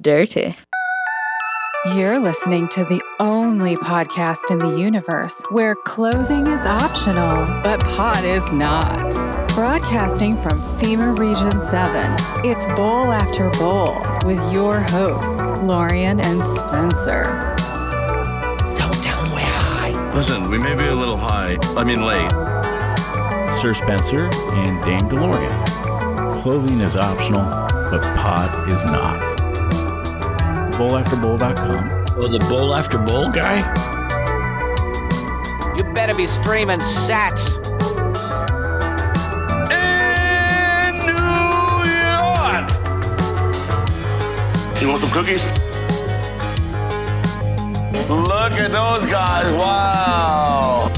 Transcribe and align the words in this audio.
dirty. 0.00 0.56
You're 1.96 2.20
listening 2.20 2.68
to 2.68 2.84
the 2.84 3.02
only 3.18 3.74
podcast 3.74 4.50
in 4.50 4.58
the 4.58 4.78
universe 4.78 5.42
where 5.50 5.74
clothing 5.74 6.46
is 6.46 6.64
optional, 6.64 7.44
but 7.64 7.80
pot 7.80 8.24
is 8.24 8.52
not. 8.52 9.10
Broadcasting 9.56 10.36
from 10.36 10.60
FEMA 10.78 11.18
Region 11.18 11.60
7, 11.60 12.16
it's 12.48 12.64
Bowl 12.76 13.10
After 13.10 13.50
Bowl 13.58 13.96
with 14.24 14.52
your 14.52 14.82
hosts, 14.90 15.60
Lorian 15.62 16.20
and 16.20 16.40
Spencer. 16.56 17.24
Don't 18.78 18.94
tell 19.02 19.24
them 19.24 19.32
we're 19.32 19.40
high. 19.40 20.10
Listen, 20.14 20.48
we 20.48 20.58
may 20.58 20.76
be 20.76 20.86
a 20.86 20.94
little 20.94 21.18
high. 21.18 21.58
I 21.76 21.82
mean, 21.82 22.04
late. 22.04 22.30
Sir 23.52 23.74
Spencer 23.74 24.30
and 24.52 24.84
Dame 24.84 25.10
DeLorean. 25.10 26.32
Clothing 26.40 26.78
is 26.78 26.94
optional, 26.94 27.44
but 27.90 28.02
pot 28.16 28.68
is 28.68 28.84
not. 28.84 29.31
Bowlafterbowl.com. 30.72 32.04
Oh, 32.16 32.26
the 32.26 32.38
bowl 32.50 32.74
after 32.74 32.98
bowl 32.98 33.30
guy? 33.30 33.58
You 35.76 35.84
better 35.94 36.14
be 36.14 36.26
streaming 36.26 36.80
sats. 36.80 37.56
In 39.70 40.98
New 41.06 41.84
York! 42.02 42.68
You 44.80 44.88
want 44.88 45.00
some 45.00 45.10
cookies? 45.10 45.44
Look 48.08 48.52
at 48.52 48.70
those 48.70 49.04
guys. 49.10 49.52
Wow. 49.54 50.90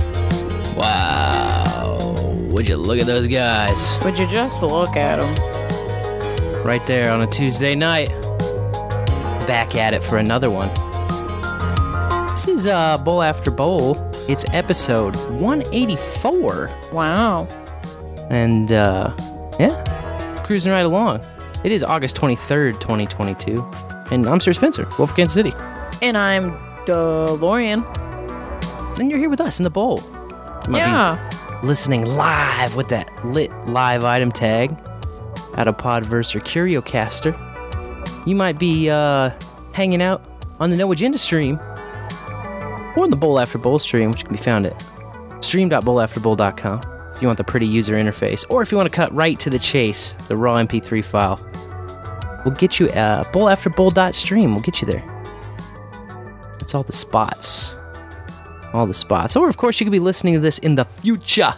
Wow. 0.77 2.34
Would 2.51 2.68
you 2.68 2.77
look 2.77 2.98
at 2.98 3.06
those 3.06 3.29
guys? 3.29 3.98
Would 4.04 4.18
you 4.18 4.27
just 4.27 4.62
look 4.62 4.96
at 4.96 5.20
them? 5.20 6.65
Right 6.65 6.84
there 6.87 7.10
on 7.12 7.23
a 7.23 7.27
Tuesday 7.27 7.74
night. 7.74 8.23
Back 9.47 9.75
at 9.75 9.93
it 9.93 10.03
for 10.03 10.16
another 10.16 10.51
one. 10.51 10.69
This 12.30 12.48
is 12.48 12.66
uh, 12.66 12.96
Bowl 12.99 13.23
After 13.23 13.51
Bowl. 13.51 13.96
It's 14.29 14.45
episode 14.55 15.16
184. 15.16 16.71
Wow. 16.93 17.46
And 18.30 18.73
uh, 18.73 19.15
yeah, 19.60 19.85
cruising 20.45 20.73
right 20.73 20.85
along. 20.87 21.23
It 21.63 21.73
is 21.73 21.83
August 21.83 22.16
23rd, 22.16 22.80
2022. 22.80 23.60
And 24.10 24.27
I'm 24.29 24.41
Sir 24.41 24.52
Spencer, 24.55 24.87
Wolf 24.99 25.10
of 25.10 25.16
Kansas 25.16 25.35
City. 25.35 25.52
And 26.01 26.16
I'm 26.16 26.52
DeLorean. 26.87 27.85
And 28.99 29.11
you're 29.11 29.18
here 29.18 29.30
with 29.30 29.40
us 29.43 29.59
in 29.61 29.65
the 29.65 29.71
bowl. 29.71 30.01
You 30.66 30.71
might 30.73 30.85
be 30.85 30.90
Yeah. 30.90 31.30
listening 31.63 32.07
live 32.07 32.77
with 32.77 32.88
that 32.88 33.11
lit 33.27 33.51
live 33.66 34.05
item 34.05 34.33
tag 34.33 34.71
out 35.57 35.68
of 35.68 35.77
Podverse 35.77 36.35
or 36.35 36.40
CurioCaster. 36.40 37.51
You 38.27 38.35
might 38.35 38.59
be 38.59 38.91
uh, 38.91 39.30
hanging 39.73 40.03
out 40.03 40.25
on 40.61 40.71
the 40.71 40.77
No 40.77 40.91
Agenda 40.93 41.19
stream 41.19 41.59
or 42.97 43.09
the 43.09 43.17
Bowl 43.17 43.41
After 43.41 43.59
Bowl 43.59 43.79
stream, 43.79 44.11
which 44.11 44.25
can 44.25 44.33
be 44.33 44.41
found 44.41 44.67
at 44.67 44.83
stream.bowlafterbowl.com 45.41 46.80
if 47.15 47.23
you 47.23 47.29
want 47.29 47.39
the 47.39 47.45
pretty 47.45 47.67
user 47.67 47.95
interface, 47.95 48.45
or 48.49 48.63
if 48.63 48.73
you 48.73 48.77
want 48.77 48.89
to 48.89 48.95
cut 48.95 49.13
right 49.15 49.39
to 49.39 49.49
the 49.49 49.59
chase, 49.59 50.13
the 50.29 50.37
raw 50.37 50.57
MP3 50.57 51.05
file. 51.05 51.41
We'll 52.45 52.55
get 52.55 52.80
you 52.80 52.89
uh, 52.89 53.25
bowlafterbowl.stream. 53.25 54.52
We'll 54.52 54.63
get 54.63 54.83
you 54.83 54.89
there. 54.89 55.05
That's 56.59 56.75
all 56.75 56.83
the 56.83 56.93
spots 56.93 57.75
all 58.75 58.87
the 58.87 58.93
spots. 58.93 59.37
Or, 59.37 59.49
of 59.49 59.57
course, 59.57 59.80
you 59.80 59.87
could 59.87 59.93
be 59.93 60.01
listening 60.01 60.35
to 60.35 60.41
this 60.41 60.59
in 60.59 60.75
the 60.75 60.85
future. 60.85 61.55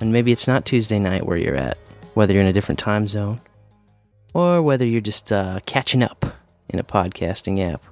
And 0.00 0.12
maybe 0.12 0.32
it's 0.32 0.46
not 0.46 0.64
Tuesday 0.64 0.98
night 0.98 1.26
where 1.26 1.36
you're 1.36 1.56
at, 1.56 1.76
whether 2.14 2.32
you're 2.32 2.42
in 2.42 2.48
a 2.48 2.52
different 2.52 2.78
time 2.78 3.06
zone 3.06 3.40
or 4.34 4.60
whether 4.60 4.84
you're 4.84 5.00
just 5.00 5.32
uh, 5.32 5.60
catching 5.64 6.02
up 6.02 6.24
in 6.68 6.78
a 6.78 6.84
podcasting 6.84 7.58
app. 7.72 7.82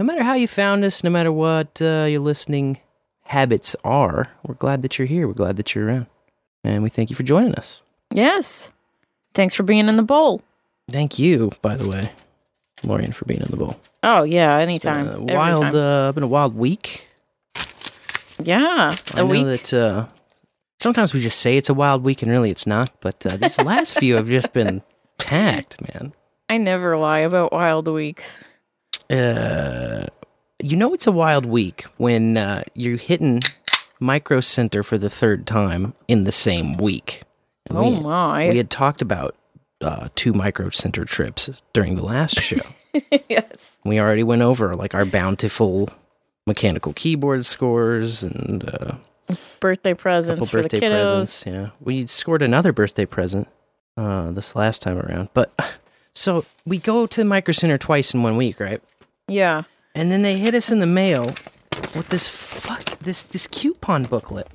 No 0.00 0.04
matter 0.06 0.24
how 0.24 0.34
you 0.34 0.48
found 0.48 0.84
us, 0.84 1.04
no 1.04 1.10
matter 1.10 1.30
what 1.30 1.80
uh, 1.80 2.06
your 2.10 2.20
listening 2.20 2.78
habits 3.26 3.76
are, 3.84 4.26
we're 4.44 4.54
glad 4.56 4.82
that 4.82 4.98
you're 4.98 5.06
here. 5.06 5.28
We're 5.28 5.34
glad 5.34 5.56
that 5.56 5.74
you're 5.74 5.86
around. 5.86 6.06
And 6.64 6.82
we 6.82 6.88
thank 6.90 7.10
you 7.10 7.16
for 7.16 7.22
joining 7.22 7.54
us. 7.54 7.80
Yes. 8.10 8.70
Thanks 9.34 9.54
for 9.54 9.62
being 9.62 9.86
in 9.88 9.96
the 9.96 10.02
bowl. 10.02 10.42
Thank 10.90 11.18
you, 11.18 11.52
by 11.62 11.76
the 11.76 11.88
way, 11.88 12.10
Lorian, 12.82 13.12
for 13.12 13.24
being 13.26 13.40
in 13.40 13.48
the 13.50 13.56
bowl. 13.56 13.78
Oh, 14.02 14.22
yeah. 14.22 14.58
It's 14.58 14.84
been 14.84 14.92
Anytime. 14.94 15.30
a 15.30 15.34
wild, 15.34 15.62
time. 15.62 15.74
uh, 15.76 16.12
been 16.12 16.22
a 16.22 16.28
wild 16.28 16.54
week. 16.56 17.08
yeah. 18.42 18.94
I 19.14 19.20
know 19.20 19.26
week. 19.26 19.44
that 19.44 19.74
uh, 19.74 20.06
sometimes 20.80 21.14
we 21.14 21.20
just 21.20 21.38
say 21.40 21.56
it's 21.56 21.68
a 21.70 21.74
wild 21.74 22.02
week 22.04 22.22
and 22.22 22.30
really 22.30 22.50
it's 22.50 22.66
not. 22.66 22.90
But 23.00 23.24
uh, 23.26 23.36
these 23.36 23.58
last 23.60 23.98
few 23.98 24.16
have 24.16 24.28
just 24.28 24.52
been 24.52 24.82
packed, 25.18 25.80
man. 25.80 26.12
I 26.48 26.58
never 26.58 26.96
lie 26.96 27.20
about 27.20 27.52
wild 27.52 27.88
weeks. 27.88 28.38
Uh, 29.10 30.06
you 30.62 30.76
know 30.76 30.94
it's 30.94 31.06
a 31.06 31.12
wild 31.12 31.46
week 31.46 31.82
when 31.96 32.36
uh, 32.36 32.62
you're 32.74 32.96
hitting 32.96 33.40
Micro 34.00 34.40
Center 34.40 34.82
for 34.82 34.98
the 34.98 35.10
third 35.10 35.46
time 35.46 35.94
in 36.08 36.24
the 36.24 36.32
same 36.32 36.72
week. 36.74 37.22
And 37.66 37.78
Oh, 37.78 37.90
we, 37.90 38.00
my. 38.00 38.48
We 38.50 38.56
had 38.56 38.70
talked 38.70 39.02
about 39.02 39.34
uh, 39.80 40.08
two 40.14 40.32
Micro 40.32 40.70
Center 40.70 41.04
trips 41.04 41.50
during 41.72 41.96
the 41.96 42.04
last 42.04 42.40
show. 42.40 42.60
yes. 43.28 43.78
we 43.84 43.98
already 43.98 44.22
went 44.22 44.42
over 44.42 44.74
like 44.76 44.94
our 44.94 45.04
bountiful 45.04 45.88
mechanical 46.46 46.92
keyboard 46.92 47.44
scores 47.44 48.22
and 48.22 48.68
uh, 48.68 48.92
Birthday 49.60 49.94
presents 49.94 50.38
couple 50.40 50.46
for 50.50 50.62
birthday 50.62 50.80
the 50.80 50.86
kiddos. 50.86 51.04
presents. 51.06 51.44
Yeah, 51.46 51.70
we 51.80 52.04
scored 52.06 52.42
another 52.42 52.72
birthday 52.72 53.06
present 53.06 53.48
uh, 53.96 54.30
this 54.32 54.54
last 54.56 54.82
time 54.82 54.98
around. 54.98 55.28
But 55.34 55.52
so 56.14 56.44
we 56.64 56.78
go 56.78 57.06
to 57.06 57.24
Micro 57.24 57.52
Center 57.52 57.78
twice 57.78 58.14
in 58.14 58.22
one 58.22 58.36
week, 58.36 58.60
right? 58.60 58.82
Yeah. 59.28 59.64
And 59.94 60.10
then 60.10 60.22
they 60.22 60.38
hit 60.38 60.54
us 60.54 60.70
in 60.70 60.80
the 60.80 60.86
mail 60.86 61.34
with 61.94 62.08
this 62.08 62.26
fuck 62.26 62.98
this 62.98 63.22
this 63.22 63.46
coupon 63.46 64.04
booklet. 64.04 64.48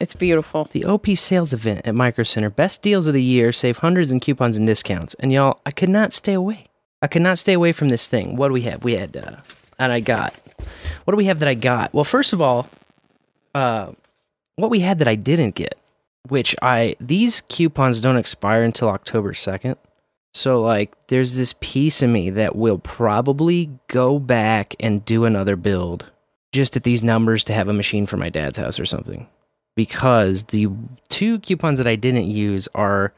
It's 0.00 0.14
beautiful. 0.14 0.68
The 0.72 0.84
OP 0.84 1.06
sales 1.16 1.52
event 1.52 1.86
at 1.86 1.94
Micro 1.94 2.24
Center, 2.24 2.50
best 2.50 2.82
deals 2.82 3.06
of 3.06 3.14
the 3.14 3.22
year, 3.22 3.52
save 3.52 3.78
hundreds 3.78 4.10
in 4.10 4.18
coupons 4.18 4.56
and 4.56 4.66
discounts. 4.66 5.14
And 5.14 5.32
y'all, 5.32 5.60
I 5.64 5.70
could 5.70 5.88
not 5.88 6.12
stay 6.12 6.32
away. 6.32 6.66
I 7.00 7.06
could 7.06 7.22
not 7.22 7.38
stay 7.38 7.52
away 7.52 7.70
from 7.70 7.88
this 7.88 8.08
thing. 8.08 8.34
What 8.36 8.48
do 8.48 8.54
we 8.54 8.62
have? 8.62 8.82
We 8.82 8.96
had 8.96 9.16
uh, 9.16 9.36
and 9.78 9.92
I 9.92 10.00
got. 10.00 10.34
What 11.04 11.12
do 11.12 11.16
we 11.16 11.26
have 11.26 11.40
that 11.40 11.48
I 11.48 11.54
got? 11.54 11.92
Well, 11.92 12.04
first 12.04 12.32
of 12.32 12.40
all, 12.40 12.68
uh, 13.54 13.92
what 14.56 14.70
we 14.70 14.80
had 14.80 14.98
that 15.00 15.08
I 15.08 15.14
didn't 15.14 15.54
get, 15.54 15.76
which 16.28 16.54
I 16.62 16.96
these 17.00 17.40
coupons 17.42 18.00
don't 18.00 18.16
expire 18.16 18.62
until 18.62 18.88
October 18.88 19.34
second. 19.34 19.76
So 20.34 20.62
like, 20.62 20.94
there's 21.08 21.36
this 21.36 21.54
piece 21.60 22.02
of 22.02 22.10
me 22.10 22.30
that 22.30 22.56
will 22.56 22.78
probably 22.78 23.70
go 23.88 24.18
back 24.18 24.74
and 24.80 25.04
do 25.04 25.24
another 25.24 25.56
build 25.56 26.10
just 26.52 26.76
at 26.76 26.84
these 26.84 27.02
numbers 27.02 27.44
to 27.44 27.52
have 27.52 27.68
a 27.68 27.72
machine 27.72 28.06
for 28.06 28.16
my 28.16 28.28
dad's 28.28 28.58
house 28.58 28.78
or 28.78 28.86
something. 28.86 29.26
Because 29.74 30.44
the 30.44 30.68
two 31.08 31.38
coupons 31.40 31.78
that 31.78 31.86
I 31.86 31.96
didn't 31.96 32.30
use 32.30 32.68
are 32.74 33.14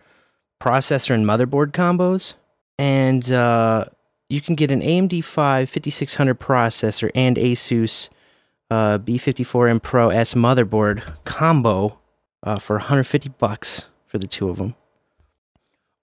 processor 0.60 1.12
and 1.12 1.26
motherboard 1.26 1.72
combos, 1.72 2.34
and 2.78 3.31
uh, 3.32 3.86
you 4.28 4.41
can 4.41 4.54
get 4.54 4.71
an 4.71 4.81
AMD 4.81 5.25
5 5.25 5.69
5600 5.69 6.38
processor 6.38 7.10
and 7.15 7.36
Asus 7.36 8.09
uh, 8.71 8.98
B54M 8.98 9.82
Pro 9.82 10.10
S 10.10 10.34
motherboard 10.34 11.25
combo 11.25 11.98
uh, 12.44 12.59
for 12.59 12.77
150 12.77 13.31
bucks 13.31 13.87
for 14.06 14.19
the 14.19 14.27
two 14.28 14.49
of 14.49 14.56
them. 14.59 14.75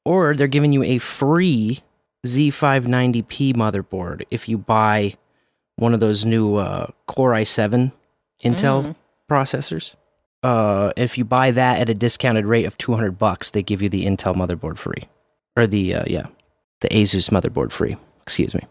Or 0.03 0.33
they're 0.33 0.47
giving 0.47 0.73
you 0.73 0.83
a 0.83 0.97
free 0.97 1.81
Z590P 2.25 3.55
motherboard 3.55 4.23
if 4.29 4.49
you 4.49 4.57
buy 4.57 5.15
one 5.75 5.93
of 5.93 5.99
those 5.99 6.25
new 6.25 6.55
uh, 6.55 6.87
Core 7.07 7.31
i7 7.33 7.91
Intel 8.43 8.83
Mm. 8.83 8.95
processors. 9.29 9.95
Uh, 10.43 10.91
if 10.97 11.17
you 11.17 11.23
buy 11.23 11.51
that 11.51 11.79
at 11.79 11.89
a 11.89 11.93
discounted 11.93 12.45
rate 12.45 12.65
of 12.65 12.77
200 12.77 13.17
bucks, 13.17 13.51
they 13.51 13.61
give 13.61 13.81
you 13.81 13.89
the 13.89 14.05
Intel 14.05 14.35
motherboard 14.35 14.77
free. 14.77 15.07
Or 15.55 15.67
the, 15.67 15.93
uh, 15.95 16.03
yeah, 16.07 16.27
the 16.81 16.87
Asus 16.89 17.29
motherboard 17.29 17.71
free. 17.71 17.95
Excuse 18.23 18.53
me. 18.55 18.61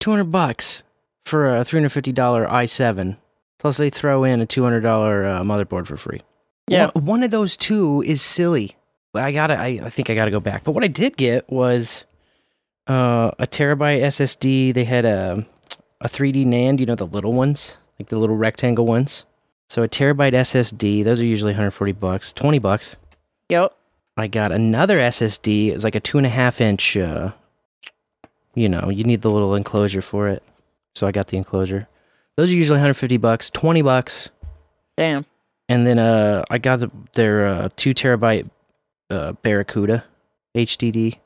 200 0.00 0.24
bucks 0.24 0.82
for 1.24 1.56
a 1.56 1.60
$350 1.64 2.14
i7. 2.48 3.16
Plus, 3.58 3.76
they 3.76 3.90
throw 3.90 4.24
in 4.24 4.40
a 4.40 4.46
$200 4.46 4.84
uh, 4.84 5.42
motherboard 5.42 5.86
for 5.86 5.96
free. 5.96 6.22
Yeah. 6.66 6.90
One, 6.92 7.04
one 7.04 7.22
of 7.22 7.30
those 7.30 7.56
two 7.56 8.02
is 8.06 8.22
silly. 8.22 8.76
I 9.14 9.32
gotta. 9.32 9.54
I, 9.58 9.80
I 9.84 9.90
think 9.90 10.10
I 10.10 10.14
gotta 10.14 10.30
go 10.30 10.40
back. 10.40 10.64
But 10.64 10.72
what 10.72 10.84
I 10.84 10.88
did 10.88 11.16
get 11.16 11.50
was 11.50 12.04
uh, 12.86 13.30
a 13.38 13.46
terabyte 13.46 14.02
SSD. 14.02 14.74
They 14.74 14.84
had 14.84 15.04
a 15.04 15.46
a 16.00 16.08
3D 16.08 16.46
NAND. 16.46 16.80
You 16.80 16.86
know 16.86 16.94
the 16.94 17.06
little 17.06 17.32
ones, 17.32 17.76
like 17.98 18.08
the 18.08 18.18
little 18.18 18.36
rectangle 18.36 18.84
ones. 18.86 19.24
So 19.68 19.82
a 19.82 19.88
terabyte 19.88 20.32
SSD. 20.32 21.04
Those 21.04 21.20
are 21.20 21.24
usually 21.24 21.52
140 21.52 21.92
bucks, 21.92 22.32
20 22.32 22.58
bucks. 22.58 22.96
Yep. 23.48 23.74
I 24.16 24.28
got 24.28 24.52
another 24.52 24.96
SSD. 24.96 25.72
It's 25.72 25.84
like 25.84 25.94
a 25.94 26.00
two 26.00 26.18
and 26.18 26.26
a 26.26 26.30
half 26.30 26.60
inch. 26.60 26.96
Uh, 26.96 27.32
you 28.54 28.68
know, 28.68 28.88
you 28.88 29.04
need 29.04 29.22
the 29.22 29.30
little 29.30 29.54
enclosure 29.54 30.02
for 30.02 30.28
it. 30.28 30.42
So 30.94 31.06
I 31.06 31.12
got 31.12 31.28
the 31.28 31.36
enclosure. 31.36 31.88
Those 32.36 32.50
are 32.50 32.54
usually 32.54 32.76
150 32.76 33.16
bucks, 33.18 33.50
20 33.50 33.82
bucks. 33.82 34.30
Damn. 34.96 35.26
And 35.68 35.86
then 35.86 35.98
uh, 35.98 36.44
I 36.50 36.58
got 36.58 36.78
the, 36.80 36.90
their 37.14 37.46
uh, 37.46 37.68
two 37.76 37.92
terabyte 37.94 38.48
uh, 39.10 39.32
Barracuda 39.32 40.04
HDD. 40.56 41.18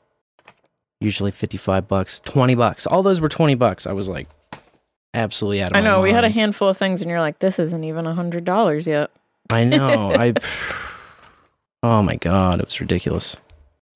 Usually 0.99 1.31
55 1.31 1.87
bucks, 1.87 2.19
20 2.19 2.53
bucks. 2.55 2.85
All 2.85 3.01
those 3.01 3.19
were 3.19 3.29
20 3.29 3.55
bucks. 3.55 3.87
I 3.87 3.91
was 3.93 4.07
like, 4.07 4.27
absolutely 5.15 5.61
out 5.63 5.71
of 5.71 5.77
I 5.77 5.81
know 5.81 6.01
we 6.01 6.11
had 6.11 6.23
a 6.23 6.29
handful 6.29 6.69
of 6.69 6.77
things, 6.77 7.01
and 7.01 7.09
you're 7.09 7.19
like, 7.19 7.39
this 7.39 7.57
isn't 7.57 7.83
even 7.83 8.05
a 8.05 8.13
hundred 8.13 8.45
dollars 8.45 8.85
yet. 8.85 9.09
I 9.49 9.63
know. 9.63 10.11
I. 10.15 10.33
Oh 11.83 12.03
my 12.03 12.15
god, 12.17 12.59
it 12.59 12.65
was 12.65 12.79
ridiculous. 12.79 13.33
It 13.33 13.39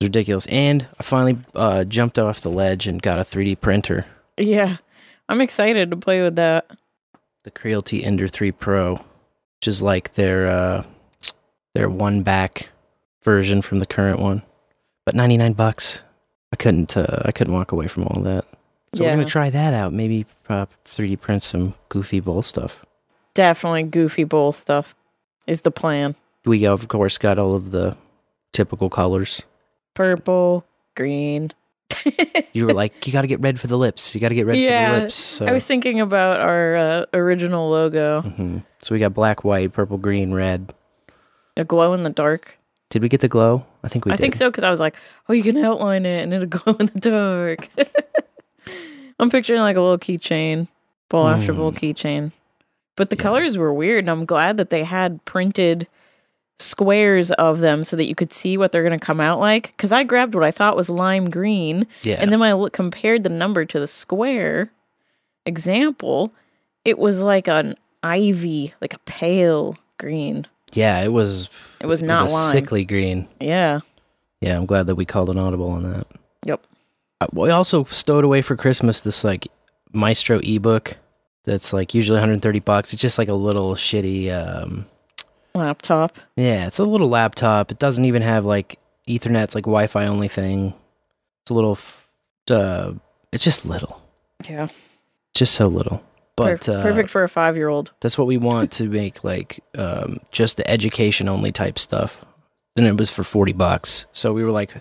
was 0.02 0.08
ridiculous. 0.08 0.46
And 0.48 0.88
I 1.00 1.04
finally 1.04 1.38
uh, 1.54 1.84
jumped 1.84 2.18
off 2.18 2.42
the 2.42 2.50
ledge 2.50 2.88
and 2.88 3.00
got 3.02 3.20
a 3.20 3.22
3D 3.22 3.62
printer, 3.62 4.08
Yeah, 4.38 4.78
I'm 5.30 5.42
excited 5.42 5.92
to 5.92 5.98
play 5.98 6.24
with 6.24 6.36
that. 6.38 6.70
the 7.44 7.52
Creality 7.52 8.04
Ender 8.04 8.28
3 8.28 8.52
Pro, 8.52 9.02
which 9.66 9.74
is 9.74 9.82
like 9.82 10.14
their 10.14 10.46
uh, 10.46 10.84
their 11.74 11.90
one 11.90 12.22
back 12.22 12.70
version 13.24 13.64
from 13.64 13.80
the 13.80 13.88
current 13.88 14.20
one, 14.20 14.44
but 15.08 15.16
99 15.16 15.54
bucks. 15.54 16.02
I 16.54 16.56
couldn't. 16.56 16.96
Uh, 16.96 17.24
I 17.26 17.32
couldn't 17.32 17.52
walk 17.52 17.72
away 17.72 17.88
from 17.88 18.04
all 18.04 18.22
that. 18.22 18.46
So 18.94 19.04
we're 19.04 19.10
gonna 19.10 19.26
try 19.26 19.50
that 19.50 19.74
out. 19.74 19.92
Maybe 19.92 20.28
uh, 20.48 20.68
3D 20.86 21.20
print 21.20 21.42
some 21.42 21.74
goofy 21.90 22.20
bowl 22.20 22.44
stuff. 22.44 22.86
Definitely 23.34 23.84
goofy 23.84 24.24
bowl 24.24 24.54
stuff 24.54 24.94
is 25.48 25.62
the 25.62 25.72
plan. 25.72 26.14
We 26.46 26.68
of 26.68 26.88
course 26.88 27.18
got 27.18 27.40
all 27.40 27.56
of 27.56 27.72
the 27.72 27.98
typical 28.54 28.92
colors. 28.92 29.42
Purple, 29.96 30.64
green. 30.96 31.52
You 32.54 32.66
were 32.66 32.74
like, 32.74 33.06
you 33.06 33.12
got 33.14 33.22
to 33.22 33.28
get 33.28 33.42
red 33.42 33.60
for 33.60 33.68
the 33.68 33.78
lips. 33.78 34.16
You 34.16 34.22
got 34.22 34.30
to 34.30 34.36
get 34.36 34.46
red 34.46 34.58
for 34.58 34.74
the 34.74 35.00
lips. 35.02 35.16
So. 35.16 35.46
I 35.46 35.52
was 35.52 35.66
thinking 35.66 36.00
about 36.02 36.40
our 36.40 36.76
uh, 36.76 37.06
original 37.14 37.70
logo, 37.70 38.22
hmm 38.22 38.60
So 38.80 38.96
we 38.96 39.00
got 39.00 39.14
black, 39.14 39.44
white, 39.44 39.74
purple, 39.74 39.98
green, 39.98 40.34
red. 40.34 40.74
a 41.58 41.64
glow 41.66 41.94
in 41.94 42.04
the 42.04 42.10
dark. 42.10 42.58
Did 42.90 43.02
we 43.02 43.10
get 43.10 43.20
the 43.22 43.28
glow? 43.28 43.66
I 43.84 43.88
think 43.90 44.06
we 44.06 44.12
I 44.12 44.16
did. 44.16 44.22
think 44.22 44.36
so 44.36 44.50
because 44.50 44.64
I 44.64 44.70
was 44.70 44.80
like, 44.80 44.96
oh, 45.28 45.34
you 45.34 45.44
can 45.44 45.58
outline 45.58 46.06
it 46.06 46.22
and 46.24 46.34
it'll 46.34 46.48
glow 46.60 46.76
in 46.80 46.86
the 46.88 47.00
dark. 47.00 47.70
I'm 49.20 49.30
picturing 49.30 49.62
like 49.62 49.78
a 49.78 49.82
little 49.82 49.98
keychain, 49.98 50.68
bowl 51.10 51.28
after 51.28 51.54
bowl 51.54 51.72
Mm. 51.72 51.78
keychain. 51.80 52.32
But 52.96 53.10
the 53.10 53.16
Yeah. 53.16 53.24
colors 53.24 53.58
were 53.58 53.74
weird, 53.74 54.00
and 54.00 54.10
I'm 54.10 54.26
glad 54.26 54.58
that 54.58 54.70
they 54.70 54.84
had 54.84 55.24
printed 55.26 55.88
squares 56.60 57.32
of 57.32 57.60
them 57.60 57.84
so 57.84 57.96
that 57.96 58.06
you 58.06 58.16
could 58.16 58.32
see 58.32 58.58
what 58.58 58.72
they're 58.72 58.84
going 58.88 58.98
to 58.98 59.06
come 59.06 59.20
out 59.20 59.40
like. 59.40 59.72
Because 59.72 59.92
I 59.92 60.04
grabbed 60.04 60.36
what 60.36 60.44
I 60.44 60.52
thought 60.52 60.76
was 60.78 60.90
lime 60.90 61.30
green, 61.30 61.86
Yeah. 62.04 62.16
and 62.20 62.32
then 62.32 62.40
when 62.40 62.50
I 62.50 62.54
look, 62.54 62.74
compared 62.74 63.24
the 63.24 63.30
number 63.30 63.66
to 63.66 63.80
the 63.80 63.88
square 63.88 64.72
example, 65.46 66.32
it 66.84 66.98
was 66.98 67.20
like 67.20 67.48
an 67.48 67.76
ivy, 68.04 68.74
like 68.82 68.94
a 68.94 69.00
pale 69.00 69.78
green. 69.98 70.46
yeah, 70.74 71.02
it 71.02 71.10
was. 71.10 71.50
It 71.80 71.88
was 71.88 72.02
it 72.02 72.06
not 72.06 72.24
was 72.24 72.32
a 72.32 72.36
lime. 72.36 72.52
sickly 72.52 72.86
green. 72.86 73.28
Yeah. 73.40 73.80
Yeah, 74.42 74.58
I'm 74.58 74.66
glad 74.66 74.88
that 74.88 74.96
we 74.96 75.06
called 75.06 75.30
an 75.30 75.38
audible 75.40 75.72
on 75.72 75.84
that. 75.84 76.08
Yep. 76.46 76.62
Uh, 77.22 77.28
We 77.32 77.50
also 77.50 77.86
stowed 77.86 78.24
away 78.24 78.42
for 78.42 78.56
Christmas 78.56 79.00
this 79.02 79.24
like 79.24 79.48
Maestro 79.94 80.40
ebook 80.44 80.98
that's 81.46 81.72
like 81.74 81.94
usually 81.94 82.16
130 82.18 82.60
bucks. 82.60 82.92
It's 82.94 83.02
just 83.02 83.18
like 83.18 83.30
a 83.30 83.34
little 83.34 83.76
shitty. 83.76 84.32
um 84.32 84.86
Laptop. 85.56 86.18
Yeah, 86.36 86.68
it's 86.68 86.80
a 86.80 86.84
little 86.84 87.10
laptop. 87.10 87.72
It 87.72 87.80
doesn't 87.80 88.06
even 88.06 88.22
have 88.22 88.46
like 88.46 88.78
Ethernet. 89.08 89.44
It's 89.46 89.56
like 89.56 89.64
Wi-Fi 89.66 90.06
only 90.06 90.28
thing. 90.28 90.74
It's 91.44 91.52
a 91.52 91.54
little. 91.54 91.72
f- 91.74 92.08
Uh, 92.50 92.94
it's 93.32 93.44
just 93.44 93.66
little. 93.66 94.02
Yeah. 94.50 94.68
Just 95.34 95.56
so 95.56 95.66
little. 95.68 96.04
But 96.36 96.68
uh, 96.68 96.82
perfect 96.82 97.10
for 97.10 97.24
a 97.24 97.30
five 97.30 97.56
year 97.56 97.70
old. 97.70 97.92
That's 98.02 98.18
what 98.18 98.28
we 98.28 98.38
want 98.38 98.72
to 98.74 98.84
make 98.90 99.24
like 99.24 99.64
um, 99.78 100.20
just 100.32 100.58
the 100.58 100.70
education 100.70 101.30
only 101.30 101.52
type 101.52 101.80
stuff. 101.80 102.24
And 102.76 102.86
it 102.86 102.98
was 102.98 103.10
for 103.10 103.24
40 103.24 103.54
bucks. 103.54 104.06
So 104.12 104.34
we 104.34 104.44
were 104.44 104.52
like, 104.52 104.76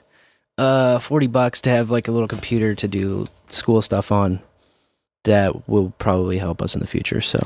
uh, 0.59 0.99
40 0.99 1.29
bucks 1.29 1.61
to 1.63 1.71
have 1.71 1.91
like 1.93 2.09
a 2.09 2.13
little 2.13 2.27
computer 2.29 2.75
to 2.75 2.89
do 2.89 3.29
school 3.49 3.81
stuff 3.83 4.11
on. 4.11 4.41
That 5.25 5.69
will 5.69 5.91
probably 5.99 6.39
help 6.39 6.61
us 6.61 6.75
in 6.75 6.81
the 6.81 6.87
future. 6.89 7.21
So 7.21 7.39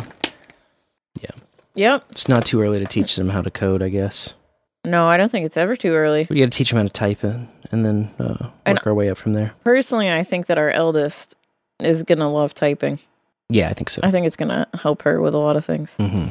Yep. 1.78 2.04
it's 2.10 2.28
not 2.28 2.44
too 2.44 2.60
early 2.60 2.78
to 2.80 2.86
teach 2.86 3.14
them 3.16 3.28
how 3.28 3.40
to 3.40 3.50
code, 3.50 3.82
I 3.82 3.88
guess. 3.88 4.34
No, 4.84 5.06
I 5.06 5.16
don't 5.16 5.30
think 5.30 5.46
it's 5.46 5.56
ever 5.56 5.76
too 5.76 5.92
early. 5.92 6.26
We 6.28 6.38
got 6.40 6.46
to 6.46 6.50
teach 6.50 6.70
them 6.70 6.78
how 6.78 6.82
to 6.82 6.88
type 6.88 7.22
it 7.24 7.36
and 7.70 7.84
then 7.84 8.10
uh, 8.18 8.24
work 8.40 8.52
And- 8.66 8.80
our 8.84 8.94
way 8.94 9.08
up 9.10 9.18
from 9.18 9.32
there. 9.34 9.52
Personally, 9.64 10.10
I 10.10 10.24
think 10.24 10.46
that 10.46 10.58
our 10.58 10.70
eldest 10.70 11.36
is 11.80 12.02
going 12.02 12.18
to 12.18 12.26
love 12.26 12.52
typing. 12.54 12.98
Yeah, 13.48 13.68
I 13.68 13.74
think 13.74 13.90
so. 13.90 14.00
I 14.02 14.10
think 14.10 14.26
it's 14.26 14.36
going 14.36 14.48
to 14.50 14.66
help 14.74 15.02
her 15.02 15.20
with 15.20 15.34
a 15.34 15.38
lot 15.38 15.56
of 15.56 15.64
things. 15.64 15.94
hmm 15.94 16.26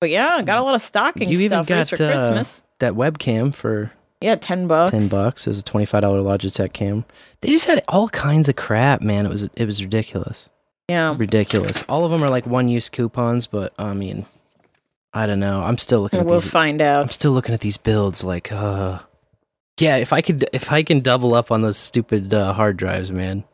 But 0.00 0.10
yeah, 0.10 0.40
got 0.42 0.58
a 0.60 0.62
lot 0.62 0.74
of 0.74 0.82
stocking 0.82 1.28
You 1.28 1.40
even 1.40 1.64
stuffers 1.64 1.90
got, 1.90 1.96
for 1.98 2.04
uh, 2.04 2.12
Christmas. 2.12 2.62
That 2.78 2.92
webcam 2.92 3.54
for 3.54 3.90
Yeah, 4.20 4.36
10 4.36 4.66
bucks. 4.68 4.92
10 4.92 5.08
bucks 5.08 5.46
is 5.46 5.58
a 5.60 5.62
$25 5.62 6.02
Logitech 6.02 6.72
cam. 6.72 7.04
They 7.40 7.48
just 7.48 7.66
had 7.66 7.82
all 7.88 8.08
kinds 8.10 8.48
of 8.48 8.56
crap, 8.56 9.00
man. 9.00 9.26
It 9.26 9.30
was 9.30 9.48
it 9.56 9.64
was 9.64 9.82
ridiculous. 9.82 10.48
Yeah. 10.88 11.14
ridiculous. 11.18 11.82
All 11.88 12.04
of 12.04 12.10
them 12.12 12.22
are 12.22 12.28
like 12.28 12.46
one 12.46 12.68
use 12.68 12.88
coupons, 12.88 13.46
but 13.48 13.72
I 13.78 13.92
mean, 13.92 14.24
I 15.16 15.26
don't 15.26 15.40
know. 15.40 15.62
I'm 15.62 15.78
still 15.78 16.02
looking 16.02 16.20
at 16.20 16.26
We'll 16.26 16.40
these. 16.40 16.50
find 16.50 16.82
I'm 16.82 17.08
still 17.08 17.32
looking 17.32 17.54
at 17.54 17.60
these 17.60 17.78
builds. 17.78 18.22
Like, 18.22 18.52
uh, 18.52 18.98
yeah, 19.80 19.96
if 19.96 20.12
I 20.12 20.20
could, 20.20 20.48
if 20.52 20.70
I 20.70 20.82
can 20.82 21.00
double 21.00 21.34
up 21.34 21.50
on 21.50 21.62
those 21.62 21.76
stupid 21.78 22.34
uh, 22.34 22.52
hard 22.52 22.76
drives, 22.76 23.10
man, 23.10 23.44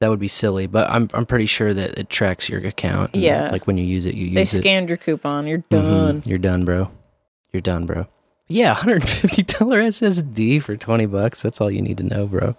that 0.00 0.10
would 0.10 0.18
be 0.18 0.28
silly. 0.28 0.66
But 0.66 0.90
I'm 0.90 1.08
I'm 1.14 1.26
pretty 1.26 1.46
sure 1.46 1.72
that 1.72 1.96
it 1.98 2.08
tracks 2.10 2.48
your 2.48 2.60
account. 2.66 3.10
and, 3.14 3.22
Yeah. 3.22 3.50
like 3.52 3.66
when 3.68 3.76
you 3.76 3.84
use 3.84 4.04
it, 4.06 4.14
you 4.14 4.26
use. 4.26 4.34
They 4.52 4.58
scanned 4.60 4.88
your 4.88 4.98
coupon. 4.98 5.46
You're 5.46 5.58
Mhm. 5.58 5.68
done. 5.70 6.22
You're 6.26 6.38
done, 6.38 6.64
bro. 6.64 6.90
You're 7.52 7.60
done, 7.62 7.86
bro. 7.86 8.06
Yeah, 8.48 8.74
$150 9.26 9.86
SSD 9.86 10.58
for 10.62 10.76
20 10.76 11.06
bucks. 11.06 11.40
That's 11.42 11.60
all 11.60 11.70
you 11.70 11.82
need 11.82 11.98
to 11.98 12.04
know, 12.04 12.26
bro. 12.26 12.56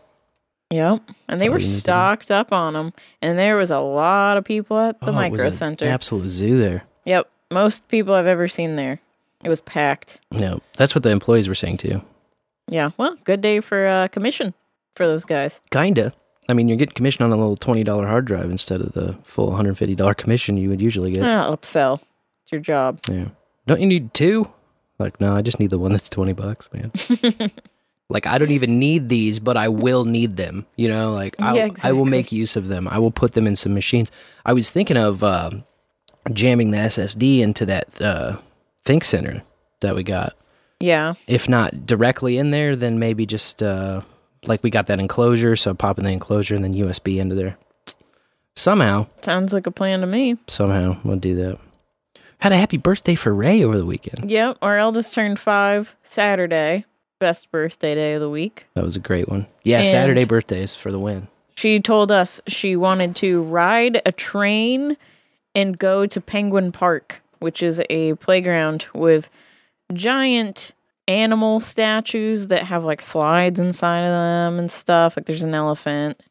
Yep. 0.72 1.02
And 1.28 1.40
they 1.40 1.50
were 1.50 1.60
you 1.60 1.66
need 1.68 1.72
to 1.72 1.76
know. 1.76 1.80
stocked 1.82 2.32
up 2.32 2.52
on 2.52 2.74
them. 2.74 2.94
And 3.22 3.38
there 3.38 3.58
was 3.58 3.70
a 3.70 3.80
lot 3.80 4.38
of 4.38 4.44
people 4.46 4.80
at 4.80 5.00
the 5.02 5.08
Oh, 5.08 5.10
it 5.10 5.30
was 5.30 5.32
Micro 5.32 5.46
an 5.48 5.52
Center. 5.52 5.86
Absolute 5.88 6.30
zoo 6.30 6.58
there. 6.58 6.84
Yep. 7.06 7.28
Most 7.54 7.88
people 7.88 8.14
I've 8.14 8.26
ever 8.28 8.48
seen 8.48 8.76
there. 8.76 9.00
It 9.44 9.50
was 9.50 9.62
packed. 9.62 10.20
No, 10.32 10.62
that's 10.78 10.96
what 10.96 11.04
the 11.04 11.10
employees 11.10 11.48
were 11.48 11.56
saying 11.56 11.78
too. 11.78 12.02
Yeah. 12.68 12.92
Well, 12.98 13.18
good 13.26 13.42
day 13.42 13.60
for 13.60 13.86
uh, 13.86 14.08
commission 14.08 14.54
for 14.96 15.06
those 15.06 15.26
guys. 15.26 15.60
Kinda. 15.72 16.14
I 16.50 16.54
mean, 16.54 16.68
you're 16.68 16.78
getting 16.78 16.96
commission 16.96 17.24
on 17.24 17.32
a 17.32 17.36
little 17.36 17.58
twenty 17.58 17.84
dollar 17.84 18.08
hard 18.08 18.26
drive 18.26 18.50
instead 18.50 18.82
of 18.82 18.94
the 18.94 19.14
full 19.24 19.48
one 19.48 19.56
hundred 19.58 19.78
fifty 19.78 19.96
dollar 19.96 20.14
commission 20.14 20.58
you 20.58 20.70
would 20.70 20.82
usually 20.82 21.12
get. 21.12 21.24
Ah, 21.24 21.56
upsell. 21.56 22.00
It's 22.44 22.52
your 22.52 22.62
job. 22.62 23.00
Yeah. 23.10 23.28
Don't 23.68 23.80
you 23.80 23.88
need 23.88 24.14
two? 24.14 24.50
Like, 25.00 25.20
no, 25.20 25.36
I 25.36 25.42
just 25.42 25.60
need 25.60 25.70
the 25.70 25.80
one 25.80 25.92
that's 25.92 26.10
twenty 26.10 26.34
bucks, 26.34 26.70
man. 26.74 26.92
like, 28.10 28.26
I 28.28 28.38
don't 28.38 28.52
even 28.52 28.80
need 28.80 29.10
these, 29.10 29.40
but 29.40 29.58
I 29.58 29.68
will 29.70 30.06
need 30.06 30.36
them. 30.38 30.66
You 30.76 30.90
know, 30.90 31.14
like 31.14 31.36
I, 31.40 31.56
Yeah, 31.56 31.70
I 31.84 31.92
will 31.94 32.06
make 32.06 32.32
use 32.32 32.56
of 32.56 32.68
them. 32.68 32.88
I 32.88 33.00
will 33.00 33.12
put 33.12 33.34
them 33.34 33.48
in 33.48 33.56
some 33.56 33.74
machines. 33.74 34.12
I 34.46 34.54
was 34.54 34.70
thinking 34.70 34.98
of 34.98 35.24
uh, 35.24 35.52
jamming 36.32 36.72
the 36.72 36.78
SSD 36.78 37.40
into 37.40 37.66
that 37.66 38.02
uh, 38.02 38.38
ThinkCentre 38.86 39.42
that 39.82 39.96
we 39.96 40.04
got. 40.04 40.34
Yeah. 40.80 41.14
if 41.28 41.48
not 41.48 41.86
directly 41.86 42.38
in 42.38 42.52
there, 42.52 42.76
then 42.76 43.00
maybe 43.00 43.26
just 43.26 43.64
uh, 43.64 44.02
like 44.46 44.64
we 44.64 44.70
got 44.70 44.88
that 44.88 45.00
enclosure, 45.00 45.56
so 45.56 45.74
pop 45.74 45.98
in 45.98 46.04
the 46.04 46.12
enclosure 46.12 46.56
and 46.56 46.64
then 46.64 46.74
USB 46.74 47.20
into 47.20 47.36
there. 47.36 47.58
Somehow, 48.56 49.08
Sounds 49.22 49.52
like 49.54 49.66
a 49.66 49.72
plan 49.72 50.02
to 50.02 50.08
me. 50.08 50.38
somehow 50.48 50.98
we'll 51.04 51.18
do 51.18 51.36
that. 51.36 51.58
Had 52.40 52.52
a 52.52 52.58
happy 52.58 52.78
birthday 52.78 53.16
for 53.16 53.34
Ray 53.34 53.64
over 53.64 53.78
the 53.78 53.86
weekend. 53.86 54.30
Yep. 54.30 54.58
Our 54.62 54.78
eldest 54.78 55.14
turned 55.14 55.40
five 55.40 55.96
Saturday. 56.04 56.86
Best 57.20 57.50
birthday 57.52 57.96
day 57.96 58.14
of 58.16 58.22
the 58.22 58.30
week. 58.30 58.66
That 58.74 58.84
was 58.84 58.98
a 58.98 59.00
great 59.00 59.30
one. 59.30 59.48
Yeah, 59.64 59.80
And- 59.80 59.88
Saturday 59.88 60.26
birthdays 60.26 60.76
for 60.76 60.92
the 60.92 61.00
win. 61.00 61.30
She 61.56 61.80
told 61.80 62.12
us 62.12 62.42
she 62.48 62.76
wanted 62.76 63.16
to 63.18 63.42
ride 63.44 64.02
a 64.06 64.12
train 64.12 64.98
and 65.56 65.78
go 65.78 66.06
to 66.06 66.20
Penguin 66.22 66.72
Park, 66.72 67.22
which 67.40 67.62
is 67.64 67.82
a 67.90 68.16
playground 68.16 68.88
with 68.94 69.30
giant 69.94 70.72
animal 71.08 71.60
statues 71.60 72.48
that 72.48 72.64
have 72.66 72.84
like 72.84 73.02
slides 73.02 73.60
inside 73.60 74.02
of 74.04 74.10
them 74.12 74.60
and 74.60 74.72
stuff. 74.72 75.18
Like 75.18 75.26
there's 75.26 75.44
an 75.44 75.54
elephant, 75.54 76.22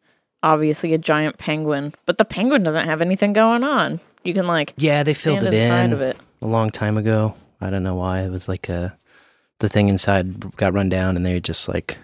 obviously 0.43 0.95
a 0.95 0.99
giant 0.99 1.39
penguin, 1.39 1.95
but 2.07 2.19
the 2.19 2.25
penguin 2.25 2.63
doesn't 2.63 2.87
have 2.87 3.01
anything 3.01 3.33
going 3.33 3.65
on. 3.65 4.01
You 4.25 4.35
can 4.35 4.47
like 4.47 4.73
Yeah, 4.77 5.03
they 5.03 5.15
filled 5.15 5.45
it 5.45 5.53
inside 5.53 5.85
in 5.87 5.93
of 5.93 6.01
it. 6.01 6.17
a 6.41 6.47
long 6.47 6.71
time 6.71 6.97
ago. 6.97 7.35
I 7.61 7.71
don't 7.71 7.83
know 7.83 7.97
why. 7.97 8.23
It 8.23 8.31
was 8.31 8.49
like 8.49 8.69
uh 8.71 8.91
the 9.59 9.69
thing 9.69 9.89
inside 9.89 10.57
got 10.57 10.73
run 10.73 10.89
down 10.89 11.17
and 11.17 11.25
they 11.25 11.39
just 11.39 11.69
like, 11.69 11.97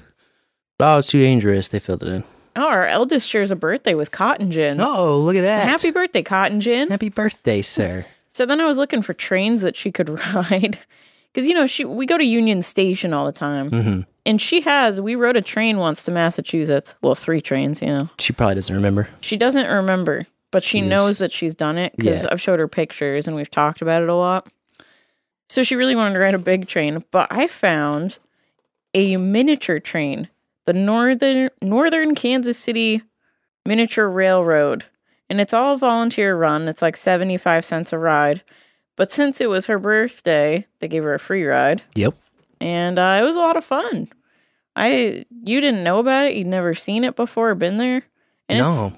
oh, 0.78 0.98
it's 0.98 1.08
too 1.08 1.20
dangerous. 1.22 1.68
They 1.68 1.80
filled 1.80 2.02
it 2.04 2.08
in. 2.08 2.24
Oh, 2.58 2.68
our 2.68 2.86
eldest 2.86 3.28
shares 3.28 3.50
a 3.50 3.56
birthday 3.56 3.94
with 3.94 4.10
cottongin. 4.10 4.80
Oh, 4.84 5.18
look 5.20 5.36
at 5.36 5.42
that. 5.42 5.68
Happy 5.68 5.90
birthday, 5.90 6.22
cottongin. 6.22 6.88
Happy 6.90 7.08
birthday, 7.08 7.62
sir. 7.62 8.04
So 8.30 8.44
then 8.46 8.60
I 8.60 8.66
was 8.66 8.78
looking 8.78 9.00
for 9.02 9.14
trains 9.14 9.62
that 9.62 9.76
she 9.76 9.92
could 9.92 10.08
ride. 10.34 10.78
Because, 11.32 11.46
you 11.46 11.54
know, 11.54 11.66
she 11.66 11.84
we 11.84 12.04
go 12.06 12.18
to 12.18 12.24
Union 12.24 12.62
Station 12.62 13.12
all 13.14 13.26
the 13.26 13.32
time. 13.32 13.70
hmm 13.70 14.00
And 14.26 14.40
she 14.40 14.60
has, 14.62 15.00
we 15.00 15.14
rode 15.14 15.36
a 15.36 15.42
train 15.42 15.78
once 15.78 16.02
to 16.04 16.10
Massachusetts. 16.10 16.94
Well, 17.00 17.14
three 17.14 17.40
trains, 17.40 17.80
you 17.80 17.88
know. 17.88 18.10
She 18.18 18.32
probably 18.32 18.56
doesn't 18.56 18.74
remember. 18.74 19.08
She 19.20 19.36
doesn't 19.36 19.66
remember, 19.66 20.26
but 20.50 20.64
she 20.64 20.80
knows 20.80 21.18
that 21.18 21.32
she's 21.32 21.54
done 21.54 21.78
it 21.78 21.94
because 21.96 22.22
Yeah. 22.24 22.28
I've 22.32 22.40
showed 22.40 22.58
her 22.58 22.66
pictures 22.68 23.26
and 23.28 23.36
we've 23.36 23.50
talked 23.50 23.82
about 23.82 24.02
it 24.02 24.08
a 24.08 24.14
lot. 24.14 24.48
So 25.48 25.62
she 25.62 25.76
really 25.76 25.94
wanted 25.96 26.14
to 26.14 26.20
ride 26.20 26.34
a 26.34 26.38
big 26.38 26.66
train, 26.66 27.04
but 27.12 27.28
I 27.30 27.46
found 27.46 28.18
a 28.94 29.16
miniature 29.16 29.78
train 29.80 30.28
the 30.68 30.74
northern 30.74 31.48
Northern 31.62 32.14
Kansas 32.14 32.58
City 32.58 33.00
Miniature 33.64 34.06
Railroad, 34.06 34.84
and 35.30 35.40
it's 35.40 35.54
all 35.54 35.78
volunteer 35.78 36.36
run. 36.36 36.68
It's 36.68 36.82
like 36.82 36.94
seventy 36.94 37.38
five 37.38 37.64
cents 37.64 37.90
a 37.90 37.98
ride, 37.98 38.42
but 38.94 39.10
since 39.10 39.40
it 39.40 39.48
was 39.48 39.64
her 39.64 39.78
birthday, 39.78 40.66
they 40.80 40.88
gave 40.88 41.04
her 41.04 41.14
a 41.14 41.18
free 41.18 41.44
ride, 41.46 41.80
Yep. 41.94 42.14
and 42.60 42.98
uh, 42.98 43.18
it 43.18 43.24
was 43.24 43.34
a 43.34 43.40
lot 43.40 43.56
of 43.56 43.64
fun. 43.64 44.08
I 44.76 45.24
you 45.42 45.60
didn't 45.62 45.84
know 45.84 46.00
about 46.00 46.26
it, 46.26 46.34
you'd 46.36 46.46
never 46.46 46.74
seen 46.74 47.02
it 47.02 47.16
before, 47.16 47.54
been 47.54 47.78
there, 47.78 48.02
and 48.50 48.58
no. 48.58 48.86
it's 48.88 48.96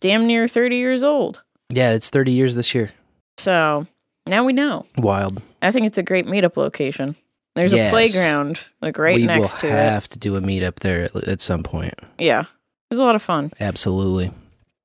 damn 0.00 0.26
near 0.26 0.48
thirty 0.48 0.76
years 0.78 1.04
old. 1.04 1.40
Yeah, 1.70 1.92
it's 1.92 2.10
30 2.10 2.32
years 2.32 2.54
this 2.56 2.74
year. 2.74 2.90
So 3.38 3.86
now 4.26 4.44
we 4.44 4.52
know. 4.52 4.84
Wild. 4.98 5.40
I 5.62 5.70
think 5.70 5.86
it's 5.86 5.96
a 5.98 6.02
great 6.02 6.26
meetup 6.26 6.56
location. 6.58 7.14
There's 7.54 7.72
Yes. 7.72 7.88
a 7.88 7.90
playground 7.90 8.58
like 8.80 8.96
right 8.98 9.16
we 9.16 9.26
next 9.26 9.40
will 9.40 9.48
to 9.48 9.66
it. 9.66 9.70
We 9.70 9.76
have 9.76 10.08
to 10.08 10.18
do 10.18 10.36
a 10.36 10.40
meetup 10.40 10.76
there 10.76 11.04
at, 11.04 11.14
at 11.28 11.40
some 11.40 11.62
point. 11.62 11.94
Yeah, 12.18 12.40
it 12.42 12.46
was 12.90 12.98
a 12.98 13.04
lot 13.04 13.14
of 13.14 13.22
fun. 13.22 13.52
Absolutely. 13.60 14.30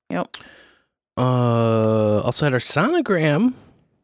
Yep. 0.10 0.36
Uh, 1.18 2.22
also 2.22 2.46
had 2.46 2.54
our 2.54 2.60
sonogram. 2.60 3.54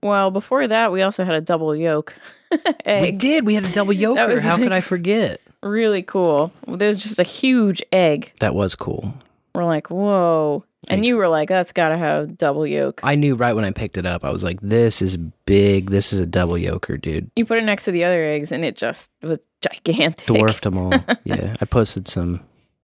Well, 0.02 0.32
before 0.32 0.68
that, 0.68 0.92
we 0.92 1.02
also 1.02 1.24
had 1.24 1.36
a 1.36 1.42
double 1.42 1.76
yolk 1.76 2.14
We 2.86 3.12
did. 3.12 3.46
We 3.46 3.54
had 3.56 3.66
a 3.66 3.72
double 3.72 3.94
yoker. 3.94 4.36
was 4.36 4.44
How 4.44 4.58
could 4.58 4.72
I 4.72 4.82
forget? 4.82 5.42
Really 5.62 6.04
cool. 6.04 6.52
There's 6.68 7.02
just 7.02 7.20
a 7.20 7.24
huge 7.24 7.82
egg. 7.92 8.32
That 8.40 8.54
was 8.54 8.76
cool. 8.76 9.14
We're 9.54 9.66
like, 9.66 9.90
whoa. 9.90 10.66
And 10.88 11.06
you 11.06 11.18
were 11.18 11.28
like, 11.28 11.50
that's 11.50 11.72
got 11.72 11.90
to 11.90 11.98
have 11.98 12.38
double 12.38 12.68
yolk. 12.68 13.00
I 13.04 13.16
knew 13.16 13.36
right 13.36 13.54
when 13.54 13.66
I 13.66 13.72
picked 13.72 13.98
it 13.98 14.06
up. 14.06 14.26
I 14.26 14.32
was 14.32 14.44
like, 14.44 14.60
"This 14.62 15.02
is 15.02 15.16
big. 15.16 15.92
This 15.92 16.12
is 16.12 16.20
a 16.20 16.26
double 16.26 16.56
yoker, 16.56 17.02
dude." 17.02 17.32
You 17.38 17.46
put 17.46 17.58
it 17.58 17.64
next 17.64 17.86
to 17.86 17.92
the 17.92 18.04
other 18.04 18.22
eggs, 18.26 18.52
and 18.52 18.66
it 18.66 18.76
just 18.76 19.10
was 19.22 19.40
gigantic. 19.62 20.28
Dwarfed 20.28 20.64
them 20.64 20.78
all. 20.78 20.94
yeah, 21.24 21.56
I 21.62 21.66
posted 21.66 22.10
some 22.10 22.42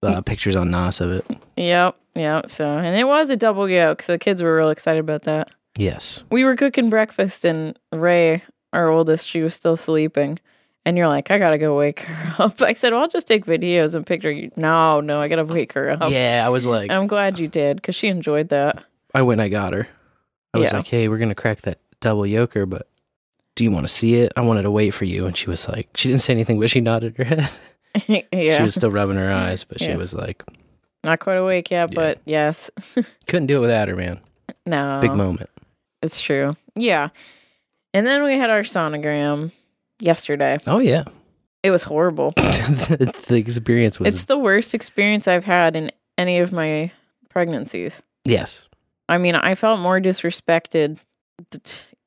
uh, 0.03 0.21
pictures 0.27 0.57
on 0.57 0.71
Nas 0.71 1.01
of 1.01 1.13
it. 1.13 1.27
Yep, 1.57 1.97
yep. 2.17 2.51
So, 2.51 2.67
and 2.67 2.97
it 2.97 3.05
was 3.05 3.31
a 3.31 3.37
double 3.37 3.69
yolk. 3.69 4.03
So 4.03 4.15
the 4.15 4.19
kids 4.19 4.43
were 4.43 4.57
real 4.57 4.71
excited 4.71 5.01
about 5.01 5.23
that. 5.23 5.51
Yes. 5.77 6.25
We 6.31 6.45
were 6.45 6.57
cooking 6.57 6.91
breakfast, 6.91 7.45
and 7.45 7.79
Ray, 7.93 8.43
our 8.73 8.89
oldest, 8.89 9.29
she 9.29 9.43
was 9.43 9.55
still 9.55 9.77
sleeping. 9.77 10.39
And 10.87 10.97
you're 10.97 11.09
like, 11.09 11.31
I 11.31 11.39
gotta 11.39 11.59
go 11.59 11.77
wake 11.77 12.01
her 12.01 12.35
up. 12.45 12.63
I 12.63 12.73
said, 12.73 12.93
well, 12.93 13.03
I'll 13.03 13.09
just 13.09 13.27
take 13.27 13.45
videos 13.45 13.95
and 13.95 14.07
picture 14.07 14.31
you. 14.31 14.51
No, 14.57 15.01
no, 15.01 15.21
I 15.21 15.29
gotta 15.29 15.45
wake 15.45 15.73
her 15.75 15.91
up. 15.91 16.11
Yeah, 16.11 16.43
I 16.47 16.49
was 16.49 16.67
like, 16.67 16.91
And 16.91 16.99
I'm 16.99 17.07
glad 17.09 17.39
you 17.39 17.49
did 17.49 17.77
because 17.77 17.95
she 17.97 18.07
enjoyed 18.09 18.49
that. 18.51 18.83
I 19.13 19.23
went. 19.23 19.41
I 19.43 19.49
got 19.49 19.73
her. 19.75 19.89
I 20.55 20.59
was 20.59 20.71
Yeah. 20.71 20.79
like, 20.79 20.87
"Hey, 20.87 21.09
we're 21.09 21.19
gonna 21.19 21.35
crack 21.35 21.63
that 21.63 21.81
double 22.01 22.23
yoker, 22.23 22.69
but 22.71 22.89
do 23.57 23.65
you 23.65 23.71
want 23.71 23.85
to 23.87 23.93
see 23.93 24.15
it? 24.17 24.33
I 24.37 24.41
wanted 24.43 24.63
to 24.63 24.71
wait 24.71 24.91
for 24.91 25.05
you." 25.05 25.27
And 25.27 25.37
she 25.37 25.51
was 25.51 25.69
like, 25.69 25.89
she 25.97 26.09
didn't 26.09 26.21
say 26.23 26.33
anything, 26.33 26.59
but 26.61 26.71
she 26.71 26.81
nodded 26.81 27.17
her 27.19 27.25
head. 27.25 27.51
yeah, 28.33 28.57
She 28.59 28.63
was 28.63 28.75
still 28.75 28.91
rubbing 28.91 29.17
her 29.17 29.31
eyes, 29.33 29.65
but 29.65 29.81
she 29.81 29.89
Yeah. 29.89 29.97
was 29.97 30.15
like, 30.15 30.43
not 31.03 31.19
quite 31.19 31.37
awake 31.37 31.71
yet, 31.71 31.91
Yeah. 31.91 31.95
but 31.95 32.21
yes, 32.27 32.71
couldn't 33.27 33.47
do 33.47 33.57
it 33.57 33.61
without 33.61 33.89
her, 33.89 33.97
man. 33.97 34.21
no, 34.67 34.99
Big 35.03 35.15
moment. 35.15 35.49
It's 36.03 36.21
true. 36.21 36.57
Yeah, 36.75 37.09
and 37.95 38.07
then 38.07 38.23
we 38.23 38.37
had 38.39 38.51
our 38.51 38.61
sonogram 38.63 39.51
yesterday. 39.99 40.59
Oh 40.67 40.79
yeah, 40.79 41.05
It 41.63 41.71
was 41.71 41.83
horrible. 41.83 42.31
the, 42.37 43.13
the 43.29 43.37
experience 43.37 43.99
was 44.01 44.13
it's 44.13 44.25
the 44.25 44.39
worst 44.39 44.75
experience 44.75 45.27
I've 45.29 45.45
had 45.45 45.77
in 45.77 45.91
any 46.19 46.39
of 46.39 46.53
my 46.53 46.91
pregnancies. 47.29 48.03
yes. 48.25 48.69
I 49.09 49.19
mean, 49.19 49.37
I 49.37 49.55
felt 49.55 49.79
more 49.79 50.01
disrespected 50.01 51.01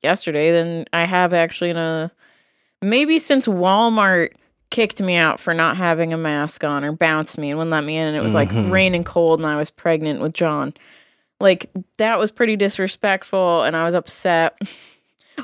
yesterday 0.03 0.51
than 0.51 0.85
I 0.91 1.05
have 1.05 1.33
actually 1.33 1.69
in 1.69 1.77
a 1.77 2.11
maybe 2.81 3.19
since 3.19 3.47
Walmart 3.47 4.31
kicked 4.69 5.01
me 5.01 5.15
out 5.15 5.39
for 5.39 5.53
not 5.53 5.77
having 5.77 6.13
a 6.13 6.17
mask 6.17 6.63
on 6.63 6.83
or 6.83 6.91
bounced 6.91 7.37
me 7.37 7.49
and 7.49 7.57
wouldn't 7.57 7.71
let 7.71 7.83
me 7.85 7.95
in 7.97 8.05
and 8.07 8.15
it 8.17 8.21
was 8.23 8.33
like 8.33 8.49
Mhm. 8.49 8.69
rain 8.71 8.93
and 8.95 9.05
cold 9.05 9.39
and 9.39 9.47
I 9.47 9.55
was 9.57 9.71
pregnant 9.71 10.19
with 10.21 10.33
John. 10.33 10.73
Like 11.39 11.69
that 11.97 12.19
was 12.19 12.31
pretty 12.31 12.55
disrespectful 12.57 13.63
and 13.63 13.75
I 13.75 13.83
was 13.85 13.93
upset. 13.93 14.57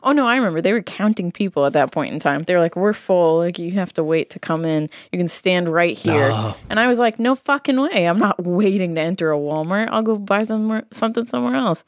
Oh 0.03 0.11
no, 0.11 0.25
I 0.27 0.35
remember 0.35 0.61
they 0.61 0.73
were 0.73 0.81
counting 0.81 1.31
people 1.31 1.65
at 1.65 1.73
that 1.73 1.91
point 1.91 2.13
in 2.13 2.19
time. 2.19 2.43
They 2.43 2.53
were 2.53 2.59
like, 2.59 2.75
"We're 2.75 2.93
full. 2.93 3.37
Like 3.37 3.59
you 3.59 3.71
have 3.73 3.93
to 3.93 4.03
wait 4.03 4.29
to 4.31 4.39
come 4.39 4.65
in. 4.65 4.89
You 5.11 5.19
can 5.19 5.27
stand 5.27 5.69
right 5.69 5.97
here." 5.97 6.29
Oh, 6.31 6.57
And 6.69 6.79
I 6.79 6.87
was 6.87 6.99
like, 6.99 7.19
no 7.19 7.35
fucking 7.35 7.79
way. 7.79 8.05
I'm 8.05 8.19
not 8.19 8.43
waiting 8.43 8.95
to 8.95 9.01
enter 9.01 9.31
a 9.31 9.37
Walmart. 9.37 9.89
I'll 9.91 10.01
go 10.01 10.17
buy 10.17 10.43
somewhere, 10.43 10.83
something 10.91 11.25
somewhere 11.25 11.55
else. 11.55 11.83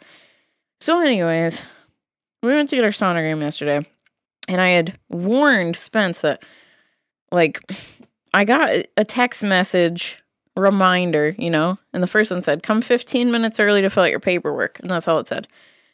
So, 0.80 1.00
anyways, 1.00 1.62
we 2.44 2.50
went 2.54 2.70
to 2.70 2.76
get 2.76 2.86
our 2.86 2.92
sonogram 2.92 3.42
yesterday. 3.42 3.86
And 4.48 4.62
I 4.62 4.70
had 4.70 4.98
warned 5.10 5.76
Spence 5.76 6.22
that, 6.22 6.44
like, 7.32 7.60
I 8.34 8.46
got 8.46 8.70
a 8.96 9.04
text 9.04 9.44
message 9.44 10.20
reminder, 10.56 11.36
you 11.38 11.50
know, 11.50 11.78
and 11.94 12.02
the 12.02 12.08
first 12.08 12.32
one 12.32 12.42
said, 12.42 12.64
come 12.64 12.82
15 12.82 13.32
minutes 13.32 13.60
early 13.60 13.82
to 13.82 13.90
fill 13.90 14.04
out 14.04 14.10
your 14.12 14.20
paperwork. 14.20 14.80
And 14.80 14.90
that's 14.90 15.08
all 15.08 15.20
it 15.20 15.28
said. 15.28 15.48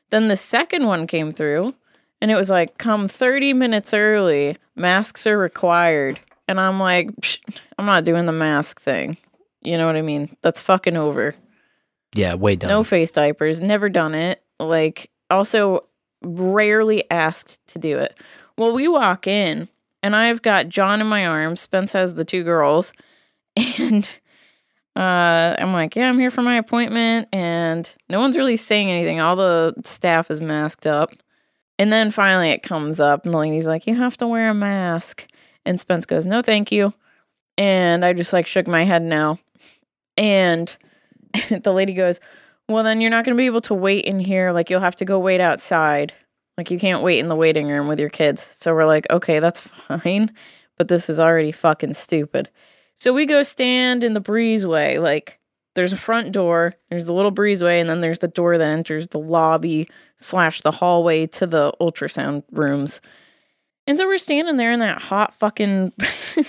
Then 0.09 0.27
the 0.27 0.37
second 0.37 0.85
one 0.85 1.07
came 1.07 1.31
through 1.31 1.73
and 2.23 2.31
it 2.31 2.35
was 2.35 2.49
like, 2.49 2.77
come 2.77 3.09
30 3.09 3.51
minutes 3.51 3.93
early. 3.93 4.55
Masks 4.77 5.27
are 5.27 5.37
required. 5.37 6.21
And 6.47 6.57
I'm 6.57 6.79
like, 6.79 7.13
Psh, 7.17 7.39
I'm 7.77 7.85
not 7.85 8.05
doing 8.05 8.25
the 8.25 8.31
mask 8.31 8.79
thing. 8.79 9.17
You 9.61 9.77
know 9.77 9.85
what 9.85 9.97
I 9.97 10.01
mean? 10.01 10.33
That's 10.41 10.61
fucking 10.61 10.95
over. 10.95 11.35
yeah, 12.15 12.35
way 12.35 12.55
done. 12.55 12.69
No 12.69 12.85
face 12.85 13.11
diapers. 13.11 13.59
Never 13.59 13.89
done 13.89 14.15
it. 14.15 14.41
Like, 14.57 15.11
also 15.29 15.83
rarely 16.21 17.03
asked 17.11 17.59
to 17.67 17.79
do 17.79 17.97
it. 17.97 18.17
Well, 18.57 18.71
we 18.71 18.87
walk 18.87 19.27
in 19.27 19.67
and 20.01 20.15
I've 20.15 20.41
got 20.41 20.69
John 20.69 21.01
in 21.01 21.07
my 21.07 21.27
arms. 21.27 21.59
Spence 21.59 21.91
has 21.91 22.13
the 22.15 22.25
two 22.25 22.43
girls. 22.43 22.93
And 23.77 24.07
uh, 24.95 25.55
I'm 25.59 25.73
like, 25.73 25.97
yeah, 25.97 26.07
I'm 26.07 26.19
here 26.19 26.31
for 26.31 26.41
my 26.41 26.55
appointment. 26.55 27.27
And 27.33 27.93
no 28.09 28.21
one's 28.21 28.37
really 28.37 28.55
saying 28.55 28.89
anything. 28.89 29.19
All 29.19 29.35
the 29.35 29.73
staff 29.83 30.31
is 30.31 30.39
masked 30.39 30.87
up. 30.87 31.11
And 31.79 31.91
then 31.91 32.11
finally 32.11 32.49
it 32.49 32.63
comes 32.63 32.99
up 32.99 33.25
and 33.25 33.33
the 33.33 33.37
lady's 33.37 33.65
like, 33.65 33.87
you 33.87 33.95
have 33.95 34.17
to 34.17 34.27
wear 34.27 34.49
a 34.49 34.53
mask. 34.53 35.27
And 35.65 35.79
Spence 35.79 36.05
goes, 36.05 36.25
no, 36.25 36.41
thank 36.41 36.71
you. 36.71 36.93
And 37.57 38.03
I 38.03 38.13
just 38.13 38.33
like 38.33 38.47
shook 38.47 38.67
my 38.67 38.83
head 38.83 39.01
no. 39.01 39.39
And 40.17 40.75
the 41.49 41.73
lady 41.73 41.93
goes, 41.93 42.19
well, 42.69 42.83
then 42.83 43.01
you're 43.01 43.11
not 43.11 43.25
going 43.25 43.35
to 43.35 43.41
be 43.41 43.45
able 43.45 43.61
to 43.61 43.73
wait 43.73 44.05
in 44.05 44.19
here. 44.19 44.51
Like, 44.51 44.69
you'll 44.69 44.79
have 44.79 44.95
to 44.97 45.05
go 45.05 45.19
wait 45.19 45.41
outside. 45.41 46.13
Like, 46.57 46.71
you 46.71 46.79
can't 46.79 47.03
wait 47.03 47.19
in 47.19 47.27
the 47.27 47.35
waiting 47.35 47.67
room 47.67 47.87
with 47.87 47.99
your 47.99 48.09
kids. 48.09 48.47
So 48.51 48.73
we're 48.73 48.85
like, 48.85 49.05
okay, 49.09 49.39
that's 49.39 49.59
fine. 49.87 50.31
But 50.77 50.87
this 50.87 51.09
is 51.09 51.19
already 51.19 51.51
fucking 51.51 51.93
stupid. 51.93 52.49
So 52.95 53.13
we 53.13 53.25
go 53.25 53.43
stand 53.43 54.03
in 54.03 54.13
the 54.13 54.21
breezeway. 54.21 55.01
Like, 55.01 55.39
there's 55.75 55.93
a 55.93 55.97
front 55.97 56.31
door, 56.31 56.75
there's 56.89 57.05
the 57.05 57.13
little 57.13 57.31
breezeway, 57.31 57.79
and 57.81 57.89
then 57.89 58.01
there's 58.01 58.19
the 58.19 58.27
door 58.27 58.57
that 58.57 58.67
enters 58.67 59.07
the 59.07 59.19
lobby 59.19 59.89
slash 60.17 60.61
the 60.61 60.71
hallway 60.71 61.27
to 61.27 61.47
the 61.47 61.73
ultrasound 61.81 62.43
rooms. 62.51 63.01
And 63.87 63.97
so 63.97 64.05
we're 64.05 64.17
standing 64.17 64.57
there 64.57 64.71
in 64.71 64.79
that 64.79 65.01
hot 65.01 65.33
fucking 65.33 65.93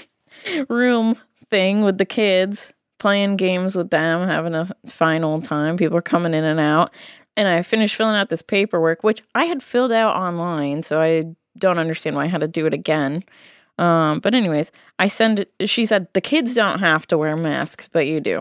room 0.69 1.17
thing 1.51 1.83
with 1.83 1.99
the 1.99 2.05
kids, 2.05 2.73
playing 2.99 3.37
games 3.37 3.75
with 3.77 3.91
them, 3.91 4.29
having 4.29 4.55
a 4.55 4.71
fine 4.87 5.25
old 5.25 5.45
time. 5.45 5.77
People 5.77 5.97
are 5.99 6.03
coming 6.03 6.35
in 6.35 6.45
and 6.45 6.61
out. 6.61 6.93
And 7.37 7.49
I 7.49 7.63
finished 7.63 7.97
filling 7.97 8.15
out 8.15 8.29
this 8.29 8.43
paperwork, 8.43 9.03
which 9.03 9.23
I 9.35 9.47
had 9.47 9.63
filled 9.63 9.91
out 9.91 10.15
online, 10.17 10.85
so 10.85 11.01
I 11.01 11.35
don't 11.59 11.79
understand 11.79 12.15
why 12.15 12.25
I 12.25 12.29
had 12.29 12.43
to 12.43 12.49
do 12.49 12.67
it 12.67 12.75
again. 12.75 13.25
Um, 13.77 14.21
but 14.21 14.35
anyways, 14.35 14.71
I 15.01 15.09
send. 15.09 15.47
She 15.65 15.85
said 15.85 16.07
the 16.13 16.21
kids 16.21 16.55
don't 16.55 16.79
have 16.79 17.09
to 17.09 17.19
wear 17.19 17.37
masks, 17.37 17.89
but 17.93 18.07
you 18.07 18.21
do. 18.21 18.41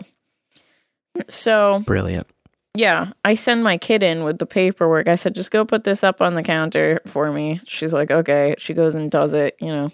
So 1.28 1.82
Brilliant. 1.86 2.26
yeah, 2.74 3.12
I 3.24 3.34
send 3.34 3.62
my 3.64 3.78
kid 3.78 4.02
in 4.02 4.24
with 4.24 4.38
the 4.38 4.46
paperwork. 4.46 5.08
I 5.08 5.14
said, 5.14 5.34
just 5.34 5.50
go 5.50 5.64
put 5.64 5.84
this 5.84 6.02
up 6.02 6.20
on 6.20 6.34
the 6.34 6.42
counter 6.42 7.00
for 7.06 7.30
me. 7.30 7.60
She's 7.66 7.92
like, 7.92 8.10
okay. 8.10 8.54
She 8.58 8.74
goes 8.74 8.94
and 8.94 9.10
does 9.10 9.32
it, 9.34 9.56
you 9.60 9.68
know, 9.68 9.90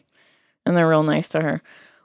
and 0.64 0.76
they're 0.76 0.88
real 0.88 1.02
nice 1.02 1.28
to 1.30 1.40
her. 1.40 1.62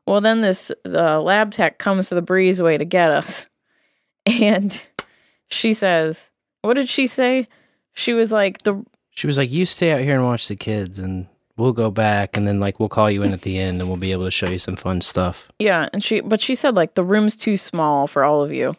Well, 0.07 0.22
then 0.22 0.41
this 0.41 0.72
the 0.84 1.19
lab 1.19 1.51
tech 1.51 1.79
comes 1.79 2.10
to 2.10 2.15
the 2.15 2.22
breezeway 2.22 2.77
to 2.77 2.86
get 2.86 3.10
us, 3.10 3.48
and 4.27 4.86
she 5.48 5.74
says, 5.74 6.29
"What 6.62 6.75
did 6.75 6.89
she 6.89 7.07
say?" 7.07 7.48
She 7.93 8.13
was 8.13 8.31
like, 8.31 8.62
"the 8.63 8.86
She 9.10 9.25
was 9.25 9.38
like, 9.38 9.51
"You 9.51 9.65
stay 9.65 9.91
out 9.91 10.01
here 10.01 10.15
and 10.15 10.24
watch 10.24 10.48
the 10.48 10.55
kids, 10.55 11.00
and 11.00 11.27
we'll 11.57 11.74
go 11.74 11.89
back, 11.89 12.38
and 12.38 12.48
then 12.48 12.60
like 12.60 12.79
we'll 12.79 12.89
call 12.89 13.10
you 13.10 13.24
in 13.24 13.34
at 13.34 13.41
the 13.41 13.57
end, 13.57 13.81
and 13.81 13.89
we'll 13.89 13.98
be 13.98 14.12
able 14.12 14.25
to 14.25 14.31
show 14.31 14.48
you 14.48 14.60
some 14.60 14.75
fun 14.75 15.01
stuff." 15.01 15.48
Yeah, 15.57 15.89
and 15.91 16.03
she 16.03 16.19
but 16.19 16.39
she 16.39 16.53
said 16.53 16.75
like 16.75 16.93
the 16.93 17.03
room's 17.03 17.36
too 17.36 17.57
small 17.57 18.05
for 18.05 18.24
all 18.24 18.43
of 18.43 18.53
you. 18.53 18.75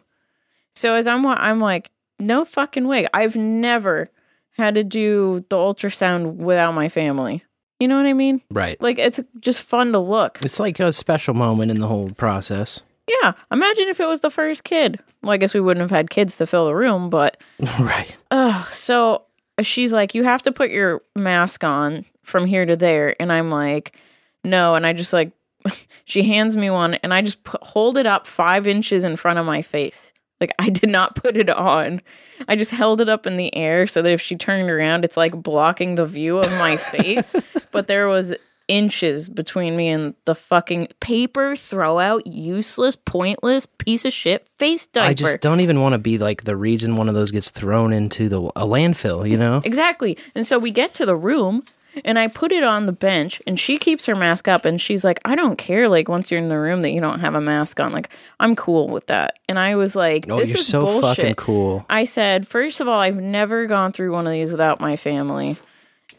So 0.77 0.95
as 0.95 1.07
I'm 1.07 1.25
I'm 1.25 1.59
like, 1.59 1.89
no 2.19 2.45
fucking 2.45 2.87
way. 2.87 3.07
I've 3.13 3.35
never 3.35 4.09
had 4.51 4.75
to 4.75 4.83
do 4.83 5.45
the 5.49 5.55
ultrasound 5.55 6.35
without 6.35 6.73
my 6.73 6.89
family. 6.89 7.43
You 7.79 7.87
know 7.87 7.97
what 7.97 8.07
I 8.07 8.13
mean? 8.13 8.41
Right. 8.51 8.81
Like 8.81 8.97
it's 8.97 9.19
just 9.39 9.61
fun 9.61 9.91
to 9.91 9.99
look. 9.99 10.39
It's 10.43 10.59
like 10.59 10.79
a 10.79 10.91
special 10.91 11.33
moment 11.33 11.71
in 11.71 11.79
the 11.79 11.87
whole 11.87 12.09
process. 12.11 12.81
Yeah, 13.07 13.33
imagine 13.51 13.87
if 13.87 13.99
it 13.99 14.07
was 14.07 14.21
the 14.21 14.31
first 14.31 14.63
kid. 14.63 14.99
Well, 15.21 15.31
I 15.31 15.37
guess 15.37 15.53
we 15.53 15.61
wouldn't 15.61 15.81
have 15.81 15.91
had 15.91 16.09
kids 16.09 16.37
to 16.37 16.47
fill 16.47 16.65
the 16.65 16.75
room, 16.75 17.09
but 17.09 17.37
right. 17.79 18.15
Ugh, 18.31 18.67
so 18.71 19.23
uh, 19.57 19.61
she's 19.61 19.93
like, 19.93 20.13
you 20.13 20.23
have 20.23 20.43
to 20.43 20.51
put 20.51 20.71
your 20.71 21.01
mask 21.15 21.63
on 21.63 22.05
from 22.23 22.45
here 22.45 22.65
to 22.65 22.75
there. 22.75 23.15
And 23.21 23.31
I'm 23.31 23.49
like, 23.49 23.95
no. 24.43 24.75
And 24.75 24.85
I 24.85 24.93
just 24.93 25.13
like 25.13 25.31
she 26.05 26.23
hands 26.23 26.57
me 26.57 26.69
one, 26.69 26.95
and 26.95 27.13
I 27.13 27.21
just 27.21 27.43
put, 27.43 27.63
hold 27.63 27.97
it 27.97 28.05
up 28.05 28.27
five 28.27 28.67
inches 28.67 29.03
in 29.03 29.15
front 29.15 29.39
of 29.39 29.45
my 29.45 29.61
face. 29.61 30.13
Like 30.39 30.53
I 30.59 30.69
did 30.69 30.89
not 30.89 31.15
put 31.15 31.35
it 31.37 31.49
on. 31.49 32.01
I 32.47 32.55
just 32.55 32.71
held 32.71 33.01
it 33.01 33.09
up 33.09 33.25
in 33.25 33.37
the 33.37 33.55
air 33.55 33.87
so 33.87 34.01
that 34.01 34.11
if 34.11 34.21
she 34.21 34.35
turned 34.35 34.69
around, 34.69 35.03
it's 35.03 35.17
like 35.17 35.41
blocking 35.41 35.95
the 35.95 36.05
view 36.05 36.37
of 36.37 36.49
my 36.51 36.77
face. 36.77 37.35
but 37.71 37.87
there 37.87 38.07
was 38.07 38.33
inches 38.67 39.29
between 39.29 39.77
me 39.77 39.87
and 39.87 40.13
the 40.25 40.35
fucking 40.35 40.89
paper 40.99 41.55
throw 41.55 41.99
out 41.99 42.27
useless 42.27 42.97
pointless 42.97 43.65
piece 43.65 44.03
of 44.03 44.11
shit 44.11 44.45
face 44.45 44.87
diaper 44.87 45.09
I 45.09 45.13
just 45.13 45.39
don't 45.39 45.61
even 45.61 45.79
want 45.79 45.93
to 45.93 45.97
be 45.97 46.17
like 46.17 46.43
the 46.43 46.57
reason 46.57 46.97
one 46.97 47.07
of 47.07 47.15
those 47.15 47.31
gets 47.31 47.49
thrown 47.49 47.93
into 47.93 48.27
the 48.27 48.41
a 48.41 48.67
landfill. 48.67 49.27
You 49.27 49.37
know? 49.37 49.61
Exactly. 49.63 50.17
And 50.35 50.45
so 50.45 50.59
we 50.59 50.71
get 50.71 50.93
to 50.95 51.05
the 51.05 51.15
room 51.15 51.63
and 52.05 52.17
I 52.19 52.27
put 52.27 52.51
it 52.51 52.63
on 52.63 52.85
the 52.85 52.91
bench 52.91 53.41
and 53.47 53.59
she 53.59 53.77
keeps 53.77 54.05
her 54.05 54.15
mask 54.15 54.47
up 54.47 54.65
and 54.65 54.79
she's 54.81 55.03
like, 55.03 55.19
I 55.25 55.35
don't 55.35 55.57
care 55.57 55.87
like 55.89 56.07
once 56.09 56.29
you're 56.31 56.39
in 56.39 56.49
the 56.49 56.59
room 56.59 56.81
that 56.81 56.91
you 56.91 57.01
don't 57.01 57.19
have 57.19 57.35
a 57.35 57.41
mask 57.41 57.79
on. 57.79 57.91
Like, 57.91 58.09
I'm 58.39 58.55
cool 58.55 58.87
with 58.89 59.07
that. 59.07 59.39
And 59.49 59.57
I 59.59 59.75
was 59.75 59.95
like, 59.95 60.25
Oh, 60.29 60.37
this 60.39 60.49
you're 60.49 60.57
is 60.59 60.67
so 60.67 60.85
bullshit. 60.85 61.17
fucking 61.17 61.35
cool. 61.35 61.85
I 61.89 62.05
said, 62.05 62.47
first 62.47 62.81
of 62.81 62.87
all, 62.87 62.99
I've 62.99 63.19
never 63.19 63.65
gone 63.67 63.91
through 63.91 64.11
one 64.13 64.27
of 64.27 64.33
these 64.33 64.51
without 64.51 64.79
my 64.79 64.95
family. 64.95 65.57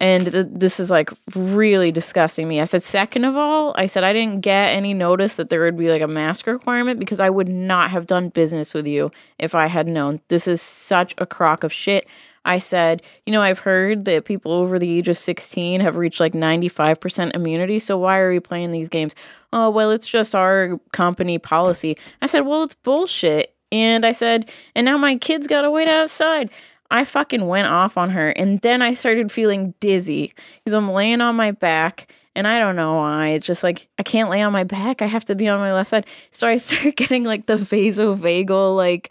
And 0.00 0.30
th- 0.30 0.46
this 0.50 0.78
is 0.78 0.90
like 0.92 1.10
really 1.34 1.90
disgusting 1.90 2.46
me. 2.46 2.60
I 2.60 2.66
said, 2.66 2.84
second 2.84 3.24
of 3.24 3.36
all, 3.36 3.74
I 3.76 3.88
said, 3.88 4.04
I 4.04 4.12
didn't 4.12 4.42
get 4.42 4.68
any 4.68 4.94
notice 4.94 5.34
that 5.36 5.50
there 5.50 5.62
would 5.62 5.76
be 5.76 5.90
like 5.90 6.02
a 6.02 6.06
mask 6.06 6.46
requirement 6.46 7.00
because 7.00 7.18
I 7.18 7.30
would 7.30 7.48
not 7.48 7.90
have 7.90 8.06
done 8.06 8.28
business 8.28 8.72
with 8.72 8.86
you 8.86 9.10
if 9.40 9.56
I 9.56 9.66
had 9.66 9.88
known. 9.88 10.20
This 10.28 10.46
is 10.46 10.62
such 10.62 11.14
a 11.18 11.26
crock 11.26 11.64
of 11.64 11.72
shit. 11.72 12.06
I 12.48 12.58
said, 12.58 13.02
you 13.26 13.32
know, 13.34 13.42
I've 13.42 13.58
heard 13.58 14.06
that 14.06 14.24
people 14.24 14.52
over 14.52 14.78
the 14.78 14.90
age 14.96 15.08
of 15.08 15.18
16 15.18 15.82
have 15.82 15.96
reached 15.96 16.18
like 16.18 16.32
95% 16.32 17.36
immunity. 17.36 17.78
So 17.78 17.98
why 17.98 18.18
are 18.18 18.30
we 18.30 18.40
playing 18.40 18.70
these 18.70 18.88
games? 18.88 19.14
Oh, 19.52 19.68
well, 19.68 19.90
it's 19.90 20.08
just 20.08 20.34
our 20.34 20.80
company 20.92 21.38
policy. 21.38 21.98
I 22.22 22.26
said, 22.26 22.40
well, 22.40 22.62
it's 22.62 22.74
bullshit. 22.74 23.54
And 23.70 24.06
I 24.06 24.12
said, 24.12 24.50
and 24.74 24.86
now 24.86 24.96
my 24.96 25.16
kids 25.16 25.46
got 25.46 25.60
to 25.60 25.70
wait 25.70 25.90
outside. 25.90 26.48
I 26.90 27.04
fucking 27.04 27.46
went 27.46 27.68
off 27.68 27.98
on 27.98 28.08
her. 28.10 28.30
And 28.30 28.60
then 28.60 28.80
I 28.80 28.94
started 28.94 29.30
feeling 29.30 29.74
dizzy 29.78 30.32
because 30.64 30.72
I'm 30.72 30.90
laying 30.90 31.20
on 31.20 31.36
my 31.36 31.50
back. 31.50 32.10
And 32.34 32.48
I 32.48 32.60
don't 32.60 32.76
know 32.76 32.94
why. 32.94 33.28
It's 33.30 33.44
just 33.44 33.62
like 33.62 33.88
I 33.98 34.02
can't 34.02 34.30
lay 34.30 34.40
on 34.40 34.54
my 34.54 34.64
back. 34.64 35.02
I 35.02 35.06
have 35.06 35.24
to 35.26 35.34
be 35.34 35.48
on 35.48 35.60
my 35.60 35.74
left 35.74 35.90
side. 35.90 36.06
So 36.30 36.48
I 36.48 36.56
start 36.58 36.96
getting 36.96 37.24
like 37.24 37.44
the 37.44 37.56
vasovagal 37.56 38.74
like 38.74 39.10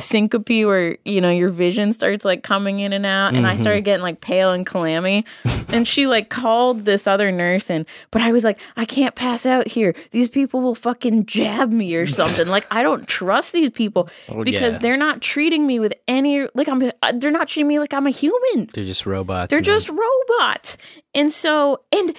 syncope 0.00 0.48
where 0.64 0.96
you 1.04 1.20
know 1.20 1.30
your 1.30 1.48
vision 1.48 1.92
starts 1.92 2.24
like 2.24 2.44
coming 2.44 2.78
in 2.78 2.92
and 2.92 3.04
out 3.04 3.34
and 3.34 3.46
i 3.48 3.56
started 3.56 3.82
getting 3.82 4.02
like 4.02 4.20
pale 4.20 4.52
and 4.52 4.64
clammy 4.64 5.24
and 5.70 5.88
she 5.88 6.06
like 6.06 6.28
called 6.30 6.84
this 6.84 7.08
other 7.08 7.32
nurse 7.32 7.68
and 7.68 7.84
but 8.12 8.22
i 8.22 8.30
was 8.30 8.44
like 8.44 8.58
i 8.76 8.84
can't 8.84 9.16
pass 9.16 9.44
out 9.44 9.66
here 9.66 9.94
these 10.12 10.28
people 10.28 10.60
will 10.60 10.76
fucking 10.76 11.26
jab 11.26 11.72
me 11.72 11.96
or 11.96 12.06
something 12.06 12.46
like 12.46 12.64
i 12.70 12.80
don't 12.80 13.08
trust 13.08 13.52
these 13.52 13.70
people 13.70 14.08
because 14.44 14.74
yeah. 14.74 14.78
they're 14.78 14.96
not 14.96 15.20
treating 15.20 15.66
me 15.66 15.80
with 15.80 15.92
any 16.06 16.46
like 16.54 16.68
i'm 16.68 16.80
uh, 17.02 17.12
they're 17.16 17.32
not 17.32 17.48
treating 17.48 17.66
me 17.66 17.80
like 17.80 17.92
i'm 17.92 18.06
a 18.06 18.10
human 18.10 18.68
They're 18.72 18.84
just 18.84 19.04
robots. 19.04 19.50
they're 19.50 19.58
man. 19.58 19.64
just 19.64 19.88
robots. 19.88 20.78
And 21.14 21.32
so, 21.32 21.80
and 21.90 22.14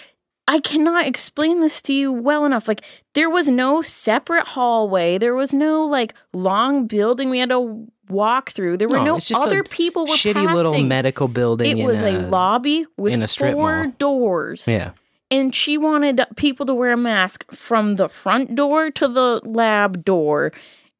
I 0.49 0.59
cannot 0.59 1.05
explain 1.05 1.59
this 1.59 1.79
to 1.83 1.93
you 1.93 2.11
well 2.11 2.43
enough. 2.43 2.67
Like, 2.67 2.83
there 3.13 3.29
was 3.29 3.47
no 3.47 3.83
separate 3.83 4.47
hallway. 4.47 5.19
There 5.19 5.35
was 5.35 5.53
no 5.53 5.85
like 5.85 6.15
long 6.33 6.87
building 6.87 7.29
we 7.29 7.37
had 7.37 7.49
to 7.49 7.87
walk 8.09 8.49
through. 8.49 8.77
There 8.77 8.87
were 8.87 8.97
No, 8.97 9.03
no, 9.03 9.17
a 9.17 9.37
other 9.39 9.63
people 9.63 10.07
were 10.07 10.15
shitty 10.15 10.51
little 10.53 10.81
medical 10.81 11.27
building. 11.27 11.69
It 11.77 11.81
in 11.81 11.85
was 11.85 12.01
a, 12.01 12.13
lobby 12.27 12.87
with 12.97 13.13
in 13.13 13.21
a 13.21 13.27
strip 13.27 13.53
four 13.53 13.83
mall. 13.83 13.93
doors. 13.99 14.67
Yeah. 14.67 14.91
And 15.29 15.53
she 15.53 15.77
wanted 15.77 16.19
people 16.35 16.65
to 16.65 16.73
wear 16.73 16.93
a 16.93 16.97
mask 16.97 17.45
from 17.51 17.91
the 17.97 18.09
front 18.09 18.55
door 18.55 18.89
to 18.89 19.07
the 19.07 19.41
lab 19.45 20.03
door. 20.03 20.51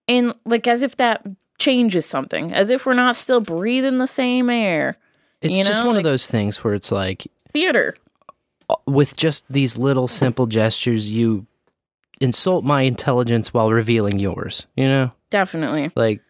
And 0.08 0.36
like 0.46 0.68
as 0.68 0.84
if 0.84 0.96
that 0.98 1.25
changes 1.58 2.06
something, 2.06 2.53
as 2.53 2.70
if 2.70 2.86
we're 2.86 2.94
not 2.94 3.15
still 3.15 3.41
breathing 3.41 3.98
the 3.98 4.08
same 4.08 4.51
air. 4.51 4.98
It's 5.41 5.53
You 5.56 5.63
just 5.63 5.84
one 5.84 5.96
like- 5.96 6.06
of 6.06 6.12
those 6.12 6.27
things 6.27 6.64
where 6.64 6.75
it's 6.75 6.92
like 6.92 7.25
Theater. 7.51 7.96
With 8.86 9.16
just 9.18 9.46
these 9.50 9.77
little 9.77 10.08
simple 10.08 10.46
gestures 10.46 11.10
you 11.10 11.46
insult 12.22 12.64
my 12.64 12.82
intelligence 12.82 13.53
while 13.53 13.72
revealing 13.72 14.20
yours, 14.20 14.68
you 14.75 14.88
know? 14.88 15.12
Definitely. 15.29 15.92
Like 15.96 16.22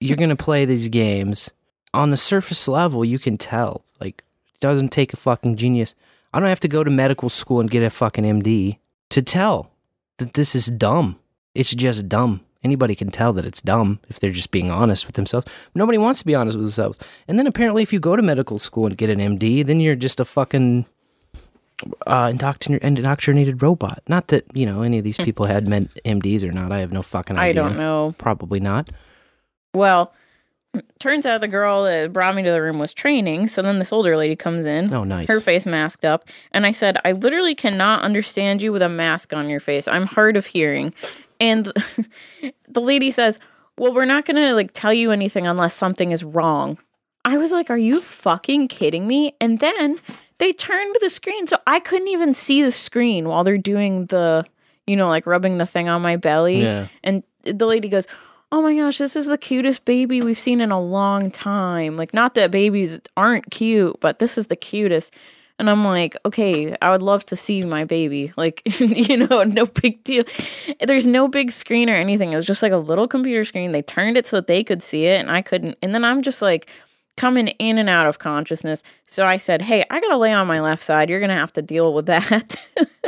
you're 0.00 0.16
going 0.16 0.30
to 0.30 0.36
play 0.36 0.64
these 0.64 0.88
games 0.88 1.50
on 1.94 2.10
the 2.10 2.16
surface 2.16 2.68
level, 2.68 3.04
you 3.04 3.18
can 3.18 3.36
tell. 3.38 3.84
Like 4.00 4.22
it 4.54 4.60
doesn't 4.60 4.90
take 4.90 5.12
a 5.12 5.16
fucking 5.16 5.56
genius. 5.56 5.94
I 6.32 6.40
don't 6.40 6.48
have 6.48 6.60
to 6.60 6.68
go 6.68 6.82
to 6.82 6.90
medical 6.90 7.28
school 7.28 7.60
and 7.60 7.70
get 7.70 7.82
a 7.82 7.90
fucking 7.90 8.24
MD 8.24 8.78
to 9.10 9.22
tell 9.22 9.72
that 10.18 10.34
this 10.34 10.54
is 10.54 10.66
dumb. 10.66 11.18
It's 11.54 11.74
just 11.74 12.08
dumb. 12.08 12.40
Anybody 12.64 12.94
can 12.94 13.10
tell 13.10 13.32
that 13.32 13.44
it's 13.44 13.60
dumb 13.60 13.98
if 14.08 14.20
they're 14.20 14.30
just 14.30 14.52
being 14.52 14.70
honest 14.70 15.06
with 15.06 15.16
themselves. 15.16 15.46
Nobody 15.74 15.98
wants 15.98 16.20
to 16.20 16.26
be 16.26 16.34
honest 16.34 16.56
with 16.56 16.64
themselves. 16.64 16.98
And 17.26 17.38
then 17.38 17.48
apparently, 17.48 17.82
if 17.82 17.92
you 17.92 17.98
go 17.98 18.14
to 18.14 18.22
medical 18.22 18.56
school 18.58 18.86
and 18.86 18.96
get 18.96 19.10
an 19.10 19.18
MD, 19.18 19.66
then 19.66 19.80
you're 19.80 19.96
just 19.96 20.20
a 20.20 20.24
fucking 20.24 20.86
uh, 22.06 22.26
indoctrin- 22.26 22.78
indoctrinated 22.78 23.62
robot. 23.62 24.02
Not 24.08 24.28
that 24.28 24.44
you 24.54 24.66
know 24.66 24.82
any 24.82 24.98
of 24.98 25.04
these 25.04 25.16
people 25.18 25.46
had 25.46 25.68
men- 25.68 25.88
MDs 26.04 26.42
or 26.42 26.52
not. 26.52 26.72
I 26.72 26.78
have 26.80 26.92
no 26.92 27.02
fucking 27.02 27.36
idea. 27.38 27.62
I 27.62 27.68
don't 27.68 27.76
know. 27.78 28.14
Probably 28.18 28.60
not. 28.60 28.90
Well, 29.74 30.12
turns 30.98 31.26
out 31.26 31.40
the 31.40 31.48
girl 31.48 31.84
that 31.84 32.12
brought 32.12 32.34
me 32.34 32.42
to 32.42 32.50
the 32.50 32.62
room 32.62 32.78
was 32.78 32.92
training. 32.94 33.48
So 33.48 33.62
then 33.62 33.78
this 33.78 33.92
older 33.92 34.16
lady 34.16 34.36
comes 34.36 34.64
in, 34.64 34.92
Oh, 34.92 35.04
nice. 35.04 35.28
her 35.28 35.40
face 35.40 35.66
masked 35.66 36.04
up. 36.04 36.24
And 36.52 36.64
I 36.66 36.72
said, 36.72 36.98
I 37.04 37.12
literally 37.12 37.54
cannot 37.54 38.02
understand 38.02 38.62
you 38.62 38.72
with 38.72 38.82
a 38.82 38.88
mask 38.88 39.32
on 39.32 39.48
your 39.48 39.60
face. 39.60 39.86
I'm 39.88 40.06
hard 40.06 40.36
of 40.36 40.46
hearing. 40.46 40.94
And 41.40 41.72
the 42.68 42.80
lady 42.80 43.10
says, 43.10 43.38
Well, 43.78 43.92
we're 43.94 44.04
not 44.04 44.24
going 44.24 44.36
to 44.36 44.54
like 44.54 44.70
tell 44.72 44.92
you 44.94 45.10
anything 45.10 45.46
unless 45.46 45.74
something 45.74 46.10
is 46.12 46.22
wrong. 46.24 46.78
I 47.24 47.36
was 47.38 47.52
like, 47.52 47.70
Are 47.70 47.78
you 47.78 48.00
fucking 48.00 48.68
kidding 48.68 49.06
me? 49.06 49.34
And 49.40 49.58
then 49.58 49.98
they 50.42 50.52
turned 50.52 50.96
the 51.00 51.08
screen. 51.08 51.46
So 51.46 51.56
I 51.68 51.78
couldn't 51.78 52.08
even 52.08 52.34
see 52.34 52.64
the 52.64 52.72
screen 52.72 53.28
while 53.28 53.44
they're 53.44 53.56
doing 53.56 54.06
the, 54.06 54.44
you 54.88 54.96
know, 54.96 55.06
like 55.06 55.24
rubbing 55.24 55.58
the 55.58 55.66
thing 55.66 55.88
on 55.88 56.02
my 56.02 56.16
belly. 56.16 56.62
Yeah. 56.62 56.88
And 57.04 57.22
the 57.44 57.64
lady 57.64 57.88
goes, 57.88 58.08
Oh 58.50 58.60
my 58.60 58.74
gosh, 58.74 58.98
this 58.98 59.14
is 59.14 59.26
the 59.26 59.38
cutest 59.38 59.84
baby 59.84 60.20
we've 60.20 60.38
seen 60.38 60.60
in 60.60 60.72
a 60.72 60.80
long 60.80 61.30
time. 61.30 61.96
Like, 61.96 62.12
not 62.12 62.34
that 62.34 62.50
babies 62.50 63.00
aren't 63.16 63.52
cute, 63.52 63.98
but 64.00 64.18
this 64.18 64.36
is 64.36 64.48
the 64.48 64.56
cutest. 64.56 65.14
And 65.60 65.70
I'm 65.70 65.84
like, 65.84 66.16
okay, 66.26 66.76
I 66.82 66.90
would 66.90 67.02
love 67.02 67.24
to 67.26 67.36
see 67.36 67.62
my 67.62 67.84
baby. 67.84 68.32
Like, 68.36 68.62
you 68.80 69.18
know, 69.18 69.44
no 69.44 69.66
big 69.66 70.02
deal. 70.02 70.24
There's 70.84 71.06
no 71.06 71.28
big 71.28 71.52
screen 71.52 71.88
or 71.88 71.94
anything. 71.94 72.32
It 72.32 72.36
was 72.36 72.46
just 72.46 72.64
like 72.64 72.72
a 72.72 72.78
little 72.78 73.06
computer 73.06 73.44
screen. 73.44 73.70
They 73.70 73.82
turned 73.82 74.18
it 74.18 74.26
so 74.26 74.38
that 74.38 74.48
they 74.48 74.64
could 74.64 74.82
see 74.82 75.06
it, 75.06 75.20
and 75.20 75.30
I 75.30 75.40
couldn't. 75.40 75.78
And 75.80 75.94
then 75.94 76.04
I'm 76.04 76.22
just 76.22 76.42
like 76.42 76.68
coming 77.22 77.46
in 77.46 77.78
and 77.78 77.88
out 77.88 78.08
of 78.08 78.18
consciousness. 78.18 78.82
So 79.06 79.24
I 79.24 79.36
said, 79.36 79.62
hey, 79.62 79.84
I 79.88 80.00
got 80.00 80.08
to 80.08 80.16
lay 80.16 80.32
on 80.32 80.48
my 80.48 80.60
left 80.60 80.82
side. 80.82 81.08
You're 81.08 81.20
going 81.20 81.28
to 81.28 81.36
have 81.36 81.52
to 81.52 81.62
deal 81.62 81.94
with 81.94 82.06
that. 82.06 82.56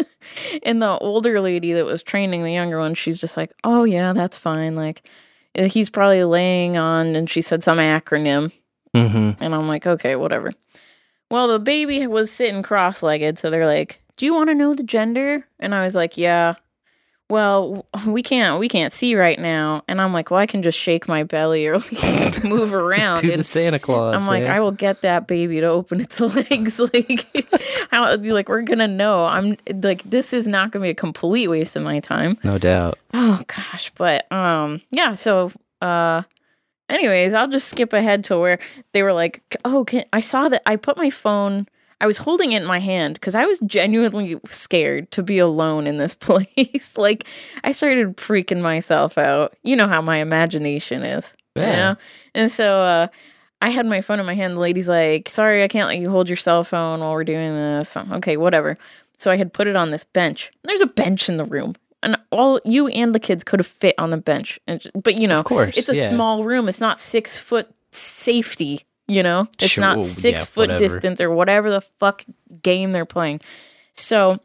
and 0.62 0.80
the 0.80 0.96
older 0.98 1.40
lady 1.40 1.72
that 1.72 1.84
was 1.84 2.00
training 2.00 2.44
the 2.44 2.52
younger 2.52 2.78
one, 2.78 2.94
she's 2.94 3.18
just 3.18 3.36
like, 3.36 3.50
oh, 3.64 3.82
yeah, 3.82 4.12
that's 4.12 4.38
fine. 4.38 4.76
Like, 4.76 5.02
uh, 5.58 5.64
he's 5.64 5.90
probably 5.90 6.22
laying 6.22 6.76
on, 6.76 7.16
and 7.16 7.28
she 7.28 7.42
said 7.42 7.64
some 7.64 7.78
acronym. 7.78 8.52
Mm-hmm. 8.94 9.42
And 9.42 9.52
I'm 9.52 9.66
like, 9.66 9.84
okay, 9.84 10.14
whatever. 10.14 10.52
Well, 11.28 11.48
the 11.48 11.58
baby 11.58 12.06
was 12.06 12.30
sitting 12.30 12.62
cross 12.62 13.02
legged. 13.02 13.40
So 13.40 13.50
they're 13.50 13.66
like, 13.66 14.00
do 14.16 14.26
you 14.26 14.32
want 14.32 14.48
to 14.48 14.54
know 14.54 14.76
the 14.76 14.84
gender? 14.84 15.44
And 15.58 15.74
I 15.74 15.82
was 15.82 15.96
like, 15.96 16.16
yeah. 16.16 16.54
Well, 17.30 17.86
we 18.06 18.22
can't 18.22 18.60
we 18.60 18.68
can't 18.68 18.92
see 18.92 19.16
right 19.16 19.38
now. 19.38 19.82
And 19.88 20.00
I'm 20.00 20.12
like, 20.12 20.30
well, 20.30 20.40
I 20.40 20.46
can 20.46 20.62
just 20.62 20.78
shake 20.78 21.08
my 21.08 21.22
belly 21.22 21.66
or 21.66 21.78
like 21.78 22.44
move 22.44 22.72
around. 22.74 23.22
Do 23.22 23.30
And 23.30 23.40
the 23.40 23.44
Santa 23.44 23.78
Claus. 23.78 24.20
I'm 24.20 24.26
like. 24.26 24.44
I 24.44 24.60
will 24.60 24.72
get 24.72 25.00
that 25.02 25.26
baby 25.26 25.60
to 25.60 25.66
open 25.66 26.00
its 26.02 26.20
legs. 26.20 26.78
like, 26.78 27.26
how? 27.90 28.14
Like, 28.16 28.48
we're 28.48 28.62
gonna 28.62 28.88
know. 28.88 29.24
I'm 29.24 29.56
like, 29.82 30.02
this 30.02 30.32
is 30.32 30.46
not 30.46 30.70
gonna 30.70 30.82
be 30.84 30.90
a 30.90 30.94
complete 30.94 31.48
waste 31.48 31.76
of 31.76 31.82
my 31.82 32.00
time. 32.00 32.36
no 32.44 32.58
doubt. 32.58 32.98
Oh 33.14 33.40
gosh, 33.46 33.90
but 33.96 34.30
um 34.30 34.82
yeah, 34.90 35.14
so 35.14 35.50
uh 35.80 36.22
anyways, 36.90 37.32
I'll 37.32 37.48
just 37.48 37.68
skip 37.68 37.92
ahead 37.94 38.24
to 38.24 38.38
where 38.38 38.58
they 38.92 39.02
were 39.02 39.12
like, 39.14 39.42
"Oh, 39.64 39.84
can 39.84 40.04
I 40.12 40.20
saw 40.20 40.48
that 40.50 40.62
I 40.66 40.76
put 40.76 40.96
my 40.98 41.08
phone 41.10 41.66
I 42.04 42.06
was 42.06 42.18
holding 42.18 42.52
it 42.52 42.60
in 42.62 42.66
my 42.68 42.80
hand 42.80 43.20
cuz 43.20 43.34
I 43.34 43.46
was 43.46 43.58
genuinely 43.60 44.38
scared 44.50 45.10
to 45.12 45.22
be 45.22 45.38
alone 45.38 45.86
in 45.86 45.96
this 45.98 46.14
place. 46.26 46.98
like 46.98 47.24
I 47.64 47.72
started 47.72 48.16
freaking 48.16 48.60
myself 48.60 49.16
out. 49.18 49.54
You 49.62 49.76
know 49.76 49.88
how 49.88 50.02
my 50.02 50.18
imagination 50.18 51.02
is. 51.02 51.32
you 51.56 51.62
Yeah. 51.62 51.76
know? 51.76 51.96
And 52.34 52.52
so 52.52 52.66
uh 52.80 53.06
I 53.62 53.70
had 53.70 53.86
my 53.86 54.02
phone 54.02 54.20
in 54.20 54.26
my 54.26 54.34
hand. 54.34 54.56
The 54.56 54.60
lady's 54.60 54.88
like, 54.90 55.30
"Sorry, 55.30 55.62
I 55.64 55.68
can't 55.68 55.88
let 55.88 55.96
you 55.98 56.10
hold 56.10 56.28
your 56.28 56.36
cell 56.36 56.64
phone 56.64 57.00
while 57.00 57.12
we're 57.12 57.24
doing 57.24 57.54
this." 57.54 57.96
Okay, 57.96 58.36
whatever. 58.36 58.76
So 59.16 59.30
I 59.30 59.36
had 59.38 59.54
put 59.54 59.66
it 59.66 59.76
on 59.76 59.90
this 59.90 60.04
bench. 60.04 60.50
There's 60.64 60.82
a 60.82 60.86
bench 61.02 61.30
in 61.30 61.36
the 61.36 61.46
room, 61.46 61.74
and 62.02 62.18
all 62.30 62.60
you 62.66 62.88
and 62.88 63.14
the 63.14 63.20
kids 63.28 63.42
could 63.44 63.60
have 63.60 63.66
fit 63.84 63.94
on 63.96 64.10
the 64.10 64.18
bench. 64.18 64.60
And 64.66 64.82
but 65.02 65.14
you 65.14 65.26
know, 65.26 65.38
Of 65.38 65.46
course, 65.46 65.78
it's 65.78 65.88
a 65.88 65.96
yeah. 65.96 66.08
small 66.08 66.44
room. 66.44 66.68
It's 66.68 66.80
not 66.80 66.98
six 66.98 67.38
foot 67.38 67.68
safety. 67.90 68.82
You 69.06 69.22
know, 69.22 69.48
it's 69.60 69.72
Sure, 69.72 69.82
not 69.82 69.98
yeah, 69.98 70.02
six 70.04 70.44
foot 70.46 70.70
whatever. 70.70 70.78
distance 70.78 71.20
or 71.20 71.30
whatever 71.30 71.70
the 71.70 71.80
fuck 71.82 72.24
game 72.62 72.92
they're 72.92 73.04
playing. 73.04 73.40
So 73.94 74.38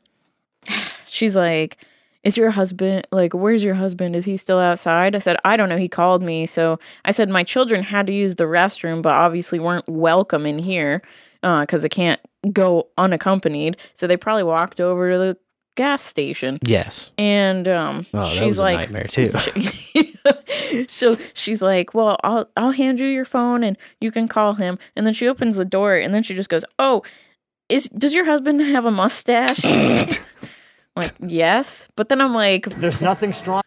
she's 1.07 1.35
like, 1.35 1.77
is 2.23 2.35
your 2.35 2.51
husband 2.51 3.07
like 3.11 3.33
where's 3.33 3.63
your 3.63 3.75
husband 3.75 4.13
is 4.13 4.25
he 4.25 4.35
still 4.35 4.59
outside 4.59 5.15
i 5.15 5.19
said 5.19 5.37
i 5.45 5.55
don't 5.55 5.69
know 5.69 5.77
he 5.77 5.87
called 5.87 6.21
me 6.21 6.45
so 6.45 6.77
i 7.05 7.11
said 7.11 7.29
my 7.29 7.45
children 7.45 7.81
had 7.81 8.05
to 8.07 8.11
use 8.13 8.35
the 8.35 8.43
restroom 8.43 9.01
but 9.01 9.13
obviously 9.13 9.57
weren't 9.57 9.87
welcome 9.87 10.45
in 10.45 10.59
here 10.59 11.01
because 11.41 11.81
they 11.81 11.87
can't 11.87 12.19
go 12.51 12.85
unaccompanied 12.97 13.77
so 13.93 14.05
they 14.05 14.17
probably 14.17 14.43
walked 14.43 14.81
over 14.81 15.09
to 15.09 15.17
the 15.17 15.37
gas 15.77 16.03
station 16.03 16.59
Yes. 16.61 17.09
and 17.17 17.69
um 17.69 18.05
Oh, 18.13 18.25
she's 18.27 18.59
like 18.59 18.91
nightmare 18.91 19.05
too. 19.07 19.31
so 20.87 21.15
she's 21.33 21.61
like 21.61 21.93
well 21.93 22.17
i'll 22.23 22.49
i'll 22.57 22.71
hand 22.71 22.99
you 22.99 23.07
your 23.07 23.25
phone 23.25 23.63
and 23.63 23.77
you 24.01 24.11
can 24.11 24.27
call 24.27 24.53
him 24.53 24.77
and 24.95 25.05
then 25.05 25.13
she 25.13 25.27
opens 25.27 25.55
the 25.55 25.65
door 25.65 25.95
and 25.95 26.13
then 26.13 26.23
she 26.23 26.35
just 26.35 26.49
goes 26.49 26.63
oh 26.77 27.01
is 27.69 27.89
does 27.89 28.13
your 28.13 28.25
husband 28.25 28.61
have 28.61 28.85
a 28.85 28.91
mustache 28.91 29.63
like 30.95 31.11
yes 31.19 31.87
but 31.95 32.09
then 32.09 32.21
i'm 32.21 32.33
like 32.33 32.65
There's 32.69 33.01
nothing 33.01 33.31
strong. 33.31 33.61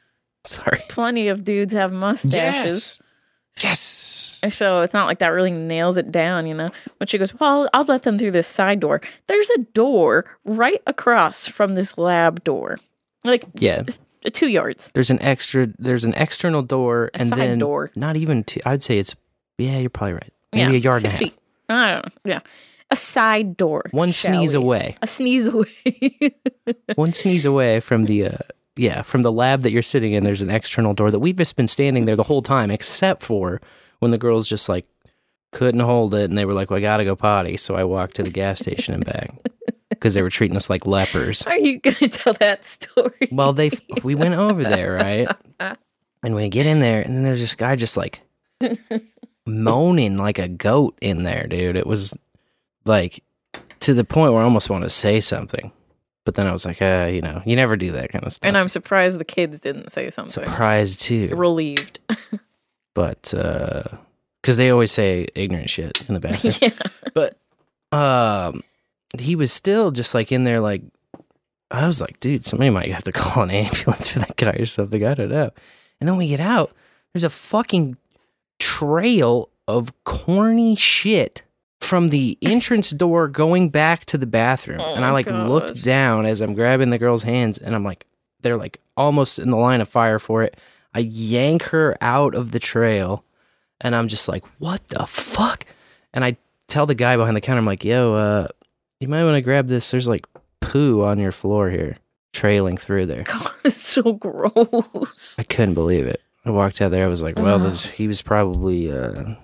Sorry. 0.45 0.83
plenty 0.89 1.29
of 1.29 1.45
dudes 1.45 1.73
have 1.73 1.93
mustaches 1.93 3.01
Yes. 3.63 4.41
so 4.51 4.81
it's 4.81 4.95
not 4.95 5.07
like 5.07 5.19
that 5.19 5.29
really 5.29 5.51
nails 5.51 5.97
it 5.99 6.11
down 6.11 6.47
you 6.47 6.55
know 6.55 6.71
but 6.99 7.09
she 7.11 7.19
goes 7.19 7.39
well 7.39 7.69
i'll 7.75 7.85
let 7.85 8.03
them 8.03 8.19
through 8.19 8.31
this 8.31 8.49
side 8.49 8.81
door 8.81 9.01
there's 9.29 9.51
a 9.51 9.59
door 9.75 10.25
right 10.45 10.81
across 10.87 11.47
from 11.47 11.75
this 11.75 11.97
lab 11.99 12.43
door 12.45 12.79
like 13.25 13.45
Yeah. 13.55 13.83
Two 14.31 14.49
yards 14.49 14.91
There's 14.95 15.11
an 15.11 15.21
extra. 15.21 15.69
There's 15.79 16.05
an 16.05 16.15
external 16.15 16.63
door, 16.63 17.11
A 17.15 17.21
and 17.21 17.29
side 17.31 17.39
then 17.39 17.59
door. 17.59 17.91
not 17.97 18.17
even. 18.17 18.45
Two, 18.45 18.61
I'd 18.65 18.83
say 18.83 18.99
it's. 18.99 19.15
Yeah, 19.59 19.79
you're 19.79 19.91
probably 19.91 20.15
right. 20.15 20.33
Maybe 20.53 20.77
a 20.77 20.79
yard 20.79 21.05
and 21.05 21.07
a 21.07 21.11
half. 21.11 21.19
feet. 21.19 21.35
I 21.69 21.91
don't 21.93 22.05
know. 22.05 22.13
Yeah. 22.25 22.41
A 22.91 22.97
side 22.97 23.57
door. 23.57 23.85
One 23.93 24.13
sneeze 24.13 24.53
we? 24.55 24.63
away. 24.63 24.97
A 25.01 25.07
sneeze 25.07 25.47
away. 25.47 26.35
One 26.95 27.13
sneeze 27.13 27.45
away 27.45 27.81
from 27.81 28.05
the. 28.05 28.27
Uh, 28.27 28.39
yeah, 28.77 29.03
from 29.03 29.23
the 29.23 29.33
lab 29.33 29.63
that 29.63 29.71
you're 29.73 29.83
sitting 29.83 30.13
in. 30.13 30.25
There's 30.25 30.43
an 30.43 30.51
external 30.51 30.95
door 30.95 31.11
that 31.11 31.19
we've 31.19 31.37
just 31.37 31.57
been 31.57 31.69
standing 31.69 32.05
there 32.07 32.17
the 32.17 32.23
whole 32.23 32.43
time, 32.43 32.71
except 32.71 33.23
for 33.23 33.61
when 34.01 34.11
the 34.11 34.19
girls 34.19 34.49
just 34.49 34.69
like 34.69 34.87
couldn't 35.53 35.81
hold 35.81 36.15
it, 36.15 36.29
and 36.31 36.37
they 36.39 36.45
were 36.45 36.55
like, 36.55 36.71
"Well, 36.71 36.79
I 36.79 36.81
gotta 36.81 37.05
go 37.05 37.15
potty," 37.17 37.57
so 37.57 37.75
I 37.77 37.85
walked 37.85 38.17
to 38.17 38.23
the 38.23 38.31
gas 38.31 38.59
station 38.61 38.95
and 38.95 39.05
back 39.05 39.31
because 40.03 40.15
they 40.15 40.23
were 40.23 40.31
treating 40.31 40.57
us 40.57 40.69
like 40.69 40.85
lepers. 40.85 41.43
Are 41.47 41.57
you 41.57 41.79
going 41.79 41.95
to 42.01 42.09
tell 42.09 42.33
that 42.35 42.65
story? 42.65 43.29
Well, 43.31 43.53
they 43.53 43.71
we 44.03 44.17
went 44.17 44.35
over 44.35 44.63
there, 44.65 44.95
right? 44.95 45.29
And 46.25 46.37
we 46.37 46.49
get 46.51 46.67
in 46.67 46.79
there, 46.79 47.03
and 47.03 47.17
then 47.17 47.25
there's 47.25 47.41
this 47.41 47.57
guy 47.57 47.75
just 47.75 47.97
like 47.97 48.21
moaning 49.45 50.17
like 50.17 50.39
a 50.39 50.47
goat 50.47 50.97
in 51.01 51.25
there, 51.25 51.49
dude. 51.49 51.75
It 51.75 51.85
was 51.85 52.15
like 52.85 53.25
to 53.81 53.93
the 53.93 54.05
point 54.05 54.33
where 54.33 54.41
I 54.41 54.45
almost 54.45 54.71
want 54.71 54.85
to 54.85 54.89
say 54.89 55.21
something, 55.21 55.73
but 56.25 56.37
then 56.37 56.47
I 56.47 56.53
was 56.53 56.65
like, 56.65 56.81
uh, 56.81 57.11
you 57.13 57.23
know, 57.23 57.43
you 57.45 57.57
never 57.57 57.75
do 57.75 57.91
that 57.91 58.13
kind 58.13 58.25
of 58.25 58.33
stuff. 58.33 58.47
and 58.47 58.57
I'm 58.57 58.69
surprised 58.69 59.19
the 59.19 59.25
kids 59.25 59.59
didn't 59.59 59.91
say 59.91 60.11
something. 60.11 60.45
surprised 60.45 61.01
too, 61.01 61.35
Relieved. 61.35 61.99
but 62.95 63.35
uh, 63.35 63.83
because 64.41 64.59
they 64.59 64.71
always 64.71 64.93
say 64.93 65.27
ignorant 65.35 65.71
shit 65.71 66.09
in 66.09 66.15
the 66.15 66.21
bathroom. 66.21 66.55
yeah. 66.63 67.11
but 67.15 67.37
um 67.91 68.63
he 69.21 69.37
was 69.37 69.53
still 69.53 69.91
just 69.91 70.15
like 70.15 70.33
in 70.33 70.45
there 70.45 70.61
like 70.61 70.83
i 71.71 71.87
was 71.87 72.01
like 72.01 72.19
dude 72.21 72.45
somebody 72.45 72.71
might 72.71 72.91
have 72.91 73.05
to 73.05 73.13
call 73.21 73.43
an 73.43 73.51
ambulance 73.51 74.09
for 74.09 74.21
that 74.21 74.37
guy 74.37 74.57
or 74.59 74.67
something 74.67 75.07
i 75.07 75.15
don't 75.15 75.31
know. 75.31 75.51
And 76.01 76.09
then 76.09 76.17
we 76.17 76.29
get 76.29 76.41
out 76.41 76.75
there's 77.13 77.25
a 77.25 77.31
fucking 77.31 77.97
trail 78.59 79.51
of 79.69 79.93
corny 80.05 80.75
shit 80.77 81.43
from 81.81 82.09
the 82.09 82.39
entrance 82.43 82.91
door 82.91 83.29
going 83.29 83.69
back 83.69 84.05
to 84.07 84.19
the 84.19 84.27
bathroom. 84.27 84.81
Oh 84.81 84.95
and 84.95 85.05
i 85.05 85.11
like 85.11 85.27
look 85.27 85.81
down 85.81 86.27
as 86.27 86.41
i'm 86.41 86.55
grabbing 86.55 86.91
the 86.91 86.99
girl's 86.99 87.23
hands 87.23 87.59
and 87.59 87.75
i'm 87.75 87.85
like 87.85 88.07
they're 88.41 88.57
like 88.57 88.81
almost 88.97 89.39
in 89.39 89.51
the 89.51 89.57
line 89.57 89.81
of 89.81 89.89
fire 89.89 90.19
for 90.19 90.43
it. 90.43 90.57
I 90.95 90.99
yank 90.99 91.63
her 91.65 91.97
out 92.01 92.35
of 92.35 92.53
the 92.53 92.59
trail 92.59 93.25
and 93.81 93.95
i'm 93.95 94.09
just 94.09 94.29
like 94.29 94.45
what 94.59 94.87
the 94.89 95.07
fuck? 95.07 95.67
And 96.15 96.25
I 96.25 96.37
tell 96.69 96.87
the 96.87 96.95
guy 96.95 97.17
behind 97.17 97.37
the 97.37 97.41
counter, 97.41 97.59
I'm 97.59 97.67
like, 97.67 97.85
yo, 97.85 98.15
uh, 98.15 98.49
you 99.03 99.09
might 99.09 99.25
want 99.25 99.35
to 99.35 99.43
grab 99.43 99.67
this. 99.67 99.91
There's 99.91 100.09
like 100.09 100.25
poo 100.61 101.03
on 101.03 101.19
your 101.19 101.33
floor 101.33 101.71
here, 101.71 101.97
trailing 102.33 102.77
through 102.77 103.07
there. 103.07 103.23
God, 103.27 103.51
it's 103.65 103.77
so 103.81 104.13
gross. 104.13 105.37
I 105.39 105.43
couldn't 105.43 105.75
believe 105.75 106.07
it. 106.07 106.21
I 106.45 106.51
walked 106.51 106.81
out 106.81 106.91
there. 106.91 107.05
I 107.05 107.09
was 107.09 107.23
like, 107.23 107.37
well, 107.37 107.63
Ugh. 107.63 107.71
this, 107.71 107.85
he 107.87 108.07
was 108.09 108.23
probably 108.23 108.91
uh, 108.91 109.35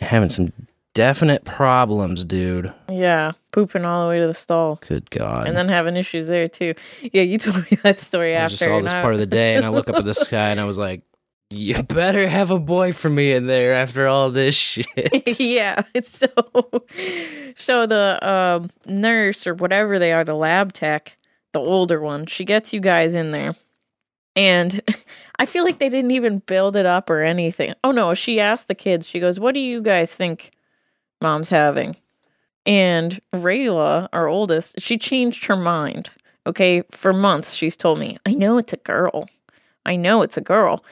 having 0.00 0.28
some 0.28 0.52
definite 0.94 1.44
problems, 1.44 2.24
dude. 2.24 2.72
Yeah. 2.88 3.32
Pooping 3.52 3.84
all 3.84 4.04
the 4.04 4.08
way 4.08 4.20
to 4.20 4.26
the 4.26 4.34
stall. 4.34 4.78
Good 4.86 5.10
God. 5.10 5.48
And 5.48 5.56
then 5.56 5.68
having 5.68 5.96
issues 5.96 6.26
there 6.28 6.48
too. 6.48 6.74
Yeah, 7.02 7.22
you 7.22 7.38
told 7.38 7.56
me 7.70 7.78
that 7.82 7.98
story 7.98 8.36
I 8.36 8.40
after. 8.40 8.52
just 8.52 8.64
saw 8.64 8.80
this 8.80 8.92
I- 8.92 9.02
part 9.02 9.14
of 9.14 9.20
the 9.20 9.26
day, 9.26 9.54
and 9.56 9.64
I 9.64 9.68
look 9.70 9.88
up 9.90 9.96
at 9.96 10.04
the 10.04 10.14
sky, 10.26 10.50
and 10.50 10.60
I 10.60 10.64
was 10.64 10.78
like, 10.78 11.02
you 11.50 11.82
better 11.82 12.28
have 12.28 12.50
a 12.50 12.60
boy 12.60 12.92
for 12.92 13.10
me 13.10 13.32
in 13.32 13.46
there 13.46 13.74
after 13.74 14.06
all 14.06 14.30
this 14.30 14.54
shit. 14.54 15.38
yeah. 15.40 15.82
So 16.02 16.28
so 17.56 17.86
the 17.86 18.18
um, 18.26 18.70
nurse 18.86 19.46
or 19.46 19.54
whatever 19.54 19.98
they 19.98 20.12
are, 20.12 20.24
the 20.24 20.34
lab 20.34 20.72
tech, 20.72 21.16
the 21.52 21.60
older 21.60 22.00
one, 22.00 22.26
she 22.26 22.44
gets 22.44 22.72
you 22.72 22.80
guys 22.80 23.14
in 23.14 23.32
there. 23.32 23.56
And 24.36 24.80
I 25.38 25.46
feel 25.46 25.64
like 25.64 25.78
they 25.78 25.88
didn't 25.88 26.12
even 26.12 26.38
build 26.38 26.76
it 26.76 26.86
up 26.86 27.10
or 27.10 27.22
anything. 27.22 27.74
Oh 27.82 27.90
no, 27.90 28.14
she 28.14 28.40
asked 28.40 28.68
the 28.68 28.74
kids, 28.74 29.06
she 29.06 29.20
goes, 29.20 29.40
What 29.40 29.54
do 29.54 29.60
you 29.60 29.82
guys 29.82 30.14
think 30.14 30.52
mom's 31.20 31.48
having? 31.48 31.96
And 32.64 33.20
Rayla, 33.34 34.08
our 34.12 34.28
oldest, 34.28 34.80
she 34.80 34.98
changed 34.98 35.46
her 35.46 35.56
mind. 35.56 36.10
Okay, 36.46 36.82
for 36.90 37.12
months 37.12 37.54
she's 37.54 37.76
told 37.76 37.98
me, 37.98 38.16
I 38.24 38.32
know 38.32 38.58
it's 38.58 38.72
a 38.72 38.78
girl. 38.78 39.28
I 39.84 39.96
know 39.96 40.22
it's 40.22 40.36
a 40.36 40.42
girl. 40.42 40.84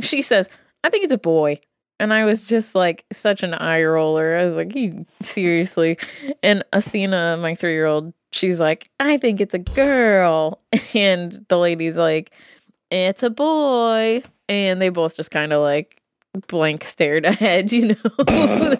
She 0.00 0.22
says, 0.22 0.48
I 0.82 0.90
think 0.90 1.04
it's 1.04 1.12
a 1.12 1.18
boy. 1.18 1.60
And 2.00 2.12
I 2.12 2.24
was 2.24 2.42
just 2.42 2.74
like 2.74 3.04
such 3.12 3.42
an 3.42 3.54
eye 3.54 3.82
roller. 3.84 4.36
I 4.36 4.44
was 4.44 4.54
like, 4.54 4.74
you 4.74 5.06
seriously. 5.22 5.96
And 6.42 6.64
Asina, 6.72 7.40
my 7.40 7.54
three 7.54 7.72
year 7.72 7.86
old, 7.86 8.12
she's 8.32 8.58
like, 8.58 8.90
I 8.98 9.16
think 9.16 9.40
it's 9.40 9.54
a 9.54 9.58
girl. 9.58 10.60
And 10.94 11.44
the 11.48 11.56
lady's 11.56 11.96
like, 11.96 12.32
it's 12.90 13.22
a 13.22 13.30
boy. 13.30 14.22
And 14.48 14.82
they 14.82 14.88
both 14.88 15.16
just 15.16 15.30
kind 15.30 15.52
of 15.52 15.62
like 15.62 16.02
blank 16.48 16.82
stared 16.84 17.24
ahead, 17.26 17.70
you 17.72 17.88
know? 17.94 17.96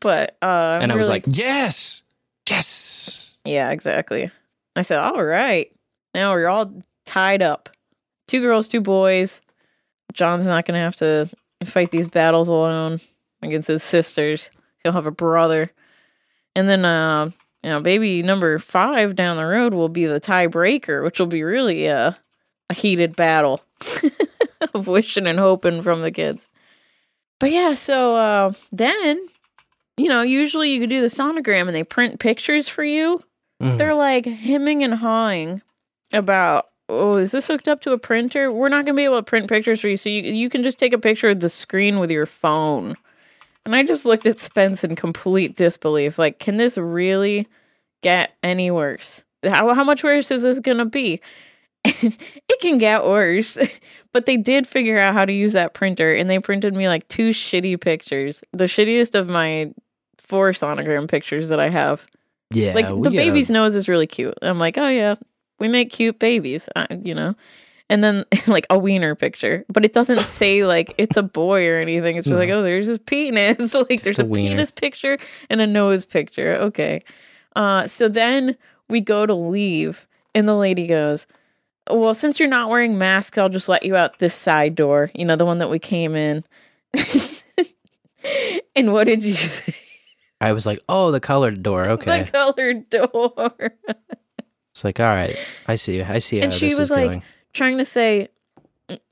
but, 0.00 0.36
uh, 0.42 0.78
And 0.80 0.92
I 0.92 0.96
was 0.96 1.06
really- 1.06 1.20
like, 1.20 1.24
Yes. 1.28 2.02
Yes. 2.48 3.38
yeah, 3.44 3.70
exactly. 3.70 4.30
I 4.76 4.82
said, 4.82 4.98
all 4.98 5.22
right. 5.24 5.70
Now 6.14 6.32
we're 6.32 6.48
all 6.48 6.72
tied 7.06 7.40
up. 7.40 7.68
Two 8.28 8.40
girls, 8.40 8.68
two 8.68 8.80
boys. 8.80 9.40
John's 10.12 10.44
not 10.44 10.66
going 10.66 10.74
to 10.74 10.80
have 10.80 10.96
to 10.96 11.28
fight 11.64 11.90
these 11.90 12.08
battles 12.08 12.48
alone 12.48 13.00
against 13.42 13.68
his 13.68 13.82
sisters. 13.82 14.50
He'll 14.82 14.92
have 14.92 15.06
a 15.06 15.10
brother. 15.12 15.70
And 16.54 16.68
then, 16.68 16.84
uh, 16.84 17.30
you 17.62 17.70
know, 17.70 17.80
baby 17.80 18.22
number 18.22 18.58
five 18.58 19.14
down 19.14 19.36
the 19.36 19.44
road 19.44 19.74
will 19.74 19.88
be 19.88 20.06
the 20.06 20.20
tiebreaker, 20.20 21.02
which 21.04 21.18
will 21.18 21.26
be 21.26 21.42
really 21.42 21.88
uh, 21.88 22.12
a 22.70 22.74
heated 22.74 23.16
battle 23.16 23.62
of 24.74 24.86
wishing 24.86 25.26
and 25.26 25.38
hoping 25.38 25.82
from 25.82 26.02
the 26.02 26.10
kids. 26.10 26.48
But 27.40 27.50
yeah, 27.50 27.74
so 27.74 28.16
uh, 28.16 28.52
then, 28.70 29.26
you 29.96 30.08
know, 30.08 30.22
usually 30.22 30.72
you 30.72 30.80
could 30.80 30.90
do 30.90 31.00
the 31.00 31.06
sonogram 31.08 31.66
and 31.66 31.74
they 31.74 31.84
print 31.84 32.20
pictures 32.20 32.68
for 32.68 32.84
you 32.84 33.22
mm. 33.62 33.78
they're 33.78 33.94
like 33.94 34.26
hemming 34.26 34.82
and 34.82 34.94
hawing 34.94 35.62
about 36.12 36.66
oh 36.88 37.16
is 37.16 37.32
this 37.32 37.46
hooked 37.46 37.68
up 37.68 37.80
to 37.82 37.92
a 37.92 37.98
printer? 37.98 38.50
We're 38.52 38.68
not 38.68 38.84
going 38.84 38.94
to 38.94 39.00
be 39.00 39.04
able 39.04 39.18
to 39.18 39.22
print 39.22 39.48
pictures 39.48 39.80
for 39.80 39.88
you 39.88 39.96
so 39.96 40.08
you, 40.08 40.22
you 40.22 40.48
can 40.48 40.62
just 40.62 40.78
take 40.78 40.92
a 40.92 40.98
picture 40.98 41.30
of 41.30 41.40
the 41.40 41.48
screen 41.48 41.98
with 41.98 42.10
your 42.10 42.26
phone. 42.26 42.96
And 43.64 43.76
i 43.76 43.84
just 43.84 44.04
looked 44.04 44.26
at 44.26 44.40
spence 44.40 44.82
in 44.82 44.96
complete 44.96 45.54
disbelief 45.54 46.18
like 46.18 46.40
can 46.40 46.56
this 46.56 46.76
really 46.76 47.46
get 48.02 48.32
any 48.42 48.70
worse? 48.70 49.24
How, 49.44 49.72
how 49.74 49.84
much 49.84 50.02
worse 50.02 50.30
is 50.30 50.42
this 50.42 50.60
going 50.60 50.78
to 50.78 50.84
be? 50.84 51.20
It 51.84 52.60
can 52.60 52.78
get 52.78 53.04
worse 53.04 53.58
but 54.12 54.26
they 54.26 54.36
did 54.36 54.66
figure 54.66 54.98
out 54.98 55.14
how 55.14 55.24
to 55.24 55.32
use 55.32 55.52
that 55.52 55.74
printer 55.74 56.14
and 56.14 56.30
they 56.30 56.38
printed 56.38 56.74
me 56.74 56.86
like 56.86 57.08
two 57.08 57.30
shitty 57.30 57.80
pictures 57.80 58.44
the 58.52 58.64
shittiest 58.64 59.16
of 59.16 59.28
my 59.28 59.72
four 60.32 60.52
sonogram 60.52 61.08
pictures 61.08 61.48
that 61.50 61.60
i 61.60 61.68
have. 61.68 62.06
Yeah, 62.50 62.72
like 62.74 62.86
the 62.86 62.96
gotta- 62.96 63.16
baby's 63.16 63.50
nose 63.50 63.74
is 63.74 63.88
really 63.88 64.06
cute. 64.06 64.34
I'm 64.42 64.58
like, 64.58 64.76
oh 64.78 64.88
yeah, 64.88 65.14
we 65.62 65.68
make 65.68 65.92
cute 65.92 66.18
babies, 66.18 66.68
uh, 66.74 66.88
you 66.90 67.14
know. 67.14 67.36
And 67.88 68.02
then 68.02 68.24
like 68.48 68.66
a 68.68 68.76
wiener 68.76 69.14
picture, 69.14 69.64
but 69.68 69.84
it 69.84 69.92
doesn't 69.92 70.18
say 70.26 70.66
like 70.66 70.92
it's 70.98 71.16
a 71.16 71.22
boy 71.22 71.68
or 71.68 71.78
anything. 71.78 72.16
It's 72.16 72.26
just 72.26 72.36
like, 72.36 72.50
oh, 72.50 72.62
there's 72.62 72.88
his 72.88 72.98
penis. 72.98 73.72
like 73.74 74.02
there's 74.02 74.18
a 74.18 74.24
a, 74.24 74.28
penis 74.28 74.72
picture 74.72 75.18
and 75.48 75.60
a 75.60 75.66
nose 75.66 76.04
picture. 76.04 76.56
Okay. 76.56 77.04
Uh, 77.54 77.86
so 77.86 78.08
then 78.08 78.56
we 78.88 79.00
go 79.00 79.24
to 79.24 79.34
leave, 79.34 80.08
and 80.34 80.48
the 80.48 80.56
lady 80.56 80.88
goes, 80.88 81.26
"Well, 81.88 82.14
since 82.14 82.40
you're 82.40 82.48
not 82.48 82.68
wearing 82.68 82.98
masks, 82.98 83.38
I'll 83.38 83.48
just 83.48 83.68
let 83.68 83.84
you 83.84 83.94
out 83.94 84.18
this 84.18 84.34
side 84.34 84.74
door. 84.74 85.12
You 85.14 85.24
know, 85.24 85.36
the 85.36 85.46
one 85.46 85.58
that 85.58 85.70
we 85.70 85.78
came 85.78 86.16
in." 86.16 86.44
and 88.74 88.92
what 88.92 89.06
did 89.06 89.22
you 89.22 89.36
say? 89.36 89.74
I 90.40 90.50
was 90.50 90.66
like, 90.66 90.80
oh, 90.88 91.12
the 91.12 91.20
colored 91.20 91.62
door. 91.62 91.88
Okay. 91.90 92.24
The 92.24 92.30
colored 92.30 92.90
door. 92.90 93.74
It's 94.72 94.84
like, 94.84 95.00
all 95.00 95.12
right, 95.12 95.36
I 95.66 95.76
see, 95.76 96.02
I 96.02 96.18
see 96.18 96.40
And 96.40 96.52
she 96.52 96.74
was 96.74 96.90
like, 96.90 97.10
going. 97.10 97.22
trying 97.52 97.78
to 97.78 97.84
say 97.84 98.28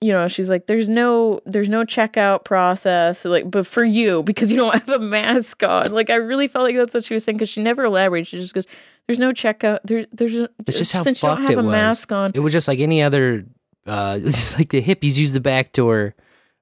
you 0.01 0.13
know 0.13 0.29
she's 0.29 0.51
like 0.51 0.67
there's 0.67 0.89
no 0.91 1.41
there's 1.47 1.69
no 1.69 1.85
checkout 1.85 2.45
process 2.45 3.25
like 3.25 3.51
but 3.51 3.67
for 3.67 3.85
you 3.85 4.23
because 4.25 4.51
you 4.51 4.57
don't 4.59 4.75
have 4.87 4.89
a 4.91 4.99
mask 4.99 5.63
on 5.63 5.91
like 5.93 6.11
i 6.11 6.17
really 6.17 6.49
felt 6.49 6.65
like 6.65 6.77
that's 6.77 6.93
what 6.93 7.05
she 7.05 7.15
was 7.15 7.25
saying 7.25 7.37
because 7.37 7.49
she 7.49 7.63
never 7.63 7.85
elaborated 7.85 8.27
she 8.27 8.39
just 8.39 8.53
goes 8.53 8.67
there's 9.07 9.19
no 9.19 9.33
checkout 9.33 9.79
there 9.85 10.07
there's 10.13 10.49
It's 10.67 10.79
just 10.79 10.93
how 10.93 11.03
since 11.03 11.23
you 11.23 11.29
don't 11.29 11.43
have 11.43 11.53
a 11.59 11.63
was. 11.63 11.73
mask 11.73 12.13
on 12.13 12.33
It 12.35 12.41
was 12.41 12.53
just 12.53 12.69
like 12.69 12.79
any 12.79 13.03
other, 13.03 13.45
uh, 13.87 14.19
like 14.59 14.69
the 14.69 14.83
hippies 14.83 15.17
used 15.17 15.35
the 15.35 15.41
back 15.41 15.73
door. 15.73 16.15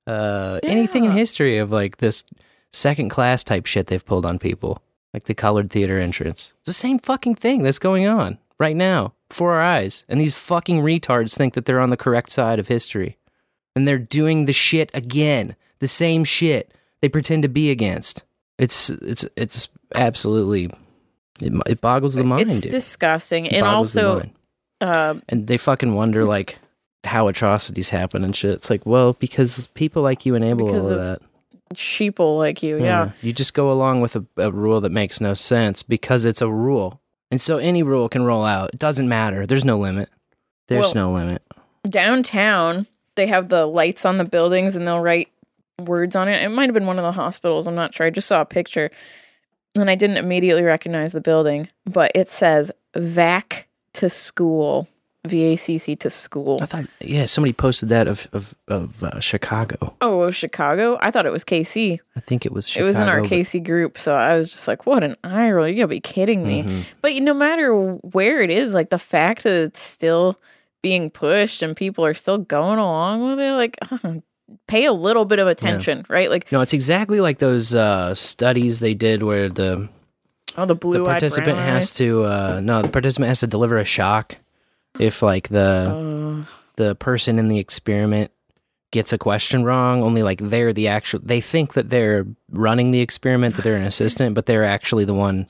Uh, 0.07 0.59
anything 0.63 1.05
in 1.05 1.11
history 1.11 1.59
of 1.59 1.71
like 1.71 1.99
this 1.99 2.25
second 2.73 3.11
class 3.11 3.45
type 3.45 3.67
shit 3.67 3.89
they've 3.89 4.07
pulled 4.07 4.25
on 4.25 4.39
people, 4.39 4.81
like 5.13 5.25
the 5.25 5.35
colored 5.35 5.69
theater 5.71 5.99
entrance. 5.99 6.55
It's 6.61 6.67
the 6.69 6.73
same 6.73 6.99
fucking 6.99 7.35
thing 7.35 7.63
that's 7.63 7.79
going 7.79 8.07
on 8.07 8.39
right 8.59 8.77
now 8.77 9.14
before 9.29 9.55
our 9.55 9.61
eyes, 9.62 10.05
and 10.09 10.21
these 10.21 10.35
fucking 10.35 10.81
retards 10.81 11.37
think 11.37 11.55
that 11.55 11.64
they're 11.64 11.81
on 11.81 11.90
the 11.90 11.97
correct 11.97 12.33
side 12.33 12.59
of 12.59 12.68
history, 12.68 13.16
and 13.77 13.87
they're 13.87 13.99
doing 13.99 14.44
the 14.44 14.53
shit 14.53 14.90
again, 14.94 15.55
the 15.79 15.88
same 15.88 16.25
shit 16.25 16.73
they 17.01 17.09
pretend 17.09 17.42
to 17.42 17.49
be 17.49 17.71
against. 17.71 18.23
It's 18.59 18.90
it's 18.90 19.25
it's 19.37 19.68
absolutely 19.94 20.71
it, 21.40 21.53
it 21.66 21.81
boggles 21.81 22.14
the 22.14 22.25
mind. 22.25 22.49
it's 22.49 22.62
dude. 22.62 22.73
disgusting 22.73 23.47
It 23.47 23.55
and 23.55 23.66
also 23.66 24.29
uh, 24.81 25.14
and 25.29 25.47
they 25.47 25.57
fucking 25.57 25.94
wonder 25.94 26.25
like 26.25 26.59
how 27.05 27.29
atrocities 27.29 27.90
happen 27.90 28.25
and 28.25 28.35
shit. 28.35 28.53
It's 28.53 28.71
like, 28.71 28.85
well, 28.85 29.12
because 29.14 29.68
people 29.75 30.03
like 30.03 30.27
you 30.27 30.35
enable 30.35 30.68
all 30.68 30.87
of, 30.87 30.92
of- 30.92 30.99
that. 30.99 31.23
sheeple 31.75 32.37
like 32.38 32.62
you 32.62 32.83
yeah. 32.83 33.12
You 33.23 33.33
just 33.33 33.55
go 33.55 33.71
along 33.71 34.01
with 34.01 34.16
a, 34.16 34.25
a 34.37 34.51
rule 34.51 34.81
that 34.81 34.90
makes 34.90 35.21
no 35.21 35.35
sense 35.35 35.83
because 35.83 36.25
it's 36.25 36.42
a 36.42 36.51
rule. 36.51 37.01
And 37.31 37.41
so 37.41 37.59
any 37.59 37.83
rule 37.83 38.09
can 38.09 38.25
roll 38.25 38.45
out. 38.45 38.71
It 38.73 38.79
doesn't 38.79 39.09
matter. 39.09 39.47
There's 39.47 39.64
no 39.64 39.79
limit. 39.79 40.09
There's 40.69 40.95
Well- 40.95 41.11
no 41.11 41.12
limit. 41.12 41.43
downtown 41.88 42.87
they 43.14 43.27
have 43.27 43.49
the 43.49 43.64
lights 43.67 44.05
on 44.05 44.19
the 44.19 44.25
buildings 44.25 44.77
and 44.77 44.87
they'll 44.87 45.01
write 45.01 45.29
words 45.81 46.14
on 46.17 46.29
it 46.29 46.43
it 46.43 46.49
might 46.51 46.67
have 46.67 46.75
been 46.75 46.87
one 46.87 46.99
of 46.99 47.05
the 47.05 47.12
hospitals 47.12 47.67
i'm 47.67 47.75
not 47.75 47.95
sure 47.95 48.05
i 48.07 48.11
just 48.11 48.29
saw 48.29 48.41
a 48.41 48.45
picture 48.45 48.91
and 49.75 49.88
i 49.88 49.95
didn't 49.95 50.17
immediately 50.19 50.62
recognize 50.62 51.12
the 51.12 51.21
building 51.21 51.69
but 51.87 52.11
it 52.14 52.29
says 52.29 52.71
vac 52.95 53.69
to 53.95 54.11
school 54.11 54.87
vacc 55.29 55.99
to 55.99 56.11
school 56.11 56.59
I 56.62 56.67
thought, 56.67 56.87
yeah, 57.01 57.27
somebody 57.27 57.53
posted 57.53 57.88
that 57.91 58.07
of 58.09 58.27
of 58.33 58.55
of 58.69 59.03
uh, 59.05 59.21
Chicago. 59.21 59.95
oh 60.01 60.19
was 60.19 60.35
chicago 60.37 60.99
i 61.01 61.11
thought 61.11 61.27
it 61.27 61.33
was 61.33 61.45
kc 61.45 61.99
I 62.17 62.21
think 62.21 62.45
it 62.47 62.53
was 62.53 62.69
Chicago. 62.69 62.85
it 62.85 62.88
was 62.88 62.99
in 62.99 63.09
our 63.09 63.21
but- 63.21 63.31
kc 63.31 63.62
group 63.64 63.99
so 63.99 64.14
i 64.14 64.37
was 64.37 64.51
just 64.51 64.67
like 64.69 64.87
what 64.87 65.05
an 65.05 65.17
eye 65.25 65.51
roll 65.51 65.69
you 65.69 65.77
gotta 65.77 65.88
be 65.88 66.01
kidding 66.01 66.47
me 66.47 66.62
Mhm. 66.62 66.85
But 67.03 67.14
no 67.23 67.35
matter 67.35 67.73
where 67.73 68.43
it 68.43 68.51
is, 68.51 68.75
like 68.75 68.91
the 68.91 68.99
fact 68.99 69.43
that 69.45 69.53
it's 69.62 69.81
still 69.81 70.38
being 70.83 71.11
pushed 71.11 71.62
and 71.62 71.77
people 71.77 72.05
are 72.05 72.14
still 72.14 72.38
going 72.38 72.79
along 72.79 73.27
with 73.29 73.38
it, 73.41 73.53
like 73.53 73.77
pay 74.67 74.85
a 74.87 74.93
little 74.93 75.25
bit 75.25 75.38
of 75.38 75.47
attention, 75.47 76.05
right? 76.09 76.31
Like 76.31 76.51
No, 76.53 76.61
it's 76.61 76.73
exactly 76.73 77.21
like 77.21 77.38
those 77.38 77.75
uh, 77.75 78.14
studies 78.14 78.81
they 78.81 78.95
did 78.95 79.23
where 79.23 79.49
the 79.49 79.88
oh, 80.57 80.64
the 80.67 80.75
blue 80.75 80.99
the 80.99 81.05
participant 81.05 81.59
has 81.59 81.91
to 81.93 82.25
uh, 82.25 82.61
no, 82.62 82.83
the 82.83 82.88
participant 82.88 83.29
has 83.29 83.41
to 83.41 83.47
deliver 83.47 83.79
a 83.79 83.85
shock 83.85 84.37
if 84.99 85.23
like 85.23 85.49
the 85.49 86.45
Uh, 86.49 86.55
the 86.77 86.95
person 86.95 87.39
in 87.39 87.49
the 87.49 87.59
experiment 87.59 88.31
gets 88.91 89.13
a 89.13 89.19
question 89.19 89.65
wrong 89.65 90.03
only 90.03 90.23
like 90.23 90.41
they're 90.41 90.73
the 90.73 90.89
actual 90.89 91.21
they 91.23 91.41
think 91.41 91.75
that 91.75 91.91
they're 91.91 92.25
running 92.51 92.91
the 92.91 93.01
experiment 93.01 93.55
that 93.57 93.63
they're 93.63 93.77
an 93.77 93.83
assistant 93.83 94.35
but 94.35 94.47
they're 94.47 94.65
actually 94.65 95.05
the 95.05 95.15
one 95.15 95.47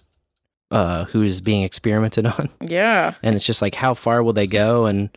uh 0.71 1.05
who 1.07 1.23
is 1.23 1.41
being 1.41 1.63
experimented 1.63 2.27
on. 2.27 2.49
Yeah, 2.61 3.15
and 3.23 3.37
it's 3.37 3.47
just 3.47 3.63
like 3.63 3.75
how 3.75 3.95
far 3.95 4.23
will 4.23 4.33
they 4.33 4.47
go? 4.47 4.87
And 4.87 5.11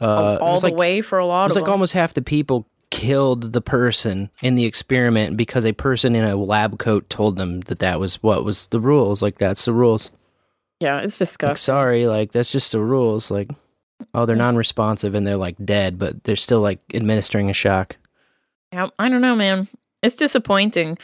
uh 0.00 0.04
all, 0.04 0.34
it 0.34 0.40
all 0.40 0.52
was 0.52 0.60
the 0.60 0.66
like, 0.68 0.76
way 0.76 1.00
for 1.00 1.18
a 1.18 1.26
lot 1.26 1.44
it 1.44 1.48
was 1.48 1.56
like 1.56 1.64
them. 1.64 1.72
almost 1.72 1.92
half 1.94 2.12
the 2.14 2.22
people 2.22 2.66
killed 2.90 3.52
the 3.54 3.62
person 3.62 4.28
in 4.42 4.54
the 4.54 4.66
experiment 4.66 5.36
because 5.36 5.64
a 5.64 5.72
person 5.72 6.14
in 6.14 6.24
a 6.24 6.36
lab 6.36 6.78
coat 6.78 7.08
told 7.08 7.36
them 7.36 7.60
that 7.62 7.78
that 7.78 7.98
was 7.98 8.22
what 8.22 8.44
was 8.44 8.66
the 8.66 8.80
rules. 8.80 9.22
Like 9.22 9.38
that's 9.38 9.64
the 9.64 9.72
rules. 9.72 10.10
Yeah, 10.78 10.98
it's 11.00 11.20
like, 11.42 11.58
sorry, 11.58 12.06
like 12.06 12.32
that's 12.32 12.52
just 12.52 12.72
the 12.72 12.80
rules. 12.80 13.30
Like, 13.30 13.48
oh, 14.14 14.26
they're 14.26 14.36
non-responsive 14.36 15.14
and 15.14 15.26
they're 15.26 15.36
like 15.36 15.56
dead, 15.64 15.98
but 15.98 16.24
they're 16.24 16.36
still 16.36 16.60
like 16.60 16.80
administering 16.94 17.50
a 17.50 17.52
shock. 17.52 17.96
Yeah, 18.72 18.88
I 18.98 19.08
don't 19.08 19.20
know, 19.20 19.36
man. 19.36 19.68
It's 20.02 20.16
disappointing 20.16 20.98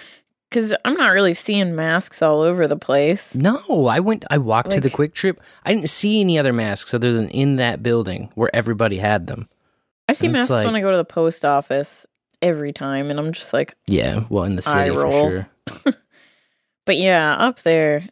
because 0.48 0.74
I'm 0.84 0.94
not 0.94 1.12
really 1.12 1.34
seeing 1.34 1.74
masks 1.74 2.22
all 2.22 2.40
over 2.40 2.66
the 2.66 2.76
place. 2.76 3.34
No, 3.34 3.86
I 3.86 4.00
went. 4.00 4.24
I 4.30 4.38
walked 4.38 4.70
to 4.72 4.80
the 4.80 4.90
QuikTrip. 4.90 5.36
I 5.64 5.72
didn't 5.74 5.88
see 5.90 6.20
any 6.20 6.38
other 6.38 6.52
masks 6.52 6.94
other 6.94 7.12
than 7.12 7.28
in 7.28 7.56
that 7.56 7.82
building 7.82 8.30
where 8.34 8.50
everybody 8.54 8.98
had 8.98 9.26
them. 9.26 9.48
I 10.08 10.14
see 10.14 10.26
And 10.26 10.32
masks 10.32 10.50
like- 10.50 10.64
when 10.66 10.74
I 10.74 10.80
go 10.80 10.90
to 10.90 10.96
the 10.96 11.04
post 11.04 11.44
office 11.44 12.06
every 12.40 12.72
time, 12.72 13.10
and 13.10 13.18
I'm 13.20 13.32
just 13.32 13.52
like, 13.52 13.74
Yeah, 13.86 14.24
well, 14.30 14.44
in 14.44 14.56
the 14.56 14.62
city 14.62 14.90
for 14.94 15.10
sure. 15.10 15.94
But 16.86 16.96
yeah, 16.96 17.34
up 17.34 17.62
there, 17.64 18.08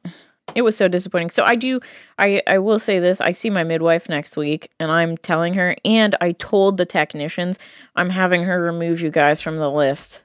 it 0.55 0.63
was 0.63 0.77
so 0.77 0.89
disappointing. 0.89 1.31
So 1.31 1.43
I 1.45 1.55
do, 1.57 1.81
I 2.19 2.43
I 2.47 2.59
will 2.59 2.79
say 2.79 2.99
this: 2.99 3.21
I 3.21 3.33
see 3.33 3.51
my 3.51 3.65
midwife 3.65 4.09
next 4.09 4.37
week, 4.37 4.71
and 4.79 4.91
I'm 4.91 5.17
telling 5.17 5.55
her, 5.55 5.77
and 5.85 6.15
I 6.21 6.33
told 6.33 6.77
the 6.77 6.87
technicians, 6.87 7.59
I'm 7.95 8.11
having 8.11 8.45
her 8.45 8.61
remove 8.63 9.01
you 9.01 9.11
guys 9.11 9.41
from 9.41 9.57
the 9.57 9.71
list 9.71 10.23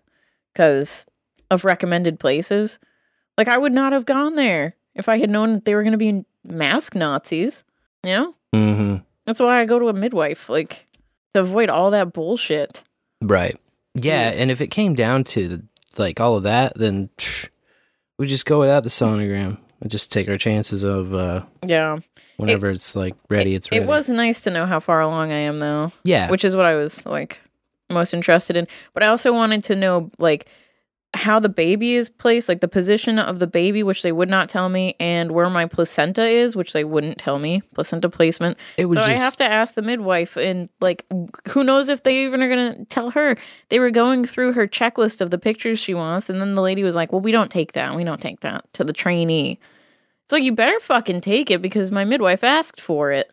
because 0.53 1.07
of 1.49 1.65
recommended 1.65 2.19
places. 2.19 2.79
Like 3.37 3.47
I 3.47 3.57
would 3.57 3.73
not 3.73 3.93
have 3.93 4.05
gone 4.05 4.35
there 4.35 4.75
if 4.95 5.09
I 5.09 5.17
had 5.17 5.29
known 5.29 5.53
that 5.53 5.65
they 5.65 5.75
were 5.75 5.83
going 5.83 5.93
to 5.93 5.97
be 5.97 6.23
mask 6.43 6.95
Nazis. 6.95 7.63
You 8.03 8.11
know, 8.11 8.35
hmm 8.53 8.95
that's 9.25 9.39
why 9.39 9.61
I 9.61 9.65
go 9.65 9.79
to 9.79 9.87
a 9.89 9.93
midwife, 9.93 10.49
like 10.49 10.87
to 11.33 11.41
avoid 11.41 11.69
all 11.69 11.91
that 11.91 12.13
bullshit. 12.13 12.83
Right. 13.21 13.57
Yeah, 13.93 14.31
Jeez. 14.31 14.35
and 14.39 14.51
if 14.51 14.61
it 14.61 14.67
came 14.67 14.95
down 14.95 15.23
to 15.25 15.47
the, 15.47 15.63
like 15.97 16.19
all 16.19 16.37
of 16.37 16.43
that, 16.43 16.73
then 16.75 17.09
psh, 17.17 17.49
we 18.17 18.27
just 18.27 18.45
go 18.45 18.59
without 18.59 18.83
the 18.83 18.89
sonogram 18.89 19.57
just 19.87 20.11
take 20.11 20.27
our 20.29 20.37
chances 20.37 20.83
of 20.83 21.13
uh, 21.15 21.43
Yeah, 21.65 21.97
whenever 22.37 22.69
it's 22.69 22.95
like 22.95 23.15
ready. 23.29 23.55
It's 23.55 23.71
ready. 23.71 23.83
it 23.83 23.87
was 23.87 24.09
nice 24.09 24.41
to 24.41 24.51
know 24.51 24.65
how 24.65 24.79
far 24.79 25.01
along 25.01 25.31
I 25.31 25.37
am, 25.39 25.59
though. 25.59 25.91
Yeah. 26.03 26.29
which 26.29 26.45
is 26.45 26.55
what 26.55 26.65
I 26.65 26.75
was 26.75 27.05
like 27.05 27.39
most 27.89 28.13
interested 28.13 28.55
in. 28.57 28.67
But 28.93 29.03
I 29.03 29.07
also 29.07 29.33
wanted 29.33 29.63
to 29.65 29.75
know 29.75 30.09
like 30.17 30.47
how 31.13 31.41
the 31.41 31.49
baby 31.49 31.95
is 31.95 32.07
placed, 32.09 32.47
like 32.47 32.61
the 32.61 32.69
position 32.69 33.19
of 33.19 33.39
the 33.39 33.47
baby, 33.47 33.83
which 33.83 34.01
they 34.01 34.13
would 34.13 34.29
not 34.29 34.47
tell 34.47 34.69
me, 34.69 34.95
and 34.97 35.33
where 35.33 35.49
my 35.49 35.65
placenta 35.65 36.25
is, 36.25 36.55
which 36.55 36.71
they 36.71 36.85
wouldn't 36.85 37.17
tell 37.17 37.37
me. 37.37 37.61
Placenta 37.75 38.07
placement. 38.07 38.57
it 38.77 38.85
was 38.85 38.97
So 38.97 39.07
just 39.07 39.11
I 39.11 39.15
have 39.21 39.35
to 39.35 39.43
ask 39.43 39.73
the 39.75 39.81
midwife, 39.81 40.37
and 40.37 40.69
like, 40.79 41.05
who 41.49 41.65
knows 41.65 41.89
if 41.89 42.03
they 42.03 42.23
even 42.23 42.41
are 42.41 42.47
gonna 42.47 42.85
tell 42.85 43.09
her? 43.09 43.35
They 43.67 43.79
were 43.79 43.91
going 43.91 44.23
through 44.23 44.53
her 44.53 44.65
checklist 44.67 45.19
of 45.19 45.31
the 45.31 45.37
pictures 45.37 45.79
she 45.79 45.93
wants, 45.93 46.29
and 46.29 46.39
then 46.39 46.55
the 46.55 46.61
lady 46.61 46.81
was 46.81 46.95
like, 46.95 47.11
"Well, 47.11 47.19
we 47.19 47.33
don't 47.33 47.51
take 47.51 47.73
that. 47.73 47.93
We 47.93 48.05
don't 48.05 48.21
take 48.21 48.39
that 48.39 48.71
to 48.75 48.85
the 48.85 48.93
trainee." 48.93 49.59
It's 50.31 50.33
like 50.33 50.43
you 50.43 50.53
better 50.53 50.79
fucking 50.79 51.19
take 51.19 51.51
it 51.51 51.61
because 51.61 51.91
my 51.91 52.05
midwife 52.05 52.41
asked 52.41 52.79
for 52.79 53.11
it. 53.11 53.29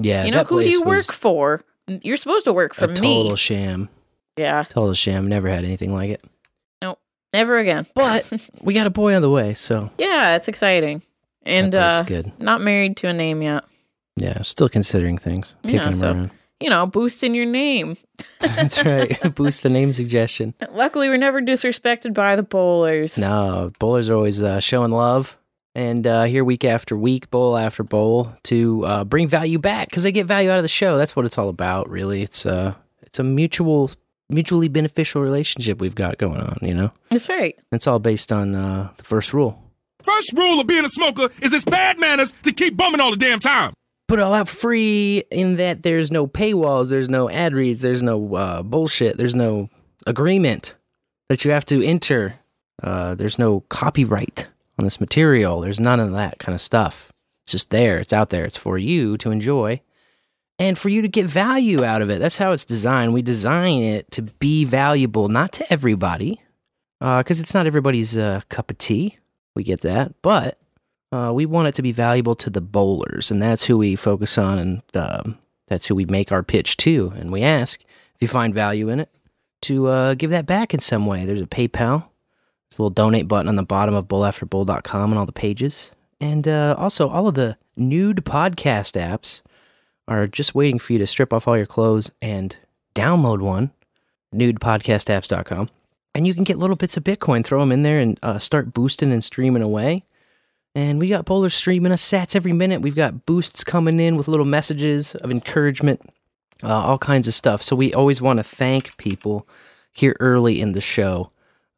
yeah. 0.00 0.24
you 0.24 0.30
know 0.30 0.42
who 0.44 0.62
do 0.62 0.70
you 0.70 0.80
work 0.82 1.04
for? 1.12 1.62
You're 1.86 2.16
supposed 2.16 2.46
to 2.46 2.52
work 2.54 2.72
for 2.72 2.86
a 2.86 2.94
total 2.94 3.30
me. 3.32 3.36
sham. 3.36 3.90
Yeah, 4.38 4.62
Total 4.62 4.94
sham. 4.94 5.28
Never 5.28 5.50
had 5.50 5.64
anything 5.64 5.92
like 5.92 6.08
it. 6.08 6.24
Nope, 6.80 6.98
never 7.34 7.58
again. 7.58 7.86
But 7.94 8.24
we 8.62 8.72
got 8.72 8.86
a 8.86 8.90
boy 8.90 9.14
on 9.14 9.20
the 9.20 9.28
way, 9.28 9.52
so 9.52 9.90
Yeah, 9.98 10.34
it's 10.36 10.48
exciting. 10.48 11.02
And 11.42 11.72
that 11.72 11.82
part's 11.96 12.00
uh 12.00 12.04
good. 12.04 12.32
not 12.40 12.62
married 12.62 12.96
to 12.98 13.08
a 13.08 13.12
name 13.12 13.42
yet. 13.42 13.64
Yeah, 14.16 14.40
still 14.40 14.70
considering 14.70 15.18
things. 15.18 15.56
Kicking 15.62 15.78
Yeah, 15.78 15.92
so- 15.92 16.06
around. 16.12 16.30
You 16.62 16.70
know, 16.70 16.86
boosting 16.86 17.34
your 17.34 17.44
name. 17.46 17.98
That's 18.40 18.82
right. 18.84 19.34
Boost 19.34 19.62
the 19.62 19.68
name 19.70 19.92
suggestion. 19.94 20.54
Luckily, 20.72 21.08
we're 21.10 21.16
never 21.18 21.40
disrespected 21.42 22.12
by 22.14 22.36
the 22.36 22.42
bowlers. 22.42 23.16
No, 23.18 23.70
bowlers 23.78 24.08
are 24.10 24.14
always 24.14 24.42
uh, 24.42 24.60
showing 24.60 24.90
love. 24.90 25.38
And 25.74 26.06
uh, 26.06 26.24
here, 26.24 26.44
week 26.44 26.64
after 26.64 26.96
week, 26.96 27.30
bowl 27.30 27.56
after 27.56 27.84
bowl, 27.84 28.32
to 28.44 28.84
uh, 28.84 29.04
bring 29.04 29.28
value 29.28 29.58
back 29.58 29.88
because 29.88 30.02
they 30.02 30.10
get 30.12 30.26
value 30.26 30.50
out 30.50 30.58
of 30.58 30.64
the 30.64 30.68
show. 30.68 30.98
That's 30.98 31.14
what 31.14 31.26
it's 31.26 31.38
all 31.38 31.48
about, 31.48 31.88
really. 31.88 32.22
It's 32.22 32.44
uh, 32.44 32.74
it's 33.02 33.18
a 33.20 33.24
mutual, 33.24 33.90
mutually 34.28 34.66
beneficial 34.68 35.22
relationship 35.22 35.80
we've 35.80 35.94
got 35.94 36.18
going 36.18 36.40
on. 36.40 36.58
You 36.62 36.74
know, 36.74 36.92
That's 37.10 37.28
right. 37.28 37.56
it's 37.70 37.86
all 37.86 38.00
based 38.00 38.32
on 38.32 38.54
uh, 38.56 38.90
the 38.96 39.04
first 39.04 39.32
rule: 39.32 39.62
First 40.02 40.32
rule 40.32 40.58
of 40.60 40.66
being 40.66 40.84
a 40.84 40.88
smoker 40.88 41.28
is 41.40 41.52
it's 41.52 41.64
bad 41.64 42.00
manners 42.00 42.32
to 42.42 42.52
keep 42.52 42.76
bumming 42.76 42.98
all 43.00 43.12
the 43.12 43.16
damn 43.16 43.38
time. 43.38 43.72
put 44.08 44.18
it 44.18 44.22
all 44.22 44.34
out 44.34 44.48
free. 44.48 45.22
In 45.30 45.56
that, 45.58 45.84
there's 45.84 46.10
no 46.10 46.26
paywalls, 46.26 46.88
there's 46.90 47.08
no 47.08 47.30
ad 47.30 47.54
reads, 47.54 47.80
there's 47.80 48.02
no 48.02 48.34
uh, 48.34 48.62
bullshit, 48.64 49.16
there's 49.18 49.36
no 49.36 49.70
agreement 50.04 50.74
that 51.28 51.44
you 51.44 51.52
have 51.52 51.64
to 51.66 51.80
enter. 51.80 52.34
Uh, 52.82 53.14
there's 53.14 53.38
no 53.38 53.60
copyright 53.68 54.48
on 54.80 54.84
this 54.84 55.00
material. 55.00 55.60
There's 55.60 55.78
none 55.78 56.00
of 56.00 56.12
that 56.12 56.38
kind 56.38 56.54
of 56.54 56.60
stuff. 56.60 57.12
It's 57.44 57.52
just 57.52 57.70
there. 57.70 57.98
It's 57.98 58.12
out 58.12 58.30
there. 58.30 58.44
It's 58.44 58.56
for 58.56 58.78
you 58.78 59.16
to 59.18 59.30
enjoy 59.30 59.80
and 60.58 60.78
for 60.78 60.88
you 60.88 61.00
to 61.02 61.08
get 61.08 61.26
value 61.26 61.84
out 61.84 62.02
of 62.02 62.10
it. 62.10 62.18
That's 62.18 62.38
how 62.38 62.52
it's 62.52 62.64
designed. 62.64 63.14
We 63.14 63.22
design 63.22 63.82
it 63.82 64.10
to 64.12 64.22
be 64.22 64.64
valuable, 64.64 65.28
not 65.28 65.52
to 65.54 65.72
everybody, 65.72 66.40
because 66.98 67.40
it's 67.40 67.54
not 67.54 67.66
everybody's 67.66 68.16
uh, 68.16 68.42
cup 68.48 68.70
of 68.70 68.78
tea. 68.78 69.16
We 69.54 69.64
get 69.64 69.80
that, 69.80 70.14
but 70.22 70.58
uh, 71.12 71.32
we 71.34 71.46
want 71.46 71.68
it 71.68 71.74
to 71.76 71.82
be 71.82 71.92
valuable 71.92 72.36
to 72.36 72.50
the 72.50 72.60
bowlers, 72.60 73.30
and 73.30 73.42
that's 73.42 73.64
who 73.64 73.78
we 73.78 73.96
focus 73.96 74.38
on, 74.38 74.58
and 74.58 74.82
um, 74.94 75.38
that's 75.66 75.86
who 75.86 75.94
we 75.94 76.04
make 76.04 76.30
our 76.30 76.42
pitch 76.42 76.76
to. 76.78 77.12
And 77.16 77.32
we 77.32 77.42
ask 77.42 77.80
if 78.14 78.20
you 78.20 78.28
find 78.28 78.54
value 78.54 78.90
in 78.90 79.00
it 79.00 79.08
to 79.62 79.88
uh, 79.88 80.14
give 80.14 80.30
that 80.30 80.46
back 80.46 80.72
in 80.72 80.80
some 80.80 81.06
way. 81.06 81.24
There's 81.24 81.40
a 81.40 81.46
PayPal, 81.46 82.09
there's 82.70 82.78
a 82.78 82.82
little 82.82 82.90
donate 82.90 83.26
button 83.26 83.48
on 83.48 83.56
the 83.56 83.62
bottom 83.64 83.94
of 83.94 84.06
bowlafterbowl.com 84.06 85.10
and 85.10 85.18
all 85.18 85.26
the 85.26 85.32
pages, 85.32 85.90
and 86.20 86.46
uh, 86.46 86.76
also 86.78 87.08
all 87.08 87.26
of 87.26 87.34
the 87.34 87.56
nude 87.76 88.24
podcast 88.24 89.00
apps 89.00 89.40
are 90.06 90.26
just 90.26 90.54
waiting 90.54 90.78
for 90.78 90.92
you 90.92 90.98
to 90.98 91.06
strip 91.06 91.32
off 91.32 91.48
all 91.48 91.56
your 91.56 91.66
clothes 91.66 92.10
and 92.22 92.56
download 92.94 93.40
one, 93.40 93.72
nudepodcastapps.com. 94.34 95.68
And 96.14 96.26
you 96.26 96.34
can 96.34 96.44
get 96.44 96.58
little 96.58 96.76
bits 96.76 96.96
of 96.96 97.04
Bitcoin, 97.04 97.44
throw 97.44 97.60
them 97.60 97.72
in 97.72 97.82
there, 97.82 97.98
and 97.98 98.18
uh, 98.22 98.38
start 98.38 98.72
boosting 98.72 99.12
and 99.12 99.22
streaming 99.22 99.62
away. 99.62 100.04
And 100.74 101.00
we 101.00 101.08
got 101.08 101.24
bowlers 101.24 101.54
streaming 101.54 101.92
us 101.92 102.08
sats 102.08 102.36
every 102.36 102.52
minute. 102.52 102.82
We've 102.82 102.94
got 102.94 103.26
boosts 103.26 103.64
coming 103.64 103.98
in 103.98 104.16
with 104.16 104.28
little 104.28 104.46
messages 104.46 105.16
of 105.16 105.30
encouragement, 105.30 106.00
uh, 106.62 106.68
all 106.68 106.98
kinds 106.98 107.26
of 107.26 107.34
stuff. 107.34 107.62
So 107.62 107.74
we 107.74 107.92
always 107.92 108.22
want 108.22 108.38
to 108.38 108.44
thank 108.44 108.96
people 108.96 109.48
here 109.92 110.16
early 110.20 110.60
in 110.60 110.72
the 110.72 110.80
show 110.80 111.30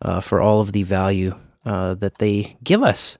uh, 0.02 0.20
for 0.20 0.40
all 0.40 0.60
of 0.60 0.72
the 0.72 0.82
value 0.82 1.34
uh, 1.64 1.94
that 1.94 2.18
they 2.18 2.56
give 2.62 2.82
us. 2.82 3.16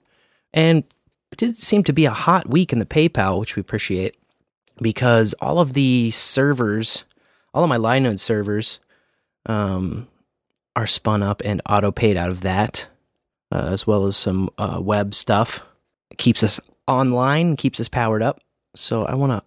And 0.53 0.85
it 1.31 1.39
did 1.39 1.59
seem 1.59 1.85
to 1.85 1.93
be 1.93 2.05
a 2.05 2.11
hot 2.11 2.49
week 2.49 2.73
in 2.73 2.79
the 2.79 2.87
PayPal, 2.87 3.41
which 3.41 3.57
we 3.57 3.61
appreciate 3.61 4.17
because 4.81 5.35
all 5.35 5.59
of 5.59 5.73
the 5.75 6.11
servers, 6.11 7.05
all 7.55 7.63
of 7.63 7.69
my 7.69 7.79
Linode 7.79 8.19
servers, 8.19 8.81
um, 9.47 10.09
are 10.75 10.87
spun 10.87 11.23
up 11.23 11.43
and 11.45 11.61
auto 11.69 11.91
paid 11.91 12.17
out 12.17 12.31
of 12.31 12.41
that, 12.41 12.89
uh, 13.51 13.69
as 13.71 13.87
well 13.87 14.07
as 14.07 14.17
some 14.17 14.51
uh, 14.59 14.79
web 14.83 15.15
stuff. 15.15 15.65
It 16.11 16.19
keeps 16.19 16.43
us 16.43 16.61
online, 16.87 17.57
keeps 17.57 17.81
us 17.81 17.89
powered 17.89 18.23
up. 18.23 18.41
So 18.75 19.05
I 19.05 19.15
want 19.15 19.33
to 19.33 19.43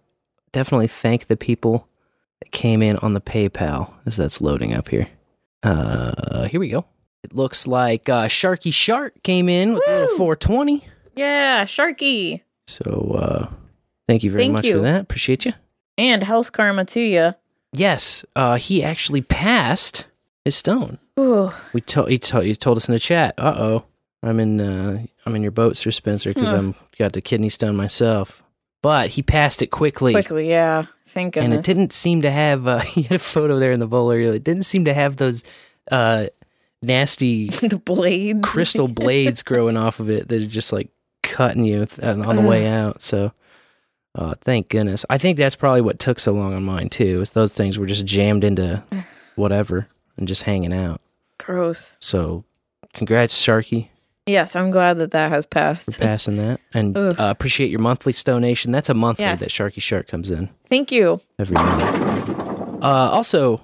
definitely 0.52 0.86
thank 0.86 1.26
the 1.26 1.36
people 1.36 1.88
that 2.40 2.52
came 2.52 2.82
in 2.82 2.96
on 2.98 3.14
the 3.14 3.20
PayPal 3.20 3.92
as 4.04 4.16
that's 4.16 4.40
loading 4.40 4.72
up 4.72 4.88
here. 4.88 5.08
Uh, 5.62 6.44
here 6.44 6.60
we 6.60 6.68
go. 6.68 6.84
It 7.26 7.34
looks 7.34 7.66
like 7.66 8.08
uh, 8.08 8.26
Sharky 8.28 8.72
Shark 8.72 9.20
came 9.24 9.48
in 9.48 9.74
with 9.74 9.82
a 9.88 10.00
little 10.02 10.16
420. 10.16 10.84
Yeah, 11.16 11.64
Sharky. 11.64 12.42
So 12.68 13.16
uh, 13.18 13.48
thank 14.06 14.22
you 14.22 14.30
very 14.30 14.44
Thank 14.44 14.52
much 14.52 14.64
you. 14.64 14.74
for 14.76 14.80
that. 14.82 15.00
Appreciate 15.00 15.44
you. 15.44 15.52
And 15.98 16.22
health 16.22 16.52
karma 16.52 16.84
to 16.84 17.00
you. 17.00 17.34
Yes, 17.72 18.24
uh, 18.36 18.58
he 18.58 18.84
actually 18.84 19.22
passed 19.22 20.06
his 20.44 20.54
stone. 20.54 20.98
Ooh. 21.18 21.50
We 21.72 21.80
told 21.80 22.10
he, 22.10 22.18
told 22.20 22.44
he 22.44 22.54
told 22.54 22.76
us 22.76 22.88
in 22.88 22.92
the 22.92 23.00
chat. 23.00 23.34
Uh 23.36 23.54
oh, 23.58 23.84
I'm 24.22 24.38
in 24.38 24.60
uh, 24.60 25.02
I'm 25.26 25.34
in 25.34 25.42
your 25.42 25.50
boat, 25.50 25.76
Sir 25.76 25.90
Spencer, 25.90 26.32
because 26.32 26.50
Huh. 26.52 26.58
I'm 26.58 26.74
got 26.96 27.12
the 27.12 27.20
kidney 27.20 27.48
stone 27.48 27.74
myself. 27.74 28.40
But 28.82 29.10
he 29.10 29.22
passed 29.22 29.62
it 29.62 29.72
quickly, 29.72 30.12
Quickly, 30.12 30.48
yeah. 30.48 30.84
Thank 31.08 31.34
goodness. 31.34 31.50
and 31.50 31.58
it 31.58 31.64
didn't 31.66 31.92
seem 31.92 32.22
to 32.22 32.30
have. 32.30 32.68
Uh, 32.68 32.78
he 32.94 33.02
had 33.02 33.16
a 33.16 33.18
photo 33.18 33.58
there 33.58 33.72
in 33.72 33.80
the 33.80 33.88
bowl 33.88 34.02
bowler. 34.10 34.20
It 34.20 34.44
didn't 34.44 34.62
seem 34.62 34.84
to 34.84 34.94
have 34.94 35.16
those 35.16 35.42
uh, 35.90 36.26
nasty 36.82 37.48
the 37.50 37.78
blades. 37.78 38.40
crystal 38.48 38.88
blades 38.88 39.42
growing 39.42 39.76
off 39.76 40.00
of 40.00 40.10
it 40.10 40.28
that 40.28 40.42
are 40.42 40.46
just 40.46 40.72
like 40.72 40.88
cutting 41.22 41.64
you 41.64 41.86
th- 41.86 42.00
uh, 42.06 42.20
on 42.26 42.36
the 42.36 42.42
way 42.42 42.66
out. 42.68 43.00
So, 43.02 43.32
uh, 44.14 44.34
thank 44.42 44.68
goodness. 44.68 45.04
I 45.10 45.18
think 45.18 45.36
that's 45.38 45.56
probably 45.56 45.80
what 45.82 45.98
took 45.98 46.20
so 46.20 46.32
long 46.32 46.54
on 46.54 46.62
mine 46.64 46.88
too. 46.88 47.20
Is 47.20 47.30
those 47.30 47.52
things 47.52 47.78
were 47.78 47.86
just 47.86 48.06
jammed 48.06 48.44
into 48.44 48.82
whatever 49.36 49.88
and 50.16 50.26
just 50.28 50.44
hanging 50.44 50.72
out. 50.72 51.00
Gross. 51.38 51.96
So, 51.98 52.44
congrats, 52.94 53.38
Sharky, 53.44 53.88
Yes, 54.28 54.56
I'm 54.56 54.72
glad 54.72 54.98
that 54.98 55.12
that 55.12 55.30
has 55.30 55.44
for 55.44 55.50
passed. 55.50 56.00
passing 56.00 56.36
that, 56.38 56.58
and 56.74 56.96
uh, 56.96 57.12
appreciate 57.18 57.70
your 57.70 57.78
monthly 57.78 58.12
donation. 58.12 58.72
That's 58.72 58.88
a 58.88 58.94
monthly 58.94 59.24
Yes. 59.24 59.38
that 59.38 59.50
Sharky 59.50 59.80
Shark 59.80 60.08
comes 60.08 60.30
in 60.32 60.48
Thank 60.68 60.90
you. 60.90 61.20
every 61.38 61.54
month. 61.54 61.82
Uh, 62.82 63.10
also, 63.12 63.60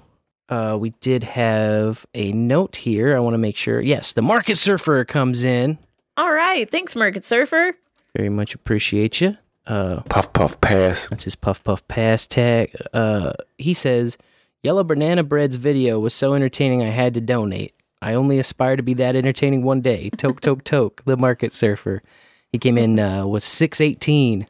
uh, 0.49 0.77
we 0.79 0.91
did 1.01 1.23
have 1.23 2.05
a 2.13 2.31
note 2.31 2.75
here. 2.77 3.15
I 3.15 3.19
want 3.19 3.33
to 3.33 3.37
make 3.39 3.55
sure. 3.55 3.81
Yes, 3.81 4.11
the 4.13 4.21
Market 4.21 4.55
Surfer 4.57 5.03
comes 5.05 5.43
in. 5.43 5.77
All 6.17 6.31
right. 6.31 6.69
Thanks, 6.69 6.95
Market 6.95 7.23
Surfer. 7.25 7.73
Very 8.15 8.29
much 8.29 8.53
appreciate 8.53 9.21
you. 9.21 9.37
Uh, 9.65 10.01
Puff 10.09 10.33
puff 10.33 10.59
pass. 10.61 11.07
That's 11.07 11.23
his 11.23 11.35
puff 11.35 11.63
puff 11.63 11.87
pass 11.87 12.27
tag. 12.27 12.75
Uh, 12.93 13.33
he 13.57 13.73
says, 13.73 14.17
"Yellow 14.61 14.83
banana 14.83 15.23
bread's 15.23 15.55
video 15.55 15.99
was 15.99 16.13
so 16.13 16.33
entertaining, 16.33 16.83
I 16.83 16.89
had 16.89 17.13
to 17.13 17.21
donate. 17.21 17.73
I 18.01 18.13
only 18.13 18.37
aspire 18.39 18.75
to 18.75 18.83
be 18.83 18.93
that 18.95 19.15
entertaining 19.15 19.63
one 19.63 19.79
day." 19.81 20.09
Toke 20.17 20.41
toke 20.41 20.63
toke. 20.65 21.01
The 21.05 21.15
market 21.17 21.53
surfer. 21.53 22.03
He 22.51 22.59
came 22.59 22.77
in 22.77 22.99
uh, 22.99 23.25
with 23.25 23.43
six 23.43 23.79
eighteen. 23.79 24.47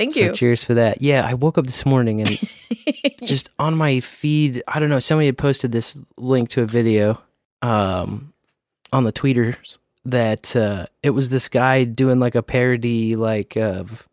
Thank 0.00 0.14
So 0.14 0.20
you. 0.20 0.32
cheers 0.32 0.64
for 0.64 0.72
that. 0.74 1.02
Yeah, 1.02 1.26
I 1.26 1.34
woke 1.34 1.58
up 1.58 1.66
this 1.66 1.84
morning 1.84 2.22
and 2.22 2.38
just 3.22 3.50
on 3.58 3.76
my 3.76 4.00
feed, 4.00 4.62
I 4.66 4.80
don't 4.80 4.88
know, 4.88 4.98
somebody 4.98 5.26
had 5.26 5.36
posted 5.36 5.72
this 5.72 5.98
link 6.16 6.48
to 6.50 6.62
a 6.62 6.66
video 6.66 7.20
um 7.62 8.32
on 8.90 9.04
the 9.04 9.12
tweeters 9.12 9.76
that 10.06 10.56
uh 10.56 10.86
it 11.02 11.10
was 11.10 11.28
this 11.28 11.46
guy 11.48 11.84
doing 11.84 12.18
like 12.18 12.34
a 12.34 12.42
parody 12.42 13.14
like 13.16 13.54
of 13.58 14.08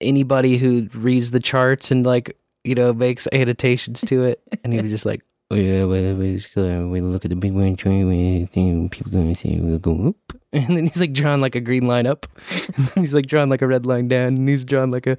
anybody 0.00 0.58
who 0.58 0.88
reads 0.94 1.32
the 1.32 1.40
charts 1.40 1.90
and 1.90 2.06
like 2.06 2.36
you 2.62 2.76
know 2.76 2.92
makes 2.92 3.26
annotations 3.32 4.00
to 4.02 4.22
it 4.22 4.40
and 4.62 4.72
he 4.72 4.80
was 4.80 4.92
just 4.92 5.04
like 5.04 5.22
oh 5.50 5.56
yeah 5.56 5.82
well, 5.82 6.14
we 6.14 7.00
look 7.00 7.24
at 7.24 7.30
the 7.30 7.36
big 7.36 7.52
one 7.52 7.74
tree 7.74 8.04
we 8.04 8.46
think 8.46 8.92
people 8.92 9.10
going 9.10 9.34
to 9.34 9.40
see 9.40 9.58
we'll 9.58 9.80
go 9.80 10.08
up 10.10 10.37
and 10.54 10.76
then 10.76 10.86
he's 10.86 10.98
like 11.00 11.12
drawing 11.12 11.40
like 11.42 11.54
a 11.54 11.60
green 11.60 11.86
line 11.86 12.06
up 12.06 12.26
he's 12.94 13.12
like 13.12 13.26
drawing 13.26 13.50
like 13.50 13.60
a 13.60 13.66
red 13.66 13.84
line 13.84 14.08
down 14.08 14.28
and 14.36 14.48
he's 14.48 14.64
drawing 14.64 14.90
like 14.90 15.06
a 15.06 15.18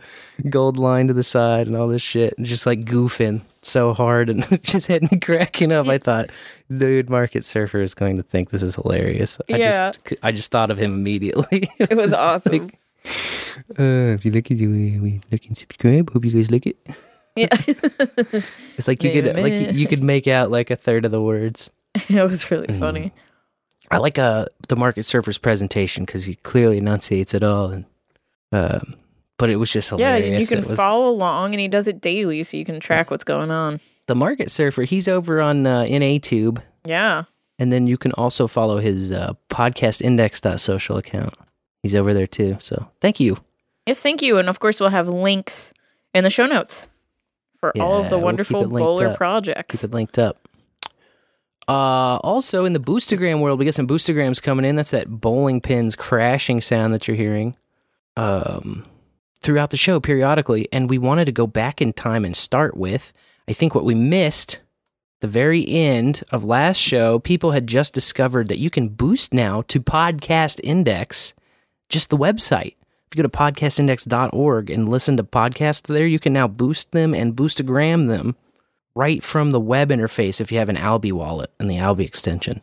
gold 0.49 0.77
line 0.77 1.07
to 1.07 1.13
the 1.13 1.23
side 1.23 1.67
and 1.67 1.77
all 1.77 1.87
this 1.87 2.01
shit 2.01 2.33
and 2.37 2.47
just 2.47 2.65
like 2.65 2.79
goofing 2.81 3.41
so 3.61 3.93
hard 3.93 4.29
and 4.29 4.43
just 4.63 4.87
had 4.87 5.03
me 5.11 5.19
cracking 5.19 5.71
up 5.71 5.87
i 5.87 5.97
thought 5.99 6.31
dude 6.75 7.09
market 7.09 7.45
surfer 7.45 7.81
is 7.81 7.93
going 7.93 8.17
to 8.17 8.23
think 8.23 8.49
this 8.49 8.63
is 8.63 8.73
hilarious 8.75 9.37
i 9.51 9.57
Yeah. 9.57 9.91
just 9.91 10.23
i 10.23 10.31
just 10.31 10.49
thought 10.49 10.71
of 10.71 10.79
him 10.79 10.93
immediately 10.93 11.69
It 11.77 11.95
was 11.95 12.13
awesome. 12.13 12.51
like, 12.53 12.79
uh, 13.79 14.15
if 14.17 14.25
you 14.25 14.31
like 14.31 14.49
it, 14.51 14.55
you 14.55 14.69
we 15.01 15.21
like 15.31 15.45
and 15.45 15.57
subscribe. 15.57 16.11
Hope 16.11 16.25
you 16.25 16.31
guys 16.31 16.49
like 16.51 16.65
it. 16.67 16.77
yeah. 17.35 17.47
It's 18.77 18.87
like 18.87 19.03
you 19.03 19.09
Wait 19.11 19.23
could 19.23 19.35
like 19.41 19.53
you, 19.53 19.67
you 19.71 19.87
could 19.87 20.03
make 20.03 20.27
out 20.27 20.51
like 20.51 20.69
a 20.69 20.75
third 20.75 21.05
of 21.05 21.11
the 21.11 21.21
words. 21.21 21.69
it 22.09 22.21
was 22.29 22.49
really 22.51 22.67
Mm. 22.67 22.79
I 23.91 23.97
like 23.97 24.17
uh 24.19 24.45
the 24.67 24.75
market 24.75 25.03
surfer's 25.03 25.37
presentation 25.37 26.05
because 26.05 26.25
he 26.25 26.35
clearly 26.35 26.77
enunciates 26.77 27.33
it 27.33 27.43
all, 27.43 27.71
and 27.71 27.85
um, 28.51 28.95
but 29.37 29.49
it 29.49 29.55
was 29.57 29.71
just 29.71 29.89
hilarious. 29.89 30.25
and 30.31 30.39
you 30.41 30.47
can 30.47 30.67
was- 30.67 30.77
follow 30.77 31.09
along, 31.09 31.53
and 31.53 31.59
he 31.59 31.67
does 31.67 31.87
it 31.87 32.01
daily, 32.01 32.43
so 32.43 32.57
you 32.57 32.65
can 32.65 32.79
track 32.79 33.09
what's 33.11 33.23
going 33.23 33.51
on. 33.51 33.79
the 34.07 34.15
market 34.15 34.49
surfer. 34.51 34.83
He's 34.83 35.07
over 35.07 35.39
on 35.41 35.65
uh, 35.67 35.83
NATube, 35.83 36.61
Yeah. 36.85 37.23
and 37.59 37.71
then 37.71 37.87
you 37.87 37.97
can 37.97 38.11
also 38.13 38.47
follow 38.47 38.79
his 38.79 39.11
uh, 39.11 39.33
podcastindex.social 39.49 40.97
account. 40.97 41.33
He's 41.83 41.95
over 41.95 42.13
there 42.13 42.27
too. 42.27 42.57
So 42.59 42.87
thank 43.01 43.19
you. 43.19 43.37
Yes, 43.85 43.99
thank 43.99 44.21
you. 44.21 44.37
And 44.37 44.49
of 44.49 44.59
course, 44.59 44.79
we'll 44.79 44.89
have 44.89 45.07
links 45.07 45.73
in 46.13 46.23
the 46.23 46.29
show 46.29 46.45
notes 46.45 46.87
for 47.59 47.71
all 47.79 47.97
of 47.97 48.03
Yeah, 48.05 48.09
the 48.09 48.17
we'll 48.17 48.25
wonderful 48.25 48.67
bowler 48.67 49.07
up. 49.09 49.17
projects. 49.17 49.77
Keep 49.77 49.89
it 49.89 49.93
linked 49.93 50.19
up. 50.19 50.37
Uh, 51.69 52.17
also 52.23 52.65
in 52.65 52.73
the 52.73 52.79
Boostagram 52.79 53.41
world, 53.41 53.59
we 53.59 53.65
get 53.65 53.75
some 53.75 53.87
Boostagrams 53.87 54.41
coming 54.41 54.65
in. 54.65 54.75
That's 54.75 54.89
that 54.89 55.07
bowling 55.07 55.61
pins 55.61 55.95
crashing 55.95 56.61
sound 56.61 56.95
that 56.95 57.07
you're 57.07 57.15
hearing 57.15 57.55
um, 58.17 58.87
throughout 59.43 59.69
the 59.69 59.77
show 59.77 59.99
periodically. 59.99 60.67
And 60.71 60.89
we 60.89 60.97
wanted 60.97 61.25
to 61.25 61.31
go 61.31 61.45
back 61.45 61.79
in 61.79 61.93
time 61.93 62.25
and 62.25 62.35
start 62.35 62.75
with, 62.75 63.13
I 63.47 63.53
think 63.53 63.75
what 63.75 63.85
we 63.85 63.93
missed, 63.93 64.61
the 65.19 65.27
very 65.27 65.67
end 65.69 66.23
of 66.31 66.43
last 66.43 66.77
show, 66.77 67.19
people 67.19 67.51
had 67.51 67.67
just 67.67 67.93
discovered 67.93 68.47
that 68.47 68.57
you 68.57 68.71
can 68.71 68.89
boost 68.89 69.31
now 69.31 69.61
to 69.67 69.79
Podcast 69.79 70.59
Index, 70.63 71.33
just 71.87 72.09
the 72.09 72.17
website. 72.17 72.77
If 73.11 73.15
you 73.15 73.21
go 73.21 73.29
to 73.29 73.37
podcastindex.org 73.37 74.71
and 74.71 74.89
listen 74.89 75.17
to 75.17 75.23
podcasts 75.23 75.83
there, 75.83 76.07
you 76.07 76.17
can 76.17 76.33
now 76.33 76.47
boost 76.47 76.93
them 76.93 77.13
and 77.13 77.35
boostagram 77.35 78.07
them 78.07 78.35
right 78.95 79.23
from 79.23 79.51
the 79.51 79.59
web 79.59 79.89
interface 79.89 80.41
if 80.41 80.51
you 80.51 80.57
have 80.59 80.69
an 80.69 80.77
Alby 80.77 81.11
wallet 81.11 81.51
and 81.59 81.69
the 81.69 81.77
Alby 81.77 82.05
extension. 82.05 82.61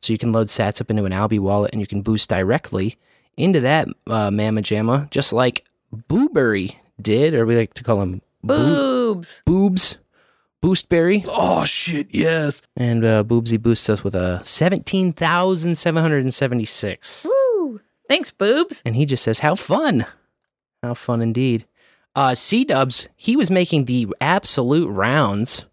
So 0.00 0.12
you 0.12 0.18
can 0.18 0.32
load 0.32 0.48
sats 0.48 0.80
up 0.80 0.90
into 0.90 1.04
an 1.04 1.12
Alby 1.12 1.38
wallet 1.38 1.70
and 1.72 1.80
you 1.80 1.86
can 1.86 2.02
boost 2.02 2.28
directly 2.28 2.98
into 3.36 3.60
that 3.60 3.88
uh, 4.06 4.30
Mamma 4.30 4.62
Jamma, 4.62 5.08
just 5.10 5.32
like 5.32 5.64
Booberry 6.08 6.76
did, 7.00 7.34
or 7.34 7.46
we 7.46 7.56
like 7.56 7.74
to 7.74 7.84
call 7.84 8.02
him 8.02 8.22
Boo- 8.42 9.14
Boobs. 9.14 9.42
Boobs, 9.44 9.96
Boostberry. 10.62 11.24
Oh 11.28 11.64
shit, 11.64 12.08
yes. 12.14 12.62
And 12.76 13.04
uh, 13.04 13.24
Boobsy 13.24 13.60
boosts 13.60 13.88
us 13.88 14.04
with 14.04 14.14
a 14.14 14.40
17,776. 14.44 17.26
Woo! 17.26 17.80
Thanks, 18.08 18.30
boobs. 18.30 18.82
And 18.84 18.94
he 18.96 19.06
just 19.06 19.22
says, 19.24 19.38
How 19.40 19.54
fun! 19.54 20.06
How 20.82 20.94
fun 20.94 21.20
indeed. 21.22 21.66
Uh, 22.14 22.30
SeeDubs, 22.30 23.06
he 23.16 23.36
was 23.36 23.50
making 23.50 23.84
the 23.84 24.08
absolute 24.20 24.88
rounds. 24.88 25.64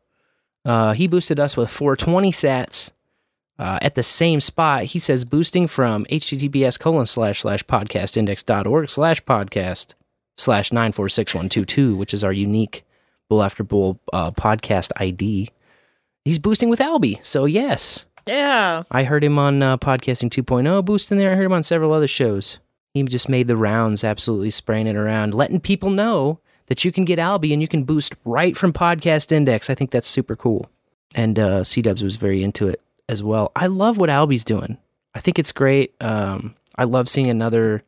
Uh, 0.64 0.94
he 0.94 1.08
boosted 1.08 1.40
us 1.40 1.56
with 1.58 1.70
420 1.70 2.32
sats 2.32 2.90
Uh, 3.58 3.80
at 3.82 3.96
the 3.96 4.04
same 4.04 4.42
spot, 4.42 4.84
he 4.84 5.00
says 5.00 5.24
boosting 5.24 5.66
from 5.68 6.04
https 6.06 6.78
colon 6.80 7.06
slash 7.06 7.40
slash 7.42 7.64
podcastindex.org 7.64 8.90
slash 8.90 9.24
podcast 9.24 9.94
slash 10.38 10.72
946122, 10.74 11.96
which 11.96 12.14
is 12.14 12.24
our 12.24 12.34
unique 12.34 12.84
Bowl 13.30 13.42
After 13.42 13.64
Bowl 13.64 14.00
uh, 14.12 14.32
podcast 14.32 14.92
ID. 14.98 15.50
He's 16.26 16.38
boosting 16.40 16.70
with 16.70 16.82
Alby. 16.82 17.20
So, 17.24 17.46
yes, 17.46 18.04
Yeah. 18.28 18.84
I 18.92 19.04
heard 19.04 19.24
him 19.24 19.40
on 19.40 19.64
uh, 19.64 19.78
Podcasting 19.78 20.30
2.0 20.32 20.84
boosting 20.84 21.18
there. 21.18 21.32
I 21.32 21.36
heard 21.36 21.46
him 21.46 21.54
on 21.54 21.64
several 21.64 21.94
other 21.94 22.08
shows. 22.08 22.58
He 22.96 23.04
just 23.04 23.28
made 23.28 23.50
the 23.50 23.58
rounds, 23.58 24.06
absolutely 24.06 24.52
spraying 24.52 24.88
it 24.88 24.96
around, 24.96 25.34
letting 25.34 25.60
people 25.60 25.90
know 25.90 26.40
that 26.68 26.86
you 26.86 26.94
can 26.94 27.04
get 27.04 27.20
Alby 27.20 27.52
and 27.52 27.62
you 27.62 27.68
can 27.68 27.84
boost 27.84 28.16
right 28.24 28.56
from 28.56 28.72
Podcast 28.72 29.34
Index. 29.34 29.70
I 29.70 29.76
think 29.76 29.92
that's 29.92 30.08
super 30.08 30.38
cool. 30.38 30.70
And 31.14 31.38
uh, 31.38 31.64
SeeDubs 31.64 32.02
was 32.02 32.16
very 32.16 32.42
into 32.42 32.70
it 32.70 32.82
as 33.10 33.22
well. 33.22 33.52
I 33.54 33.68
love 33.68 33.98
what 33.98 34.10
Alby's 34.10 34.46
doing. 34.46 34.78
I 35.14 35.20
think 35.20 35.38
it's 35.38 35.52
great. 35.52 35.94
Um, 36.02 36.56
I 36.78 36.86
love 36.86 37.10
seeing 37.10 37.30
another 37.30 37.84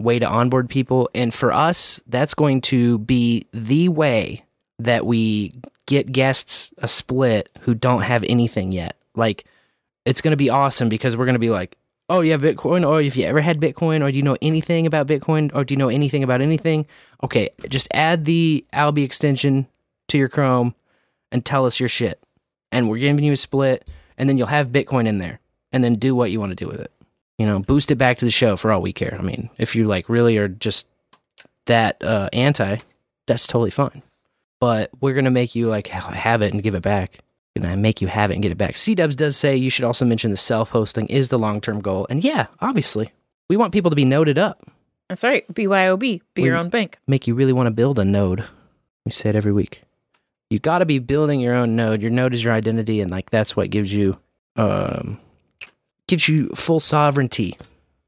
way 0.00 0.18
to 0.18 0.26
onboard 0.26 0.70
people. 0.70 1.10
And 1.14 1.34
for 1.34 1.52
us, 1.52 2.00
that's 2.06 2.32
going 2.32 2.62
to 2.62 3.00
be 3.00 3.46
the 3.52 3.90
way 3.90 4.46
that 4.78 5.04
we 5.04 5.52
get 5.84 6.10
guests 6.10 6.72
a 6.78 6.88
split 6.88 7.50
who 7.60 7.74
don't 7.74 8.02
have 8.02 8.24
anything 8.26 8.72
yet. 8.72 8.96
Like, 9.14 9.44
it's 10.06 10.22
going 10.22 10.32
to 10.32 10.38
be 10.38 10.48
awesome 10.48 10.88
because 10.88 11.18
we're 11.18 11.26
going 11.26 11.34
to 11.34 11.38
be 11.38 11.50
like, 11.50 11.76
oh, 12.08 12.20
you 12.20 12.32
have 12.32 12.40
Bitcoin, 12.42 12.86
or 12.86 13.00
if 13.00 13.16
you 13.16 13.24
ever 13.24 13.40
had 13.40 13.60
Bitcoin, 13.60 14.02
or 14.02 14.10
do 14.10 14.16
you 14.16 14.22
know 14.22 14.36
anything 14.40 14.86
about 14.86 15.06
Bitcoin, 15.06 15.50
or 15.54 15.64
do 15.64 15.74
you 15.74 15.78
know 15.78 15.88
anything 15.88 16.22
about 16.22 16.40
anything? 16.40 16.86
Okay, 17.22 17.50
just 17.68 17.88
add 17.92 18.24
the 18.24 18.64
Alby 18.72 19.02
extension 19.02 19.66
to 20.08 20.18
your 20.18 20.28
Chrome 20.28 20.74
and 21.30 21.44
tell 21.44 21.66
us 21.66 21.78
your 21.78 21.88
shit. 21.88 22.22
And 22.72 22.88
we're 22.88 22.98
giving 22.98 23.24
you 23.24 23.32
a 23.32 23.36
split, 23.36 23.88
and 24.16 24.28
then 24.28 24.38
you'll 24.38 24.46
have 24.46 24.68
Bitcoin 24.68 25.06
in 25.06 25.18
there, 25.18 25.40
and 25.72 25.84
then 25.84 25.96
do 25.96 26.14
what 26.14 26.30
you 26.30 26.40
want 26.40 26.50
to 26.50 26.56
do 26.56 26.66
with 26.66 26.80
it. 26.80 26.92
You 27.38 27.46
know, 27.46 27.60
boost 27.60 27.90
it 27.90 27.96
back 27.96 28.18
to 28.18 28.24
the 28.24 28.30
show 28.30 28.56
for 28.56 28.72
all 28.72 28.82
we 28.82 28.92
care. 28.92 29.16
I 29.18 29.22
mean, 29.22 29.50
if 29.58 29.76
you 29.76 29.86
like 29.86 30.08
really 30.08 30.36
are 30.38 30.48
just 30.48 30.88
that 31.66 32.02
uh, 32.02 32.28
anti, 32.32 32.78
that's 33.26 33.46
totally 33.46 33.70
fine. 33.70 34.02
But 34.60 34.90
we're 35.00 35.14
gonna 35.14 35.30
make 35.30 35.54
you 35.54 35.68
like 35.68 35.86
have 35.88 36.42
it 36.42 36.52
and 36.52 36.62
give 36.62 36.74
it 36.74 36.82
back 36.82 37.20
gonna 37.62 37.76
make 37.76 38.00
you 38.00 38.08
have 38.08 38.30
it 38.30 38.34
and 38.34 38.42
get 38.42 38.52
it 38.52 38.58
back. 38.58 38.74
SeeDubs 38.74 39.16
does 39.16 39.36
say 39.36 39.56
you 39.56 39.70
should 39.70 39.84
also 39.84 40.04
mention 40.04 40.30
the 40.30 40.36
self 40.36 40.70
hosting 40.70 41.06
is 41.06 41.28
the 41.28 41.38
long 41.38 41.60
term 41.60 41.80
goal. 41.80 42.06
And 42.10 42.22
yeah, 42.22 42.46
obviously, 42.60 43.12
we 43.48 43.56
want 43.56 43.72
people 43.72 43.90
to 43.90 43.96
be 43.96 44.04
noded 44.04 44.38
up, 44.38 44.66
That's 45.08 45.22
right. 45.24 45.46
BYOB. 45.52 46.20
Be 46.34 46.42
your 46.42 46.56
own 46.56 46.68
bank. 46.68 46.98
make 47.06 47.26
you 47.26 47.34
really 47.34 47.52
want 47.52 47.66
to 47.66 47.70
build 47.70 47.98
a 47.98 48.04
node. 48.04 48.44
We 49.04 49.12
say 49.12 49.30
it 49.30 49.36
every 49.36 49.52
week. 49.52 49.82
You 50.50 50.58
got 50.58 50.78
to 50.78 50.86
be 50.86 50.98
building 50.98 51.40
your 51.40 51.54
own 51.54 51.76
node. 51.76 52.00
Your 52.02 52.10
node 52.10 52.34
is 52.34 52.42
your 52.44 52.52
identity, 52.54 53.00
and 53.00 53.10
like 53.10 53.30
that's 53.30 53.54
what 53.56 53.70
gives 53.70 53.92
you, 53.92 54.18
um, 54.56 55.18
gives 56.06 56.28
you 56.28 56.48
full 56.54 56.80
sovereignty 56.80 57.56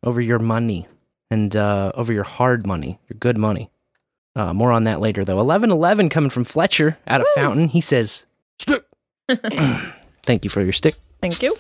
over 0.03 0.21
your 0.21 0.39
money 0.39 0.87
and 1.31 1.55
uh, 1.55 1.93
over 1.95 2.13
your 2.13 2.25
hard 2.25 2.67
money, 2.67 2.99
your 3.09 3.17
good 3.19 3.37
money. 3.39 3.71
Uh, 4.35 4.55
more 4.55 4.73
on 4.73 4.85
that 4.85 5.01
later, 5.01 5.25
though. 5.25 5.41
Eleven 5.41 5.71
eleven 5.71 6.09
coming 6.09 6.31
from 6.31 6.45
Fletcher 6.45 6.97
out 7.07 7.21
of 7.21 7.27
Fountain. 7.35 7.69
He 7.69 7.81
says. 7.81 8.25
Thank 10.23 10.45
you 10.45 10.51
for 10.51 10.63
your 10.63 10.73
stick. 10.73 10.95
Thank 11.21 11.43
you. 11.43 11.57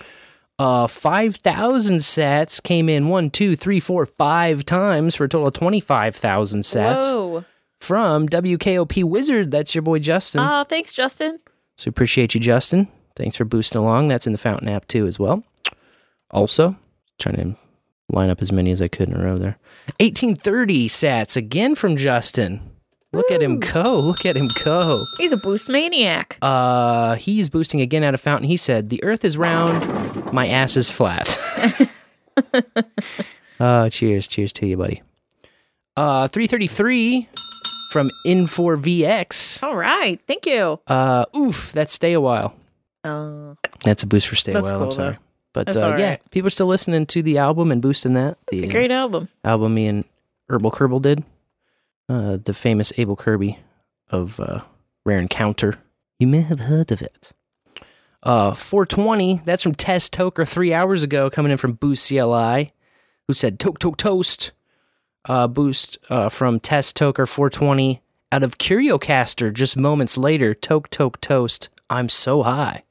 Uh, 0.58 0.86
5,000 0.86 1.98
sats 1.98 2.62
came 2.62 2.88
in 2.88 3.08
one, 3.08 3.30
two, 3.30 3.56
three, 3.56 3.80
four, 3.80 4.04
five 4.04 4.64
times 4.64 5.14
for 5.14 5.24
a 5.24 5.28
total 5.28 5.48
of 5.48 5.54
25,000 5.54 6.60
sats 6.60 7.10
Whoa. 7.12 7.44
from 7.80 8.28
WKOP 8.28 9.02
Wizard. 9.04 9.50
That's 9.50 9.74
your 9.74 9.80
boy 9.82 10.00
Justin. 10.00 10.40
Ah, 10.40 10.64
thanks, 10.64 10.92
Justin. 10.92 11.40
so 11.78 11.88
appreciate 11.88 12.34
you, 12.34 12.40
Justin. 12.40 12.88
Thanks 13.16 13.36
for 13.36 13.46
boosting 13.46 13.80
along. 13.80 14.08
That's 14.08 14.26
in 14.26 14.32
the 14.32 14.38
Fountain 14.38 14.68
app 14.68 14.86
too, 14.86 15.06
as 15.06 15.18
well. 15.18 15.42
Also, 16.30 16.76
trying 17.18 17.36
to 17.36 17.56
line 18.10 18.28
up 18.30 18.42
as 18.42 18.52
many 18.52 18.70
as 18.70 18.82
I 18.82 18.88
could 18.88 19.08
in 19.08 19.16
a 19.16 19.24
row 19.24 19.36
there. 19.38 19.58
1830 19.98 20.88
sats 20.88 21.36
again 21.36 21.74
from 21.74 21.96
Justin. 21.96 22.69
Look 23.12 23.30
at 23.32 23.42
him 23.42 23.58
go. 23.58 23.98
Look 24.00 24.24
at 24.24 24.36
him 24.36 24.48
go. 24.64 25.04
He's 25.18 25.32
a 25.32 25.36
boost 25.36 25.68
maniac. 25.68 26.38
Uh, 26.40 27.16
he's 27.16 27.48
boosting 27.48 27.80
again 27.80 28.04
out 28.04 28.14
of 28.14 28.20
fountain. 28.20 28.46
He 28.48 28.56
said, 28.56 28.88
"The 28.88 29.02
Earth 29.02 29.24
is 29.24 29.36
round, 29.36 30.32
my 30.32 30.46
ass 30.46 30.76
is 30.76 30.90
flat." 30.90 31.36
uh, 33.60 33.88
cheers, 33.90 34.28
cheers 34.28 34.52
to 34.54 34.66
you, 34.66 34.76
buddy. 34.76 35.02
Uh, 35.96 36.28
three 36.28 36.46
thirty 36.46 36.66
three 36.66 37.28
from 37.90 38.10
N4VX. 38.26 39.62
All 39.62 39.76
right. 39.76 40.20
Thank 40.26 40.46
you. 40.46 40.80
Uh, 40.86 41.26
oof, 41.36 41.72
that's 41.72 41.92
stay 41.92 42.12
a 42.12 42.20
while. 42.20 42.54
Uh, 43.02 43.54
That's 43.82 44.02
a 44.02 44.06
boost 44.06 44.28
for 44.28 44.36
stay 44.36 44.52
a 44.52 44.60
while. 44.60 44.70
cool, 44.72 44.82
I'm 44.84 44.92
sorry, 44.92 45.12
though. 45.14 45.18
but 45.54 45.74
uh, 45.76 45.80
all 45.92 45.98
yeah, 45.98 46.16
people 46.30 46.48
are 46.48 46.50
still 46.50 46.66
listening 46.66 47.06
to 47.06 47.22
the 47.22 47.38
album 47.38 47.72
and 47.72 47.80
boosting 47.80 48.12
that. 48.14 48.36
it's 48.52 48.60
The 48.62 48.68
a 48.68 48.70
great 48.70 48.90
album. 48.90 49.28
album 49.42 49.72
me 49.74 49.86
and 49.86 50.04
Herbal 50.50 50.70
Kerbal 50.70 51.00
did. 51.02 51.24
Uh, 52.10 52.38
the 52.42 52.52
famous 52.52 52.92
Abel 52.96 53.14
Kirby 53.14 53.60
of 54.08 54.40
uh, 54.40 54.62
Rare 55.04 55.20
Encounter. 55.20 55.78
You 56.18 56.26
may 56.26 56.40
have 56.40 56.58
heard 56.58 56.90
of 56.90 57.02
it. 57.02 57.30
Uh, 58.24 58.52
420, 58.52 59.42
that's 59.44 59.62
from 59.62 59.76
Test 59.76 60.12
Toker 60.12 60.44
three 60.44 60.74
hours 60.74 61.04
ago, 61.04 61.30
coming 61.30 61.52
in 61.52 61.56
from 61.56 61.74
Boost 61.74 62.08
CLI, 62.08 62.72
who 63.28 63.32
said 63.32 63.60
Toke 63.60 63.78
Toke 63.78 63.96
Toast. 63.96 64.50
Uh, 65.26 65.46
boost 65.46 65.98
uh, 66.08 66.28
from 66.28 66.58
Test 66.58 66.98
Toker 66.98 67.28
420 67.28 68.02
out 68.32 68.42
of 68.42 68.58
CurioCaster 68.58 69.52
just 69.52 69.76
moments 69.76 70.18
later. 70.18 70.52
Toke 70.52 70.90
Toke 70.90 71.20
Toast. 71.20 71.68
I'm 71.88 72.08
so 72.08 72.42
high. 72.42 72.82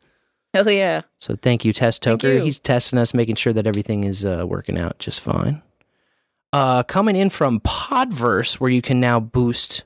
Hell 0.53 0.71
yeah. 0.71 1.01
So 1.19 1.35
thank 1.35 1.65
you, 1.65 1.73
Test 1.73 2.05
Toker. 2.05 2.35
you. 2.35 2.43
He's 2.43 2.57
testing 2.57 2.97
us, 2.97 3.13
making 3.13 3.35
sure 3.35 3.51
that 3.51 3.67
everything 3.67 4.05
is 4.05 4.23
uh, 4.23 4.45
working 4.47 4.79
out 4.79 4.97
just 4.97 5.19
fine. 5.19 5.61
Uh, 6.51 6.83
coming 6.83 7.15
in 7.15 7.29
from 7.29 7.59
Podverse, 7.59 8.55
where 8.55 8.71
you 8.71 8.81
can 8.81 8.99
now 8.99 9.19
boost 9.19 9.83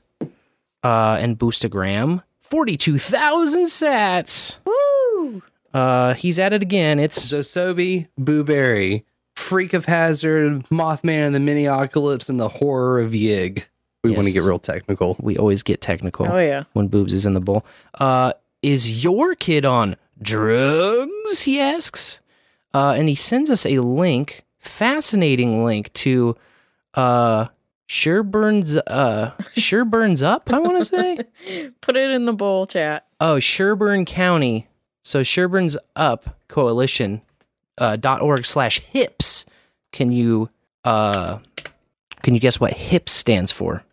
uh, 0.82 1.18
and 1.20 1.38
boostagram. 1.38 2.22
42,000 2.42 3.64
sats. 3.66 4.56
Woo. 4.64 5.42
Uh, 5.74 6.14
he's 6.14 6.38
at 6.38 6.52
it 6.52 6.62
again. 6.62 6.98
It's 6.98 7.18
Zosobi, 7.32 8.06
Booberry, 8.18 9.02
Freak 9.34 9.74
of 9.74 9.84
Hazard, 9.84 10.62
Mothman 10.70 11.26
and 11.26 11.34
the 11.34 11.40
Mini 11.40 11.64
Miniocalypse, 11.64 12.30
and 12.30 12.38
the 12.40 12.48
Horror 12.48 13.00
of 13.00 13.10
Yig. 13.12 13.64
We 14.02 14.12
want 14.12 14.26
to 14.26 14.32
get 14.32 14.42
real 14.42 14.58
technical. 14.58 15.16
we 15.20 15.36
always 15.36 15.62
get 15.62 15.80
technical 15.80 16.26
Oh, 16.30 16.38
yeah. 16.38 16.64
when 16.74 16.88
boobs 16.88 17.12
is 17.14 17.26
in 17.26 17.34
the 17.34 17.40
bowl. 17.40 17.64
Uh, 17.94 18.34
is 18.62 19.02
your 19.02 19.34
kid 19.34 19.64
on 19.64 19.96
drugs? 20.22 21.42
He 21.42 21.58
asks. 21.60 22.20
Uh, 22.72 22.94
and 22.96 23.08
he 23.08 23.14
sends 23.14 23.50
us 23.50 23.64
a 23.66 23.78
link, 23.78 24.44
fascinating 24.58 25.64
link 25.64 25.92
to 25.94 26.36
uh 26.94 27.48
Sure 27.86 28.22
Burns 28.22 28.76
uh 28.76 29.32
Sure 29.54 29.84
Burns 29.84 30.22
Up, 30.22 30.50
I 30.52 30.58
want 30.58 30.78
to 30.78 30.84
say. 30.84 31.70
Put 31.80 31.96
it 31.96 32.10
in 32.10 32.24
the 32.24 32.32
bowl 32.32 32.66
chat. 32.66 33.06
Oh, 33.20 33.38
Sherburne 33.38 34.04
County. 34.06 34.66
So 35.02 35.22
Sherburne 35.22 35.70
SUP 35.70 36.30
Coalition 36.48 37.20
uh, 37.78 37.96
dot 37.96 38.22
org 38.22 38.46
slash 38.46 38.78
hips. 38.80 39.44
Can 39.92 40.12
you 40.12 40.48
uh 40.84 41.38
can 42.22 42.34
you 42.34 42.40
guess 42.40 42.58
what 42.58 42.72
hips 42.72 43.12
stands 43.12 43.52
for? 43.52 43.84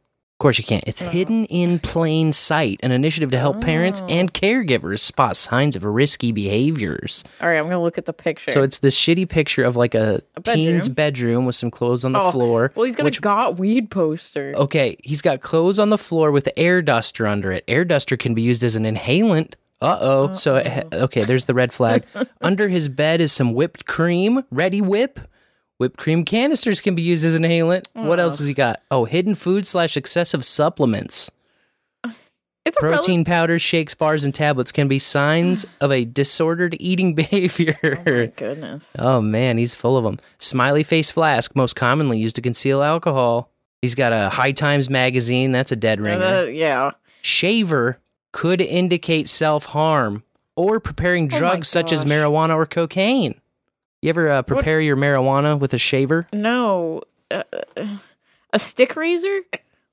Of 0.42 0.44
course 0.44 0.58
you 0.58 0.64
can't. 0.64 0.84
It's 0.88 1.02
hidden 1.04 1.46
in 1.46 1.78
plain 1.78 2.34
sight, 2.34 2.80
an 2.82 2.92
initiative 2.92 3.30
to 3.30 3.38
help 3.38 3.62
parents 3.62 4.02
Oh. 4.02 4.08
and 4.08 4.34
caregivers 4.34 5.02
spot 5.02 5.36
signs 5.36 5.76
of 5.76 5.84
risky 5.84 6.32
behaviors. 6.32 7.24
All 7.42 7.48
right, 7.48 7.58
I'm 7.60 7.66
going 7.66 7.74
to 7.78 7.80
look 7.80 8.00
at 8.00 8.06
the 8.06 8.12
picture. 8.14 8.50
So 8.52 8.64
it's 8.64 8.80
this 8.80 9.00
shitty 9.00 9.30
picture 9.30 9.64
of 9.64 9.76
like 9.76 9.94
a, 9.94 10.24
A 10.36 10.42
teen's 10.42 10.90
bedroom. 10.90 10.96
bedroom 10.96 11.46
with 11.46 11.54
some 11.54 11.70
clothes 11.70 12.04
on 12.06 12.14
the 12.14 12.20
Oh, 12.20 12.32
floor. 12.32 12.72
well, 12.74 12.86
he's 12.86 12.96
got 12.96 13.04
which 13.04 13.20
a 13.20 13.22
got 13.22 13.60
weed 13.60 13.92
poster. 13.92 14.54
Okay, 14.56 14.98
he's 15.04 15.22
got 15.22 15.42
clothes 15.42 15.78
on 15.78 15.92
the 15.92 15.98
floor 16.00 16.32
with 16.32 16.50
air 16.58 16.82
duster 16.82 17.28
under 17.28 17.52
it. 17.52 17.64
Air 17.68 17.86
duster 17.86 18.18
can 18.18 18.34
be 18.34 18.42
used 18.42 18.64
as 18.64 18.76
an 18.76 18.84
inhalant. 18.86 19.54
Uh 19.80 19.98
oh. 20.02 20.34
So, 20.34 20.56
it 20.56 20.88
okay, 20.92 21.24
there's 21.24 21.46
the 21.46 21.54
red 21.54 21.72
flag. 21.72 22.04
under 22.42 22.68
his 22.68 22.88
bed 22.88 23.22
is 23.22 23.32
some 23.32 23.54
whipped 23.54 23.86
cream. 23.86 24.44
Ready 24.50 24.82
whip. 24.82 25.20
Whipped 25.82 25.98
cream 25.98 26.26
canisters 26.26 26.80
can 26.80 26.94
be 26.94 27.02
used 27.02 27.26
as 27.26 27.34
an 27.34 27.42
inhalant. 27.42 27.88
What 27.94 28.20
else 28.20 28.38
has 28.38 28.46
he 28.46 28.54
got? 28.54 28.84
Oh, 28.92 29.06
hidden 29.06 29.34
food 29.34 29.66
slash 29.66 29.98
excessive 29.98 30.46
supplements. 30.46 31.32
It's 32.64 32.78
a 32.78 32.86
rel- 32.86 32.94
Protein 32.98 33.26
powders, 33.26 33.64
shakes, 33.64 33.96
bars, 33.96 34.24
and 34.24 34.36
tablets 34.36 34.72
can 34.72 34.88
be 34.88 35.00
signs 35.00 35.66
of 35.82 35.92
a 35.92 36.06
disordered 36.06 36.78
eating 36.80 37.16
behavior. 37.22 37.76
Oh 37.84 38.12
my 38.12 38.26
goodness. 38.28 38.96
Oh 39.00 39.22
man, 39.22 39.58
he's 39.58 39.74
full 39.74 39.98
of 39.98 40.04
them. 40.04 40.20
Smiley 40.38 40.84
face 40.84 41.10
flask, 41.10 41.56
most 41.56 41.76
commonly 41.76 42.20
used 42.20 42.36
to 42.36 42.44
conceal 42.44 42.84
alcohol. 42.84 43.50
He's 43.82 43.96
got 43.96 44.14
a 44.14 44.30
High 44.30 44.52
Times 44.52 44.88
magazine. 44.88 45.52
That's 45.52 45.72
a 45.72 45.76
dead 45.76 46.00
ringer. 46.00 46.24
Uh, 46.24 46.42
yeah. 46.44 46.92
Shaver 47.24 47.98
could 48.32 48.62
indicate 48.62 49.28
self 49.28 49.66
harm 49.66 50.22
or 50.56 50.80
preparing 50.80 51.26
Oh 51.34 51.40
drugs 51.40 51.68
such 51.70 51.92
as 51.92 52.06
marijuana 52.06 52.54
or 52.56 52.68
cocaine. 52.68 53.42
You 54.02 54.10
ever 54.10 54.30
uh, 54.30 54.42
prepare 54.42 54.82
your 54.82 54.98
marijuana 54.98 55.60
with 55.60 55.74
a 55.74 55.78
shaver? 55.78 56.28
No. 56.34 57.02
Uh, 57.30 57.44
a 58.52 58.60
stick 58.60 58.96
razor? 58.96 59.42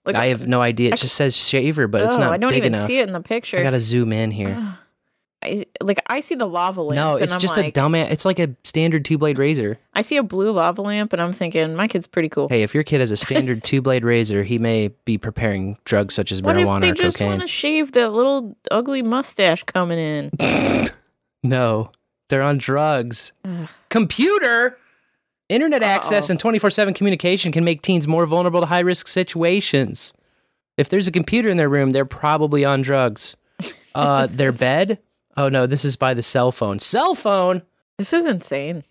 Like 0.07 0.17
I 0.17 0.27
have 0.27 0.49
no 0.49 0.63
idea. 0.63 0.93
It 0.93 0.97
just 0.99 1.15
says 1.15 1.37
shaver, 1.37 1.87
but 1.87 2.03
it's 2.03 2.15
oh, 2.15 2.21
not 2.21 2.33
I 2.33 2.39
don't 2.39 2.55
even 2.55 2.75
enough. 2.75 2.87
see 2.87 2.99
it 2.99 3.07
in 3.07 3.13
the 3.13 3.21
picture. 3.21 3.59
I 3.59 3.63
gotta 3.63 3.81
zoom 3.81 4.13
in 4.13 4.31
here. 4.31 4.57
I, 5.43 5.67
like 5.81 6.01
I 6.07 6.21
see 6.21 6.35
the 6.35 6.47
lava 6.47 6.83
lamp. 6.83 6.97
No, 6.97 7.17
it's 7.17 7.37
just 7.37 7.57
like, 7.57 7.67
a 7.67 7.71
dumb. 7.71 7.95
It's 7.95 8.25
like 8.25 8.41
a 8.41 8.57
standard 8.65 9.05
two 9.05 9.19
blade 9.19 9.39
razor. 9.39 9.79
I 9.95 10.03
see 10.03 10.17
a 10.17 10.23
blue 10.23 10.51
lava 10.51 10.83
lamp, 10.83 11.13
and 11.13 11.23
I'm 11.23 11.33
thinking 11.33 11.77
my 11.77 11.87
kid's 11.87 12.09
pretty 12.09 12.29
cool. 12.29 12.49
Hey, 12.49 12.63
if 12.63 12.75
your 12.75 12.83
kid 12.83 12.99
has 13.01 13.13
a 13.13 13.17
standard 13.19 13.63
two 13.63 13.81
blade 13.81 14.05
razor, 14.05 14.43
he 14.43 14.59
may 14.59 14.89
be 15.05 15.17
preparing 15.17 15.79
drugs 15.85 16.15
such 16.15 16.33
as 16.33 16.43
what 16.43 16.59
if 16.59 16.67
marijuana 16.67 16.81
they 16.81 16.93
just 16.93 17.21
want 17.21 17.43
to 17.43 17.47
shave 17.47 17.93
that 17.93 18.13
little 18.13 18.57
ugly 18.71 19.03
mustache 19.03 19.63
coming 19.65 19.99
in? 19.99 20.31
No, 21.45 21.93
they're 22.29 22.43
on 22.43 22.59
drugs. 22.59 23.33
Ugh. 23.45 23.69
Computer. 23.89 24.79
Internet 25.49 25.83
access 25.83 26.29
Uh-oh. 26.29 26.33
and 26.33 26.41
24 26.41 26.71
7 26.71 26.93
communication 26.95 27.53
can 27.53 27.65
make 27.65 27.81
teens 27.83 28.07
more 28.07 28.27
vulnerable 28.27 28.61
to 28.61 28.67
high 28.67 28.81
risk 28.81 29.09
situations. 29.09 30.13
If 30.77 30.91
there's 30.91 31.09
a 31.09 31.13
computer 31.13 31.49
in 31.49 31.57
their 31.57 31.69
room, 31.71 31.91
they're 31.91 32.05
probably 32.05 32.65
on 32.65 32.83
drugs. 32.83 33.37
Uh, 33.95 34.29
their 34.29 34.53
bed? 34.53 35.01
Oh 35.37 35.49
no, 35.49 35.67
this 35.67 35.85
is 35.85 35.97
by 35.97 36.15
the 36.15 36.23
cell 36.23 36.53
phone. 36.53 36.79
Cell 36.79 37.17
phone? 37.17 37.63
This 37.97 38.13
is 38.13 38.27
insane. 38.27 38.85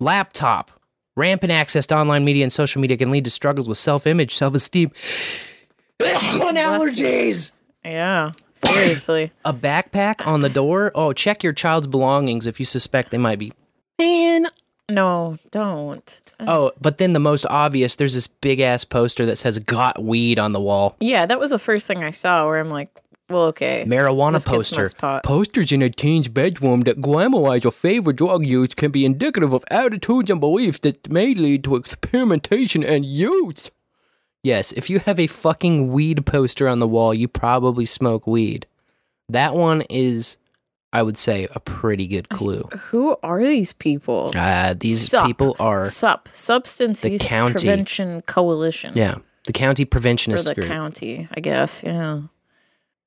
Laptop. 0.00 0.70
Rampant 1.16 1.50
access 1.52 1.86
to 1.86 1.96
online 1.96 2.26
media 2.26 2.42
and 2.42 2.52
social 2.52 2.82
media 2.82 2.98
can 2.98 3.10
lead 3.10 3.24
to 3.24 3.30
struggles 3.30 3.68
with 3.68 3.78
self 3.78 4.06
image, 4.06 4.34
self 4.34 4.54
esteem, 4.54 4.90
and 6.00 6.58
allergies. 6.58 7.52
Yeah, 7.84 8.32
seriously. 8.54 9.30
A 9.44 9.52
backpack 9.52 10.26
on 10.26 10.40
the 10.42 10.48
door? 10.48 10.90
Oh, 10.94 11.12
check 11.12 11.42
your 11.42 11.52
child's 11.52 11.86
belongings 11.86 12.46
if 12.46 12.58
you 12.58 12.66
suspect 12.66 13.10
they 13.10 13.18
might 13.18 13.38
be. 13.38 13.52
Man, 13.98 14.46
No, 14.90 15.38
don't. 15.50 16.20
Oh, 16.40 16.72
but 16.80 16.98
then 16.98 17.12
the 17.12 17.20
most 17.20 17.46
obvious, 17.48 17.96
there's 17.96 18.14
this 18.14 18.26
big 18.26 18.60
ass 18.60 18.84
poster 18.84 19.24
that 19.26 19.36
says 19.36 19.58
"Got 19.60 20.02
weed" 20.02 20.38
on 20.38 20.52
the 20.52 20.60
wall. 20.60 20.96
Yeah, 21.00 21.26
that 21.26 21.38
was 21.38 21.50
the 21.50 21.58
first 21.60 21.86
thing 21.86 22.02
I 22.02 22.10
saw 22.10 22.46
where 22.46 22.58
I'm 22.58 22.70
like, 22.70 22.88
well, 23.30 23.44
okay. 23.44 23.84
Marijuana 23.86 24.32
This 24.34 24.44
kid 24.44 24.50
poster. 24.50 24.74
smokes 24.88 24.94
pot. 24.94 25.22
Posters 25.22 25.70
in 25.72 25.80
a 25.80 25.88
teen's 25.88 26.28
bedroom 26.28 26.80
that 26.82 27.00
glamorize 27.00 27.64
a 27.64 27.70
favorite 27.70 28.16
drug 28.16 28.44
use 28.44 28.74
can 28.74 28.90
be 28.90 29.04
indicative 29.06 29.52
of 29.52 29.64
attitudes 29.70 30.28
and 30.28 30.40
beliefs 30.40 30.80
that 30.80 31.10
may 31.10 31.34
lead 31.34 31.64
to 31.64 31.76
experimentation 31.76 32.82
and 32.84 33.06
use. 33.06 33.70
Yes, 34.44 34.70
if 34.72 34.88
you 34.90 34.98
have 35.00 35.18
a 35.18 35.26
fucking 35.26 35.90
weed 35.90 36.24
poster 36.26 36.68
on 36.68 36.78
the 36.78 36.86
wall, 36.86 37.12
you 37.14 37.26
probably 37.26 37.86
smoke 37.86 38.26
weed. 38.26 38.66
That 39.30 39.54
one 39.54 39.80
is, 39.88 40.36
I 40.92 41.02
would 41.02 41.16
say, 41.16 41.48
a 41.52 41.60
pretty 41.60 42.06
good 42.06 42.28
clue. 42.28 42.62
Who 42.90 43.16
are 43.22 43.42
these 43.42 43.72
people? 43.72 44.30
Uh, 44.36 44.74
these 44.78 45.08
Sup. 45.08 45.26
people 45.26 45.56
are, 45.58 45.86
SUP, 45.86 46.28
Substance 46.34 47.00
the 47.00 47.12
Use 47.12 47.22
county. 47.22 47.54
Prevention 47.54 48.20
Coalition. 48.22 48.92
yeah, 48.94 49.16
the 49.46 49.52
county 49.54 49.84
Or 49.84 49.86
preventionist 49.86 50.44
the 50.44 50.54
group. 50.54 50.66
county, 50.68 51.26
I 51.34 51.40
guess. 51.40 51.82
Yeah. 51.82 52.20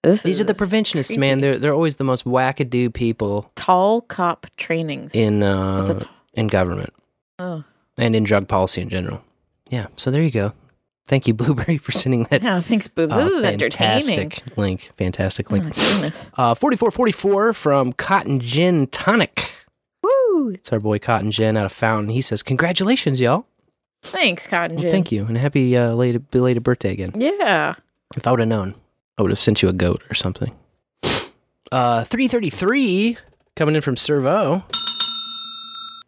This 0.03 0.23
These 0.23 0.39
are 0.39 0.43
the 0.43 0.51
is 0.53 0.57
preventionists, 0.57 1.17
man. 1.17 1.41
They're 1.41 1.57
they're 1.59 1.73
always 1.73 1.97
the 1.97 2.03
most 2.03 2.25
wackadoo 2.25 2.93
people 2.93 3.51
tall 3.55 4.01
cop 4.01 4.47
trainings. 4.55 5.13
in 5.13 5.43
uh 5.43 5.99
t- 5.99 6.07
in 6.33 6.47
government 6.47 6.93
oh. 7.39 7.63
and 7.97 8.15
in 8.15 8.23
drug 8.23 8.47
policy 8.47 8.81
in 8.81 8.89
general. 8.89 9.21
Yeah. 9.69 9.87
So 9.97 10.09
there 10.11 10.21
you 10.23 10.31
go. 10.31 10.53
Thank 11.07 11.27
you, 11.27 11.33
Blueberry, 11.35 11.77
for 11.77 11.91
sending 11.91 12.23
that. 12.25 12.43
Yeah, 12.43 12.59
thanks, 12.59 12.87
boobs. 12.87 13.13
uh, 13.13 13.23
This 13.23 13.31
is 13.33 13.43
entertaining. 13.45 14.01
fantastic 14.29 14.57
link. 14.57 14.91
Fantastic 14.97 15.49
Oh 15.51 15.55
link. 15.55 15.73
goodness. 15.75 16.29
Uh, 16.35 16.53
forty-four 16.53 16.91
forty-four 16.91 17.53
from 17.53 17.93
cottongin 17.93 18.87
Tonic. 18.91 19.51
Woo! 20.03 20.49
It's 20.49 20.71
our 20.73 20.79
boy 20.79 20.99
cottongin 20.99 21.57
out 21.57 21.65
of 21.65 21.71
Fountain. 21.71 22.09
He 22.09 22.21
says, 22.21 22.43
"Congratulations, 22.43 23.19
y'all! 23.19 23.45
Thanks, 24.03 24.45
Cotton 24.47 24.75
Well, 24.75 24.83
Gin. 24.83 24.91
thank 24.91 25.11
you, 25.11 25.25
and 25.25 25.37
happy 25.37 25.75
uh, 25.77 25.93
late, 25.93 26.29
belated 26.29 26.63
birthday 26.63 26.91
again." 26.91 27.13
Yeah. 27.15 27.75
If 28.15 28.27
I 28.27 28.31
would 28.31 28.39
have 28.41 28.49
known, 28.49 28.75
I 29.17 29.21
would 29.21 29.31
have 29.31 29.39
sent 29.39 29.61
you 29.61 29.69
a 29.69 29.73
goat 29.73 30.03
or 30.09 30.13
something. 30.13 30.53
Uh, 31.71 32.03
333 32.05 33.17
coming 33.55 33.75
in 33.75 33.81
from 33.81 33.95
SirVo, 33.95 34.63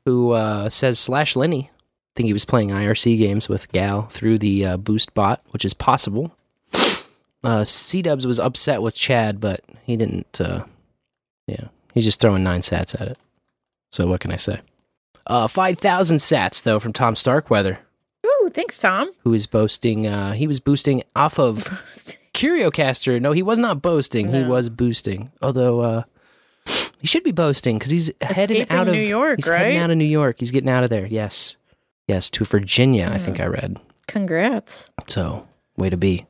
who 0.05 0.31
uh, 0.31 0.69
says 0.69 0.99
slash 0.99 1.35
Lenny. 1.35 1.71
I 2.19 2.21
think 2.21 2.27
he 2.27 2.33
was 2.33 2.43
playing 2.43 2.67
IRC 2.71 3.17
games 3.17 3.47
with 3.47 3.71
Gal 3.71 4.07
through 4.07 4.39
the 4.39 4.65
uh, 4.65 4.75
boost 4.75 5.13
bot, 5.13 5.41
which 5.51 5.63
is 5.63 5.73
possible. 5.73 6.35
Uh, 6.73 7.63
SeeDubs 7.63 8.25
was 8.25 8.41
upset 8.41 8.81
with 8.81 8.93
Chad, 8.93 9.39
but 9.39 9.61
he 9.85 9.95
didn't. 9.95 10.41
Uh, 10.41 10.65
yeah, 11.47 11.69
he's 11.93 12.03
just 12.03 12.19
throwing 12.19 12.43
nine 12.43 12.59
sats 12.59 12.93
at 12.99 13.07
it. 13.07 13.17
So 13.89 14.05
what 14.05 14.19
can 14.19 14.31
I 14.31 14.35
say? 14.35 14.59
Uh, 15.27 15.47
5,000 15.47 16.17
sats, 16.17 16.61
though, 16.61 16.77
from 16.77 16.91
Tom 16.91 17.15
Starkweather, 17.15 17.79
Woo! 18.21 18.49
Thanks, 18.49 18.79
Tom. 18.79 19.11
who 19.23 19.33
is 19.33 19.45
boasting. 19.47 20.05
Uh, 20.05 20.33
he 20.33 20.45
was 20.45 20.59
boosting 20.59 21.03
off 21.15 21.39
of 21.39 21.63
CurioCaster. 22.33 23.21
No, 23.21 23.31
he 23.31 23.43
was 23.43 23.59
not 23.59 23.81
boasting. 23.81 24.33
He 24.33 24.43
was 24.43 24.67
boosting. 24.67 25.31
Although 25.41 25.79
uh 25.79 26.03
he 26.99 27.07
should 27.07 27.23
be 27.23 27.31
boasting 27.31 27.79
because 27.79 27.91
he's 27.91 28.11
heading 28.19 28.69
out 28.69 28.89
of 28.89 28.93
New 28.93 28.99
York, 28.99 29.37
He's 29.37 29.47
heading 29.47 29.77
out 29.77 29.89
of 29.89 29.95
New 29.95 30.03
York. 30.03 30.35
He's 30.39 30.51
getting 30.51 30.69
out 30.69 30.83
of 30.83 30.89
there. 30.89 31.05
Yes, 31.05 31.55
yes, 32.09 32.29
to 32.31 32.43
Virginia. 32.43 33.09
I 33.13 33.17
Hmm. 33.17 33.23
think 33.23 33.39
I 33.39 33.45
read. 33.45 33.77
Congrats. 34.07 34.89
So 35.07 35.47
way 35.77 35.89
to 35.89 35.95
be. 35.97 36.25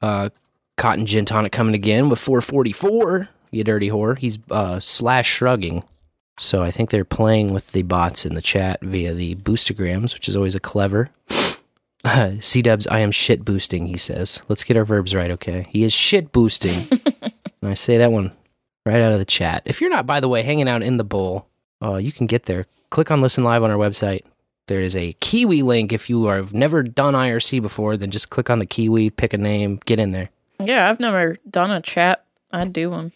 Uh, 0.00 0.28
cottongin 0.76 1.26
Tonic 1.26 1.50
coming 1.50 1.74
again 1.74 2.08
with 2.08 2.20
444. 2.20 3.28
You 3.50 3.64
dirty 3.64 3.88
whore. 3.90 4.16
He's 4.18 4.38
uh 4.50 4.78
slash 4.78 5.28
shrugging. 5.28 5.82
So 6.38 6.62
I 6.62 6.70
think 6.70 6.90
they're 6.90 7.04
playing 7.04 7.52
with 7.52 7.68
the 7.72 7.82
bots 7.82 8.24
in 8.24 8.34
the 8.34 8.42
chat 8.42 8.78
via 8.82 9.12
the 9.12 9.34
boostagrams, 9.36 10.14
which 10.14 10.28
is 10.28 10.36
always 10.36 10.54
a 10.54 10.60
clever. 10.60 11.08
Uh, 12.04 12.38
SeeDubs, 12.38 12.86
I 12.88 13.00
am 13.00 13.10
shit 13.10 13.44
boosting, 13.44 13.86
he 13.86 13.96
says. 13.96 14.40
Let's 14.48 14.62
get 14.62 14.76
our 14.76 14.84
verbs 14.84 15.16
right, 15.16 15.32
okay? 15.32 15.66
He 15.68 15.82
is 15.82 15.92
shit 15.92 16.30
boosting. 16.30 16.86
and 16.92 17.32
I 17.70 17.74
say 17.74 17.96
that 17.98 18.12
one 18.12 18.30
right 18.86 19.00
out 19.02 19.12
of 19.12 19.18
the 19.18 19.24
chat. 19.24 19.62
If 19.64 19.80
you're 19.80 19.90
not, 19.90 20.06
by 20.06 20.20
the 20.20 20.28
way, 20.28 20.42
hanging 20.42 20.68
out 20.68 20.84
in 20.84 20.96
the 20.96 21.02
bowl, 21.04 21.48
uh, 21.82 21.96
you 21.96 22.12
can 22.12 22.28
get 22.28 22.44
there. 22.44 22.66
Click 22.90 23.10
on 23.10 23.20
Listen 23.20 23.42
Live 23.42 23.64
on 23.64 23.72
our 23.72 23.76
website. 23.76 24.22
There 24.68 24.80
is 24.80 24.94
a 24.94 25.14
Kiwi 25.14 25.62
link. 25.62 25.92
If 25.92 26.08
you 26.08 26.26
have 26.26 26.54
never 26.54 26.82
done 26.82 27.14
IRC 27.14 27.60
before, 27.60 27.96
then 27.96 28.10
just 28.10 28.30
click 28.30 28.48
on 28.48 28.58
the 28.58 28.66
Kiwi, 28.66 29.10
pick 29.10 29.32
a 29.32 29.38
name, 29.38 29.80
get 29.84 29.98
in 29.98 30.12
there. 30.12 30.30
Yeah, 30.62 30.88
I've 30.88 31.00
never 31.00 31.36
done 31.50 31.70
a 31.70 31.80
chat. 31.80 32.24
I'd 32.52 32.72
do 32.72 32.90
one. 32.90 33.12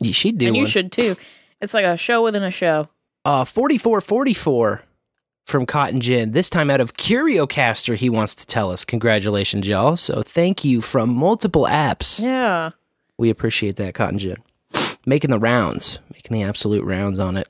You 0.00 0.12
should 0.12 0.38
do 0.38 0.46
and 0.48 0.56
you 0.56 0.66
should 0.66 0.92
too. 0.92 1.16
It's 1.60 1.74
like 1.74 1.84
a 1.84 1.96
show 1.96 2.22
within 2.22 2.42
a 2.42 2.50
show. 2.50 2.88
Uh, 3.24 3.44
4444 3.44 4.82
from 5.44 5.66
cottongin. 5.66 6.32
This 6.32 6.48
time 6.48 6.70
out 6.70 6.80
of 6.80 6.94
CurioCaster, 6.94 7.96
he 7.96 8.08
wants 8.08 8.34
to 8.36 8.46
tell 8.46 8.70
us. 8.70 8.84
Congratulations, 8.84 9.68
y'all. 9.68 9.96
So 9.96 10.22
thank 10.22 10.64
you 10.64 10.80
from 10.80 11.10
multiple 11.10 11.64
apps. 11.64 12.22
Yeah. 12.22 12.70
We 13.18 13.28
appreciate 13.30 13.76
that, 13.76 13.94
cottongin. 13.94 14.38
Making 15.04 15.30
the 15.30 15.38
rounds, 15.38 15.98
making 16.12 16.34
the 16.34 16.42
absolute 16.42 16.84
rounds 16.84 17.18
on 17.18 17.36
it. 17.36 17.48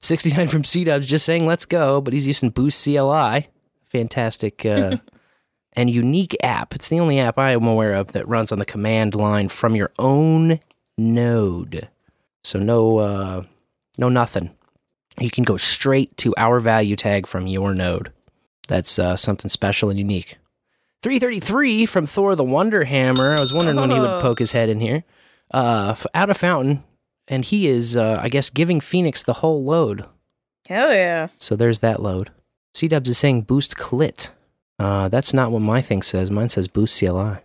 69 0.00 0.48
from 0.48 0.62
SeeDubs 0.62 1.06
just 1.06 1.24
saying 1.24 1.46
let's 1.46 1.64
go, 1.64 2.00
but 2.00 2.12
he's 2.12 2.26
using 2.26 2.50
Boost 2.50 2.84
CLI. 2.84 3.48
Fantastic 3.86 4.66
uh, 4.66 4.96
and 5.72 5.90
unique 5.90 6.36
app. 6.42 6.74
It's 6.74 6.88
the 6.88 7.00
only 7.00 7.18
app 7.18 7.38
I 7.38 7.52
am 7.52 7.66
aware 7.66 7.94
of 7.94 8.12
that 8.12 8.28
runs 8.28 8.52
on 8.52 8.58
the 8.58 8.64
command 8.64 9.14
line 9.14 9.48
from 9.48 9.74
your 9.74 9.90
own 9.98 10.60
node. 10.98 11.88
So 12.42 12.58
no 12.58 12.98
uh, 12.98 13.44
no 13.98 14.08
nothing. 14.08 14.50
You 15.20 15.30
can 15.30 15.44
go 15.44 15.56
straight 15.56 16.16
to 16.18 16.34
our 16.36 16.58
value 16.60 16.96
tag 16.96 17.26
from 17.26 17.46
your 17.46 17.72
node. 17.72 18.12
That's 18.66 18.98
uh, 18.98 19.16
something 19.16 19.48
special 19.48 19.90
and 19.90 19.98
unique. 19.98 20.38
333 21.02 21.86
from 21.86 22.06
Thor 22.06 22.34
the 22.34 22.42
Wonder 22.42 22.84
Hammer. 22.84 23.34
I 23.34 23.40
was 23.40 23.52
wondering 23.52 23.76
when 23.76 23.90
he 23.90 24.00
would 24.00 24.20
poke 24.22 24.38
his 24.38 24.52
head 24.52 24.68
in 24.68 24.80
here. 24.80 25.04
Uh, 25.50 25.94
out 26.14 26.30
of 26.30 26.36
fountain, 26.36 26.82
and 27.28 27.44
he 27.44 27.66
is, 27.66 27.96
uh, 27.96 28.20
I 28.22 28.28
guess, 28.28 28.50
giving 28.50 28.80
Phoenix 28.80 29.22
the 29.22 29.34
whole 29.34 29.64
load. 29.64 30.04
Hell 30.68 30.92
yeah. 30.92 31.28
So 31.38 31.56
there's 31.56 31.80
that 31.80 32.02
load. 32.02 32.30
SeeDubs 32.74 33.08
is 33.08 33.18
saying 33.18 33.42
boost 33.42 33.76
clit. 33.76 34.30
Uh, 34.78 35.08
that's 35.08 35.32
not 35.32 35.52
what 35.52 35.60
my 35.60 35.80
thing 35.80 36.02
says. 36.02 36.30
Mine 36.30 36.48
says 36.48 36.68
boost 36.68 36.98
CLI. 36.98 37.38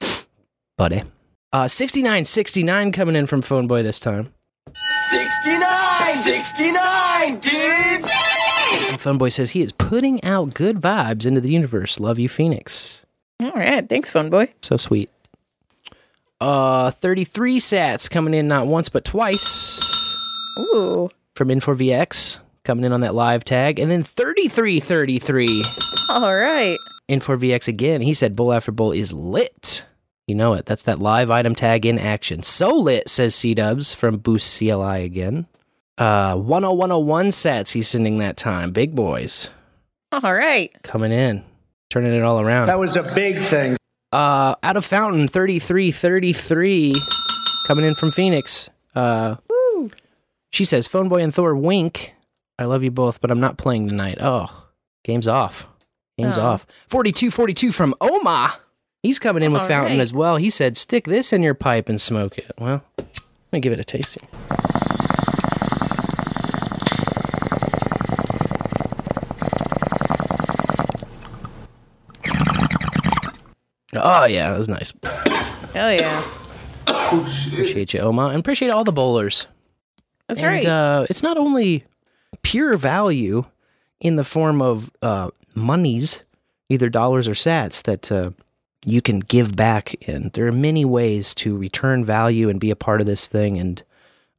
Buddy. 0.76 1.02
Uh, 1.52 1.68
6969 1.68 2.92
coming 2.92 3.14
in 3.14 3.26
from 3.26 3.42
Phone 3.42 3.66
Boy 3.66 3.82
this 3.82 4.00
time. 4.00 4.32
69! 5.10 6.14
69, 6.14 7.38
dudes! 7.40 8.10
Phone 9.02 9.18
Boy 9.18 9.28
says 9.28 9.50
he 9.50 9.60
is 9.60 9.72
putting 9.72 10.22
out 10.24 10.54
good 10.54 10.80
vibes 10.80 11.26
into 11.26 11.40
the 11.40 11.52
universe. 11.52 12.00
Love 12.00 12.18
you, 12.18 12.28
Phoenix. 12.28 13.04
All 13.42 13.50
right. 13.52 13.86
Thanks, 13.88 14.10
Phone 14.10 14.30
boy. 14.30 14.48
So 14.62 14.76
sweet. 14.76 15.10
Uh, 16.42 16.90
33 16.90 17.60
sats 17.60 18.10
coming 18.10 18.34
in 18.34 18.48
not 18.48 18.66
once 18.66 18.88
but 18.88 19.04
twice 19.04 19.80
Ooh. 20.58 21.08
from 21.36 21.48
N4VX 21.48 22.38
coming 22.64 22.84
in 22.84 22.92
on 22.92 23.02
that 23.02 23.14
live 23.14 23.44
tag. 23.44 23.78
And 23.78 23.90
then 23.90 24.02
3333 24.02 25.64
All 26.08 26.34
right. 26.34 26.76
N4VX 27.08 27.68
again. 27.68 28.00
He 28.00 28.12
said 28.12 28.34
Bowl 28.34 28.52
After 28.52 28.72
Bowl 28.72 28.90
is 28.90 29.12
lit. 29.12 29.84
You 30.26 30.34
know 30.34 30.54
it. 30.54 30.66
That's 30.66 30.84
that 30.84 30.98
live 30.98 31.30
item 31.30 31.54
tag 31.54 31.86
in 31.86 31.98
action. 31.98 32.42
So 32.42 32.74
lit, 32.76 33.08
says 33.08 33.34
SeeDubs 33.34 33.94
from 33.94 34.18
Boost 34.18 34.58
CLI 34.58 35.04
again. 35.04 35.46
Uh, 35.96 36.34
10101 36.34 37.28
sats 37.28 37.70
he's 37.70 37.86
sending 37.86 38.18
that 38.18 38.36
time. 38.36 38.72
Big 38.72 38.94
boys 38.96 39.50
All 40.10 40.34
right. 40.34 40.72
coming 40.82 41.12
in, 41.12 41.44
turning 41.90 42.14
it 42.14 42.22
all 42.22 42.40
around. 42.40 42.66
That 42.66 42.78
was 42.80 42.96
a 42.96 43.02
big 43.14 43.38
thing. 43.38 43.76
Uh, 44.12 44.54
out 44.62 44.76
of 44.76 44.84
fountain, 44.84 45.26
3333 45.28 46.92
coming 47.66 47.84
in 47.84 47.94
from 47.94 48.10
Phoenix. 48.10 48.68
Uh, 48.94 49.36
She 50.50 50.66
says, 50.66 50.86
Phone 50.86 51.08
Boy 51.08 51.22
and 51.22 51.34
Thor 51.34 51.54
wink. 51.56 52.14
I 52.58 52.64
love 52.66 52.82
you 52.84 52.90
both, 52.90 53.22
but 53.22 53.30
I'm 53.30 53.40
not 53.40 53.56
playing 53.56 53.88
tonight. 53.88 54.18
Oh, 54.20 54.66
game's 55.02 55.26
off. 55.26 55.66
Game's 56.18 56.36
Oh. 56.36 56.42
off. 56.42 56.66
4242 56.90 57.72
from 57.72 57.94
Oma. 58.02 58.58
He's 59.02 59.18
coming 59.18 59.42
in 59.42 59.52
with 59.52 59.62
All 59.62 59.68
Fountain 59.68 59.92
right. 59.96 60.00
as 60.02 60.12
well. 60.12 60.36
He 60.36 60.50
said, 60.50 60.76
stick 60.76 61.06
this 61.06 61.32
in 61.32 61.42
your 61.42 61.54
pipe 61.54 61.88
and 61.88 61.98
smoke 61.98 62.36
it. 62.36 62.50
Well, 62.58 62.84
let 62.98 63.08
me 63.52 63.60
give 63.60 63.72
it 63.72 63.80
a 63.80 63.84
taste 63.84 64.18
here. 64.20 64.28
Oh, 73.94 74.24
yeah, 74.24 74.50
that 74.50 74.58
was 74.58 74.68
nice. 74.68 74.92
Hell 75.74 75.92
yeah. 75.92 76.24
Appreciate 76.86 77.94
you, 77.94 78.00
Oma. 78.00 78.28
And 78.28 78.38
appreciate 78.40 78.70
all 78.70 78.84
the 78.84 78.92
bowlers. 78.92 79.46
That's 80.28 80.42
and, 80.42 80.52
right. 80.52 80.66
Uh, 80.66 81.06
it's 81.10 81.22
not 81.22 81.36
only 81.36 81.84
pure 82.42 82.76
value 82.76 83.44
in 84.00 84.16
the 84.16 84.24
form 84.24 84.62
of 84.62 84.90
uh, 85.02 85.30
monies, 85.54 86.22
either 86.68 86.88
dollars 86.88 87.28
or 87.28 87.32
sats, 87.32 87.82
that 87.82 88.10
uh, 88.10 88.30
you 88.84 89.02
can 89.02 89.20
give 89.20 89.54
back 89.54 89.94
in. 90.08 90.30
There 90.34 90.46
are 90.46 90.52
many 90.52 90.84
ways 90.84 91.34
to 91.36 91.56
return 91.56 92.04
value 92.04 92.48
and 92.48 92.58
be 92.58 92.70
a 92.70 92.76
part 92.76 93.00
of 93.00 93.06
this 93.06 93.26
thing 93.26 93.58
and 93.58 93.82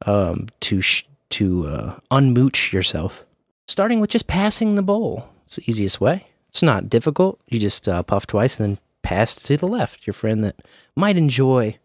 um, 0.04 0.48
to 0.60 0.80
sh- 0.80 1.06
to 1.30 1.66
uh, 1.66 1.98
unmooch 2.10 2.72
yourself. 2.72 3.24
Starting 3.66 4.00
with 4.00 4.10
just 4.10 4.26
passing 4.26 4.74
the 4.74 4.82
bowl. 4.82 5.28
It's 5.46 5.56
the 5.56 5.68
easiest 5.68 6.00
way. 6.00 6.26
It's 6.50 6.62
not 6.62 6.90
difficult. 6.90 7.40
You 7.48 7.58
just 7.58 7.88
uh, 7.88 8.02
puff 8.02 8.26
twice 8.26 8.60
and 8.60 8.76
then 8.76 8.78
pass 9.04 9.34
to 9.34 9.56
the 9.56 9.68
left. 9.68 10.06
Your 10.06 10.14
friend 10.14 10.42
that 10.42 10.56
might 10.96 11.16
enjoy 11.16 11.78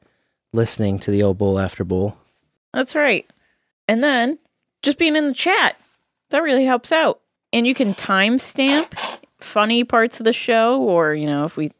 listening 0.51 0.97
to 0.99 1.11
the 1.11 1.22
old 1.22 1.38
bowl 1.38 1.59
after 1.59 1.84
bowl. 1.84 2.17
That's 2.74 2.95
right. 2.95 3.30
And 3.88 4.03
then 4.03 4.39
just 4.82 4.97
being 4.97 5.15
in 5.15 5.28
the 5.28 5.34
chat, 5.34 5.76
that 6.30 6.41
really 6.43 6.65
helps 6.65 6.91
out. 6.91 7.20
And 7.53 7.67
you 7.67 7.74
can 7.76 7.93
timestamp 7.93 8.93
funny 9.39 9.84
parts 9.84 10.20
of 10.20 10.24
the 10.24 10.34
show, 10.34 10.82
or, 10.82 11.13
you 11.13 11.26
know, 11.26 11.45
if 11.45 11.57
we 11.57 11.72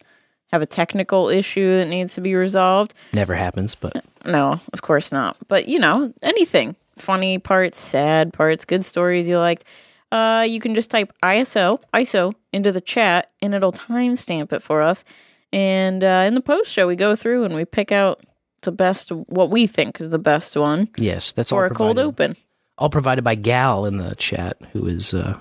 have 0.51 0.61
a 0.61 0.65
technical 0.65 1.29
issue 1.29 1.77
that 1.77 1.87
needs 1.87 2.15
to 2.15 2.21
be 2.21 2.33
resolved. 2.33 2.93
Never 3.13 3.35
happens, 3.35 3.75
but 3.75 4.03
No, 4.25 4.59
of 4.73 4.81
course 4.81 5.11
not. 5.11 5.37
But, 5.47 5.67
you 5.67 5.79
know, 5.79 6.11
anything 6.23 6.75
funny 6.97 7.37
parts, 7.37 7.79
sad 7.79 8.33
parts, 8.33 8.65
good 8.65 8.83
stories 8.83 9.27
you 9.27 9.37
liked. 9.37 9.63
Uh, 10.11 10.45
you 10.47 10.59
can 10.59 10.73
just 10.73 10.89
type 10.89 11.13
ISO, 11.21 11.79
ISO 11.93 12.33
into 12.51 12.71
the 12.71 12.81
chat 12.81 13.29
and 13.41 13.53
it'll 13.53 13.71
timestamp 13.71 14.51
it 14.51 14.63
for 14.63 14.81
us. 14.81 15.03
And 15.51 16.03
uh, 16.03 16.25
in 16.27 16.35
the 16.35 16.41
post 16.41 16.71
show, 16.71 16.87
we 16.87 16.95
go 16.95 17.15
through 17.15 17.43
and 17.43 17.55
we 17.55 17.65
pick 17.65 17.91
out 17.91 18.21
the 18.61 18.71
best, 18.71 19.11
what 19.11 19.49
we 19.49 19.67
think 19.67 19.99
is 20.01 20.09
the 20.09 20.19
best 20.19 20.55
one 20.55 20.89
yes, 20.97 21.31
that's 21.31 21.51
all 21.51 21.59
for 21.59 21.65
a 21.65 21.69
cold 21.69 21.97
open. 21.97 22.35
all 22.77 22.89
provided 22.89 23.23
by 23.23 23.35
Gal 23.35 23.85
in 23.85 23.97
the 23.97 24.15
chat, 24.15 24.57
who 24.73 24.85
is 24.85 25.13
uh, 25.13 25.39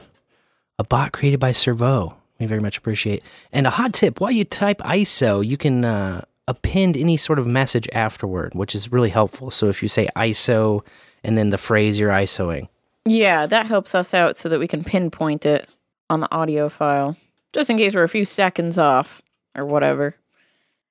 a 0.78 0.84
bot 0.84 1.12
created 1.12 1.40
by 1.40 1.50
SirVo. 1.50 2.14
We 2.38 2.46
very 2.46 2.60
much 2.60 2.78
appreciate. 2.78 3.24
And 3.52 3.66
a 3.66 3.70
hot 3.70 3.92
tip: 3.92 4.20
while 4.20 4.30
you 4.30 4.44
type 4.44 4.78
ISO, 4.78 5.44
you 5.44 5.56
can 5.56 5.84
uh, 5.84 6.24
append 6.46 6.96
any 6.96 7.16
sort 7.16 7.40
of 7.40 7.46
message 7.48 7.88
afterward, 7.92 8.54
which 8.54 8.74
is 8.76 8.92
really 8.92 9.10
helpful. 9.10 9.50
So 9.50 9.68
if 9.68 9.82
you 9.82 9.88
say 9.88 10.08
ISO 10.14 10.84
and 11.24 11.36
then 11.36 11.50
the 11.50 11.58
phrase 11.58 11.98
you're 11.98 12.10
ISOing, 12.12 12.68
Yeah, 13.04 13.46
that 13.46 13.66
helps 13.66 13.96
us 13.96 14.14
out 14.14 14.36
so 14.36 14.48
that 14.48 14.60
we 14.60 14.68
can 14.68 14.84
pinpoint 14.84 15.44
it 15.44 15.68
on 16.08 16.20
the 16.20 16.32
audio 16.32 16.68
file, 16.68 17.16
just 17.52 17.68
in 17.68 17.76
case 17.76 17.94
we're 17.96 18.04
a 18.04 18.08
few 18.08 18.24
seconds 18.24 18.78
off 18.78 19.20
or 19.54 19.64
whatever. 19.64 20.16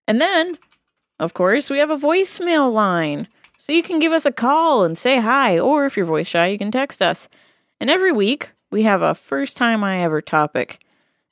And 0.08 0.22
then, 0.22 0.58
of 1.20 1.34
course, 1.34 1.70
we 1.70 1.80
have 1.80 1.90
a 1.90 1.98
voicemail 1.98 2.72
line. 2.72 3.28
So 3.58 3.74
you 3.74 3.84
can 3.84 4.00
give 4.00 4.14
us 4.14 4.26
a 4.26 4.32
call 4.32 4.84
and 4.84 4.98
say 4.98 5.20
hi, 5.20 5.60
or 5.60 5.86
if 5.86 5.98
you're 5.98 6.06
voice 6.06 6.28
shy, 6.28 6.48
you 6.48 6.58
can 6.58 6.72
text 6.72 7.02
us. 7.02 7.28
And 7.80 7.90
every 7.90 8.12
week, 8.12 8.52
we 8.72 8.84
have 8.84 9.02
a 9.02 9.16
first 9.16 9.58
time 9.58 9.84
I 9.84 10.00
ever 10.00 10.22
topic. 10.22 10.80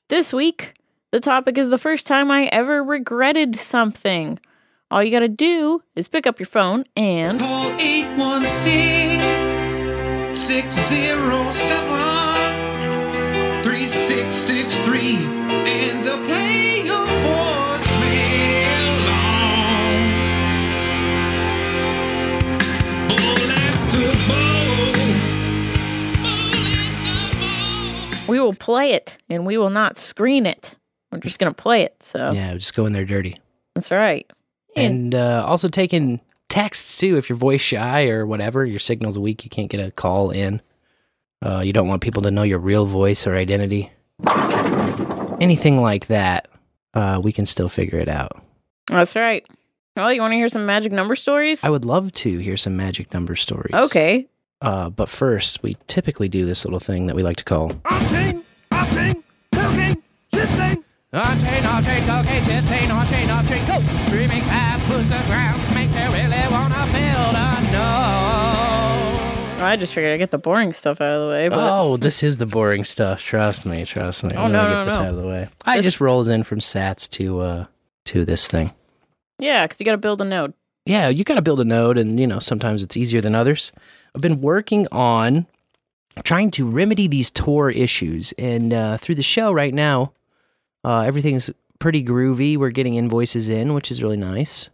This 0.10 0.34
week, 0.34 0.74
the 1.12 1.20
topic 1.20 1.58
is 1.58 1.70
the 1.70 1.78
first 1.78 2.08
time 2.08 2.30
I 2.30 2.46
ever 2.48 2.84
regretted 2.84 3.56
something. 3.56 4.40
All 4.92 5.04
you 5.04 5.12
gotta 5.12 5.28
do 5.28 5.82
is 5.96 6.08
pick 6.08 6.28
up 6.28 6.40
your 6.40 6.48
phone 6.48 6.86
and. 6.96 7.40
Call 7.40 7.72
816 7.80 10.36
607 10.36 12.05
3663 13.66 15.16
and 15.26 16.06
they'll 16.06 16.24
play 16.24 16.84
your 16.86 17.08
voicemail 17.08 18.86
long. 19.08 20.02
Bowl 23.10 23.50
after 23.50 24.06
bowl. 24.30 24.94
Bowl 26.22 26.68
after 26.78 27.40
bowl. 27.40 28.26
We 28.28 28.40
will 28.40 28.54
play 28.54 28.92
it 28.92 29.18
and 29.30 29.48
we 29.48 29.58
will 29.58 29.72
not 29.72 29.98
screen 29.98 30.46
it. 30.46 30.76
We're 31.12 31.18
just 31.20 31.40
going 31.40 31.52
to 31.52 31.60
play 31.60 31.82
it. 31.82 31.96
So 32.04 32.32
yeah, 32.34 32.54
just 32.54 32.76
go 32.76 32.86
in 32.86 32.94
there 32.94 33.04
dirty. 33.06 33.40
that's 33.74 33.90
right. 33.90 34.30
And 34.76 35.16
And 35.16 35.16
uh, 35.16 35.44
also 35.48 35.70
taking 35.70 36.20
texts 36.50 37.00
too. 37.00 37.18
If 37.18 37.30
you're 37.30 37.38
voice 37.38 37.62
shy 37.62 38.10
or 38.10 38.28
whatever, 38.28 38.64
your 38.64 38.78
signal's 38.80 39.18
weak, 39.18 39.44
you 39.44 39.50
can't 39.50 39.72
get 39.72 39.80
a 39.80 39.90
call 39.90 40.30
in. 40.30 40.62
Uh, 41.46 41.62
you 41.62 41.72
don't 41.72 41.88
want 41.88 42.02
people 42.02 42.24
to 42.24 42.32
know 42.32 42.42
your 42.44 42.58
real 42.60 42.88
voice 42.88 43.28
or 43.28 43.36
identity. 43.36 43.92
Anything 45.40 45.80
like 45.82 46.08
that, 46.08 46.48
uh, 46.96 47.22
we 47.24 47.32
can 47.32 47.46
still 47.46 47.70
figure 47.70 48.00
it 48.00 48.08
out. 48.10 48.42
that's 48.88 49.16
right. 49.16 49.46
Well, 49.96 50.12
you 50.12 50.22
want 50.22 50.32
to 50.32 50.38
hear 50.38 50.50
some 50.50 50.66
magic 50.66 50.92
number 50.92 51.16
stories? 51.16 51.64
I 51.64 51.70
would 51.70 51.86
love 51.86 52.12
to 52.14 52.38
hear 52.40 52.58
some 52.58 52.76
magic 52.76 53.14
number 53.14 53.36
stories. 53.36 53.74
okay. 53.74 54.28
Uh, 54.62 54.90
but 54.90 55.08
first, 55.10 55.62
we 55.62 55.78
typically 55.88 56.28
do 56.30 56.46
this 56.46 56.66
little 56.66 56.80
thing 56.80 57.06
that 57.08 57.16
we 57.16 57.22
like 57.22 57.38
to 57.38 57.44
call 57.44 57.72
On-chain, 57.86 58.44
off-chain, 58.72 59.24
cocaine, 59.54 60.02
shit-stain. 60.34 60.84
On-chain, 61.14 61.66
off-chain, 61.66 62.06
cocaine, 62.08 62.44
shit, 62.44 62.64
stain, 62.66 62.90
on-chain, 62.90 63.28
go! 63.68 63.80
Streaming 64.08 64.42
sites, 64.44 64.84
booster 64.88 65.22
grounds, 65.28 65.76
make 65.76 65.90
you 65.90 66.08
really 66.12 66.48
wanna 66.52 66.88
build 66.92 67.36
a 67.36 67.72
node. 67.72 68.35
Well, 69.58 69.64
I 69.64 69.78
just 69.78 69.94
figured 69.94 70.14
I'd 70.14 70.18
get 70.18 70.32
the 70.32 70.38
boring 70.38 70.74
stuff 70.74 71.00
out 71.00 71.14
of 71.16 71.22
the 71.24 71.30
way. 71.30 71.48
But 71.48 71.60
Oh, 71.60 71.96
this 71.96 72.24
is 72.24 72.38
the 72.38 72.46
boring 72.46 72.84
stuff. 72.84 73.22
Trust 73.22 73.66
me, 73.66 73.86
trust 73.86 74.24
me. 74.24 74.34
Oh, 74.36 74.44
I'm 74.44 74.52
no, 74.52 74.62
gonna 74.64 74.70
no, 74.74 74.80
get 74.82 74.86
this 74.92 74.98
no. 75.00 75.04
out 75.06 75.12
of 75.12 75.18
the 75.22 75.28
way. 75.28 75.48
I 75.66 75.80
just 75.82 76.02
rolls 76.02 76.28
in 76.28 76.44
from 76.44 76.60
Sats 76.60 77.10
to 77.12 77.40
uh 77.40 77.66
to 78.06 78.26
this 78.26 78.48
thing. 78.48 78.74
yeah, 79.40 79.64
because 79.64 79.80
you 79.80 79.86
got 79.86 79.94
to 79.94 79.98
build 79.98 80.22
a 80.22 80.26
node. 80.26 80.54
Yeah, 80.86 81.08
you 81.08 81.24
got 81.24 81.36
to 81.36 81.42
build 81.42 81.60
a 81.62 81.66
node, 81.66 81.98
and 81.98 82.20
you 82.20 82.28
know 82.28 82.40
sometimes 82.40 82.84
it's 82.84 82.98
easier 82.98 83.22
than 83.22 83.34
others. 83.34 83.72
I've 84.14 84.22
been 84.22 84.42
working 84.42 84.88
on 84.92 85.48
trying 86.24 86.52
to 86.52 86.70
remedy 86.70 87.08
these 87.08 87.32
Tor 87.32 87.70
issues, 87.70 88.34
and 88.38 88.74
uh, 88.74 88.98
through 88.98 89.16
the 89.16 89.24
show 89.24 89.52
right 89.54 89.74
now, 89.74 90.12
uh, 90.84 91.00
everything's 91.08 91.50
pretty 91.80 92.04
groovy. 92.04 92.58
We're 92.58 92.70
getting 92.72 92.96
invoices 92.96 93.48
in, 93.50 93.74
which 93.74 93.90
is 93.90 94.04
really 94.04 94.18
nice. 94.18 94.70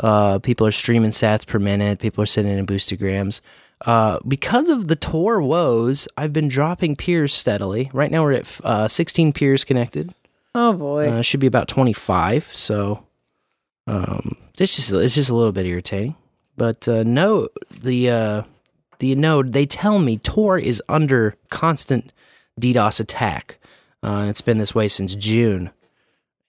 Uh, 0.00 0.38
people 0.38 0.66
are 0.66 0.72
streaming 0.72 1.10
sats 1.10 1.44
per 1.46 1.58
minute. 1.58 1.98
People 1.98 2.22
are 2.22 2.26
sending 2.26 2.56
in 2.56 2.66
boostagrams. 2.66 3.40
Uh, 3.84 4.18
because 4.26 4.70
of 4.70 4.88
the 4.88 4.96
Tor 4.96 5.42
woes, 5.42 6.06
I've 6.16 6.32
been 6.32 6.48
dropping 6.48 6.96
peers 6.96 7.34
steadily. 7.34 7.90
Right 7.92 8.10
now, 8.10 8.22
we're 8.22 8.32
at 8.32 8.60
uh, 8.64 8.88
16 8.88 9.32
peers 9.32 9.64
connected. 9.64 10.14
Oh 10.54 10.72
boy. 10.72 11.08
Uh, 11.08 11.22
should 11.22 11.40
be 11.40 11.46
about 11.46 11.68
25. 11.68 12.54
So 12.54 13.04
um, 13.86 14.36
it's 14.58 14.76
just 14.76 14.92
it's 14.92 15.14
just 15.14 15.30
a 15.30 15.34
little 15.34 15.52
bit 15.52 15.66
irritating. 15.66 16.16
But 16.56 16.86
uh, 16.86 17.02
no, 17.02 17.48
the 17.70 18.10
uh, 18.10 18.42
the 18.98 19.14
node 19.14 19.52
they 19.52 19.66
tell 19.66 19.98
me 19.98 20.18
Tor 20.18 20.58
is 20.58 20.82
under 20.88 21.34
constant 21.50 22.12
DDoS 22.60 23.00
attack. 23.00 23.58
Uh, 24.02 24.26
it's 24.28 24.40
been 24.40 24.58
this 24.58 24.74
way 24.74 24.88
since 24.88 25.14
June, 25.14 25.70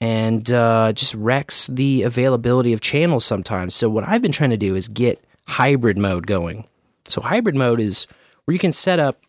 and 0.01 0.51
uh, 0.51 0.91
just 0.93 1.13
wrecks 1.13 1.67
the 1.67 2.03
availability 2.03 2.73
of 2.73 2.81
channels 2.81 3.25
sometimes. 3.25 3.75
So 3.75 3.89
what 3.89 4.03
I've 4.03 4.21
been 4.21 4.31
trying 4.31 4.49
to 4.49 4.57
do 4.57 4.75
is 4.75 4.87
get 4.87 5.23
hybrid 5.47 5.97
mode 5.97 6.27
going. 6.27 6.67
So 7.07 7.21
hybrid 7.21 7.55
mode 7.55 7.79
is 7.79 8.07
where 8.45 8.53
you 8.53 8.59
can 8.59 8.71
set 8.71 8.99
up 8.99 9.19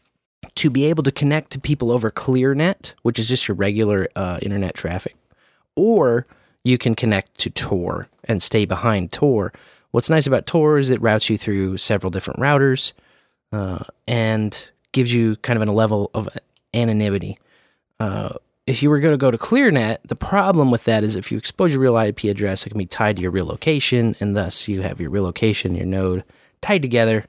to 0.55 0.71
be 0.71 0.85
able 0.85 1.03
to 1.03 1.13
connect 1.13 1.51
to 1.53 1.61
people 1.61 1.91
over 1.91 2.11
ClearNet, 2.11 2.95
which 3.03 3.19
is 3.19 3.29
just 3.29 3.49
your 3.49 3.55
regular 3.55 4.09
uh, 4.15 4.39
internet 4.43 4.75
traffic, 4.75 5.17
or 5.75 6.27
you 6.63 6.79
can 6.79 6.95
connect 6.95 7.39
to 7.39 7.51
Tor 7.51 8.09
and 8.25 8.43
stay 8.43 8.65
behind 8.65 9.13
Tor. 9.13 9.53
What's 9.91 10.11
nice 10.11 10.27
about 10.27 10.47
Tor 10.47 10.79
is 10.79 10.91
it 10.91 11.01
routes 11.01 11.31
you 11.31 11.39
through 11.39 11.79
several 11.79 12.11
different 12.11 12.41
routers 12.41 12.93
uh, 13.53 13.85
and 14.07 14.69
gives 14.93 15.13
you 15.13 15.37
kind 15.37 15.61
of 15.61 15.69
a 15.69 15.73
level 15.73 16.11
of 16.15 16.29
anonymity. 16.73 17.39
Uh, 18.01 18.35
if 18.67 18.83
you 18.83 18.89
were 18.89 18.99
going 18.99 19.13
to 19.13 19.19
go 19.19 19.31
to 19.31 19.39
ClearNet, 19.39 19.99
the 20.05 20.17
problem 20.17 20.71
with 20.71 20.85
that 20.85 21.05
is 21.05 21.17
if 21.17 21.31
you 21.31 21.37
expose 21.37 21.73
your 21.73 21.83
real 21.83 21.99
IP 21.99 22.25
address, 22.25 22.65
it 22.65 22.71
can 22.71 22.79
be 22.79 22.87
tied 22.87 23.17
to 23.17 23.23
your 23.23 23.31
real 23.31 23.47
location, 23.47 24.17
and 24.21 24.37
thus 24.37 24.69
you 24.69 24.81
have 24.83 25.01
your 25.01 25.11
real 25.11 25.25
location, 25.25 25.75
your 25.75 25.87
node 25.87 26.25
tied 26.63 26.81
together, 26.81 27.27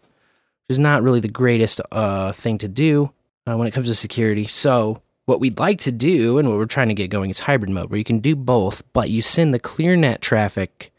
which 0.67 0.75
is 0.75 0.79
not 0.79 1.03
really 1.03 1.19
the 1.19 1.27
greatest 1.27 1.79
uh, 1.91 2.31
thing 2.31 2.57
to 2.57 2.67
do 2.67 3.11
uh, 3.47 3.55
when 3.55 3.67
it 3.67 3.71
comes 3.71 3.87
to 3.87 3.95
security. 3.95 4.45
So, 4.47 5.01
what 5.25 5.39
we'd 5.39 5.59
like 5.59 5.79
to 5.81 5.91
do 5.91 6.37
and 6.37 6.47
what 6.47 6.57
we're 6.57 6.65
trying 6.65 6.89
to 6.89 6.93
get 6.93 7.09
going 7.09 7.31
is 7.31 7.39
hybrid 7.39 7.71
mode, 7.71 7.89
where 7.89 7.97
you 7.97 8.03
can 8.03 8.19
do 8.19 8.35
both, 8.35 8.83
but 8.93 9.09
you 9.09 9.21
send 9.23 9.53
the 9.53 9.59
ClearNet 9.59 10.21
traffic 10.21 10.91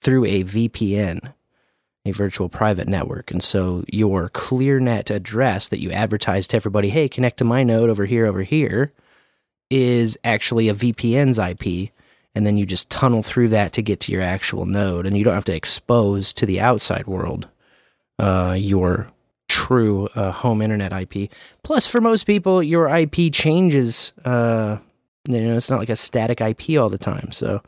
through 0.00 0.24
a 0.26 0.44
VPN. 0.44 1.32
a 2.06 2.12
virtual 2.12 2.48
private 2.50 2.86
network. 2.86 3.30
And 3.30 3.42
so 3.42 3.82
your 3.88 4.28
ClearNet 4.28 5.10
address 5.10 5.68
that 5.68 5.80
you 5.80 5.90
advertise 5.90 6.46
to 6.48 6.56
everybody, 6.56 6.90
hey, 6.90 7.08
connect 7.08 7.38
to 7.38 7.44
my 7.44 7.62
node 7.62 7.88
over 7.88 8.04
here, 8.04 8.26
over 8.26 8.42
here, 8.42 8.92
is 9.70 10.18
actually 10.22 10.68
a 10.68 10.74
VPN's 10.74 11.38
IP. 11.38 11.90
And 12.34 12.46
then 12.46 12.58
you 12.58 12.66
just 12.66 12.90
tunnel 12.90 13.22
through 13.22 13.48
that 13.48 13.72
to 13.72 13.82
get 13.82 14.00
to 14.00 14.12
your 14.12 14.20
actual 14.20 14.66
node. 14.66 15.06
And 15.06 15.16
you 15.16 15.24
don't 15.24 15.34
have 15.34 15.46
to 15.46 15.54
expose 15.54 16.32
to 16.34 16.44
the 16.44 16.60
outside 16.60 17.06
world 17.06 17.48
uh, 18.18 18.56
your 18.58 19.08
true 19.48 20.08
uh, 20.14 20.32
home 20.32 20.60
internet 20.60 20.92
IP. 20.92 21.30
Plus, 21.62 21.86
for 21.86 22.00
most 22.00 22.24
people, 22.24 22.62
your 22.62 22.88
IP 22.94 23.32
changes. 23.32 24.12
Uh, 24.24 24.78
you 25.28 25.40
know, 25.40 25.56
it's 25.56 25.70
not 25.70 25.78
like 25.78 25.88
a 25.88 25.96
static 25.96 26.40
IP 26.40 26.78
all 26.78 26.88
the 26.88 26.98
time. 26.98 27.30
So 27.32 27.62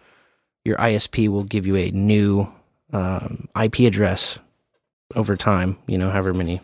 your 0.64 0.76
ISP 0.76 1.28
will 1.28 1.44
give 1.44 1.66
you 1.66 1.76
a 1.76 1.90
new 1.90 2.52
um, 2.92 3.48
IP 3.60 3.80
address 3.80 4.38
over 5.14 5.36
time. 5.36 5.78
You 5.86 5.96
know, 5.96 6.10
however 6.10 6.34
many, 6.34 6.60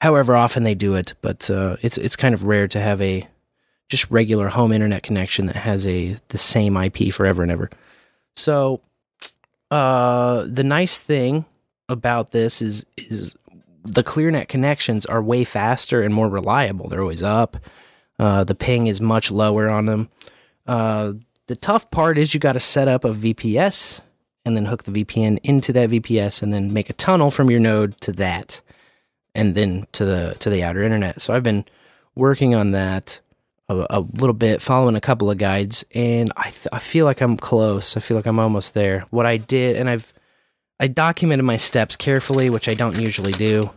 however 0.00 0.36
often 0.36 0.62
they 0.62 0.74
do 0.74 0.94
it. 0.94 1.14
But 1.20 1.50
uh, 1.50 1.76
it's 1.82 1.98
it's 1.98 2.16
kind 2.16 2.34
of 2.34 2.44
rare 2.44 2.68
to 2.68 2.80
have 2.80 3.02
a 3.02 3.26
just 3.88 4.10
regular 4.10 4.48
home 4.48 4.72
internet 4.72 5.02
connection 5.02 5.46
that 5.46 5.56
has 5.56 5.86
a 5.86 6.16
the 6.28 6.38
same 6.38 6.76
IP 6.76 7.12
forever 7.12 7.42
and 7.42 7.50
ever. 7.50 7.70
So 8.36 8.82
uh, 9.70 10.44
the 10.46 10.64
nice 10.64 10.98
thing 10.98 11.44
about 11.88 12.30
this 12.30 12.60
is 12.60 12.84
is 12.96 13.34
the 13.84 14.04
ClearNet 14.04 14.48
connections 14.48 15.06
are 15.06 15.22
way 15.22 15.44
faster 15.44 16.02
and 16.02 16.14
more 16.14 16.28
reliable. 16.28 16.88
They're 16.88 17.00
always 17.00 17.22
up. 17.22 17.56
Uh, 18.18 18.44
the 18.44 18.54
ping 18.54 18.86
is 18.86 19.00
much 19.00 19.30
lower 19.30 19.68
on 19.68 19.86
them. 19.86 20.10
Uh, 20.66 21.12
the 21.46 21.56
tough 21.56 21.90
part 21.90 22.18
is 22.18 22.34
you 22.34 22.40
got 22.40 22.52
to 22.52 22.60
set 22.60 22.88
up 22.88 23.04
a 23.04 23.10
VPS 23.10 24.00
and 24.44 24.56
then 24.56 24.66
hook 24.66 24.84
the 24.84 24.92
VPN 24.92 25.38
into 25.42 25.72
that 25.72 25.90
VPS 25.90 26.42
and 26.42 26.52
then 26.52 26.72
make 26.72 26.90
a 26.90 26.94
tunnel 26.94 27.30
from 27.30 27.50
your 27.50 27.60
node 27.60 27.98
to 28.02 28.12
that 28.12 28.60
and 29.34 29.54
then 29.54 29.86
to 29.92 30.04
the 30.04 30.36
to 30.40 30.50
the 30.50 30.62
outer 30.62 30.82
internet. 30.82 31.20
So 31.20 31.34
I've 31.34 31.42
been 31.42 31.64
working 32.14 32.54
on 32.54 32.72
that 32.72 33.20
a, 33.68 33.86
a 33.90 34.00
little 34.00 34.34
bit, 34.34 34.60
following 34.60 34.96
a 34.96 35.00
couple 35.00 35.30
of 35.30 35.38
guides, 35.38 35.84
and 35.94 36.32
I 36.36 36.50
th- 36.50 36.68
I 36.72 36.78
feel 36.78 37.04
like 37.04 37.20
I'm 37.20 37.36
close. 37.36 37.96
I 37.96 38.00
feel 38.00 38.16
like 38.16 38.26
I'm 38.26 38.40
almost 38.40 38.74
there. 38.74 39.04
What 39.10 39.26
I 39.26 39.36
did, 39.36 39.76
and 39.76 39.88
I've 39.88 40.12
I 40.80 40.86
documented 40.86 41.44
my 41.44 41.56
steps 41.56 41.96
carefully, 41.96 42.50
which 42.50 42.68
I 42.68 42.74
don't 42.74 43.00
usually 43.00 43.32
do. 43.32 43.70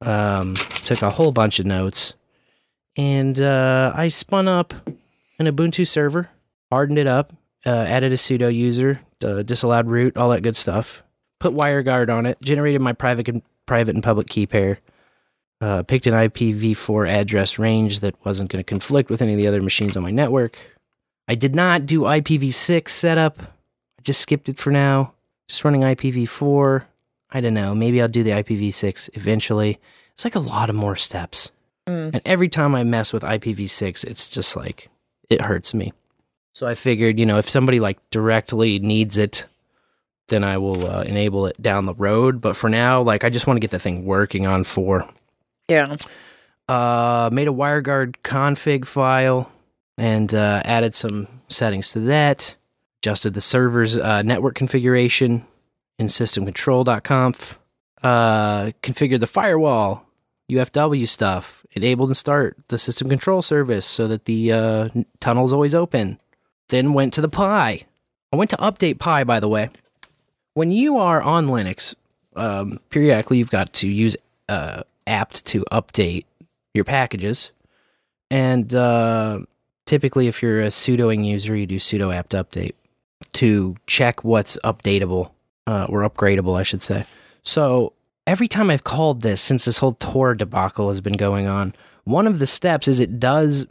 Um, 0.00 0.54
took 0.84 1.02
a 1.02 1.10
whole 1.10 1.32
bunch 1.32 1.58
of 1.58 1.66
notes, 1.66 2.12
and 2.96 3.40
uh, 3.40 3.92
I 3.94 4.08
spun 4.08 4.46
up 4.46 4.74
an 5.38 5.46
Ubuntu 5.46 5.86
server, 5.86 6.28
hardened 6.70 6.98
it 6.98 7.06
up, 7.06 7.32
uh, 7.64 7.70
added 7.70 8.12
a 8.12 8.16
sudo 8.16 8.54
user, 8.54 9.00
uh, 9.24 9.42
disallowed 9.42 9.86
root, 9.86 10.16
all 10.16 10.30
that 10.30 10.42
good 10.42 10.56
stuff. 10.56 11.02
Put 11.40 11.54
WireGuard 11.54 12.10
on 12.10 12.26
it, 12.26 12.38
generated 12.42 12.80
my 12.80 12.92
private 12.92 13.28
and 13.28 13.42
private 13.66 13.94
and 13.94 14.04
public 14.04 14.28
key 14.28 14.46
pair. 14.46 14.78
Uh, 15.60 15.82
picked 15.82 16.06
an 16.06 16.12
IPv4 16.12 17.08
address 17.08 17.58
range 17.58 18.00
that 18.00 18.14
wasn't 18.24 18.50
going 18.50 18.62
to 18.62 18.68
conflict 18.68 19.08
with 19.08 19.22
any 19.22 19.32
of 19.32 19.38
the 19.38 19.46
other 19.46 19.62
machines 19.62 19.96
on 19.96 20.02
my 20.02 20.10
network. 20.10 20.58
I 21.28 21.34
did 21.34 21.54
not 21.54 21.86
do 21.86 22.02
IPv6 22.02 22.88
setup. 22.90 23.40
I 23.98 24.02
just 24.02 24.20
skipped 24.20 24.50
it 24.50 24.58
for 24.58 24.70
now. 24.70 25.14
Just 25.48 25.64
running 25.64 25.82
IPv4. 25.82 26.84
I 27.30 27.40
don't 27.40 27.54
know. 27.54 27.74
Maybe 27.74 28.00
I'll 28.00 28.08
do 28.08 28.22
the 28.22 28.30
IPv6 28.30 29.10
eventually. 29.14 29.78
It's 30.14 30.24
like 30.24 30.34
a 30.34 30.40
lot 30.40 30.70
of 30.70 30.76
more 30.76 30.96
steps. 30.96 31.50
Mm. 31.86 32.14
And 32.14 32.22
every 32.24 32.48
time 32.48 32.74
I 32.74 32.84
mess 32.84 33.12
with 33.12 33.22
IPv6, 33.22 34.04
it's 34.04 34.28
just 34.28 34.56
like, 34.56 34.88
it 35.28 35.40
hurts 35.42 35.74
me. 35.74 35.92
So 36.52 36.66
I 36.66 36.74
figured, 36.74 37.18
you 37.18 37.26
know, 37.26 37.38
if 37.38 37.50
somebody 37.50 37.80
like 37.80 37.98
directly 38.10 38.78
needs 38.78 39.18
it, 39.18 39.44
then 40.28 40.42
I 40.42 40.58
will 40.58 40.86
uh, 40.86 41.02
enable 41.02 41.46
it 41.46 41.60
down 41.60 41.86
the 41.86 41.94
road. 41.94 42.40
But 42.40 42.56
for 42.56 42.68
now, 42.68 43.02
like, 43.02 43.24
I 43.24 43.30
just 43.30 43.46
want 43.46 43.56
to 43.56 43.60
get 43.60 43.70
the 43.70 43.78
thing 43.78 44.04
working 44.04 44.46
on 44.46 44.64
4. 44.64 45.08
Yeah. 45.68 45.96
Uh, 46.68 47.30
made 47.32 47.48
a 47.48 47.52
WireGuard 47.52 48.16
config 48.24 48.86
file 48.86 49.52
and 49.96 50.34
uh, 50.34 50.62
added 50.64 50.94
some 50.94 51.28
settings 51.48 51.92
to 51.92 52.00
that. 52.00 52.56
Adjusted 53.06 53.34
the 53.34 53.40
server's 53.40 53.96
uh, 53.96 54.22
network 54.22 54.56
configuration 54.56 55.46
in 55.96 56.08
systemcontrol.conf. 56.08 57.56
Uh, 58.02 58.72
configured 58.82 59.20
the 59.20 59.28
firewall, 59.28 60.04
UFW 60.50 61.08
stuff. 61.08 61.64
Enabled 61.70 62.08
and 62.08 62.16
start 62.16 62.56
the 62.66 62.78
system 62.78 63.08
control 63.08 63.42
service 63.42 63.86
so 63.86 64.08
that 64.08 64.24
the 64.24 64.50
uh, 64.50 64.88
tunnel 65.20 65.44
is 65.44 65.52
always 65.52 65.72
open. 65.72 66.18
Then 66.68 66.94
went 66.94 67.14
to 67.14 67.20
the 67.20 67.28
Pi. 67.28 67.84
I 68.32 68.36
went 68.36 68.50
to 68.50 68.56
update 68.56 68.98
Pi, 68.98 69.22
by 69.22 69.38
the 69.38 69.46
way. 69.46 69.70
When 70.54 70.72
you 70.72 70.98
are 70.98 71.22
on 71.22 71.46
Linux, 71.46 71.94
um, 72.34 72.80
periodically 72.90 73.38
you've 73.38 73.52
got 73.52 73.72
to 73.74 73.88
use 73.88 74.16
uh, 74.48 74.82
apt 75.06 75.46
to 75.46 75.64
update 75.70 76.24
your 76.74 76.82
packages. 76.82 77.52
And 78.32 78.74
uh, 78.74 79.42
typically, 79.84 80.26
if 80.26 80.42
you're 80.42 80.62
a 80.62 80.70
sudoing 80.70 81.24
user, 81.24 81.54
you 81.54 81.66
do 81.66 81.78
sudo 81.78 82.12
apt 82.12 82.32
update 82.32 82.74
to 83.34 83.76
check 83.86 84.24
what's 84.24 84.56
updatable 84.64 85.30
uh, 85.66 85.86
or 85.88 86.08
upgradable, 86.08 86.58
I 86.58 86.62
should 86.62 86.82
say. 86.82 87.04
So 87.42 87.92
every 88.26 88.48
time 88.48 88.70
I've 88.70 88.84
called 88.84 89.22
this 89.22 89.40
since 89.40 89.64
this 89.64 89.78
whole 89.78 89.94
Tor 89.94 90.34
debacle 90.34 90.88
has 90.88 91.00
been 91.00 91.14
going 91.14 91.46
on, 91.46 91.74
one 92.04 92.26
of 92.26 92.38
the 92.38 92.46
steps 92.46 92.88
is 92.88 93.00
it 93.00 93.18
does 93.18 93.66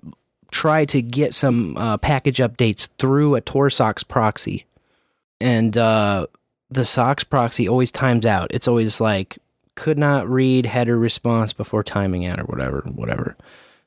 try 0.51 0.85
to 0.85 1.01
get 1.01 1.33
some 1.33 1.75
uh, 1.77 1.97
package 1.97 2.37
updates 2.37 2.87
through 2.97 3.35
a 3.35 3.41
Tor 3.41 3.69
socks 3.69 4.03
proxy. 4.03 4.65
And 5.41 5.77
uh, 5.77 6.27
the 6.69 6.85
socks 6.85 7.23
proxy 7.23 7.67
always 7.67 7.91
times 7.91 8.25
out. 8.25 8.47
It's 8.51 8.67
always 8.67 9.01
like, 9.01 9.37
could 9.75 9.99
not 9.99 10.29
read 10.29 10.65
header 10.65 10.97
response 10.97 11.51
before 11.51 11.83
timing 11.83 12.25
out 12.25 12.39
or 12.39 12.45
whatever, 12.45 12.81
whatever. 12.93 13.35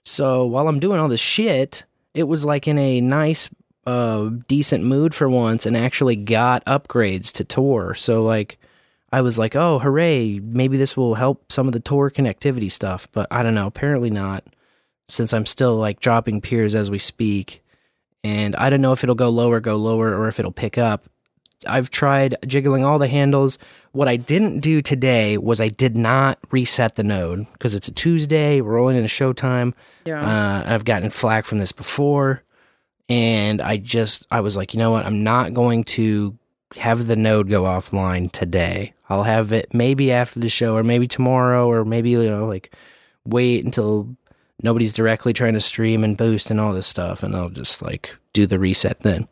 So 0.04 0.44
while 0.44 0.68
I'm 0.68 0.80
doing 0.80 1.00
all 1.00 1.08
this 1.08 1.20
shit, 1.20 1.84
it 2.12 2.24
was 2.24 2.44
like 2.44 2.68
in 2.68 2.78
a 2.78 3.00
nice, 3.00 3.48
uh, 3.88 4.30
decent 4.48 4.84
mood 4.84 5.14
for 5.14 5.30
once 5.30 5.64
and 5.64 5.74
actually 5.74 6.14
got 6.14 6.62
upgrades 6.66 7.32
to 7.32 7.42
Tor. 7.42 7.94
So 7.94 8.22
like, 8.22 8.58
I 9.10 9.22
was 9.22 9.38
like, 9.38 9.56
oh, 9.56 9.78
hooray, 9.78 10.40
maybe 10.40 10.76
this 10.76 10.94
will 10.94 11.14
help 11.14 11.50
some 11.50 11.66
of 11.66 11.72
the 11.72 11.80
Tor 11.80 12.10
connectivity 12.10 12.70
stuff. 12.70 13.08
But 13.12 13.28
I 13.30 13.42
don't 13.42 13.54
know, 13.54 13.66
apparently 13.66 14.10
not, 14.10 14.44
since 15.08 15.32
I'm 15.32 15.46
still 15.46 15.76
like 15.76 16.00
dropping 16.00 16.42
peers 16.42 16.74
as 16.74 16.90
we 16.90 16.98
speak. 16.98 17.64
And 18.22 18.54
I 18.56 18.68
don't 18.68 18.82
know 18.82 18.92
if 18.92 19.02
it'll 19.02 19.14
go 19.14 19.30
lower, 19.30 19.58
go 19.58 19.76
lower, 19.76 20.14
or 20.14 20.28
if 20.28 20.38
it'll 20.38 20.52
pick 20.52 20.76
up. 20.76 21.04
I've 21.66 21.88
tried 21.88 22.36
jiggling 22.46 22.84
all 22.84 22.98
the 22.98 23.08
handles. 23.08 23.58
What 23.92 24.06
I 24.06 24.16
didn't 24.16 24.60
do 24.60 24.82
today 24.82 25.38
was 25.38 25.62
I 25.62 25.68
did 25.68 25.96
not 25.96 26.38
reset 26.50 26.96
the 26.96 27.02
node 27.02 27.50
because 27.52 27.74
it's 27.74 27.88
a 27.88 27.92
Tuesday. 27.92 28.60
We're 28.60 28.74
rolling 28.74 28.98
into 28.98 29.08
showtime. 29.08 29.72
Yeah. 30.04 30.20
Uh, 30.20 30.74
I've 30.74 30.84
gotten 30.84 31.08
flack 31.08 31.46
from 31.46 31.58
this 31.58 31.72
before. 31.72 32.42
And 33.08 33.60
I 33.60 33.78
just, 33.78 34.26
I 34.30 34.40
was 34.40 34.56
like, 34.56 34.74
you 34.74 34.78
know 34.78 34.90
what? 34.90 35.06
I'm 35.06 35.22
not 35.22 35.54
going 35.54 35.84
to 35.84 36.36
have 36.76 37.06
the 37.06 37.16
node 37.16 37.48
go 37.48 37.64
offline 37.64 38.30
today. 38.30 38.92
I'll 39.08 39.22
have 39.22 39.52
it 39.52 39.72
maybe 39.72 40.12
after 40.12 40.40
the 40.40 40.50
show 40.50 40.76
or 40.76 40.82
maybe 40.82 41.06
tomorrow 41.06 41.66
or 41.66 41.84
maybe, 41.84 42.10
you 42.10 42.28
know, 42.28 42.46
like 42.46 42.74
wait 43.24 43.64
until 43.64 44.14
nobody's 44.62 44.92
directly 44.92 45.32
trying 45.32 45.54
to 45.54 45.60
stream 45.60 46.04
and 46.04 46.16
boost 46.16 46.50
and 46.50 46.60
all 46.60 46.74
this 46.74 46.86
stuff. 46.86 47.22
And 47.22 47.34
I'll 47.34 47.48
just 47.48 47.80
like 47.80 48.16
do 48.34 48.46
the 48.46 48.58
reset 48.58 49.00
then 49.00 49.28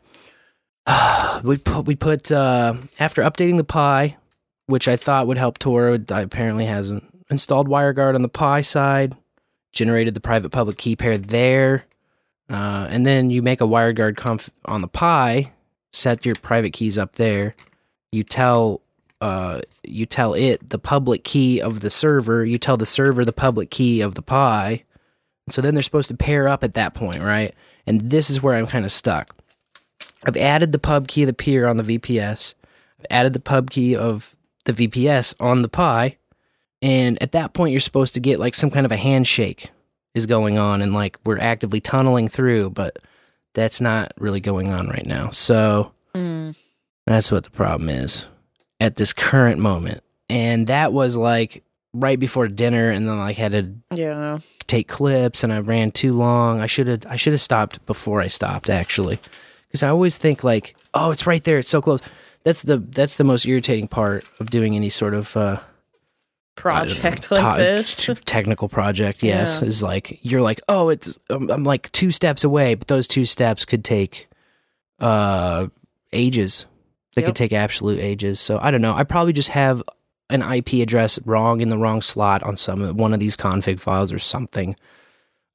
we 1.43 1.57
put 1.57 1.85
we 1.85 1.95
put 1.95 2.31
uh, 2.31 2.75
after 2.99 3.21
updating 3.21 3.57
the 3.57 3.63
Pi, 3.63 4.17
which 4.67 4.87
I 4.87 4.95
thought 4.95 5.27
would 5.27 5.37
help 5.37 5.57
Tor. 5.57 5.97
I 6.11 6.21
apparently 6.21 6.65
hasn't 6.65 7.03
installed 7.29 7.67
WireGuard 7.67 8.15
on 8.15 8.21
the 8.21 8.29
Pi 8.29 8.61
side. 8.61 9.15
Generated 9.73 10.13
the 10.13 10.21
private 10.21 10.49
public 10.49 10.77
key 10.77 10.95
pair 10.95 11.17
there, 11.17 11.85
uh, 12.49 12.87
and 12.89 13.05
then 13.05 13.29
you 13.29 13.41
make 13.41 13.61
a 13.61 13.67
WireGuard 13.67 14.17
conf 14.17 14.49
on 14.65 14.81
the 14.81 14.87
Pi. 14.87 15.51
Set 15.91 16.25
your 16.25 16.35
private 16.35 16.73
keys 16.73 16.97
up 16.97 17.13
there. 17.13 17.55
You 18.11 18.23
tell 18.23 18.81
uh, 19.19 19.61
you 19.83 20.05
tell 20.05 20.33
it 20.33 20.69
the 20.69 20.79
public 20.79 21.23
key 21.23 21.59
of 21.59 21.79
the 21.79 21.89
server. 21.89 22.45
You 22.45 22.57
tell 22.57 22.77
the 22.77 22.85
server 22.85 23.25
the 23.25 23.33
public 23.33 23.69
key 23.69 24.01
of 24.01 24.15
the 24.15 24.21
Pi. 24.21 24.83
So 25.49 25.61
then 25.61 25.73
they're 25.73 25.83
supposed 25.83 26.09
to 26.09 26.15
pair 26.15 26.47
up 26.47 26.63
at 26.63 26.73
that 26.73 26.93
point, 26.93 27.21
right? 27.21 27.55
And 27.85 28.09
this 28.09 28.29
is 28.29 28.43
where 28.43 28.55
I'm 28.55 28.67
kind 28.67 28.85
of 28.85 28.91
stuck. 28.91 29.35
I've 30.23 30.37
added 30.37 30.71
the 30.71 30.79
pub 30.79 31.07
key 31.07 31.23
of 31.23 31.27
the 31.27 31.33
peer 31.33 31.67
on 31.67 31.77
the 31.77 31.83
VPS. 31.83 32.53
I've 32.99 33.05
added 33.09 33.33
the 33.33 33.39
pub 33.39 33.69
key 33.69 33.95
of 33.95 34.35
the 34.65 34.73
VPS 34.73 35.33
on 35.39 35.61
the 35.61 35.69
Pi. 35.69 36.17
And 36.81 37.21
at 37.21 37.31
that 37.31 37.53
point, 37.53 37.71
you're 37.71 37.79
supposed 37.79 38.13
to 38.15 38.19
get 38.19 38.39
like 38.39 38.55
some 38.55 38.69
kind 38.69 38.85
of 38.85 38.91
a 38.91 38.97
handshake 38.97 39.71
is 40.17 40.25
going 40.25 40.57
on, 40.57 40.81
and 40.81 40.93
like 40.93 41.17
we're 41.25 41.39
actively 41.39 41.79
tunneling 41.79 42.27
through, 42.27 42.71
but 42.71 42.97
that's 43.53 43.79
not 43.79 44.11
really 44.19 44.39
going 44.41 44.73
on 44.73 44.87
right 44.89 45.05
now. 45.05 45.29
So 45.29 45.91
Mm. 46.13 46.55
that's 47.05 47.31
what 47.31 47.43
the 47.43 47.49
problem 47.51 47.89
is 47.89 48.25
at 48.79 48.95
this 48.95 49.13
current 49.13 49.59
moment. 49.59 50.01
And 50.29 50.67
that 50.67 50.91
was 50.93 51.15
like 51.15 51.63
right 51.93 52.19
before 52.19 52.47
dinner, 52.47 52.89
and 52.91 53.07
then 53.07 53.17
like 53.17 53.37
had 53.37 53.51
to 53.53 53.71
Yeah. 53.95 54.39
take 54.67 54.87
clips, 54.87 55.43
and 55.43 55.53
I 55.53 55.59
ran 55.59 55.91
too 55.91 56.13
long. 56.13 56.59
I 56.61 56.67
should 56.67 56.87
have 56.87 57.05
I 57.07 57.15
should 57.15 57.33
have 57.33 57.41
stopped 57.41 57.83
before 57.85 58.19
I 58.21 58.27
stopped 58.27 58.69
actually, 58.69 59.19
because 59.67 59.83
I 59.83 59.89
always 59.89 60.17
think 60.17 60.43
like, 60.43 60.75
oh, 60.93 61.11
it's 61.11 61.25
right 61.27 61.43
there, 61.43 61.59
it's 61.59 61.69
so 61.69 61.81
close. 61.81 62.01
that's 62.43 62.61
the 62.63 62.77
that's 62.77 63.15
the 63.17 63.23
most 63.23 63.45
irritating 63.45 63.87
part 63.87 64.23
of 64.39 64.49
doing 64.49 64.75
any 64.75 64.89
sort 64.89 65.13
of 65.13 65.35
uh, 65.37 65.59
Project 66.57 67.31
know, 67.31 67.37
like 67.37 67.57
this. 67.57 68.09
technical 68.25 68.67
project. 68.67 69.23
Yes, 69.23 69.61
Yeah. 69.61 69.67
is 69.67 69.81
like 69.83 70.19
you're 70.23 70.41
like, 70.41 70.59
oh, 70.67 70.89
it's 70.89 71.17
I'm, 71.29 71.49
I'm 71.49 71.63
like 71.63 71.91
two 71.91 72.11
steps 72.11 72.43
away, 72.43 72.75
but 72.75 72.87
those 72.87 73.07
two 73.07 73.23
steps 73.25 73.63
could 73.65 73.83
take 73.85 74.27
uh 74.99 75.67
ages. 76.11 76.65
They 77.15 77.21
Yep. 77.21 77.27
could 77.29 77.35
take 77.35 77.53
absolute 77.53 77.99
ages. 77.99 78.39
So 78.39 78.59
I 78.61 78.71
don't 78.71 78.81
know. 78.81 78.93
I 78.93 79.03
probably 79.03 79.33
just 79.33 79.49
have 79.49 79.81
an 80.29 80.41
IP 80.41 80.73
address 80.81 81.19
wrong 81.25 81.61
in 81.61 81.69
the 81.69 81.77
wrong 81.77 82.01
slot 82.01 82.43
on 82.43 82.57
some 82.57 82.97
one 82.97 83.13
of 83.13 83.19
these 83.19 83.37
config 83.37 83.79
files 83.79 84.11
or 84.11 84.19
something. 84.19 84.75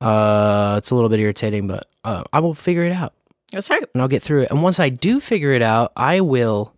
Uh, 0.00 0.76
it's 0.78 0.90
a 0.90 0.94
little 0.94 1.10
bit 1.10 1.20
irritating, 1.20 1.66
but 1.68 1.86
uh, 2.04 2.24
I 2.32 2.40
will 2.40 2.54
figure 2.54 2.84
it 2.84 2.92
out 2.92 3.12
That's 3.52 3.70
right. 3.70 3.84
and 3.94 4.02
I'll 4.02 4.08
get 4.08 4.22
through 4.22 4.42
it. 4.42 4.50
And 4.50 4.62
once 4.62 4.80
I 4.80 4.88
do 4.88 5.20
figure 5.20 5.52
it 5.52 5.62
out, 5.62 5.92
I 5.96 6.20
will 6.20 6.72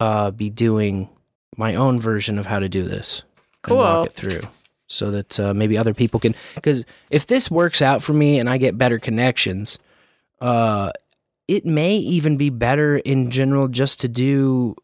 uh, 0.00 0.30
be 0.30 0.48
doing 0.48 1.10
my 1.56 1.74
own 1.74 2.00
version 2.00 2.38
of 2.38 2.46
how 2.46 2.58
to 2.60 2.68
do 2.68 2.84
this. 2.84 3.22
And 3.68 3.76
walk 3.76 3.94
Cool. 3.94 4.04
it 4.04 4.14
through 4.14 4.48
so 4.86 5.10
that 5.10 5.40
uh, 5.40 5.54
maybe 5.54 5.78
other 5.78 5.94
people 5.94 6.20
can. 6.20 6.34
Because 6.54 6.84
if 7.10 7.26
this 7.26 7.50
works 7.50 7.80
out 7.82 8.02
for 8.02 8.12
me 8.12 8.38
and 8.38 8.48
I 8.48 8.58
get 8.58 8.76
better 8.78 8.98
connections, 8.98 9.78
uh, 10.40 10.92
it 11.48 11.64
may 11.64 11.96
even 11.96 12.36
be 12.36 12.50
better 12.50 12.98
in 12.98 13.30
general 13.30 13.68
just 13.68 14.00
to 14.02 14.08
do 14.08 14.76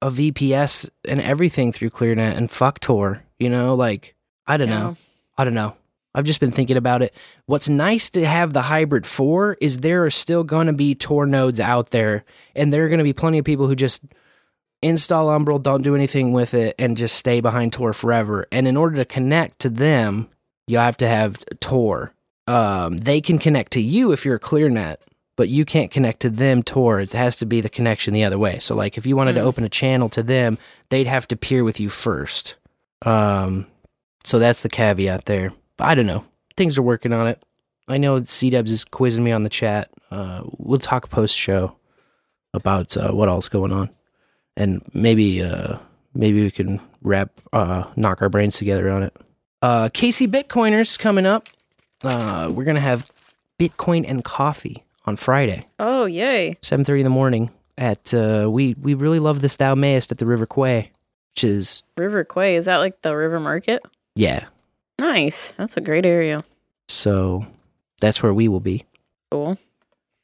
a 0.00 0.10
VPS 0.10 0.88
and 1.06 1.20
everything 1.20 1.72
through 1.72 1.90
ClearNet 1.90 2.36
and 2.36 2.50
fuck 2.50 2.80
Tor. 2.80 3.22
You 3.38 3.48
know, 3.50 3.74
like 3.74 4.14
I 4.46 4.56
don't 4.56 4.68
know. 4.68 4.96
I 5.38 5.44
don't 5.44 5.54
know. 5.54 5.74
I've 6.14 6.24
just 6.24 6.40
been 6.40 6.52
thinking 6.52 6.76
about 6.76 7.00
it. 7.02 7.14
What's 7.46 7.68
nice 7.70 8.10
to 8.10 8.26
have 8.26 8.52
the 8.52 8.62
hybrid 8.62 9.06
for 9.06 9.56
is 9.62 9.78
there 9.78 10.04
are 10.04 10.10
still 10.10 10.44
going 10.44 10.66
to 10.66 10.72
be 10.74 10.94
Tor 10.94 11.24
nodes 11.26 11.58
out 11.58 11.90
there, 11.90 12.24
and 12.54 12.70
there 12.72 12.84
are 12.84 12.88
going 12.88 12.98
to 12.98 13.04
be 13.04 13.14
plenty 13.14 13.38
of 13.38 13.44
people 13.46 13.66
who 13.66 13.74
just 13.74 14.02
install 14.82 15.28
Umbrel, 15.28 15.62
don't 15.62 15.82
do 15.82 15.94
anything 15.94 16.32
with 16.32 16.54
it, 16.54 16.74
and 16.78 16.96
just 16.96 17.16
stay 17.16 17.40
behind 17.40 17.72
Tor 17.72 17.92
forever. 17.92 18.46
And 18.52 18.66
in 18.68 18.76
order 18.76 18.96
to 18.96 19.04
connect 19.04 19.60
to 19.60 19.68
them, 19.68 20.28
you 20.66 20.78
have 20.78 20.96
to 20.98 21.08
have 21.08 21.44
Tor. 21.60 22.12
Um, 22.46 22.96
they 22.96 23.20
can 23.20 23.38
connect 23.38 23.72
to 23.72 23.80
you 23.80 24.12
if 24.12 24.24
you're 24.24 24.36
a 24.36 24.40
ClearNet, 24.40 24.96
but 25.36 25.48
you 25.48 25.64
can't 25.64 25.90
connect 25.90 26.20
to 26.20 26.30
them 26.30 26.62
Tor. 26.62 27.00
It 27.00 27.12
has 27.12 27.36
to 27.36 27.46
be 27.46 27.60
the 27.60 27.68
connection 27.68 28.12
the 28.12 28.24
other 28.24 28.38
way. 28.38 28.58
So, 28.58 28.74
like, 28.74 28.98
if 28.98 29.06
you 29.06 29.16
wanted 29.16 29.34
to 29.34 29.40
Hmm. 29.40 29.46
open 29.46 29.64
a 29.64 29.68
channel 29.68 30.08
to 30.10 30.22
them, 30.22 30.58
they'd 30.90 31.06
have 31.06 31.26
to 31.28 31.36
peer 31.36 31.64
with 31.64 31.78
you 31.80 31.88
first. 31.88 32.56
Um, 33.04 33.66
so 34.24 34.38
that's 34.38 34.62
the 34.62 34.68
caveat 34.68 35.24
there. 35.24 35.52
But 35.76 35.88
I 35.88 35.94
don't 35.94 36.06
know. 36.06 36.24
Things 36.56 36.76
are 36.76 36.82
working 36.82 37.12
on 37.12 37.26
it. 37.28 37.42
I 37.88 37.98
know 37.98 38.20
SeeDubs 38.20 38.68
is 38.70 38.84
quizzing 38.84 39.24
me 39.24 39.32
on 39.32 39.42
the 39.42 39.48
chat. 39.48 39.90
Uh, 40.10 40.42
we'll 40.58 40.78
talk 40.78 41.08
post 41.10 41.36
show 41.36 41.76
about 42.54 42.96
uh, 42.96 43.10
what 43.12 43.28
all's 43.28 43.48
going 43.48 43.72
on, 43.72 43.90
and 44.56 44.82
maybe 44.92 45.42
uh, 45.42 45.78
maybe 46.14 46.42
we 46.42 46.50
can 46.50 46.80
wrap 47.02 47.30
uh, 47.52 47.84
knock 47.96 48.22
our 48.22 48.28
brains 48.28 48.56
together 48.56 48.90
on 48.90 49.02
it. 49.02 49.16
Uh, 49.60 49.88
KC 49.88 50.28
Bitcoiners 50.28 50.98
coming 50.98 51.26
up. 51.26 51.48
Uh, 52.04 52.50
we're 52.52 52.64
gonna 52.64 52.80
have 52.80 53.10
Bitcoin 53.60 54.04
and 54.08 54.24
coffee 54.24 54.84
on 55.06 55.16
Friday, 55.16 55.66
Oh, 55.78 56.04
yay. 56.04 56.56
seven 56.62 56.84
thirty 56.84 57.00
in 57.00 57.04
the 57.04 57.10
morning. 57.10 57.50
At 57.78 58.12
uh, 58.12 58.48
we 58.50 58.74
we 58.74 58.94
really 58.94 59.18
love 59.18 59.40
this 59.40 59.56
Thou 59.56 59.74
Mayest 59.74 60.10
at 60.12 60.18
the 60.18 60.26
River 60.26 60.46
Quay, 60.46 60.90
which 61.30 61.44
is 61.44 61.82
River 61.96 62.24
Quay. 62.24 62.56
Is 62.56 62.66
that 62.66 62.78
like 62.78 63.00
the 63.02 63.14
river 63.16 63.40
market? 63.40 63.82
yeah. 64.14 64.44
Nice. 64.98 65.52
That's 65.56 65.76
a 65.76 65.80
great 65.80 66.06
area. 66.06 66.44
So 66.86 67.44
that's 68.00 68.22
where 68.22 68.32
we 68.32 68.46
will 68.46 68.60
be. 68.60 68.84
Cool. 69.32 69.58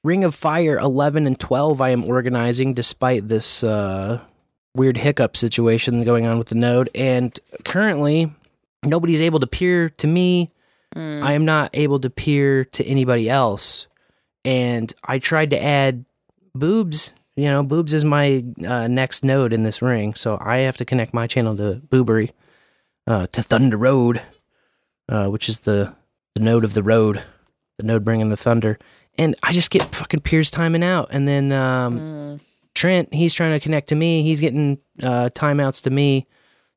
Ring 0.04 0.24
of 0.24 0.34
Fire 0.34 0.78
11 0.78 1.26
and 1.26 1.38
12 1.38 1.80
I 1.80 1.90
am 1.90 2.04
organizing 2.04 2.72
despite 2.72 3.28
this 3.28 3.64
uh, 3.64 4.20
weird 4.74 4.96
hiccup 4.96 5.36
situation 5.36 6.04
going 6.04 6.26
on 6.26 6.38
with 6.38 6.48
the 6.48 6.54
node. 6.54 6.88
And 6.94 7.38
currently, 7.64 8.32
nobody's 8.84 9.20
able 9.20 9.40
to 9.40 9.46
peer 9.46 9.90
to 9.90 10.06
me. 10.06 10.52
Mm. 10.94 11.22
I 11.22 11.32
am 11.32 11.44
not 11.44 11.70
able 11.74 11.98
to 12.00 12.10
peer 12.10 12.64
to 12.64 12.84
anybody 12.84 13.28
else. 13.28 13.88
And 14.44 14.92
I 15.04 15.18
tried 15.18 15.50
to 15.50 15.62
add 15.62 16.04
Boobs. 16.54 17.12
You 17.36 17.46
know, 17.46 17.62
Boobs 17.62 17.92
is 17.92 18.04
my 18.04 18.44
uh, 18.66 18.86
next 18.86 19.24
node 19.24 19.52
in 19.52 19.64
this 19.64 19.82
ring. 19.82 20.14
So 20.14 20.38
I 20.40 20.58
have 20.58 20.76
to 20.78 20.84
connect 20.84 21.12
my 21.12 21.26
channel 21.26 21.56
to 21.56 21.82
Boobery, 21.88 22.30
uh, 23.06 23.26
to 23.32 23.42
Thunder 23.42 23.76
Road, 23.76 24.22
uh, 25.08 25.26
which 25.26 25.48
is 25.48 25.60
the, 25.60 25.94
the 26.34 26.40
node 26.40 26.64
of 26.64 26.74
the 26.74 26.82
road, 26.84 27.22
the 27.78 27.84
node 27.84 28.04
bringing 28.04 28.28
the 28.28 28.36
thunder 28.36 28.78
and 29.18 29.34
I 29.42 29.52
just 29.52 29.70
get 29.70 29.82
fucking 29.94 30.20
peers 30.20 30.50
timing 30.50 30.82
out. 30.84 31.08
And 31.10 31.26
then 31.28 31.52
um, 31.52 31.98
Mm. 31.98 32.40
Trent, 32.74 33.12
he's 33.12 33.34
trying 33.34 33.52
to 33.52 33.60
connect 33.60 33.88
to 33.88 33.96
me. 33.96 34.22
He's 34.22 34.38
getting 34.40 34.78
uh, 35.02 35.30
timeouts 35.34 35.82
to 35.82 35.90
me. 35.90 36.26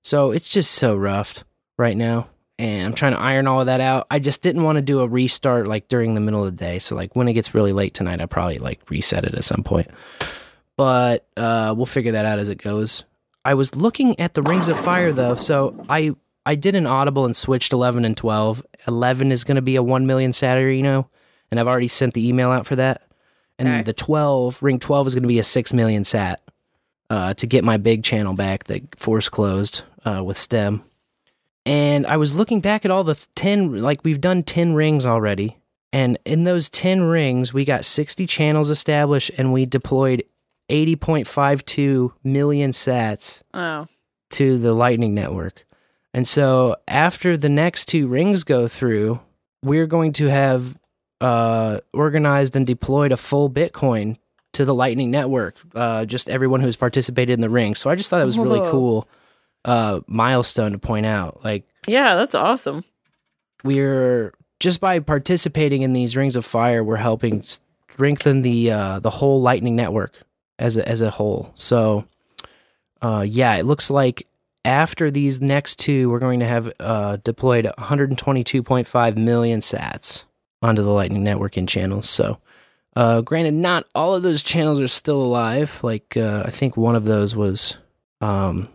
So 0.02 0.32
it's 0.32 0.50
just 0.50 0.72
so 0.72 0.96
rough 0.96 1.44
right 1.78 1.96
now. 1.96 2.28
And 2.58 2.88
I'm 2.88 2.94
trying 2.96 3.12
to 3.14 3.20
iron 3.20 3.46
all 3.46 3.60
of 3.60 3.68
that 3.68 3.82
out. 3.82 4.08
I 4.10 4.18
just 4.18 4.42
didn't 4.42 4.64
want 4.64 4.78
to 4.78 4.82
do 4.82 5.02
a 5.02 5.08
restart 5.08 5.68
like 5.68 5.90
during 5.90 6.16
the 6.16 6.20
middle 6.20 6.44
of 6.44 6.46
the 6.58 6.58
day. 6.66 6.80
So 6.80 6.96
like 6.96 7.16
when 7.16 7.28
it 7.28 7.34
gets 7.34 7.54
really 7.54 7.72
late 7.74 7.94
tonight, 7.94 8.20
I'll 8.20 8.28
probably 8.28 8.58
like 8.58 8.80
reset 8.90 9.26
it 9.26 9.36
at 9.36 9.44
some 9.44 9.64
point. 9.64 9.90
But 10.78 11.28
uh, 11.38 11.74
we'll 11.78 11.86
figure 11.86 12.14
that 12.14 12.26
out 12.26 12.40
as 12.40 12.50
it 12.50 12.62
goes. 12.62 13.04
I 13.46 13.54
was 13.54 13.76
looking 13.76 14.20
at 14.20 14.34
the 14.34 14.42
Rings 14.42 14.70
of 14.70 14.80
Fire 14.80 15.12
though, 15.12 15.36
so 15.36 15.86
I 15.90 16.16
I 16.46 16.56
did 16.56 16.76
an 16.76 16.88
audible 16.88 17.26
and 17.26 17.36
switched 17.36 17.74
11 17.74 18.06
and 18.06 18.18
12. 18.18 18.64
11 18.88 19.32
is 19.32 19.44
going 19.44 19.56
to 19.56 19.62
be 19.62 19.76
a 19.76 19.84
1 19.84 20.08
million 20.08 20.34
Saturday, 20.34 20.82
and 21.52 21.60
I've 21.60 21.68
already 21.68 21.88
sent 21.90 22.14
the 22.14 22.28
email 22.28 22.50
out 22.50 22.66
for 22.66 22.76
that. 22.78 23.02
And 23.60 23.68
Okay. 23.68 23.84
the 23.84 23.94
12, 23.94 24.64
ring 24.64 24.80
12 24.80 25.08
is 25.08 25.14
going 25.14 25.24
to 25.24 25.28
be 25.28 25.38
a 25.40 25.44
6 25.44 25.74
million 25.74 26.04
sat 26.04 26.42
uh, 27.10 27.34
to 27.36 27.46
get 27.46 27.64
my 27.64 27.78
big 27.78 28.04
channel 28.04 28.34
back 28.34 28.64
that 28.66 28.98
force 28.98 29.30
closed 29.30 29.84
uh, 30.06 30.24
with 30.24 30.38
STEM. 30.38 30.82
And 31.66 32.08
I 32.08 32.18
was 32.18 32.34
looking 32.34 32.60
back 32.62 32.86
at 32.86 32.92
all 32.92 33.04
the 33.04 33.20
10, 33.36 33.82
like 33.82 34.00
we've 34.04 34.22
done 34.22 34.42
10 34.44 34.74
rings 34.74 35.06
already. 35.06 35.58
And 35.94 36.18
in 36.26 36.46
those 36.46 36.70
10 36.70 37.02
rings, 37.04 37.54
we 37.54 37.66
got 37.66 37.86
60 37.86 38.26
channels 38.26 38.72
established 38.72 39.30
and 39.38 39.52
we 39.54 39.66
deployed 39.68 40.24
80.52 40.70 42.12
million 42.24 42.72
sats 42.72 43.42
Oh. 43.54 43.88
to 44.32 44.58
the 44.58 44.74
Lightning 44.74 45.14
Network. 45.14 45.66
And 46.14 46.28
so 46.28 46.78
after 46.88 47.38
the 47.38 47.50
next 47.50 47.86
two 47.86 48.08
rings 48.08 48.44
go 48.44 48.68
through, 48.68 49.20
we're 49.64 49.88
going 49.88 50.14
to 50.14 50.28
have 50.28 50.80
uh, 51.22 51.80
organized 51.94 52.56
and 52.56 52.68
deployed 52.68 53.12
a 53.12 53.18
full 53.18 53.50
Bitcoin 53.50 54.18
to 54.54 54.66
the 54.66 54.74
Lightning 54.74 55.12
Network. 55.12 55.56
Uh, 55.74 56.04
just 56.06 56.30
everyone 56.30 56.62
who's 56.62 56.76
participated 56.76 57.34
in 57.34 57.42
the 57.42 57.50
ring. 57.50 57.76
So 57.76 57.90
I 57.90 57.96
just 57.96 58.10
thought 58.10 58.22
it 58.22 58.26
was 58.26 58.38
a 58.38 58.42
really 58.42 58.70
cool 58.70 59.08
uh, 59.64 60.02
milestone 60.08 60.72
to 60.72 60.80
point 60.80 61.06
out. 61.06 61.44
Like 61.44 61.64
Yeah, 61.88 62.16
that's 62.16 62.36
awesome. 62.36 62.84
we're 63.64 64.34
just 64.60 64.82
by 64.82 65.00
participating 65.00 65.84
in 65.84 65.94
these 65.94 66.18
rings 66.18 66.36
of 66.36 66.46
fire, 66.46 66.84
we're 66.84 66.98
helping 66.98 67.44
strengthen 67.44 68.42
the 68.42 68.72
uh, 68.72 69.00
the 69.00 69.10
whole 69.10 69.42
Lightning 69.42 69.76
Network 69.76 70.14
as 70.60 70.78
a, 70.78 70.88
as 70.88 71.02
a 71.02 71.12
whole. 71.12 71.52
So, 71.56 72.06
uh, 73.02 73.26
yeah, 73.28 73.56
it 73.56 73.66
looks 73.66 73.90
like 73.90 74.28
after 74.66 75.10
these 75.10 75.42
next 75.42 75.80
two, 75.80 76.10
we're 76.10 76.20
going 76.20 76.40
to 76.40 76.48
have 76.48 76.72
uh, 76.80 77.18
deployed 77.24 77.72
122.5 77.78 79.18
million 79.18 79.60
Sats 79.60 80.24
onto 80.62 80.84
the 80.84 80.92
Lightning 80.92 81.24
Network 81.24 81.58
in 81.58 81.68
channels. 81.68 82.10
So, 82.10 82.38
uh, 82.96 83.22
granted, 83.22 83.54
not 83.54 83.88
all 83.96 84.16
of 84.16 84.24
those 84.24 84.44
channels 84.44 84.80
are 84.80 84.88
still 84.88 85.22
alive. 85.22 85.80
Like 85.84 86.16
uh, 86.18 86.44
I 86.46 86.52
think 86.52 86.78
one 86.78 86.96
of 86.96 87.06
those 87.06 87.36
was 87.36 87.76
um, 88.20 88.68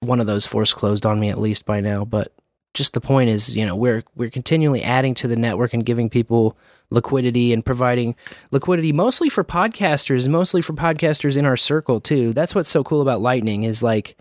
one 0.00 0.20
of 0.20 0.26
those 0.26 0.46
force 0.46 0.72
closed 0.72 1.04
on 1.04 1.20
me 1.20 1.28
at 1.28 1.38
least 1.38 1.66
by 1.66 1.80
now, 1.80 2.04
but 2.04 2.32
just 2.74 2.92
the 2.92 3.00
point 3.00 3.30
is, 3.30 3.56
you 3.56 3.64
know, 3.64 3.76
we're 3.76 4.02
we're 4.16 4.30
continually 4.30 4.82
adding 4.82 5.14
to 5.14 5.28
the 5.28 5.36
network 5.36 5.72
and 5.72 5.86
giving 5.86 6.10
people 6.10 6.56
liquidity 6.90 7.52
and 7.52 7.64
providing 7.64 8.14
liquidity 8.50 8.92
mostly 8.92 9.28
for 9.28 9.44
podcasters, 9.44 10.28
mostly 10.28 10.60
for 10.60 10.72
podcasters 10.72 11.36
in 11.36 11.46
our 11.46 11.56
circle 11.56 12.00
too. 12.00 12.32
That's 12.32 12.54
what's 12.54 12.68
so 12.68 12.84
cool 12.84 13.00
about 13.00 13.22
Lightning 13.22 13.62
is 13.62 13.82
like, 13.82 14.16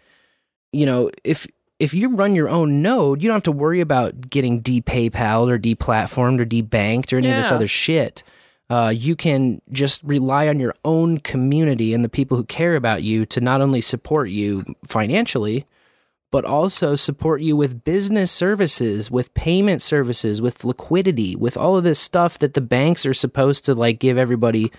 you 0.71 0.85
know, 0.85 1.09
if 1.23 1.47
if 1.83 1.93
you 1.93 2.07
run 2.15 2.33
your 2.33 2.47
own 2.47 2.81
node, 2.81 3.21
you 3.21 3.27
don't 3.27 3.35
have 3.35 3.43
to 3.43 3.51
worry 3.51 3.81
about 3.81 4.29
getting 4.29 4.61
de-PayPal 4.61 5.49
or 5.49 5.57
de-platformed 5.57 6.39
or 6.39 6.45
de-banked 6.45 7.11
or 7.11 7.17
any 7.17 7.29
of 7.29 7.35
this 7.35 7.51
other 7.51 7.67
shit. 7.67 8.23
Uh, 8.69 8.87
you 8.87 9.17
can 9.17 9.61
just 9.69 10.01
rely 10.01 10.47
on 10.47 10.61
your 10.61 10.73
own 10.85 11.17
community 11.17 11.93
and 11.93 12.01
the 12.01 12.09
people 12.09 12.37
who 12.37 12.45
care 12.45 12.77
about 12.77 13.03
you 13.03 13.25
to 13.25 13.41
not 13.41 13.59
only 13.59 13.81
support 13.81 14.29
you 14.29 14.63
financially, 14.85 15.65
but 16.31 16.45
also 16.45 16.95
support 16.95 17.41
you 17.41 17.57
with 17.57 17.83
business 17.83 18.31
services, 18.31 19.11
with 19.11 19.33
payment 19.33 19.81
services, 19.81 20.41
with 20.41 20.63
liquidity, 20.63 21.35
with 21.35 21.57
all 21.57 21.75
of 21.75 21.83
this 21.83 21.99
stuff 21.99 22.39
that 22.39 22.53
the 22.53 22.61
banks 22.61 23.05
are 23.05 23.13
supposed 23.13 23.65
to 23.65 23.75
like 23.75 23.99
give 23.99 24.17
everybody 24.17 24.71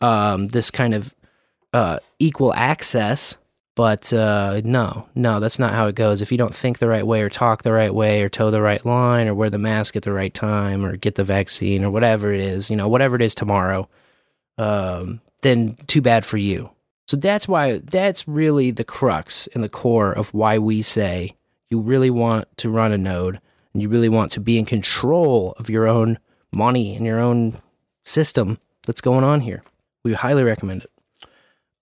um, 0.00 0.46
this 0.48 0.70
kind 0.70 0.94
of 0.94 1.12
uh, 1.74 1.98
equal 2.20 2.54
access. 2.54 3.36
But 3.76 4.10
uh, 4.10 4.62
no, 4.64 5.06
no, 5.14 5.38
that's 5.38 5.58
not 5.58 5.74
how 5.74 5.86
it 5.86 5.94
goes. 5.94 6.22
If 6.22 6.32
you 6.32 6.38
don't 6.38 6.54
think 6.54 6.78
the 6.78 6.88
right 6.88 7.06
way, 7.06 7.20
or 7.20 7.28
talk 7.28 7.62
the 7.62 7.74
right 7.74 7.94
way, 7.94 8.22
or 8.22 8.30
toe 8.30 8.50
the 8.50 8.62
right 8.62 8.84
line, 8.84 9.28
or 9.28 9.34
wear 9.34 9.50
the 9.50 9.58
mask 9.58 9.94
at 9.96 10.02
the 10.02 10.14
right 10.14 10.32
time, 10.32 10.84
or 10.84 10.96
get 10.96 11.14
the 11.14 11.24
vaccine, 11.24 11.84
or 11.84 11.90
whatever 11.90 12.32
it 12.32 12.40
is, 12.40 12.70
you 12.70 12.76
know, 12.76 12.88
whatever 12.88 13.16
it 13.16 13.22
is 13.22 13.34
tomorrow, 13.34 13.86
um, 14.56 15.20
then 15.42 15.76
too 15.86 16.00
bad 16.00 16.24
for 16.24 16.38
you. 16.38 16.70
So 17.06 17.18
that's 17.18 17.46
why 17.46 17.78
that's 17.84 18.26
really 18.26 18.70
the 18.70 18.82
crux 18.82 19.46
and 19.48 19.62
the 19.62 19.68
core 19.68 20.10
of 20.10 20.32
why 20.32 20.58
we 20.58 20.80
say 20.80 21.36
you 21.68 21.78
really 21.78 22.10
want 22.10 22.48
to 22.56 22.70
run 22.70 22.92
a 22.92 22.98
node 22.98 23.40
and 23.74 23.82
you 23.82 23.90
really 23.90 24.08
want 24.08 24.32
to 24.32 24.40
be 24.40 24.58
in 24.58 24.64
control 24.64 25.54
of 25.58 25.68
your 25.68 25.86
own 25.86 26.18
money 26.50 26.96
and 26.96 27.04
your 27.04 27.20
own 27.20 27.60
system 28.04 28.58
that's 28.86 29.02
going 29.02 29.22
on 29.22 29.42
here. 29.42 29.62
We 30.02 30.14
highly 30.14 30.42
recommend 30.44 30.84
it. 30.84 30.90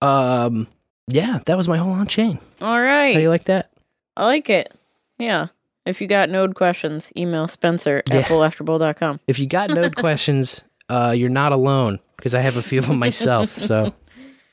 Um 0.03 0.67
yeah, 1.09 1.41
that 1.47 1.57
was 1.57 1.69
my 1.69 1.77
whole 1.77 1.93
on 1.93 2.07
chain. 2.07 2.39
All 2.61 2.81
right. 2.81 3.13
How 3.13 3.19
do 3.19 3.23
you 3.23 3.29
like 3.29 3.45
that? 3.45 3.71
I 4.17 4.25
like 4.27 4.49
it. 4.51 4.73
Yeah. 5.19 5.49
If 5.87 6.01
you 6.01 6.07
got 6.07 6.31
node 6.31 6.55
questions, 6.55 7.11
email 7.17 7.47
Spencer 7.49 8.03
Yeah. 8.09 8.17
at 8.19 8.25
bowlafterbowl.com. 8.27 9.21
If 9.27 9.39
you 9.39 9.47
got 9.47 9.71
node 9.71 9.97
questions, 10.05 10.63
uh, 10.89 11.15
you're 11.17 11.29
not 11.29 11.53
alone 11.53 11.99
because 12.17 12.35
I 12.35 12.41
have 12.41 12.57
a 12.57 12.63
few 12.63 12.79
of 12.79 12.87
them 12.87 12.99
myself. 12.99 13.57
So 13.59 13.93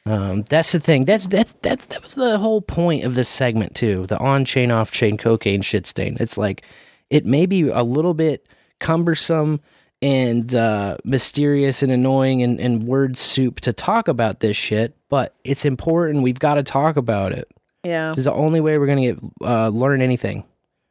um, 0.06 0.42
that's 0.50 0.72
the 0.72 0.80
thing. 0.80 1.06
That's 1.06 1.28
that's 1.28 1.54
that's 1.62 1.86
that 1.86 2.02
was 2.04 2.16
the 2.16 2.38
whole 2.40 2.60
point 2.62 3.04
of 3.06 3.14
this 3.16 3.30
segment 3.30 3.76
too. 3.76 4.08
The 4.08 4.18
on 4.18 4.46
chain, 4.46 4.72
off 4.72 4.92
chain 4.92 5.16
cocaine 5.18 5.62
shit 5.62 5.86
stain. 5.86 6.18
It's 6.20 6.38
like 6.38 6.64
it 7.10 7.26
may 7.26 7.46
be 7.46 7.70
a 7.70 7.84
little 7.84 8.14
bit 8.16 8.48
cumbersome 8.80 9.62
and 10.02 10.54
uh, 10.56 10.98
mysterious 11.04 11.84
and 11.84 11.92
annoying 11.92 12.42
and, 12.42 12.60
and 12.60 12.84
word 12.84 13.18
soup 13.18 13.60
to 13.62 13.74
talk 13.74 14.08
about 14.08 14.40
this 14.40 14.58
shit, 14.58 14.96
but 15.10 15.36
it's 15.44 15.66
important. 15.66 16.24
We've 16.24 16.40
got 16.40 16.56
to 16.56 16.64
talk 16.64 16.98
about 16.98 17.32
it. 17.32 17.50
Yeah. 17.84 18.10
This 18.10 18.20
is 18.20 18.26
the 18.26 18.34
only 18.34 18.62
way 18.62 18.78
we're 18.78 18.88
gonna 18.88 19.14
get 19.14 19.20
uh, 19.42 19.70
learn 19.70 20.02
anything 20.02 20.44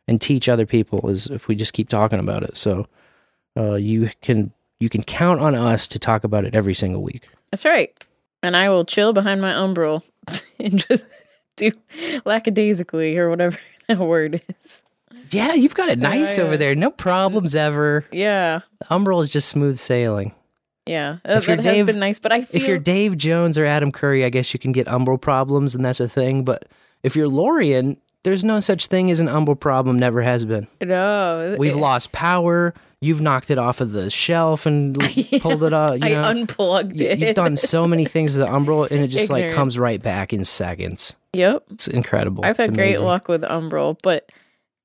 and 0.08 0.20
teach 0.20 0.48
other 0.48 0.66
people 0.66 1.08
is 1.08 1.28
if 1.28 1.46
we 1.46 1.54
just 1.54 1.72
keep 1.72 1.88
talking 1.88 2.18
about 2.18 2.42
it. 2.42 2.56
So 2.56 2.86
uh, 3.56 3.74
you 3.74 4.10
can 4.22 4.52
you 4.80 4.88
can 4.88 5.02
count 5.02 5.40
on 5.40 5.54
us 5.54 5.86
to 5.88 5.98
talk 5.98 6.24
about 6.24 6.44
it 6.44 6.54
every 6.54 6.74
single 6.74 7.02
week. 7.02 7.28
That's 7.50 7.64
right. 7.64 7.92
And 8.42 8.56
I 8.56 8.70
will 8.70 8.84
chill 8.84 9.12
behind 9.12 9.40
my 9.40 9.52
umbrel 9.52 10.02
and 10.58 10.84
just 10.88 11.04
do 11.56 11.72
lackadaisically 12.24 13.16
or 13.18 13.28
whatever 13.30 13.58
that 13.88 13.98
word 13.98 14.42
is. 14.62 14.82
Yeah, 15.30 15.54
you've 15.54 15.74
got 15.74 15.88
it 15.88 15.98
nice 15.98 16.38
yeah. 16.38 16.44
over 16.44 16.56
there. 16.56 16.74
No 16.74 16.90
problems 16.90 17.50
mm-hmm. 17.50 17.58
ever. 17.66 18.04
Yeah. 18.12 18.60
Umbrel 18.90 19.20
is 19.22 19.28
just 19.28 19.48
smooth 19.48 19.78
sailing. 19.78 20.34
Yeah. 20.86 21.18
That, 21.24 21.38
If 21.38 21.46
you're 21.46 21.56
has 21.56 21.64
Dave- 21.64 21.86
been 21.86 21.98
nice. 21.98 22.18
But 22.18 22.32
I 22.32 22.42
feel 22.44 22.60
If 22.60 22.66
you're 22.68 22.78
Dave 22.78 23.16
Jones 23.16 23.56
or 23.58 23.64
Adam 23.64 23.92
Curry, 23.92 24.24
I 24.24 24.28
guess 24.30 24.52
you 24.52 24.60
can 24.60 24.72
get 24.72 24.86
Umbrel 24.88 25.20
problems, 25.20 25.74
and 25.74 25.84
that's 25.84 26.00
a 26.00 26.08
thing. 26.08 26.44
But 26.44 26.66
if 27.02 27.14
you're 27.14 27.28
Lorian, 27.28 27.96
there's 28.24 28.44
no 28.44 28.60
such 28.60 28.86
thing 28.86 29.10
as 29.10 29.20
an 29.20 29.28
Umbrel 29.28 29.58
problem. 29.58 29.98
Never 29.98 30.22
has 30.22 30.44
been. 30.44 30.66
no. 30.82 31.56
We've 31.58 31.72
it- 31.72 31.78
lost 31.78 32.12
power. 32.12 32.74
You've 33.02 33.22
knocked 33.22 33.50
it 33.50 33.56
off 33.56 33.80
of 33.80 33.92
the 33.92 34.10
shelf 34.10 34.66
and 34.66 34.94
pulled 35.40 35.62
it 35.62 35.72
up. 35.72 35.94
You 36.00 36.04
I 36.04 36.08
know, 36.10 36.22
unplugged 36.24 36.94
You- 36.94 37.08
it. 37.08 37.18
You've 37.18 37.34
done 37.34 37.56
so 37.56 37.86
many 37.86 38.04
things 38.04 38.34
to 38.34 38.40
the 38.40 38.46
Umbrel, 38.46 38.90
and 38.90 39.00
it 39.00 39.08
just 39.08 39.30
like 39.30 39.52
comes 39.52 39.78
right 39.78 40.02
back 40.02 40.32
in 40.34 40.44
seconds. 40.44 41.14
Yep. 41.32 41.62
It's 41.70 41.88
incredible. 41.88 42.44
I've 42.44 42.56
had 42.56 42.74
great 42.74 43.00
luck 43.00 43.28
with 43.28 43.42
Umbrel, 43.42 43.96
but 44.02 44.28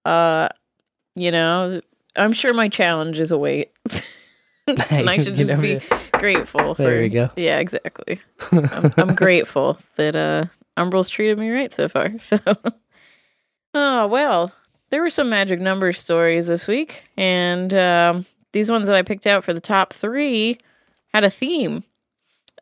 uh 0.06 0.50
you 1.16 1.32
know, 1.32 1.82
I'm 2.16 2.34
sure 2.34 2.54
my 2.54 2.70
challenge 2.70 3.20
is 3.20 3.32
a 3.32 3.36
await. 3.36 3.72
and 4.68 5.10
I 5.10 5.18
should 5.18 5.38
You 5.38 5.46
just 5.46 5.52
know, 5.52 5.62
be 5.62 5.80
grateful 6.14 6.76
for 6.76 6.84
There 6.84 7.04
you 7.04 7.10
go. 7.10 7.30
Yeah, 7.36 7.60
exactly. 7.60 8.20
I'm, 8.52 8.94
I'm 8.98 9.16
grateful 9.16 9.78
that 9.96 10.16
uh 10.16 10.46
Umbrel's 10.78 11.10
treated 11.10 11.38
me 11.40 11.50
right 11.52 11.74
so 11.74 11.88
far. 11.88 12.12
So 12.22 12.40
Oh 13.74 14.08
well, 14.08 14.54
there 14.90 15.02
were 15.02 15.10
some 15.10 15.30
magic 15.30 15.60
number 15.60 15.92
stories 15.92 16.48
this 16.48 16.66
week, 16.66 17.04
and 17.18 17.74
um, 17.74 18.26
these 18.54 18.72
ones 18.72 18.88
that 18.88 18.96
I 18.96 19.02
picked 19.02 19.28
out 19.28 19.44
for 19.44 19.52
the 19.54 19.60
top 19.60 19.92
three 19.92 20.60
had 21.14 21.26
a 21.26 21.30
theme. 21.30 21.84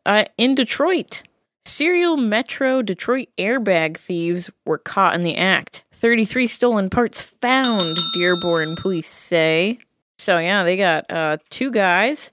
Uh, 0.04 0.24
in 0.36 0.56
Detroit, 0.56 1.22
serial 1.64 2.16
Metro 2.16 2.82
Detroit 2.82 3.28
airbag 3.38 3.96
thieves 3.96 4.50
were 4.66 4.78
caught 4.78 5.14
in 5.14 5.22
the 5.22 5.36
act. 5.36 5.83
33 6.04 6.48
stolen 6.48 6.90
parts 6.90 7.22
found, 7.22 7.96
Dearborn 8.12 8.76
police 8.76 9.08
say. 9.08 9.78
So, 10.18 10.36
yeah, 10.36 10.62
they 10.62 10.76
got 10.76 11.10
uh, 11.10 11.38
two 11.48 11.70
guys 11.70 12.30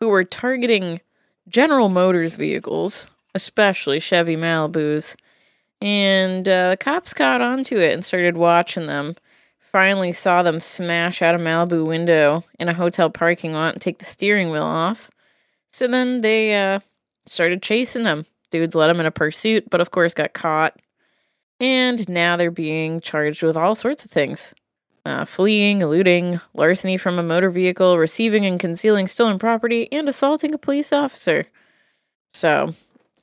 who 0.00 0.08
were 0.08 0.24
targeting 0.24 0.98
General 1.46 1.90
Motors 1.90 2.36
vehicles, 2.36 3.06
especially 3.34 4.00
Chevy 4.00 4.34
Malibus. 4.34 5.14
And 5.82 6.48
uh, 6.48 6.70
the 6.70 6.78
cops 6.78 7.12
caught 7.12 7.42
onto 7.42 7.76
it 7.76 7.92
and 7.92 8.02
started 8.02 8.38
watching 8.38 8.86
them. 8.86 9.16
Finally, 9.60 10.12
saw 10.12 10.42
them 10.42 10.58
smash 10.58 11.20
out 11.20 11.34
a 11.34 11.38
Malibu 11.38 11.86
window 11.86 12.44
in 12.58 12.70
a 12.70 12.74
hotel 12.74 13.10
parking 13.10 13.52
lot 13.52 13.74
and 13.74 13.82
take 13.82 13.98
the 13.98 14.06
steering 14.06 14.50
wheel 14.50 14.62
off. 14.62 15.10
So 15.68 15.86
then 15.86 16.22
they 16.22 16.58
uh, 16.58 16.80
started 17.26 17.62
chasing 17.62 18.04
them. 18.04 18.24
Dudes 18.50 18.74
led 18.74 18.86
them 18.86 19.00
in 19.00 19.06
a 19.06 19.10
pursuit, 19.10 19.68
but 19.68 19.82
of 19.82 19.90
course 19.90 20.14
got 20.14 20.32
caught. 20.32 20.80
And 21.62 22.08
now 22.08 22.36
they're 22.36 22.50
being 22.50 23.00
charged 23.00 23.42
with 23.44 23.56
all 23.56 23.76
sorts 23.76 24.04
of 24.04 24.10
things 24.10 24.52
uh, 25.06 25.24
fleeing, 25.24 25.80
eluding, 25.80 26.40
larceny 26.54 26.96
from 26.96 27.18
a 27.18 27.22
motor 27.22 27.50
vehicle, 27.50 27.98
receiving 27.98 28.44
and 28.44 28.58
concealing 28.60 29.06
stolen 29.08 29.38
property, 29.38 29.88
and 29.92 30.08
assaulting 30.08 30.52
a 30.54 30.58
police 30.58 30.92
officer. 30.92 31.46
So, 32.34 32.74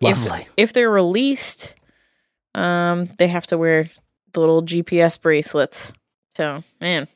Lovely. 0.01 0.41
if 0.41 0.47
if 0.57 0.73
they're 0.73 0.89
released, 0.89 1.75
um, 2.55 3.07
they 3.17 3.27
have 3.27 3.45
to 3.47 3.57
wear 3.57 3.89
the 4.33 4.39
little 4.39 4.61
GPS 4.63 5.19
bracelets. 5.21 5.91
So, 6.35 6.63
man, 6.79 7.07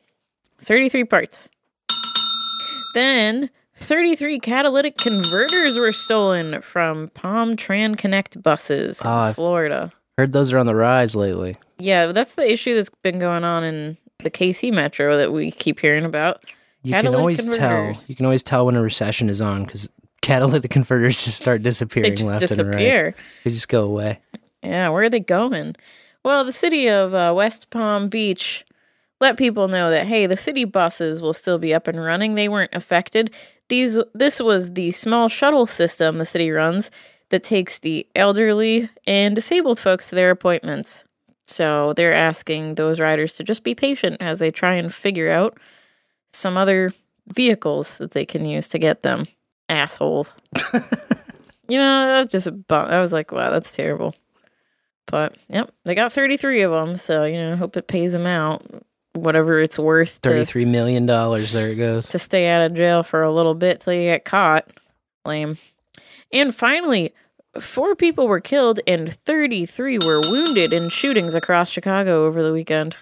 33 0.59 1.05
parts. 1.05 1.49
Then 2.95 3.49
33 3.77 4.39
catalytic 4.39 4.97
converters 4.97 5.77
were 5.77 5.91
stolen 5.91 6.61
from 6.61 7.09
Palm 7.13 7.55
Tran 7.55 7.97
Connect 7.97 8.41
buses 8.43 9.01
in 9.01 9.07
I've- 9.07 9.35
Florida. 9.35 9.91
Heard 10.17 10.33
those 10.33 10.53
are 10.53 10.57
on 10.57 10.65
the 10.65 10.75
rise 10.75 11.15
lately. 11.15 11.55
Yeah, 11.79 12.07
that's 12.07 12.35
the 12.35 12.51
issue 12.51 12.75
that's 12.75 12.89
been 13.01 13.19
going 13.19 13.43
on 13.43 13.63
in 13.63 13.97
the 14.19 14.29
KC 14.29 14.71
Metro 14.71 15.17
that 15.17 15.31
we 15.33 15.51
keep 15.51 15.79
hearing 15.79 16.05
about. 16.05 16.43
You 16.83 16.93
can 16.93 17.15
always 17.15 17.39
converters. 17.41 17.97
tell. 17.97 18.03
You 18.07 18.15
can 18.15 18.25
always 18.25 18.43
tell 18.43 18.65
when 18.65 18.75
a 18.75 18.81
recession 18.81 19.29
is 19.29 19.41
on 19.41 19.63
because 19.65 19.89
catalytic 20.21 20.69
converters 20.71 21.23
just 21.23 21.37
start 21.37 21.63
disappearing 21.63 22.11
They 22.11 22.15
just 22.15 22.29
left 22.29 22.41
and 22.43 22.49
disappear. 22.49 23.05
right. 23.05 23.15
They 23.43 23.51
just 23.51 23.69
go 23.69 23.83
away. 23.83 24.19
Yeah, 24.61 24.89
where 24.89 25.03
are 25.03 25.09
they 25.09 25.19
going? 25.19 25.75
Well, 26.23 26.43
the 26.45 26.53
city 26.53 26.87
of 26.87 27.13
uh, 27.13 27.33
West 27.35 27.69
Palm 27.69 28.07
Beach 28.07 28.65
let 29.19 29.37
people 29.37 29.67
know 29.67 29.89
that 29.89 30.05
hey, 30.05 30.27
the 30.27 30.37
city 30.37 30.65
buses 30.65 31.21
will 31.21 31.33
still 31.33 31.57
be 31.57 31.73
up 31.73 31.87
and 31.87 31.99
running. 31.99 32.35
They 32.35 32.49
weren't 32.49 32.73
affected. 32.73 33.31
These 33.69 33.97
this 34.13 34.41
was 34.41 34.73
the 34.73 34.91
small 34.91 35.29
shuttle 35.29 35.65
system 35.65 36.17
the 36.17 36.25
city 36.25 36.51
runs 36.51 36.91
that 37.33 37.43
takes 37.43 37.79
the 37.79 38.05
elderly 38.15 38.91
and 39.07 39.33
disabled 39.33 39.79
folks 39.79 40.07
to 40.09 40.13
their 40.13 40.29
appointments. 40.29 41.03
So 41.47 41.93
they're 41.93 42.13
asking 42.13 42.75
those 42.75 42.99
riders 42.99 43.37
to 43.37 43.43
just 43.43 43.63
be 43.63 43.73
patient 43.73 44.17
as 44.19 44.37
they 44.37 44.51
try 44.51 44.75
and 44.75 44.93
figure 44.93 45.31
out 45.31 45.57
some 46.31 46.57
other 46.57 46.93
vehicles 47.33 47.97
that 47.97 48.11
they 48.11 48.23
can 48.23 48.45
use 48.45 48.67
to 48.67 48.77
get 48.77 49.01
them. 49.01 49.25
Assholes. 49.67 50.31
you 51.67 51.79
know, 51.79 52.05
that 52.05 52.29
just 52.29 52.45
a 52.45 52.51
bum. 52.51 52.87
I 52.87 52.99
was 52.99 53.11
like, 53.11 53.31
wow, 53.31 53.49
that's 53.49 53.75
terrible. 53.75 54.13
But 55.07 55.35
yep, 55.49 55.73
they 55.85 55.95
got 55.95 56.13
33 56.13 56.61
of 56.61 56.71
them, 56.71 56.95
so 56.97 57.23
you 57.23 57.37
know, 57.37 57.55
hope 57.55 57.75
it 57.77 57.87
pays 57.87 58.13
them 58.13 58.27
out 58.27 58.63
whatever 59.13 59.59
it's 59.59 59.79
worth 59.79 60.21
to, 60.21 60.29
Thirty-three 60.29 60.65
million 60.65 61.07
dollars. 61.07 61.51
There 61.51 61.69
it 61.69 61.77
goes. 61.77 62.09
to 62.09 62.19
stay 62.19 62.47
out 62.47 62.61
of 62.61 62.75
jail 62.75 63.01
for 63.01 63.23
a 63.23 63.33
little 63.33 63.55
bit 63.55 63.79
till 63.81 63.93
you 63.93 64.03
get 64.03 64.23
caught. 64.23 64.67
Lame. 65.25 65.57
And 66.31 66.53
finally, 66.53 67.13
four 67.59 67.95
people 67.95 68.27
were 68.27 68.39
killed 68.39 68.79
and 68.87 69.13
33 69.13 69.99
were 69.99 70.21
wounded 70.21 70.73
in 70.73 70.89
shootings 70.89 71.35
across 71.35 71.69
Chicago 71.69 72.25
over 72.25 72.41
the 72.43 72.51
weekend. 72.53 72.95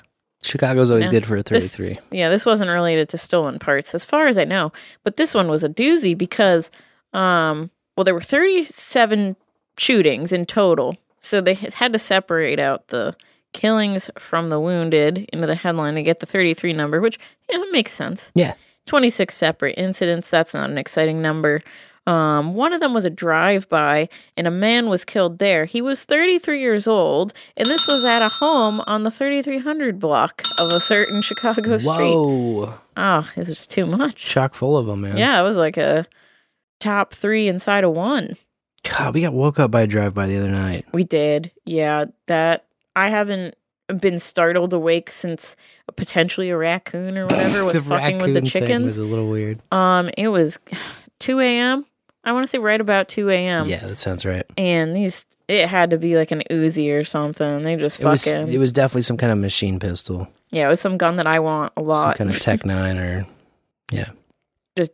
Chicago's 0.44 0.90
always 0.90 1.06
Yeah. 1.06 1.12
good 1.12 1.26
for 1.26 1.36
a 1.38 1.44
This- 1.44 1.76
thirty-three. 1.76 2.00
Yeah, 2.18 2.30
this 2.30 2.46
wasn't 2.46 2.72
related 2.72 3.10
to 3.10 3.18
stolen 3.18 3.60
parts, 3.60 3.94
as 3.94 4.04
far 4.04 4.26
as 4.28 4.38
I 4.40 4.44
know. 4.44 4.72
But 5.04 5.18
this 5.18 5.34
one 5.36 5.48
was 5.48 5.64
a 5.64 5.70
doozy 5.70 6.18
because, 6.18 6.72
um, 7.14 7.70
well, 7.96 8.04
there 8.04 8.16
were 8.16 8.22
37 8.22 9.36
shootings 9.78 10.32
in 10.32 10.46
total. 10.46 10.98
So 11.20 11.42
they 11.42 11.54
had 11.54 11.94
to 11.94 12.00
separate 12.00 12.60
out 12.60 12.88
the 12.88 13.16
killings 13.54 14.10
from 14.18 14.50
the 14.50 14.60
wounded 14.60 15.30
into 15.32 15.46
the 15.46 15.56
headline 15.56 15.94
to 15.96 16.02
get 16.04 16.20
the 16.20 16.26
33 16.26 16.74
number, 16.74 17.00
which 17.00 17.20
yeah, 17.50 17.60
makes 17.72 17.92
sense. 17.92 18.32
Yeah. 18.34 18.54
26 18.88 19.36
separate 19.36 19.76
incidents. 19.78 20.30
That's 20.30 20.56
not 20.56 20.70
an 20.72 20.78
exciting 20.80 21.22
number. 21.22 21.62
Um, 22.08 22.54
one 22.54 22.74
of 22.74 22.80
them 22.82 22.94
was 22.94 23.06
a 23.06 23.10
drive 23.12 23.70
by, 23.70 24.10
and 24.36 24.48
a 24.48 24.52
man 24.52 24.90
was 24.90 25.06
killed 25.06 25.38
there. 25.38 25.66
He 25.66 25.82
was 25.82 26.04
33 26.04 26.60
years 26.60 26.88
old, 26.88 27.32
and 27.56 27.68
this 27.68 27.88
was 27.88 28.04
at 28.04 28.22
a 28.24 28.30
home 28.30 28.82
on 28.88 29.04
the 29.04 29.12
3300 29.12 30.00
block 30.00 30.42
of 30.60 30.72
a 30.72 30.80
certain 30.80 31.22
Chicago 31.22 31.78
street. 31.78 31.92
Whoa! 31.96 32.74
Oh, 32.98 33.30
it 33.36 33.40
was 33.40 33.48
just 33.50 33.70
too 33.70 33.86
much. 33.86 34.16
Chock 34.16 34.56
full 34.56 34.78
of 34.78 34.88
them, 34.88 35.02
man. 35.02 35.16
Yeah, 35.18 35.40
it 35.40 35.44
was 35.44 35.58
like 35.58 35.78
a 35.78 36.08
top 36.80 37.14
three 37.14 37.48
inside 37.48 37.84
of 37.84 37.92
one. 37.94 38.36
God, 38.84 39.14
we 39.14 39.22
got 39.22 39.34
woke 39.34 39.60
up 39.60 39.70
by 39.70 39.82
a 39.82 39.88
drive-by 39.88 40.26
the 40.26 40.38
other 40.38 40.50
night. 40.50 40.86
We 40.92 41.04
did. 41.04 41.52
Yeah, 41.66 42.06
that 42.26 42.66
I 42.96 43.10
haven't 43.12 43.56
been 44.00 44.18
startled 44.18 44.74
awake 44.74 45.12
since 45.12 45.56
potentially 45.96 46.50
a 46.50 46.58
raccoon 46.58 47.18
or 47.18 47.26
whatever 47.28 47.64
was 47.66 47.84
fucking 47.84 48.18
with 48.20 48.34
the 48.34 48.42
chickens. 48.42 48.84
was 48.84 48.98
a 48.98 49.04
little 49.04 49.30
weird. 49.30 49.62
Um, 49.72 50.10
it 50.18 50.30
was 50.30 50.60
2 51.20 51.40
a.m. 51.42 51.86
I 52.24 52.34
want 52.34 52.44
to 52.44 52.48
say 52.48 52.58
right 52.60 52.80
about 52.80 53.08
2 53.08 53.30
a.m. 53.30 53.68
yeah, 53.68 53.86
that 53.88 53.98
sounds 53.98 54.26
right. 54.26 54.46
And 54.58 54.96
these, 54.96 55.26
it 55.48 55.68
had 55.68 55.90
to 55.90 55.98
be 55.98 56.16
like 56.16 56.32
an 56.32 56.44
Uzi 56.52 56.94
or 56.94 57.04
something. 57.04 57.64
They 57.64 57.76
just 57.76 58.00
It 58.00 58.06
was 58.06 58.24
fucking, 58.26 58.52
it 58.54 58.58
was 58.60 58.72
definitely 58.72 59.02
some 59.04 59.18
kind 59.18 59.32
of 59.32 59.40
machine 59.40 59.80
pistol, 59.80 60.28
yeah, 60.52 60.66
it 60.66 60.70
was 60.70 60.80
some 60.82 60.98
gun 60.98 61.16
that 61.16 61.26
I 61.28 61.40
want 61.40 61.74
a 61.78 61.82
lot. 61.82 61.96
some 61.96 62.04
lot. 62.10 62.18
kind 62.18 62.30
of 62.30 62.40
Tech 62.42 62.66
Nine 62.66 62.98
or 62.98 63.26
yeah. 63.92 64.10
just, 64.78 64.92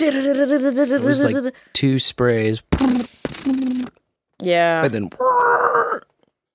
It 0.00 1.02
was 1.02 1.20
like 1.20 1.54
two 1.74 1.98
sprays 1.98 2.62
yeah, 4.42 4.84
and 4.84 4.94
then 4.94 5.10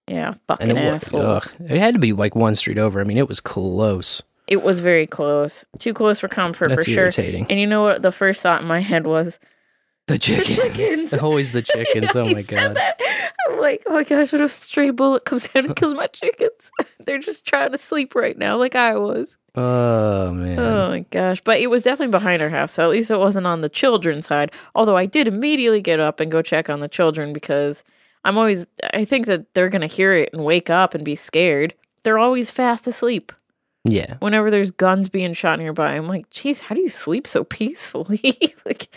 yeah, 0.07 0.27
and 0.29 0.39
fucking 0.47 0.69
it, 0.71 0.73
wa- 0.73 0.79
assholes. 0.95 1.45
ugh, 1.45 1.51
it 1.69 1.77
had 1.77 1.93
to 1.93 1.99
be 1.99 2.13
like 2.13 2.35
one 2.35 2.55
street 2.55 2.77
over. 2.77 2.99
I 2.99 3.03
mean, 3.03 3.17
it 3.17 3.27
was 3.27 3.39
close. 3.39 4.21
It 4.47 4.63
was 4.63 4.79
very 4.79 5.07
close, 5.07 5.65
too 5.79 5.93
close 5.93 6.19
for 6.19 6.27
comfort 6.27 6.69
That's 6.69 6.85
for 6.85 6.91
sure. 6.91 7.03
irritating. 7.03 7.47
And 7.49 7.59
you 7.59 7.65
know 7.67 7.83
what? 7.83 8.01
The 8.01 8.11
first 8.11 8.41
thought 8.43 8.61
in 8.61 8.67
my 8.67 8.79
head 8.79 9.05
was, 9.07 9.39
The 10.07 10.19
chickens. 10.19 10.55
chickens. 10.55 11.13
Always 11.21 11.51
the 11.51 11.61
chickens. 11.63 12.15
Oh 12.15 12.25
my 12.25 12.41
said 12.41 12.75
god. 12.75 12.77
that. 12.77 13.33
I'm 13.49 13.59
like, 13.59 13.83
oh 13.87 13.93
my 13.93 14.03
gosh, 14.03 14.31
what 14.31 14.41
if 14.41 14.51
a 14.51 14.53
stray 14.53 14.91
bullet 14.91 15.25
comes 15.25 15.47
down 15.47 15.65
and 15.65 15.71
uh. 15.71 15.73
kills 15.73 15.95
my 15.95 16.07
chickens? 16.07 16.69
They're 17.05 17.19
just 17.19 17.45
trying 17.45 17.71
to 17.71 17.77
sleep 17.77 18.13
right 18.13 18.37
now, 18.37 18.57
like 18.57 18.75
I 18.75 18.95
was. 18.97 19.37
Oh 19.55 20.31
man. 20.33 20.59
Oh 20.59 20.89
my 20.89 20.99
gosh. 21.11 21.41
But 21.41 21.59
it 21.59 21.67
was 21.67 21.83
definitely 21.83 22.11
behind 22.11 22.41
our 22.41 22.49
house, 22.49 22.73
so 22.73 22.83
at 22.83 22.91
least 22.91 23.09
it 23.09 23.17
wasn't 23.17 23.47
on 23.47 23.61
the 23.61 23.69
children's 23.69 24.27
side. 24.27 24.51
Although 24.75 24.97
I 24.97 25.07
did 25.07 25.27
immediately 25.27 25.81
get 25.81 25.99
up 25.99 26.19
and 26.19 26.31
go 26.31 26.41
check 26.41 26.69
on 26.69 26.81
the 26.81 26.87
children 26.87 27.33
because 27.33 27.83
I'm 28.23 28.37
always, 28.37 28.67
I 28.93 29.05
think 29.05 29.25
that 29.27 29.53
they're 29.53 29.69
going 29.69 29.81
to 29.81 29.87
hear 29.87 30.13
it 30.13 30.29
and 30.33 30.43
wake 30.43 30.69
up 30.69 30.93
and 30.93 31.03
be 31.03 31.15
scared. 31.15 31.73
They're 32.03 32.19
always 32.19 32.51
fast 32.51 32.85
asleep. 32.85 33.31
Yeah. 33.85 34.15
Whenever 34.19 34.49
there's 34.51 34.71
guns 34.71 35.09
being 35.09 35.33
shot 35.33 35.59
nearby, 35.59 35.93
I'm 35.93 36.07
like, 36.07 36.29
geez, 36.31 36.59
how 36.59 36.75
do 36.75 36.81
you 36.81 36.89
sleep 36.89 37.27
so 37.27 37.43
peacefully? 37.43 38.55
like, 38.65 38.89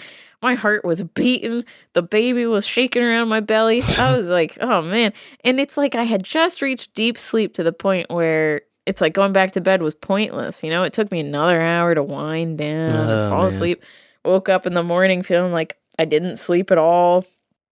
my 0.43 0.55
heart 0.55 0.85
was 0.85 1.03
beating. 1.03 1.65
The 1.95 2.03
baby 2.03 2.47
was 2.47 2.67
shaking 2.67 3.03
around 3.03 3.29
my 3.29 3.41
belly. 3.41 3.83
I 3.99 4.15
was 4.17 4.29
like, 4.29 4.57
oh 4.61 4.83
man. 4.83 5.13
And 5.45 5.59
it's 5.61 5.77
like 5.77 5.95
I 5.95 6.05
had 6.05 6.23
just 6.23 6.63
reached 6.63 6.95
deep 6.95 7.19
sleep 7.19 7.55
to 7.55 7.63
the 7.63 7.73
point 7.73 8.11
where 8.11 8.63
it's 8.87 9.01
like 9.01 9.13
going 9.13 9.33
back 9.33 9.53
to 9.53 9.61
bed 9.61 9.83
was 9.83 9.95
pointless. 9.95 10.63
You 10.63 10.71
know, 10.71 10.83
it 10.83 10.93
took 10.93 11.11
me 11.11 11.21
another 11.21 11.61
hour 11.61 11.95
to 11.95 12.03
wind 12.03 12.59
down 12.59 12.91
and 12.97 13.11
Oh, 13.11 13.29
fall 13.31 13.43
man. 13.45 13.53
asleep. 13.53 13.83
Woke 14.25 14.49
up 14.49 14.67
in 14.67 14.75
the 14.75 14.83
morning 14.83 15.23
feeling 15.23 15.53
like 15.53 15.77
I 15.99 16.05
didn't 16.05 16.39
sleep 16.39 16.71
at 16.71 16.79
all. 16.79 17.25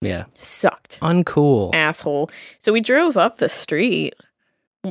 Yeah. 0.02 0.24
Sucked. 0.36 1.00
Uncool. 1.00 1.74
Asshole. 1.74 2.30
So 2.58 2.72
we 2.72 2.80
drove 2.80 3.16
up 3.16 3.38
the 3.38 3.48
street, 3.48 4.14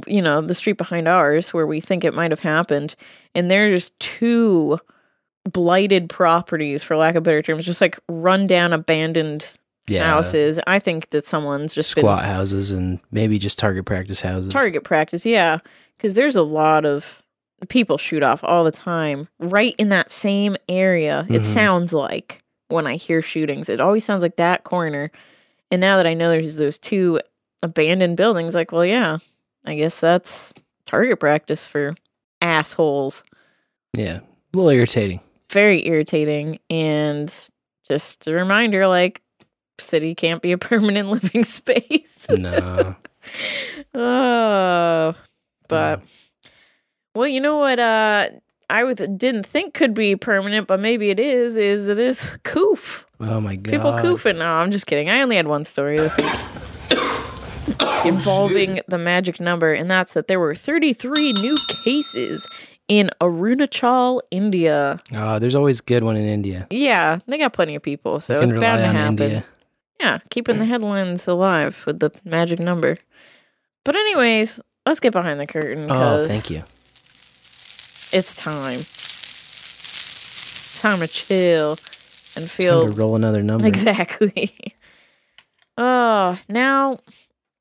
you 0.08 0.22
know, 0.22 0.42
the 0.42 0.56
street 0.56 0.78
behind 0.78 1.08
ours 1.08 1.54
where 1.54 1.68
we 1.68 1.80
think 1.80 2.04
it 2.04 2.14
might 2.14 2.32
have 2.32 2.40
happened. 2.40 2.96
And 3.36 3.52
there's 3.52 3.92
two 4.00 4.80
blighted 5.52 6.10
properties, 6.10 6.84
for 6.84 6.96
lack 6.98 7.16
of 7.16 7.24
better 7.24 7.42
terms, 7.42 7.66
just 7.66 7.82
like 7.82 8.00
run 8.10 8.48
down, 8.48 8.74
abandoned 8.74 9.48
Yeah. 9.88 10.04
houses. 10.10 10.60
I 10.66 10.80
think 10.80 11.12
that 11.12 11.28
someone's 11.28 11.76
just 11.76 11.90
Squat 11.92 12.22
been 12.22 12.30
houses 12.30 12.72
and 12.72 13.00
maybe 13.12 13.38
just 13.38 13.60
target 13.60 13.86
practice 13.86 14.22
houses. 14.22 14.52
target 14.52 14.84
practice. 14.84 15.26
Yeah. 15.26 15.60
Because 15.98 16.16
there's 16.16 16.36
a 16.36 16.42
lot 16.42 16.86
of 16.86 17.22
people 17.70 17.98
shoot 17.98 18.24
off 18.24 18.44
all 18.44 18.64
the 18.64 18.72
time 18.72 19.28
right 19.40 19.76
in 19.78 19.90
that 19.90 20.12
same 20.12 20.58
area. 20.68 21.26
It 21.30 21.44
Mhm. 21.44 21.46
sounds 21.46 21.94
like 21.94 22.42
when 22.68 22.88
I 22.88 22.96
hear 22.96 23.22
shootings, 23.22 23.70
it 23.70 23.80
always 23.80 24.04
sounds 24.04 24.24
like 24.24 24.36
that 24.38 24.64
corner. 24.64 25.12
And 25.72 25.80
now 25.80 25.98
that 25.98 26.08
I 26.08 26.16
know 26.16 26.30
there's 26.30 26.58
those 26.58 26.78
two 26.80 27.20
abandoned 27.62 28.18
buildings, 28.18 28.56
like, 28.56 28.72
well, 28.72 28.86
yeah, 28.86 29.20
I 29.64 29.76
guess 29.76 30.00
that's 30.00 30.54
target 30.88 31.20
practice 31.20 31.66
for 31.68 31.96
assholes. 32.42 33.24
Yeah. 33.96 34.20
A 34.54 34.58
little 34.58 34.70
irritating. 34.72 35.22
Very 35.56 35.88
irritating. 35.88 36.60
And 36.70 37.34
just 37.88 38.28
a 38.28 38.34
reminder 38.34 38.88
like, 38.88 39.22
city 39.80 40.14
can't 40.14 40.42
be 40.42 40.52
a 40.52 40.58
permanent 40.72 41.10
living 41.10 41.46
space. 41.46 42.28
No. 42.30 42.98
oh, 43.94 45.16
but 45.70 46.02
well, 47.16 47.28
you 47.28 47.40
know 47.40 47.58
what? 47.58 47.80
Uh, 47.80 48.32
I 48.70 48.84
would, 48.84 49.18
didn't 49.18 49.46
think 49.46 49.74
could 49.74 49.94
be 49.94 50.18
permanent, 50.18 50.68
but 50.68 50.82
maybe 50.82 51.10
it 51.10 51.22
is. 51.22 51.56
Is 51.56 51.86
this 51.86 52.38
coof? 52.44 53.06
oh 53.22 53.40
my 53.40 53.56
god. 53.56 53.72
People 53.72 53.94
coofing? 53.94 54.40
No, 54.40 54.46
I'm 54.46 54.72
just 54.72 54.88
kidding. 54.88 55.10
I 55.10 55.22
only 55.22 55.38
had 55.38 55.48
one 55.48 55.64
story 55.64 55.98
this 55.98 56.18
week 56.18 56.34
involving 58.06 58.82
the 58.90 58.98
magic 58.98 59.40
number, 59.40 59.72
and 59.72 59.90
that's 59.90 60.16
that 60.16 60.28
there 60.28 60.40
were 60.40 60.54
33 60.54 61.32
new 61.34 61.56
cases 61.84 62.46
in 62.88 63.10
Arunachal, 63.22 64.22
India. 64.32 65.02
Oh, 65.14 65.40
there's 65.40 65.56
always 65.56 65.82
good 65.82 66.04
one 66.04 66.16
in 66.18 66.26
India. 66.26 66.68
Yeah, 66.70 67.20
they 67.28 67.38
got 67.38 67.54
plenty 67.54 67.76
of 67.76 67.82
people, 67.84 68.20
so 68.20 68.36
it's 68.42 68.54
bound 68.54 68.80
to 68.82 68.88
happen. 68.88 69.22
India. 69.24 69.46
Yeah, 70.00 70.20
keeping 70.30 70.58
the 70.58 70.66
headlines 70.66 71.28
alive 71.28 71.84
with 71.88 72.00
the 72.00 72.12
magic 72.26 72.60
number. 72.60 72.98
But 73.84 73.96
anyways, 73.96 74.60
let's 74.86 75.00
get 75.00 75.14
behind 75.14 75.40
the 75.40 75.48
curtain 75.48 75.88
Oh, 75.90 76.28
thank 76.28 76.50
you. 76.50 76.64
it's 78.12 78.36
time. 78.36 78.80
Time 80.82 81.00
to 81.00 81.08
chill 81.08 81.72
and 82.36 82.50
feel 82.52 82.88
roll 82.90 83.16
another 83.16 83.42
number. 83.52 83.66
exactly. 83.66 84.54
Oh, 85.78 86.38
now 86.50 87.00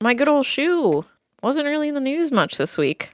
my 0.00 0.14
good 0.14 0.28
old 0.28 0.44
shoe 0.46 1.04
wasn't 1.42 1.66
really 1.66 1.88
in 1.88 1.94
the 1.94 2.00
news 2.00 2.30
much 2.32 2.56
this 2.58 2.76
week 2.76 3.10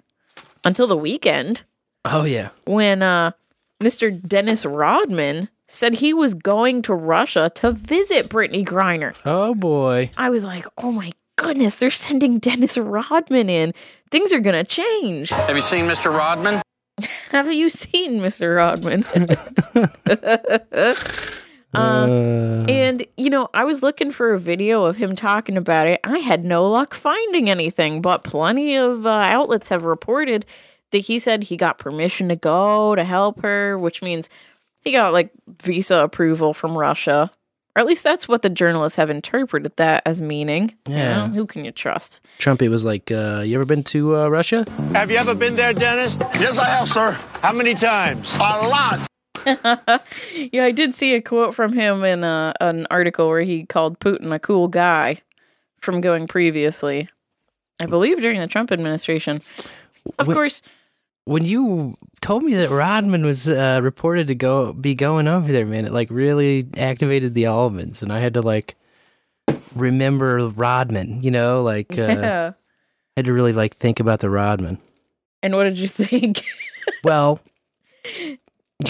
until 0.64 0.86
the 0.86 0.96
weekend 0.96 1.62
Oh 2.04 2.24
yeah. 2.24 2.50
when 2.64 3.02
uh, 3.02 3.32
Mr. 3.80 4.10
Dennis 4.26 4.64
Rodman 4.64 5.48
said 5.68 5.94
he 5.94 6.12
was 6.12 6.34
going 6.34 6.82
to 6.82 6.94
Russia 6.94 7.50
to 7.56 7.70
visit 7.72 8.28
Brittney 8.28 8.64
Griner. 8.64 9.16
Oh 9.24 9.54
boy. 9.54 10.10
I 10.16 10.30
was 10.30 10.44
like, 10.44 10.66
oh 10.78 10.92
my 10.92 11.12
goodness, 11.36 11.76
they're 11.76 11.90
sending 11.90 12.38
Dennis 12.38 12.76
Rodman 12.76 13.48
in. 13.48 13.72
Things 14.10 14.32
are 14.32 14.40
going 14.40 14.56
to 14.56 14.64
change. 14.64 15.30
Have 15.30 15.54
you 15.54 15.62
seen 15.62 15.84
Mr. 15.84 16.14
Rodman? 16.16 16.62
Have 17.30 17.52
you 17.52 17.70
seen 17.70 18.20
Mr. 18.20 18.56
Rodman? 18.56 19.04
uh, 20.74 20.94
Uh, 21.72 22.64
and, 22.68 23.06
you 23.16 23.30
know, 23.30 23.48
I 23.54 23.62
was 23.64 23.80
looking 23.80 24.10
for 24.10 24.32
a 24.32 24.40
video 24.40 24.86
of 24.86 24.96
him 24.96 25.14
talking 25.14 25.56
about 25.56 25.86
it. 25.86 26.00
I 26.02 26.18
had 26.18 26.44
no 26.44 26.68
luck 26.68 26.94
finding 26.94 27.48
anything, 27.48 28.02
but 28.02 28.24
plenty 28.24 28.74
of 28.74 29.06
uh, 29.06 29.22
outlets 29.26 29.68
have 29.68 29.84
reported 29.84 30.44
that 30.44 30.48
he 30.98 31.18
said 31.18 31.44
he 31.44 31.56
got 31.56 31.78
permission 31.78 32.28
to 32.28 32.36
go 32.36 32.94
to 32.94 33.04
help 33.04 33.42
her, 33.42 33.78
which 33.78 34.02
means 34.02 34.28
he 34.84 34.92
got 34.92 35.12
like 35.12 35.30
visa 35.62 35.98
approval 36.00 36.52
from 36.54 36.76
Russia. 36.76 37.30
Or 37.76 37.80
at 37.80 37.86
least 37.86 38.02
that's 38.02 38.26
what 38.26 38.42
the 38.42 38.50
journalists 38.50 38.96
have 38.96 39.10
interpreted 39.10 39.76
that 39.76 40.02
as 40.04 40.20
meaning. 40.20 40.74
You 40.88 40.94
Yeah. 40.96 41.26
know, 41.26 41.32
who 41.32 41.46
can 41.46 41.64
you 41.64 41.70
trust? 41.70 42.20
Trumpy 42.40 42.68
was 42.68 42.84
like, 42.84 43.12
uh, 43.12 43.42
"You 43.46 43.54
ever 43.54 43.64
been 43.64 43.84
to 43.84 44.16
uh, 44.16 44.28
Russia?" 44.28 44.64
Have 44.92 45.08
you 45.10 45.16
ever 45.18 45.36
been 45.36 45.54
there, 45.54 45.72
Dennis? 45.72 46.18
Yes, 46.40 46.58
I 46.58 46.64
have, 46.64 46.88
sir. 46.88 47.12
How 47.42 47.52
many 47.52 47.74
times? 47.74 48.34
A 48.36 48.66
lot. 48.66 49.06
yeah, 50.52 50.64
I 50.64 50.70
did 50.72 50.94
see 50.94 51.14
a 51.14 51.22
quote 51.22 51.54
from 51.54 51.72
him 51.72 52.04
in 52.04 52.24
uh, 52.24 52.52
an 52.60 52.86
article 52.90 53.28
where 53.28 53.42
he 53.42 53.64
called 53.64 53.98
Putin 54.00 54.34
a 54.34 54.38
cool 54.38 54.68
guy 54.68 55.20
from 55.78 56.00
going 56.00 56.26
previously. 56.26 57.08
I 57.78 57.86
believe 57.86 58.20
during 58.20 58.40
the 58.40 58.46
Trump 58.48 58.70
administration. 58.72 59.40
Of 60.18 60.26
Wh- 60.26 60.32
course, 60.32 60.62
When 61.24 61.44
you 61.44 61.96
told 62.20 62.42
me 62.42 62.54
that 62.56 62.70
Rodman 62.70 63.24
was 63.24 63.48
uh, 63.48 63.80
reported 63.82 64.26
to 64.28 64.34
go 64.34 64.72
be 64.72 64.94
going 64.94 65.28
over 65.28 65.52
there, 65.52 65.66
man, 65.66 65.84
it 65.86 65.92
like 65.92 66.10
really 66.10 66.66
activated 66.76 67.34
the 67.34 67.46
almonds, 67.46 68.02
and 68.02 68.12
I 68.12 68.20
had 68.20 68.34
to 68.34 68.42
like 68.42 68.76
remember 69.74 70.48
Rodman. 70.48 71.22
You 71.22 71.30
know, 71.30 71.62
like 71.62 71.92
uh, 71.98 72.02
yeah. 72.02 72.52
I 72.52 73.20
had 73.20 73.26
to 73.26 73.32
really 73.32 73.52
like 73.52 73.76
think 73.76 74.00
about 74.00 74.20
the 74.20 74.30
Rodman. 74.30 74.78
And 75.42 75.54
what 75.54 75.64
did 75.64 75.78
you 75.78 75.88
think? 75.88 76.44
Well, 77.04 77.40
you 78.14 78.38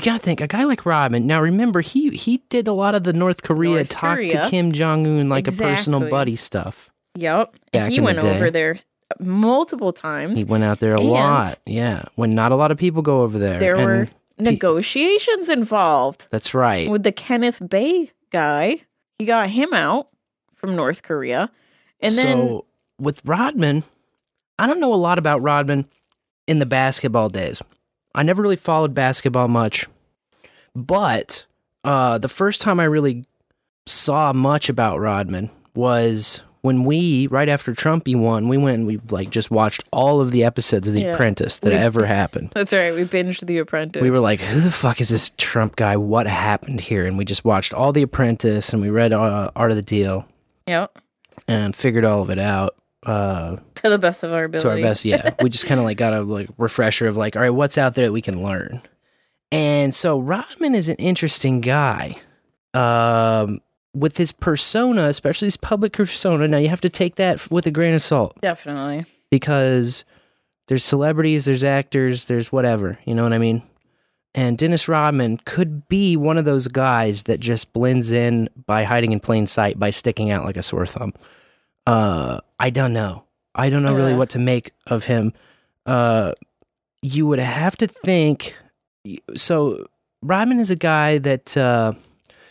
gotta 0.02 0.18
think 0.18 0.40
a 0.40 0.46
guy 0.46 0.64
like 0.64 0.86
Rodman. 0.86 1.26
Now, 1.26 1.40
remember 1.40 1.80
he 1.80 2.10
he 2.10 2.42
did 2.48 2.66
a 2.66 2.72
lot 2.72 2.94
of 2.94 3.04
the 3.04 3.12
North 3.12 3.42
Korea 3.42 3.76
North 3.76 3.88
talk 3.88 4.14
Korea. 4.16 4.44
to 4.44 4.50
Kim 4.50 4.72
Jong 4.72 5.06
Un 5.06 5.28
like 5.28 5.46
a 5.46 5.52
personal 5.52 6.08
buddy 6.08 6.36
stuff. 6.36 6.90
yep. 7.14 7.54
He 7.88 8.00
went 8.00 8.18
over 8.18 8.50
there 8.50 8.78
multiple 9.18 9.92
times. 9.92 10.38
He 10.38 10.44
went 10.44 10.64
out 10.64 10.78
there 10.78 10.94
a 10.94 11.00
lot. 11.00 11.58
Yeah, 11.66 12.04
when 12.14 12.34
not 12.34 12.52
a 12.52 12.56
lot 12.56 12.70
of 12.70 12.78
people 12.78 13.02
go 13.02 13.22
over 13.22 13.38
there. 13.38 13.58
there 13.58 13.76
and 13.76 13.84
were 13.84 14.08
negotiations 14.38 15.48
involved 15.48 16.26
that's 16.30 16.54
right. 16.54 16.90
with 16.90 17.02
the 17.02 17.12
Kenneth 17.12 17.58
Bae 17.60 18.10
guy. 18.30 18.82
He 19.18 19.24
got 19.26 19.50
him 19.50 19.74
out 19.74 20.08
from 20.54 20.76
North 20.76 21.02
Korea. 21.02 21.50
And 22.00 22.16
then 22.16 22.60
with 22.98 23.20
Rodman, 23.24 23.84
I 24.58 24.66
don't 24.66 24.80
know 24.80 24.94
a 24.94 24.96
lot 24.96 25.18
about 25.18 25.42
Rodman 25.42 25.86
in 26.46 26.58
the 26.58 26.66
basketball 26.66 27.28
days. 27.28 27.60
I 28.14 28.22
never 28.22 28.42
really 28.42 28.56
followed 28.56 28.94
basketball 28.94 29.48
much, 29.48 29.86
but 30.74 31.44
uh, 31.84 32.18
the 32.18 32.28
first 32.28 32.60
time 32.60 32.80
I 32.80 32.84
really 32.84 33.24
saw 33.86 34.32
much 34.32 34.68
about 34.68 34.98
Rodman 34.98 35.50
was 35.74 36.40
when 36.62 36.84
we 36.84 37.26
right 37.28 37.48
after 37.48 37.72
Trumpy 37.72 38.14
won, 38.14 38.48
we 38.48 38.56
went 38.58 38.78
and 38.78 38.86
we 38.86 39.00
like 39.10 39.30
just 39.30 39.50
watched 39.50 39.82
all 39.92 40.20
of 40.20 40.30
the 40.30 40.44
episodes 40.44 40.88
of 40.88 40.94
The 40.94 41.00
Yeah. 41.02 41.14
Apprentice 41.14 41.58
that 41.60 41.70
We- 41.70 41.78
ever 41.78 42.06
happened. 42.06 42.50
That's 42.54 42.72
right. 42.72 42.94
We 42.94 43.04
binged 43.04 43.46
The 43.46 43.58
Apprentice. 43.58 44.02
We 44.02 44.10
were 44.10 44.18
like, 44.20 44.40
"Who 44.40 44.60
the 44.60 44.70
fuck 44.70 45.00
is 45.00 45.08
this 45.08 45.30
Trump 45.38 45.76
guy? 45.76 45.96
What 45.96 46.26
happened 46.26 46.80
here?" 46.82 47.06
And 47.06 47.16
we 47.16 47.24
just 47.24 47.44
watched 47.44 47.72
all 47.72 47.92
The 47.92 48.02
Apprentice 48.02 48.72
and 48.72 48.82
we 48.82 48.90
read 48.90 49.12
uh, 49.12 49.50
Art 49.56 49.70
of 49.70 49.76
the 49.76 49.82
Deal 49.82 50.26
yep, 50.66 50.98
and 51.48 51.74
figured 51.74 52.04
all 52.04 52.22
of 52.22 52.30
it 52.30 52.38
out. 52.38 52.76
Uh, 53.06 53.56
to 53.76 53.88
the 53.88 53.96
best 53.98 54.22
of 54.22 54.32
our 54.34 54.44
ability. 54.44 54.62
to 54.68 54.70
our 54.74 54.80
best 54.82 55.06
yeah 55.06 55.30
we 55.42 55.48
just 55.48 55.64
kind 55.64 55.80
of 55.80 55.86
like 55.86 55.96
got 55.96 56.12
a 56.12 56.20
like 56.20 56.50
refresher 56.58 57.06
of 57.06 57.16
like 57.16 57.34
all 57.34 57.40
right 57.40 57.48
what's 57.48 57.78
out 57.78 57.94
there 57.94 58.04
that 58.04 58.12
we 58.12 58.20
can 58.20 58.42
learn 58.42 58.82
and 59.50 59.94
so 59.94 60.18
rodman 60.18 60.74
is 60.74 60.86
an 60.86 60.96
interesting 60.96 61.62
guy 61.62 62.14
um 62.74 63.58
with 63.94 64.16
his 64.18 64.32
persona 64.32 65.08
especially 65.08 65.46
his 65.46 65.56
public 65.56 65.92
persona 65.92 66.46
now 66.46 66.58
you 66.58 66.68
have 66.68 66.80
to 66.80 66.88
take 66.88 67.16
that 67.16 67.50
with 67.50 67.66
a 67.66 67.70
grain 67.70 67.94
of 67.94 68.02
salt. 68.02 68.40
Definitely. 68.40 69.04
because 69.30 70.04
there's 70.68 70.84
celebrities 70.84 71.44
there's 71.46 71.64
actors 71.64 72.26
there's 72.26 72.52
whatever 72.52 72.98
you 73.04 73.14
know 73.14 73.22
what 73.24 73.32
i 73.32 73.38
mean? 73.38 73.62
And 74.32 74.56
dennis 74.56 74.86
rodman 74.86 75.38
could 75.44 75.88
be 75.88 76.16
one 76.16 76.38
of 76.38 76.44
those 76.44 76.68
guys 76.68 77.24
that 77.24 77.40
just 77.40 77.72
blends 77.72 78.12
in 78.12 78.48
by 78.66 78.84
hiding 78.84 79.10
in 79.10 79.18
plain 79.18 79.48
sight 79.48 79.76
by 79.78 79.90
sticking 79.90 80.30
out 80.30 80.44
like 80.44 80.56
a 80.56 80.62
sore 80.62 80.86
thumb. 80.86 81.12
Uh 81.86 82.40
i 82.60 82.70
don't 82.70 82.92
know. 82.92 83.24
I 83.56 83.68
don't 83.70 83.82
know 83.82 83.92
really 83.94 84.14
what 84.14 84.30
to 84.30 84.38
make 84.38 84.72
of 84.86 85.04
him. 85.04 85.32
Uh 85.84 86.32
you 87.02 87.26
would 87.26 87.40
have 87.40 87.76
to 87.78 87.88
think 87.88 88.54
so 89.34 89.86
rodman 90.22 90.60
is 90.60 90.70
a 90.70 90.76
guy 90.76 91.18
that 91.18 91.56
uh 91.56 91.92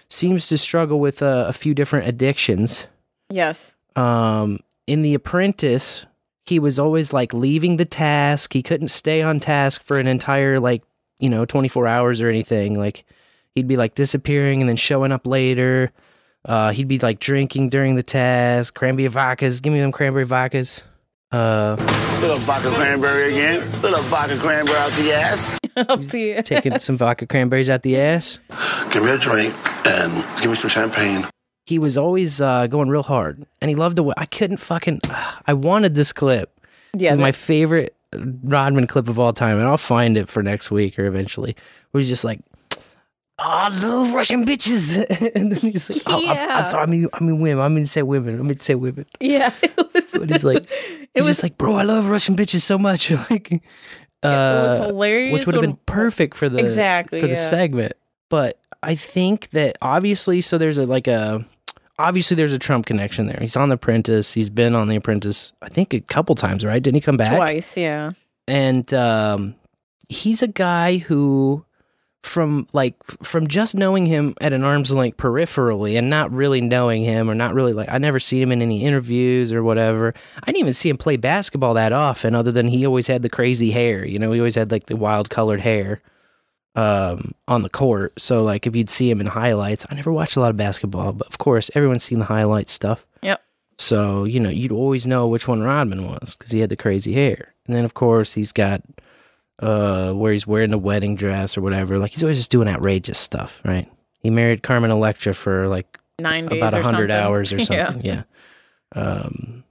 seems 0.10 0.48
to 0.48 0.58
struggle 0.58 1.00
with 1.00 1.22
uh, 1.22 1.46
a 1.48 1.54
few 1.54 1.74
different 1.74 2.08
addictions. 2.08 2.88
Yes. 3.30 3.74
um 3.96 4.60
in 4.88 5.04
the 5.04 5.14
apprentice 5.14 6.06
he 6.46 6.58
was 6.58 6.80
always 6.80 7.14
like 7.14 7.32
leaving 7.32 7.78
the 7.78 7.86
task. 7.86 8.54
He 8.54 8.64
couldn't 8.64 8.88
stay 8.88 9.22
on 9.22 9.40
task 9.40 9.84
for 9.84 10.00
an 10.00 10.08
entire 10.08 10.60
like 10.60 10.82
you 11.20 11.30
know 11.30 11.46
24 11.46 11.86
hours 11.88 12.22
or 12.22 12.28
anything. 12.30 12.74
Like 12.74 13.06
he'd 13.54 13.68
be 13.68 13.78
like 13.78 13.94
disappearing 13.94 14.62
and 14.62 14.68
then 14.70 14.78
showing 14.78 15.12
up 15.12 15.28
later. 15.28 15.92
Uh 16.44 16.72
he'd 16.72 16.88
be 16.88 16.98
like 16.98 17.20
drinking 17.20 17.70
during 17.70 17.94
the 17.96 18.02
task. 18.04 18.74
Cranberry 18.74 19.10
vodkas. 19.10 19.62
Give 19.62 19.72
me 19.74 19.80
them 19.80 19.92
cranberry 19.92 20.26
vodkas 20.26 20.84
uh 21.32 21.76
Little 22.22 22.38
vodka 22.40 22.70
cranberry 22.72 23.32
again. 23.34 23.60
Little 23.82 24.02
vodka 24.04 24.38
cranberry 24.38 24.78
out 24.78 24.92
the 24.94 25.14
ass. 25.14 25.58
Up 25.78 26.02
the 26.02 26.42
taking 26.44 26.78
some 26.80 26.98
vodka 26.98 27.26
cranberries 27.28 27.70
out 27.70 27.84
the 27.84 27.98
ass 28.00 28.40
Give 28.92 29.04
me 29.04 29.12
a 29.12 29.18
drink 29.18 29.54
and 29.88 30.12
give 30.42 30.50
me 30.50 30.56
some 30.56 30.70
champagne. 30.70 31.26
he 31.68 31.78
was 31.80 31.96
always 31.98 32.42
uh 32.42 32.68
going 32.68 32.90
real 32.90 33.04
hard 33.04 33.46
and 33.62 33.70
he 33.70 33.76
loved 33.76 33.96
to 33.98 34.12
i 34.18 34.26
couldn't 34.26 34.58
fucking 34.58 35.00
i 35.46 35.54
wanted 35.54 35.96
this 35.96 36.12
clip 36.12 36.60
Yeah. 36.98 37.14
It's 37.14 37.22
my 37.22 37.32
favorite 37.32 37.96
Rodman 38.12 38.88
clip 38.88 39.08
of 39.08 39.20
all 39.20 39.34
time, 39.34 39.60
and 39.60 39.68
I'll 39.68 39.78
find 39.78 40.18
it 40.18 40.28
for 40.30 40.42
next 40.42 40.72
week 40.72 40.98
or 40.98 41.06
eventually. 41.06 41.56
Where 41.92 42.00
he's 42.00 42.10
just 42.10 42.24
like, 42.24 42.40
"Oh, 42.42 42.49
"I 43.40 43.70
love 43.70 44.14
Russian 44.14 44.46
bitches," 44.46 44.96
and 45.36 45.52
then 45.52 45.60
he's 45.72 45.90
like, 45.90 46.02
oh, 46.06 46.14
I, 46.28 46.32
I, 46.32 46.34
Yeah. 46.34 46.60
so 46.62 46.78
I 46.80 46.86
mean, 46.86 47.08
I 47.14 47.24
mean 47.24 47.40
women. 47.42 47.64
I 47.64 47.68
mean 47.70 47.86
say 47.86 48.02
women. 48.04 48.40
I 48.40 48.44
mean 48.44 48.60
say 48.60 48.76
women." 48.76 49.06
yeah. 49.20 49.52
It 49.64 49.76
was, 49.78 50.04
But 50.14 50.30
he's 50.32 50.44
like, 50.44 50.64
it 50.72 51.10
he's 51.16 51.24
was 51.24 51.38
just 51.38 51.44
like, 51.44 51.58
"Bro, 51.58 51.76
I 51.76 51.84
love 51.84 52.08
Russian 52.10 52.36
bitches 52.36 52.62
so 52.62 52.78
much." 52.78 53.10
like, 53.12 53.52
uh, 53.52 53.58
it 54.24 54.28
was 54.28 54.80
uh, 54.82 54.86
hilarious. 54.88 55.34
which 55.34 55.46
would 55.46 55.56
have 55.56 55.62
been 55.62 55.78
perfect 55.86 56.36
for 56.36 56.50
the 56.50 56.60
Exactly, 56.60 57.22
for 57.22 57.28
the 57.28 57.36
segment. 57.38 57.94
But 58.30 58.60
I 58.84 58.96
think 58.96 59.50
that 59.52 59.78
obviously, 59.82 60.42
so 60.42 60.58
there's 60.58 60.78
a 60.78 60.86
like 60.86 61.08
a 61.08 61.46
obviously 61.98 62.36
there's 62.36 62.54
a 62.54 62.60
Trump 62.60 62.86
connection 62.86 63.28
there. 63.28 63.38
He's 63.42 63.56
on 63.56 63.70
The 63.70 63.76
Apprentice. 63.76 64.34
He's 64.34 64.50
been 64.50 64.76
on 64.76 64.88
The 64.88 64.96
Apprentice. 64.98 65.52
I 65.62 65.70
think 65.70 65.94
a 65.94 66.00
couple 66.02 66.36
times, 66.36 66.64
right? 66.66 66.82
Didn't 66.82 66.96
he 66.96 67.02
come 67.02 67.18
back 67.18 67.36
twice. 67.36 67.76
Yeah. 67.78 68.12
and 68.48 68.94
um, 68.94 69.56
he's 70.10 70.42
a 70.42 70.48
guy 70.48 70.98
who 70.98 71.66
from 72.24 72.68
like 72.74 72.96
from 73.24 73.48
just 73.48 73.76
knowing 73.76 74.06
him 74.06 74.36
at 74.42 74.54
an 74.54 74.64
arm's 74.64 74.92
length 74.92 75.18
peripherally 75.18 75.98
and 75.98 76.10
not 76.10 76.32
really 76.32 76.62
knowing 76.62 77.04
him 77.04 77.30
or 77.30 77.36
not 77.36 77.54
really 77.54 77.74
like 77.74 77.90
I 77.90 77.98
never 77.98 78.20
see 78.20 78.42
him 78.42 78.52
in 78.52 78.62
any 78.62 78.84
interviews 78.84 79.52
or 79.52 79.64
whatever. 79.64 80.14
I 80.36 80.46
didn't 80.48 80.60
even 80.60 80.74
see 80.74 80.90
him 80.90 80.98
play 80.98 81.16
basketball 81.16 81.74
that 81.76 81.94
often 81.94 82.36
other 82.36 82.52
than 82.52 82.68
he 82.68 82.86
always 82.86 83.08
had 83.08 83.22
the 83.22 83.30
crazy 83.30 83.72
hair, 83.72 84.06
you 84.06 84.20
know, 84.20 84.32
he 84.32 84.40
always 84.40 84.56
had 84.56 84.72
like 84.72 84.88
the 84.88 84.96
wild 84.96 85.30
colored 85.30 85.62
hair 85.62 86.02
um 86.76 87.34
on 87.48 87.64
the 87.64 87.70
court. 87.70 88.20
So 88.22 88.44
like 88.44 88.68
if 88.68 88.76
you'd 88.76 88.90
see 88.90 89.10
him 89.10 89.22
in 89.22 89.28
highlights, 89.28 89.86
I 89.90 89.96
never 89.96 90.12
watched 90.12 90.36
a 90.36 90.42
lot 90.42 90.52
of 90.52 90.58
basketball, 90.58 91.14
but 91.14 91.28
of 91.28 91.38
course 91.38 91.72
everyone's 91.74 92.04
seen 92.04 92.20
the 92.20 92.26
highlight 92.26 92.70
stuff. 92.70 93.06
Yep. 93.22 93.42
So, 93.80 94.26
you 94.26 94.42
know, 94.42 94.50
you'd 94.50 94.74
always 94.74 95.08
know 95.08 95.26
which 95.26 95.48
one 95.48 95.62
Rodman 95.62 96.06
was 96.06 96.36
because 96.36 96.52
he 96.52 96.60
had 96.60 96.70
the 96.70 96.76
crazy 96.76 97.14
hair. 97.14 97.54
And 97.66 97.74
then, 97.74 97.86
of 97.86 97.94
course, 97.94 98.34
he's 98.34 98.52
got 98.52 98.82
uh, 99.60 100.14
where 100.14 100.32
he's 100.34 100.48
wearing 100.48 100.72
the 100.72 100.78
wedding 100.78 101.16
dress 101.16 101.58
or 101.58 101.62
whatever. 101.62 101.98
Like, 102.00 102.12
he's 102.12 102.24
always 102.24 102.38
just 102.38 102.52
doing 102.52 102.68
outrageous 102.68 103.20
stuff, 103.20 103.62
right? 103.66 103.92
He 104.22 104.30
married 104.30 104.64
Carmen 104.64 104.92
Electra 104.92 105.34
for 105.34 105.68
like 105.68 106.00
Nine 106.20 106.48
days 106.48 106.58
about 106.60 106.74
a 106.74 106.78
100 106.82 107.12
hours 107.12 107.54
or 107.54 107.58
Yeah. 107.60 107.64
something. 107.88 108.02
Yeah. 108.06 108.24
Um, 108.96 109.64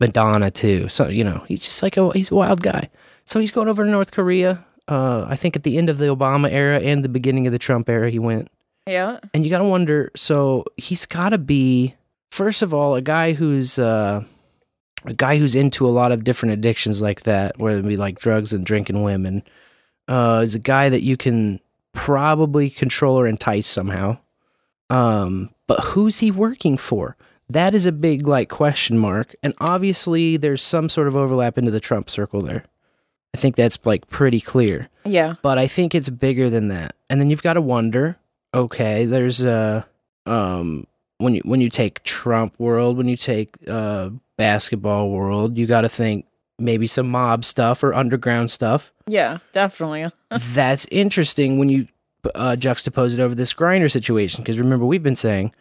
Madonna, 0.00 0.50
too. 0.50 0.88
So, 0.88 1.08
you 1.08 1.24
know, 1.24 1.44
he's 1.48 1.60
just 1.60 1.82
like 1.82 1.96
a, 1.96 2.10
he's 2.12 2.30
a 2.30 2.34
wild 2.34 2.62
guy. 2.62 2.88
So 3.24 3.40
he's 3.40 3.50
going 3.50 3.68
over 3.68 3.84
to 3.84 3.90
North 3.90 4.12
Korea. 4.12 4.64
Uh, 4.88 5.24
I 5.28 5.36
think 5.36 5.56
at 5.56 5.62
the 5.62 5.76
end 5.78 5.88
of 5.90 5.98
the 5.98 6.14
Obama 6.14 6.50
era 6.50 6.78
and 6.80 7.04
the 7.04 7.08
beginning 7.08 7.46
of 7.46 7.52
the 7.52 7.58
Trump 7.58 7.88
era, 7.88 8.10
he 8.10 8.18
went. 8.18 8.48
Yeah. 8.86 9.18
And 9.32 9.44
you 9.44 9.50
got 9.50 9.58
to 9.58 9.64
wonder 9.64 10.10
so 10.14 10.64
he's 10.76 11.06
got 11.06 11.30
to 11.30 11.38
be, 11.38 11.94
first 12.30 12.62
of 12.62 12.72
all, 12.74 12.94
a 12.94 13.00
guy 13.00 13.32
who's, 13.32 13.78
uh, 13.78 14.24
a 15.04 15.14
guy 15.14 15.38
who's 15.38 15.54
into 15.54 15.86
a 15.86 15.90
lot 15.90 16.12
of 16.12 16.24
different 16.24 16.52
addictions 16.54 17.00
like 17.02 17.22
that, 17.22 17.58
whether 17.58 17.78
it 17.78 17.86
be 17.86 17.96
like 17.96 18.18
drugs 18.18 18.52
and 18.52 18.64
drinking 18.64 19.02
women, 19.02 19.42
uh, 20.08 20.40
is 20.42 20.54
a 20.54 20.58
guy 20.58 20.88
that 20.88 21.02
you 21.02 21.16
can 21.16 21.60
probably 21.92 22.70
control 22.70 23.18
or 23.18 23.26
entice 23.26 23.66
somehow. 23.68 24.16
Um, 24.90 25.50
but 25.66 25.80
who's 25.84 26.18
he 26.20 26.30
working 26.30 26.76
for? 26.76 27.16
That 27.48 27.74
is 27.74 27.86
a 27.86 27.92
big 27.92 28.26
like 28.26 28.48
question 28.48 28.98
mark. 28.98 29.34
And 29.42 29.54
obviously 29.60 30.36
there's 30.36 30.62
some 30.62 30.88
sort 30.88 31.08
of 31.08 31.16
overlap 31.16 31.58
into 31.58 31.70
the 31.70 31.80
Trump 31.80 32.08
circle 32.10 32.40
there. 32.40 32.64
I 33.34 33.36
think 33.36 33.56
that's 33.56 33.84
like 33.84 34.08
pretty 34.08 34.40
clear 34.40 34.88
Yeah. 35.04 35.34
but 35.42 35.58
I 35.58 35.66
think 35.66 35.94
it's 35.94 36.08
bigger 36.08 36.48
than 36.50 36.68
that. 36.68 36.94
And 37.10 37.20
then 37.20 37.30
you've 37.30 37.42
got 37.42 37.54
to 37.54 37.60
wonder, 37.60 38.16
okay, 38.54 39.04
there's 39.04 39.42
a 39.42 39.86
um 40.26 40.86
when 41.18 41.34
you 41.34 41.42
when 41.44 41.60
you 41.60 41.70
take 41.70 42.02
Trump 42.02 42.54
world, 42.58 42.96
when 42.96 43.08
you 43.08 43.16
take 43.16 43.56
uh 43.68 44.10
basketball 44.36 45.10
world, 45.10 45.56
you 45.56 45.66
got 45.66 45.82
to 45.82 45.88
think 45.88 46.26
maybe 46.58 46.86
some 46.86 47.08
mob 47.08 47.44
stuff 47.44 47.82
or 47.82 47.94
underground 47.94 48.50
stuff. 48.50 48.92
Yeah. 49.06 49.38
Definitely. 49.52 50.10
That's 50.30 50.86
interesting 50.90 51.58
when 51.58 51.68
you 51.68 51.88
uh, 52.34 52.56
juxtapose 52.58 53.14
it 53.14 53.20
over 53.20 53.34
this 53.34 53.52
Griner 53.52 53.90
situation 53.90 54.42
because 54.42 54.58
remember 54.58 54.86
we've 54.86 55.02
been 55.02 55.16
saying 55.16 55.52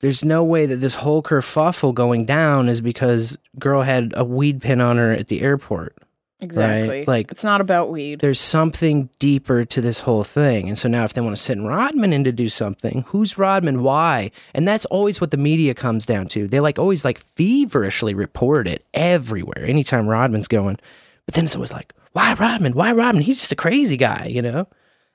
there's 0.00 0.24
no 0.24 0.44
way 0.44 0.66
that 0.66 0.80
this 0.80 0.96
whole 0.96 1.22
kerfuffle 1.22 1.94
going 1.94 2.26
down 2.26 2.68
is 2.68 2.80
because 2.80 3.38
girl 3.58 3.82
had 3.82 4.12
a 4.16 4.24
weed 4.24 4.60
pin 4.60 4.80
on 4.80 4.98
her 4.98 5.12
at 5.12 5.28
the 5.28 5.40
airport. 5.40 5.96
Exactly. 6.44 7.04
Like- 7.06 7.30
it's 7.30 7.42
not 7.44 7.60
about 7.60 7.90
weed. 7.90 8.20
there's 8.20 8.40
something 8.40 9.08
deeper 9.18 9.64
to 9.64 9.80
this 9.80 10.00
whole 10.00 10.22
thing. 10.24 10.68
And 10.68 10.78
so 10.78 10.88
now, 10.88 11.04
if 11.04 11.12
they 11.14 11.20
want 11.20 11.36
to 11.36 11.42
send 11.42 11.66
Rodman 11.66 12.12
in 12.12 12.24
to 12.24 12.32
do 12.32 12.48
something, 12.48 13.04
who's 13.08 13.36
Rodman? 13.38 13.82
Why? 13.82 14.30
And 14.54 14.66
that's 14.68 14.84
always 14.86 15.20
what 15.20 15.30
the 15.30 15.36
media 15.36 15.74
comes 15.74 16.06
down 16.06 16.28
to. 16.28 16.46
They 16.46 16.60
like 16.60 16.78
always 16.78 17.04
like 17.04 17.18
feverishly 17.18 18.14
report 18.14 18.66
it 18.68 18.84
everywhere 18.94 19.64
anytime 19.64 20.06
Rodman's 20.06 20.48
going. 20.48 20.78
But 21.26 21.34
then 21.34 21.46
it's 21.46 21.54
always 21.54 21.72
like, 21.72 21.92
why 22.12 22.34
Rodman? 22.34 22.74
Why 22.74 22.92
Rodman? 22.92 23.22
He's 23.24 23.40
just 23.40 23.52
a 23.52 23.56
crazy 23.56 23.96
guy, 23.96 24.26
you 24.26 24.42
know? 24.42 24.66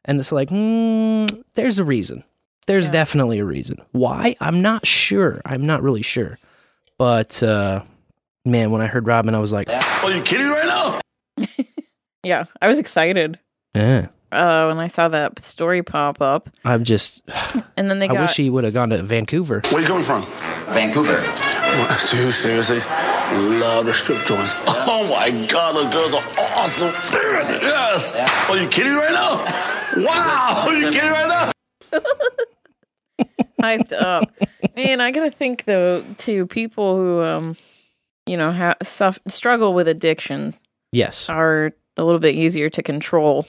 And 0.06 0.20
it's 0.20 0.32
like, 0.32 0.50
hmm, 0.50 1.26
there's 1.54 1.78
a 1.80 1.84
reason. 1.84 2.24
There's 2.68 2.86
Yeah. 2.88 2.92
definitely 2.94 3.40
a 3.40 3.46
reason. 3.46 3.78
Why? 3.92 4.36
I'm 4.42 4.62
not 4.62 4.86
sure. 4.88 5.42
I'm 5.46 5.66
not 5.66 5.82
really 5.84 6.02
sure. 6.02 6.38
But, 6.98 7.42
uh, 7.44 7.82
man, 8.46 8.72
when 8.72 8.82
I 8.82 8.88
heard 8.88 9.08
Rodman, 9.08 9.36
I 9.36 9.40
was 9.40 9.54
like, 9.54 9.70
Are 9.70 10.12
you 10.12 10.22
kidding 10.22 10.48
right 10.50 10.66
now? 10.66 11.00
Yeah. 12.24 12.46
I 12.62 12.68
was 12.68 12.80
excited 12.80 13.40
eh. 13.76 14.06
uh, 14.32 14.66
when 14.68 14.78
I 14.78 14.88
saw 14.88 15.08
that 15.08 15.40
story 15.40 15.84
pop 15.84 16.22
up, 16.22 16.50
I'm 16.66 16.84
just, 16.84 17.22
and 17.78 17.90
then 17.90 18.00
they 18.00 18.10
I 18.10 18.14
got 18.14 18.22
wish 18.22 18.36
he 18.36 18.50
would 18.50 18.66
have 18.66 18.74
gone 18.74 18.90
to 18.90 19.02
Vancouver. 19.04 19.62
Where 19.70 19.82
you 19.82 19.88
coming 19.88 20.04
from? 20.04 20.24
Vancouver. 20.74 21.18
Do 22.12 22.18
you 22.26 22.32
seriously 22.32 22.80
love 22.80 23.86
the 23.86 23.94
strip 23.94 24.26
joints? 24.26 24.54
Oh 24.68 25.08
my 25.10 25.30
god, 25.48 25.78
the 25.78 25.90
girls 25.96 26.14
are 26.14 26.24
awesome. 26.58 26.92
Yes. 27.14 28.14
Are 28.50 28.58
you 28.58 28.68
kidding 28.68 28.94
right 28.96 29.12
now? 29.12 30.04
Wow. 30.04 30.66
Are 30.68 30.74
you 30.76 30.92
kidding 30.92 31.10
right 31.10 31.52
now? 31.92 32.02
hyped 33.62 33.94
up. 33.94 34.30
Man, 34.76 35.00
I 35.02 35.12
gotta 35.12 35.32
think 35.32 35.66
though 35.66 36.04
to 36.20 36.48
people 36.48 36.98
who 36.98 37.22
um, 37.22 37.58
you 38.26 38.38
know, 38.38 38.52
have 38.52 38.78
suff- 38.84 39.20
struggle 39.28 39.74
with 39.74 39.88
addictions 39.88 40.62
Yes. 40.92 41.30
are 41.30 41.72
a 41.98 42.04
little 42.04 42.20
bit 42.20 42.36
easier 42.36 42.70
to 42.70 42.82
control. 42.84 43.46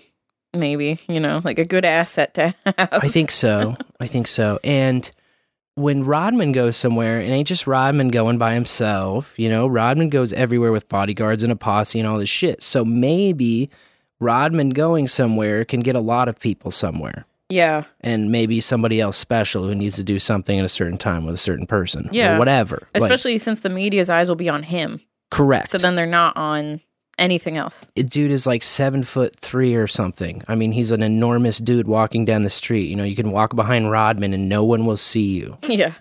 Maybe 0.53 0.99
you 1.09 1.21
know, 1.21 1.41
like 1.45 1.59
a 1.59 1.65
good 1.65 1.85
asset 1.85 2.35
to 2.35 2.55
have. 2.67 2.89
I 2.91 3.09
think 3.09 3.31
so. 3.31 3.77
I 4.01 4.07
think 4.07 4.27
so. 4.27 4.59
And 4.65 5.09
when 5.77 6.05
Rodman 6.05 6.51
goes 6.53 6.77
somewhere, 6.77 7.21
it 7.21 7.29
ain't 7.29 7.47
just 7.47 7.67
Rodman 7.69 8.09
going 8.09 8.37
by 8.37 8.55
himself. 8.55 9.39
You 9.39 9.49
know, 9.49 9.67
Rodman 9.69 10.09
goes 10.09 10.33
everywhere 10.33 10.73
with 10.73 10.89
bodyguards 10.89 11.45
and 11.45 11.53
a 11.53 11.57
posse 11.57 12.01
and 12.01 12.09
all 12.09 12.19
this 12.19 12.29
shit. 12.29 12.63
So 12.63 12.85
maybe 12.85 13.71
Rodman 14.19 14.71
going 14.71 15.07
somewhere 15.09 15.65
can 15.65 15.81
get 15.81 15.95
a 15.95 16.01
lot 16.01 16.29
of 16.29 16.39
people 16.39 16.73
somewhere. 16.73 17.25
Yeah. 17.49 17.85
And 18.01 18.31
maybe 18.33 18.61
somebody 18.61 19.01
else 19.01 19.17
special 19.17 19.67
who 19.67 19.75
needs 19.75 19.97
to 19.97 20.05
do 20.05 20.19
something 20.19 20.59
at 20.59 20.65
a 20.65 20.69
certain 20.69 20.99
time 20.99 21.25
with 21.25 21.35
a 21.35 21.39
certain 21.39 21.67
person. 21.67 22.09
Yeah. 22.13 22.35
Or 22.35 22.39
whatever. 22.39 22.89
Like, 22.95 23.05
Especially 23.05 23.39
since 23.39 23.61
the 23.61 23.71
media's 23.71 24.11
eyes 24.11 24.29
will 24.29 24.37
be 24.37 24.49
on 24.49 24.65
him. 24.65 25.01
correct. 25.31 25.71
So 25.71 25.79
then 25.79 25.95
they're 25.95 26.07
not 26.07 26.37
on 26.37 26.81
anything 27.21 27.57
else. 27.57 27.85
dude 27.95 28.31
is 28.31 28.47
like 28.47 28.63
seven 28.63 29.03
foot 29.03 29.37
three 29.37 29.75
or 29.75 29.87
something. 29.87 30.43
I 30.49 30.55
mean, 30.55 30.73
he's 30.73 30.91
an 30.91 31.03
enormous 31.03 31.59
dude 31.59 31.87
walking 31.87 32.25
down 32.25 32.43
the 32.43 32.51
street. 32.51 32.89
You 32.89 32.97
know, 32.97 33.05
you 33.05 33.15
can 33.15 33.31
walk 33.31 33.55
behind 33.55 33.91
Rodman 33.91 34.35
and 34.35 34.49
no 34.49 34.65
one 34.65 34.87
will 34.87 34.97
see 34.97 35.29
you. 35.29 35.59
yeah. 35.69 35.95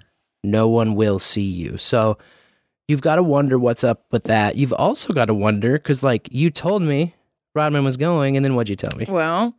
No 0.43 0.67
one 0.67 0.95
will 0.95 1.19
see 1.19 1.41
you. 1.43 1.77
So 1.77 2.17
you've 2.87 3.01
got 3.01 3.17
to 3.17 3.23
wonder 3.23 3.59
what's 3.59 3.83
up 3.83 4.05
with 4.11 4.23
that. 4.23 4.55
You've 4.55 4.73
also 4.73 5.13
got 5.13 5.25
to 5.25 5.33
wonder 5.33 5.73
because, 5.73 6.01
like, 6.01 6.29
you 6.31 6.49
told 6.49 6.81
me 6.81 7.13
Rodman 7.53 7.83
was 7.83 7.97
going, 7.97 8.35
and 8.35 8.45
then 8.45 8.55
what'd 8.55 8.69
you 8.69 8.75
tell 8.75 8.97
me? 8.97 9.05
Well, 9.07 9.53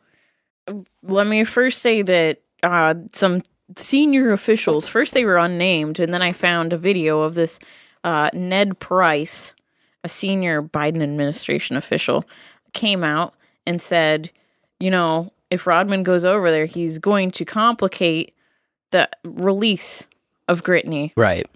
let 1.03 1.27
me 1.27 1.45
first 1.45 1.83
say 1.83 2.03
that 2.03 2.41
uh, 2.63 2.95
some 3.13 3.43
senior 3.77 4.33
officials, 4.33 4.89
first 4.89 5.15
they 5.15 5.25
were 5.25 5.39
unnamed, 5.39 6.01
and 6.01 6.13
then 6.13 6.23
I 6.23 6.33
found 6.33 6.73
a 6.73 6.79
video 6.79 7.21
of 7.21 7.35
this 7.35 7.59
uh, 8.05 8.31
Ned 8.33 8.79
Price, 8.79 9.55
a 10.05 10.09
senior 10.09 10.63
Biden 10.63 11.03
administration 11.03 11.77
official, 11.77 12.25
came 12.73 13.03
out 13.05 13.35
and 13.67 13.81
said, 13.83 14.31
you 14.79 14.91
know, 14.91 15.33
if 15.51 15.67
Rodman 15.67 16.03
goes 16.05 16.25
over 16.25 16.51
there, 16.51 16.67
he's 16.67 16.99
going 16.99 17.31
to 17.33 17.45
complicate 17.45 18.35
the 18.91 19.09
release 19.25 20.07
of 20.49 20.63
Gritney 20.65 21.13
Right. 21.17 21.47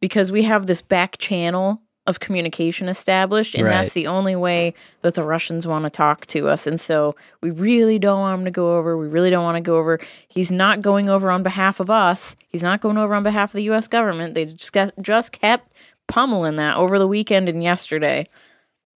because 0.00 0.30
we 0.30 0.42
have 0.44 0.66
this 0.66 0.82
back 0.82 1.18
channel 1.18 1.80
of 2.06 2.20
communication 2.20 2.86
established, 2.88 3.54
and 3.54 3.64
Right. 3.64 3.70
that's 3.70 3.94
the 3.94 4.06
only 4.06 4.36
way 4.36 4.74
that 5.00 5.14
the 5.14 5.22
Russians 5.22 5.66
want 5.66 5.84
to 5.84 5.90
talk 5.90 6.26
to 6.26 6.48
us. 6.48 6.66
And 6.66 6.78
so 6.78 7.16
we 7.40 7.50
really 7.50 7.98
don't 7.98 8.20
want 8.20 8.40
him 8.40 8.44
to 8.44 8.50
go 8.50 8.76
over. 8.76 8.98
We 8.98 9.06
really 9.06 9.30
don't 9.30 9.42
want 9.42 9.56
to 9.56 9.62
go 9.62 9.76
over. 9.76 9.98
He's 10.28 10.52
not 10.52 10.82
going 10.82 11.08
over 11.08 11.30
on 11.30 11.42
behalf 11.42 11.80
of 11.80 11.88
us. 11.90 12.36
He's 12.48 12.62
not 12.62 12.82
going 12.82 12.98
over 12.98 13.14
on 13.14 13.22
behalf 13.22 13.50
of 13.50 13.56
the 13.56 13.62
U.S. 13.64 13.88
government. 13.88 14.34
They 14.34 14.44
just 14.44 14.74
got, 14.74 14.92
just 15.00 15.32
kept 15.32 15.72
pummeling 16.14 16.54
that 16.54 16.76
over 16.76 16.96
the 16.96 17.08
weekend 17.08 17.48
and 17.48 17.60
yesterday. 17.60 18.28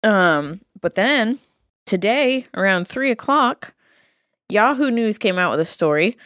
Um, 0.03 0.61
but 0.83 0.97
then 0.97 1.39
today 1.87 2.47
around 2.55 2.87
three 2.87 3.11
o'clock, 3.11 3.73
Yahoo 4.51 4.91
News 4.91 5.17
came 5.17 5.39
out 5.39 5.51
with 5.51 5.61
a 5.61 5.65
story. 5.65 6.19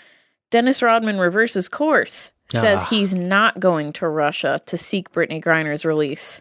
Dennis 0.50 0.82
Rodman 0.82 1.18
reverses 1.20 1.68
course. 1.68 2.32
Says 2.50 2.80
Ah. 2.82 2.86
he's 2.90 3.14
not 3.14 3.60
going 3.60 3.92
to 3.92 4.08
Russia 4.08 4.60
to 4.66 4.76
seek 4.76 5.12
Brittney 5.12 5.40
Griner's 5.40 5.84
release. 5.84 6.40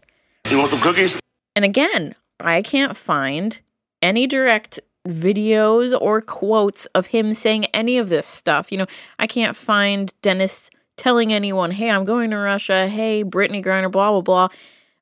You 0.49 0.57
want 0.57 0.71
some 0.71 0.81
cookies? 0.81 1.19
And 1.55 1.63
again, 1.63 2.15
I 2.39 2.63
can't 2.63 2.97
find 2.97 3.59
any 4.01 4.25
direct 4.25 4.79
videos 5.07 5.95
or 6.01 6.21
quotes 6.21 6.87
of 6.87 7.05
him 7.07 7.35
saying 7.35 7.65
any 7.65 7.99
of 7.99 8.09
this 8.09 8.25
stuff. 8.25 8.71
You 8.71 8.79
know, 8.79 8.87
I 9.19 9.27
can't 9.27 9.55
find 9.55 10.11
Dennis 10.23 10.71
telling 10.99 11.31
anyone, 11.33 11.71
hey, 11.71 11.89
I'm 11.89 12.03
going 12.05 12.29
to 12.31 12.37
Russia. 12.37 12.87
Hey, 12.89 13.23
Brittney 13.23 13.63
Griner, 13.63 13.89
blah, 13.91 14.11
blah, 14.11 14.21
blah. 14.21 14.47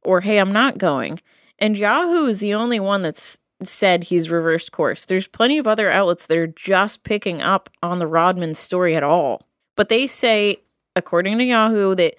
Or 0.03 0.21
hey, 0.21 0.37
I'm 0.37 0.51
not 0.51 0.77
going. 0.77 1.19
And 1.59 1.75
Yahoo 1.75 2.27
is 2.27 2.39
the 2.39 2.53
only 2.53 2.79
one 2.79 3.01
that's 3.01 3.39
said 3.63 4.03
he's 4.05 4.29
reversed 4.29 4.71
course. 4.71 5.05
There's 5.05 5.27
plenty 5.27 5.57
of 5.57 5.65
other 5.65 5.89
outlets 5.89 6.27
that 6.27 6.37
are 6.37 6.45
just 6.47 7.03
picking 7.03 7.41
up 7.41 7.69
on 7.81 7.97
the 7.97 8.05
Rodman 8.05 8.53
story 8.53 8.95
at 8.95 9.01
all. 9.03 9.41
But 9.75 9.89
they 9.89 10.05
say, 10.05 10.57
according 10.95 11.39
to 11.39 11.43
Yahoo, 11.43 11.95
that 11.95 12.13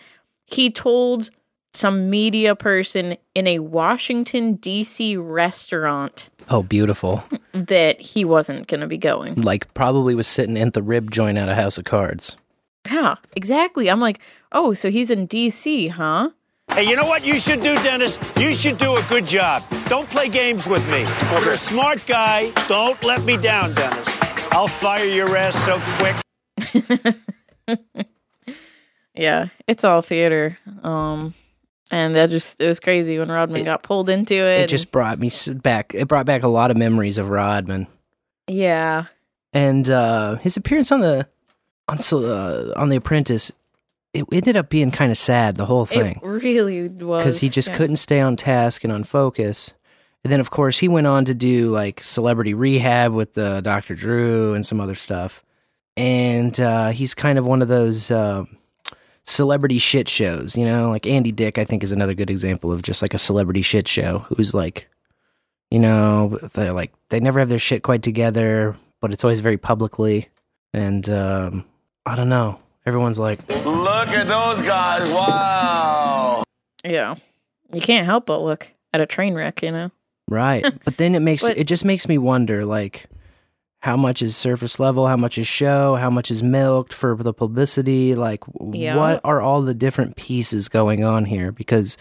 he 0.44 0.70
told 0.70 1.30
some 1.72 2.10
media 2.10 2.56
person 2.56 3.16
in 3.36 3.46
a 3.46 3.60
Washington, 3.60 4.54
D.C. 4.54 5.16
restaurant 5.16 6.28
Oh, 6.50 6.62
beautiful. 6.64 7.22
that 7.52 8.00
he 8.00 8.24
wasn't 8.24 8.66
going 8.66 8.80
to 8.80 8.86
be 8.88 8.98
going. 8.98 9.34
Like, 9.40 9.72
probably 9.74 10.16
was 10.16 10.26
sitting 10.26 10.56
in 10.56 10.70
the 10.70 10.82
rib 10.82 11.10
joint 11.12 11.38
at 11.38 11.48
a 11.48 11.54
house 11.54 11.78
of 11.78 11.84
cards. 11.84 12.36
Yeah, 12.90 13.16
exactly. 13.36 13.90
I'm 13.90 14.00
like, 14.00 14.18
oh, 14.52 14.72
so 14.74 14.90
he's 14.90 15.10
in 15.10 15.26
D.C., 15.26 15.88
huh? 15.88 16.30
Hey, 16.72 16.84
you 16.88 16.96
know 16.96 17.06
what 17.06 17.24
you 17.24 17.38
should 17.38 17.60
do, 17.62 17.74
Dennis? 17.82 18.18
You 18.38 18.52
should 18.52 18.78
do 18.78 18.96
a 18.96 19.02
good 19.08 19.26
job. 19.26 19.62
Don't 19.86 20.08
play 20.10 20.28
games 20.28 20.66
with 20.68 20.86
me. 20.88 21.00
You're 21.40 21.52
a 21.52 21.56
smart 21.56 22.04
guy. 22.06 22.50
Don't 22.68 23.02
let 23.02 23.22
me 23.24 23.36
down, 23.36 23.74
Dennis. 23.74 24.08
I'll 24.52 24.68
fire 24.68 25.04
your 25.04 25.36
ass 25.36 25.56
so 25.64 25.80
quick. 25.98 27.16
Yeah, 29.14 29.48
it's 29.66 29.82
all 29.82 30.00
theater. 30.00 30.56
Um, 30.84 31.34
and 31.90 32.14
that 32.14 32.30
just, 32.30 32.60
it 32.60 32.68
was 32.68 32.78
crazy 32.78 33.18
when 33.18 33.30
Rodman 33.32 33.64
got 33.64 33.82
pulled 33.82 34.08
into 34.08 34.36
it. 34.36 34.60
It 34.60 34.68
just 34.68 34.92
brought 34.92 35.18
me 35.18 35.32
back. 35.56 35.92
It 35.92 36.06
brought 36.06 36.24
back 36.24 36.44
a 36.44 36.48
lot 36.48 36.70
of 36.70 36.76
memories 36.76 37.18
of 37.18 37.28
Rodman. 37.28 37.88
yeah. 38.46 39.06
and 39.52 39.90
uh, 39.90 40.36
his 40.36 40.56
appearance 40.56 40.92
on 40.92 41.00
the 41.00 41.26
on 41.88 42.00
so- 42.00 42.24
uh, 42.24 42.72
on 42.76 42.88
the 42.88 42.96
Apprentice, 42.96 43.52
it 44.14 44.24
ended 44.32 44.56
up 44.56 44.68
being 44.68 44.90
kind 44.90 45.10
of 45.10 45.18
sad. 45.18 45.56
The 45.56 45.66
whole 45.66 45.86
thing 45.86 46.20
It 46.22 46.26
really 46.26 46.88
was. 46.88 47.22
because 47.22 47.38
he 47.38 47.48
just 47.48 47.68
yeah. 47.68 47.76
couldn't 47.76 47.96
stay 47.96 48.20
on 48.20 48.36
task 48.36 48.84
and 48.84 48.92
on 48.92 49.04
focus. 49.04 49.72
And 50.24 50.32
then, 50.32 50.40
of 50.40 50.50
course, 50.50 50.78
he 50.78 50.88
went 50.88 51.06
on 51.06 51.24
to 51.26 51.34
do 51.34 51.70
like 51.70 52.02
Celebrity 52.02 52.52
Rehab 52.54 53.12
with 53.12 53.36
uh, 53.38 53.60
Dr. 53.60 53.94
Drew 53.94 54.54
and 54.54 54.66
some 54.66 54.80
other 54.80 54.94
stuff. 54.94 55.44
And 55.96 56.58
uh, 56.60 56.88
he's 56.90 57.14
kind 57.14 57.38
of 57.38 57.46
one 57.46 57.62
of 57.62 57.68
those 57.68 58.10
uh, 58.10 58.44
celebrity 59.24 59.78
shit 59.78 60.08
shows, 60.08 60.56
you 60.56 60.64
know, 60.64 60.90
like 60.90 61.06
Andy 61.06 61.32
Dick. 61.32 61.58
I 61.58 61.64
think 61.64 61.82
is 61.82 61.92
another 61.92 62.14
good 62.14 62.30
example 62.30 62.72
of 62.72 62.82
just 62.82 63.02
like 63.02 63.14
a 63.14 63.18
celebrity 63.18 63.62
shit 63.62 63.86
show 63.88 64.20
who's 64.36 64.54
like, 64.54 64.88
you 65.70 65.78
know, 65.78 66.38
they're 66.54 66.72
like 66.72 66.92
they 67.10 67.20
never 67.20 67.38
have 67.40 67.48
their 67.48 67.58
shit 67.58 67.82
quite 67.82 68.02
together, 68.02 68.76
but 69.00 69.12
it's 69.12 69.24
always 69.24 69.40
very 69.40 69.58
publicly. 69.58 70.28
And 70.72 71.08
um, 71.10 71.64
I 72.08 72.14
don't 72.16 72.28
know. 72.28 72.58
Everyone's 72.86 73.18
like, 73.18 73.46
Look 73.64 74.08
at 74.08 74.26
those 74.28 74.60
guys. 74.62 75.08
Wow. 75.10 76.42
Yeah. 76.84 77.16
You 77.72 77.80
can't 77.80 78.06
help 78.06 78.26
but 78.26 78.40
look 78.40 78.68
at 78.94 79.00
a 79.00 79.06
train 79.06 79.34
wreck, 79.34 79.62
you 79.62 79.70
know? 79.72 79.90
Right. 80.28 80.64
But 80.84 80.96
then 80.96 81.14
it 81.14 81.20
makes 81.20 81.46
But- 81.46 81.58
it 81.58 81.64
just 81.64 81.84
makes 81.84 82.08
me 82.08 82.16
wonder 82.18 82.64
like 82.64 83.06
how 83.80 83.96
much 83.96 84.22
is 84.22 84.36
surface 84.36 84.80
level, 84.80 85.06
how 85.06 85.16
much 85.16 85.38
is 85.38 85.46
show, 85.46 85.96
how 85.96 86.10
much 86.10 86.30
is 86.30 86.42
milked 86.42 86.92
for 86.94 87.14
the 87.14 87.32
publicity, 87.32 88.14
like 88.14 88.42
Yeah. 88.72 88.96
what 88.96 89.20
are 89.24 89.40
all 89.40 89.62
the 89.62 89.74
different 89.74 90.16
pieces 90.16 90.68
going 90.68 91.04
on 91.04 91.26
here 91.26 91.52
because 91.52 91.96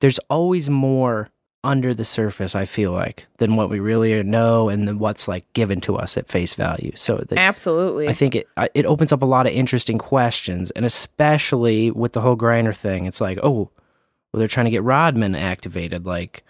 there's 0.00 0.18
always 0.30 0.70
more 0.70 1.28
under 1.68 1.92
the 1.92 2.04
surface 2.04 2.54
I 2.54 2.64
feel 2.64 2.92
like 2.92 3.26
than 3.36 3.54
what 3.54 3.68
we 3.68 3.78
really 3.78 4.22
know 4.22 4.70
and 4.70 4.88
then 4.88 4.98
what's 4.98 5.28
like 5.28 5.52
given 5.52 5.82
to 5.82 5.96
us 5.96 6.16
at 6.16 6.26
face 6.26 6.54
value. 6.54 6.92
So 6.96 7.22
Absolutely. 7.36 8.08
I 8.08 8.14
think 8.14 8.34
it 8.34 8.48
it 8.74 8.86
opens 8.86 9.12
up 9.12 9.20
a 9.20 9.26
lot 9.26 9.46
of 9.46 9.52
interesting 9.52 9.98
questions, 9.98 10.70
and 10.70 10.86
especially 10.86 11.90
with 11.90 12.14
the 12.14 12.22
whole 12.22 12.38
Griner 12.38 12.74
thing, 12.74 13.04
it's 13.04 13.20
like, 13.20 13.38
oh, 13.42 13.70
well, 14.32 14.38
they're 14.38 14.48
trying 14.48 14.64
to 14.64 14.70
get 14.70 14.82
Rodman 14.82 15.34
activated. 15.34 16.06
Like, 16.06 16.42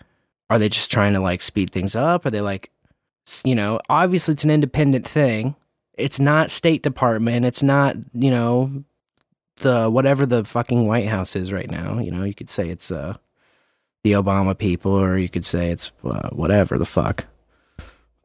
are 0.51 0.59
they 0.59 0.69
just 0.69 0.91
trying 0.91 1.15
to 1.15 1.21
like 1.21 1.43
speed 1.43 1.73
things 1.73 1.97
up? 1.97 2.25
Are 2.25 2.31
they 2.31 2.41
like, 2.41 2.71
you 3.45 3.57
know, 3.57 3.81
obviously 3.89 4.35
it's 4.35 4.45
an 4.45 4.51
independent 4.51 5.05
thing. 5.05 5.57
It's 5.95 6.21
not 6.21 6.53
State 6.53 6.85
Department. 6.85 7.45
It's 7.45 7.63
not 7.63 7.97
you 8.13 8.31
know 8.31 8.85
the 9.57 9.91
whatever 9.91 10.27
the 10.27 10.45
fucking 10.45 10.87
White 10.87 11.09
House 11.09 11.35
is 11.35 11.53
right 11.53 11.69
now. 11.69 11.99
You 11.99 12.13
know, 12.13 12.23
you 12.23 12.35
could 12.35 12.51
say 12.51 12.69
it's 12.69 12.93
uh 12.93 13.17
the 14.09 14.23
Obama 14.23 14.57
people, 14.57 14.93
or 14.93 15.19
you 15.19 15.29
could 15.29 15.45
say 15.45 15.71
it's 15.71 15.91
uh, 16.05 16.31
whatever 16.31 16.79
the 16.79 16.85
fuck. 16.87 17.27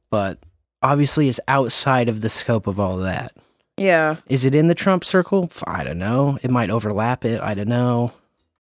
But 0.09 0.37
obviously, 0.81 1.27
it's 1.29 1.39
outside 1.47 2.07
of 2.09 2.21
the 2.21 2.29
scope 2.29 2.67
of 2.67 2.79
all 2.79 2.97
that. 2.97 3.33
yeah. 3.77 4.17
Is 4.27 4.45
it 4.45 4.55
in 4.55 4.67
the 4.67 4.75
Trump 4.75 5.03
circle? 5.03 5.49
I 5.65 5.83
don't 5.83 5.99
know. 5.99 6.37
It 6.41 6.51
might 6.51 6.69
overlap 6.69 7.25
it. 7.25 7.41
I 7.41 7.53
don't 7.53 7.67
know. 7.67 8.13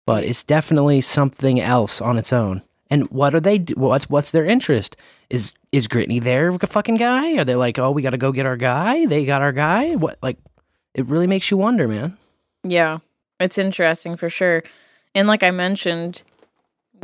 But 0.06 0.24
it's 0.24 0.42
definitely 0.42 1.00
something 1.00 1.60
else 1.60 2.00
on 2.00 2.18
its 2.18 2.32
own. 2.32 2.62
And 2.90 3.08
what 3.10 3.34
are 3.34 3.40
they? 3.40 3.58
What's 3.74 4.08
what's 4.10 4.30
their 4.30 4.44
interest? 4.44 4.96
Is 5.30 5.52
is 5.72 5.88
Gritney 5.88 6.22
their 6.22 6.52
fucking 6.52 6.96
guy? 6.96 7.38
Are 7.38 7.44
they 7.44 7.54
like, 7.54 7.78
oh, 7.78 7.90
we 7.90 8.02
got 8.02 8.10
to 8.10 8.18
go 8.18 8.30
get 8.32 8.44
our 8.46 8.56
guy? 8.58 9.06
They 9.06 9.24
got 9.24 9.40
our 9.40 9.52
guy. 9.52 9.94
What 9.94 10.18
like? 10.22 10.36
It 10.94 11.06
really 11.06 11.26
makes 11.26 11.50
you 11.50 11.56
wonder, 11.56 11.88
man. 11.88 12.16
Yeah, 12.62 12.98
it's 13.40 13.58
interesting 13.58 14.16
for 14.16 14.28
sure. 14.28 14.62
And 15.14 15.26
like 15.26 15.42
I 15.42 15.50
mentioned, 15.50 16.22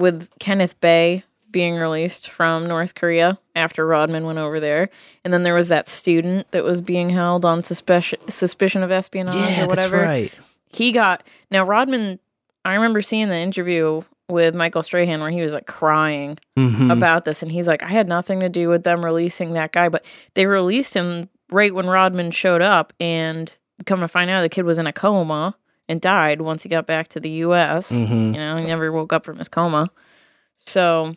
with 0.01 0.29
Kenneth 0.39 0.81
Bae 0.81 1.23
being 1.51 1.77
released 1.77 2.29
from 2.31 2.67
North 2.67 2.95
Korea 2.95 3.39
after 3.57 3.87
Rodman 3.87 4.25
went 4.25 4.39
over 4.39 4.61
there, 4.61 4.89
and 5.25 5.33
then 5.35 5.43
there 5.43 5.55
was 5.55 5.69
that 5.69 5.89
student 5.89 6.51
that 6.53 6.63
was 6.65 6.81
being 6.81 7.11
held 7.11 7.45
on 7.45 7.63
suspicion 7.63 8.19
suspicion 8.29 8.83
of 8.83 8.91
espionage 8.91 9.35
Yeah, 9.35 9.65
or 9.65 9.67
that's 9.67 9.69
whatever. 9.69 9.99
right. 10.03 10.33
He 10.69 10.93
got 10.93 11.23
now 11.51 11.65
Rodman. 11.65 12.19
I 12.65 12.75
remember 12.75 13.01
seeing 13.03 13.29
the 13.31 13.37
interview 13.37 14.03
with 14.29 14.55
Michael 14.55 14.83
Strahan 14.85 15.21
where 15.21 15.31
he 15.31 15.41
was 15.41 15.53
like 15.53 15.67
crying 15.67 16.39
Mhm. 16.57 16.93
about 16.93 17.25
this, 17.25 17.43
and 17.43 17.51
he's 17.51 17.67
like, 17.67 17.83
"I 17.83 17.89
had 17.89 18.07
nothing 18.09 18.39
to 18.41 18.49
do 18.49 18.69
with 18.69 18.85
them 18.85 19.05
releasing 19.05 19.55
that 19.55 19.73
guy, 19.73 19.89
but 19.89 20.05
they 20.35 20.47
released 20.47 20.95
him 20.95 21.29
right 21.51 21.75
when 21.75 21.89
Rodman 21.89 22.31
showed 22.31 22.63
up, 22.63 22.93
and 23.01 23.53
come 23.87 23.99
to 24.01 24.09
find 24.09 24.31
out, 24.31 24.43
the 24.43 24.49
kid 24.49 24.65
was 24.65 24.79
in 24.79 24.87
a 24.87 24.93
coma." 24.93 25.57
And 25.91 26.01
died 26.01 26.41
once 26.41 26.63
he 26.63 26.69
got 26.69 26.87
back 26.87 27.09
to 27.09 27.19
the 27.19 27.29
U.S. 27.45 27.91
Mhm. 27.91 28.27
You 28.33 28.41
know, 28.41 28.57
he 28.57 28.65
never 28.65 28.93
woke 28.93 29.13
up 29.13 29.25
from 29.25 29.39
his 29.39 29.49
coma. 29.49 29.91
So 30.57 31.17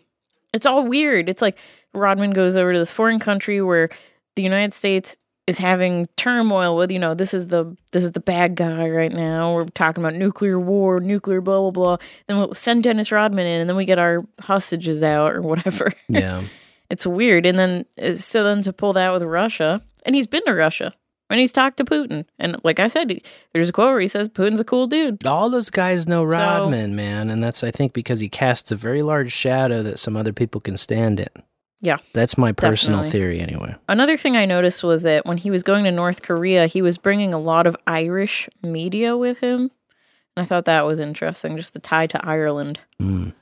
it's 0.52 0.66
all 0.66 0.88
weird. 0.88 1.30
It's 1.30 1.44
like 1.44 1.58
Rodman 1.94 2.32
goes 2.32 2.56
over 2.56 2.74
to 2.74 2.80
this 2.80 2.92
foreign 2.92 3.20
country 3.20 3.62
where 3.62 3.90
the 4.36 4.42
United 4.42 4.74
States 4.74 5.16
is 5.46 5.60
having 5.60 6.08
turmoil 6.16 6.76
with, 6.76 6.90
you 6.90 6.98
know, 6.98 7.14
this 7.14 7.36
is 7.36 7.48
the 7.50 7.78
this 7.92 8.04
is 8.04 8.14
the 8.14 8.20
bad 8.20 8.56
guy 8.56 8.90
right 8.90 9.12
now. 9.12 9.54
We're 9.54 9.66
talking 9.66 10.04
about 10.04 10.16
nuclear 10.18 10.60
war, 10.60 11.00
nuclear 11.00 11.40
blah 11.40 11.60
blah 11.60 11.72
blah. 11.72 11.98
Then 12.28 12.40
we'll 12.40 12.56
send 12.56 12.82
Dennis 12.84 13.12
Rodman 13.12 13.46
in, 13.46 13.62
and 13.62 13.70
then 13.70 13.78
we 13.78 13.86
get 13.86 14.00
our 14.00 14.26
hostages 14.42 15.04
out 15.04 15.34
or 15.34 15.42
whatever. 15.42 15.94
Yeah. 16.10 16.42
it's 16.90 17.06
weird. 17.06 17.46
And 17.46 17.60
then 17.60 18.16
so 18.16 18.44
then 18.44 18.64
to 18.64 18.74
pull 18.74 18.94
that 18.94 19.14
with 19.14 19.22
Russia, 19.22 19.84
and 20.04 20.16
he's 20.16 20.26
been 20.28 20.46
to 20.46 20.54
Russia 20.56 20.96
and 21.30 21.40
he's 21.40 21.52
talked 21.52 21.78
to 21.78 21.86
Putin. 21.86 22.26
And 22.40 22.58
like 22.64 22.80
I 22.80 22.88
said, 22.88 23.10
he- 23.10 23.24
there's 23.54 23.70
a 23.70 23.72
quote 23.72 23.92
where 23.92 24.00
he 24.02 24.08
says 24.08 24.30
Putin's 24.30 24.60
a 24.60 24.64
cool 24.64 24.88
dude. 24.88 25.26
All 25.26 25.50
those 25.50 25.70
guys 25.70 26.08
know 26.08 26.24
So- 26.30 26.38
Rodman, 26.38 26.96
man, 26.96 27.30
and 27.30 27.44
that's 27.44 27.64
I 27.64 27.72
think 27.72 27.94
because 27.94 28.20
he 28.20 28.30
casts 28.30 28.72
a 28.72 28.76
very 28.76 29.02
large 29.02 29.32
shadow 29.32 29.82
that 29.84 30.00
some 30.00 30.16
other 30.18 30.34
people 30.34 30.62
can 30.62 30.78
stand 30.78 31.20
it. 31.20 31.36
Yeah. 31.82 31.98
That's 32.14 32.38
my 32.38 32.54
personal 32.54 33.00
Definitely. 33.02 33.20
theory, 33.20 33.40
anyway. 33.42 33.76
Another 33.90 34.16
thing 34.16 34.38
I 34.38 34.46
noticed 34.46 34.84
was 34.84 35.02
that 35.02 35.26
when 35.26 35.36
he 35.38 35.52
was 35.52 35.64
going 35.64 35.84
to 35.84 35.92
North 35.92 36.22
Korea, 36.22 36.66
he 36.68 36.82
was 36.82 36.98
bringing 36.98 37.34
a 37.34 37.40
lot 37.40 37.68
of 37.68 37.76
Irish 37.88 38.48
media 38.62 39.18
with 39.18 39.40
him. 39.40 39.70
And 40.36 40.44
I 40.44 40.46
thought 40.46 40.64
that 40.66 40.86
was 40.86 41.00
interesting, 41.00 41.58
just 41.58 41.74
the 41.74 41.80
tie 41.80 42.08
to 42.08 42.26
Ireland. 42.26 42.80
Mm. 43.02 43.34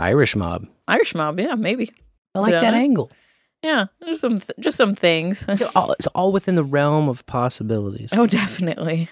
Irish 0.00 0.34
mob. 0.34 0.66
Irish 0.88 1.14
mob, 1.14 1.38
yeah, 1.38 1.54
maybe. 1.54 1.92
I 2.34 2.40
like 2.40 2.52
Yeah. 2.52 2.60
that 2.60 2.74
angle. 2.74 3.12
Yeah, 3.64 3.86
there's 4.00 4.20
some 4.20 4.40
th- 4.40 4.52
just 4.60 4.76
some 4.76 4.94
things. 4.94 5.42
all, 5.74 5.92
it's 5.92 6.06
all 6.08 6.32
within 6.32 6.54
the 6.54 6.62
realm 6.62 7.08
of 7.08 7.24
possibilities. 7.24 8.12
oh, 8.12 8.26
definitely. 8.26 9.08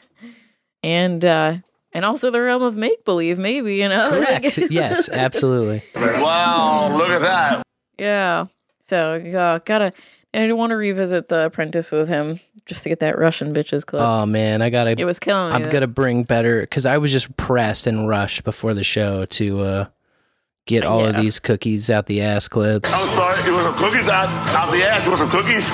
And 0.83 1.24
uh 1.24 1.57
and 1.95 2.05
also 2.05 2.31
the 2.31 2.41
realm 2.41 2.62
of 2.62 2.77
make 2.77 3.05
believe, 3.07 3.39
maybe, 3.39 3.77
you 3.77 3.89
know. 3.89 4.11
Correct. 4.27 4.59
yes, 4.70 5.09
absolutely. 5.09 5.83
Wow, 5.95 6.95
look 6.97 7.09
at 7.09 7.23
that. 7.23 7.62
Yeah. 7.99 8.47
So 8.83 9.15
uh, 9.15 9.59
gotta 9.65 9.95
and 10.35 10.51
I 10.51 10.53
want 10.53 10.70
to 10.70 10.77
revisit 10.77 11.29
the 11.29 11.47
apprentice 11.47 11.91
with 11.91 12.09
him 12.09 12.39
just 12.66 12.83
to 12.83 12.91
get 12.91 13.01
that 13.01 13.19
Russian 13.19 13.55
bitches 13.55 13.87
clip. 13.87 14.03
Oh 14.03 14.27
man, 14.27 14.61
I 14.61 14.69
gotta. 14.69 14.91
It 14.99 15.05
was 15.05 15.19
killing 15.19 15.49
me, 15.49 15.57
I'm 15.57 15.62
though. 15.62 15.70
gonna 15.70 15.87
bring 15.87 16.24
better 16.24 16.61
because 16.61 16.85
I 16.85 16.99
was 16.99 17.11
just 17.11 17.35
pressed 17.39 17.87
and 17.87 18.07
rushed 18.07 18.45
before 18.45 18.74
the 18.74 18.85
show 18.85 19.24
to 19.24 19.61
uh 19.61 19.87
get 20.67 20.85
all 20.85 21.05
of 21.05 21.17
these 21.17 21.39
cookies 21.41 21.91
out 21.91 22.07
the 22.07 22.23
ass 22.23 22.49
clips. 22.49 22.91
I'm 22.93 23.07
sorry, 23.09 23.39
it 23.49 23.53
was 23.53 23.63
some 23.65 23.75
cookies 23.77 24.09
out, 24.09 24.29
out 24.55 24.71
the 24.73 24.85
ass. 24.85 25.07
It 25.07 25.11
was 25.11 25.19
some 25.19 25.31
cookies. 25.31 25.69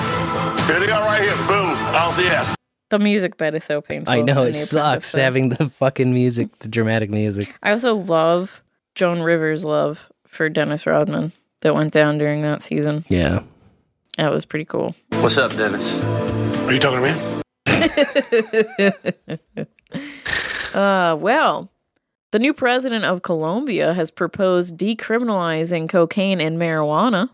Here 0.67 0.79
they 0.79 0.91
are 0.91 1.01
right 1.03 1.21
here. 1.23 1.35
Boom, 1.47 1.71
out 1.95 2.15
the 2.17 2.27
ass. 2.27 2.55
the 2.89 2.99
music 2.99 3.37
bed 3.37 3.55
is 3.55 3.63
so 3.63 3.81
painful. 3.81 4.13
I 4.13 4.21
know 4.21 4.43
it 4.43 4.53
sucks 4.53 5.11
though. 5.11 5.21
having 5.21 5.49
the 5.49 5.69
fucking 5.69 6.13
music, 6.13 6.59
the 6.59 6.67
dramatic 6.67 7.09
music. 7.09 7.53
I 7.63 7.71
also 7.71 7.95
love 7.95 8.61
Joan 8.95 9.21
Rivers' 9.21 9.63
love 9.65 10.11
for 10.27 10.49
Dennis 10.49 10.85
Rodman 10.85 11.31
that 11.61 11.73
went 11.75 11.91
down 11.93 12.17
during 12.17 12.41
that 12.43 12.61
season. 12.61 13.03
Yeah. 13.09 13.41
That 14.17 14.31
was 14.31 14.45
pretty 14.45 14.65
cool. 14.65 14.95
What's 15.11 15.37
up, 15.37 15.51
Dennis? 15.55 15.99
Are 16.03 16.73
you 16.73 16.79
talking 16.79 17.03
to 17.03 17.13
me? 17.13 17.19
Uh, 20.73 21.17
well, 21.19 21.71
the 22.31 22.39
new 22.39 22.53
president 22.53 23.05
of 23.05 23.21
Colombia 23.21 23.93
has 23.93 24.11
proposed 24.11 24.77
decriminalizing 24.77 25.89
cocaine 25.89 26.39
and 26.39 26.57
marijuana, 26.57 27.29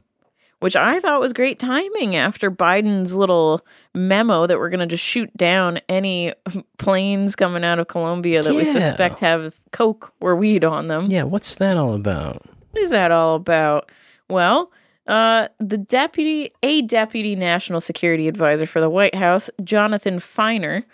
which 0.60 0.76
I 0.76 1.00
thought 1.00 1.20
was 1.20 1.34
great 1.34 1.60
timing 1.60 2.16
after 2.16 2.50
Biden's 2.50 3.16
little 3.16 3.66
memo 3.94 4.48
that 4.48 4.58
we're 4.58 4.70
going 4.70 4.80
to 4.80 4.86
just 4.86 5.04
shoot 5.04 5.36
down 5.36 5.80
any 5.90 6.34
planes 6.78 7.36
coming 7.36 7.64
out 7.64 7.80
of 7.80 7.88
Colombia 7.88 8.42
that 8.42 8.54
we 8.54 8.66
suspect 8.66 9.20
have 9.20 9.60
coke 9.72 10.14
or 10.20 10.36
weed 10.36 10.64
on 10.64 10.88
them. 10.88 11.12
Yeah, 11.12 11.24
what's 11.24 11.56
that 11.56 11.78
all 11.78 11.94
about? 11.94 12.46
What 12.72 12.82
is 12.82 12.90
that 12.90 13.12
all 13.12 13.36
about? 13.36 13.92
Well, 14.30 14.72
uh, 15.08 15.50
the 15.60 15.78
deputy, 15.78 16.52
a 16.64 16.82
deputy 16.82 17.36
national 17.36 17.82
security 17.82 18.28
advisor 18.28 18.66
for 18.66 18.82
the 18.82 18.90
White 18.90 19.16
House, 19.16 19.50
Jonathan 19.64 20.20
Finer, 20.20 20.86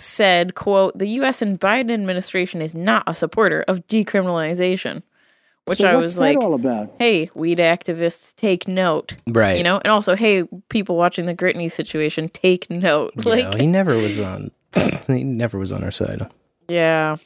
said, 0.00 0.54
"quote 0.54 0.98
The 0.98 1.06
U.S. 1.08 1.42
and 1.42 1.58
Biden 1.58 1.92
administration 1.92 2.62
is 2.62 2.74
not 2.74 3.04
a 3.06 3.14
supporter 3.14 3.64
of 3.68 3.86
decriminalization." 3.86 5.02
Which 5.66 5.78
So 5.78 5.86
I 5.86 5.96
was 5.96 6.18
like, 6.18 6.38
all 6.38 6.54
about? 6.54 6.94
"Hey, 6.98 7.30
weed 7.34 7.58
activists, 7.58 8.34
take 8.34 8.66
note." 8.66 9.16
Right. 9.26 9.56
You 9.56 9.62
know, 9.62 9.76
and 9.76 9.92
also, 9.92 10.16
hey, 10.16 10.44
people 10.68 10.96
watching 10.96 11.26
the 11.26 11.34
Gritney 11.34 11.70
situation, 11.70 12.28
take 12.28 12.68
note. 12.70 13.12
Like, 13.24 13.54
he 13.54 13.66
never 13.66 13.96
was 13.96 14.18
on. 14.18 14.50
he 15.06 15.22
never 15.22 15.58
was 15.58 15.70
on 15.70 15.84
our 15.84 15.90
side. 15.90 16.28
Yeah. 16.68 17.16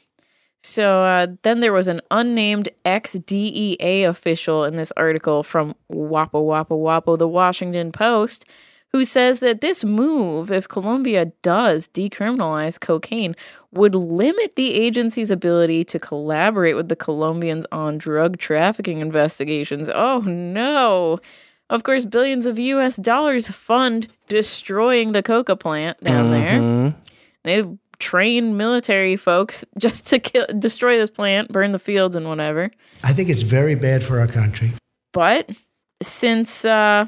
So 0.65 1.03
uh, 1.03 1.27
then 1.43 1.59
there 1.59 1.73
was 1.73 1.87
an 1.87 2.01
unnamed 2.09 2.69
ex 2.83 3.13
DEA 3.13 4.03
official 4.03 4.63
in 4.63 4.75
this 4.75 4.91
article 4.97 5.43
from 5.43 5.75
Wapo 5.91 6.43
Wapo 6.43 6.81
Wapo, 6.81 7.17
the 7.17 7.27
Washington 7.27 7.91
Post, 7.91 8.45
who 8.95 9.03
says 9.03 9.39
that 9.41 9.59
this 9.59 9.83
move, 9.83 10.49
if 10.49 10.69
Colombia 10.69 11.25
does 11.41 11.89
decriminalize 11.89 12.79
cocaine, 12.79 13.35
would 13.73 13.93
limit 13.93 14.55
the 14.55 14.73
agency's 14.73 15.29
ability 15.29 15.83
to 15.83 15.99
collaborate 15.99 16.77
with 16.77 16.87
the 16.87 16.95
Colombians 16.95 17.65
on 17.73 17.97
drug 17.97 18.37
trafficking 18.37 18.99
investigations. 18.99 19.89
Oh 19.93 20.19
no. 20.19 21.19
Of 21.69 21.83
course, 21.83 22.05
billions 22.05 22.45
of 22.45 22.57
US 22.57 22.95
dollars 22.95 23.49
fund 23.49 24.07
destroying 24.29 25.11
the 25.11 25.21
coca 25.21 25.57
plant 25.57 26.01
down 26.01 26.31
there. 26.31 26.53
Mhm. 26.61 26.95
They've 27.43 27.77
trained 27.99 28.57
military 28.57 29.17
folks 29.17 29.65
just 29.77 30.05
to 30.07 30.19
kill, 30.19 30.45
destroy 30.57 30.95
this 30.95 31.11
plant, 31.11 31.51
burn 31.51 31.73
the 31.73 31.79
fields, 31.79 32.15
and 32.15 32.29
whatever. 32.29 32.71
I 33.03 33.11
think 33.11 33.27
it's 33.27 33.41
very 33.41 33.75
bad 33.75 34.03
for 34.03 34.21
our 34.21 34.27
country. 34.27 34.71
But 35.11 35.49
since 36.01 36.63
uh, 36.63 37.07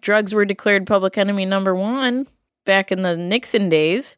drugs 0.00 0.34
were 0.34 0.44
declared 0.44 0.86
public 0.86 1.18
enemy 1.18 1.44
number 1.44 1.74
one 1.74 2.26
back 2.64 2.92
in 2.92 3.02
the 3.02 3.16
Nixon 3.16 3.68
days, 3.68 4.16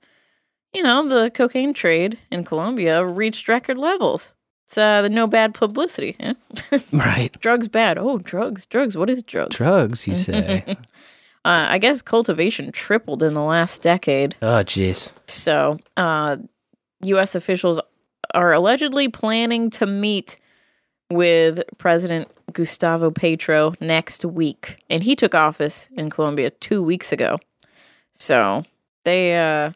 you 0.73 0.83
know, 0.83 1.09
the 1.09 1.31
cocaine 1.31 1.73
trade 1.75 2.19
in 2.31 2.45
Colombia 2.45 3.05
reached 3.05 3.49
record 3.49 3.79
levels. 3.79 4.35
It's 4.67 4.79
uh, 4.79 5.09
no 5.09 5.27
bad 5.27 5.55
publicity. 5.55 6.17
eh? 6.21 6.35
Right. 6.93 7.31
drugs 7.41 7.69
bad. 7.69 7.99
Oh, 7.99 8.19
drugs, 8.19 8.67
drugs. 8.67 8.97
What 8.97 9.11
is 9.11 9.23
drugs? 9.23 9.57
Drugs, 9.57 10.07
you 10.07 10.15
say? 10.15 10.65
uh, 10.69 10.75
I 11.45 11.79
guess 11.79 12.01
cultivation 12.03 12.73
tripled 12.73 13.23
in 13.23 13.35
the 13.35 13.43
last 13.43 13.83
decade. 13.83 14.35
oh, 14.41 14.63
jeez. 14.65 15.11
So, 15.27 15.79
uh, 15.97 16.37
U.S. 17.03 17.35
officials 17.35 17.81
are 18.35 18.53
allegedly 18.53 19.09
planning 19.09 19.69
to 19.71 19.85
meet 19.87 20.39
with 21.15 21.63
President 21.79 22.29
Gustavo 22.53 23.11
Petro 23.11 23.75
next 23.81 24.25
week, 24.25 24.83
and 24.91 25.03
he 25.03 25.17
took 25.17 25.35
office 25.35 25.89
in 25.97 26.11
Colombia 26.11 26.51
two 26.51 26.83
weeks 26.83 27.13
ago. 27.13 27.39
So 28.13 28.65
they, 29.05 29.37
uh, 29.37 29.73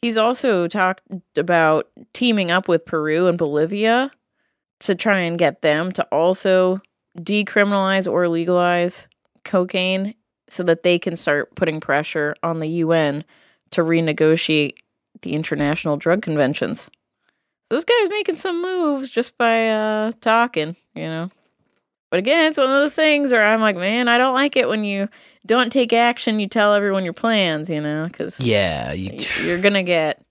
he's 0.00 0.18
also 0.18 0.68
talked 0.68 1.02
about 1.36 1.88
teaming 2.12 2.50
up 2.50 2.68
with 2.68 2.84
Peru 2.84 3.26
and 3.26 3.38
Bolivia 3.38 4.10
to 4.80 4.94
try 4.94 5.20
and 5.20 5.38
get 5.38 5.62
them 5.62 5.92
to 5.92 6.04
also 6.04 6.80
decriminalize 7.18 8.10
or 8.10 8.28
legalize 8.28 9.08
cocaine 9.44 10.14
so 10.48 10.62
that 10.64 10.82
they 10.82 10.98
can 10.98 11.16
start 11.16 11.54
putting 11.54 11.80
pressure 11.80 12.34
on 12.42 12.60
the 12.60 12.68
UN 12.68 13.24
to 13.70 13.82
renegotiate 13.82 14.74
the 15.22 15.34
international 15.34 15.96
drug 15.96 16.22
conventions. 16.22 16.90
This 17.72 17.86
guy's 17.86 18.10
making 18.10 18.36
some 18.36 18.60
moves 18.60 19.10
just 19.10 19.38
by 19.38 19.70
uh 19.70 20.12
talking, 20.20 20.76
you 20.94 21.04
know. 21.04 21.30
But 22.10 22.18
again, 22.18 22.50
it's 22.50 22.58
one 22.58 22.66
of 22.66 22.72
those 22.72 22.94
things 22.94 23.32
where 23.32 23.42
I'm 23.42 23.62
like, 23.62 23.76
man, 23.76 24.06
I 24.06 24.18
don't 24.18 24.34
like 24.34 24.56
it 24.56 24.68
when 24.68 24.84
you 24.84 25.08
don't 25.46 25.72
take 25.72 25.94
action. 25.94 26.38
You 26.38 26.46
tell 26.46 26.74
everyone 26.74 27.04
your 27.04 27.14
plans, 27.14 27.70
you 27.70 27.80
know, 27.80 28.06
because 28.06 28.38
Yeah, 28.38 28.92
you 28.92 29.24
you're 29.42 29.58
gonna 29.62 29.82
get 29.82 30.22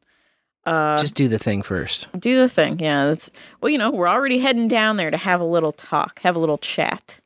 uh 0.68 1.00
just 1.00 1.16
do 1.16 1.28
the 1.28 1.40
thing 1.40 1.64
first. 1.64 2.08
do 2.20 2.38
the 2.38 2.48
thing. 2.48 2.78
Yeah, 2.80 3.08
that's 3.08 3.32
well, 3.60 3.72
you 3.72 3.80
know, 3.80 3.90
we're 3.90 4.08
already 4.08 4.38
heading 4.38 4.68
down 4.68 4.98
there 4.98 5.10
to 5.10 5.18
have 5.18 5.42
a 5.42 5.46
little 5.46 5.72
talk, 5.72 6.20
have 6.20 6.36
a 6.36 6.40
little 6.40 6.60
chat. 6.60 7.20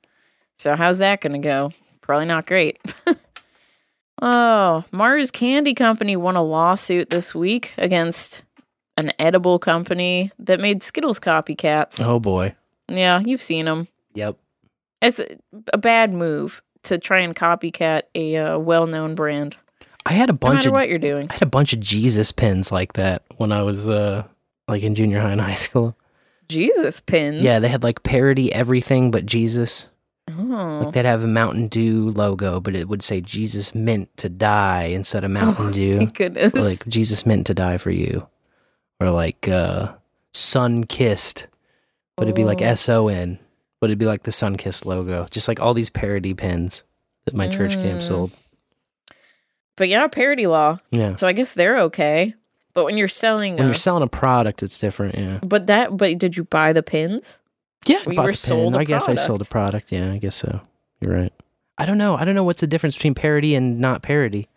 So 0.56 0.78
how's 0.78 1.00
that 1.00 1.20
gonna 1.20 1.40
go? 1.40 1.74
Probably 2.00 2.26
not 2.26 2.48
great. 2.48 2.80
oh, 4.22 4.86
Mars 4.94 5.30
Candy 5.30 5.74
Company 5.74 6.16
won 6.16 6.38
a 6.38 6.42
lawsuit 6.42 7.10
this 7.10 7.36
week 7.36 7.74
against 7.78 8.45
an 8.98 9.12
edible 9.20 9.60
company 9.60 10.32
that 10.40 10.60
made 10.60 10.84
Skittles 10.84 11.20
copycats. 11.20 12.00
Oh 12.04 12.20
boy. 12.20 12.56
Yeah, 12.88 13.20
you've 13.26 13.42
seen 13.42 13.66
them. 13.66 13.88
Yep. 14.14 14.38
It's 15.02 15.20
a, 15.20 15.38
a 15.74 15.78
bad 15.78 16.14
move 16.14 16.62
to 16.84 16.98
try 16.98 17.20
and 17.20 17.36
copycat 17.36 18.04
a 18.14 18.38
uh, 18.38 18.58
well-known 18.60 19.16
brand. 19.16 19.58
I 20.06 20.14
had 20.14 20.30
a 20.30 20.34
bunch 20.34 20.58
matter 20.60 20.70
of 20.70 20.74
what 20.74 20.88
you're 20.90 21.00
doing. 21.00 21.28
I 21.30 21.34
had 21.34 21.42
a 21.42 21.48
bunch 21.48 21.74
of 21.74 21.80
Jesus 21.80 22.32
pins 22.32 22.72
like 22.72 22.94
that 22.94 23.24
when 23.38 23.52
I 23.52 23.64
was 23.64 23.88
uh 23.90 24.24
like 24.68 24.84
in 24.84 24.96
junior 24.96 25.20
high 25.20 25.32
and 25.32 25.42
high 25.42 25.56
school. 25.56 25.96
Jesus 26.48 27.00
pins. 27.02 27.42
Yeah, 27.42 27.60
they 27.60 27.68
had 27.70 27.82
like 27.84 28.04
parody 28.04 28.54
everything 28.54 29.10
but 29.12 29.26
Jesus. 29.26 29.90
Oh. 30.30 30.82
Like 30.84 30.94
they'd 30.94 31.06
have 31.06 31.24
a 31.24 31.28
Mountain 31.28 31.68
Dew 31.70 32.10
logo, 32.10 32.60
but 32.60 32.76
it 32.76 32.88
would 32.88 33.04
say 33.04 33.20
Jesus 33.22 33.74
meant 33.76 34.16
to 34.18 34.30
die 34.30 34.84
instead 34.86 35.24
of 35.24 35.32
Mountain 35.32 35.68
Oh, 35.68 35.72
Dew. 35.72 35.98
my 36.00 36.06
goodness. 36.06 36.54
Like 36.54 36.88
Jesus 36.88 37.26
meant 37.26 37.48
to 37.48 37.54
die 37.54 37.78
for 37.78 37.92
you. 37.92 38.28
Or 39.00 39.10
like 39.12 39.48
uh, 39.48 39.94
sun 40.34 40.84
kissed, 40.84 41.48
but 42.16 42.24
it'd 42.24 42.36
be 42.36 42.46
like 42.46 42.62
Oh. 42.62 42.66
S 42.66 42.88
O 42.90 43.08
N, 43.08 43.40
but 43.80 43.90
it'd 43.90 44.00
be 44.00 44.06
like 44.06 44.24
the 44.24 44.32
sun 44.32 44.56
kissed 44.58 44.86
logo, 44.86 45.28
just 45.32 45.48
like 45.48 45.60
all 45.60 45.74
these 45.74 45.90
parody 45.90 46.34
pins 46.34 46.84
that 47.26 47.34
my 47.34 47.48
church 47.48 47.74
camp 47.76 48.00
Mm. 48.00 48.04
sold. 48.04 48.32
But 49.78 49.90
yeah, 49.90 50.08
parody 50.08 50.48
law. 50.48 50.80
Yeah. 50.92 51.16
So 51.16 51.28
I 51.28 51.34
guess 51.34 51.54
they're 51.54 51.80
okay. 51.82 52.34
But 52.74 52.86
when 52.86 52.98
you're 52.98 53.08
selling, 53.08 53.54
When 53.56 53.64
a- 53.64 53.66
you're 53.68 53.74
selling 53.74 54.04
a 54.04 54.08
product, 54.08 54.64
it's 54.64 54.78
different. 54.80 55.16
Yeah. 55.16 55.40
but 55.44 55.68
that, 55.68 55.96
but 55.98 56.18
did 56.18 56.36
you 56.38 56.44
buy 56.46 56.74
the 56.74 56.84
pins? 56.84 57.38
Yeah, 57.86 57.98
I 57.98 58.04
Well, 58.08 58.16
bought 58.18 58.26
were 58.26 58.32
the 58.32 58.38
sold 58.38 58.74
pin. 58.74 58.82
I 58.82 58.84
guess 58.86 59.08
I 59.10 59.16
sold 59.16 59.42
a 59.42 59.46
product. 59.46 59.92
Yeah, 59.92 60.12
I 60.12 60.18
guess 60.18 60.36
so. 60.36 60.62
You're 61.02 61.14
right. 61.14 61.34
I 61.78 61.86
don't 61.86 61.98
know. 61.98 62.16
I 62.16 62.24
don't 62.26 62.36
know 62.36 62.44
what's 62.44 62.62
the 62.62 62.68
difference 62.68 62.96
between 62.96 63.16
parody 63.16 63.54
and 63.54 63.80
not 63.80 64.02
parody. 64.02 64.48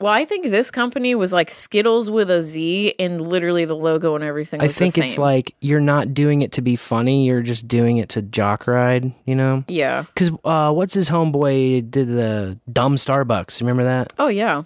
Well, 0.00 0.12
I 0.12 0.24
think 0.24 0.44
this 0.44 0.70
company 0.70 1.14
was 1.14 1.32
like 1.32 1.50
Skittles 1.50 2.10
with 2.10 2.30
a 2.30 2.40
Z, 2.42 2.94
and 2.98 3.20
literally 3.20 3.64
the 3.64 3.76
logo 3.76 4.14
and 4.14 4.24
everything. 4.24 4.60
I 4.60 4.68
think 4.68 4.98
it's 4.98 5.18
like 5.18 5.54
you're 5.60 5.80
not 5.80 6.14
doing 6.14 6.42
it 6.42 6.52
to 6.52 6.62
be 6.62 6.76
funny. 6.76 7.26
You're 7.26 7.42
just 7.42 7.68
doing 7.68 7.98
it 7.98 8.08
to 8.10 8.22
jock 8.22 8.66
ride. 8.66 9.12
You 9.24 9.34
know? 9.36 9.64
yeah. 9.68 10.02
Because 10.02 10.30
uh, 10.44 10.72
what's 10.72 10.94
his 10.94 11.10
homeboy 11.10 11.90
did 11.90 12.08
the 12.08 12.58
dumb 12.72 12.96
Starbucks? 12.96 13.60
Remember 13.60 13.84
that? 13.84 14.12
Oh 14.18 14.28
yeah. 14.28 14.64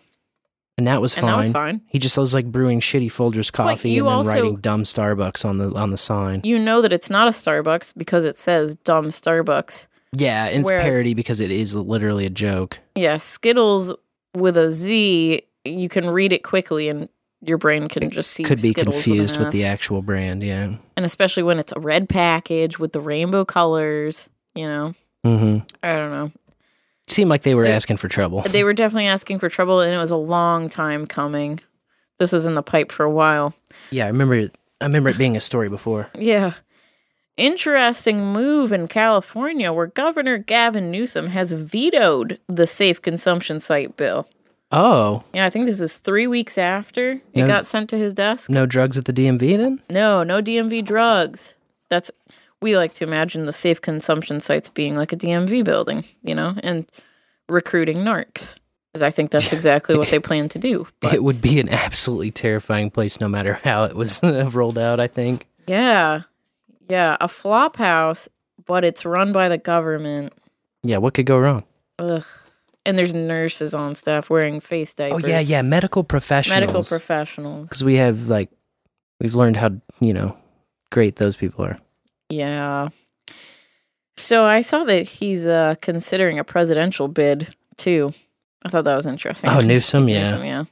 And 0.78 0.86
that 0.86 1.02
was 1.02 1.14
fine. 1.14 1.26
that 1.26 1.36
was 1.36 1.50
fine. 1.50 1.82
He 1.88 1.98
just 1.98 2.16
was 2.16 2.32
like 2.32 2.50
brewing 2.50 2.80
shitty 2.80 3.08
Folgers 3.12 3.52
coffee 3.52 3.98
and 3.98 4.06
then 4.06 4.14
also- 4.14 4.30
writing 4.30 4.56
dumb 4.56 4.84
Starbucks 4.84 5.44
on 5.44 5.58
the 5.58 5.72
on 5.74 5.90
the 5.90 5.98
sign. 5.98 6.40
You 6.44 6.58
know 6.58 6.80
that 6.80 6.92
it's 6.92 7.10
not 7.10 7.28
a 7.28 7.32
Starbucks 7.32 7.92
because 7.96 8.24
it 8.24 8.38
says 8.38 8.76
dumb 8.76 9.08
Starbucks. 9.08 9.86
Yeah, 10.14 10.46
and 10.46 10.60
it's 10.60 10.68
Whereas- 10.68 10.84
parody 10.84 11.14
because 11.14 11.40
it 11.40 11.50
is 11.50 11.74
literally 11.74 12.26
a 12.26 12.30
joke. 12.30 12.80
Yeah, 12.94 13.16
Skittles 13.18 13.92
with 14.34 14.56
a 14.56 14.70
Z, 14.70 15.42
you 15.64 15.88
can 15.88 16.08
read 16.10 16.32
it 16.32 16.42
quickly 16.42 16.88
and 16.88 17.08
your 17.40 17.58
brain 17.58 17.88
can 17.88 18.10
just 18.10 18.30
see 18.30 18.44
Could 18.44 18.62
be 18.62 18.70
Skittles 18.70 18.94
confused 18.94 19.36
an 19.36 19.42
with 19.44 19.52
the 19.52 19.64
actual 19.64 20.00
brand. 20.02 20.42
Yeah. 20.42 20.74
and 20.96 21.04
especially 21.04 21.42
when 21.42 21.58
it's 21.58 21.72
a 21.72 21.80
red 21.80 22.08
package 22.08 22.78
with 22.78 22.92
the 22.92 23.00
rainbow 23.00 23.44
colors, 23.44 24.28
you 24.54 24.66
know. 24.66 24.94
Mm-hmm. 25.26 25.66
I 25.82 25.92
don't 25.94 26.10
know. 26.10 26.30
Seemed 27.08 27.30
like 27.30 27.42
they 27.42 27.54
were 27.54 27.64
They- 27.66 27.72
asking 27.72 27.96
for 27.96 28.08
trouble. 28.08 28.42
They 28.48 28.64
were 28.64 28.72
definitely 28.72 29.06
asking 29.08 29.38
for 29.40 29.48
trouble 29.48 29.80
and 29.80 29.92
it 29.92 29.98
was 29.98 30.10
a 30.12 30.16
long 30.16 30.68
time 30.68 31.06
coming. 31.06 31.58
This 32.18 32.32
was 32.32 32.46
in 32.46 32.54
the 32.54 32.62
pipe 32.62 32.92
for 32.92 33.04
a 33.04 33.10
while. 33.10 33.54
Yeah, 33.90 34.04
I 34.04 34.08
remember. 34.08 34.48
I 34.80 34.84
remember 34.86 35.10
it 35.10 35.18
being 35.18 35.36
a 35.36 35.40
story 35.40 35.68
before. 35.68 36.08
Yeah. 36.16 36.54
Interesting 37.36 38.32
move 38.32 38.72
in 38.72 38.88
California 38.88 39.72
where 39.72 39.86
Governor 39.86 40.38
Gavin 40.38 40.90
Newsom 40.90 41.28
has 41.28 41.52
vetoed 41.52 42.38
the 42.46 42.66
safe 42.66 43.00
consumption 43.00 43.58
site 43.58 43.96
bill. 43.96 44.28
Oh, 44.70 45.22
Yeah, 45.34 45.44
I 45.46 45.50
think 45.50 45.66
this 45.66 45.80
is 45.80 45.98
three 45.98 46.26
weeks 46.26 46.56
after 46.56 47.20
it 47.34 47.46
got 47.46 47.66
sent 47.66 47.90
to 47.90 47.98
his 47.98 48.14
desk. 48.14 48.48
no 48.50 48.64
drugs 48.64 48.96
at 48.96 49.04
the 49.04 49.12
DMV 49.12 49.56
then? 49.58 49.82
No, 49.90 50.22
no 50.22 50.40
DMV 50.42 50.84
drugs. 50.84 51.54
That's 51.90 52.10
we 52.62 52.76
like 52.76 52.92
to 52.94 53.04
imagine 53.04 53.44
the 53.46 53.52
safe 53.52 53.80
consumption 53.80 54.40
sites 54.40 54.68
being 54.68 54.94
like 54.96 55.12
a 55.12 55.16
DMV 55.16 55.64
building, 55.64 56.04
you 56.22 56.34
know, 56.34 56.54
and 56.62 56.86
recruiting 57.48 57.98
narcs. 57.98 58.56
Because 58.92 59.02
I 59.02 59.10
think 59.10 59.30
that's 59.30 59.52
exactly 59.54 59.96
what 59.96 60.08
they 60.08 60.18
plan 60.18 60.48
to 60.50 60.58
do. 60.58 60.86
But 61.00 61.14
It 61.14 61.22
would 61.22 61.42
be 61.42 61.58
an 61.60 61.68
absolutely 61.68 62.30
terrifying 62.30 62.90
place, 62.90 63.20
no 63.20 63.28
matter 63.28 63.54
how 63.64 63.84
it 63.84 63.96
was 63.96 64.20
rolled 64.54 64.78
out. 64.78 65.00
I 65.00 65.06
think. 65.06 65.46
yeah, 65.66 66.22
yeah, 66.88 67.16
a 67.20 67.28
flop 67.28 67.76
house, 67.76 68.28
but 68.66 68.84
it's 68.84 69.04
run 69.04 69.32
by 69.32 69.48
the 69.48 69.58
government. 69.58 70.32
Yeah, 70.82 70.98
what 70.98 71.14
could 71.14 71.26
go 71.26 71.38
wrong? 71.38 71.64
Ugh. 71.98 72.24
And 72.84 72.98
there's 72.98 73.14
nurses 73.14 73.74
on 73.74 73.94
staff 73.94 74.28
wearing 74.28 74.58
face 74.58 74.92
diapers. 74.94 75.24
Oh 75.24 75.28
yeah, 75.28 75.38
yeah, 75.38 75.62
medical 75.62 76.02
professionals. 76.02 76.60
medical 76.60 76.82
professionals. 76.82 77.68
Because 77.68 77.84
we 77.84 77.94
have 77.96 78.28
like, 78.28 78.50
we've 79.20 79.34
learned 79.34 79.56
how 79.56 79.70
you 80.00 80.12
know 80.12 80.36
great 80.90 81.16
those 81.16 81.36
people 81.36 81.64
are. 81.64 81.78
Yeah. 82.28 82.88
So 84.16 84.44
I 84.44 84.62
saw 84.62 84.84
that 84.84 85.08
he's 85.08 85.46
uh, 85.46 85.76
considering 85.80 86.38
a 86.38 86.44
presidential 86.44 87.08
bid 87.08 87.54
too. 87.76 88.12
I 88.64 88.68
thought 88.68 88.84
that 88.84 88.96
was 88.96 89.06
interesting. 89.06 89.50
Oh, 89.50 89.60
Newsom, 89.60 90.08
yeah. 90.08 90.24
Newsom, 90.24 90.44
yeah. 90.44 90.64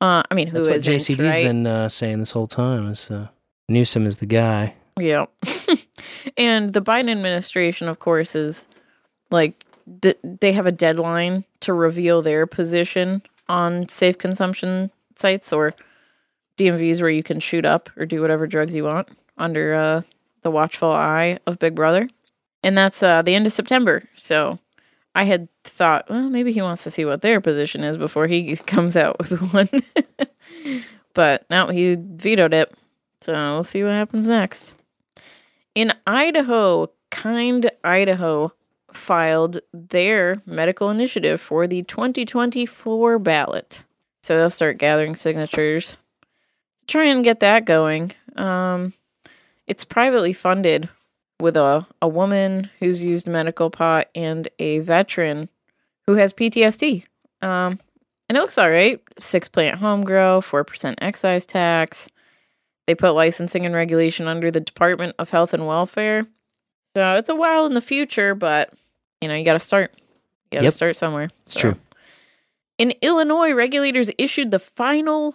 Uh, 0.00 0.22
I 0.30 0.34
mean, 0.34 0.48
who 0.48 0.62
That's 0.62 0.68
what 0.68 0.94
JCB's 0.94 1.18
right? 1.18 1.42
been 1.42 1.66
uh, 1.66 1.88
saying 1.88 2.20
this 2.20 2.30
whole 2.30 2.46
time. 2.46 2.88
Is 2.88 3.10
uh, 3.10 3.28
Newsom 3.68 4.06
is 4.06 4.18
the 4.18 4.26
guy. 4.26 4.74
Yeah. 4.98 5.26
and 6.36 6.72
the 6.72 6.82
Biden 6.82 7.10
administration, 7.10 7.88
of 7.88 7.98
course, 7.98 8.34
is 8.34 8.68
like 9.30 9.64
th- 10.02 10.18
they 10.22 10.52
have 10.52 10.66
a 10.66 10.72
deadline 10.72 11.44
to 11.60 11.72
reveal 11.72 12.22
their 12.22 12.46
position 12.46 13.22
on 13.48 13.88
safe 13.88 14.18
consumption 14.18 14.90
sites 15.16 15.52
or 15.52 15.74
DMVs 16.56 17.00
where 17.00 17.10
you 17.10 17.22
can 17.22 17.40
shoot 17.40 17.64
up 17.64 17.90
or 17.96 18.06
do 18.06 18.20
whatever 18.20 18.46
drugs 18.46 18.74
you 18.74 18.84
want 18.84 19.08
under 19.36 19.74
uh, 19.74 20.02
the 20.42 20.50
watchful 20.50 20.90
eye 20.90 21.38
of 21.46 21.58
Big 21.58 21.74
Brother. 21.74 22.08
And 22.62 22.76
that's 22.76 23.02
uh, 23.02 23.22
the 23.22 23.34
end 23.34 23.46
of 23.46 23.52
September. 23.52 24.04
So 24.16 24.58
I 25.14 25.24
had 25.24 25.48
thought, 25.64 26.08
well, 26.10 26.28
maybe 26.28 26.52
he 26.52 26.62
wants 26.62 26.82
to 26.84 26.90
see 26.90 27.04
what 27.04 27.22
their 27.22 27.40
position 27.40 27.84
is 27.84 27.96
before 27.96 28.26
he 28.26 28.56
comes 28.66 28.96
out 28.96 29.18
with 29.18 29.52
one. 29.52 29.68
but 31.14 31.44
no, 31.48 31.68
he 31.68 31.96
vetoed 31.98 32.54
it. 32.54 32.72
So 33.20 33.32
we'll 33.32 33.64
see 33.64 33.82
what 33.82 33.92
happens 33.92 34.26
next. 34.26 34.74
In 35.78 35.92
Idaho, 36.08 36.90
Kind 37.12 37.70
Idaho 37.84 38.52
filed 38.92 39.60
their 39.72 40.42
medical 40.44 40.90
initiative 40.90 41.40
for 41.40 41.68
the 41.68 41.84
2024 41.84 43.20
ballot. 43.20 43.84
So 44.18 44.36
they'll 44.36 44.50
start 44.50 44.78
gathering 44.78 45.14
signatures. 45.14 45.92
to 45.92 46.86
Try 46.88 47.04
and 47.04 47.22
get 47.22 47.38
that 47.38 47.64
going. 47.64 48.10
Um, 48.34 48.92
it's 49.68 49.84
privately 49.84 50.32
funded 50.32 50.88
with 51.38 51.56
a, 51.56 51.86
a 52.02 52.08
woman 52.08 52.70
who's 52.80 53.04
used 53.04 53.28
medical 53.28 53.70
pot 53.70 54.08
and 54.16 54.48
a 54.58 54.80
veteran 54.80 55.48
who 56.08 56.14
has 56.14 56.32
PTSD. 56.32 57.04
Um, 57.40 57.78
and 58.28 58.36
it 58.36 58.40
looks 58.40 58.58
all 58.58 58.68
right. 58.68 59.00
Six 59.16 59.48
plant 59.48 59.78
home 59.78 60.02
grow, 60.02 60.40
4% 60.40 60.96
excise 61.00 61.46
tax. 61.46 62.08
They 62.88 62.94
put 62.94 63.10
licensing 63.10 63.66
and 63.66 63.74
regulation 63.74 64.26
under 64.28 64.50
the 64.50 64.60
Department 64.60 65.14
of 65.18 65.28
Health 65.28 65.52
and 65.52 65.66
Welfare. 65.66 66.26
So 66.96 67.16
it's 67.16 67.28
a 67.28 67.34
while 67.34 67.66
in 67.66 67.74
the 67.74 67.82
future, 67.82 68.34
but 68.34 68.72
you 69.20 69.28
know, 69.28 69.34
you 69.34 69.44
got 69.44 69.52
to 69.52 69.58
start. 69.58 69.92
You 70.50 70.56
got 70.56 70.58
to 70.60 70.64
Yep. 70.64 70.72
start 70.72 70.96
somewhere. 70.96 71.28
It's 71.44 71.52
So. 71.52 71.60
true. 71.60 71.74
In 72.78 72.94
Illinois, 73.02 73.52
regulators 73.52 74.10
issued 74.16 74.50
the 74.52 74.58
final 74.58 75.34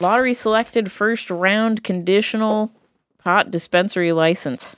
lottery 0.00 0.34
selected 0.34 0.92
first 0.92 1.30
round 1.30 1.82
conditional 1.82 2.70
pot 3.16 3.50
dispensary 3.50 4.12
license. 4.12 4.76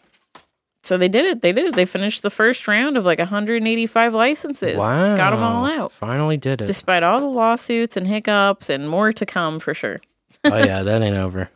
So 0.84 0.98
they 0.98 1.08
did 1.08 1.24
it. 1.24 1.42
They 1.42 1.50
did 1.50 1.66
it. 1.66 1.74
They 1.74 1.84
finished 1.84 2.22
the 2.22 2.30
first 2.30 2.68
round 2.68 2.96
of 2.96 3.04
like 3.04 3.18
185 3.18 4.14
licenses. 4.14 4.76
Wow, 4.78 5.16
Got 5.16 5.30
them 5.30 5.42
all 5.42 5.66
out. 5.66 5.90
Finally 5.90 6.36
did 6.36 6.62
it. 6.62 6.66
Despite 6.66 7.02
all 7.02 7.18
the 7.18 7.26
lawsuits 7.26 7.96
and 7.96 8.06
hiccups 8.06 8.70
and 8.70 8.88
more 8.88 9.12
to 9.12 9.26
come 9.26 9.58
for 9.58 9.74
sure. 9.74 9.98
oh 10.44 10.56
yeah, 10.58 10.82
that 10.84 11.02
ain't 11.02 11.16
over. 11.16 11.50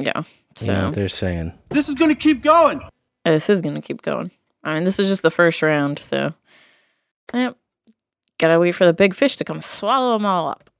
Yeah. 0.00 0.22
So 0.56 0.66
You 0.66 0.72
know 0.72 0.86
what 0.86 0.94
they're 0.94 1.08
saying. 1.08 1.52
This 1.70 1.88
is 1.88 1.94
going 1.94 2.10
to 2.10 2.14
keep 2.14 2.42
going. 2.42 2.80
this 3.24 3.48
is 3.50 3.60
going 3.60 3.74
to 3.74 3.80
keep 3.80 4.02
going. 4.02 4.30
I 4.64 4.74
mean, 4.74 4.84
this 4.84 4.98
is 4.98 5.08
just 5.08 5.22
the 5.22 5.30
first 5.30 5.62
round. 5.62 5.98
So, 5.98 6.34
yep. 7.32 7.56
Gotta 8.38 8.58
wait 8.60 8.72
for 8.72 8.86
the 8.86 8.92
big 8.92 9.14
fish 9.14 9.36
to 9.36 9.44
come 9.44 9.60
swallow 9.60 10.16
them 10.16 10.26
all 10.26 10.48
up. 10.48 10.70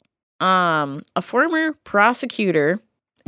Um, 0.45 1.03
a 1.16 1.23
former 1.23 1.73
prosecutor 1.85 2.81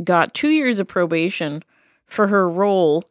got 0.03 0.33
two 0.33 0.49
years 0.49 0.79
of 0.79 0.87
probation 0.87 1.63
for 2.05 2.27
her 2.27 2.49
role 2.49 3.03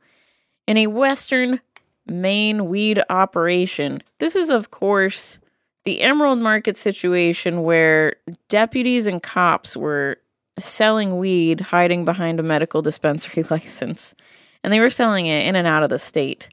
in 0.67 0.77
a 0.79 0.87
Western 0.87 1.61
Maine 2.07 2.69
weed 2.69 3.03
operation. 3.11 4.03
This 4.19 4.35
is, 4.35 4.49
of 4.51 4.71
course, 4.71 5.39
the 5.85 6.01
Emerald 6.01 6.39
Market 6.39 6.77
situation 6.77 7.63
where 7.63 8.17
deputies 8.49 9.07
and 9.07 9.23
cops 9.23 9.77
were 9.77 10.17
selling 10.61 11.19
weed 11.19 11.61
hiding 11.61 12.05
behind 12.05 12.41
a 12.41 12.43
medical 12.43 12.83
dispensary 12.83 13.43
license. 13.51 14.15
And 14.63 14.73
they 14.73 14.81
were 14.81 14.91
selling 14.91 15.27
it 15.27 15.47
in 15.47 15.57
and 15.57 15.67
out 15.67 15.83
of 15.83 15.91
the 15.91 15.99
state. 15.99 16.49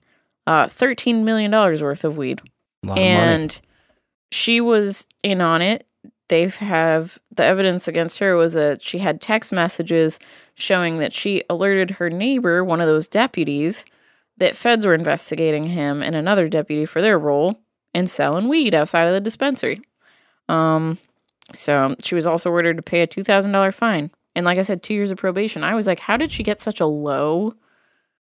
Uh, 0.46 0.66
$13 0.68 1.24
million 1.24 1.52
worth 1.52 2.04
of 2.06 2.18
weed 2.18 2.40
A 2.84 2.88
lot 2.88 2.94
of 2.94 2.96
money. 2.98 3.02
and 3.06 3.62
she 4.32 4.62
was 4.62 5.08
in 5.24 5.42
on 5.42 5.62
it. 5.62 5.86
They 6.30 6.48
have 6.48 7.18
the 7.36 7.44
evidence 7.44 7.88
against 7.88 8.20
her 8.20 8.36
was 8.36 8.54
that 8.54 8.82
she 8.84 8.98
had 9.00 9.20
text 9.22 9.52
messages 9.54 10.20
showing 10.56 11.00
that 11.00 11.14
she 11.14 11.44
alerted 11.50 11.92
her 11.92 12.10
neighbor, 12.10 12.64
one 12.64 12.82
of 12.82 12.88
those 12.88 13.08
deputies, 13.08 13.86
that 14.38 14.56
feds 14.56 14.86
were 14.86 14.94
investigating 14.94 15.68
him 15.68 16.02
and 16.04 16.16
another 16.16 16.48
deputy 16.50 16.86
for 16.86 17.02
their 17.02 17.18
role 17.18 17.60
in 17.94 18.08
selling 18.08 18.48
weed 18.50 18.76
outside 18.76 19.06
of 19.08 19.14
the 19.14 19.22
dispensary. 19.22 19.82
Um, 20.50 20.98
so 21.54 21.96
she 22.04 22.16
was 22.16 22.26
also 22.28 22.50
ordered 22.50 22.78
to 22.78 22.84
pay 22.84 23.02
a 23.02 23.08
two 23.08 23.24
thousand 23.24 23.52
dollar 23.52 23.72
fine, 23.72 24.12
and 24.36 24.46
like 24.46 24.58
I 24.58 24.64
said, 24.64 24.84
two 24.84 24.94
years 24.94 25.12
of 25.12 25.18
probation. 25.18 25.64
I 25.64 25.76
was 25.76 25.88
like, 25.88 26.00
how 26.00 26.18
did 26.18 26.32
she 26.32 26.44
get 26.44 26.62
such 26.62 26.80
a 26.80 26.86
low 26.86 27.54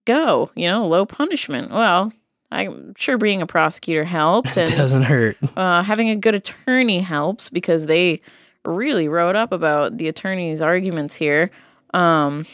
go? 0.06 0.50
You 0.56 0.68
know, 0.68 0.88
low 0.88 1.06
punishment. 1.06 1.72
Well, 1.72 2.12
I'm 2.52 2.94
sure 2.98 3.18
being 3.18 3.41
a 3.41 3.48
prosecutor 3.48 4.04
helped, 4.06 4.58
and 4.58 4.70
It 4.70 4.76
doesn't 4.76 5.04
hurt. 5.04 5.38
uh, 5.56 5.84
having 5.84 6.10
a 6.10 6.16
good 6.16 6.36
attorney 6.36 7.00
helps 7.00 7.50
because 7.50 7.86
they 7.86 8.22
really 8.66 9.08
wrote 9.08 9.36
up 9.36 9.52
about 9.52 9.98
the 9.98 10.08
attorney's 10.08 10.62
arguments 10.62 11.16
here. 11.16 11.50
Um, 11.94 12.46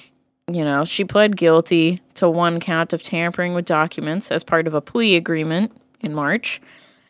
you 0.52 0.64
know, 0.64 0.86
she 0.86 1.04
pled 1.06 1.36
guilty 1.38 2.02
to 2.16 2.30
one 2.30 2.60
count 2.60 2.94
of 2.94 3.02
tampering 3.02 3.54
with 3.56 3.66
documents 3.66 4.32
as 4.32 4.44
part 4.44 4.68
of 4.68 4.74
a 4.76 4.82
plea 4.82 5.16
agreement 5.16 5.72
in 6.02 6.14
March. 6.14 6.62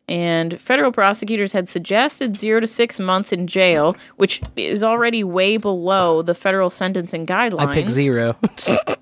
And 0.07 0.59
federal 0.59 0.91
prosecutors 0.91 1.51
had 1.51 1.67
suggested 1.67 2.37
zero 2.37 2.59
to 2.59 2.67
six 2.67 2.99
months 2.99 3.31
in 3.31 3.47
jail, 3.47 3.95
which 4.17 4.41
is 4.55 4.83
already 4.83 5.23
way 5.23 5.57
below 5.57 6.21
the 6.21 6.35
federal 6.35 6.69
sentencing 6.69 7.25
guidelines. 7.25 7.67
I 7.67 7.73
pick 7.73 7.89
zero. 7.89 8.35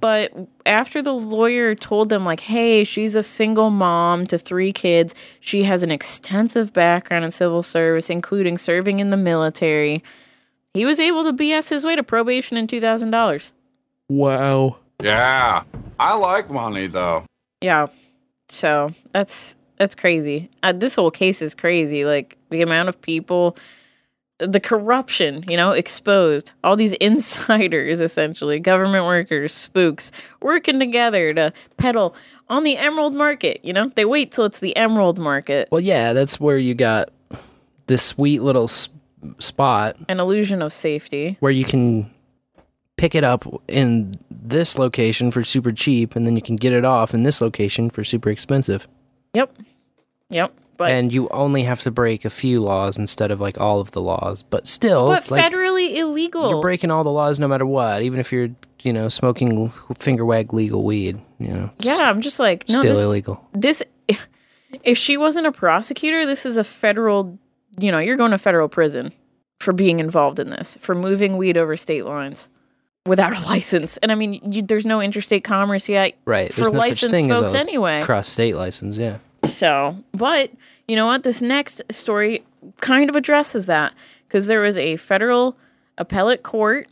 But 0.00 0.32
after 0.64 1.02
the 1.02 1.12
lawyer 1.12 1.74
told 1.74 2.08
them, 2.08 2.24
like, 2.24 2.40
hey, 2.40 2.84
she's 2.84 3.14
a 3.14 3.22
single 3.22 3.70
mom 3.70 4.26
to 4.28 4.38
three 4.38 4.72
kids, 4.72 5.14
she 5.40 5.64
has 5.64 5.82
an 5.82 5.90
extensive 5.90 6.72
background 6.72 7.24
in 7.24 7.30
civil 7.30 7.62
service, 7.62 8.08
including 8.08 8.56
serving 8.56 9.00
in 9.00 9.10
the 9.10 9.18
military, 9.18 10.02
he 10.72 10.84
was 10.84 11.00
able 11.00 11.24
to 11.24 11.32
BS 11.32 11.68
his 11.68 11.84
way 11.84 11.96
to 11.96 12.02
probation 12.02 12.56
and 12.56 12.68
$2,000. 12.68 13.50
wow. 14.08 14.76
Yeah, 15.02 15.62
I 15.98 16.14
like 16.14 16.50
money 16.50 16.86
though. 16.86 17.24
Yeah. 17.62 17.86
So 18.50 18.94
that's 19.12 19.56
that's 19.80 19.94
crazy. 19.94 20.50
Uh, 20.62 20.72
this 20.74 20.96
whole 20.96 21.10
case 21.10 21.40
is 21.40 21.54
crazy. 21.54 22.04
Like 22.04 22.36
the 22.50 22.60
amount 22.60 22.90
of 22.90 23.00
people, 23.00 23.56
the 24.36 24.60
corruption, 24.60 25.42
you 25.48 25.56
know, 25.56 25.70
exposed. 25.70 26.52
All 26.62 26.76
these 26.76 26.92
insiders, 27.00 28.02
essentially, 28.02 28.58
government 28.58 29.06
workers, 29.06 29.54
spooks, 29.54 30.12
working 30.42 30.78
together 30.78 31.30
to 31.30 31.54
peddle 31.78 32.14
on 32.50 32.62
the 32.62 32.76
emerald 32.76 33.14
market. 33.14 33.60
You 33.64 33.72
know, 33.72 33.90
they 33.94 34.04
wait 34.04 34.32
till 34.32 34.44
it's 34.44 34.60
the 34.60 34.76
emerald 34.76 35.18
market. 35.18 35.66
Well, 35.72 35.80
yeah, 35.80 36.12
that's 36.12 36.38
where 36.38 36.58
you 36.58 36.74
got 36.74 37.08
this 37.86 38.02
sweet 38.02 38.42
little 38.42 38.68
spot 39.38 39.96
An 40.10 40.20
illusion 40.20 40.60
of 40.60 40.74
safety. 40.74 41.38
where 41.40 41.52
you 41.52 41.64
can 41.64 42.10
pick 42.98 43.14
it 43.14 43.24
up 43.24 43.46
in 43.66 44.18
this 44.30 44.76
location 44.76 45.30
for 45.30 45.42
super 45.42 45.72
cheap, 45.72 46.16
and 46.16 46.26
then 46.26 46.36
you 46.36 46.42
can 46.42 46.56
get 46.56 46.74
it 46.74 46.84
off 46.84 47.14
in 47.14 47.22
this 47.22 47.40
location 47.40 47.88
for 47.88 48.04
super 48.04 48.28
expensive. 48.28 48.86
Yep. 49.32 49.56
Yep. 50.30 50.52
But 50.76 50.92
and 50.92 51.12
you 51.12 51.28
only 51.28 51.64
have 51.64 51.82
to 51.82 51.90
break 51.90 52.24
a 52.24 52.30
few 52.30 52.62
laws 52.62 52.96
instead 52.96 53.30
of 53.30 53.38
like 53.38 53.60
all 53.60 53.80
of 53.80 53.90
the 53.90 54.00
laws. 54.00 54.42
But 54.42 54.66
still, 54.66 55.08
but 55.08 55.30
like, 55.30 55.42
federally 55.42 55.96
illegal. 55.96 56.48
you're 56.48 56.62
breaking 56.62 56.90
all 56.90 57.04
the 57.04 57.10
laws 57.10 57.38
no 57.38 57.46
matter 57.46 57.66
what, 57.66 58.00
even 58.02 58.18
if 58.18 58.32
you're, 58.32 58.48
you 58.82 58.92
know, 58.94 59.10
smoking 59.10 59.68
finger 59.98 60.24
wag 60.24 60.54
legal 60.54 60.82
weed. 60.82 61.20
You 61.38 61.48
know, 61.48 61.70
yeah, 61.80 61.98
I'm 62.00 62.22
just 62.22 62.38
like 62.40 62.66
no. 62.68 62.78
still 62.78 62.94
this, 62.94 62.98
illegal. 62.98 63.46
this 63.52 63.82
if 64.82 64.96
she 64.96 65.16
wasn't 65.16 65.46
a 65.46 65.52
prosecutor 65.52 66.24
this 66.26 66.46
is 66.46 66.56
a 66.56 66.64
federal 66.64 67.38
you 67.78 67.90
know 67.90 67.98
you're 67.98 68.16
going 68.16 68.30
to 68.30 68.38
federal 68.38 68.68
prison 68.68 69.12
for 69.58 69.72
being 69.72 70.00
involved 70.00 70.38
in 70.38 70.50
this 70.50 70.76
for 70.80 70.94
moving 70.94 71.36
weed 71.36 71.56
over 71.56 71.76
state 71.76 72.04
lines 72.04 72.48
without 73.06 73.36
a 73.36 73.40
license 73.46 73.96
and 73.98 74.12
i 74.12 74.14
mean 74.14 74.34
you, 74.52 74.62
there's 74.62 74.86
no 74.86 75.00
interstate 75.00 75.44
commerce 75.44 75.88
yet 75.88 76.14
Right. 76.24 76.52
for 76.52 76.60
There's 76.62 76.72
no 76.72 76.78
licensed 76.78 77.28
folks 77.28 77.54
anyway 77.54 78.02
cross 78.02 78.28
state 78.28 78.54
license. 78.56 78.96
Yeah. 78.96 79.18
So 79.44 79.96
but 80.12 80.50
you 80.86 80.96
know 80.96 81.06
what 81.06 81.22
this 81.22 81.40
next 81.40 81.82
story 81.90 82.44
kind 82.80 83.08
of 83.08 83.16
addresses 83.16 83.66
that 83.66 83.94
because 84.26 84.46
there 84.46 84.60
was 84.60 84.76
a 84.76 84.96
federal 84.96 85.56
appellate 85.98 86.42
court 86.42 86.88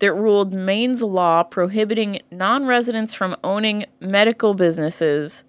that 0.00 0.12
ruled 0.14 0.52
Maine's 0.52 1.02
law 1.02 1.42
prohibiting 1.42 2.20
non-residents 2.30 3.12
from 3.14 3.36
owning 3.44 3.84
medical 4.00 4.54
businesses 4.54 5.44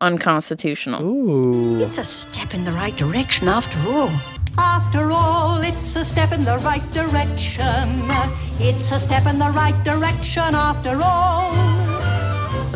unconstitutional. 0.00 1.02
Ooh. 1.02 1.82
It's 1.82 1.98
a 1.98 2.04
step 2.04 2.54
in 2.54 2.64
the 2.64 2.72
right 2.72 2.96
direction 2.96 3.48
after 3.48 3.78
all. 3.88 4.10
After 4.58 5.10
all, 5.12 5.60
it's 5.62 5.96
a 5.96 6.04
step 6.04 6.32
in 6.32 6.44
the 6.44 6.58
right 6.58 6.82
direction. 6.92 7.88
It's 8.58 8.90
a 8.92 8.98
step 8.98 9.26
in 9.26 9.38
the 9.38 9.50
right 9.50 9.82
direction 9.84 10.54
after 10.54 10.98
all. 11.02 11.52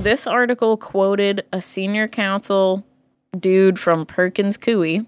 This 0.01 0.27
article 0.27 0.77
quoted 0.77 1.45
a 1.53 1.61
senior 1.61 2.09
counsel 2.09 2.85
dude 3.39 3.79
from 3.79 4.07
Perkins 4.07 4.57
Coie, 4.57 5.07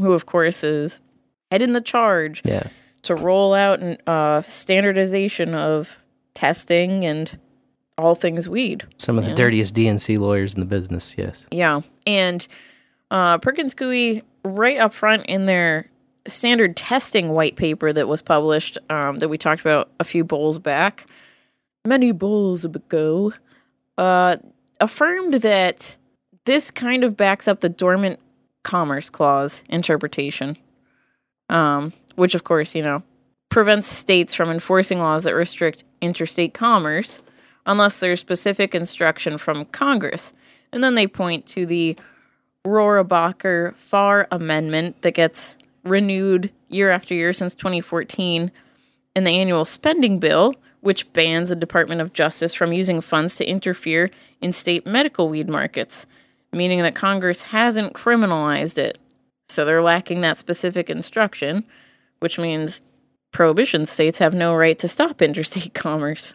who 0.00 0.12
of 0.12 0.26
course 0.26 0.64
is 0.64 1.00
heading 1.50 1.72
the 1.72 1.80
charge 1.80 2.42
Yeah. 2.44 2.68
to 3.02 3.14
roll 3.14 3.54
out 3.54 3.80
an 3.80 3.98
uh, 4.06 4.42
standardization 4.42 5.54
of 5.54 5.98
testing 6.34 7.04
and 7.04 7.38
all 7.96 8.14
things 8.16 8.48
weed. 8.48 8.84
Some 8.96 9.18
of 9.18 9.24
the 9.24 9.34
dirtiest 9.34 9.74
DNC 9.74 10.18
lawyers 10.18 10.54
in 10.54 10.60
the 10.60 10.66
business. 10.66 11.14
Yes. 11.16 11.46
Yeah. 11.52 11.82
And 12.06 12.46
uh, 13.10 13.38
Perkins 13.38 13.74
Coie, 13.74 14.22
right 14.44 14.78
up 14.78 14.92
front 14.92 15.26
in 15.26 15.46
their 15.46 15.88
standard 16.26 16.76
testing 16.76 17.28
white 17.30 17.54
paper 17.54 17.92
that 17.92 18.08
was 18.08 18.20
published, 18.20 18.78
um, 18.90 19.16
that 19.18 19.28
we 19.28 19.38
talked 19.38 19.60
about 19.60 19.90
a 20.00 20.04
few 20.04 20.24
bowls 20.24 20.58
back, 20.58 21.06
many 21.84 22.10
bowls 22.10 22.64
ago, 22.64 23.32
uh, 23.96 24.36
affirmed 24.80 25.34
that 25.34 25.96
this 26.44 26.70
kind 26.70 27.04
of 27.04 27.16
backs 27.16 27.48
up 27.48 27.60
the 27.60 27.68
dormant 27.68 28.20
commerce 28.62 29.10
clause 29.10 29.62
interpretation, 29.68 30.56
um, 31.48 31.92
which, 32.16 32.34
of 32.34 32.44
course, 32.44 32.74
you 32.74 32.82
know, 32.82 33.02
prevents 33.48 33.88
states 33.88 34.34
from 34.34 34.50
enforcing 34.50 34.98
laws 34.98 35.24
that 35.24 35.34
restrict 35.34 35.84
interstate 36.00 36.54
commerce 36.54 37.20
unless 37.66 37.98
there's 37.98 38.20
specific 38.20 38.74
instruction 38.74 39.38
from 39.38 39.64
Congress. 39.66 40.32
And 40.72 40.82
then 40.82 40.94
they 40.94 41.06
point 41.06 41.46
to 41.46 41.66
the 41.66 41.96
Rohrabacher 42.66 43.74
Farr 43.76 44.26
Amendment 44.30 45.02
that 45.02 45.14
gets 45.14 45.56
renewed 45.84 46.50
year 46.68 46.90
after 46.90 47.14
year 47.14 47.32
since 47.32 47.54
2014 47.54 48.50
in 49.14 49.24
the 49.24 49.30
annual 49.30 49.64
spending 49.64 50.18
bill, 50.18 50.54
which 50.80 51.10
bans 51.12 51.50
the 51.50 51.56
Department 51.56 52.00
of 52.00 52.12
Justice 52.12 52.54
from 52.54 52.72
using 52.72 53.00
funds 53.00 53.36
to 53.36 53.48
interfere 53.48 54.10
in 54.40 54.52
state 54.52 54.86
medical 54.86 55.28
weed 55.28 55.48
markets, 55.48 56.06
meaning 56.54 56.80
that 56.82 56.94
Congress 56.94 57.42
hasn't 57.44 57.92
criminalized 57.94 58.78
it. 58.78 58.98
So 59.48 59.64
they're 59.64 59.82
lacking 59.82 60.20
that 60.22 60.38
specific 60.38 60.88
instruction, 60.88 61.64
which 62.20 62.38
means 62.38 62.82
prohibition 63.32 63.86
states 63.86 64.18
have 64.18 64.34
no 64.34 64.54
right 64.54 64.78
to 64.78 64.88
stop 64.88 65.20
interstate 65.22 65.74
commerce 65.74 66.34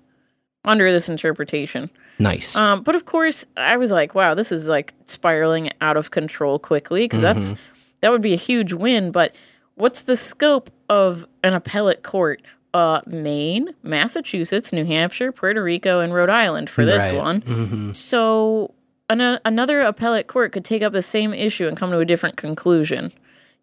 under 0.65 0.91
this 0.91 1.09
interpretation. 1.09 1.89
Nice. 2.19 2.55
Um, 2.55 2.83
but 2.83 2.95
of 2.95 3.05
course, 3.05 3.45
I 3.55 3.77
was 3.77 3.91
like, 3.91 4.13
wow, 4.13 4.35
this 4.35 4.51
is 4.51 4.67
like 4.67 4.93
spiraling 5.05 5.71
out 5.81 5.95
of 5.97 6.11
control 6.11 6.59
quickly 6.59 7.05
because 7.05 7.21
that's 7.21 7.47
Mhm. 7.53 7.57
that 8.01 8.11
would 8.11 8.21
be 8.21 8.33
a 8.33 8.37
huge 8.37 8.73
win. 8.73 9.11
But 9.11 9.33
what's 9.75 10.01
the 10.03 10.17
scope 10.17 10.69
of 10.89 11.25
an 11.43 11.53
appellate 11.53 12.03
court? 12.03 12.41
Uh, 12.73 13.01
Maine, 13.07 13.73
Massachusetts, 13.81 14.71
New 14.73 14.85
Hampshire, 14.85 15.31
Puerto 15.31 15.63
Rico, 15.63 16.01
and 16.01 16.13
Rhode 16.13 16.29
Island 16.29 16.69
for 16.69 16.85
this 16.85 17.05
Right. 17.11 17.15
one. 17.15 17.41
Mhm. 17.41 17.95
So 17.95 18.75
an- 19.09 19.39
another 19.45 19.81
appellate 19.81 20.27
court 20.27 20.51
could 20.51 20.65
take 20.65 20.81
up 20.81 20.93
the 20.93 21.01
same 21.01 21.33
issue 21.33 21.67
and 21.67 21.75
come 21.77 21.91
to 21.91 21.99
a 21.99 22.05
different 22.05 22.37
conclusion. 22.37 23.11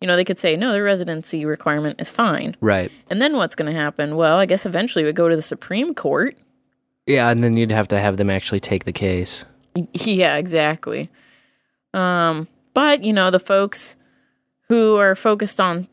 You 0.01 0.06
know, 0.06 0.16
they 0.16 0.24
could 0.24 0.39
say, 0.39 0.56
no, 0.56 0.73
the 0.73 0.82
residency 0.82 1.44
requirement 1.47 2.01
is 2.01 2.10
fine. 2.10 2.56
Right. 2.60 2.93
And 3.09 3.23
then 3.23 3.36
what's 3.36 3.55
going 3.55 3.73
to 3.73 3.78
happen? 3.78 4.16
Well, 4.16 4.36
I 4.39 4.47
guess 4.47 4.66
eventually 4.66 5.05
it 5.05 5.06
would 5.06 5.16
go 5.16 5.28
to 5.28 5.36
the 5.36 5.43
Supreme 5.43 5.94
Court. 5.94 6.36
Yeah, 7.06 7.31
and 7.31 7.43
then 7.43 7.56
you'd 7.56 7.70
have 7.70 7.89
to 7.89 8.01
have 8.01 8.16
them 8.16 8.28
actually 8.31 8.60
take 8.60 8.85
the 8.85 8.93
case. 8.93 9.44
Yeah, 9.93 10.36
exactly. 10.36 11.10
Um, 11.93 12.48
but 12.73 13.05
you 13.05 13.12
know, 13.12 13.31
the 13.31 13.39
folks 13.39 13.97
who 14.68 14.97
are 14.97 15.14
focused 15.14 15.60
on 15.60 15.86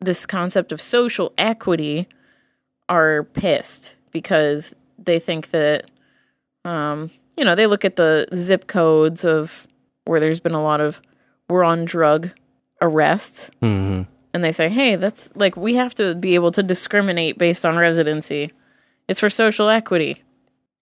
this 0.00 0.26
concept 0.26 0.72
of 0.72 0.80
social 0.80 1.32
equity 1.38 2.08
are 2.88 3.24
pissed 3.24 3.96
because 4.10 4.74
they 4.98 5.18
think 5.18 5.50
that 5.50 5.90
um, 6.64 7.10
you 7.38 7.44
know, 7.44 7.54
they 7.54 7.66
look 7.66 7.84
at 7.84 7.96
the 7.96 8.26
zip 8.34 8.66
codes 8.66 9.24
of 9.24 9.66
where 10.04 10.20
there's 10.20 10.40
been 10.40 10.54
a 10.54 10.62
lot 10.62 10.80
of 10.80 11.00
we're 11.48 11.64
on 11.64 11.84
drug 11.84 12.30
arrests 12.82 13.50
hmm 13.60 14.02
and 14.34 14.44
they 14.44 14.52
say, 14.52 14.68
"Hey, 14.68 14.96
that's 14.96 15.30
like 15.34 15.56
we 15.56 15.74
have 15.76 15.94
to 15.94 16.14
be 16.14 16.34
able 16.34 16.52
to 16.52 16.62
discriminate 16.62 17.38
based 17.38 17.64
on 17.64 17.76
residency. 17.76 18.52
It's 19.08 19.20
for 19.20 19.30
social 19.30 19.68
equity." 19.68 20.22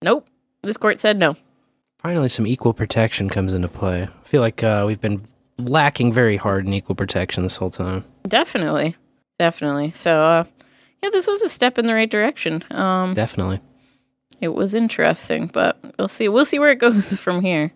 Nope. 0.01 0.27
This 0.63 0.77
court 0.77 0.99
said 0.99 1.17
no. 1.17 1.35
Finally, 1.99 2.29
some 2.29 2.45
equal 2.45 2.73
protection 2.73 3.29
comes 3.29 3.53
into 3.53 3.67
play. 3.67 4.03
I 4.03 4.27
feel 4.27 4.41
like 4.41 4.63
uh, 4.63 4.83
we've 4.85 5.01
been 5.01 5.23
lacking 5.57 6.13
very 6.13 6.37
hard 6.37 6.67
in 6.67 6.73
equal 6.73 6.95
protection 6.95 7.43
this 7.43 7.57
whole 7.57 7.71
time. 7.71 8.03
Definitely. 8.27 8.95
Definitely. 9.39 9.91
So, 9.95 10.21
uh, 10.21 10.43
yeah, 11.01 11.09
this 11.09 11.27
was 11.27 11.41
a 11.41 11.49
step 11.49 11.77
in 11.77 11.85
the 11.85 11.93
right 11.93 12.09
direction. 12.09 12.63
Um, 12.71 13.13
Definitely. 13.13 13.61
It 14.41 14.49
was 14.49 14.73
interesting, 14.75 15.47
but 15.47 15.77
we'll 15.97 16.07
see. 16.07 16.27
We'll 16.29 16.45
see 16.45 16.59
where 16.59 16.71
it 16.71 16.79
goes 16.79 17.13
from 17.13 17.41
here. 17.41 17.71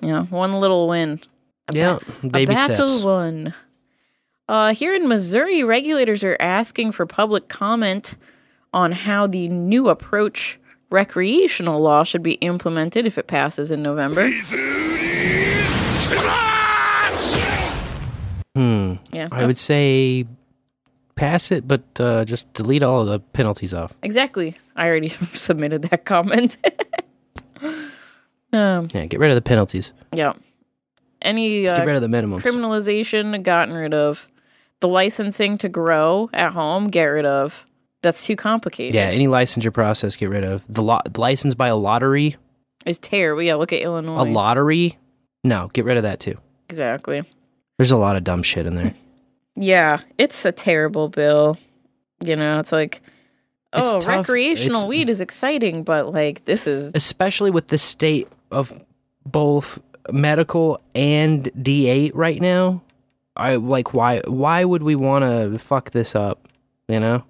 You 0.00 0.08
know, 0.08 0.22
one 0.24 0.52
little 0.54 0.88
win. 0.88 1.20
A 1.68 1.74
Yeah, 1.74 1.98
baby 2.22 2.52
a 2.52 2.56
battle 2.56 2.88
steps. 2.88 3.04
won. 3.04 3.54
Uh, 4.48 4.74
here 4.74 4.94
in 4.94 5.08
Missouri, 5.08 5.62
regulators 5.62 6.24
are 6.24 6.36
asking 6.40 6.92
for 6.92 7.06
public 7.06 7.48
comment 7.48 8.16
on 8.74 8.92
how 8.92 9.26
the 9.26 9.48
new 9.48 9.88
approach 9.88 10.58
recreational 10.90 11.80
law 11.80 12.02
should 12.04 12.22
be 12.22 12.32
implemented 12.34 13.06
if 13.06 13.16
it 13.16 13.26
passes 13.26 13.70
in 13.70 13.82
November. 13.82 14.28
Hmm. 18.54 18.94
Yeah. 19.12 19.28
I 19.32 19.46
would 19.46 19.56
say 19.56 20.26
pass 21.14 21.50
it, 21.52 21.66
but 21.68 21.82
uh, 22.00 22.24
just 22.24 22.52
delete 22.54 22.82
all 22.82 23.00
of 23.02 23.06
the 23.08 23.20
penalties 23.20 23.72
off. 23.74 23.94
Exactly. 24.02 24.56
I 24.76 24.86
already 24.86 25.08
submitted 25.34 25.82
that 25.82 26.04
comment. 26.04 26.56
um, 28.52 28.88
Yeah, 28.92 29.06
get 29.06 29.20
rid 29.20 29.30
of 29.30 29.34
the 29.34 29.42
penalties. 29.42 29.92
yeah. 30.12 30.32
Any 31.20 31.68
uh, 31.68 31.76
Get 31.76 31.86
rid 31.86 31.94
of 31.94 32.02
the 32.02 32.08
minimums. 32.08 32.40
criminalization, 32.40 33.40
gotten 33.44 33.74
rid 33.74 33.94
of. 33.94 34.28
The 34.80 34.88
licensing 34.88 35.56
to 35.58 35.68
grow 35.68 36.28
at 36.32 36.50
home, 36.50 36.88
get 36.88 37.04
rid 37.04 37.24
of. 37.24 37.64
That's 38.02 38.26
too 38.26 38.34
complicated. 38.34 38.94
Yeah, 38.96 39.02
any 39.04 39.28
licensure 39.28 39.72
process, 39.72 40.16
get 40.16 40.28
rid 40.30 40.42
of 40.42 40.64
the 40.68 40.82
license 40.82 41.54
by 41.54 41.68
a 41.68 41.76
lottery. 41.76 42.36
is 42.84 42.98
terrible. 42.98 43.40
Yeah, 43.42 43.54
look 43.54 43.72
at 43.72 43.80
Illinois. 43.82 44.22
A 44.22 44.24
lottery? 44.24 44.98
No, 45.44 45.70
get 45.72 45.84
rid 45.84 45.96
of 45.96 46.02
that 46.02 46.18
too. 46.18 46.36
Exactly. 46.68 47.22
There's 47.78 47.92
a 47.92 47.96
lot 47.96 48.16
of 48.16 48.24
dumb 48.24 48.42
shit 48.42 48.66
in 48.66 48.74
there. 48.74 48.92
Yeah, 49.54 50.00
it's 50.18 50.44
a 50.44 50.52
terrible 50.52 51.08
bill. 51.08 51.58
You 52.24 52.36
know, 52.36 52.58
it's 52.60 52.72
like, 52.72 53.02
It's 53.74 53.90
oh, 53.92 54.00
recreational 54.00 54.80
It's- 54.80 54.88
weed 54.88 55.10
is 55.10 55.20
exciting, 55.20 55.82
but 55.82 56.12
like 56.12 56.44
this 56.44 56.66
is 56.66 56.92
Especially 56.94 57.50
with 57.50 57.68
the 57.68 57.78
state 57.78 58.28
of 58.50 58.72
both 59.26 59.80
medical 60.10 60.80
and 60.94 61.44
D8 61.56 62.12
right 62.14 62.40
now. 62.40 62.82
I 63.36 63.56
like 63.56 63.94
why 63.94 64.20
why 64.26 64.64
would 64.64 64.82
we 64.82 64.94
want 64.94 65.24
to 65.24 65.58
fuck 65.58 65.90
this 65.92 66.14
up, 66.14 66.48
you 66.88 67.00
know? 67.00 67.24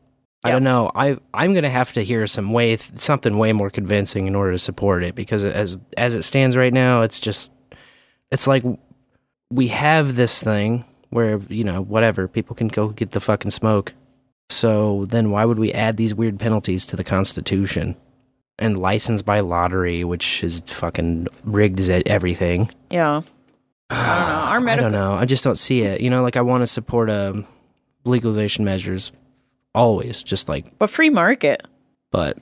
I 0.44 0.51
don't 0.51 0.65
know. 0.65 0.90
I 0.97 1.16
I'm 1.32 1.53
going 1.53 1.62
to 1.62 1.70
have 1.70 1.93
to 1.93 2.03
hear 2.03 2.27
some 2.27 2.53
way 2.53 2.77
something 2.99 3.39
way 3.39 3.53
more 3.53 3.70
convincing 3.70 4.27
in 4.27 4.35
order 4.35 4.51
to 4.51 4.59
support 4.59 5.05
it 5.05 5.15
because 5.15 5.44
as 5.44 5.78
as 5.97 6.16
it 6.16 6.23
stands 6.23 6.57
right 6.57 6.73
now, 6.73 7.03
it's 7.03 7.20
just 7.20 7.53
it's 8.32 8.49
like 8.49 8.65
we 9.51 9.69
have 9.69 10.16
this 10.16 10.43
thing 10.43 10.85
where, 11.12 11.39
you 11.48 11.62
know, 11.64 11.80
whatever, 11.82 12.26
people 12.26 12.56
can 12.56 12.68
go 12.68 12.89
get 12.89 13.12
the 13.12 13.20
fucking 13.20 13.51
smoke. 13.52 13.94
So 14.51 15.05
then 15.06 15.30
why 15.30 15.44
would 15.44 15.59
we 15.59 15.72
add 15.72 15.97
these 15.97 16.14
weird 16.14 16.39
penalties 16.39 16.84
to 16.86 16.97
the 16.97 17.05
Constitution? 17.05 17.97
And 18.59 18.78
license 18.78 19.22
by 19.22 19.40
lottery, 19.40 20.05
which 20.05 20.44
is 20.44 20.60
fucking 20.66 21.26
rigged 21.44 21.80
as 21.80 21.89
everything. 21.89 22.70
yeah. 22.90 23.22
I 23.90 24.55
don't 24.55 24.64
know. 24.64 24.68
Our 24.68 24.68
I 24.68 24.76
don't 24.76 24.93
know. 24.93 25.12
I 25.14 25.24
just 25.24 25.43
don't 25.44 25.59
see 25.59 25.82
it. 25.82 26.01
You 26.01 26.10
know, 26.10 26.22
like 26.22 26.36
I 26.36 26.43
want 26.43 26.62
to 26.62 26.66
support 26.66 27.10
um, 27.10 27.47
legalization 28.05 28.64
measures 28.64 29.12
always, 29.74 30.22
just 30.22 30.48
like, 30.48 30.78
but 30.78 30.90
free 30.90 31.10
market. 31.10 31.66
but 32.10 32.39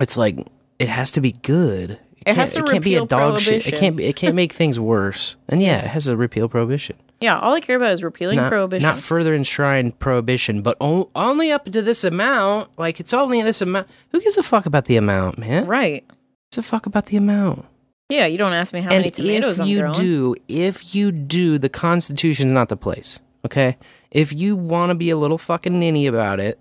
it's 0.00 0.16
like 0.16 0.46
it 0.78 0.88
has 0.88 1.10
to 1.12 1.20
be 1.20 1.32
good. 1.32 1.98
It 2.26 2.36
has 2.36 2.54
can't- 2.54 2.66
to 2.66 2.70
It 2.70 2.72
can't 2.74 2.84
be 2.84 2.94
a 2.96 3.04
dog 3.06 3.40
shit. 3.40 3.66
It 3.66 3.76
can't. 3.76 3.96
Be, 3.96 4.04
it 4.04 4.16
can't 4.16 4.34
make 4.34 4.52
things 4.52 4.78
worse. 4.78 5.36
And 5.48 5.60
yeah, 5.62 5.78
it 5.78 5.88
has 5.88 6.04
to 6.06 6.16
repeal 6.16 6.48
prohibition. 6.48 6.96
Yeah, 7.20 7.38
all 7.38 7.54
I 7.54 7.60
care 7.60 7.76
about 7.76 7.92
is 7.92 8.04
repealing 8.04 8.36
not, 8.36 8.48
prohibition. 8.48 8.82
Not 8.82 9.00
further 9.00 9.34
enshrine 9.34 9.90
prohibition, 9.92 10.62
but 10.62 10.76
on, 10.80 11.06
only 11.16 11.50
up 11.50 11.64
to 11.64 11.82
this 11.82 12.04
amount. 12.04 12.78
Like 12.78 13.00
it's 13.00 13.12
only 13.12 13.42
this 13.42 13.60
amount. 13.60 13.88
Who 14.12 14.20
gives 14.20 14.38
a 14.38 14.42
fuck 14.42 14.66
about 14.66 14.84
the 14.84 14.96
amount, 14.96 15.38
man? 15.38 15.66
Right. 15.66 16.04
Gives 16.52 16.58
a 16.58 16.62
fuck 16.62 16.86
about 16.86 17.06
the 17.06 17.16
amount. 17.16 17.64
yeah, 18.08 18.26
you 18.26 18.38
don't 18.38 18.52
ask 18.52 18.72
me 18.72 18.80
how 18.80 18.90
and 18.90 19.00
many 19.00 19.10
tomatoes 19.10 19.54
if 19.56 19.62
I'm 19.62 19.66
you 19.66 19.80
growing. 19.80 19.94
do, 19.94 20.34
if 20.46 20.94
you 20.94 21.10
do, 21.10 21.58
the 21.58 21.68
Constitution's 21.68 22.52
not 22.52 22.68
the 22.68 22.76
place. 22.76 23.18
Okay, 23.44 23.76
if 24.10 24.32
you 24.32 24.54
want 24.56 24.90
to 24.90 24.94
be 24.94 25.10
a 25.10 25.16
little 25.16 25.38
fucking 25.38 25.78
ninny 25.78 26.06
about 26.06 26.38
it 26.40 26.60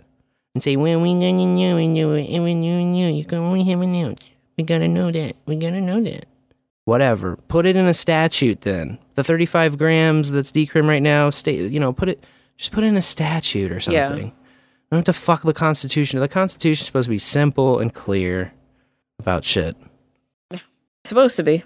and 0.56 0.64
say, 0.64 0.76
"Well, 0.76 1.00
we 1.02 1.14
gonna 1.14 1.34
know, 1.34 1.76
we 1.76 1.88
know, 1.88 2.14
it, 2.14 2.40
we 2.40 2.54
know, 2.56 2.84
know, 2.84 3.08
you 3.10 3.26
can 3.26 3.40
only 3.40 3.64
have 3.66 3.82
a 3.82 3.88
note. 3.88 4.20
We 4.58 4.64
gotta 4.64 4.88
know 4.88 5.12
that. 5.12 5.36
We 5.46 5.56
gotta 5.56 5.82
know 5.82 6.02
that." 6.02 6.26
Whatever. 6.88 7.36
Put 7.50 7.66
it 7.66 7.76
in 7.76 7.86
a 7.86 7.94
statute 7.94 8.62
then. 8.62 8.98
The 9.16 9.24
35 9.24 9.78
grams 9.78 10.32
that's 10.32 10.54
decrim 10.54 10.88
right 10.88 11.02
now, 11.02 11.30
state, 11.30 11.70
you 11.70 11.82
know, 11.82 11.92
put 11.92 12.08
it, 12.08 12.24
just 12.56 12.72
put 12.72 12.86
it 12.86 12.88
in 12.88 12.96
a 12.96 13.02
statute 13.02 13.74
or 13.74 13.80
Yeah. 13.92 14.06
something. 14.08 14.32
Don't 14.90 15.00
have 15.00 15.04
to 15.04 15.12
fuck 15.12 15.42
the 15.44 15.52
Constitution. 15.52 16.22
The 16.22 16.30
Constitution's 16.30 16.86
supposed 16.86 17.08
to 17.08 17.10
be 17.10 17.18
simple 17.18 17.78
and 17.80 17.94
clear 17.94 18.54
about 19.20 19.44
shit. 19.44 19.76
supposed 21.04 21.36
to 21.36 21.44
be, 21.44 21.62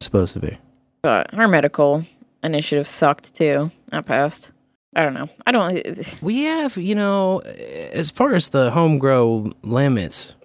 supposed 0.00 0.32
to 0.34 0.38
be. 0.38 0.56
but 1.02 1.34
our 1.34 1.48
medical 1.48 2.04
initiative 2.44 2.86
sucked 2.86 3.34
too. 3.34 3.72
That 3.90 4.06
passed. 4.06 4.50
I 4.94 5.02
don't 5.02 5.14
know. 5.14 5.28
I 5.44 5.50
don't. 5.50 6.14
We 6.22 6.42
have, 6.44 6.76
you 6.76 6.94
know, 6.94 7.40
as 7.40 8.10
far 8.10 8.36
as 8.36 8.50
the 8.50 8.70
home 8.70 8.98
grow 9.00 9.52
limits, 9.64 10.36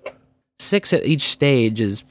six 0.58 0.92
at 0.92 1.06
each 1.06 1.30
stage 1.32 1.80
is. 1.82 2.04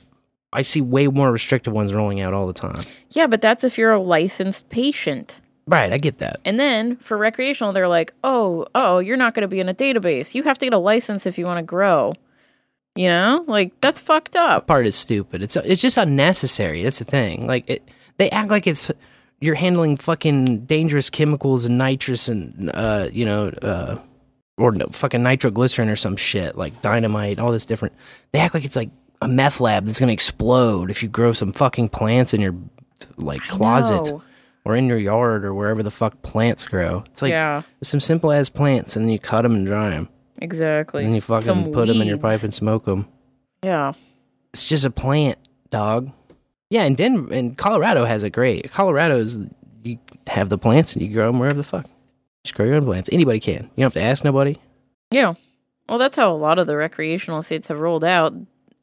I 0.57 0.63
see 0.63 0.81
way 0.81 1.07
more 1.07 1.31
restrictive 1.31 1.75
ones 1.75 1.93
rolling 1.93 2.23
out 2.23 2.33
all 2.33 2.47
the 2.47 2.55
time. 2.55 2.83
Yeah, 3.11 3.27
but 3.27 3.43
that's 3.43 3.63
if 3.63 3.77
you're 3.77 3.93
a 3.93 4.01
licensed 4.01 4.71
patient. 4.71 5.43
Right, 5.67 5.93
I 5.93 5.99
get 5.99 6.17
that. 6.19 6.41
And 6.47 6.59
then 6.59 6.97
for 6.97 7.19
recreational, 7.19 7.75
they're 7.75 7.89
like, 7.89 8.15
oh, 8.25 8.67
oh, 8.75 8.99
you're 9.01 9.19
not 9.19 9.35
going 9.35 9.43
to 9.43 9.49
be 9.49 9.61
in 9.61 9.69
a 9.69 9.75
database. 9.75 10.35
You 10.35 10.45
have 10.45 10.57
to 10.59 10.67
get 10.67 10.73
a 10.73 10.79
license 10.79 11.27
if 11.27 11.37
you 11.37 11.45
want 11.45 11.59
to 11.59 11.63
grow. 11.63 12.15
You 12.95 13.09
know, 13.09 13.45
like 13.47 13.79
that's 13.83 14.01
fucked 14.01 14.35
up. 14.35 14.67
Part 14.67 14.87
is 14.87 14.97
stupid. 14.97 15.43
It's 15.43 15.57
it's 15.57 15.83
just 15.83 15.99
unnecessary. 15.99 16.83
That's 16.83 16.99
the 16.99 17.05
thing. 17.05 17.47
Like 17.47 17.69
it, 17.69 17.87
they 18.17 18.31
act 18.31 18.49
like 18.51 18.67
it's 18.67 18.91
you're 19.41 19.55
handling 19.55 19.99
fucking 19.99 20.65
dangerous 20.65 21.11
chemicals 21.11 21.67
and 21.67 21.77
nitrous 21.77 22.29
and 22.29 22.71
uh, 22.73 23.09
you 23.13 23.27
know, 23.27 23.49
uh, 23.49 23.99
or 24.57 24.73
no, 24.73 24.87
fucking 24.87 25.23
nitroglycerin 25.23 25.91
or 25.91 25.97
some 25.97 26.17
shit 26.17 26.57
like 26.57 26.81
dynamite, 26.81 27.39
all 27.39 27.53
this 27.53 27.67
different. 27.67 27.95
They 28.33 28.39
act 28.39 28.55
like 28.55 28.65
it's 28.65 28.77
like 28.77 28.89
a 29.23 29.29
meth 29.29 29.61
lab 29.61 29.87
that's 29.87 29.99
gonna 30.01 30.13
explode 30.13 30.91
if 30.91 31.03
you 31.03 31.09
grow 31.09 31.33
some 31.33 31.53
fucking 31.53 31.89
plants 31.89 32.35
in 32.35 32.41
your 32.41 32.55
like 33.17 33.41
closet 33.43 34.13
or 34.65 34.77
in 34.77 34.87
your 34.87 34.99
yard 34.99 35.45
or 35.45 35.55
wherever 35.55 35.83
the 35.83 35.91
fuck 35.91 36.23
plants 36.23 36.65
grow. 36.67 37.05
It's 37.07 37.23
like 37.23 37.31
Yeah. 37.31 37.63
some 37.83 38.01
simple 38.01 38.33
as 38.33 38.49
plants, 38.51 38.97
and 38.97 39.05
then 39.07 39.13
you 39.13 39.19
cut 39.19 39.43
them 39.43 39.55
and 39.55 39.67
dry 39.67 39.91
them, 39.91 40.09
Exactly. 40.43 41.05
and 41.05 41.15
you 41.15 41.21
fucking 41.21 41.45
Some 41.45 41.73
put 41.73 41.87
them 41.87 42.01
in 42.01 42.09
your 42.09 42.19
pipe 42.19 42.43
and 42.43 42.53
smoke 42.53 42.85
them. 42.85 43.07
Yeah. 43.63 43.93
It's 44.53 44.69
just 44.69 44.85
a 44.85 44.91
plant, 44.91 45.39
dog. 45.71 46.11
Yeah, 46.71 46.83
and 46.83 46.97
Denver 46.97 47.33
and 47.33 47.57
Colorado 47.57 48.05
has 48.07 48.25
it 48.25 48.31
great. 48.31 48.71
Colorado's 48.73 49.39
you 49.85 49.99
have 50.27 50.49
the 50.49 50.59
plants 50.59 50.95
and 50.95 51.03
you 51.03 51.13
grow 51.15 51.27
them 51.29 51.39
wherever 51.39 51.57
the 51.57 51.63
fuck. 51.63 51.87
Just 52.43 52.55
grow 52.57 52.67
your 52.67 52.75
own 52.77 52.85
plants. 52.87 53.09
Anybody 53.13 53.39
can. 53.39 53.71
You 53.77 53.83
don't 53.83 53.85
have 53.85 53.93
to 53.95 54.01
ask 54.03 54.25
nobody. 54.25 54.57
Yeah. 55.13 55.35
Well, 55.89 55.99
that's 55.99 56.17
how 56.17 56.33
a 56.33 56.35
lot 56.35 56.59
of 56.59 56.67
the 56.67 56.77
recreational 56.77 57.43
states 57.43 57.69
have 57.69 57.79
rolled 57.79 58.03
out. 58.03 58.35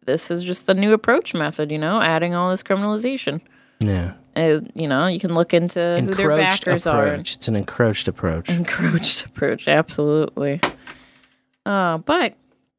This 0.05 0.31
is 0.31 0.43
just 0.43 0.67
the 0.67 0.73
new 0.73 0.93
approach 0.93 1.33
method, 1.33 1.71
you 1.71 1.77
know, 1.77 2.01
adding 2.01 2.33
all 2.33 2.49
this 2.49 2.63
criminalization. 2.63 3.41
Yeah. 3.79 4.13
You 4.35 4.87
know, 4.87 5.07
you 5.07 5.19
can 5.19 5.33
look 5.35 5.53
into 5.53 5.79
who 5.79 6.15
their 6.15 6.31
Encroached 6.31 6.65
backers 6.65 6.87
are. 6.87 7.07
It's 7.15 7.47
an 7.47 7.55
encroached 7.55 8.07
approach. 8.07 8.49
Encroached 8.49 9.25
approach, 9.25 9.67
absolutely. 9.67 10.59
Uh, 11.65 11.99
but 11.99 12.35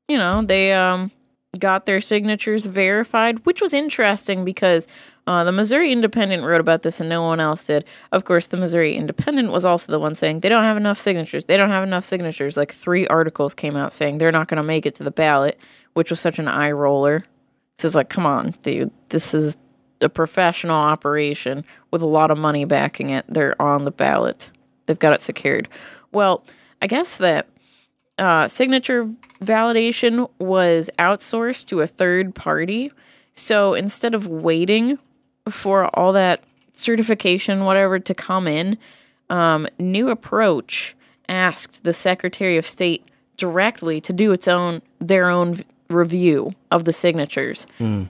you 0.08 0.18
know, 0.18 0.42
they 0.42 0.72
um 0.72 1.10
got 1.58 1.86
their 1.86 2.00
signatures 2.00 2.66
verified, 2.66 3.44
which 3.46 3.60
was 3.60 3.72
interesting 3.72 4.44
because 4.44 4.88
uh, 5.26 5.44
the 5.44 5.52
Missouri 5.52 5.90
Independent 5.90 6.44
wrote 6.44 6.60
about 6.60 6.82
this 6.82 7.00
and 7.00 7.08
no 7.08 7.22
one 7.22 7.40
else 7.40 7.64
did. 7.64 7.84
Of 8.12 8.24
course, 8.24 8.48
the 8.48 8.56
Missouri 8.56 8.94
Independent 8.94 9.52
was 9.52 9.64
also 9.64 9.90
the 9.90 9.98
one 9.98 10.14
saying 10.14 10.40
they 10.40 10.48
don't 10.48 10.64
have 10.64 10.76
enough 10.76 10.98
signatures. 10.98 11.46
They 11.46 11.56
don't 11.56 11.70
have 11.70 11.84
enough 11.84 12.04
signatures. 12.04 12.56
Like 12.56 12.72
three 12.72 13.06
articles 13.06 13.54
came 13.54 13.76
out 13.76 13.92
saying 13.92 14.18
they're 14.18 14.32
not 14.32 14.48
going 14.48 14.58
to 14.58 14.66
make 14.66 14.84
it 14.84 14.94
to 14.96 15.04
the 15.04 15.10
ballot, 15.10 15.58
which 15.94 16.10
was 16.10 16.20
such 16.20 16.38
an 16.38 16.48
eye 16.48 16.70
roller. 16.70 17.24
This 17.76 17.86
is 17.86 17.94
like, 17.94 18.08
come 18.08 18.26
on, 18.26 18.54
dude. 18.62 18.90
This 19.08 19.34
is 19.34 19.56
a 20.00 20.08
professional 20.08 20.76
operation 20.76 21.64
with 21.90 22.02
a 22.02 22.06
lot 22.06 22.30
of 22.30 22.38
money 22.38 22.64
backing 22.64 23.10
it. 23.10 23.24
They're 23.28 23.60
on 23.60 23.84
the 23.84 23.90
ballot. 23.90 24.50
They've 24.86 24.98
got 24.98 25.14
it 25.14 25.20
secured. 25.20 25.68
Well, 26.12 26.44
I 26.82 26.86
guess 26.86 27.16
that 27.18 27.48
uh, 28.18 28.48
signature 28.48 29.08
validation 29.42 30.28
was 30.38 30.90
outsourced 30.98 31.66
to 31.66 31.80
a 31.80 31.86
third 31.86 32.34
party. 32.34 32.92
So 33.32 33.74
instead 33.74 34.14
of 34.14 34.26
waiting 34.26 34.98
for 35.48 35.86
all 35.98 36.12
that 36.12 36.44
certification, 36.72 37.64
whatever, 37.64 37.98
to 37.98 38.14
come 38.14 38.46
in, 38.46 38.78
um, 39.30 39.66
New 39.78 40.08
Approach 40.10 40.94
asked 41.28 41.84
the 41.84 41.92
Secretary 41.92 42.56
of 42.56 42.66
State 42.66 43.04
directly 43.36 44.00
to 44.00 44.12
do 44.12 44.32
its 44.32 44.46
own 44.46 44.80
their 45.00 45.28
own 45.28 45.64
review 45.90 46.52
of 46.70 46.84
the 46.84 46.92
signatures, 46.92 47.66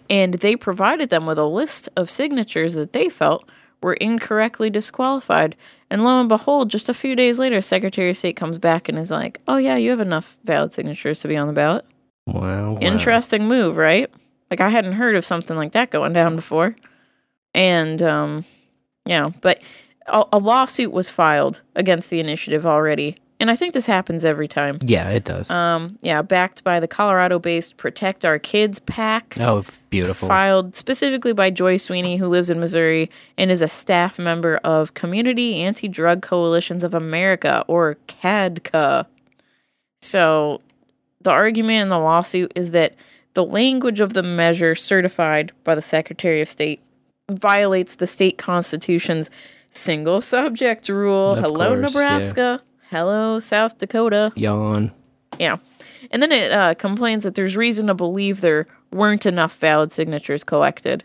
and 0.09 0.35
they 0.35 0.57
provided 0.57 1.11
them 1.11 1.27
with 1.27 1.39
a 1.39 1.45
list 1.47 1.89
of 1.97 2.11
signatures 2.11 2.75
that 2.75 2.93
they 2.93 3.09
felt 3.09 3.49
were 3.83 3.95
incorrectly 3.95 4.71
disqualified. 4.71 5.57
And 5.91 6.03
lo 6.05 6.19
and 6.19 6.29
behold, 6.29 6.71
just 6.71 6.89
a 6.89 6.95
few 6.95 7.15
days 7.15 7.39
later, 7.39 7.61
Secretary 7.61 8.11
of 8.11 8.17
State 8.17 8.37
comes 8.37 8.59
back 8.59 8.89
and 8.89 8.99
is 8.99 9.11
like, 9.11 9.41
"Oh 9.47 9.59
yeah, 9.59 9.77
you 9.77 9.91
have 9.91 10.01
enough 10.01 10.37
valid 10.45 10.73
signatures 10.73 11.21
to 11.21 11.29
be 11.29 11.37
on 11.37 11.47
the 11.47 11.53
ballot." 11.53 11.85
Wow. 12.27 12.73
wow. 12.73 12.79
Interesting 12.81 13.47
move, 13.47 13.77
right? 13.77 14.11
Like 14.51 14.61
I 14.61 14.69
hadn't 14.69 14.93
heard 14.93 15.17
of 15.17 15.25
something 15.25 15.57
like 15.57 15.73
that 15.73 15.91
going 15.91 16.13
down 16.13 16.37
before. 16.37 16.77
And 17.55 18.01
um 18.03 18.45
yeah, 19.05 19.31
but 19.41 19.61
a, 20.07 20.25
a 20.33 20.39
lawsuit 20.39 20.93
was 20.93 21.11
filed 21.11 21.61
against 21.75 22.11
the 22.11 22.21
initiative 22.21 22.65
already. 22.65 23.19
And 23.41 23.51
I 23.51 23.57
think 23.57 23.75
this 23.75 23.87
happens 23.87 24.25
every 24.25 24.49
time. 24.49 24.79
Yeah, 24.83 25.11
it 25.11 25.25
does. 25.25 25.51
Um 25.51 25.99
yeah, 26.03 26.23
backed 26.23 26.65
by 26.65 26.81
the 26.81 26.89
Colorado-based 26.89 27.77
Protect 27.77 28.25
Our 28.25 28.39
Kids 28.39 28.81
PAC. 28.81 29.37
oh, 29.41 29.65
beautiful. 29.91 30.29
Filed 30.29 30.75
specifically 30.75 31.33
by 31.33 31.51
Joy 31.51 31.77
Sweeney, 31.77 32.17
who 32.17 32.29
lives 32.29 32.51
in 32.51 32.61
Missouri 32.61 33.11
and 33.37 33.51
is 33.51 33.63
a 33.63 33.69
staff 33.69 34.19
member 34.19 34.57
of 34.59 34.95
Community 34.95 35.57
Anti 35.63 35.89
Drug 35.89 36.23
Coalitions 36.23 36.85
of 36.85 36.95
America, 36.95 37.65
or 37.67 37.97
CADCA. 38.09 39.07
So 40.01 40.61
the 41.21 41.31
argument 41.31 41.83
in 41.83 41.89
the 41.89 41.99
lawsuit 41.99 42.53
is 42.55 42.71
that 42.71 42.95
the 43.35 43.45
language 43.45 44.01
of 44.01 44.13
the 44.13 44.23
measure 44.23 44.75
certified 44.75 45.53
by 45.65 45.75
the 45.75 45.83
Secretary 45.83 46.41
of 46.41 46.49
State 46.49 46.81
violates 47.31 47.97
the 47.97 48.07
state 48.07 48.39
constitution's 48.39 49.31
single 49.71 50.21
subject 50.21 50.89
rule. 50.89 51.33
Of 51.33 51.41
Hello, 51.41 51.75
course, 51.75 51.95
Nebraska. 51.95 52.63
Hello, 52.91 53.39
South 53.41 53.79
Dakota. 53.79 54.33
Yawn. 54.37 54.93
Yeah. 55.39 55.57
And 56.11 56.23
then 56.23 56.31
it 56.33 56.53
uh, 56.53 56.75
complains 56.75 57.25
that 57.25 57.35
there's 57.35 57.57
reason 57.57 57.87
to 57.89 57.95
believe 57.95 58.41
there 58.41 58.67
weren't 58.93 59.27
enough 59.27 59.57
valid 59.59 59.91
signatures 59.91 60.45
collected, 60.45 61.03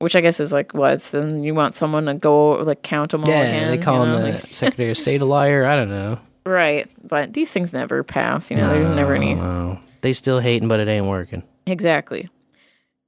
which 0.00 0.16
I 0.16 0.20
guess 0.20 0.40
is 0.40 0.52
like 0.52 0.74
what? 0.74 1.00
Then 1.02 1.44
you 1.44 1.54
want 1.54 1.74
someone 1.74 2.06
to 2.06 2.14
go 2.14 2.52
like 2.62 2.82
count 2.82 3.12
them 3.12 3.24
all 3.24 3.30
Yeah, 3.30 3.42
again? 3.42 3.70
they 3.70 3.78
call 3.78 4.04
you 4.06 4.12
him 4.12 4.32
the 4.32 4.46
Secretary 4.52 4.90
of 4.90 4.96
State 4.96 5.20
a 5.20 5.24
liar. 5.24 5.64
I 5.66 5.76
don't 5.76 5.90
know. 5.90 6.18
right. 6.44 6.88
But 7.06 7.34
these 7.34 7.50
things 7.52 7.72
never 7.72 8.02
pass. 8.02 8.50
You 8.50 8.56
know, 8.56 8.68
there's 8.70 8.88
never 8.88 9.14
any. 9.14 9.34
No. 9.34 9.78
They 10.00 10.12
still 10.12 10.40
hating, 10.40 10.68
but 10.68 10.80
it 10.80 10.88
ain't 10.88 11.06
working. 11.06 11.42
Exactly. 11.66 12.28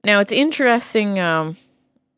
Now 0.03 0.19
it's 0.19 0.31
interesting, 0.31 1.19
um, 1.19 1.57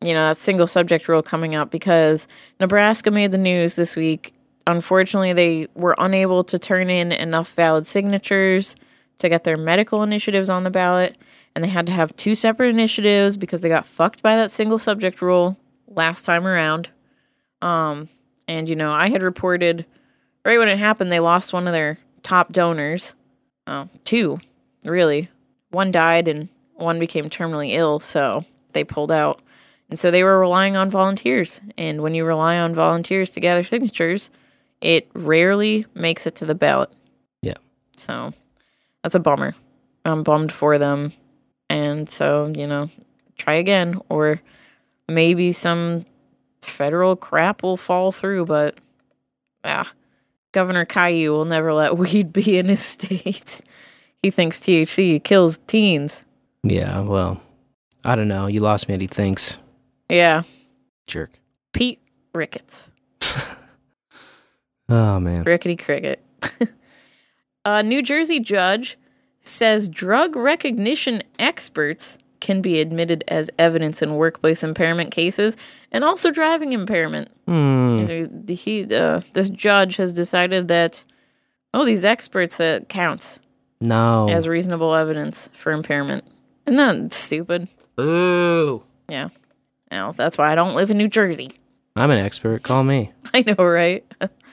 you 0.02 0.12
know, 0.14 0.28
that 0.28 0.36
single 0.36 0.66
subject 0.66 1.08
rule 1.08 1.22
coming 1.22 1.54
up 1.54 1.70
because 1.70 2.26
Nebraska 2.60 3.10
made 3.10 3.32
the 3.32 3.38
news 3.38 3.74
this 3.74 3.96
week. 3.96 4.34
Unfortunately, 4.66 5.32
they 5.32 5.68
were 5.74 5.94
unable 5.98 6.42
to 6.44 6.58
turn 6.58 6.88
in 6.88 7.12
enough 7.12 7.52
valid 7.54 7.86
signatures 7.86 8.76
to 9.18 9.28
get 9.28 9.44
their 9.44 9.56
medical 9.56 10.02
initiatives 10.02 10.48
on 10.48 10.64
the 10.64 10.70
ballot, 10.70 11.16
and 11.54 11.62
they 11.62 11.68
had 11.68 11.86
to 11.86 11.92
have 11.92 12.16
two 12.16 12.34
separate 12.34 12.70
initiatives 12.70 13.36
because 13.36 13.60
they 13.60 13.68
got 13.68 13.86
fucked 13.86 14.22
by 14.22 14.36
that 14.36 14.50
single 14.50 14.78
subject 14.78 15.20
rule 15.20 15.56
last 15.86 16.24
time 16.24 16.46
around. 16.46 16.88
Um, 17.62 18.08
and 18.48 18.68
you 18.68 18.76
know, 18.76 18.92
I 18.92 19.08
had 19.08 19.22
reported 19.22 19.86
right 20.44 20.58
when 20.58 20.68
it 20.68 20.78
happened, 20.78 21.12
they 21.12 21.20
lost 21.20 21.52
one 21.52 21.66
of 21.66 21.72
their 21.72 21.98
top 22.22 22.52
donors. 22.52 23.14
Oh, 23.66 23.88
two, 24.04 24.40
really. 24.84 25.28
One 25.70 25.90
died 25.90 26.28
and 26.28 26.48
one 26.74 26.98
became 26.98 27.30
terminally 27.30 27.72
ill, 27.72 28.00
so 28.00 28.44
they 28.72 28.84
pulled 28.84 29.12
out. 29.12 29.40
And 29.90 29.98
so 29.98 30.10
they 30.10 30.24
were 30.24 30.38
relying 30.38 30.76
on 30.76 30.90
volunteers. 30.90 31.60
And 31.76 32.02
when 32.02 32.14
you 32.14 32.24
rely 32.24 32.58
on 32.58 32.74
volunteers 32.74 33.30
to 33.32 33.40
gather 33.40 33.62
signatures, 33.62 34.30
it 34.84 35.08
rarely 35.14 35.86
makes 35.94 36.26
it 36.26 36.36
to 36.36 36.44
the 36.44 36.54
ballot. 36.54 36.92
Yeah. 37.40 37.56
So 37.96 38.34
that's 39.02 39.14
a 39.14 39.18
bummer. 39.18 39.54
I'm 40.04 40.22
bummed 40.22 40.52
for 40.52 40.76
them. 40.76 41.12
And 41.70 42.08
so, 42.08 42.52
you 42.54 42.66
know, 42.66 42.90
try 43.38 43.54
again. 43.54 43.98
Or 44.10 44.42
maybe 45.08 45.52
some 45.52 46.04
federal 46.60 47.16
crap 47.16 47.62
will 47.62 47.78
fall 47.78 48.12
through, 48.12 48.44
but 48.44 48.76
ah, 49.64 49.90
Governor 50.52 50.84
Caillou 50.84 51.30
will 51.30 51.46
never 51.46 51.72
let 51.72 51.96
weed 51.98 52.32
be 52.32 52.58
in 52.58 52.68
his 52.68 52.82
state. 52.82 53.62
he 54.22 54.30
thinks 54.30 54.60
THC 54.60 55.24
kills 55.24 55.58
teens. 55.66 56.22
Yeah, 56.62 57.00
well, 57.00 57.40
I 58.04 58.16
don't 58.16 58.28
know. 58.28 58.48
You 58.48 58.60
lost 58.60 58.86
me 58.88 58.94
at 58.94 59.00
he 59.00 59.06
thinks. 59.06 59.58
Yeah. 60.10 60.42
Jerk. 61.06 61.30
Pete 61.72 62.00
Ricketts. 62.34 62.90
Oh, 64.88 65.18
man. 65.20 65.42
Rickety 65.44 65.76
Cricket. 65.76 66.22
A 67.64 67.82
New 67.82 68.02
Jersey 68.02 68.40
judge 68.40 68.98
says 69.40 69.88
drug 69.88 70.36
recognition 70.36 71.22
experts 71.38 72.18
can 72.40 72.60
be 72.60 72.78
admitted 72.80 73.24
as 73.28 73.50
evidence 73.58 74.02
in 74.02 74.16
workplace 74.16 74.62
impairment 74.62 75.10
cases 75.10 75.56
and 75.90 76.04
also 76.04 76.30
driving 76.30 76.74
impairment. 76.74 77.30
So 77.46 78.26
He, 78.48 78.94
uh, 78.94 79.20
this 79.32 79.48
judge 79.48 79.96
has 79.96 80.12
decided 80.12 80.68
that, 80.68 81.04
oh, 81.72 81.86
these 81.86 82.04
experts, 82.04 82.58
that 82.58 82.90
counts 82.90 83.40
No. 83.80 84.28
as 84.28 84.46
reasonable 84.46 84.94
evidence 84.94 85.48
for 85.54 85.72
impairment. 85.72 86.24
Isn't 86.66 86.76
that 86.76 87.14
stupid? 87.14 87.68
Ooh. 87.98 88.82
Yeah. 89.08 89.28
Now, 89.90 90.12
that's 90.12 90.36
why 90.36 90.52
I 90.52 90.54
don't 90.54 90.74
live 90.74 90.90
in 90.90 90.98
New 90.98 91.08
Jersey. 91.08 91.50
I'm 91.96 92.10
an 92.10 92.18
expert. 92.18 92.62
Call 92.62 92.84
me. 92.84 93.12
I 93.34 93.42
know, 93.46 93.64
right? 93.64 94.04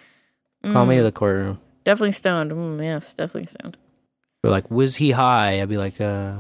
Call 0.64 0.86
me 0.86 0.96
Mm. 0.96 1.00
to 1.00 1.04
the 1.04 1.12
courtroom. 1.12 1.60
Definitely 1.84 2.12
stoned. 2.12 2.52
Mm, 2.52 2.84
yes, 2.84 3.14
definitely 3.14 3.48
stoned. 3.48 3.78
We're 4.44 4.52
like, 4.52 4.70
was 4.70 4.96
he 4.98 5.12
high? 5.12 5.62
I'd 5.62 5.70
be 5.70 5.76
like, 5.78 6.00
uh, 6.02 6.34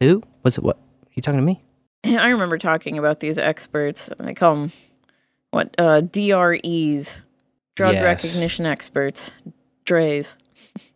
who? 0.00 0.22
What's 0.42 0.58
it? 0.58 0.64
What? 0.64 0.78
you 1.14 1.22
talking 1.22 1.40
to 1.40 1.44
me? 1.46 1.62
I 2.04 2.28
remember 2.28 2.58
talking 2.58 2.98
about 2.98 3.20
these 3.20 3.38
experts. 3.38 4.08
They 4.18 4.34
call 4.34 4.54
them 4.56 4.72
what? 5.50 5.74
Uh, 5.78 6.00
DREs, 6.00 7.22
drug 7.76 7.94
Yes. 7.94 8.02
recognition 8.04 8.66
experts, 8.66 9.32
DREs. 9.84 10.36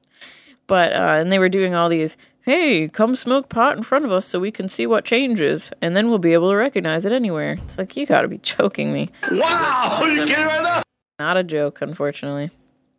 but 0.66 0.92
uh, 0.92 1.18
and 1.20 1.30
they 1.30 1.38
were 1.38 1.48
doing 1.48 1.74
all 1.74 1.88
these. 1.88 2.16
Hey, 2.42 2.86
come 2.88 3.16
smoke 3.16 3.48
pot 3.48 3.76
in 3.76 3.82
front 3.82 4.04
of 4.04 4.12
us 4.12 4.24
so 4.24 4.38
we 4.38 4.52
can 4.52 4.68
see 4.68 4.86
what 4.86 5.04
changes, 5.04 5.70
and 5.82 5.96
then 5.96 6.08
we'll 6.08 6.18
be 6.20 6.32
able 6.32 6.50
to 6.50 6.56
recognize 6.56 7.04
it 7.04 7.10
anywhere. 7.12 7.58
It's 7.64 7.76
like 7.76 7.96
you 7.96 8.06
got 8.06 8.22
to 8.22 8.28
be 8.28 8.38
choking 8.42 8.92
me. 8.92 9.10
Wow, 9.32 10.02
you 10.04 10.24
kidding 10.26 10.44
right 10.44 10.62
now? 10.62 10.82
Not 11.18 11.36
a 11.36 11.42
joke, 11.42 11.80
unfortunately. 11.80 12.50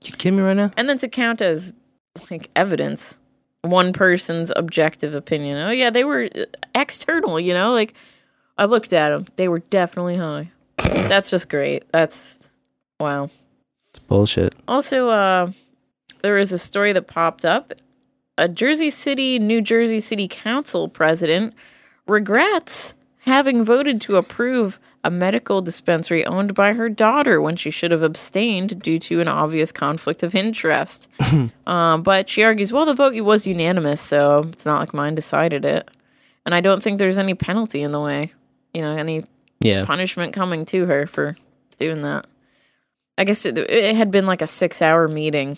You 0.03 0.11
kidding 0.13 0.37
me 0.37 0.43
right 0.43 0.55
now? 0.55 0.71
And 0.77 0.89
then 0.89 0.97
to 0.99 1.07
count 1.07 1.41
as 1.41 1.73
like 2.31 2.49
evidence, 2.55 3.17
one 3.61 3.93
person's 3.93 4.51
objective 4.55 5.13
opinion. 5.13 5.57
Oh 5.57 5.71
yeah, 5.71 5.89
they 5.89 6.03
were 6.03 6.29
uh, 6.35 6.45
external. 6.75 7.39
You 7.39 7.53
know, 7.53 7.71
like 7.71 7.93
I 8.57 8.65
looked 8.65 8.93
at 8.93 9.09
them; 9.09 9.27
they 9.35 9.47
were 9.47 9.59
definitely 9.59 10.17
high. 10.17 10.51
That's 10.77 11.29
just 11.29 11.49
great. 11.49 11.89
That's 11.91 12.43
wow. 12.99 13.29
It's 13.89 13.99
bullshit. 13.99 14.55
Also, 14.67 15.09
uh, 15.09 15.51
there 16.21 16.35
was 16.35 16.51
a 16.51 16.59
story 16.59 16.93
that 16.93 17.07
popped 17.07 17.45
up. 17.45 17.73
A 18.39 18.47
Jersey 18.47 18.91
City, 18.91 19.39
New 19.39 19.61
Jersey 19.61 19.99
City 19.99 20.27
Council 20.27 20.87
president 20.87 21.55
regrets 22.07 22.93
having 23.19 23.63
voted 23.63 23.99
to 24.01 24.15
approve 24.15 24.79
a 25.03 25.09
medical 25.11 25.61
dispensary 25.61 26.25
owned 26.25 26.53
by 26.53 26.73
her 26.73 26.89
daughter 26.89 27.39
when 27.41 27.55
she 27.55 27.71
should 27.71 27.91
have 27.91 28.03
abstained 28.03 28.81
due 28.81 28.97
to 28.99 29.21
an 29.21 29.27
obvious 29.27 29.71
conflict 29.71 30.23
of 30.23 30.35
interest. 30.35 31.07
um, 31.67 32.03
but 32.03 32.29
she 32.29 32.43
argues, 32.43 32.73
well, 32.73 32.85
the 32.85 32.93
vote 32.93 33.15
was 33.23 33.47
unanimous, 33.47 34.01
so 34.01 34.39
it's 34.51 34.65
not 34.65 34.79
like 34.79 34.93
mine 34.93 35.15
decided 35.15 35.63
it. 35.65 35.87
And 36.45 36.53
I 36.55 36.61
don't 36.61 36.81
think 36.83 36.97
there's 36.99 37.17
any 37.17 37.33
penalty 37.35 37.81
in 37.83 37.91
the 37.91 37.99
way, 38.01 38.31
you 38.73 38.81
know, 38.81 38.95
any 38.97 39.23
Yeah. 39.59 39.85
punishment 39.85 40.33
coming 40.33 40.65
to 40.67 40.85
her 40.85 41.05
for 41.07 41.37
doing 41.79 42.01
that. 42.01 42.25
I 43.17 43.23
guess 43.23 43.45
it, 43.45 43.57
it 43.57 43.95
had 43.95 44.11
been 44.11 44.25
like 44.25 44.41
a 44.41 44.47
six 44.47 44.81
hour 44.81 45.07
meeting 45.07 45.57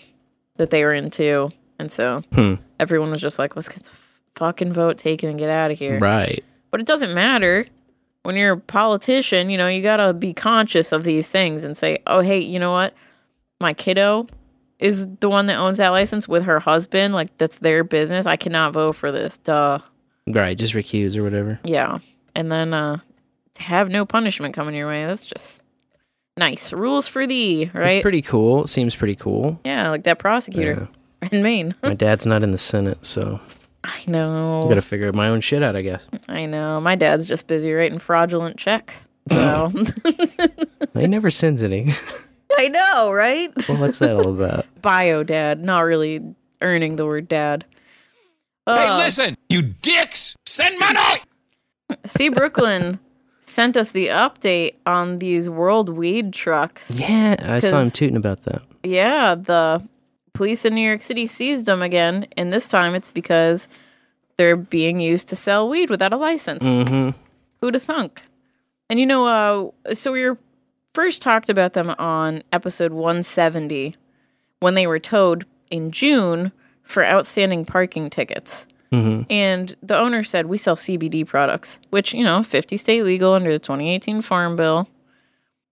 that 0.56 0.70
they 0.70 0.84
were 0.84 0.94
in 0.94 1.10
too. 1.10 1.50
And 1.78 1.90
so 1.90 2.22
Hmm. 2.34 2.54
everyone 2.78 3.10
was 3.10 3.20
just 3.20 3.38
like, 3.38 3.56
let's 3.56 3.68
get 3.68 3.82
the 3.82 3.90
fucking 4.36 4.72
vote 4.72 4.98
taken 4.98 5.28
and 5.28 5.38
get 5.38 5.50
out 5.50 5.70
of 5.70 5.78
here. 5.78 5.98
Right. 5.98 6.44
But 6.70 6.80
it 6.80 6.86
doesn't 6.86 7.14
matter. 7.14 7.66
When 8.22 8.36
you're 8.36 8.52
a 8.52 8.58
politician, 8.58 9.48
you 9.50 9.56
know, 9.56 9.66
you 9.68 9.82
got 9.82 9.96
to 9.96 10.12
be 10.12 10.34
conscious 10.34 10.92
of 10.92 11.04
these 11.04 11.28
things 11.28 11.64
and 11.64 11.76
say, 11.76 11.98
oh, 12.06 12.20
hey, 12.20 12.38
you 12.40 12.58
know 12.58 12.70
what? 12.72 12.94
My 13.60 13.72
kiddo 13.72 14.26
is 14.78 15.06
the 15.20 15.28
one 15.28 15.46
that 15.46 15.56
owns 15.56 15.78
that 15.78 15.88
license 15.88 16.28
with 16.28 16.42
her 16.44 16.60
husband. 16.60 17.14
Like, 17.14 17.36
that's 17.38 17.58
their 17.58 17.82
business. 17.84 18.26
I 18.26 18.36
cannot 18.36 18.72
vote 18.72 18.92
for 18.96 19.10
this. 19.10 19.38
Duh. 19.38 19.78
Right. 20.26 20.56
Just 20.56 20.74
recuse 20.74 21.16
or 21.16 21.22
whatever. 21.22 21.60
Yeah. 21.64 21.98
And 22.34 22.52
then 22.52 22.74
uh 22.74 22.98
have 23.58 23.90
no 23.90 24.06
punishment 24.06 24.54
coming 24.54 24.74
your 24.74 24.86
way. 24.88 25.04
That's 25.06 25.26
just 25.26 25.62
nice. 26.36 26.72
Rules 26.72 27.06
for 27.08 27.26
thee, 27.26 27.70
right? 27.74 27.96
It's 27.96 28.02
pretty 28.02 28.22
cool. 28.22 28.64
It 28.64 28.68
seems 28.68 28.94
pretty 28.94 29.16
cool. 29.16 29.60
yeah, 29.64 29.90
like 29.90 30.04
that 30.04 30.18
prosecutor 30.18 30.88
in 31.32 31.42
Maine. 31.42 31.74
My 31.82 31.94
dad's 31.94 32.24
not 32.26 32.42
in 32.42 32.50
the 32.52 32.58
Senate, 32.58 33.04
so 33.04 33.40
I 33.84 34.02
know. 34.06 34.62
I 34.64 34.68
gotta 34.68 34.82
figure 34.82 35.12
my 35.12 35.28
own 35.28 35.40
shit 35.40 35.62
out, 35.62 35.74
I 35.76 35.82
guess. 35.82 36.06
I 36.28 36.46
know. 36.46 36.80
My 36.80 36.96
dad's 36.96 37.26
just 37.26 37.46
busy 37.46 37.72
writing 37.72 37.98
fraudulent 37.98 38.56
checks. 38.58 39.06
So 39.30 39.72
He 40.94 41.06
never 41.06 41.30
sends 41.30 41.62
any. 41.62 41.92
I 42.58 42.68
know, 42.68 43.12
right? 43.12 43.52
well, 43.68 43.80
what's 43.80 43.98
that 44.00 44.14
all 44.14 44.28
about? 44.28 44.66
Bio 44.82 45.22
dad, 45.22 45.62
not 45.64 45.80
really 45.80 46.34
earning 46.60 46.96
the 46.96 47.06
word 47.06 47.28
dad. 47.28 47.64
Hey, 48.66 48.86
Uh, 48.86 48.98
listen, 48.98 49.36
you 49.48 49.62
dicks! 49.62 50.36
Send 50.46 50.78
money! 50.78 51.20
See, 52.04 52.28
Brooklyn 52.28 52.98
sent 53.40 53.76
us 53.76 53.92
the 53.92 54.08
update 54.08 54.74
on 54.84 55.18
these 55.20 55.48
world 55.48 55.88
weed 55.88 56.32
trucks. 56.32 56.90
Yeah, 56.94 57.36
I 57.38 57.58
saw 57.60 57.78
him 57.78 57.84
'Cause- 57.86 57.92
tooting 57.94 58.16
about 58.16 58.42
that. 58.42 58.62
Yeah, 58.82 59.34
the 59.36 59.82
police 60.32 60.64
in 60.64 60.74
New 60.74 60.86
York 60.86 61.02
City 61.02 61.26
seized 61.26 61.66
them 61.66 61.82
again, 61.82 62.26
and 62.36 62.52
this 62.52 62.68
time 62.68 62.94
it's 62.94 63.10
because 63.10 63.68
they're 64.36 64.56
being 64.56 65.00
used 65.00 65.28
to 65.28 65.36
sell 65.36 65.68
weed 65.68 65.90
without 65.90 66.12
a 66.12 66.16
license. 66.16 66.64
Mm-hmm. 66.64 67.10
Who'd 67.60 67.74
have 67.74 67.82
thunk? 67.82 68.22
And 68.88 68.98
you 68.98 69.06
know, 69.06 69.72
uh, 69.84 69.94
so 69.94 70.12
we 70.12 70.24
were 70.24 70.38
first 70.94 71.22
talked 71.22 71.48
about 71.48 71.74
them 71.74 71.90
on 71.98 72.42
episode 72.52 72.92
170 72.92 73.96
when 74.60 74.74
they 74.74 74.86
were 74.86 74.98
towed 74.98 75.46
in 75.70 75.90
June 75.90 76.52
for 76.82 77.04
outstanding 77.04 77.64
parking 77.64 78.10
tickets. 78.10 78.66
Mm-hmm. 78.92 79.30
And 79.30 79.76
the 79.82 79.96
owner 79.96 80.24
said, 80.24 80.46
We 80.46 80.58
sell 80.58 80.76
CBD 80.76 81.26
products, 81.26 81.78
which, 81.90 82.12
you 82.12 82.24
know, 82.24 82.42
50 82.42 82.76
state 82.76 83.04
legal 83.04 83.34
under 83.34 83.52
the 83.52 83.58
2018 83.58 84.22
Farm 84.22 84.56
Bill. 84.56 84.88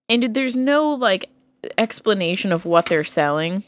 And 0.08 0.34
there's 0.34 0.56
no 0.56 0.90
like 0.90 1.28
explanation 1.76 2.52
of 2.52 2.64
what 2.64 2.86
they're 2.86 3.04
selling. 3.04 3.64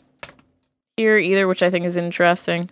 Here 1.00 1.16
either, 1.16 1.48
which 1.48 1.62
I 1.62 1.70
think 1.70 1.86
is 1.86 1.96
interesting. 1.96 2.68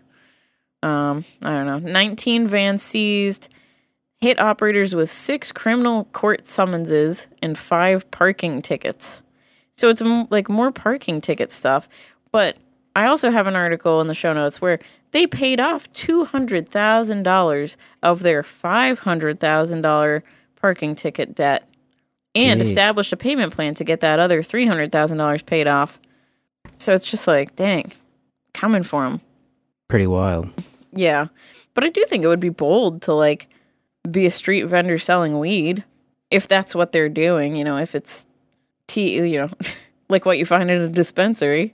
Um, 0.82 1.24
I 1.42 1.54
don't 1.54 1.64
know. 1.66 1.78
19 1.78 2.46
vans 2.46 2.82
seized, 2.82 3.48
hit 4.20 4.38
operators 4.38 4.94
with 4.94 5.08
six 5.10 5.50
criminal 5.50 6.04
court 6.12 6.46
summonses 6.46 7.26
and 7.42 7.56
five 7.56 8.08
parking 8.10 8.60
tickets. 8.60 9.22
So 9.72 9.88
it's 9.88 10.02
m- 10.02 10.28
like 10.30 10.50
more 10.50 10.70
parking 10.70 11.22
ticket 11.22 11.52
stuff. 11.52 11.88
But 12.32 12.58
I 12.94 13.06
also 13.06 13.30
have 13.30 13.46
an 13.46 13.56
article 13.56 14.02
in 14.02 14.08
the 14.08 14.14
show 14.14 14.34
notes 14.34 14.60
where 14.60 14.78
they 15.12 15.26
paid 15.26 15.58
off 15.58 15.90
$200,000 15.94 17.76
of 18.02 18.20
their 18.22 18.42
$500,000 18.42 20.22
parking 20.56 20.94
ticket 20.94 21.34
debt 21.34 21.66
and 22.34 22.60
Jeez. 22.60 22.64
established 22.64 23.12
a 23.12 23.16
payment 23.16 23.54
plan 23.54 23.74
to 23.74 23.84
get 23.84 24.00
that 24.00 24.18
other 24.18 24.42
$300,000 24.42 25.46
paid 25.46 25.66
off. 25.66 25.98
So 26.76 26.92
it's 26.92 27.06
just 27.06 27.26
like, 27.26 27.56
dang, 27.56 27.92
coming 28.58 28.82
for 28.82 29.04
him. 29.06 29.20
Pretty 29.88 30.06
wild. 30.06 30.48
Yeah. 30.92 31.28
But 31.74 31.84
I 31.84 31.88
do 31.90 32.04
think 32.06 32.24
it 32.24 32.28
would 32.28 32.40
be 32.40 32.48
bold 32.48 33.02
to 33.02 33.14
like 33.14 33.48
be 34.10 34.26
a 34.26 34.30
street 34.30 34.64
vendor 34.64 34.98
selling 34.98 35.38
weed 35.38 35.84
if 36.30 36.48
that's 36.48 36.74
what 36.74 36.92
they're 36.92 37.08
doing, 37.08 37.56
you 37.56 37.64
know, 37.64 37.76
if 37.78 37.94
it's 37.94 38.26
tea, 38.86 39.16
you 39.16 39.38
know, 39.38 39.48
like 40.08 40.24
what 40.26 40.38
you 40.38 40.46
find 40.46 40.70
in 40.70 40.82
a 40.82 40.88
dispensary. 40.88 41.72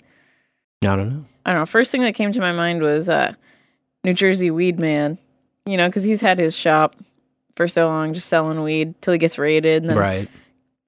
I 0.87 0.97
don't 0.97 1.09
know. 1.09 1.25
I 1.47 1.53
don't 1.53 1.61
know. 1.63 1.67
First 1.67 1.91
thing 1.91 2.03
that 2.03 2.15
came 2.15 2.33
to 2.33 2.41
my 2.41 2.53
mind 2.53 2.83
was 2.83 3.09
uh 3.09 3.33
New 4.05 4.15
Jersey 4.15 4.51
Weed 4.51 4.79
Man, 4.79 5.19
you 5.65 5.77
know, 5.77 5.91
cuz 5.91 6.03
he's 6.03 6.21
had 6.21 6.39
his 6.39 6.55
shop 6.57 6.97
for 7.57 7.67
so 7.69 7.87
long 7.89 8.13
just 8.15 8.29
selling 8.29 8.63
weed 8.63 8.95
till 9.01 9.13
he 9.13 9.19
gets 9.19 9.39
raided 9.39 9.83
and 9.83 9.91
then 9.91 9.97
Right. 9.99 10.29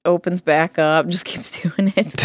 opens 0.05 0.41
back 0.43 0.79
up, 0.79 1.07
just 1.09 1.25
keeps 1.31 1.61
doing 1.63 1.93
it. 1.97 2.25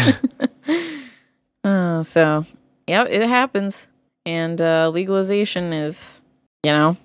uh, 1.64 2.02
so, 2.02 2.44
yeah, 2.86 3.04
it 3.04 3.22
happens. 3.28 3.88
And 4.24 4.60
uh, 4.60 4.88
legalization 4.90 5.72
is, 5.72 6.22
you 6.62 6.70
know, 6.70 6.96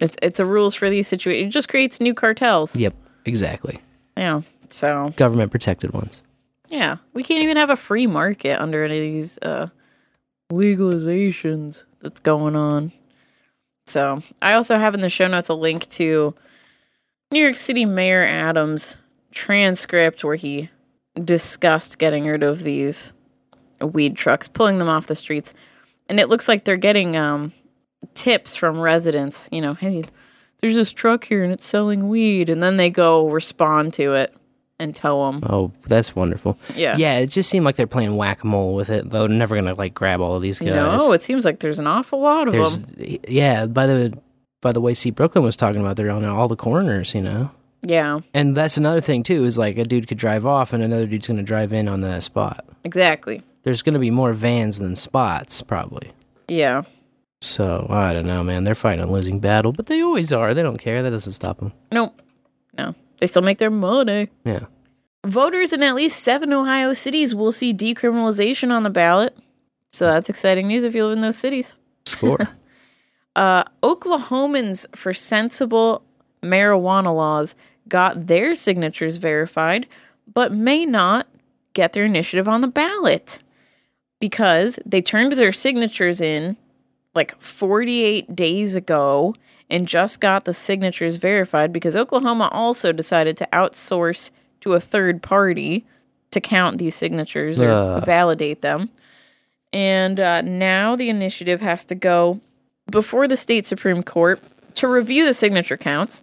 it's 0.00 0.16
it's 0.22 0.40
a 0.40 0.44
rules 0.44 0.74
for 0.74 0.90
these 0.90 1.06
situations. 1.08 1.48
It 1.48 1.52
just 1.52 1.68
creates 1.68 2.00
new 2.00 2.14
cartels. 2.14 2.74
Yep. 2.74 2.94
Exactly. 3.24 3.80
Yeah. 4.16 4.42
So, 4.68 5.12
Government 5.16 5.50
protected 5.50 5.92
ones. 5.92 6.20
yeah, 6.68 6.96
we 7.12 7.22
can't 7.22 7.42
even 7.44 7.56
have 7.56 7.70
a 7.70 7.76
free 7.76 8.06
market 8.06 8.60
under 8.60 8.82
any 8.84 8.98
of 8.98 9.02
these 9.14 9.38
uh, 9.38 9.68
legalizations 10.50 11.84
that's 12.00 12.20
going 12.20 12.56
on. 12.56 12.92
So, 13.86 14.20
I 14.40 14.54
also 14.54 14.78
have 14.78 14.94
in 14.94 15.00
the 15.00 15.08
show 15.10 15.26
notes 15.28 15.48
a 15.48 15.54
link 15.54 15.88
to 15.90 16.34
New 17.30 17.40
York 17.40 17.56
City 17.56 17.84
Mayor 17.84 18.24
Adams' 18.24 18.96
transcript 19.32 20.24
where 20.24 20.36
he 20.36 20.70
discussed 21.22 21.98
getting 21.98 22.26
rid 22.26 22.42
of 22.42 22.62
these 22.62 23.12
weed 23.86 24.16
trucks, 24.16 24.48
pulling 24.48 24.78
them 24.78 24.88
off 24.88 25.06
the 25.06 25.14
streets. 25.16 25.54
And 26.08 26.20
it 26.20 26.28
looks 26.28 26.48
like 26.48 26.64
they're 26.64 26.76
getting 26.76 27.16
um, 27.16 27.52
tips 28.14 28.56
from 28.56 28.80
residents. 28.80 29.48
You 29.52 29.60
know, 29.60 29.74
hey, 29.74 30.04
there's 30.60 30.74
this 30.74 30.92
truck 30.92 31.24
here 31.24 31.42
and 31.44 31.52
it's 31.52 31.66
selling 31.66 32.08
weed. 32.08 32.48
And 32.48 32.62
then 32.62 32.76
they 32.76 32.90
go 32.90 33.28
respond 33.28 33.94
to 33.94 34.12
it 34.14 34.34
and 34.78 34.94
tell 34.94 35.30
them. 35.30 35.42
Oh, 35.48 35.72
that's 35.86 36.14
wonderful. 36.16 36.58
Yeah. 36.74 36.96
Yeah, 36.96 37.18
it 37.18 37.28
just 37.28 37.48
seemed 37.48 37.64
like 37.64 37.76
they're 37.76 37.86
playing 37.86 38.16
whack 38.16 38.42
a 38.42 38.46
mole 38.46 38.74
with 38.74 38.90
it. 38.90 39.08
Though 39.10 39.20
they're 39.26 39.28
never 39.36 39.54
gonna 39.54 39.74
like 39.74 39.94
grab 39.94 40.20
all 40.20 40.34
of 40.36 40.42
these 40.42 40.58
guys. 40.58 40.74
No, 40.74 41.12
it 41.12 41.22
seems 41.22 41.44
like 41.44 41.60
there's 41.60 41.78
an 41.78 41.86
awful 41.86 42.20
lot 42.20 42.48
of 42.48 42.52
There's 42.52 42.78
them. 42.78 43.18
yeah, 43.28 43.66
by 43.66 43.86
the 43.86 44.18
by 44.60 44.72
the 44.72 44.80
way 44.80 44.92
C 44.94 45.10
Brooklyn 45.10 45.44
was 45.44 45.56
talking 45.56 45.80
about, 45.80 45.96
they're 45.96 46.10
on 46.10 46.24
all 46.24 46.48
the 46.48 46.56
corners, 46.56 47.14
you 47.14 47.20
know. 47.22 47.50
Yeah, 47.86 48.20
And 48.32 48.56
that's 48.56 48.78
another 48.78 49.02
thing 49.02 49.22
too, 49.22 49.44
is 49.44 49.58
like 49.58 49.76
a 49.76 49.84
dude 49.84 50.08
could 50.08 50.16
drive 50.16 50.46
off 50.46 50.72
and 50.72 50.82
another 50.82 51.04
dude's 51.06 51.26
gonna 51.26 51.42
drive 51.42 51.72
in 51.74 51.86
on 51.86 52.00
that 52.00 52.22
spot. 52.22 52.64
exactly. 52.82 53.42
There's 53.64 53.82
gonna 53.82 53.98
be 53.98 54.10
more 54.10 54.32
vans 54.32 54.78
than 54.78 54.94
spots, 54.94 55.62
probably. 55.62 56.12
Yeah. 56.48 56.82
So 57.40 57.86
I 57.90 58.12
don't 58.12 58.26
know, 58.26 58.42
man. 58.44 58.64
They're 58.64 58.74
fighting 58.74 59.04
a 59.04 59.10
losing 59.10 59.40
battle, 59.40 59.72
but 59.72 59.86
they 59.86 60.02
always 60.02 60.32
are. 60.32 60.54
They 60.54 60.62
don't 60.62 60.78
care. 60.78 61.02
That 61.02 61.10
doesn't 61.10 61.32
stop 61.32 61.58
them. 61.58 61.72
Nope. 61.92 62.20
No. 62.78 62.94
They 63.18 63.26
still 63.26 63.42
make 63.42 63.58
their 63.58 63.70
money. 63.70 64.30
Yeah. 64.44 64.66
Voters 65.26 65.72
in 65.72 65.82
at 65.82 65.94
least 65.94 66.22
seven 66.22 66.52
Ohio 66.52 66.92
cities 66.92 67.34
will 67.34 67.52
see 67.52 67.72
decriminalization 67.74 68.70
on 68.70 68.82
the 68.82 68.90
ballot. 68.90 69.36
So 69.92 70.06
that's 70.06 70.28
exciting 70.28 70.68
news 70.68 70.84
if 70.84 70.94
you 70.94 71.04
live 71.06 71.16
in 71.16 71.22
those 71.22 71.38
cities. 71.38 71.74
Score. 72.06 72.38
Uh, 73.36 73.64
Oklahomans 73.82 74.86
for 74.94 75.12
sensible 75.12 76.04
marijuana 76.40 77.12
laws 77.12 77.56
got 77.88 78.28
their 78.28 78.54
signatures 78.54 79.16
verified, 79.16 79.88
but 80.32 80.52
may 80.52 80.86
not 80.86 81.26
get 81.72 81.94
their 81.94 82.04
initiative 82.04 82.46
on 82.46 82.60
the 82.60 82.68
ballot 82.68 83.42
because 84.20 84.78
they 84.84 85.02
turned 85.02 85.32
their 85.32 85.52
signatures 85.52 86.20
in 86.20 86.56
like 87.14 87.40
48 87.40 88.34
days 88.34 88.74
ago 88.74 89.34
and 89.70 89.88
just 89.88 90.20
got 90.20 90.44
the 90.44 90.54
signatures 90.54 91.16
verified 91.16 91.72
because 91.72 91.96
Oklahoma 91.96 92.48
also 92.52 92.92
decided 92.92 93.36
to 93.38 93.48
outsource 93.52 94.30
to 94.60 94.74
a 94.74 94.80
third 94.80 95.22
party 95.22 95.84
to 96.30 96.40
count 96.40 96.78
these 96.78 96.94
signatures 96.94 97.62
or 97.62 97.70
Ugh. 97.70 98.04
validate 98.04 98.62
them. 98.62 98.90
And 99.72 100.20
uh, 100.20 100.42
now 100.42 100.96
the 100.96 101.08
initiative 101.08 101.60
has 101.60 101.84
to 101.86 101.94
go 101.94 102.40
before 102.90 103.26
the 103.26 103.36
state 103.36 103.66
Supreme 103.66 104.02
Court 104.02 104.40
to 104.74 104.88
review 104.88 105.24
the 105.24 105.34
signature 105.34 105.76
counts, 105.76 106.22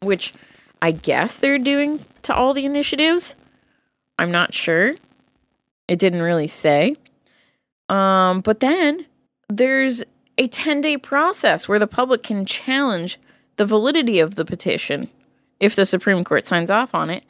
which 0.00 0.32
I 0.80 0.92
guess 0.92 1.38
they're 1.38 1.58
doing 1.58 2.04
to 2.22 2.34
all 2.34 2.54
the 2.54 2.64
initiatives. 2.64 3.36
I'm 4.18 4.30
not 4.30 4.54
sure. 4.54 4.94
It 5.88 5.98
didn't 5.98 6.22
really 6.22 6.48
say. 6.48 6.96
Um, 7.88 8.40
but 8.40 8.60
then 8.60 9.06
there's 9.48 10.02
a 10.38 10.48
10 10.48 10.80
day 10.80 10.96
process 10.96 11.68
where 11.68 11.78
the 11.78 11.86
public 11.86 12.22
can 12.22 12.44
challenge 12.44 13.18
the 13.56 13.66
validity 13.66 14.18
of 14.18 14.34
the 14.34 14.44
petition 14.44 15.08
if 15.60 15.74
the 15.74 15.86
Supreme 15.86 16.24
Court 16.24 16.46
signs 16.46 16.70
off 16.70 16.94
on 16.94 17.10
it. 17.10 17.24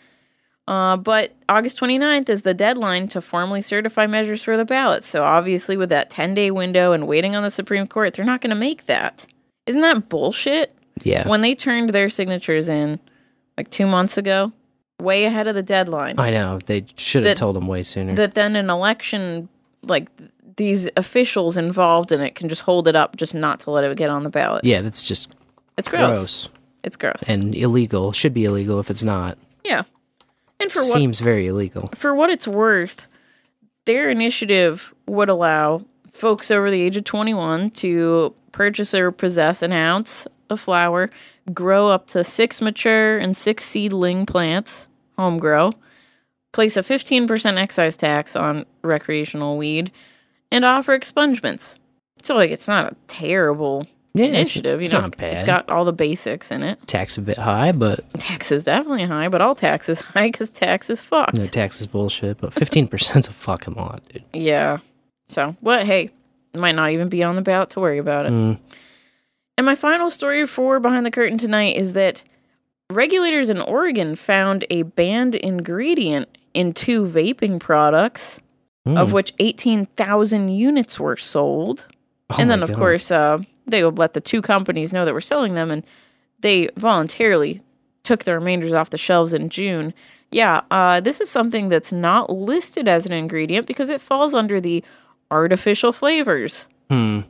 Uh, 0.67 0.97
but 0.97 1.33
August 1.49 1.79
29th 1.79 2.29
is 2.29 2.43
the 2.43 2.55
deadline 2.55 3.07
to 3.09 3.21
formally 3.21 3.63
certify 3.63 4.07
measures 4.07 4.43
for 4.43 4.57
the 4.57 4.65
ballot. 4.65 5.05
So 5.05 5.23
obviously, 5.23 5.77
with 5.77 5.91
that 5.91 6.11
10 6.11 6.35
day 6.35 6.51
window 6.51 6.93
and 6.93 7.07
waiting 7.07 7.37
on 7.37 7.45
the 7.45 7.51
Supreme 7.51 7.87
Court, 7.87 8.15
they're 8.15 8.25
not 8.25 8.41
going 8.41 8.51
to 8.51 8.57
make 8.57 8.87
that. 8.87 9.27
Isn't 9.67 9.83
that 9.83 10.09
bullshit? 10.09 10.77
Yeah. 11.03 11.29
When 11.29 11.43
they 11.43 11.55
turned 11.55 11.91
their 11.91 12.09
signatures 12.09 12.69
in 12.69 12.99
like 13.57 13.71
two 13.71 13.87
months 13.87 14.19
ago, 14.19 14.53
way 15.01 15.25
ahead 15.25 15.47
of 15.47 15.55
the 15.55 15.63
deadline, 15.63 16.19
I 16.19 16.31
know. 16.31 16.59
They 16.65 16.87
should 16.97 17.25
have 17.25 17.33
That- 17.33 17.37
told 17.37 17.57
them 17.57 17.67
way 17.67 17.83
sooner. 17.83 18.15
that 18.15 18.35
then 18.35 18.57
an 18.57 18.71
election, 18.71 19.49
like 19.83 20.09
these 20.57 20.89
officials 20.97 21.57
involved 21.57 22.13
in 22.13 22.21
it, 22.23 22.35
can 22.35 22.49
just 22.49 22.63
hold 22.63 22.89
it 22.89 22.97
up 22.97 23.17
just 23.17 23.35
not 23.35 23.61
to 23.61 23.71
let 23.71 23.85
it 23.85 23.97
get 23.97 24.09
on 24.11 24.23
the 24.23 24.31
ballot. 24.31 24.65
yeah, 24.65 24.81
that's 24.81 25.05
just 25.05 25.29
It's 25.77 25.89
gross. 25.89 26.17
gross. 26.17 26.49
It's 26.83 26.97
gross. 26.97 27.25
and 27.29 27.55
illegal. 27.55 28.13
Should 28.13 28.33
be 28.33 28.45
illegal 28.45 28.79
if 28.81 28.91
it's 28.91 29.03
not. 29.03 29.37
yeah. 29.65 29.83
And 30.59 30.73
for 30.73 30.79
what 30.81 30.93
Seems 30.95 31.21
very 31.21 31.47
illegal. 31.49 31.91
for 31.95 32.15
what 32.15 32.31
it's 32.31 32.49
worth, 32.49 33.07
their 33.85 34.09
initiative 34.09 34.95
would 35.07 35.29
allow 35.29 35.83
folks 36.11 36.51
over 36.51 36.71
the 36.71 36.81
age 36.81 36.97
of 36.97 37.05
21 37.05 37.71
to 37.73 38.35
purchase 38.53 38.95
or 38.95 39.13
possess 39.13 39.61
an 39.61 39.73
ounce 39.73 40.27
of 40.49 40.59
flower, 40.59 41.11
grow 41.53 41.89
up 41.89 42.07
to 42.07 42.25
six 42.25 42.63
mature 42.63 43.19
and 43.19 43.37
six 43.37 43.65
seedling 43.67 44.25
plants, 44.25 44.86
home 45.19 45.39
grow, 45.39 45.73
place 46.53 46.77
a 46.77 46.83
15% 46.83 47.57
excise 47.59 47.97
tax 47.97 48.35
on 48.37 48.67
recreational 48.83 49.57
weed, 49.57 49.91
and 50.51 50.65
offer 50.65 50.99
expungements. 50.99 51.77
So, 52.23 52.35
like, 52.35 52.51
it's 52.51 52.67
not 52.69 52.93
a 52.93 52.97
terrible 53.09 53.87
Yeah, 54.15 54.27
initiative. 54.27 54.81
it's 54.81 54.91
you 54.91 54.97
know, 54.97 55.01
not 55.03 55.13
it's- 55.15 55.35
it's 55.35 55.43
bad. 55.43 55.47
got 55.47 55.71
all 55.75 55.85
the 55.85 55.93
basics 55.93 56.51
in 56.51 56.63
it. 56.63 56.79
Tax 56.87 57.19
a 57.19 57.23
bit 57.23 57.37
high, 57.39 57.73
but 57.73 58.09
Taxes 58.19 58.65
definitely 58.65 59.05
high, 59.05 59.29
but 59.29 59.41
all 59.41 59.55
taxes 59.55 60.01
high 60.15 60.29
because 60.29 60.49
tax 60.51 60.89
is 60.89 61.01
fucked. 61.03 61.35
no 61.35 61.45
tax 61.45 61.81
is 61.81 61.87
bullshit. 61.87 62.39
But 62.41 62.53
fifteen 62.55 62.89
percent's 62.89 63.29
a 63.29 63.33
fucking 63.33 63.75
lot, 63.75 64.03
dude. 64.13 64.25
Yeah. 64.33 64.79
So, 65.29 65.57
what? 65.61 65.85
Hey, 65.85 66.11
might 66.55 66.75
not 66.75 66.91
even 66.93 67.09
be 67.11 67.23
on 67.23 67.37
the 67.37 67.43
ballot 67.43 67.69
to 67.71 67.81
worry 67.81 67.99
about 67.99 68.25
it. 68.27 68.33
Mm. 68.33 68.59
And 69.59 69.67
my 69.67 69.75
final 69.75 70.09
story 70.09 70.47
for 70.47 70.81
Behind 70.81 71.05
the 71.05 71.11
Curtain 71.11 71.37
tonight 71.37 71.77
is 71.77 71.93
that 71.95 72.23
regulators 72.91 73.51
in 73.51 73.61
Oregon 73.61 74.17
found 74.17 74.65
a 74.71 74.83
banned 74.83 75.35
ingredient 75.35 76.29
in 76.55 76.73
two 76.73 77.05
vaping 77.05 77.59
products, 77.61 78.41
of 78.87 79.11
Mm. 79.11 79.13
which 79.13 79.33
18,000 79.41 80.49
units 80.51 81.01
were 81.01 81.17
sold. 81.17 81.87
Oh 82.31 82.37
and 82.39 82.49
then, 82.51 82.63
of 82.63 82.71
God. 82.71 82.79
course, 82.79 83.11
uh, 83.11 83.39
they 83.67 83.83
would 83.85 83.99
let 83.99 84.13
the 84.15 84.21
two 84.21 84.41
companies 84.41 84.93
know 84.93 85.05
that 85.05 85.13
were 85.15 85.21
selling 85.21 85.55
them, 85.55 85.71
and 85.71 85.83
they 86.41 86.69
voluntarily 86.77 87.63
took 88.05 88.23
the 88.25 88.33
remainders 88.33 88.73
off 88.73 88.91
the 88.91 88.99
shelves 88.99 89.33
in 89.35 89.49
June. 89.49 89.93
Yeah, 90.31 90.61
uh, 90.71 91.01
this 91.01 91.21
is 91.21 91.29
something 91.31 91.69
that's 91.69 91.93
not 91.93 92.31
listed 92.31 92.87
as 92.89 93.07
an 93.07 93.13
ingredient 93.13 93.67
because 93.67 93.91
it 93.91 94.01
falls 94.01 94.35
under 94.35 94.61
the 94.61 94.85
artificial 95.31 95.93
flavors 95.93 96.69
Hmm. 96.91 97.21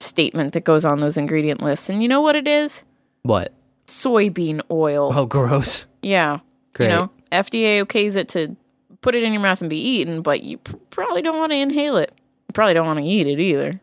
statement 0.00 0.52
that 0.54 0.64
goes 0.64 0.84
on 0.84 0.98
those 1.00 1.16
ingredient 1.16 1.62
lists. 1.62 1.88
And 1.88 2.02
you 2.02 2.08
know 2.08 2.20
what 2.20 2.34
it 2.36 2.48
is? 2.48 2.84
What? 3.22 3.52
Soybean 3.86 4.60
oil. 4.70 5.12
Oh, 5.14 5.26
gross. 5.26 5.86
Yeah. 6.02 6.40
Great. 6.74 6.86
You 6.86 6.92
know, 6.92 7.10
FDA 7.32 7.84
okays 7.84 8.16
it 8.16 8.28
to 8.30 8.56
put 9.00 9.14
it 9.14 9.22
in 9.22 9.32
your 9.32 9.42
mouth 9.42 9.60
and 9.60 9.70
be 9.70 9.78
eaten, 9.80 10.22
but 10.22 10.42
you 10.42 10.58
p- 10.58 10.74
probably 10.90 11.22
don't 11.22 11.38
want 11.38 11.52
to 11.52 11.56
inhale 11.56 11.96
it. 11.96 12.12
You 12.48 12.52
probably 12.52 12.74
don't 12.74 12.86
want 12.86 12.98
to 12.98 13.04
eat 13.04 13.26
it 13.26 13.40
either. 13.40 13.80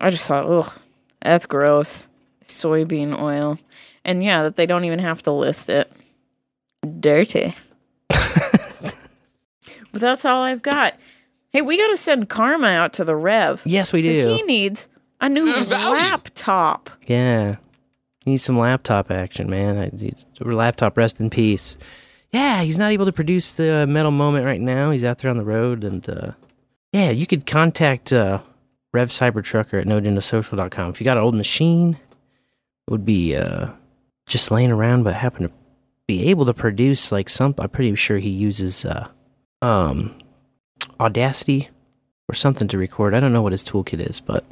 I 0.00 0.10
just 0.10 0.26
thought, 0.26 0.46
ugh, 0.46 0.72
that's 1.20 1.46
gross. 1.46 2.06
Soybean 2.44 3.18
oil. 3.20 3.58
And 4.04 4.22
yeah, 4.22 4.42
that 4.44 4.56
they 4.56 4.66
don't 4.66 4.84
even 4.84 4.98
have 4.98 5.22
to 5.22 5.32
list 5.32 5.68
it. 5.70 5.90
Dirty. 7.00 7.56
but 8.08 8.94
that's 9.92 10.24
all 10.24 10.42
I've 10.42 10.62
got. 10.62 10.94
Hey, 11.50 11.62
we 11.62 11.78
got 11.78 11.88
to 11.88 11.96
send 11.96 12.28
Karma 12.28 12.66
out 12.66 12.92
to 12.94 13.04
the 13.04 13.16
Rev. 13.16 13.62
Yes, 13.64 13.92
we 13.92 14.02
do. 14.02 14.10
He 14.34 14.42
needs 14.42 14.88
a 15.20 15.28
new 15.28 15.44
laptop. 15.70 16.90
Yeah. 17.06 17.56
He 18.24 18.32
needs 18.32 18.44
some 18.44 18.58
laptop 18.58 19.10
action, 19.10 19.50
man. 19.50 19.78
I- 19.78 19.96
He's, 19.96 20.26
laptop, 20.40 20.96
rest 20.96 21.20
in 21.20 21.30
peace. 21.30 21.76
Yeah, 22.32 22.62
he's 22.62 22.78
not 22.78 22.90
able 22.90 23.04
to 23.04 23.12
produce 23.12 23.52
the 23.52 23.86
metal 23.86 24.10
moment 24.10 24.44
right 24.46 24.60
now. 24.60 24.90
He's 24.90 25.04
out 25.04 25.18
there 25.18 25.30
on 25.30 25.36
the 25.36 25.44
road. 25.44 25.84
And 25.84 26.08
uh, 26.08 26.32
yeah, 26.92 27.10
you 27.10 27.26
could 27.26 27.46
contact 27.46 28.12
uh, 28.12 28.40
Rev 28.92 29.08
Cybertrucker 29.10 29.80
at 29.80 29.86
noagendasocial.com. 29.86 30.90
If 30.90 31.00
you 31.00 31.04
got 31.04 31.16
an 31.16 31.22
old 31.22 31.34
machine, 31.36 31.98
it 32.86 32.90
would 32.90 33.04
be 33.04 33.36
uh, 33.36 33.68
just 34.26 34.50
laying 34.50 34.70
around, 34.72 35.04
but 35.04 35.14
happen 35.14 35.42
to 35.44 35.52
be 36.08 36.28
able 36.28 36.44
to 36.46 36.54
produce 36.54 37.12
like 37.12 37.28
some. 37.28 37.54
I'm 37.58 37.68
pretty 37.68 37.94
sure 37.94 38.18
he 38.18 38.30
uses 38.30 38.84
uh, 38.84 39.08
um, 39.62 40.18
Audacity 40.98 41.68
or 42.28 42.34
something 42.34 42.68
to 42.68 42.78
record. 42.78 43.14
I 43.14 43.20
don't 43.20 43.32
know 43.32 43.42
what 43.42 43.52
his 43.52 43.64
toolkit 43.64 44.00
is, 44.06 44.18
but 44.20 44.44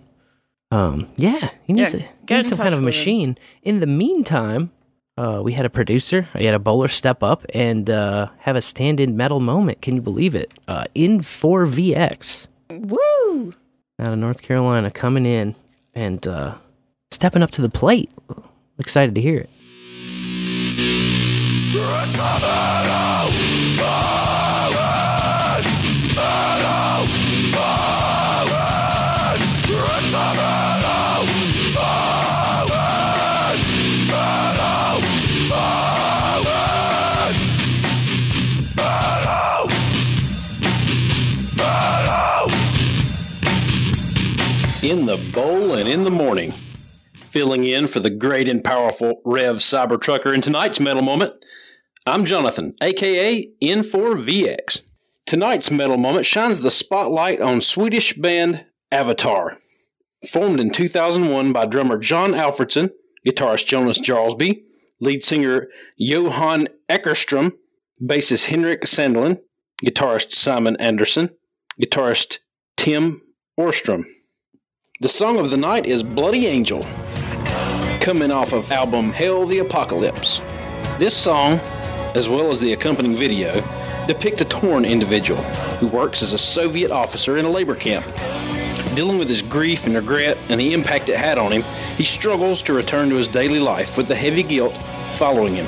um, 0.73 1.09
yeah, 1.17 1.51
he 1.65 1.73
needs, 1.73 1.95
Yeah, 1.95 2.01
a, 2.01 2.03
he 2.03 2.09
get 2.27 2.37
needs 2.37 2.49
some 2.49 2.59
kind 2.59 2.69
of 2.75 2.81
a 2.81 2.83
with 2.83 2.95
him. 2.95 3.01
machine. 3.01 3.39
In 3.63 3.81
the 3.81 3.87
meantime, 3.87 4.71
uh, 5.17 5.41
we 5.45 5.53
had 5.53 5.67
a 5.67 5.71
producer, 5.71 6.27
we 6.35 6.45
had 6.47 6.55
a 6.55 6.59
bowler 6.59 6.89
step 6.89 7.23
up 7.23 7.45
and 7.55 7.89
uh, 7.91 8.29
have 8.39 8.57
a 8.57 8.61
stand-in 8.63 9.17
metal 9.17 9.41
moment. 9.41 9.83
Can 9.83 9.95
you 9.95 10.03
believe 10.03 10.35
it? 10.35 10.53
Uh, 10.67 10.85
N4VX 10.97 12.47
Woo! 12.71 13.55
out 14.01 14.13
of 14.13 14.19
North 14.19 14.41
Carolina 14.43 14.91
coming 14.91 15.27
in 15.27 15.55
and 15.95 16.27
uh, 16.27 16.55
stepping 17.11 17.43
up 17.43 17.51
to 17.53 17.63
the 17.63 17.69
plate. 17.69 18.11
Excited 18.79 19.15
to 19.15 19.21
hear 19.21 19.39
it. 19.39 19.51
In 44.93 45.07
the 45.07 45.17
bowl 45.33 45.73
and 45.73 45.89
in 45.89 46.05
the 46.05 46.11
morning. 46.11 46.53
Filling 47.15 47.65
in 47.65 47.87
for 47.87 47.99
the 47.99 48.11
great 48.11 48.47
and 48.47 48.63
powerful 48.63 49.23
Rev 49.25 49.57
Cybertrucker 49.57 50.35
in 50.35 50.43
tonight's 50.43 50.81
metal 50.81 51.03
moment, 51.03 51.33
I'm 52.05 52.27
Jonathan, 52.27 52.75
aka 52.83 53.51
N4VX. 53.63 54.83
Tonight's 55.25 55.71
metal 55.71 55.97
moment 55.97 56.27
shines 56.27 56.61
the 56.61 56.71
spotlight 56.71 57.41
on 57.41 57.63
Swedish 57.63 58.13
band 58.13 58.67
Avatar. 58.91 59.57
Formed 60.31 60.61
in 60.61 60.71
2001 60.71 61.55
by 61.55 61.65
drummer 61.65 61.97
John 61.97 62.33
Alfredson, 62.33 62.91
guitarist 63.27 63.65
Jonas 63.65 63.99
Jarlsby, 63.99 64.61
lead 65.01 65.25
singer 65.25 65.69
Johan 65.97 66.69
Eckerstrom, 66.91 67.53
bassist 67.99 68.51
Henrik 68.51 68.83
Sandlin, 68.83 69.41
guitarist 69.83 70.33
Simon 70.33 70.77
Anderson, 70.77 71.31
guitarist 71.81 72.41
Tim 72.77 73.23
Orstrom. 73.59 74.05
The 75.03 75.09
song 75.09 75.41
of 75.41 75.51
the 75.51 75.57
night 75.57 75.85
is 75.85 76.01
Bloody 76.05 76.47
Angel, 76.47 76.81
coming 78.01 78.31
off 78.31 78.53
of 78.53 78.71
album 78.71 79.13
Hail 79.13 79.47
the 79.47 79.59
Apocalypse. 79.59 80.41
This 80.97 81.17
song, 81.17 81.59
as 82.15 82.29
well 82.29 82.53
as 82.53 82.61
the 82.61 82.73
accompanying 82.73 83.17
video, 83.17 83.53
depict 84.07 84.43
a 84.43 84.45
torn 84.45 84.85
individual 84.85 85.43
who 85.81 85.89
works 85.89 86.23
as 86.23 86.33
a 86.33 86.39
Soviet 86.39 86.93
officer 86.93 87.37
in 87.37 87.45
a 87.45 87.51
labor 87.51 87.75
camp. 87.75 88.07
Dealing 88.95 89.19
with 89.19 89.29
his 89.29 89.43
grief 89.43 89.87
and 89.87 89.97
regret 89.97 90.39
and 90.49 90.61
the 90.61 90.73
impact 90.73 91.09
it 91.09 91.17
had 91.17 91.37
on 91.37 91.51
him, 91.51 91.63
he 91.97 92.05
struggles 92.05 92.63
to 92.63 92.73
return 92.73 93.11
to 93.11 93.17
his 93.17 93.27
daily 93.27 93.59
life 93.59 93.97
with 93.97 94.07
the 94.07 94.15
heavy 94.15 94.45
guilt 94.45 94.81
following 95.09 95.57
him. 95.57 95.67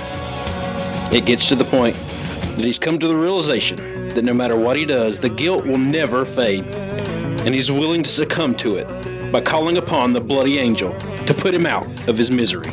It 1.12 1.26
gets 1.26 1.48
to 1.48 1.56
the 1.56 1.64
point 1.64 1.96
that 1.96 2.64
he's 2.64 2.78
come 2.78 3.00
to 3.00 3.08
the 3.08 3.16
realization 3.16 4.10
that 4.10 4.22
no 4.22 4.32
matter 4.32 4.54
what 4.54 4.76
he 4.76 4.84
does, 4.84 5.18
the 5.18 5.28
guilt 5.28 5.66
will 5.66 5.78
never 5.78 6.24
fade, 6.24 6.70
and 6.70 7.52
he's 7.52 7.72
willing 7.72 8.04
to 8.04 8.10
succumb 8.10 8.54
to 8.58 8.76
it 8.76 8.86
by 9.34 9.40
calling 9.40 9.78
upon 9.78 10.12
the 10.12 10.20
bloody 10.20 10.58
angel 10.58 10.96
to 11.26 11.34
put 11.34 11.52
him 11.52 11.66
out 11.66 11.86
of 12.06 12.16
his 12.16 12.30
misery. 12.30 12.70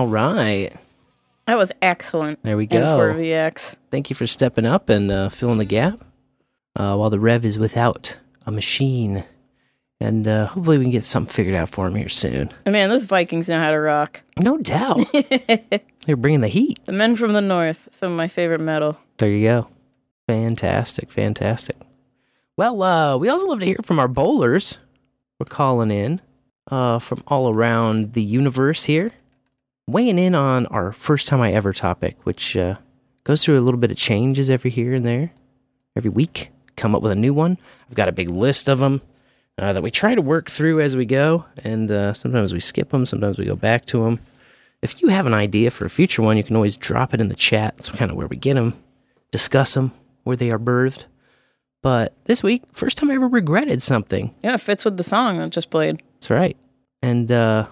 All 0.00 0.06
right. 0.06 0.72
That 1.46 1.58
was 1.58 1.72
excellent. 1.82 2.42
There 2.42 2.56
we 2.56 2.64
go. 2.64 2.78
N4VX. 2.78 3.74
Thank 3.90 4.08
you 4.08 4.16
for 4.16 4.26
stepping 4.26 4.64
up 4.64 4.88
and 4.88 5.12
uh, 5.12 5.28
filling 5.28 5.58
the 5.58 5.66
gap 5.66 6.00
uh, 6.74 6.96
while 6.96 7.10
the 7.10 7.20
Rev 7.20 7.44
is 7.44 7.58
without 7.58 8.16
a 8.46 8.50
machine. 8.50 9.24
And 10.00 10.26
uh, 10.26 10.46
hopefully 10.46 10.78
we 10.78 10.84
can 10.84 10.90
get 10.90 11.04
something 11.04 11.30
figured 11.30 11.54
out 11.54 11.68
for 11.68 11.86
him 11.86 11.96
here 11.96 12.08
soon. 12.08 12.50
Man, 12.64 12.88
those 12.88 13.04
Vikings 13.04 13.46
know 13.46 13.58
how 13.58 13.72
to 13.72 13.78
rock. 13.78 14.22
No 14.38 14.56
doubt. 14.56 15.06
They're 16.06 16.16
bringing 16.16 16.40
the 16.40 16.48
heat. 16.48 16.80
The 16.86 16.92
Men 16.92 17.14
from 17.14 17.34
the 17.34 17.42
North, 17.42 17.86
some 17.92 18.12
of 18.12 18.16
my 18.16 18.26
favorite 18.26 18.62
metal. 18.62 18.96
There 19.18 19.28
you 19.28 19.46
go. 19.46 19.68
Fantastic, 20.26 21.10
fantastic. 21.12 21.76
Well, 22.56 22.82
uh, 22.82 23.18
we 23.18 23.28
also 23.28 23.48
love 23.48 23.60
to 23.60 23.66
hear 23.66 23.76
from 23.82 23.98
our 23.98 24.08
bowlers. 24.08 24.78
We're 25.38 25.44
calling 25.44 25.90
in 25.90 26.22
uh, 26.70 27.00
from 27.00 27.22
all 27.26 27.50
around 27.52 28.14
the 28.14 28.22
universe 28.22 28.84
here, 28.84 29.12
weighing 29.86 30.18
in 30.18 30.34
on 30.34 30.66
our 30.66 30.92
first 30.92 31.26
time 31.26 31.40
I 31.40 31.52
ever 31.52 31.72
topic, 31.72 32.16
which 32.24 32.56
uh, 32.56 32.76
goes 33.24 33.44
through 33.44 33.58
a 33.58 33.62
little 33.62 33.80
bit 33.80 33.90
of 33.90 33.96
changes 33.96 34.50
every 34.50 34.70
here 34.70 34.94
and 34.94 35.04
there, 35.04 35.32
every 35.96 36.10
week. 36.10 36.50
Come 36.76 36.94
up 36.94 37.02
with 37.02 37.12
a 37.12 37.16
new 37.16 37.34
one. 37.34 37.58
I've 37.88 37.96
got 37.96 38.08
a 38.08 38.12
big 38.12 38.28
list 38.28 38.68
of 38.68 38.78
them 38.78 39.02
uh, 39.58 39.72
that 39.72 39.82
we 39.82 39.90
try 39.90 40.14
to 40.14 40.22
work 40.22 40.50
through 40.50 40.80
as 40.80 40.96
we 40.96 41.04
go, 41.04 41.44
and 41.58 41.90
uh, 41.90 42.14
sometimes 42.14 42.52
we 42.52 42.60
skip 42.60 42.90
them, 42.90 43.04
sometimes 43.04 43.38
we 43.38 43.44
go 43.44 43.56
back 43.56 43.84
to 43.86 44.04
them. 44.04 44.20
If 44.82 45.02
you 45.02 45.08
have 45.08 45.26
an 45.26 45.34
idea 45.34 45.70
for 45.70 45.84
a 45.84 45.90
future 45.90 46.22
one, 46.22 46.38
you 46.38 46.44
can 46.44 46.56
always 46.56 46.76
drop 46.76 47.12
it 47.12 47.20
in 47.20 47.28
the 47.28 47.34
chat. 47.34 47.76
That's 47.76 47.90
kind 47.90 48.10
of 48.10 48.16
where 48.16 48.26
we 48.26 48.36
get 48.36 48.54
them, 48.54 48.82
discuss 49.30 49.74
them, 49.74 49.92
where 50.24 50.36
they 50.36 50.50
are 50.50 50.58
birthed. 50.58 51.04
But 51.82 52.14
this 52.24 52.42
week, 52.42 52.62
first 52.72 52.96
time 52.96 53.10
I 53.10 53.14
ever 53.14 53.28
regretted 53.28 53.82
something. 53.82 54.34
Yeah, 54.42 54.54
it 54.54 54.60
fits 54.60 54.84
with 54.84 54.96
the 54.96 55.04
song 55.04 55.38
that 55.38 55.50
just 55.50 55.70
played. 55.70 56.02
That's 56.14 56.30
right. 56.30 56.56
And 57.02 57.30
uh, 57.30 57.66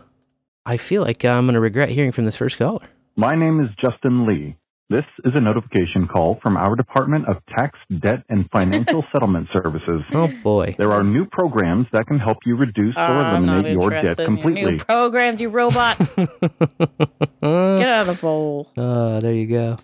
I 0.69 0.77
feel 0.77 1.01
like 1.03 1.25
I'm 1.25 1.47
going 1.47 1.55
to 1.55 1.61
regret 1.61 1.89
hearing 1.89 2.13
from 2.13 2.27
this 2.27 2.37
first 2.37 2.59
caller. 2.59 2.87
My 3.17 3.35
name 3.35 3.59
is 3.61 3.69
Justin 3.83 4.27
Lee. 4.27 4.55
This 4.91 5.05
is 5.25 5.33
a 5.35 5.41
notification 5.41 6.07
call 6.07 6.39
from 6.43 6.59
our 6.59 6.77
Department 6.77 7.27
of 7.27 7.37
Tax, 7.57 7.79
Debt, 8.03 8.23
and 8.29 8.47
Financial 8.51 9.03
Settlement 9.13 9.49
Services. 9.51 10.03
Oh 10.13 10.31
boy. 10.43 10.75
There 10.79 10.93
are 10.93 11.03
new 11.03 11.25
programs 11.25 11.87
that 11.95 12.07
can 12.07 12.19
help 12.19 12.37
you 12.45 12.55
reduce 12.55 12.95
or 12.97 13.01
Uh, 13.01 13.23
I'm 13.35 13.47
not 13.47 13.65
eliminate 13.65 13.73
your 13.73 13.93
interested 13.95 14.17
debt 14.19 14.29
in 14.29 14.37
your 14.37 14.43
completely. 14.45 14.73
new 14.73 14.79
programs, 14.85 15.41
you 15.41 15.49
robot. 15.49 15.99
Get 16.17 17.89
out 17.89 18.07
of 18.09 18.17
the 18.17 18.19
bowl. 18.21 18.71
Uh, 18.77 19.21
there 19.21 19.33
you 19.33 19.47
go. 19.47 19.79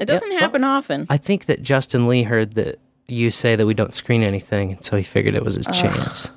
It 0.00 0.06
doesn't 0.06 0.38
happen 0.38 0.62
often. 0.62 1.06
I 1.10 1.16
think 1.16 1.46
that 1.46 1.62
Justin 1.64 2.06
Lee 2.06 2.22
heard 2.22 2.54
that 2.54 2.78
you 3.08 3.32
say 3.32 3.56
that 3.56 3.66
we 3.66 3.74
don't 3.74 3.92
screen 3.92 4.22
anything, 4.22 4.70
and 4.72 4.84
so 4.84 4.96
he 4.96 5.02
figured 5.02 5.34
it 5.34 5.44
was 5.44 5.54
his 5.56 5.66
Ugh. 5.66 5.74
chance. 5.74 6.30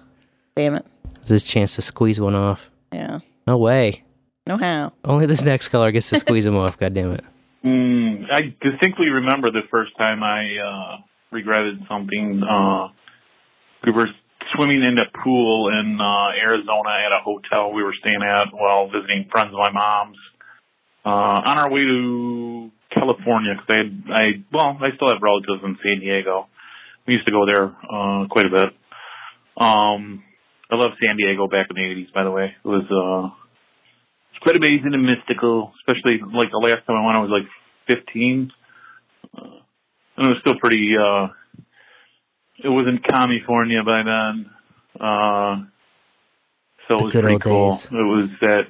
Damn 0.56 0.74
it. 0.76 0.86
It 1.16 1.22
was 1.22 1.30
his 1.30 1.44
chance 1.44 1.76
to 1.76 1.84
squeeze 1.84 2.20
one 2.20 2.34
off. 2.36 2.72
Yeah. 2.92 3.20
No 3.48 3.58
way. 3.58 4.04
No 4.48 4.58
how. 4.58 4.94
Only 5.04 5.26
this 5.26 5.44
next 5.44 5.70
caller 5.70 5.92
gets 5.92 6.10
to 6.10 6.20
squeeze 6.20 6.46
him 6.46 6.56
off. 6.64 6.78
God 6.78 6.94
damn 6.94 7.14
it. 7.14 7.24
Mm, 7.64 8.26
I 8.32 8.42
distinctly 8.62 9.08
remember 9.08 9.52
the 9.52 9.62
first 9.70 9.96
time 9.98 10.24
I 10.24 10.58
uh, 10.58 10.98
regretted 11.32 11.80
something. 11.88 12.42
Uh, 12.44 12.88
we 13.86 13.92
were 13.92 14.08
swimming 14.56 14.84
in 14.84 14.98
a 14.98 15.06
pool 15.24 15.70
in 15.70 16.00
uh, 16.02 16.30
Arizona 16.42 16.90
at 17.06 17.12
a 17.12 17.24
hotel 17.24 17.74
we 17.74 17.84
were 17.84 17.94
staying 18.00 18.22
at 18.22 18.54
while 18.54 18.90
visiting 18.90 19.28
friends 19.32 19.54
of 19.54 19.60
my 19.60 19.72
mom's. 19.72 20.18
Uh, 21.04 21.42
on 21.50 21.58
our 21.58 21.72
way 21.72 21.82
to 21.82 22.72
California, 22.94 23.54
because 23.56 23.68
I, 23.70 23.78
had, 23.78 24.04
I, 24.14 24.24
well, 24.54 24.78
I 24.82 24.96
still 24.96 25.08
have 25.08 25.22
relatives 25.22 25.64
in 25.64 25.78
San 25.82 26.00
Diego. 26.00 26.48
We 27.08 27.16
used 27.16 27.26
to 27.26 27.32
go 27.32 27.46
there 27.48 27.66
uh, 27.66 28.28
quite 28.30 28.46
a 28.46 28.50
bit. 28.50 28.70
Um, 29.58 30.24
I 30.72 30.76
love 30.76 30.92
San 31.04 31.18
Diego 31.18 31.48
back 31.48 31.68
in 31.70 31.76
the 31.76 31.82
'80s. 31.82 32.14
By 32.14 32.24
the 32.24 32.32
way, 32.32 32.46
it 32.64 32.68
was 32.68 32.84
uh, 32.90 33.36
it's 34.32 34.40
quite 34.42 34.58
amazing 34.58 34.94
and 34.94 35.04
mystical. 35.04 35.74
Especially 35.86 36.20
like 36.34 36.50
the 36.52 36.58
last 36.58 36.86
time 36.88 36.96
I 36.96 37.06
went, 37.06 37.18
I 37.18 37.22
was 37.22 37.30
like 37.30 37.98
15, 37.98 38.52
uh, 39.38 39.42
and 40.18 40.28
it 40.28 40.30
was 40.30 40.38
still 40.42 40.56
pretty. 40.60 40.94
uh 40.98 41.28
It 42.64 42.70
was 42.70 42.86
in 42.88 43.00
California 43.00 43.84
by 43.84 44.04
then, 44.04 44.50
uh, 45.00 45.56
so 46.88 46.96
it 46.96 47.04
was 47.04 47.14
good 47.14 47.24
pretty 47.24 47.40
cool. 47.40 47.72
days. 47.72 47.86
It 47.86 47.92
was 47.94 48.30
that 48.42 48.68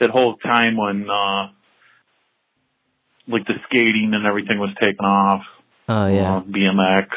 that 0.00 0.10
whole 0.10 0.36
time 0.36 0.76
when 0.76 1.08
uh 1.08 1.48
like 3.28 3.46
the 3.46 3.54
skating 3.68 4.12
and 4.14 4.26
everything 4.26 4.58
was 4.58 4.70
taking 4.80 5.04
off. 5.04 5.42
Oh 5.88 6.06
yeah. 6.06 6.36
Uh, 6.36 6.42
BMX, 6.42 7.08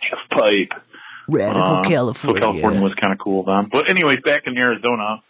half 0.00 0.28
pipe. 0.30 0.82
Radical 1.28 1.76
Uh, 1.78 1.82
California. 1.82 2.40
So 2.42 2.46
California 2.46 2.80
was 2.80 2.94
kind 3.00 3.12
of 3.12 3.18
cool 3.18 3.42
then. 3.44 3.68
But 3.72 3.90
anyways, 3.90 4.18
back 4.24 4.42
in 4.46 4.56
Arizona, 4.56 5.22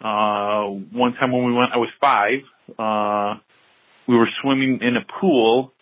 uh, 0.00 0.64
one 0.92 1.14
time 1.14 1.32
when 1.32 1.44
we 1.46 1.52
went, 1.52 1.70
I 1.72 1.78
was 1.78 1.88
five. 2.00 2.40
Uh, 2.78 3.40
we 4.06 4.16
were 4.16 4.28
swimming 4.42 4.80
in 4.82 4.96
a 4.96 5.04
pool, 5.20 5.72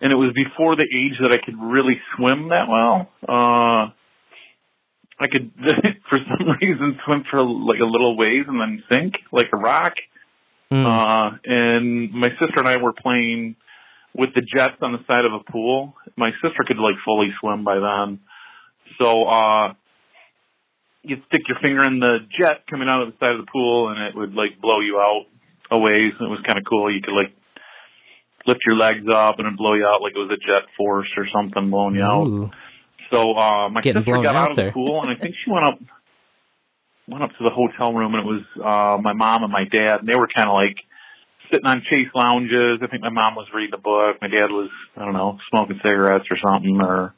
and 0.00 0.12
it 0.12 0.16
was 0.16 0.32
before 0.34 0.74
the 0.74 0.84
age 0.86 1.18
that 1.22 1.32
I 1.32 1.38
could 1.44 1.56
really 1.60 1.98
swim 2.16 2.48
that 2.50 2.68
well. 2.68 3.08
Uh, 3.28 3.90
I 5.20 5.26
could, 5.30 5.50
for 6.08 6.18
some 6.28 6.48
reason, 6.60 6.98
swim 7.04 7.24
for 7.30 7.42
like 7.42 7.80
a 7.80 7.84
little 7.84 8.16
ways 8.16 8.44
and 8.46 8.60
then 8.60 8.82
sink 8.92 9.14
like 9.32 9.46
a 9.52 9.56
rock. 9.56 9.94
Uh, 10.70 11.30
and 11.44 12.12
my 12.12 12.28
sister 12.40 12.58
and 12.58 12.68
I 12.68 12.76
were 12.76 12.92
playing 12.92 13.56
with 14.14 14.30
the 14.34 14.42
jets 14.42 14.74
on 14.82 14.92
the 14.92 14.98
side 15.06 15.24
of 15.24 15.32
a 15.32 15.50
pool. 15.50 15.94
My 16.16 16.30
sister 16.42 16.62
could 16.66 16.76
like 16.76 16.96
fully 17.06 17.28
swim 17.40 17.64
by 17.64 17.76
then. 17.76 18.20
So, 19.00 19.24
uh, 19.24 19.74
you'd 21.02 21.22
stick 21.26 21.42
your 21.48 21.58
finger 21.62 21.84
in 21.84 22.00
the 22.00 22.18
jet 22.38 22.66
coming 22.68 22.88
out 22.88 23.02
of 23.02 23.08
the 23.08 23.16
side 23.18 23.32
of 23.38 23.44
the 23.44 23.50
pool 23.50 23.88
and 23.88 23.98
it 24.02 24.14
would 24.14 24.34
like 24.34 24.60
blow 24.60 24.80
you 24.80 24.98
out 24.98 25.26
a 25.70 25.78
ways. 25.78 26.12
It 26.20 26.30
was 26.30 26.40
kind 26.46 26.58
of 26.58 26.64
cool. 26.68 26.92
You 26.92 27.00
could 27.00 27.14
like 27.14 27.32
lift 28.46 28.60
your 28.66 28.76
legs 28.76 29.04
up 29.12 29.38
and 29.38 29.46
it'd 29.46 29.58
blow 29.58 29.74
you 29.74 29.86
out 29.86 30.02
like 30.02 30.12
it 30.14 30.18
was 30.18 30.30
a 30.30 30.40
jet 30.40 30.68
force 30.76 31.08
or 31.16 31.26
something 31.32 31.70
blowing 31.70 31.94
you 31.94 32.04
out. 32.04 32.50
So 33.12 33.32
uh 33.32 33.68
my 33.68 33.80
Getting 33.80 34.02
sister 34.02 34.22
got 34.22 34.36
out 34.36 34.36
out 34.36 34.50
of 34.50 34.56
there. 34.56 34.66
the 34.66 34.72
pool 34.72 35.00
and 35.02 35.10
I 35.10 35.20
think 35.20 35.34
she 35.44 35.50
went 35.50 35.64
up 35.64 35.78
went 37.08 37.22
up 37.22 37.30
to 37.30 37.42
the 37.44 37.50
hotel 37.50 37.94
room 37.94 38.14
and 38.14 38.26
it 38.26 38.28
was 38.28 38.44
uh 38.60 39.00
my 39.00 39.12
mom 39.12 39.44
and 39.44 39.52
my 39.52 39.64
dad 39.64 40.00
and 40.00 40.08
they 40.08 40.16
were 40.16 40.28
kinda 40.28 40.52
like 40.52 40.76
sitting 41.50 41.66
on 41.66 41.80
chase 41.90 42.12
lounges. 42.14 42.80
I 42.82 42.86
think 42.88 43.02
my 43.02 43.08
mom 43.08 43.34
was 43.34 43.48
reading 43.54 43.72
a 43.72 43.80
book. 43.80 44.20
My 44.20 44.28
dad 44.28 44.52
was, 44.52 44.68
I 44.96 45.04
don't 45.06 45.14
know, 45.14 45.38
smoking 45.48 45.80
cigarettes 45.82 46.26
or 46.30 46.36
something 46.44 46.76
or 46.82 47.14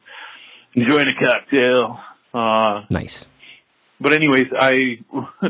enjoying 0.75 1.07
a 1.09 1.25
cocktail. 1.25 1.99
Uh 2.33 2.85
Nice. 2.91 3.27
but 4.01 4.13
anyways, 4.13 4.47
I 4.59 4.99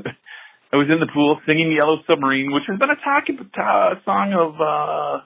I 0.73 0.77
was 0.77 0.89
in 0.89 1.01
the 1.01 1.09
pool 1.13 1.41
singing 1.47 1.73
Yellow 1.77 1.99
Submarine, 2.09 2.53
which 2.53 2.65
has 2.69 2.79
been 2.79 2.91
a 2.91 2.97
talking 2.97 3.39
uh, 3.59 3.95
song 4.05 4.33
of 4.33 4.61
uh, 4.61 5.21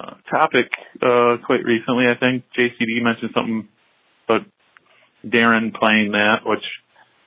uh 0.00 0.14
topic 0.30 0.66
uh 1.02 1.36
quite 1.46 1.64
recently. 1.64 2.04
I 2.08 2.18
think 2.18 2.44
JCD 2.58 3.02
mentioned 3.02 3.30
something 3.36 3.68
about 4.28 4.46
Darren 5.24 5.74
playing 5.74 6.12
that, 6.12 6.38
which 6.44 6.64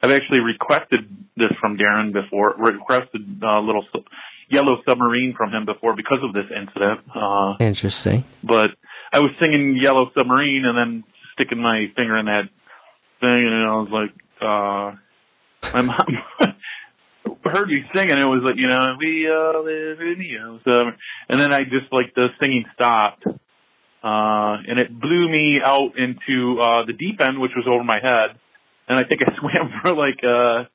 I've 0.01 0.11
actually 0.11 0.39
requested 0.39 1.01
this 1.37 1.51
from 1.59 1.77
Darren 1.77 2.11
before. 2.13 2.55
Requested 2.57 3.41
a 3.43 3.59
little 3.59 3.85
su- 3.93 4.03
Yellow 4.49 4.81
Submarine 4.87 5.35
from 5.37 5.51
him 5.51 5.65
before 5.65 5.95
because 5.95 6.19
of 6.23 6.33
this 6.33 6.45
incident. 6.55 7.01
Uh 7.15 7.55
Interesting. 7.59 8.25
but 8.43 8.71
I 9.13 9.19
was 9.19 9.29
singing 9.39 9.77
Yellow 9.81 10.11
Submarine 10.15 10.65
and 10.65 10.77
then 10.77 11.03
sticking 11.39 11.61
my 11.61 11.85
finger 11.95 12.17
in 12.17 12.25
that 12.25 12.49
thing, 13.21 13.47
and 13.47 13.55
I 13.55 13.75
was 13.79 13.89
like, 13.89 14.11
uh, 14.41 14.95
my 15.73 15.81
mom 15.81 16.55
heard 17.43 17.67
me 17.67 17.83
singing. 17.95 18.17
It 18.17 18.27
was 18.27 18.43
like, 18.45 18.57
you 18.57 18.67
know, 18.67 18.95
we 18.99 19.29
all 19.31 19.63
live 19.63 19.99
in 20.01 20.19
the 20.19 20.59
Submarine, 20.63 20.97
and 21.29 21.39
then 21.39 21.53
I 21.53 21.59
just 21.63 21.91
like 21.91 22.13
the 22.15 22.27
singing 22.39 22.65
stopped, 22.75 23.25
uh, 23.25 24.55
and 24.67 24.79
it 24.79 24.99
blew 24.99 25.29
me 25.29 25.59
out 25.63 25.97
into 25.97 26.59
uh 26.59 26.85
the 26.85 26.93
deep 26.93 27.21
end, 27.21 27.39
which 27.39 27.51
was 27.55 27.65
over 27.67 27.83
my 27.83 27.99
head, 28.01 28.37
and 28.87 28.99
I 28.99 29.03
think 29.03 29.21
I 29.21 29.35
swam 29.39 29.71
for 29.81 29.95
like 29.95 30.19
uh, 30.23 30.67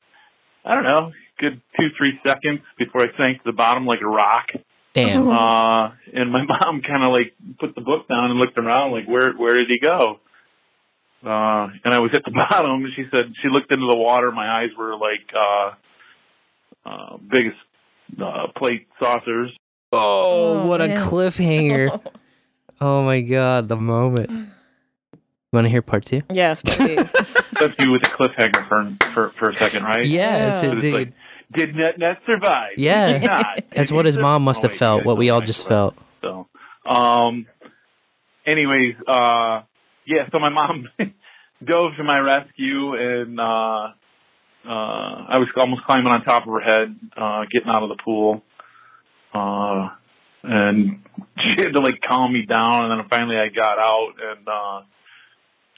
I 0.65 0.75
don't 0.75 0.85
know, 0.85 1.13
good 1.39 1.61
two 1.79 1.89
three 1.97 2.19
seconds 2.27 2.61
before 2.79 3.03
I 3.03 3.07
sank 3.19 3.39
to 3.39 3.45
the 3.47 3.57
bottom 3.57 3.87
like 3.87 4.01
a 4.03 4.09
rock. 4.09 4.49
Damn. 4.95 5.29
Uh, 5.29 5.91
and 6.13 6.31
my 6.31 6.45
mom 6.49 6.81
kind 6.87 7.05
of 7.05 7.11
like 7.11 7.35
put 7.59 7.75
the 7.75 7.81
book 7.81 8.09
down 8.09 8.31
and 8.31 8.39
looked 8.39 8.57
around, 8.57 8.93
like, 8.93 9.07
where 9.07 9.33
where 9.33 9.59
did 9.59 9.69
he 9.69 9.81
go? 9.85 10.21
Uh, 11.25 11.69
and 11.85 11.95
I 11.95 12.01
was 12.01 12.11
at 12.15 12.23
the 12.25 12.31
bottom. 12.51 12.85
And 12.85 12.93
she 12.95 13.05
said 13.11 13.33
she 13.43 13.49
looked 13.49 13.71
into 13.73 13.87
the 13.91 13.97
water. 13.97 14.31
My 14.31 14.61
eyes 14.63 14.71
were 14.77 14.95
like 14.97 15.31
uh, 15.35 15.71
uh, 16.89 17.17
big 17.19 17.47
as 17.47 18.21
uh, 18.23 18.47
plate 18.57 18.87
saucers. 19.01 19.51
Oh, 19.93 20.67
what 20.67 20.81
a 20.81 20.89
cliffhanger. 20.89 22.01
oh 22.81 23.05
my 23.05 23.21
god, 23.21 23.69
the 23.69 23.77
moment. 23.77 24.31
You 24.31 24.47
Want 25.53 25.67
to 25.67 25.71
hear 25.71 25.83
part 25.83 26.05
two? 26.05 26.23
Yes, 26.33 26.63
please. 26.63 26.97
Left 27.61 27.81
you 27.81 27.93
with 27.93 28.03
a 28.03 28.11
cliffhanger 28.11 28.67
for 28.69 29.07
for, 29.13 29.29
for 29.39 29.51
a 29.51 29.55
second, 29.57 29.85
right? 29.85 30.05
Yes, 30.05 30.61
So 30.61 30.67
it 30.69 30.75
it's 30.75 30.81
did. 30.83 30.95
like, 30.95 31.13
did 31.53 31.77
Net 31.77 31.97
Net 31.99 32.19
survive? 32.27 32.73
Yeah. 32.77 33.13
Did 33.13 33.23
not? 33.23 33.65
That's 33.71 33.93
what 33.93 34.05
his 34.07 34.19
mom 34.19 34.43
must 34.43 34.63
have 34.63 34.73
felt, 34.73 35.05
what 35.05 35.17
we 35.17 35.31
all 35.31 35.41
just 35.41 35.69
felt. 35.69 35.95
So, 36.23 36.49
um, 36.85 37.47
anyways, 38.45 38.97
uh, 39.07 39.63
yeah, 40.07 40.29
so 40.33 40.39
my 40.39 40.49
mom 40.51 40.89
dove 41.65 41.93
to 41.97 42.05
my 42.05 42.19
rescue 42.19 42.95
and, 42.95 43.39
uh, 43.41 43.89
uh, 44.67 45.27
I 45.29 45.37
was 45.39 45.49
almost 45.59 45.83
climbing 45.85 46.07
on 46.07 46.23
top 46.25 46.47
of 46.47 46.53
her 46.55 46.61
head, 46.61 46.97
uh, 47.17 47.43
getting 47.53 47.69
out 47.69 47.83
of 47.83 47.91
the 47.91 48.03
pool. 48.03 48.43
Uh, 49.35 49.89
and 50.43 51.03
she 51.39 51.51
had 51.59 51.75
to 51.75 51.81
like 51.81 52.01
calm 52.09 52.33
me 52.33 52.47
down 52.47 52.85
and 52.85 53.01
then 53.01 53.09
finally 53.11 53.37
I 53.37 53.49
got 53.55 53.79
out 53.79 54.13
and, 54.23 54.49
uh, 54.49 54.81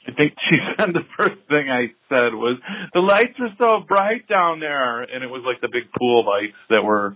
I 0.07 0.11
think 0.17 0.33
she 0.49 0.57
said 0.77 0.93
the 0.93 1.03
first 1.17 1.37
thing 1.49 1.69
I 1.69 1.87
said 2.07 2.33
was, 2.33 2.57
the 2.93 3.01
lights 3.01 3.37
are 3.39 3.53
so 3.61 3.85
bright 3.85 4.27
down 4.27 4.59
there. 4.61 5.01
And 5.01 5.21
it 5.23 5.27
was 5.27 5.43
like 5.45 5.59
the 5.59 5.67
big 5.67 5.91
pool 5.97 6.25
lights 6.25 6.55
that 6.69 6.81
were, 6.83 7.15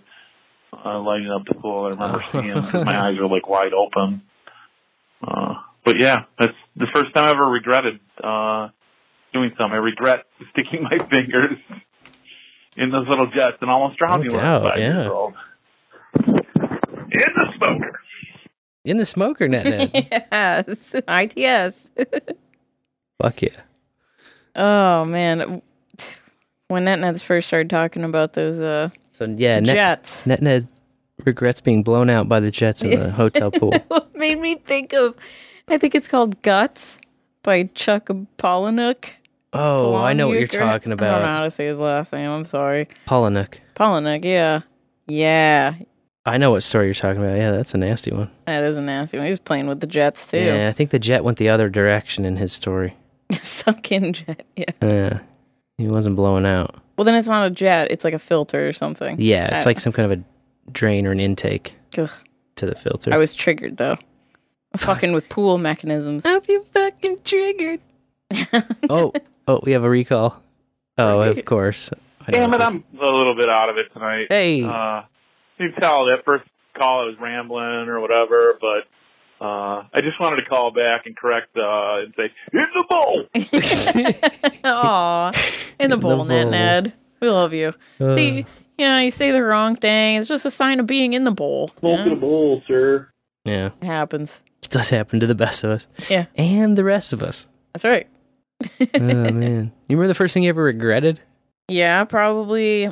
uh, 0.74 1.00
lighting 1.00 1.30
up 1.32 1.44
the 1.48 1.54
pool. 1.56 1.86
I 1.86 1.90
remember 1.90 2.24
seeing 2.34 2.52
'cause 2.54 2.86
my 2.86 3.00
eyes 3.08 3.18
were 3.18 3.28
like 3.28 3.48
wide 3.48 3.74
open. 3.74 4.22
Uh, 5.26 5.54
but 5.86 6.00
yeah, 6.00 6.26
that's 6.40 6.54
the 6.76 6.88
first 6.94 7.14
time 7.16 7.26
I 7.26 7.32
ever 7.32 7.46
regretted, 7.46 8.00
uh, 8.24 8.70
doing 9.34 9.52
something. 9.58 9.74
I 9.74 9.78
regret 9.78 10.26
sticking 10.52 10.84
my 10.84 10.98
fingers 11.10 11.58
in 12.78 12.92
those 12.92 13.08
little 13.08 13.28
jets 13.28 13.58
and 13.62 13.70
almost 13.70 13.98
drowning 13.98 14.28
No 14.28 14.36
when 14.36 14.44
doubt, 14.44 14.80
yeah. 14.80 15.10
In 17.14 17.34
the 17.36 17.54
smoker. 17.58 18.00
In 18.84 18.98
the 18.98 19.06
smoker 19.06 19.48
net 19.48 19.66
net. 19.66 20.28
yes. 20.32 20.96
ITS. 21.08 21.90
Fuck 23.22 23.42
yeah. 23.42 23.50
oh 24.56 25.06
man. 25.06 25.62
When 26.68 26.86
NetNets 26.86 27.22
first 27.22 27.48
started 27.48 27.70
talking 27.70 28.06
about 28.06 28.34
those 28.34 28.60
uh 28.60 28.90
So 29.10 29.26
yeah, 29.26 29.60
net, 29.60 29.76
Jets. 29.76 30.26
Net 30.26 30.42
net 30.42 30.64
regrets 31.26 31.62
being 31.62 31.84
blown 31.84 32.10
out 32.10 32.28
by 32.28 32.40
the 32.40 32.52
jets 32.52 32.82
in 32.84 32.92
the 32.92 33.12
hotel 33.22 33.52
pool. 33.52 33.74
it 33.74 34.16
made 34.16 34.40
me 34.40 34.56
think 34.56 34.94
of 34.94 35.16
I 35.68 35.78
think 35.78 35.96
it's 35.96 36.08
called 36.08 36.42
Guts 36.42 36.98
by 37.44 37.64
Chuck 37.76 38.08
Palahniuk. 38.38 39.10
Oh, 39.54 39.96
I 39.96 40.14
know 40.14 40.28
what 40.28 40.38
you're 40.38 40.48
Palahniuk, 40.48 40.56
or- 40.56 40.60
talking 40.60 40.92
I 40.94 40.96
don't 40.96 41.08
know 41.08 41.18
about. 41.18 41.28
how 41.28 41.44
to 41.44 41.52
say 41.52 41.66
his 41.68 41.78
last 41.80 42.14
name. 42.14 42.30
I'm 42.30 42.44
sorry. 42.46 42.88
Pollinuk. 43.08 43.56
Palahniuk, 43.76 44.24
yeah. 44.24 44.62
Yeah. 45.08 45.76
I 46.26 46.38
know 46.38 46.52
what 46.52 46.62
story 46.64 46.86
you're 46.86 46.94
talking 46.94 47.22
about. 47.22 47.36
Yeah, 47.38 47.52
that's 47.52 47.74
a 47.74 47.78
nasty 47.78 48.12
one. 48.12 48.30
That 48.46 48.64
is 48.64 48.78
a 48.78 48.82
nasty 48.82 49.18
one. 49.18 49.26
He 49.26 49.32
was 49.32 49.40
playing 49.40 49.68
with 49.68 49.80
the 49.80 49.88
Jets 49.88 50.30
too. 50.30 50.38
Yeah, 50.38 50.70
I 50.70 50.72
think 50.72 50.92
the 50.92 51.00
jet 51.00 51.24
went 51.24 51.38
the 51.40 51.50
other 51.50 51.68
direction 51.70 52.26
in 52.26 52.38
his 52.38 52.54
story. 52.54 52.96
Sunk 53.42 53.92
in 53.92 54.14
jet. 54.14 54.46
Yeah. 54.56 54.66
Yeah, 54.82 55.20
he 55.78 55.88
wasn't 55.88 56.16
blowing 56.16 56.46
out. 56.46 56.76
Well, 56.96 57.06
then 57.06 57.16
it's 57.16 57.28
not 57.28 57.48
a 57.48 57.50
jet. 57.50 57.90
It's 57.90 58.04
like 58.04 58.14
a 58.14 58.20
filter 58.20 58.68
or 58.70 58.74
something. 58.74 59.20
Yeah, 59.20 59.50
I 59.52 59.56
it's 59.58 59.66
like 59.66 59.80
some 59.80 59.92
kind 59.94 60.12
of 60.12 60.20
a 60.20 60.24
drain 60.72 61.08
or 61.08 61.12
an 61.12 61.20
intake 61.20 61.74
Ugh. 61.98 62.12
to 62.58 62.66
the 62.68 62.76
filter. 62.76 63.12
I 63.12 63.18
was 63.18 63.34
triggered 63.34 63.78
though. 63.78 63.98
I'm 64.74 64.78
fucking 64.80 65.14
with 65.14 65.30
pool 65.30 65.58
mechanisms. 65.58 66.26
I'll 66.26 66.42
be 66.42 66.60
fucking 66.74 67.20
triggered. 67.24 67.80
oh, 68.90 69.12
oh, 69.48 69.60
we 69.64 69.74
have 69.74 69.84
a 69.84 69.90
recall. 69.90 70.42
Oh, 70.98 71.20
of 71.22 71.44
course. 71.46 71.90
I 72.28 72.32
Damn 72.32 72.54
it, 72.54 72.58
this- 72.60 72.68
I'm 72.70 72.84
a 73.00 73.06
little 73.06 73.36
bit 73.36 73.50
out 73.50 73.70
of 73.70 73.78
it 73.78 73.92
tonight. 73.94 74.28
Hey. 74.30 74.64
Uh, 74.64 75.02
you 75.58 75.72
can 75.72 75.82
tell 75.82 76.06
that 76.06 76.24
first 76.26 76.46
call 76.78 77.02
I 77.02 77.06
was 77.06 77.16
rambling 77.20 77.90
or 77.90 78.00
whatever, 78.00 78.58
but 78.62 79.44
uh, 79.46 79.84
I 79.94 80.02
just 80.02 80.20
wanted 80.20 80.38
to 80.38 80.46
call 80.50 80.72
back 80.72 81.06
and 81.06 81.18
correct 81.18 81.56
uh, 81.58 82.02
and 82.04 82.14
say, 82.16 82.32
in 82.54 82.66
the 82.78 82.86
bowl! 82.88 83.26
Aw, 84.64 85.32
in 85.80 85.90
the 85.90 85.98
bowl, 85.98 86.26
Ned. 86.26 86.50
Ned. 86.52 86.94
We 87.20 87.30
love 87.30 87.54
you. 87.54 87.74
Uh. 88.00 88.16
See, 88.16 88.46
you 88.78 88.88
know, 88.88 89.00
you 89.00 89.12
say 89.12 89.32
the 89.32 89.44
wrong 89.44 89.76
thing. 89.76 90.18
It's 90.18 90.28
just 90.28 90.46
a 90.46 90.52
sign 90.52 90.80
of 90.80 90.88
being 90.88 91.14
in 91.14 91.24
the 91.24 91.32
bowl. 91.32 91.70
you 91.82 92.10
the 92.10 92.16
bowl, 92.16 92.62
sir. 92.68 93.10
Yeah, 93.46 93.72
It 93.82 93.86
happens. 93.86 94.40
It 94.64 94.70
does 94.70 94.90
happen 94.90 95.20
to 95.20 95.28
the 95.28 95.36
best 95.36 95.64
of 95.64 95.72
us 95.72 95.88
Yeah, 96.10 96.26
and 96.36 96.78
the 96.78 96.84
rest 96.84 97.14
of 97.14 97.22
us. 97.24 97.48
that's 97.74 97.84
right. 97.86 98.08
oh 98.80 99.00
man, 99.00 99.72
you 99.88 99.96
remember 99.98 100.08
the 100.08 100.14
first 100.14 100.34
thing 100.34 100.44
you 100.44 100.50
ever 100.50 100.64
regretted? 100.64 101.20
Yeah, 101.68 102.04
probably 102.04 102.90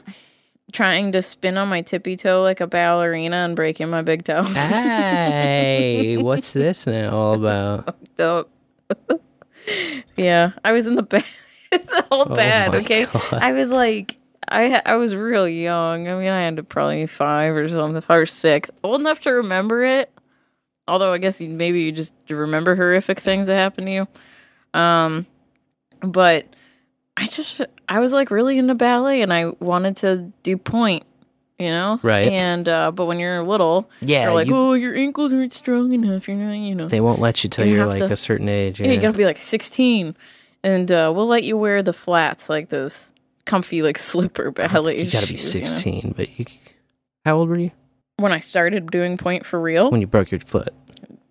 trying 0.71 1.11
to 1.13 1.21
spin 1.21 1.57
on 1.57 1.67
my 1.67 1.81
tippy 1.81 2.15
toe 2.15 2.41
like 2.43 2.61
a 2.61 2.67
ballerina 2.67 3.35
and 3.37 3.55
breaking 3.55 3.89
my 3.89 4.01
big 4.03 4.23
toe. 4.23 4.43
Hey, 4.43 6.17
what's 6.21 6.53
this 6.53 6.85
now 6.87 7.15
all 7.15 7.33
about? 7.33 7.97
Don't. 8.15 8.47
yeah, 10.17 10.51
I 10.63 10.71
was 10.71 10.87
in 10.87 10.95
the 10.95 11.03
bed. 11.03 11.23
it's 11.71 11.93
all 12.11 12.31
Oh 12.31 12.35
bad. 12.35 12.73
okay, 12.75 13.05
God. 13.05 13.33
I 13.33 13.51
was 13.51 13.69
like, 13.71 14.15
I 14.47 14.81
I 14.85 14.95
was 14.95 15.15
real 15.15 15.47
young. 15.47 16.07
I 16.07 16.15
mean, 16.15 16.29
I 16.29 16.41
had 16.41 16.55
to 16.57 16.63
probably 16.63 17.05
five 17.07 17.55
or 17.55 17.67
something, 17.69 18.01
five 18.01 18.21
or 18.21 18.25
six, 18.25 18.71
old 18.83 19.01
enough 19.01 19.19
to 19.21 19.31
remember 19.31 19.83
it. 19.83 20.11
Although 20.89 21.13
I 21.13 21.17
guess 21.19 21.39
you, 21.39 21.47
maybe 21.49 21.81
you 21.81 21.91
just 21.91 22.13
remember 22.29 22.75
horrific 22.75 23.19
things 23.19 23.47
that 23.47 23.55
happened 23.55 23.87
to 23.87 23.91
you. 23.93 24.07
Um, 24.79 25.25
but 26.01 26.45
I 27.17 27.25
just 27.25 27.61
I 27.87 27.99
was 27.99 28.11
like 28.13 28.31
really 28.31 28.57
into 28.57 28.75
ballet 28.75 29.21
and 29.21 29.33
I 29.33 29.47
wanted 29.59 29.97
to 29.97 30.31
do 30.43 30.57
point, 30.57 31.03
you 31.57 31.69
know, 31.69 31.99
Right. 32.03 32.27
And 32.31 32.67
uh, 32.67 32.91
but 32.91 33.05
when 33.05 33.19
you're 33.19 33.43
little, 33.43 33.89
Yeah, 34.01 34.25
they're 34.25 34.33
like, 34.33 34.47
you- 34.47 34.55
oh, 34.55 34.73
your 34.73 34.95
ankles 34.95 35.33
aren't 35.33 35.53
strong 35.53 35.91
enough. 35.93 36.27
You're 36.27 36.37
not, 36.37 36.53
you 36.53 36.75
know. 36.75 36.87
They 36.87 37.01
won't 37.01 37.19
let 37.19 37.43
you 37.43 37.49
till 37.49 37.65
You 37.65 37.81
are 37.81 37.87
like 37.87 37.97
to- 37.99 38.11
a 38.11 38.17
certain 38.17 38.49
age. 38.49 38.79
Yeah, 38.79 38.87
Yeah, 38.87 38.93
you 38.93 39.01
gotta 39.01 39.17
be 39.17 39.25
like 39.25 39.37
16, 39.37 40.15
and 40.63 40.91
uh, 40.91 41.11
we'll 41.15 41.27
let 41.27 41.43
you 41.43 41.57
wear 41.57 41.83
the 41.83 41.93
flats, 41.93 42.49
like 42.49 42.69
those 42.69 43.07
comfy 43.45 43.81
like 43.81 43.97
slipper 43.97 44.51
ballet. 44.51 45.03
you 45.03 45.11
gotta 45.11 45.27
be 45.27 45.35
shoes, 45.37 45.55
you 45.55 45.61
know? 45.61 45.65
16. 45.67 46.13
But 46.15 46.39
you, 46.39 46.45
how 47.25 47.37
old 47.37 47.49
were 47.49 47.57
you 47.57 47.71
When 48.19 48.31
I 48.31 48.39
started 48.39 48.91
doing 48.91 49.17
point 49.17 49.45
for 49.45 49.59
real, 49.59 49.89
when 49.91 50.01
you 50.01 50.07
broke 50.07 50.31
your 50.31 50.39
foot? 50.41 50.73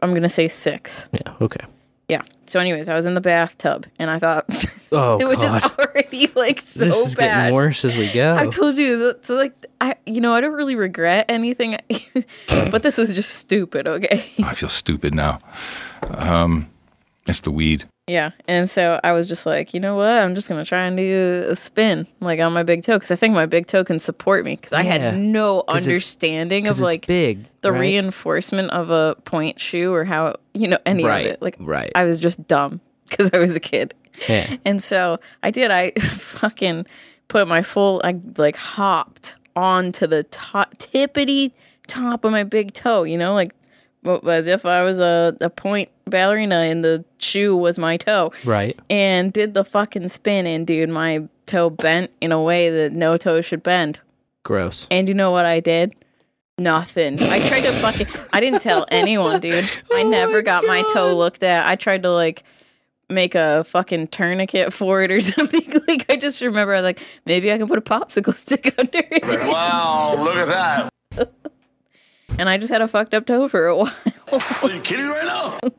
I'm 0.00 0.14
gonna 0.14 0.28
say 0.28 0.48
six. 0.48 1.08
Yeah. 1.12 1.34
Okay. 1.40 1.64
Yeah. 2.08 2.22
So, 2.46 2.58
anyways, 2.58 2.88
I 2.88 2.94
was 2.94 3.04
in 3.04 3.12
the 3.12 3.20
bathtub, 3.20 3.86
and 3.98 4.10
I 4.10 4.18
thought 4.18 4.46
Oh 4.92 5.18
it 5.18 5.26
was 5.26 5.36
God. 5.36 5.60
just 5.60 5.78
already 5.78 6.28
like 6.34 6.60
so 6.62 6.86
this 6.86 6.96
is 7.08 7.14
bad. 7.14 7.40
getting 7.42 7.54
worse 7.54 7.84
as 7.84 7.94
we 7.94 8.10
go. 8.10 8.34
I 8.34 8.46
told 8.46 8.76
you. 8.76 9.14
So 9.22 9.34
like, 9.34 9.52
I 9.82 9.96
you 10.06 10.20
know 10.22 10.32
I 10.32 10.40
don't 10.40 10.54
really 10.54 10.76
regret 10.76 11.26
anything, 11.28 11.76
but 12.48 12.82
this 12.82 12.96
was 12.96 13.12
just 13.12 13.30
stupid. 13.34 13.86
Okay. 13.86 14.30
I 14.42 14.54
feel 14.54 14.70
stupid 14.70 15.14
now. 15.14 15.38
Um, 16.02 16.70
it's 17.26 17.42
the 17.42 17.50
weed. 17.50 17.84
Yeah, 18.08 18.30
and 18.48 18.68
so 18.70 18.98
I 19.04 19.12
was 19.12 19.28
just 19.28 19.44
like, 19.46 19.74
you 19.74 19.80
know 19.80 19.96
what? 19.96 20.08
I'm 20.08 20.34
just 20.34 20.48
gonna 20.48 20.64
try 20.64 20.84
and 20.86 20.96
do 20.96 21.44
a 21.48 21.54
spin 21.54 22.06
like 22.20 22.40
on 22.40 22.52
my 22.52 22.62
big 22.62 22.82
toe 22.82 22.96
because 22.96 23.10
I 23.10 23.16
think 23.16 23.34
my 23.34 23.46
big 23.46 23.66
toe 23.66 23.84
can 23.84 23.98
support 23.98 24.44
me 24.44 24.56
because 24.56 24.72
I 24.72 24.82
Yeah, 24.82 24.98
had 24.98 25.18
no 25.18 25.60
'cause 25.62 25.76
it's- 25.76 25.86
understanding 25.86 26.64
'cause 26.64 26.80
of 26.80 26.86
it's 26.86 26.92
like 26.94 27.06
big, 27.06 27.46
the 27.60 27.70
right? 27.72 27.80
reinforcement 27.80 28.70
of 28.70 28.90
a 28.90 29.14
point 29.24 29.60
shoe 29.60 29.92
or 29.92 30.04
how 30.04 30.36
you 30.54 30.66
know 30.68 30.78
any 30.86 31.04
Right, 31.04 31.26
of 31.26 31.32
it. 31.34 31.42
Like, 31.42 31.56
right. 31.60 31.92
I 31.94 32.04
was 32.04 32.18
just 32.18 32.46
dumb 32.48 32.80
because 33.08 33.30
I 33.32 33.38
was 33.38 33.54
a 33.54 33.60
kid. 33.60 33.94
Yeah. 34.28 34.56
And 34.64 34.82
so 34.82 35.20
I 35.42 35.50
did. 35.50 35.70
I 35.70 35.90
fucking 36.00 36.86
put 37.28 37.46
my 37.46 37.62
full. 37.62 38.00
I 38.02 38.18
like 38.36 38.56
hopped 38.56 39.34
onto 39.54 40.06
the 40.06 40.22
top, 40.24 40.76
tippity 40.78 41.52
top 41.86 42.24
of 42.24 42.32
my 42.32 42.42
big 42.44 42.72
toe. 42.72 43.02
You 43.04 43.18
know, 43.18 43.34
like 43.34 43.52
well, 44.02 44.26
as 44.28 44.46
if 44.46 44.64
I 44.64 44.82
was 44.82 44.98
a, 44.98 45.36
a 45.40 45.50
point 45.50 45.88
ballerina 46.08 46.56
and 46.56 46.82
the 46.82 47.04
shoe 47.18 47.56
was 47.56 47.78
my 47.78 47.96
toe. 47.96 48.32
Right. 48.44 48.78
And 48.88 49.32
did 49.32 49.54
the 49.54 49.64
fucking 49.64 50.08
spin, 50.08 50.46
and 50.46 50.66
dude, 50.66 50.88
my 50.88 51.28
toe 51.46 51.70
bent 51.70 52.10
in 52.20 52.32
a 52.32 52.42
way 52.42 52.70
that 52.70 52.92
no 52.92 53.16
toe 53.16 53.40
should 53.40 53.62
bend. 53.62 54.00
Gross. 54.44 54.86
And 54.90 55.08
you 55.08 55.14
know 55.14 55.30
what 55.30 55.44
I 55.44 55.60
did? 55.60 55.94
Nothing. 56.58 57.22
I 57.22 57.38
tried 57.46 57.60
to 57.60 57.70
fucking. 57.70 58.06
I 58.32 58.40
didn't 58.40 58.62
tell 58.62 58.84
anyone, 58.90 59.40
dude. 59.40 59.64
I 59.92 60.02
oh 60.02 60.08
never 60.08 60.42
got 60.42 60.64
my 60.66 60.82
toe 60.92 61.16
looked 61.16 61.42
at. 61.42 61.68
I 61.68 61.76
tried 61.76 62.02
to 62.02 62.10
like 62.10 62.42
make 63.08 63.34
a 63.34 63.64
fucking 63.64 64.08
tourniquet 64.08 64.72
for 64.72 65.02
it 65.02 65.10
or 65.10 65.20
something. 65.20 65.82
Like 65.86 66.06
I 66.08 66.16
just 66.16 66.40
remember, 66.40 66.80
like 66.80 67.00
maybe 67.26 67.52
I 67.52 67.58
can 67.58 67.68
put 67.68 67.78
a 67.78 67.82
popsicle 67.82 68.34
stick 68.34 68.74
under 68.78 68.98
it. 68.98 69.22
Wow, 69.24 70.16
look 70.18 70.36
at 70.36 70.48
that. 70.48 70.92
And 72.38 72.48
I 72.48 72.58
just 72.58 72.72
had 72.72 72.82
a 72.82 72.88
fucked 72.88 73.14
up 73.14 73.26
toe 73.26 73.48
for 73.48 73.66
a 73.66 73.76
while. 73.76 73.92
Are 74.62 74.70
you 74.70 74.80
kidding 74.80 75.06
right 75.08 75.24
now? 75.24 75.58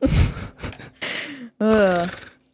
Ugh. 1.60 2.10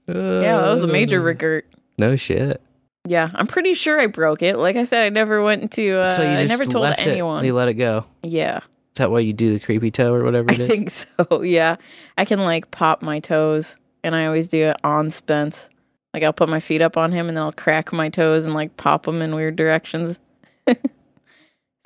yeah, 0.08 0.12
that 0.60 0.72
was 0.72 0.82
a 0.82 0.86
major 0.88 1.20
regret. 1.20 1.64
No 1.98 2.16
shit. 2.16 2.60
Yeah, 3.06 3.30
I'm 3.34 3.46
pretty 3.46 3.74
sure 3.74 4.00
I 4.00 4.06
broke 4.08 4.42
it. 4.42 4.58
Like 4.58 4.76
I 4.76 4.84
said, 4.84 5.04
I 5.04 5.08
never 5.10 5.42
went 5.42 5.72
to. 5.72 6.00
Uh, 6.00 6.06
so 6.06 6.22
you 6.22 6.28
I 6.28 6.44
never 6.46 6.64
told 6.64 6.82
left 6.82 7.00
anyone. 7.00 7.44
It. 7.44 7.46
You 7.48 7.54
let 7.54 7.68
it 7.68 7.74
go. 7.74 8.04
Yeah. 8.22 8.58
Is 8.58 8.98
that 8.98 9.10
why 9.10 9.20
you 9.20 9.32
do 9.32 9.52
the 9.52 9.60
creepy 9.60 9.90
toe 9.90 10.12
or 10.12 10.24
whatever 10.24 10.50
I 10.50 10.54
it 10.54 10.60
is? 10.60 10.68
think 10.68 10.90
so. 10.90 11.42
Yeah, 11.42 11.76
I 12.18 12.24
can 12.24 12.40
like 12.40 12.70
pop 12.70 13.02
my 13.02 13.20
toes, 13.20 13.76
and 14.02 14.14
I 14.16 14.26
always 14.26 14.48
do 14.48 14.66
it 14.66 14.76
on 14.82 15.10
Spence. 15.10 15.68
Like 16.12 16.22
I'll 16.22 16.32
put 16.32 16.48
my 16.48 16.60
feet 16.60 16.82
up 16.82 16.96
on 16.96 17.12
him, 17.12 17.28
and 17.28 17.36
then 17.36 17.44
I'll 17.44 17.52
crack 17.52 17.92
my 17.92 18.08
toes 18.08 18.44
and 18.44 18.54
like 18.54 18.76
pop 18.76 19.04
them 19.04 19.22
in 19.22 19.34
weird 19.34 19.54
directions. 19.56 20.18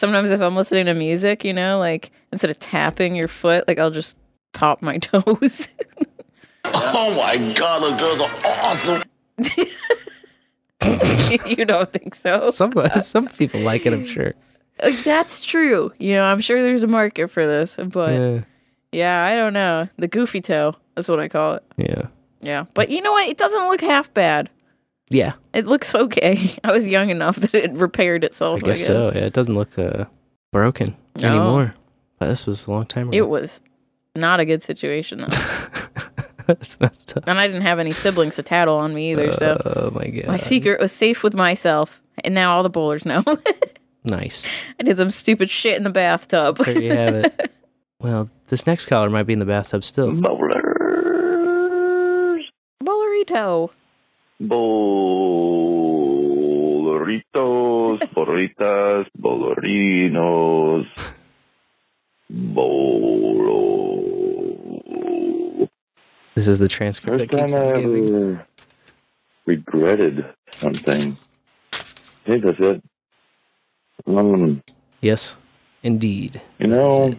Sometimes 0.00 0.30
if 0.30 0.40
I'm 0.40 0.56
listening 0.56 0.86
to 0.86 0.94
music, 0.94 1.44
you 1.44 1.52
know, 1.52 1.78
like 1.78 2.10
instead 2.32 2.50
of 2.50 2.58
tapping 2.58 3.14
your 3.14 3.28
foot, 3.28 3.68
like 3.68 3.78
I'll 3.78 3.90
just 3.90 4.16
pop 4.54 4.80
my 4.80 4.96
toes. 4.98 5.68
Oh 6.72 7.14
my 7.16 7.36
god, 7.54 7.82
those 7.82 8.00
girls 8.00 8.20
are 8.20 8.30
awesome. 8.46 9.02
you 11.46 11.64
don't 11.64 11.90
think 11.92 12.14
so? 12.14 12.50
Some 12.50 12.72
uh, 12.76 13.00
some 13.00 13.28
people 13.28 13.60
like 13.60 13.86
it, 13.86 13.92
I'm 13.92 14.06
sure. 14.06 14.34
Like, 14.82 15.02
that's 15.02 15.44
true. 15.44 15.92
You 15.98 16.14
know, 16.14 16.24
I'm 16.24 16.40
sure 16.40 16.62
there's 16.62 16.82
a 16.82 16.86
market 16.86 17.28
for 17.28 17.46
this, 17.46 17.76
but 17.76 18.12
Yeah. 18.12 18.40
yeah, 18.92 19.24
I 19.24 19.36
don't 19.36 19.52
know. 19.54 19.88
The 19.96 20.06
goofy 20.08 20.40
toe. 20.40 20.74
That's 20.94 21.08
what 21.08 21.18
I 21.18 21.28
call 21.28 21.54
it. 21.54 21.64
Yeah. 21.76 22.02
Yeah. 22.40 22.66
But 22.74 22.90
you 22.90 23.02
know 23.02 23.12
what? 23.12 23.28
It 23.28 23.38
doesn't 23.38 23.68
look 23.68 23.80
half 23.80 24.12
bad. 24.14 24.50
Yeah. 25.10 25.32
It 25.52 25.66
looks 25.66 25.94
okay. 25.94 26.38
I 26.64 26.72
was 26.72 26.86
young 26.86 27.10
enough 27.10 27.36
that 27.36 27.54
it 27.54 27.72
repaired 27.72 28.24
itself. 28.24 28.62
I 28.64 28.70
itself. 28.70 29.04
guess, 29.04 29.12
so. 29.12 29.18
Yeah, 29.18 29.26
it 29.26 29.32
doesn't 29.32 29.54
look 29.54 29.78
uh, 29.78 30.04
broken 30.52 30.96
No. 31.16 31.28
anymore. 31.28 31.74
But 32.18 32.28
this 32.28 32.46
was 32.46 32.66
a 32.66 32.70
long 32.70 32.86
time 32.86 33.08
ago. 33.08 33.16
It 33.18 33.28
was 33.28 33.60
not 34.16 34.40
a 34.40 34.44
good 34.44 34.62
situation 34.62 35.18
though. 35.18 35.26
That's 36.46 36.80
messed 36.80 37.16
up. 37.16 37.24
and 37.28 37.38
I 37.38 37.46
didn't 37.46 37.62
have 37.62 37.78
any 37.78 37.92
siblings 37.92 38.36
to 38.36 38.42
tattle 38.42 38.76
on 38.76 38.92
me 38.94 39.12
either, 39.12 39.32
so 39.32 39.60
Oh 39.64 39.90
my 39.92 40.08
god. 40.08 40.26
my 40.26 40.36
secret 40.36 40.80
was 40.80 40.90
safe 40.92 41.22
with 41.22 41.34
myself. 41.34 42.02
And 42.24 42.34
now 42.34 42.56
all 42.56 42.62
the 42.62 42.70
bowlers 42.70 43.04
know. 43.06 43.22
Nice. 44.02 44.46
I 44.78 44.82
did 44.82 44.96
some 44.96 45.10
stupid 45.10 45.50
shit 45.50 45.76
in 45.76 45.82
the 45.82 45.90
bathtub. 45.90 46.56
There 46.56 46.80
you 46.80 46.90
have 46.90 47.14
it. 47.16 47.52
well, 48.00 48.30
this 48.46 48.66
next 48.66 48.86
caller 48.86 49.10
might 49.10 49.24
be 49.24 49.34
in 49.34 49.40
the 49.40 49.44
bathtub 49.44 49.84
still. 49.84 50.10
Bowlers. 50.10 50.54
Bowlerito. 52.82 53.68
Boleritos, 56.70 58.00
boleritas, 58.14 59.06
bolerinos, 59.18 60.86
bolo. 62.28 63.70
This 66.34 66.46
is 66.48 66.58
the 66.58 66.68
transcript 66.68 67.18
First 67.18 67.30
that 67.32 67.38
keeps 67.42 67.54
I 67.54 67.58
on 67.58 67.74
giving. 67.82 68.40
regretted 69.46 70.24
something. 70.52 71.16
I 71.72 71.76
think 72.30 72.44
that's 72.44 72.58
it. 72.60 72.82
Um, 74.06 74.62
Yes, 75.02 75.36
indeed. 75.82 76.40
you 76.58 76.66
know, 76.66 77.10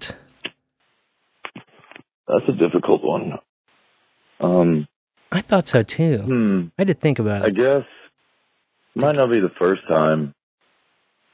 that's 2.28 2.48
a 2.48 2.52
difficult 2.54 3.04
one. 3.04 3.34
Um, 4.40 4.88
I 5.32 5.42
thought 5.42 5.68
so 5.68 5.84
too. 5.84 6.18
Hmm. 6.20 6.66
I 6.78 6.84
did 6.84 7.00
think 7.00 7.20
about 7.20 7.44
it. 7.44 7.48
I 7.48 7.52
guess 7.52 7.86
might 8.96 9.16
not 9.16 9.32
be 9.32 9.40
the 9.40 9.52
first 9.60 9.82
time, 9.90 10.34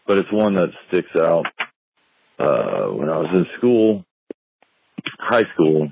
but 0.05 0.17
it's 0.17 0.31
one 0.31 0.55
that 0.55 0.69
sticks 0.87 1.15
out. 1.15 1.45
Uh, 2.39 2.91
when 2.91 3.09
I 3.09 3.17
was 3.17 3.29
in 3.33 3.45
school, 3.57 4.05
high 5.17 5.45
school, 5.53 5.91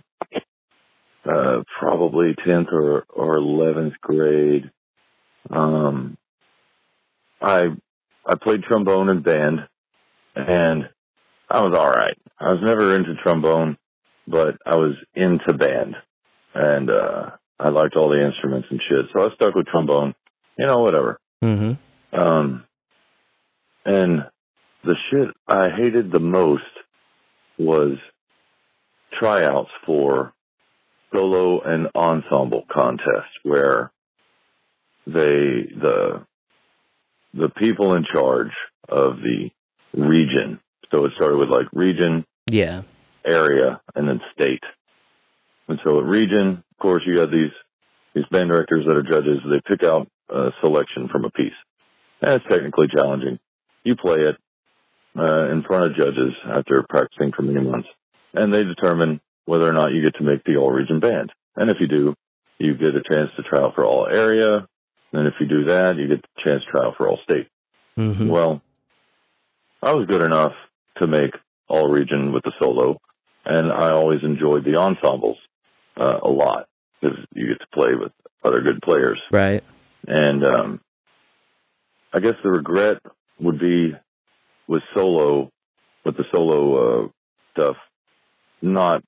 uh, 1.25 1.63
probably 1.79 2.35
10th 2.45 2.71
or, 2.71 3.05
or 3.09 3.35
11th 3.37 3.93
grade, 3.99 4.69
um, 5.49 6.17
I, 7.41 7.63
I 8.27 8.35
played 8.35 8.61
trombone 8.63 9.09
in 9.09 9.23
band 9.23 9.61
and 10.35 10.87
I 11.49 11.61
was 11.61 11.75
alright. 11.75 12.17
I 12.39 12.51
was 12.51 12.61
never 12.61 12.93
into 12.93 13.15
trombone, 13.15 13.77
but 14.27 14.57
I 14.65 14.75
was 14.75 14.93
into 15.15 15.53
band 15.53 15.95
and, 16.53 16.91
uh, 16.91 17.31
I 17.59 17.69
liked 17.69 17.95
all 17.95 18.09
the 18.09 18.23
instruments 18.25 18.67
and 18.69 18.81
shit. 18.87 19.05
So 19.13 19.29
I 19.29 19.33
stuck 19.35 19.55
with 19.55 19.67
trombone, 19.67 20.13
you 20.57 20.65
know, 20.65 20.79
whatever. 20.79 21.19
Mm-hmm. 21.43 22.19
Um, 22.19 22.63
and 23.85 24.25
the 24.83 24.95
shit 25.09 25.29
I 25.47 25.69
hated 25.69 26.11
the 26.11 26.19
most 26.19 26.63
was 27.57 27.97
tryouts 29.19 29.71
for 29.85 30.33
solo 31.13 31.61
and 31.61 31.87
ensemble 31.95 32.65
contests 32.69 33.31
where 33.43 33.91
they, 35.07 35.69
the, 35.79 36.25
the 37.33 37.49
people 37.49 37.95
in 37.95 38.05
charge 38.13 38.51
of 38.89 39.17
the 39.17 39.49
region. 39.93 40.59
So 40.91 41.05
it 41.05 41.13
started 41.15 41.37
with 41.37 41.49
like 41.49 41.67
region, 41.73 42.25
Yeah. 42.49 42.81
area, 43.25 43.81
and 43.95 44.07
then 44.07 44.19
state. 44.33 44.63
And 45.67 45.79
so 45.83 45.99
at 45.99 46.05
region, 46.05 46.63
of 46.71 46.77
course, 46.79 47.03
you 47.05 47.19
had 47.19 47.31
these 47.31 47.51
these 48.13 48.25
band 48.31 48.49
directors 48.49 48.85
that 48.87 48.95
are 48.95 49.03
judges, 49.03 49.39
they 49.43 49.61
pick 49.67 49.83
out 49.83 50.07
a 50.29 50.51
selection 50.61 51.09
from 51.09 51.25
a 51.25 51.29
piece. 51.29 51.53
And 52.21 52.33
it's 52.33 52.45
technically 52.49 52.87
challenging. 52.95 53.39
You 53.83 53.95
play 53.97 54.21
it 54.21 54.37
uh, 55.17 55.51
in 55.51 55.63
front 55.63 55.85
of 55.85 55.97
judges 55.97 56.33
after 56.49 56.85
practicing 56.87 57.33
for 57.33 57.41
many 57.41 57.59
months, 57.59 57.89
and 58.33 58.53
they 58.53 58.63
determine 58.63 59.19
whether 59.45 59.67
or 59.67 59.73
not 59.73 59.91
you 59.91 60.01
get 60.01 60.15
to 60.17 60.23
make 60.23 60.43
the 60.45 60.55
all 60.55 60.71
region 60.71 60.99
band. 60.99 61.31
And 61.55 61.69
if 61.69 61.77
you 61.79 61.87
do, 61.87 62.15
you 62.57 62.75
get 62.75 62.95
a 62.95 63.03
chance 63.13 63.29
to 63.35 63.43
try 63.43 63.59
out 63.59 63.75
for 63.75 63.85
all 63.85 64.07
area. 64.07 64.65
And 65.11 65.27
if 65.27 65.33
you 65.39 65.45
do 65.45 65.65
that, 65.65 65.97
you 65.97 66.07
get 66.07 66.21
the 66.21 66.41
chance 66.43 66.63
to 66.63 66.71
try 66.71 66.85
out 66.85 66.95
for 66.97 67.07
all 67.07 67.19
state. 67.23 67.47
Mm-hmm. 67.97 68.27
Well, 68.27 68.61
I 69.83 69.93
was 69.93 70.07
good 70.07 70.23
enough 70.23 70.53
to 70.97 71.07
make 71.07 71.31
all 71.67 71.89
region 71.89 72.33
with 72.33 72.43
the 72.43 72.53
solo, 72.59 72.97
and 73.45 73.71
I 73.71 73.91
always 73.91 74.23
enjoyed 74.23 74.65
the 74.65 74.77
ensembles 74.77 75.37
uh, 75.99 76.19
a 76.23 76.29
lot 76.29 76.67
because 77.01 77.17
you 77.33 77.47
get 77.47 77.59
to 77.59 77.67
play 77.73 77.95
with 77.95 78.11
other 78.43 78.61
good 78.61 78.81
players. 78.81 79.19
Right. 79.31 79.63
And 80.07 80.45
um, 80.45 80.81
I 82.13 82.19
guess 82.19 82.35
the 82.43 82.51
regret 82.51 82.97
would 83.39 83.59
be 83.59 83.93
with 84.67 84.83
solo, 84.95 85.51
with 86.05 86.17
the 86.17 86.25
solo 86.33 87.05
uh, 87.05 87.07
stuff, 87.53 87.77
not 88.61 89.03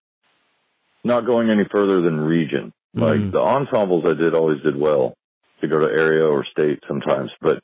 not 1.03 1.25
going 1.25 1.49
any 1.49 1.63
further 1.71 2.01
than 2.01 2.19
region. 2.19 2.73
Like 2.93 3.19
Mm. 3.19 3.31
the 3.31 3.39
ensembles, 3.39 4.03
I 4.05 4.13
did 4.13 4.33
always 4.33 4.61
did 4.61 4.75
well 4.75 5.15
to 5.61 5.67
go 5.67 5.79
to 5.79 5.87
area 5.87 6.25
or 6.25 6.43
state 6.45 6.83
sometimes, 6.87 7.31
but 7.39 7.63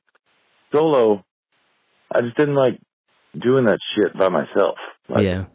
solo, 0.71 1.25
I 2.11 2.21
just 2.21 2.37
didn't 2.37 2.55
like 2.55 2.79
doing 3.37 3.65
that 3.65 3.79
shit 3.95 4.17
by 4.17 4.29
myself. 4.29 4.77
Like, 5.09 5.23
yeah. 5.23 5.45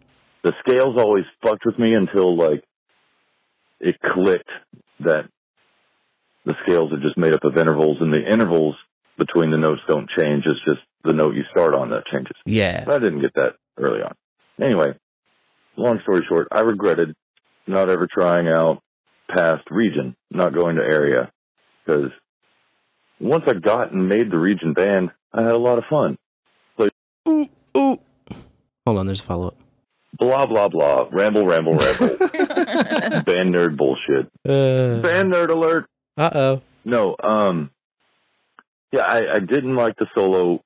the 0.42 0.52
scales 0.60 0.96
always 0.98 1.24
fucked 1.42 1.64
with 1.64 1.78
me 1.78 1.94
until 1.94 2.36
like 2.36 2.62
it 3.80 3.96
clicked 4.00 4.50
that 5.00 5.24
the 6.44 6.55
scales 6.64 6.92
are 6.92 7.00
just 7.00 7.18
made 7.18 7.32
up 7.34 7.44
of 7.44 7.56
intervals 7.56 7.98
and 8.00 8.12
the 8.12 8.26
intervals 8.26 8.74
between 9.18 9.50
the 9.50 9.59
notes 9.59 9.82
don't 9.86 10.09
change. 10.18 10.44
It's 10.46 10.64
just 10.64 10.80
the 11.05 11.12
note 11.12 11.34
you 11.34 11.44
start 11.50 11.74
on 11.74 11.90
that 11.90 12.06
changes. 12.06 12.36
Yeah. 12.44 12.84
I 12.88 12.98
didn't 12.98 13.20
get 13.20 13.34
that 13.34 13.55
early 13.76 14.02
on. 14.02 14.14
Anyway, 14.60 14.94
long 15.76 16.00
story 16.02 16.22
short, 16.28 16.48
I 16.50 16.60
regretted 16.60 17.14
not 17.66 17.88
ever 17.88 18.09
trying 18.10 18.48
out 18.48 18.82
past 19.28 19.64
region, 19.70 20.16
not 20.30 20.55
going 20.55 20.76
to 20.76 20.82
area, 20.82 21.30
because 21.84 22.10
once 23.20 23.44
I 23.46 23.55
got 23.55 23.92
and 23.92 24.09
made 24.09 24.30
the 24.30 24.38
region 24.38 24.72
band, 24.72 25.10
I 25.32 25.42
had 25.42 25.52
a 25.52 25.59
lot 25.59 25.78
of 25.78 25.84
fun. 25.90 26.16
Like, 26.78 26.92
Hold 27.26 28.00
on, 28.86 29.06
there's 29.06 29.20
a 29.20 29.24
follow 29.24 29.48
up. 29.48 29.57
Blah, 30.18 30.46
blah, 30.46 30.68
blah, 30.68 31.08
ramble, 31.10 31.46
ramble, 31.46 31.74
ramble, 31.74 32.08
band 32.18 33.54
nerd 33.54 33.76
bullshit. 33.76 34.26
Uh 34.44 35.00
Band 35.00 35.32
nerd 35.32 35.50
alert. 35.50 35.86
Uh 36.16 36.30
oh. 36.34 36.62
No, 36.84 37.16
um, 37.22 37.70
yeah, 38.92 39.02
I, 39.02 39.34
I 39.34 39.38
didn't 39.38 39.76
like 39.76 39.96
the 39.96 40.06
solo 40.16 40.62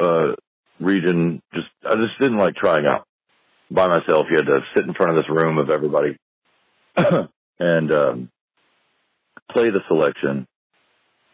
uh, 0.00 0.32
region. 0.80 1.42
Just 1.54 1.68
I 1.88 1.94
just 1.94 2.18
didn't 2.20 2.38
like 2.38 2.56
trying 2.56 2.86
out 2.86 3.06
by 3.70 3.86
myself. 3.86 4.26
You 4.30 4.36
had 4.36 4.46
to 4.46 4.60
sit 4.74 4.84
in 4.84 4.94
front 4.94 5.16
of 5.16 5.16
this 5.16 5.30
room 5.30 5.58
of 5.58 5.70
everybody 5.70 6.16
and 7.58 7.92
um, 7.92 8.30
play 9.52 9.70
the 9.70 9.80
selection. 9.88 10.46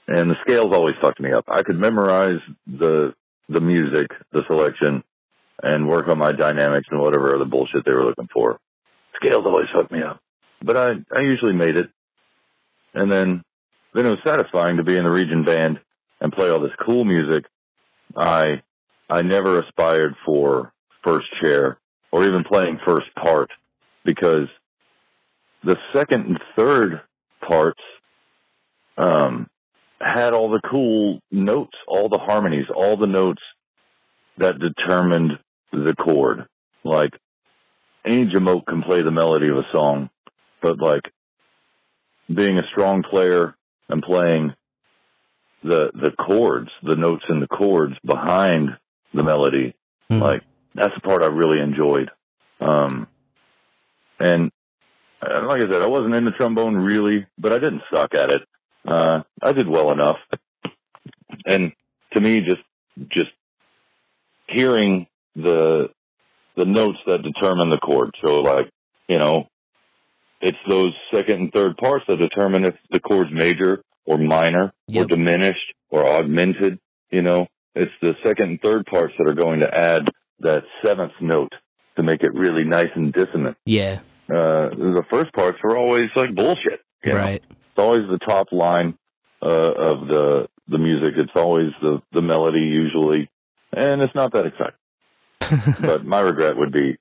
And 0.07 0.29
the 0.29 0.37
scales 0.47 0.75
always 0.75 0.97
fucked 1.01 1.21
me 1.21 1.33
up. 1.33 1.45
I 1.49 1.63
could 1.63 1.79
memorize 1.79 2.41
the 2.67 3.15
the 3.49 3.61
music, 3.61 4.09
the 4.33 4.43
selection, 4.47 5.03
and 5.63 5.89
work 5.89 6.09
on 6.09 6.19
my 6.19 6.33
dynamics 6.33 6.89
and 6.91 7.01
whatever 7.01 7.35
other 7.35 7.45
bullshit 7.45 7.85
they 7.85 7.93
were 7.93 8.05
looking 8.05 8.29
for. 8.33 8.59
Scales 9.17 9.45
always 9.45 9.67
hooked 9.73 9.93
me 9.93 10.03
up, 10.03 10.21
but 10.63 10.77
I 10.77 10.89
I 11.17 11.21
usually 11.21 11.55
made 11.55 11.77
it. 11.77 11.91
And 12.95 13.11
then 13.11 13.43
then 13.95 14.07
it 14.07 14.11
was 14.11 14.19
satisfying 14.27 14.77
to 14.77 14.85
be 14.85 14.97
in 14.97 15.05
the 15.05 15.11
region 15.11 15.45
band 15.45 15.81
and 16.21 16.33
play 16.33 16.51
all 16.51 16.61
this 16.61 16.71
cool 16.85 17.05
music. 17.05 17.45
I 18.17 18.63
I 19.09 19.23
never 19.23 19.61
aspired 19.61 20.15
for 20.25 20.73
first 21.05 21.27
chair 21.43 21.79
or 22.13 22.25
even 22.25 22.45
playing 22.45 22.79
first 22.87 23.07
part 23.23 23.51
because 24.05 24.49
the 25.65 25.77
second 25.95 26.27
and 26.27 26.41
third 26.57 27.01
parts 27.47 27.81
um 28.97 29.49
had 30.01 30.33
all 30.33 30.51
the 30.51 30.61
cool 30.71 31.21
notes, 31.31 31.77
all 31.87 32.09
the 32.09 32.19
harmonies, 32.19 32.67
all 32.75 32.97
the 32.97 33.07
notes 33.07 33.43
that 34.39 34.55
determined 34.59 35.33
the 35.73 35.95
chord. 35.95 36.47
Like 36.85 37.13
any 38.05 38.27
jamoke 38.27 38.67
can 38.67 38.83
play 38.83 39.03
the 39.03 39.11
melody 39.11 39.49
of 39.49 39.57
a 39.57 39.67
song, 39.73 40.11
but 40.63 40.79
like 40.79 41.03
being 42.33 42.59
a 42.59 42.67
strong 42.71 43.03
player 43.03 43.57
and 43.89 44.03
playing 44.03 44.55
the 45.63 45.91
the 45.95 46.13
chords, 46.13 46.71
the 46.83 46.97
notes 46.97 47.25
and 47.29 47.43
the 47.43 47.49
chords 47.49 47.95
behind 48.05 48.71
the 49.13 49.23
melody, 49.23 49.75
like 50.21 50.43
that's 50.75 50.95
the 50.95 51.01
part 51.01 51.23
I 51.23 51.27
really 51.27 51.61
enjoyed. 51.61 52.11
Um, 52.61 53.09
and 54.19 54.51
uh, 55.23 55.47
like 55.47 55.63
I 55.63 55.71
said, 55.71 55.83
I 55.83 55.87
wasn't 55.87 56.15
into 56.15 56.31
trombone 56.33 56.77
really, 56.77 57.27
but 57.39 57.53
I 57.53 57.59
didn't 57.59 57.83
suck 57.93 58.15
at 58.15 58.31
it. 58.31 58.43
Uh, 58.87 59.23
I 59.43 59.53
did 59.53 59.69
well 59.69 59.93
enough. 59.93 60.17
And 61.47 61.73
to 62.15 62.21
me, 62.21 62.41
just 62.41 62.63
just 63.11 63.31
hearing 64.49 65.07
the 65.35 65.89
the 66.57 66.65
notes 66.65 66.99
that 67.07 67.23
determine 67.23 67.71
the 67.71 67.79
chord. 67.79 68.11
So 68.25 68.37
like, 68.39 68.71
you 69.09 69.19
know, 69.19 69.49
it's 70.41 70.59
those 70.69 70.93
second 71.13 71.35
and 71.35 71.53
third 71.53 71.77
parts 71.77 72.05
that 72.09 72.17
determine 72.17 72.65
if 72.65 72.75
the 72.91 73.01
chord's 73.01 73.31
major 73.33 73.83
or 74.05 74.19
minor 74.19 74.73
or 74.95 75.05
diminished 75.05 75.75
or 75.91 76.07
augmented. 76.07 76.79
You 77.11 77.23
know, 77.23 77.47
it's 77.75 77.93
the 78.03 78.15
second 78.25 78.51
and 78.51 78.61
third 78.63 78.87
parts 78.87 79.15
that 79.19 79.29
are 79.29 79.35
going 79.35 79.61
to 79.61 79.69
add 79.73 80.09
that 80.41 80.63
seventh 80.85 81.13
note 81.21 81.53
to 81.97 82.03
make 82.03 82.23
it 82.23 82.35
really 82.35 82.65
nice 82.65 82.91
and 82.95 83.13
dissonant. 83.13 83.57
Yeah. 83.65 84.01
Uh, 84.29 84.71
the 84.71 85.05
first 85.11 85.33
parts 85.33 85.59
are 85.65 85.77
always 85.77 86.07
like 86.17 86.35
bullshit. 86.35 86.81
you 87.05 87.13
know? 87.13 87.19
Right. 87.19 87.43
It's 87.51 87.79
always 87.79 88.09
the 88.09 88.19
top 88.19 88.49
line 88.53 88.97
uh, 89.43 89.47
of 89.47 90.09
the 90.09 90.49
the 90.69 90.79
music. 90.79 91.15
It's 91.17 91.33
always 91.35 91.73
the 91.83 92.01
the 92.13 92.23
melody 92.23 92.61
usually, 92.61 93.29
and 93.73 94.01
it's 94.03 94.15
not 94.15 94.33
that 94.35 94.47
exciting. 94.47 94.75
but 95.81 96.05
my 96.05 96.21
regret 96.21 96.57
would 96.57 96.73
be 96.73 96.97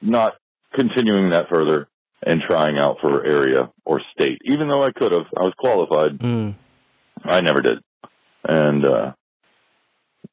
not 0.00 0.34
continuing 0.74 1.30
that 1.30 1.48
further 1.50 1.88
and 2.24 2.40
trying 2.48 2.78
out 2.78 2.98
for 3.00 3.24
area 3.24 3.70
or 3.84 4.00
state. 4.12 4.40
Even 4.44 4.68
though 4.68 4.82
I 4.82 4.92
could 4.92 5.12
have, 5.12 5.26
I 5.36 5.42
was 5.42 5.54
qualified. 5.58 6.18
Mm. 6.18 6.54
I 7.24 7.40
never 7.40 7.60
did. 7.60 7.78
And 8.44 8.84
uh, 8.84 9.12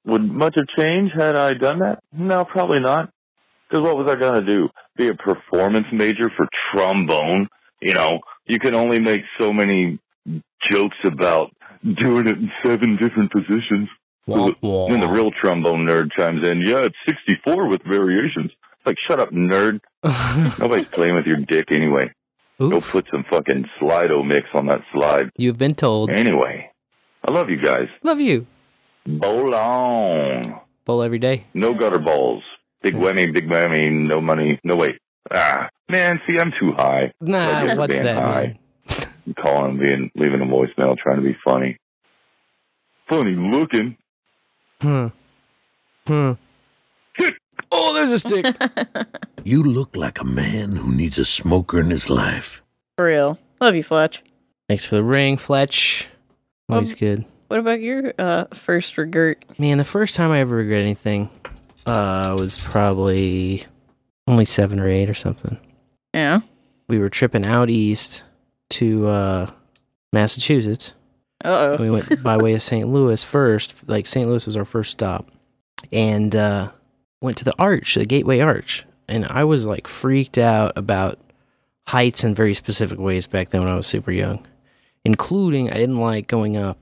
would 0.05 0.23
much 0.23 0.55
have 0.55 0.85
changed 0.85 1.13
had 1.17 1.35
I 1.35 1.53
done 1.53 1.79
that? 1.79 1.99
No, 2.11 2.45
probably 2.45 2.79
not. 2.79 3.11
Because 3.69 3.83
what 3.83 3.97
was 3.97 4.09
I 4.09 4.15
going 4.15 4.43
to 4.43 4.45
do? 4.45 4.69
Be 4.97 5.09
a 5.09 5.13
performance 5.13 5.85
major 5.91 6.29
for 6.35 6.47
trombone? 6.73 7.47
You 7.81 7.93
know, 7.93 8.19
you 8.45 8.59
can 8.59 8.75
only 8.75 8.99
make 8.99 9.21
so 9.39 9.53
many 9.53 9.99
jokes 10.71 10.97
about 11.05 11.51
doing 11.83 12.27
it 12.27 12.37
in 12.37 12.51
seven 12.65 12.97
different 12.97 13.31
positions. 13.31 13.89
Wah, 14.29 14.51
wah. 14.61 14.87
Then 14.89 15.01
the 15.01 15.07
real 15.09 15.31
trombone 15.31 15.85
nerd 15.87 16.09
chimes 16.17 16.47
in, 16.47 16.61
yeah, 16.61 16.79
it's 16.83 16.95
64 17.07 17.67
with 17.67 17.81
variations. 17.83 18.51
Like, 18.85 18.95
shut 19.07 19.19
up, 19.19 19.29
nerd. 19.31 19.79
Nobody's 20.59 20.87
playing 20.87 21.15
with 21.15 21.25
your 21.25 21.37
dick 21.37 21.65
anyway. 21.71 22.11
Go 22.59 22.81
put 22.81 23.05
some 23.11 23.23
fucking 23.31 23.65
Slide-O-Mix 23.79 24.47
on 24.53 24.67
that 24.67 24.81
slide. 24.93 25.29
You've 25.37 25.57
been 25.57 25.75
told. 25.75 26.09
Anyway, 26.09 26.69
I 27.27 27.31
love 27.31 27.49
you 27.49 27.61
guys. 27.61 27.87
Love 28.03 28.19
you. 28.19 28.47
Bowl 29.05 29.55
on. 29.55 30.59
Bowl 30.83 31.01
every 31.01 31.19
day. 31.19 31.45
No 31.53 31.73
gutter 31.73 31.99
balls. 31.99 32.43
Big 32.81 32.95
whammy, 32.95 33.33
big 33.33 33.47
whammy, 33.47 33.91
no 34.07 34.19
money. 34.19 34.59
No, 34.65 34.75
wait. 34.75 34.97
Ah, 35.33 35.69
man, 35.89 36.19
see, 36.27 36.35
I'm 36.39 36.51
too 36.59 36.73
high. 36.77 37.13
Nah, 37.21 37.61
Like, 37.63 37.77
what's 37.77 37.97
that 37.97 38.15
high. 38.17 38.59
Calling, 39.41 39.77
being, 39.77 40.11
leaving 40.15 40.41
a 40.41 40.45
voicemail, 40.45 40.97
trying 40.97 41.17
to 41.17 41.21
be 41.23 41.37
funny. 41.45 41.77
Funny 43.09 43.31
looking. 43.35 43.97
Hmm. 44.81 45.07
Hmm. 46.07 46.31
Oh, 47.71 47.93
there's 47.93 48.11
a 48.11 48.19
stick. 48.19 48.45
You 49.45 49.63
look 49.63 49.95
like 49.95 50.19
a 50.19 50.25
man 50.25 50.73
who 50.75 50.93
needs 50.93 51.17
a 51.17 51.23
smoker 51.25 51.79
in 51.79 51.89
his 51.89 52.09
life. 52.09 52.61
For 52.97 53.05
real. 53.05 53.39
Love 53.61 53.73
you, 53.73 53.83
Fletch. 53.83 54.21
Thanks 54.67 54.85
for 54.85 54.95
the 54.95 55.03
ring, 55.03 55.37
Fletch. 55.37 56.07
Always 56.69 56.91
Um, 56.91 56.97
good. 56.99 57.25
What 57.47 57.59
about 57.59 57.79
your 57.81 58.13
uh, 58.19 58.45
first 58.53 58.97
regret? 58.97 59.43
Man, 59.57 59.77
the 59.77 59.83
first 59.85 60.15
time 60.15 60.29
I 60.31 60.39
ever 60.41 60.57
regret 60.57 60.81
anything 60.81 61.29
uh, 61.85 62.35
was 62.37 62.57
probably 62.59 63.65
only 64.27 64.45
seven 64.45 64.77
or 64.79 64.87
eight 64.89 65.09
or 65.09 65.15
something. 65.15 65.57
Yeah. 66.13 66.41
We 66.89 66.99
were 66.99 67.09
tripping 67.09 67.45
out 67.45 67.69
east 67.69 68.23
to 68.71 69.07
uh, 69.07 69.51
Massachusetts. 70.13 70.93
Oh. 71.43 71.77
We 71.77 71.89
went 71.89 72.21
by 72.21 72.37
way 72.37 72.53
of 72.53 72.61
St. 72.61 72.87
Louis 72.87 73.23
first. 73.23 73.87
Like 73.87 74.07
St. 74.07 74.27
Louis 74.27 74.45
was 74.45 74.57
our 74.57 74.65
first 74.65 74.91
stop, 74.91 75.31
and 75.91 76.35
uh, 76.35 76.71
went 77.21 77.37
to 77.37 77.45
the 77.45 77.55
Arch, 77.57 77.95
the 77.95 78.05
Gateway 78.05 78.39
Arch, 78.41 78.85
and 79.07 79.25
I 79.25 79.43
was 79.45 79.65
like 79.65 79.87
freaked 79.87 80.37
out 80.37 80.73
about 80.75 81.19
heights 81.87 82.23
in 82.23 82.35
very 82.35 82.53
specific 82.53 82.99
ways 82.99 83.25
back 83.25 83.49
then 83.49 83.61
when 83.61 83.69
I 83.69 83.75
was 83.75 83.87
super 83.87 84.11
young. 84.11 84.45
including 85.05 85.71
I 85.71 85.75
didn't 85.75 85.97
like 85.97 86.27
going 86.27 86.57
up 86.57 86.77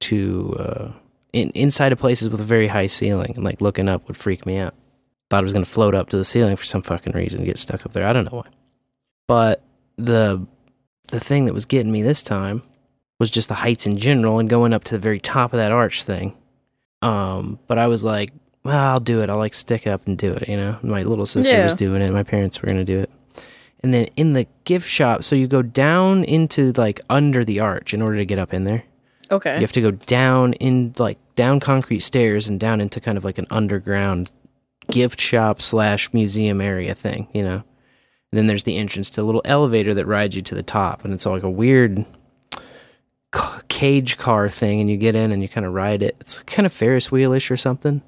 to 0.00 0.56
uh, 0.58 0.92
in, 1.32 1.50
inside 1.50 1.92
of 1.92 1.98
places 1.98 2.28
with 2.28 2.40
a 2.40 2.44
very 2.44 2.68
high 2.68 2.86
ceiling 2.86 3.32
and 3.34 3.44
like 3.44 3.60
looking 3.60 3.88
up 3.88 4.06
would 4.06 4.16
freak 4.16 4.46
me 4.46 4.58
out. 4.58 4.74
Thought 5.30 5.40
I 5.40 5.42
was 5.42 5.52
gonna 5.52 5.64
float 5.64 5.94
up 5.94 6.10
to 6.10 6.16
the 6.16 6.24
ceiling 6.24 6.56
for 6.56 6.64
some 6.64 6.82
fucking 6.82 7.14
reason 7.14 7.40
and 7.40 7.46
get 7.46 7.58
stuck 7.58 7.84
up 7.84 7.92
there. 7.92 8.06
I 8.06 8.12
don't 8.12 8.30
know 8.30 8.38
why. 8.38 8.48
But 9.26 9.62
the 9.96 10.46
the 11.08 11.20
thing 11.20 11.46
that 11.46 11.54
was 11.54 11.64
getting 11.64 11.90
me 11.90 12.02
this 12.02 12.22
time 12.22 12.62
was 13.24 13.30
just 13.30 13.48
the 13.48 13.54
heights 13.54 13.86
in 13.86 13.96
general 13.96 14.38
and 14.38 14.50
going 14.50 14.74
up 14.74 14.84
to 14.84 14.92
the 14.92 14.98
very 14.98 15.18
top 15.18 15.54
of 15.54 15.56
that 15.56 15.72
arch 15.72 16.02
thing. 16.02 16.36
Um, 17.00 17.58
but 17.66 17.78
I 17.78 17.86
was 17.86 18.04
like, 18.04 18.32
well, 18.64 18.78
I'll 18.78 19.00
do 19.00 19.22
it. 19.22 19.30
I'll 19.30 19.38
like 19.38 19.54
stick 19.54 19.86
up 19.86 20.06
and 20.06 20.18
do 20.18 20.34
it. 20.34 20.46
You 20.46 20.58
know, 20.58 20.78
my 20.82 21.04
little 21.04 21.24
sister 21.24 21.62
was 21.62 21.74
doing 21.74 22.02
it. 22.02 22.12
My 22.12 22.22
parents 22.22 22.60
were 22.60 22.68
gonna 22.68 22.84
do 22.84 22.98
it. 22.98 23.10
And 23.80 23.94
then 23.94 24.08
in 24.14 24.34
the 24.34 24.46
gift 24.64 24.86
shop, 24.86 25.24
so 25.24 25.34
you 25.34 25.46
go 25.46 25.62
down 25.62 26.22
into 26.24 26.72
like 26.72 27.00
under 27.08 27.46
the 27.46 27.60
arch 27.60 27.94
in 27.94 28.02
order 28.02 28.16
to 28.16 28.26
get 28.26 28.38
up 28.38 28.52
in 28.52 28.64
there. 28.64 28.84
Okay. 29.30 29.54
You 29.54 29.60
have 29.62 29.72
to 29.72 29.80
go 29.80 29.92
down 29.92 30.52
in 30.54 30.92
like 30.98 31.16
down 31.34 31.60
concrete 31.60 32.00
stairs 32.00 32.46
and 32.46 32.60
down 32.60 32.78
into 32.78 33.00
kind 33.00 33.16
of 33.16 33.24
like 33.24 33.38
an 33.38 33.46
underground 33.50 34.32
gift 34.90 35.18
shop 35.18 35.62
slash 35.62 36.12
museum 36.12 36.60
area 36.60 36.92
thing, 36.92 37.28
you 37.32 37.42
know. 37.42 37.64
And 38.32 38.38
then 38.38 38.48
there's 38.48 38.64
the 38.64 38.76
entrance 38.76 39.08
to 39.10 39.22
a 39.22 39.24
little 39.24 39.40
elevator 39.46 39.94
that 39.94 40.04
rides 40.04 40.36
you 40.36 40.42
to 40.42 40.54
the 40.54 40.62
top, 40.62 41.06
and 41.06 41.14
it's 41.14 41.24
all 41.24 41.32
like 41.32 41.42
a 41.42 41.48
weird 41.50 42.04
cage 43.68 44.16
car 44.18 44.48
thing, 44.48 44.80
and 44.80 44.90
you 44.90 44.96
get 44.96 45.14
in 45.14 45.32
and 45.32 45.42
you 45.42 45.48
kind 45.48 45.66
of 45.66 45.72
ride 45.72 46.02
it. 46.02 46.16
It's 46.20 46.40
kind 46.40 46.66
of 46.66 46.72
Ferris 46.72 47.08
wheelish 47.08 47.50
or 47.50 47.56
something. 47.56 48.02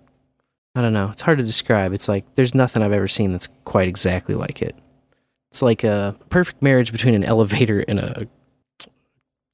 I 0.74 0.82
don't 0.82 0.92
know. 0.92 1.08
It's 1.08 1.22
hard 1.22 1.38
to 1.38 1.44
describe. 1.44 1.92
It's 1.92 2.08
like 2.08 2.24
there's 2.34 2.54
nothing 2.54 2.82
I've 2.82 2.92
ever 2.92 3.08
seen 3.08 3.32
that's 3.32 3.48
quite 3.64 3.88
exactly 3.88 4.34
like 4.34 4.62
it. 4.62 4.76
It's 5.50 5.62
like 5.62 5.84
a 5.84 6.14
perfect 6.28 6.60
marriage 6.62 6.92
between 6.92 7.14
an 7.14 7.24
elevator 7.24 7.80
and 7.80 7.98
a 7.98 8.28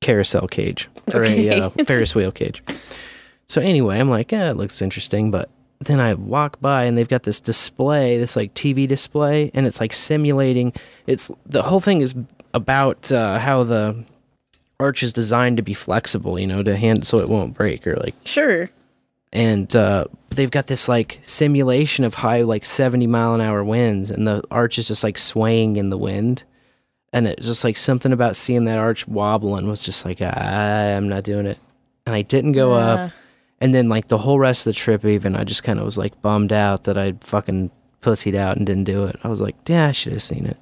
carousel 0.01 0.49
cage 0.49 0.89
or 1.15 1.25
a 1.25 1.49
uh, 1.49 1.71
Ferris 1.87 2.15
wheel 2.15 2.33
cage. 2.33 2.63
So 3.49 3.61
anyway, 3.63 4.01
I'm 4.01 4.11
like, 4.11 4.33
yeah, 4.33 4.51
it 4.51 4.57
looks 4.57 4.83
interesting, 4.83 5.31
but 5.31 5.49
then 5.81 6.01
I 6.01 6.15
walk 6.15 6.61
by 6.61 6.85
and 6.85 6.99
they've 6.99 7.09
got 7.09 7.23
this 7.23 7.39
display, 7.39 8.19
this 8.19 8.35
like 8.35 8.55
TV 8.55 8.89
display, 8.89 9.51
and 9.55 9.67
it's 9.67 9.81
like 9.81 9.93
simulating. 9.93 10.73
It's 11.07 11.31
the 11.47 11.63
whole 11.63 11.81
thing 11.81 12.01
is 12.01 12.15
about 12.53 13.13
uh, 13.13 13.39
how 13.39 13.63
the 13.63 14.05
arch 14.83 15.03
is 15.03 15.13
designed 15.13 15.57
to 15.57 15.63
be 15.63 15.75
flexible, 15.75 16.39
you 16.39 16.47
know, 16.47 16.63
to 16.63 16.77
hand 16.77 17.07
so 17.07 17.19
it 17.19 17.29
won't 17.29 17.55
break 17.55 17.87
or 17.87 17.95
like 17.97 18.15
Sure. 18.25 18.69
and 19.33 19.75
uh, 19.75 20.05
they've 20.31 20.51
got 20.51 20.67
this 20.67 20.89
like 20.89 21.19
simulation 21.23 22.05
of 22.05 22.15
high 22.15 22.43
like 22.43 22.65
70 22.65 23.07
mile 23.07 23.35
an 23.35 23.41
hour 23.41 23.63
winds 23.65 24.11
and 24.11 24.27
the 24.27 24.43
arch 24.51 24.79
is 24.79 24.89
just 24.89 25.05
like 25.05 25.19
swaying 25.19 25.77
in 25.77 25.91
the 25.91 25.99
wind 25.99 26.43
and 27.15 27.27
it's 27.27 27.47
just 27.47 27.65
like 27.65 27.77
something 27.77 28.13
about 28.13 28.37
seeing 28.37 28.65
that 28.67 28.79
arch 28.79 29.07
wobbling 29.09 29.67
was 29.69 29.83
just 29.83 30.05
like 30.05 30.19
"Ah, 30.21 30.97
i'm 30.97 31.09
not 31.09 31.25
doing 31.25 31.47
it 31.47 31.59
and 32.07 32.15
i 32.15 32.23
didn't 32.23 32.53
go 32.53 32.77
Yeah. 32.77 32.87
up 32.95 33.13
and 33.61 33.73
then 33.75 33.89
like 33.89 34.09
the 34.09 34.19
whole 34.19 34.39
rest 34.39 34.67
of 34.67 34.73
the 34.75 34.79
trip 34.79 35.05
even 35.05 35.37
i 35.37 35.45
just 35.45 35.63
kind 35.65 35.79
of 35.79 35.85
was 35.85 35.99
like 35.99 36.21
bummed 36.23 36.53
out 36.53 36.85
that 36.85 36.97
i 36.99 37.13
fucking 37.21 37.71
pussied 38.01 38.35
out 38.35 38.57
and 38.57 38.67
didn't 38.67 38.85
do 38.85 39.05
it 39.05 39.17
i 39.25 39.29
was 39.29 39.41
like 39.41 39.55
yeah 39.69 39.87
i 39.89 39.93
should 39.93 40.13
have 40.13 40.23
seen 40.23 40.45
it 40.47 40.57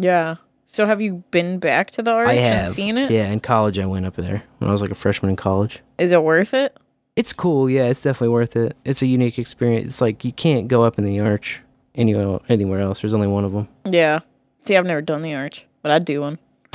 Yeah. 0.00 0.36
So 0.74 0.86
have 0.86 1.00
you 1.00 1.22
been 1.30 1.60
back 1.60 1.92
to 1.92 2.02
the 2.02 2.10
arch 2.10 2.28
i 2.28 2.34
have 2.34 2.66
and 2.66 2.74
seen 2.74 2.98
it? 2.98 3.10
yeah 3.10 3.26
in 3.28 3.38
college 3.38 3.78
i 3.78 3.86
went 3.86 4.06
up 4.06 4.16
there 4.16 4.42
when 4.58 4.68
i 4.68 4.72
was 4.72 4.82
like 4.82 4.90
a 4.90 4.94
freshman 4.96 5.30
in 5.30 5.36
college 5.36 5.80
Is 5.98 6.10
it 6.10 6.22
worth 6.22 6.52
it? 6.52 6.76
It's 7.16 7.32
cool, 7.32 7.70
yeah. 7.70 7.84
It's 7.84 8.02
definitely 8.02 8.30
worth 8.30 8.56
it. 8.56 8.76
It's 8.84 9.00
a 9.00 9.06
unique 9.06 9.38
experience. 9.38 9.84
It's 9.86 10.00
like 10.00 10.24
you 10.24 10.32
can't 10.32 10.66
go 10.66 10.82
up 10.82 10.98
in 10.98 11.04
the 11.04 11.20
arch 11.20 11.62
anywhere 11.94 12.40
anywhere 12.48 12.80
else. 12.80 13.02
There's 13.02 13.14
only 13.14 13.28
one 13.28 13.44
of 13.44 13.52
them. 13.52 13.68
Yeah. 13.88 14.18
See, 14.64 14.76
I've 14.76 14.84
never 14.84 15.00
done 15.00 15.22
the 15.22 15.32
arch, 15.34 15.64
but 15.82 15.92
I'd 15.92 16.04
do 16.04 16.20
one. 16.22 16.40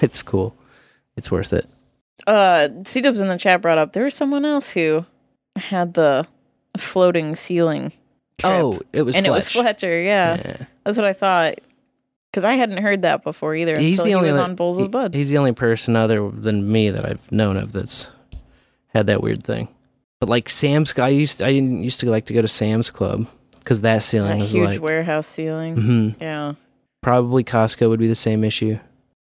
it's 0.00 0.22
cool. 0.22 0.56
It's 1.18 1.30
worth 1.30 1.52
it. 1.52 1.68
Uh, 2.26 2.68
SeeDubs 2.84 3.20
in 3.20 3.28
the 3.28 3.36
chat 3.36 3.60
brought 3.60 3.76
up 3.76 3.92
there 3.92 4.04
was 4.04 4.14
someone 4.14 4.46
else 4.46 4.70
who 4.70 5.04
had 5.56 5.92
the 5.92 6.26
floating 6.78 7.34
ceiling. 7.34 7.90
trip. 8.38 8.52
Oh, 8.54 8.80
it 8.94 9.02
was 9.02 9.16
and 9.16 9.26
it 9.26 9.30
was 9.30 9.50
Fletcher. 9.50 10.00
Yeah, 10.00 10.36
Yeah. 10.36 10.56
that's 10.84 10.96
what 10.96 11.06
I 11.06 11.12
thought. 11.12 11.58
Because 12.34 12.44
I 12.44 12.54
hadn't 12.54 12.78
heard 12.78 13.02
that 13.02 13.22
before 13.22 13.54
either 13.54 13.78
He's 13.78 14.00
until 14.00 14.04
the 14.04 14.10
he 14.10 14.14
only 14.16 14.28
was 14.30 14.38
other- 14.38 14.44
on 14.44 14.54
Bowls 14.56 14.76
he- 14.76 14.84
of 14.86 14.90
Buds. 14.90 15.16
He's 15.16 15.30
the 15.30 15.38
only 15.38 15.52
person 15.52 15.94
other 15.94 16.28
than 16.30 16.70
me 16.72 16.90
that 16.90 17.08
I've 17.08 17.30
known 17.30 17.56
of 17.56 17.70
that's 17.70 18.08
had 18.88 19.06
that 19.06 19.22
weird 19.22 19.44
thing. 19.44 19.68
But 20.18 20.28
like 20.28 20.48
Sam's, 20.50 20.92
I 20.98 21.10
used 21.10 21.40
I 21.42 21.52
didn't 21.52 21.84
used 21.84 22.00
to 22.00 22.10
like 22.10 22.26
to 22.26 22.32
go 22.34 22.42
to 22.42 22.48
Sam's 22.48 22.90
Club 22.90 23.28
because 23.60 23.82
that 23.82 24.02
ceiling 24.02 24.38
was 24.38 24.40
A 24.40 24.42
was 24.44 24.52
huge 24.52 24.68
like 24.70 24.82
warehouse 24.82 25.28
ceiling. 25.28 25.76
Mhm. 25.76 26.14
Yeah. 26.20 26.54
probably 27.02 27.44
Costco 27.44 27.88
would 27.88 28.00
be 28.00 28.08
the 28.08 28.14
same 28.16 28.42
issue. 28.42 28.78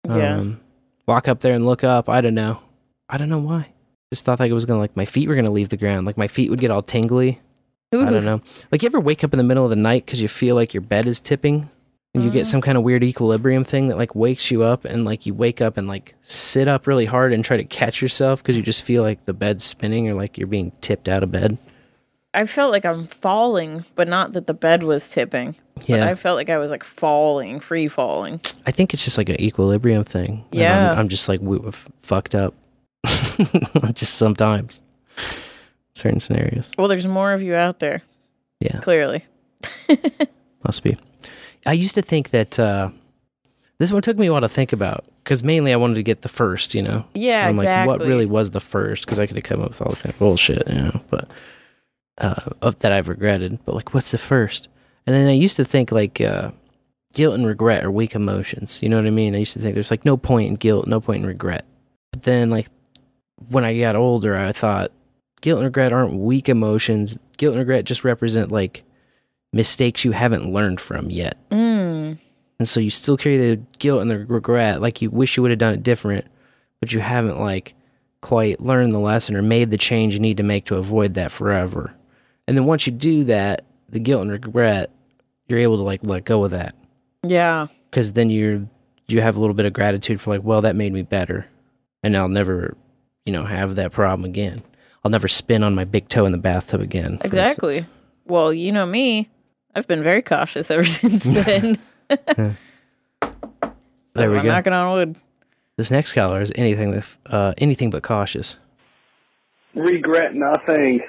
Yeah. 0.06 0.36
Um, 0.38 0.60
walk 1.06 1.28
up 1.28 1.40
there 1.40 1.54
and 1.54 1.64
look 1.64 1.84
up. 1.84 2.08
I 2.10 2.20
don't 2.20 2.34
know. 2.34 2.58
I 3.08 3.16
don't 3.16 3.28
know 3.30 3.38
why. 3.38 3.68
Just 4.12 4.24
thought 4.26 4.40
like 4.40 4.50
it 4.50 4.54
was 4.54 4.64
gonna 4.66 4.80
like 4.80 4.96
my 4.96 5.04
feet 5.06 5.28
were 5.28 5.34
gonna 5.36 5.50
leave 5.50 5.68
the 5.70 5.76
ground. 5.78 6.06
Like 6.06 6.18
my 6.18 6.28
feet 6.28 6.50
would 6.50 6.60
get 6.60 6.70
all 6.70 6.82
tingly. 6.82 7.40
I 7.92 8.10
don't 8.10 8.24
know. 8.24 8.42
Like 8.70 8.82
you 8.82 8.86
ever 8.86 9.00
wake 9.00 9.24
up 9.24 9.32
in 9.32 9.38
the 9.38 9.44
middle 9.44 9.64
of 9.64 9.70
the 9.70 9.76
night 9.76 10.04
because 10.04 10.20
you 10.20 10.28
feel 10.28 10.54
like 10.56 10.74
your 10.74 10.80
bed 10.82 11.06
is 11.06 11.20
tipping, 11.20 11.70
and 12.14 12.24
you 12.24 12.30
get 12.30 12.42
Mm. 12.46 12.50
some 12.50 12.60
kind 12.60 12.78
of 12.78 12.84
weird 12.84 13.04
equilibrium 13.04 13.64
thing 13.64 13.88
that 13.88 13.98
like 13.98 14.14
wakes 14.14 14.50
you 14.50 14.62
up, 14.62 14.84
and 14.84 15.04
like 15.04 15.26
you 15.26 15.34
wake 15.34 15.60
up 15.60 15.76
and 15.76 15.86
like 15.88 16.14
sit 16.22 16.68
up 16.68 16.86
really 16.86 17.04
hard 17.06 17.32
and 17.32 17.44
try 17.44 17.56
to 17.56 17.64
catch 17.64 18.00
yourself 18.02 18.42
because 18.42 18.56
you 18.56 18.62
just 18.62 18.82
feel 18.82 19.02
like 19.02 19.24
the 19.24 19.32
bed's 19.34 19.64
spinning 19.64 20.08
or 20.08 20.14
like 20.14 20.38
you're 20.38 20.46
being 20.46 20.72
tipped 20.80 21.08
out 21.08 21.22
of 21.22 21.30
bed. 21.30 21.58
I 22.34 22.44
felt 22.46 22.72
like 22.72 22.84
I'm 22.84 23.06
falling, 23.06 23.84
but 23.94 24.06
not 24.08 24.32
that 24.34 24.46
the 24.46 24.54
bed 24.54 24.82
was 24.82 25.08
tipping. 25.10 25.54
But 25.76 25.88
Yeah. 25.88 26.06
I 26.08 26.14
felt 26.14 26.36
like 26.36 26.50
I 26.50 26.58
was 26.58 26.70
like 26.70 26.84
falling, 26.84 27.58
free 27.60 27.88
falling. 27.88 28.40
I 28.66 28.70
think 28.70 28.92
it's 28.92 29.02
just 29.04 29.16
like 29.16 29.28
an 29.28 29.40
equilibrium 29.40 30.04
thing. 30.04 30.44
Yeah. 30.52 30.92
I'm, 30.92 30.98
I'm 31.00 31.08
just 31.08 31.28
like 31.28 31.40
w- 31.40 31.66
f- 31.68 31.88
fucked 32.02 32.34
up. 32.34 32.54
just 33.94 34.14
sometimes, 34.14 34.82
certain 35.94 36.20
scenarios. 36.20 36.72
Well, 36.76 36.88
there's 36.88 37.06
more 37.06 37.32
of 37.32 37.42
you 37.42 37.54
out 37.54 37.78
there. 37.78 38.02
Yeah. 38.60 38.80
Clearly. 38.80 39.24
Must 40.64 40.82
be. 40.82 40.96
I 41.66 41.72
used 41.72 41.94
to 41.94 42.02
think 42.02 42.30
that 42.30 42.58
uh, 42.58 42.90
this 43.78 43.92
one 43.92 44.02
took 44.02 44.16
me 44.18 44.26
a 44.26 44.32
while 44.32 44.40
to 44.40 44.48
think 44.48 44.72
about 44.72 45.04
because 45.22 45.42
mainly 45.42 45.72
I 45.72 45.76
wanted 45.76 45.94
to 45.94 46.02
get 46.02 46.22
the 46.22 46.28
first, 46.28 46.74
you 46.74 46.82
know. 46.82 47.04
Yeah, 47.14 47.46
I'm 47.46 47.56
like, 47.56 47.86
what 47.86 48.00
really 48.00 48.26
was 48.26 48.50
the 48.50 48.60
first? 48.60 49.04
Because 49.04 49.18
I 49.18 49.26
could 49.26 49.36
have 49.36 49.44
come 49.44 49.60
up 49.60 49.70
with 49.70 49.82
all 49.82 49.94
kind 49.94 50.06
of 50.10 50.18
bullshit, 50.18 50.66
you 50.68 50.74
know, 50.82 51.00
but 51.10 51.28
uh, 52.18 52.50
of 52.62 52.78
that 52.80 52.92
I've 52.92 53.08
regretted. 53.08 53.58
But 53.64 53.74
like, 53.74 53.94
what's 53.94 54.10
the 54.10 54.18
first? 54.18 54.68
And 55.06 55.14
then 55.14 55.28
I 55.28 55.32
used 55.32 55.56
to 55.56 55.64
think 55.64 55.92
like 55.92 56.20
uh, 56.20 56.50
guilt 57.14 57.34
and 57.34 57.46
regret 57.46 57.84
are 57.84 57.90
weak 57.90 58.14
emotions. 58.14 58.82
You 58.82 58.88
know 58.88 58.96
what 58.96 59.06
I 59.06 59.10
mean? 59.10 59.34
I 59.34 59.38
used 59.38 59.54
to 59.54 59.60
think 59.60 59.74
there's 59.74 59.90
like 59.90 60.04
no 60.04 60.16
point 60.16 60.48
in 60.48 60.54
guilt, 60.56 60.86
no 60.86 61.00
point 61.00 61.22
in 61.22 61.26
regret. 61.26 61.64
But 62.12 62.24
then 62.24 62.50
like 62.50 62.68
when 63.48 63.64
I 63.64 63.78
got 63.78 63.96
older, 63.96 64.36
I 64.36 64.52
thought 64.52 64.92
guilt 65.40 65.58
and 65.58 65.66
regret 65.66 65.92
aren't 65.92 66.14
weak 66.14 66.48
emotions. 66.48 67.18
Guilt 67.36 67.52
and 67.52 67.60
regret 67.60 67.84
just 67.84 68.04
represent 68.04 68.50
like 68.50 68.82
mistakes 69.52 70.04
you 70.04 70.12
haven't 70.12 70.52
learned 70.52 70.80
from 70.80 71.10
yet. 71.10 71.36
Mm. 71.50 72.18
And 72.58 72.68
so 72.68 72.80
you 72.80 72.90
still 72.90 73.16
carry 73.16 73.36
the 73.38 73.62
guilt 73.78 74.02
and 74.02 74.10
the 74.10 74.18
regret, 74.26 74.80
like 74.80 75.00
you 75.00 75.10
wish 75.10 75.36
you 75.36 75.42
would 75.42 75.50
have 75.52 75.58
done 75.60 75.74
it 75.74 75.82
different, 75.82 76.26
but 76.80 76.92
you 76.92 77.00
haven't 77.00 77.40
like 77.40 77.74
quite 78.20 78.60
learned 78.60 78.92
the 78.94 78.98
lesson 78.98 79.36
or 79.36 79.42
made 79.42 79.70
the 79.70 79.78
change 79.78 80.12
you 80.14 80.20
need 80.20 80.36
to 80.38 80.42
make 80.42 80.64
to 80.66 80.76
avoid 80.76 81.14
that 81.14 81.30
forever. 81.30 81.94
And 82.46 82.56
then 82.56 82.64
once 82.66 82.86
you 82.86 82.92
do 82.92 83.24
that, 83.24 83.64
the 83.88 84.00
guilt 84.00 84.22
and 84.22 84.30
regret, 84.32 84.90
you're 85.46 85.60
able 85.60 85.76
to 85.76 85.82
like 85.82 86.00
let 86.02 86.24
go 86.24 86.44
of 86.44 86.50
that 86.50 86.74
Yeah. 87.22 87.68
because 87.90 88.12
then 88.14 88.28
you 88.28 88.68
you 89.06 89.22
have 89.22 89.36
a 89.36 89.40
little 89.40 89.54
bit 89.54 89.64
of 89.64 89.72
gratitude 89.72 90.20
for 90.20 90.30
like, 90.34 90.42
well, 90.44 90.60
that 90.62 90.76
made 90.76 90.92
me 90.92 91.00
better, 91.02 91.46
and 92.02 92.14
I'll 92.14 92.28
never, 92.28 92.76
you 93.24 93.32
know, 93.32 93.44
have 93.44 93.76
that 93.76 93.90
problem 93.92 94.26
again. 94.28 94.60
I'll 95.02 95.10
never 95.10 95.28
spin 95.28 95.62
on 95.62 95.74
my 95.74 95.84
big 95.84 96.08
toe 96.10 96.26
in 96.26 96.32
the 96.32 96.36
bathtub 96.38 96.82
again. 96.82 97.16
Exactly. 97.22 97.86
Well, 98.26 98.52
you 98.52 98.70
know 98.72 98.84
me. 98.84 99.30
I've 99.78 99.86
been 99.86 100.02
very 100.02 100.22
cautious 100.22 100.70
ever 100.72 100.84
since 101.00 101.22
then. 101.24 101.78
There 104.14 104.32
we 104.32 104.38
I'm 104.38 104.42
go. 104.44 104.48
knocking 104.48 104.72
on 104.72 104.92
wood. 104.94 105.16
This 105.76 105.92
next 105.92 106.12
caller 106.12 106.40
is 106.40 106.50
anything 106.56 106.90
with 106.90 107.16
uh, 107.26 107.52
anything 107.58 107.88
but 107.90 108.02
cautious. 108.02 108.58
regret 109.74 110.34
nothing, 110.34 111.02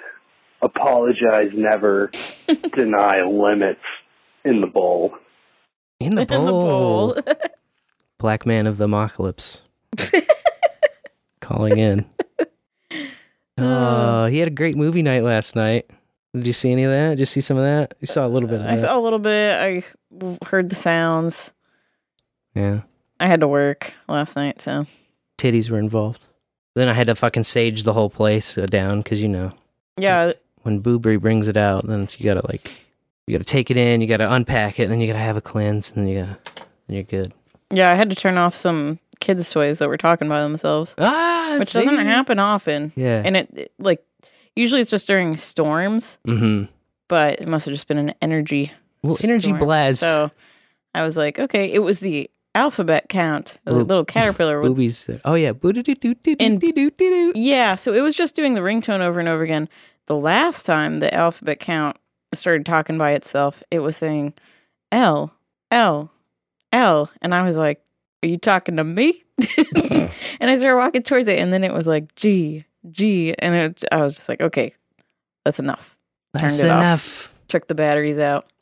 apologize 0.61 1.49
never, 1.55 2.11
deny 2.75 3.23
limits 3.23 3.81
in 4.45 4.61
the 4.61 4.67
bowl. 4.67 5.15
In 5.99 6.13
the 6.13 6.25
bowl. 6.27 7.17
Black 8.19 8.45
man 8.45 8.67
of 8.67 8.77
the 8.77 8.85
apocalypse. 8.85 9.61
Calling 11.41 11.79
in. 11.79 12.05
Oh, 13.57 14.27
he 14.27 14.37
had 14.37 14.49
a 14.49 14.51
great 14.51 14.77
movie 14.77 15.01
night 15.01 15.23
last 15.23 15.55
night. 15.55 15.89
Did 16.33 16.45
you 16.47 16.53
see 16.53 16.71
any 16.71 16.83
of 16.83 16.91
that? 16.93 17.09
Did 17.11 17.19
you 17.21 17.25
see 17.25 17.41
some 17.41 17.57
of 17.57 17.63
that? 17.63 17.95
You 17.99 18.07
saw 18.07 18.25
a 18.25 18.29
little 18.29 18.47
bit 18.49 18.59
of 18.61 18.65
I 18.67 18.75
that. 18.75 18.81
saw 18.81 18.97
a 18.97 19.01
little 19.01 19.19
bit. 19.19 19.51
I 19.53 20.45
heard 20.45 20.69
the 20.69 20.75
sounds. 20.75 21.51
Yeah. 22.55 22.81
I 23.19 23.27
had 23.27 23.39
to 23.41 23.47
work 23.47 23.93
last 24.07 24.35
night, 24.35 24.61
so 24.61 24.85
Titties 25.37 25.69
were 25.69 25.79
involved. 25.79 26.25
Then 26.75 26.87
I 26.87 26.93
had 26.93 27.07
to 27.07 27.15
fucking 27.15 27.43
sage 27.45 27.83
the 27.83 27.93
whole 27.93 28.09
place 28.09 28.57
uh, 28.57 28.65
down 28.67 29.01
because, 29.01 29.21
you 29.21 29.27
know, 29.27 29.51
yeah. 29.97 30.33
when 30.61 30.79
Boo-Bury 30.79 31.17
brings 31.17 31.47
it 31.47 31.57
out, 31.57 31.87
then 31.87 32.07
you 32.17 32.25
gotta, 32.25 32.45
like, 32.47 32.85
you 33.27 33.33
gotta 33.33 33.43
take 33.43 33.71
it 33.71 33.77
in, 33.77 33.99
you 34.01 34.07
gotta 34.07 34.31
unpack 34.31 34.79
it, 34.79 34.83
and 34.83 34.91
then 34.91 35.01
you 35.01 35.07
gotta 35.07 35.19
have 35.19 35.35
a 35.37 35.41
cleanse, 35.41 35.91
and 35.91 36.03
then 36.05 36.13
you 36.13 36.19
gotta, 36.21 36.37
then 36.87 36.95
you're 36.95 37.03
good. 37.03 37.33
Yeah, 37.71 37.91
I 37.91 37.95
had 37.95 38.09
to 38.11 38.15
turn 38.15 38.37
off 38.37 38.55
some 38.55 38.99
kids' 39.19 39.49
toys 39.51 39.79
that 39.79 39.89
were 39.89 39.97
talking 39.97 40.29
by 40.29 40.41
themselves. 40.41 40.93
Ah, 40.97 41.55
which 41.59 41.73
doesn't 41.73 41.97
happen 41.97 42.39
often. 42.39 42.93
Yeah. 42.95 43.21
and 43.25 43.35
it, 43.35 43.49
it- 43.53 43.71
like 43.79 44.03
usually 44.59 44.81
it's 44.81 44.91
just 44.91 45.07
during 45.07 45.35
storms, 45.37 46.17
Mm-hmm. 46.27 46.71
but 47.07 47.39
it 47.41 47.47
must 47.47 47.65
have 47.65 47.73
just 47.73 47.87
been 47.87 47.97
an 47.97 48.13
energy. 48.21 48.71
Well, 49.03 49.17
energy 49.23 49.47
storm. 49.49 49.59
blast. 49.59 50.01
So 50.01 50.29
I 50.93 51.03
was 51.03 51.15
like, 51.17 51.39
okay, 51.39 51.71
it 51.71 51.79
was 51.79 51.99
the 51.99 52.29
alphabet 52.55 53.07
count. 53.09 53.57
The 53.63 53.71
Little 53.71 53.87
little 53.87 54.05
caterpillar 54.05 54.59
with 54.59 54.71
Boobies. 54.75 55.09
Oh 55.23 55.35
yeah. 55.35 55.53
And 56.39 56.61
yeah, 57.35 57.75
so 57.75 57.93
it 57.93 58.01
was 58.01 58.15
just 58.15 58.35
doing 58.35 58.53
the 58.55 58.61
ringtone 58.61 58.99
over 59.01 59.19
and 59.19 59.29
over 59.29 59.43
again. 59.43 59.69
The 60.07 60.15
last 60.17 60.65
time 60.65 60.97
the 60.97 61.13
alphabet 61.13 61.59
count 61.59 61.97
started 62.33 62.65
talking 62.65 62.97
by 62.97 63.11
itself, 63.11 63.63
it 63.71 63.79
was 63.79 63.95
saying 63.95 64.33
L 64.91 65.33
L 65.71 66.11
L, 66.73 67.09
and 67.21 67.33
I 67.33 67.43
was 67.43 67.55
like, 67.57 67.81
"Are 68.23 68.27
you 68.27 68.37
talking 68.37 68.75
to 68.77 68.83
me?" 68.83 69.23
and 69.75 70.49
I 70.49 70.55
started 70.57 70.77
walking 70.77 71.03
towards 71.03 71.27
it, 71.27 71.39
and 71.39 71.53
then 71.53 71.63
it 71.63 71.73
was 71.73 71.87
like 71.87 72.13
G 72.15 72.65
G, 72.91 73.33
and 73.39 73.55
it, 73.55 73.83
I 73.91 73.97
was 73.97 74.15
just 74.15 74.29
like, 74.29 74.41
"Okay, 74.41 74.73
that's 75.45 75.59
enough." 75.59 75.97
That's 76.33 76.57
Turned 76.57 76.67
it 76.67 76.71
off. 76.71 76.79
enough. 76.79 77.33
Took 77.47 77.67
the 77.67 77.75
batteries 77.75 78.19
out. 78.19 78.45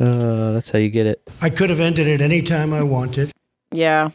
Uh, 0.00 0.50
that's 0.50 0.70
how 0.70 0.78
you 0.80 0.88
get 0.90 1.06
it. 1.06 1.22
I 1.40 1.48
could 1.48 1.70
have 1.70 1.78
ended 1.78 2.08
it 2.08 2.20
any 2.20 2.42
time 2.42 2.72
I 2.72 2.82
wanted. 2.82 3.30
Yeah. 3.70 4.10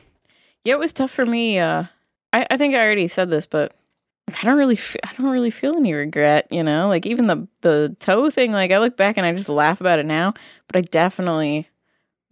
Yeah, 0.65 0.73
it 0.73 0.79
was 0.79 0.91
tough 0.91 1.11
for 1.11 1.25
me. 1.25 1.59
Uh 1.59 1.85
I, 2.33 2.45
I 2.51 2.57
think 2.57 2.75
I 2.75 2.79
already 2.83 3.07
said 3.07 3.29
this, 3.29 3.45
but 3.45 3.73
I 4.27 4.43
don't 4.45 4.57
really 4.57 4.75
fe- 4.75 4.99
I 5.05 5.13
don't 5.13 5.29
really 5.31 5.51
feel 5.51 5.77
any 5.77 5.93
regret, 5.93 6.47
you 6.51 6.61
know? 6.61 6.89
Like 6.89 7.05
even 7.05 7.27
the 7.27 7.47
the 7.61 7.95
toe 8.01 8.29
thing, 8.29 8.51
like 8.51 8.71
I 8.71 8.79
look 8.79 8.97
back 8.97 9.15
and 9.15 9.25
I 9.25 9.33
just 9.33 9.47
laugh 9.47 9.79
about 9.79 9.99
it 9.99 10.05
now, 10.05 10.33
but 10.67 10.75
I 10.75 10.81
definitely 10.81 11.69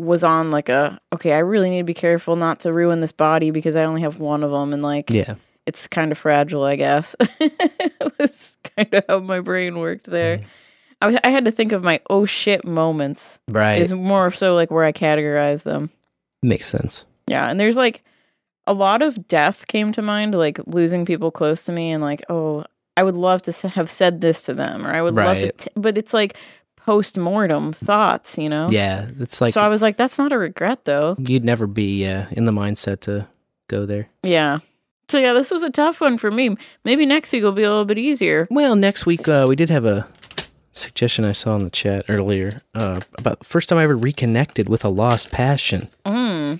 was 0.02 0.24
on 0.24 0.52
like 0.52 0.70
a 0.70 1.00
okay, 1.14 1.34
I 1.34 1.40
really 1.40 1.70
need 1.70 1.80
to 1.80 1.84
be 1.86 1.94
careful 1.94 2.36
not 2.36 2.60
to 2.62 2.74
ruin 2.74 3.00
this 3.00 3.12
body 3.12 3.52
because 3.52 3.76
I 3.76 3.84
only 3.86 4.02
have 4.02 4.20
one 4.20 4.44
of 4.44 4.52
them 4.52 4.74
and 4.74 4.82
like 4.84 5.10
Yeah. 5.10 5.36
it's 5.66 5.88
kind 5.88 6.12
of 6.12 6.18
fragile, 6.18 6.64
I 6.64 6.76
guess. 6.76 7.16
it 7.40 8.14
was 8.20 8.58
kind 8.76 8.94
of 8.94 9.04
how 9.08 9.20
my 9.20 9.40
brain 9.40 9.80
worked 9.80 10.06
there. 10.06 10.38
Mm-hmm. 10.40 10.48
I 11.02 11.06
was, 11.08 11.16
I 11.24 11.30
had 11.30 11.46
to 11.46 11.52
think 11.52 11.72
of 11.72 11.84
my 11.84 12.00
oh 12.10 12.26
shit 12.26 12.66
moments. 12.66 13.38
Right. 13.48 13.82
Is 13.82 13.94
more 13.94 14.32
so 14.32 14.54
like 14.56 14.72
where 14.72 14.84
I 14.86 14.92
categorize 14.92 15.64
them. 15.64 15.90
Makes 16.44 16.68
sense. 16.70 17.06
Yeah, 17.28 17.50
and 17.50 17.60
there's 17.60 17.78
like 17.78 18.04
a 18.68 18.74
lot 18.74 19.02
of 19.02 19.28
death 19.28 19.68
came 19.68 19.92
to 19.94 20.02
mind, 20.02 20.36
like 20.36 20.60
losing 20.68 21.06
people 21.06 21.32
close 21.32 21.66
to 21.66 21.72
me, 21.72 21.92
and 21.92 22.02
like, 22.04 22.24
oh, 22.30 22.66
I 22.98 23.04
would 23.04 23.16
love 23.16 23.42
to 23.44 23.68
have 23.70 23.90
said 23.92 24.22
this 24.22 24.44
to 24.44 24.54
them, 24.54 24.86
or 24.88 24.94
I 24.94 25.02
would 25.02 25.16
love 25.16 25.38
to, 25.38 25.52
t- 25.52 25.70
but 25.76 25.98
it's 25.98 26.14
like 26.14 26.36
post 26.86 27.18
mortem 27.18 27.74
thoughts, 27.74 28.38
you 28.38 28.48
know? 28.48 28.68
Yeah, 28.70 29.07
it's 29.20 29.41
like 29.41 29.53
so 29.53 29.62
I 29.62 29.68
was 29.70 29.82
like, 29.82 29.98
that's 29.98 30.18
not 30.20 30.32
a 30.32 30.38
regret 30.38 30.86
though. 30.86 31.16
you'd 31.18 31.44
never 31.44 31.66
be 31.68 32.06
uh, 32.06 32.26
in 32.32 32.45
the 32.45 32.52
mindset 32.52 32.99
to 33.02 33.28
go 33.68 33.86
there. 33.88 34.07
Yeah. 34.22 34.60
So 35.07 35.18
yeah, 35.20 35.34
this 35.34 35.49
was 35.52 35.64
a 35.64 35.70
tough 35.72 35.99
one 36.02 36.18
for 36.18 36.30
me. 36.32 36.56
Maybe 36.84 37.06
next 37.06 37.32
week 37.34 37.44
will 37.44 37.52
be 37.53 37.64
a 37.64 37.70
little 37.70 37.86
bit 37.86 37.98
easier. 37.98 38.48
Well, 38.52 38.76
next 38.76 39.06
week 39.06 39.28
uh, 39.28 39.45
we 39.48 39.56
did 39.56 39.70
have 39.72 39.86
a 39.86 40.07
suggestion 40.74 41.26
I 41.26 41.32
saw 41.32 41.56
in 41.56 41.64
the 41.64 41.70
chat 41.72 42.06
earlier 42.10 42.60
uh, 42.76 42.99
about 43.18 43.40
the 43.40 43.45
first 43.45 43.70
time 43.70 43.78
I 43.80 43.84
ever 43.84 43.95
reconnected 43.98 44.68
with 44.70 44.84
a 44.86 44.90
lost 44.90 45.32
passion, 45.32 45.88
Mm. 46.06 46.60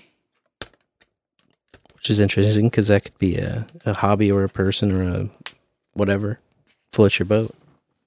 which 1.94 2.10
is 2.10 2.18
interesting 2.20 2.68
because 2.68 2.88
that 2.88 3.04
could 3.04 3.18
be 3.18 3.36
a, 3.36 3.66
a 3.84 3.94
hobby 3.94 4.30
or 4.32 4.42
a 4.44 4.48
person 4.48 4.90
or 4.92 5.02
a 5.04 5.28
whatever 5.92 6.38
floats 6.92 7.18
your 7.18 7.26
boat. 7.26 7.54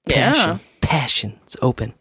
Yeah. 0.06 0.32
Passion, 0.32 0.60
passion, 0.80 1.40
it's 1.44 1.56
open. 1.62 1.92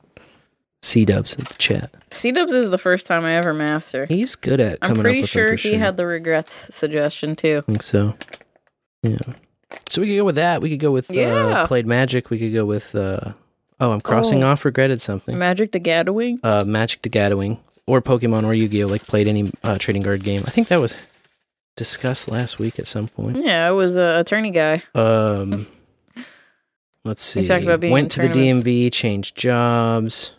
SeeDubs 0.82 1.38
in 1.38 1.44
the 1.46 1.54
chat. 1.58 1.92
SeeDubs 2.10 2.54
is 2.54 2.70
the 2.70 2.78
first 2.78 3.06
time 3.06 3.26
I 3.26 3.36
ever 3.36 3.54
master. 3.54 4.06
He's 4.06 4.36
good 4.36 4.60
at 4.60 4.78
I'm 4.82 4.90
coming 4.90 5.02
pretty 5.04 5.20
up 5.20 5.24
with 5.24 5.32
them 5.34 5.46
sure 5.46 5.52
he 5.52 5.58
sure. 5.58 5.72
He 5.74 5.78
had 5.78 5.98
the 5.98 6.06
regrets 6.06 6.74
suggestion 6.76 7.36
too. 7.36 7.64
I 7.68 7.72
think 7.72 7.84
so. 7.84 8.16
Yeah. 9.04 9.18
So 9.90 10.02
we 10.02 10.08
could 10.08 10.18
go 10.18 10.26
with 10.26 10.36
that. 10.36 10.62
We 10.62 10.70
could 10.70 10.80
go 10.80 10.92
with 10.92 11.12
Yeah. 11.12 11.34
uh, 11.36 11.68
played 11.68 11.86
Magic. 11.86 12.30
We 12.30 12.40
could 12.40 12.54
go 12.54 12.66
with 12.66 12.96
uh, 12.96 13.34
oh, 13.80 13.92
I'm 13.92 14.02
crossing 14.02 14.44
Oh. 14.44 14.48
off. 14.52 14.64
Regretted 14.66 15.02
something. 15.02 15.38
Magic 15.38 15.72
the 15.74 15.80
Gathering. 15.80 16.40
uh, 16.44 16.64
Magic 16.66 17.02
the 17.02 17.10
Gathering 17.10 17.60
or 17.86 18.02
Pokemon 18.02 18.46
or 18.46 18.54
Yu 18.54 18.68
Gi 18.68 18.84
Oh. 18.84 18.88
Like 18.88 19.06
played 19.06 19.28
any 19.28 19.52
uh, 19.64 19.78
trading 19.78 20.02
card 20.02 20.24
game. 20.24 20.42
I 20.48 20.50
think 20.50 20.70
that 20.70 20.80
was 20.80 20.96
discussed 21.76 22.30
last 22.30 22.58
week 22.58 22.80
at 22.80 22.88
some 22.88 23.08
point. 23.10 23.38
Yeah, 23.44 23.68
I 23.68 23.72
was 23.72 23.96
a 23.98 24.20
attorney 24.20 24.52
guy. 24.52 24.82
Um, 24.96 25.68
let's 27.04 27.24
see. 27.24 27.42
You 27.42 27.48
talked 27.48 27.64
about 27.64 27.80
being 27.82 27.94
Went 27.94 28.12
to 28.14 28.22
the. 28.22 28.28
DMV, 28.30 28.92
changed 28.92 29.36
jobs. 29.36 30.32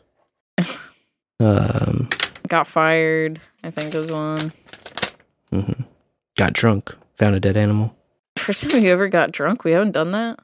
Um, 1.41 2.09
Got 2.49 2.67
fired. 2.67 3.41
I 3.65 3.71
think 3.71 3.93
was 3.95 4.11
one. 4.11 4.53
mhm. 5.53 5.85
got 6.37 6.53
drunk, 6.53 6.95
found 7.15 7.35
a 7.35 7.41
dead 7.41 7.57
animal. 7.57 7.95
First 8.37 8.71
time 8.71 8.83
you 8.83 8.91
ever 8.91 9.09
got 9.09 9.33
drunk? 9.33 9.65
We 9.65 9.73
haven't 9.73 9.93
done 9.93 10.13
that. 10.13 10.39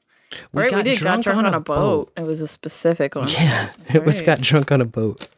We 0.52 0.62
right, 0.62 0.75
we 0.75 0.83
did. 0.83 0.99
drunk 0.99 1.25
got 1.25 1.33
drunk 1.33 1.39
on 1.39 1.47
on, 1.47 1.55
a 1.55 1.58
a 1.58 1.60
boat. 1.60 2.12
It 2.16 2.23
was 2.25 2.41
a 2.41 2.49
specific 2.49 3.15
one. 3.15 3.28
Yeah, 3.28 3.70
it 3.89 4.05
was 4.05 4.18
Right. 4.18 4.26
got 4.26 4.41
drunk 4.41 4.70
on 4.73 4.81
a 4.81 4.84
boat. 4.84 5.28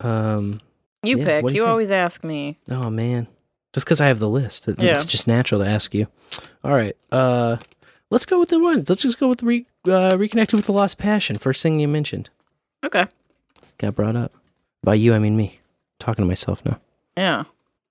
Um, 0.00 0.60
You 1.02 1.18
yeah, 1.18 1.24
pick. 1.24 1.46
do 1.46 1.54
You, 1.54 1.66
always 1.66 1.90
ask 1.90 2.22
me. 2.22 2.58
Oh 2.70 2.90
man, 2.90 3.26
just 3.74 3.86
because 3.86 4.00
I 4.00 4.06
have 4.08 4.18
the 4.18 4.28
list, 4.28 4.68
it- 4.68 4.80
Yeah. 4.82 4.92
it's 4.92 5.06
just 5.06 5.26
natural 5.26 5.62
to 5.62 5.68
ask 5.68 5.94
you. 5.94 6.06
All 6.62 6.72
right, 6.74 6.96
uh, 7.10 7.56
let's 8.10 8.26
go 8.26 8.38
with 8.38 8.50
the 8.50 8.58
one. 8.60 8.84
Let's 8.88 9.02
just 9.02 9.18
go 9.18 9.28
with 9.28 9.42
re- 9.42 9.66
uh, 9.88 10.16
reconnected 10.18 10.56
with 10.56 10.66
the 10.66 10.72
lost 10.72 10.98
passion. 10.98 11.38
First 11.38 11.62
thing 11.62 11.80
you 11.80 11.88
mentioned 11.88 12.28
Okay. 12.84 13.06
got 13.78 13.94
brought 13.94 14.16
up 14.16 14.32
by 14.86 14.94
you. 14.94 15.12
I 15.12 15.18
mean 15.18 15.36
me. 15.36 15.58
Talking 15.98 16.22
to 16.24 16.26
myself 16.26 16.64
now. 16.64 16.80
Yeah. 17.18 17.44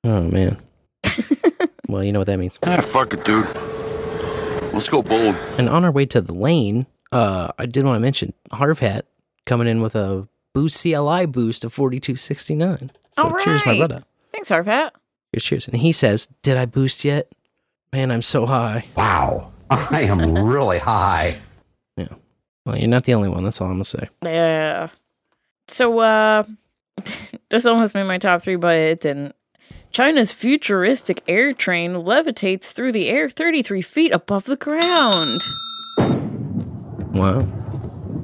Oh 0.03 0.23
man. 0.23 0.57
well, 1.87 2.03
you 2.03 2.11
know 2.11 2.19
what 2.19 2.27
that 2.27 2.37
means. 2.39 2.57
Ah, 2.65 2.81
fuck 2.81 3.13
it, 3.13 3.23
dude. 3.23 3.45
Let's 4.73 4.89
go 4.89 5.03
bold. 5.03 5.35
And 5.59 5.69
on 5.69 5.83
our 5.83 5.91
way 5.91 6.05
to 6.07 6.21
the 6.21 6.33
lane, 6.33 6.87
uh, 7.11 7.51
I 7.59 7.65
did 7.65 7.85
want 7.85 7.97
to 7.97 7.99
mention 7.99 8.33
Harvhat 8.51 9.03
coming 9.45 9.67
in 9.67 9.81
with 9.81 9.95
a 9.95 10.27
BoostCLI 10.55 11.31
boost 11.31 11.65
of 11.65 11.73
forty 11.73 11.99
two 11.99 12.15
sixty 12.15 12.55
nine. 12.55 12.91
So 13.11 13.23
All 13.23 13.37
cheers, 13.39 13.65
my 13.65 13.77
brother. 13.77 14.03
Thanks, 14.31 14.49
Harvhat. 14.49 14.91
Cheers, 15.33 15.43
cheers. 15.43 15.67
And 15.67 15.77
he 15.77 15.91
says, 15.91 16.29
"Did 16.43 16.57
I 16.57 16.65
boost 16.65 17.03
yet? 17.03 17.31
Man, 17.91 18.11
I'm 18.11 18.21
so 18.21 18.45
high." 18.45 18.85
Wow, 18.95 19.51
I 19.69 20.03
am 20.03 20.33
really 20.37 20.79
high. 20.79 21.39
Yeah. 21.97 22.07
Well, 22.65 22.77
you're 22.77 22.87
not 22.87 23.03
the 23.03 23.15
only 23.15 23.29
one. 23.29 23.43
That's 23.43 23.59
all 23.59 23.67
I'm 23.67 23.73
gonna 23.73 23.85
say. 23.85 24.09
Yeah. 24.23 24.89
So, 25.67 25.99
uh, 25.99 26.43
this 27.49 27.65
almost 27.65 27.93
made 27.93 28.03
my 28.03 28.17
top 28.17 28.41
three, 28.41 28.55
but 28.55 28.77
it 28.77 29.01
didn't. 29.01 29.35
China's 29.91 30.33
futuristic 30.33 31.23
air 31.27 31.53
train 31.53 31.93
levitates 31.93 32.73
through 32.73 32.91
the 32.91 33.07
air 33.07 33.29
33 33.29 33.81
feet 33.81 34.11
above 34.11 34.45
the 34.45 34.57
ground. 34.57 35.41
Wow. 37.15 37.39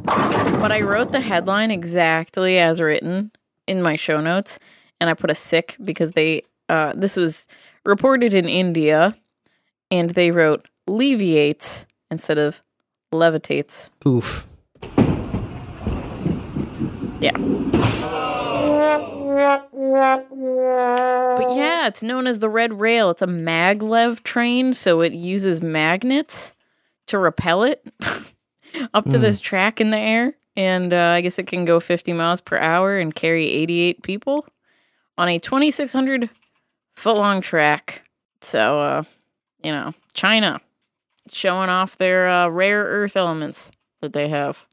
But 0.04 0.72
I 0.72 0.82
wrote 0.82 1.14
the 1.14 1.22
headline 1.22 1.72
exactly 1.72 2.60
as 2.60 2.82
written 2.82 3.32
in 3.68 3.82
my 3.82 3.96
show 3.96 4.20
notes, 4.20 4.60
and 5.00 5.10
I 5.10 5.14
put 5.14 5.30
a 5.30 5.36
sick 5.36 5.78
because 5.82 6.12
they, 6.12 6.44
uh, 6.68 6.94
this 6.96 7.16
was 7.16 7.48
reported 7.86 8.34
in 8.34 8.50
India, 8.50 9.16
and 9.90 10.10
they 10.10 10.32
wrote 10.32 10.68
leviates 10.88 11.86
instead 12.10 12.38
of 12.38 12.62
levitates. 13.14 13.90
Oof. 14.06 14.46
Yeah. 17.22 17.38
But 21.38 21.56
yeah, 21.56 21.88
it's 21.88 22.04
known 22.04 22.28
as 22.28 22.40
the 22.40 22.50
Red 22.50 22.80
Rail. 22.80 23.10
It's 23.12 23.22
a 23.22 23.28
maglev 23.28 24.24
train, 24.24 24.74
so 24.74 25.02
it 25.02 25.14
uses 25.14 25.62
magnets 25.62 26.54
to 27.08 27.18
repel 27.18 27.64
it 27.64 27.86
up 28.94 29.06
to 29.10 29.18
Mm. 29.18 29.22
this 29.22 29.40
track 29.40 29.82
in 29.82 29.92
the 29.92 29.98
air. 29.98 30.36
And 30.56 30.94
uh, 30.94 30.98
I 31.16 31.22
guess 31.22 31.40
it 31.40 31.48
can 31.48 31.66
go 31.66 31.80
50 31.80 32.14
miles 32.14 32.42
per 32.42 32.58
hour 32.58 32.98
and 32.98 33.16
carry 33.16 33.48
88 33.50 34.04
people 34.04 34.46
on 35.18 35.30
a 35.30 35.40
2,600 35.40 36.30
foot 36.94 37.16
long 37.16 37.42
track. 37.42 38.04
So, 38.42 38.80
uh, 38.80 39.04
you 39.64 39.72
know, 39.72 39.94
China 40.14 40.60
showing 41.32 41.70
off 41.70 41.98
their 41.98 42.28
uh, 42.30 42.48
rare 42.50 42.84
earth 42.84 43.16
elements 43.16 43.72
that 44.02 44.14
they 44.14 44.28
have 44.28 44.66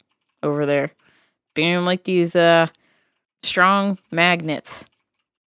over 0.43 0.67
there. 0.67 0.91
Being 1.55 1.85
like 1.85 2.05
these 2.05 2.35
uh, 2.35 2.69
strong 3.43 3.99
magnets. 4.11 4.85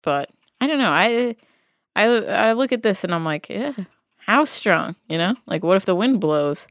But 0.04 0.30
I 0.62 0.68
don't 0.68 0.80
know. 0.80 0.92
I 0.92 1.36
I 1.96 2.06
I 2.06 2.54
look 2.54 2.72
at 2.72 2.84
this 2.84 3.04
and 3.04 3.14
I'm 3.14 3.26
like, 3.26 3.50
yeah, 3.50 3.74
how 4.18 4.46
strong? 4.46 4.96
You 5.10 5.18
know, 5.18 5.36
like 5.46 5.64
what 5.64 5.78
if 5.78 5.86
the 5.86 5.96
wind 5.96 6.20
blows? 6.20 6.68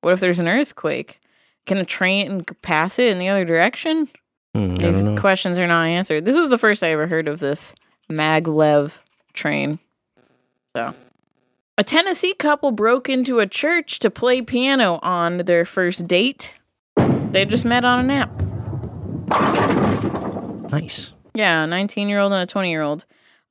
What 0.00 0.12
if 0.12 0.20
there's 0.20 0.38
an 0.38 0.48
earthquake? 0.48 1.20
Can 1.66 1.78
a 1.78 1.84
train 1.84 2.44
pass 2.62 2.98
it 2.98 3.08
in 3.08 3.18
the 3.18 3.28
other 3.28 3.44
direction? 3.44 4.08
Hmm, 4.54 4.74
I 4.80 4.90
These 4.90 5.20
questions 5.20 5.58
are 5.58 5.66
not 5.66 5.86
answered. 5.86 6.24
This 6.24 6.36
was 6.36 6.50
the 6.50 6.58
first 6.58 6.82
I 6.82 6.92
ever 6.92 7.06
heard 7.06 7.28
of 7.28 7.40
this 7.40 7.74
maglev 8.10 8.98
train. 9.32 9.78
So, 10.74 10.94
a 11.76 11.84
Tennessee 11.84 12.34
couple 12.34 12.70
broke 12.72 13.08
into 13.08 13.38
a 13.38 13.46
church 13.46 13.98
to 14.00 14.10
play 14.10 14.42
piano 14.42 14.98
on 15.02 15.38
their 15.38 15.64
first 15.64 16.06
date. 16.06 16.54
They 16.96 17.44
just 17.44 17.64
met 17.64 17.84
on 17.84 18.10
an 18.10 18.10
app. 18.10 19.87
Nice. 20.70 21.12
Yeah, 21.34 21.64
a 21.64 21.66
19 21.66 22.08
year 22.08 22.20
old 22.20 22.32
and 22.32 22.42
a 22.42 22.46
20 22.46 22.70
year 22.70 22.82
old. 22.82 23.04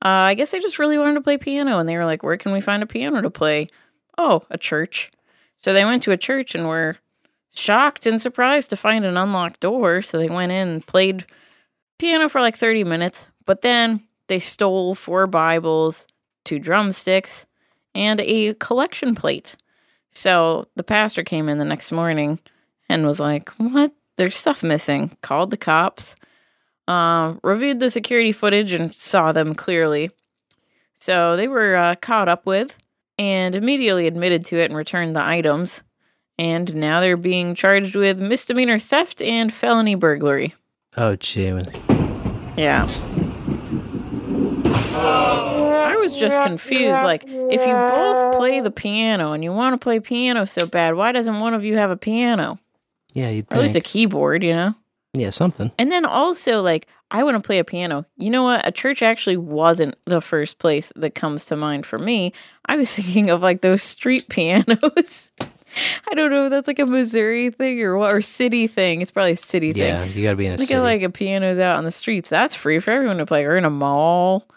Uh, 0.04 0.30
I 0.30 0.34
guess 0.34 0.50
they 0.50 0.60
just 0.60 0.78
really 0.78 0.98
wanted 0.98 1.14
to 1.14 1.20
play 1.20 1.38
piano, 1.38 1.78
and 1.78 1.88
they 1.88 1.96
were 1.96 2.04
like, 2.04 2.22
"Where 2.22 2.36
can 2.36 2.52
we 2.52 2.60
find 2.60 2.82
a 2.82 2.86
piano 2.86 3.20
to 3.20 3.30
play?" 3.30 3.68
Oh, 4.16 4.44
a 4.50 4.58
church. 4.58 5.10
So 5.56 5.72
they 5.72 5.84
went 5.84 6.02
to 6.04 6.12
a 6.12 6.16
church 6.16 6.54
and 6.54 6.68
were 6.68 6.98
shocked 7.52 8.06
and 8.06 8.20
surprised 8.20 8.70
to 8.70 8.76
find 8.76 9.04
an 9.04 9.16
unlocked 9.16 9.60
door. 9.60 10.02
So 10.02 10.18
they 10.18 10.28
went 10.28 10.52
in 10.52 10.68
and 10.68 10.86
played 10.86 11.26
piano 11.98 12.28
for 12.28 12.40
like 12.40 12.56
30 12.56 12.84
minutes, 12.84 13.28
but 13.44 13.62
then 13.62 14.04
they 14.28 14.38
stole 14.38 14.94
four 14.94 15.26
Bibles, 15.26 16.06
two 16.44 16.60
drumsticks, 16.60 17.46
and 17.94 18.20
a 18.20 18.54
collection 18.54 19.14
plate. 19.16 19.56
So 20.12 20.68
the 20.76 20.84
pastor 20.84 21.24
came 21.24 21.48
in 21.48 21.58
the 21.58 21.64
next 21.64 21.90
morning 21.90 22.38
and 22.88 23.04
was 23.04 23.18
like, 23.20 23.50
What? 23.58 23.92
There's 24.16 24.36
stuff 24.36 24.62
missing. 24.62 25.16
Called 25.22 25.50
the 25.50 25.56
cops, 25.56 26.16
uh, 26.88 27.34
reviewed 27.42 27.80
the 27.80 27.90
security 27.90 28.32
footage, 28.32 28.72
and 28.72 28.94
saw 28.94 29.30
them 29.30 29.54
clearly. 29.54 30.10
So 30.94 31.36
they 31.36 31.46
were 31.46 31.76
uh, 31.76 31.94
caught 31.96 32.28
up 32.28 32.46
with 32.46 32.76
and 33.18 33.54
immediately 33.54 34.06
admitted 34.06 34.44
to 34.46 34.56
it 34.56 34.66
and 34.66 34.76
returned 34.76 35.14
the 35.14 35.22
items. 35.22 35.82
And 36.38 36.74
now 36.76 37.00
they're 37.00 37.16
being 37.16 37.54
charged 37.54 37.94
with 37.94 38.18
misdemeanor 38.20 38.78
theft 38.78 39.20
and 39.20 39.52
felony 39.52 39.96
burglary. 39.96 40.54
Oh, 40.96 41.16
Jiminy. 41.20 41.80
Yeah. 42.56 42.88
I 45.00 45.96
was 45.96 46.14
just 46.14 46.40
confused. 46.42 47.02
Like, 47.02 47.24
if 47.26 47.60
you 47.60 47.72
both 47.74 48.36
play 48.36 48.60
the 48.60 48.70
piano 48.70 49.32
and 49.32 49.44
you 49.44 49.52
want 49.52 49.74
to 49.74 49.82
play 49.82 50.00
piano 50.00 50.44
so 50.46 50.66
bad, 50.66 50.94
why 50.94 51.12
doesn't 51.12 51.40
one 51.40 51.54
of 51.54 51.64
you 51.64 51.76
have 51.76 51.90
a 51.90 51.96
piano? 51.96 52.58
Yeah, 53.12 53.30
you'd 53.30 53.46
Or 53.52 53.56
at 53.56 53.62
least 53.62 53.76
a 53.76 53.80
keyboard, 53.80 54.42
you 54.42 54.52
know? 54.52 54.74
Yeah, 55.18 55.30
something. 55.30 55.70
And 55.78 55.90
then 55.90 56.04
also, 56.04 56.62
like, 56.62 56.86
I 57.10 57.22
want 57.24 57.36
to 57.36 57.46
play 57.46 57.58
a 57.58 57.64
piano. 57.64 58.04
You 58.16 58.30
know 58.30 58.42
what? 58.42 58.66
A 58.66 58.70
church 58.72 59.02
actually 59.02 59.36
wasn't 59.38 59.96
the 60.04 60.20
first 60.20 60.58
place 60.58 60.92
that 60.96 61.14
comes 61.14 61.46
to 61.46 61.56
mind 61.56 61.86
for 61.86 61.98
me. 61.98 62.32
I 62.66 62.76
was 62.76 62.92
thinking 62.94 63.30
of 63.30 63.40
like 63.42 63.60
those 63.62 63.82
street 63.82 64.26
pianos. 64.30 65.30
I 66.10 66.14
don't 66.14 66.30
know 66.32 66.44
if 66.46 66.50
that's 66.50 66.66
like 66.66 66.78
a 66.78 66.86
Missouri 66.86 67.50
thing 67.50 67.80
or 67.82 67.96
what, 67.96 68.12
or 68.12 68.22
city 68.22 68.66
thing. 68.66 69.00
It's 69.00 69.10
probably 69.10 69.32
a 69.32 69.36
city 69.36 69.72
thing. 69.72 69.82
Yeah, 69.82 70.04
you 70.04 70.22
got 70.22 70.30
to 70.30 70.36
be 70.36 70.46
in 70.46 70.52
a 70.52 70.56
Look 70.56 70.66
city. 70.68 70.74
at 70.74 70.82
like 70.82 71.02
a 71.02 71.10
pianos 71.10 71.58
out 71.58 71.76
on 71.78 71.84
the 71.84 71.90
streets. 71.90 72.28
That's 72.30 72.54
free 72.54 72.78
for 72.80 72.90
everyone 72.90 73.18
to 73.18 73.26
play. 73.26 73.44
Or 73.44 73.56
in 73.56 73.64
a 73.64 73.70
mall, 73.70 74.48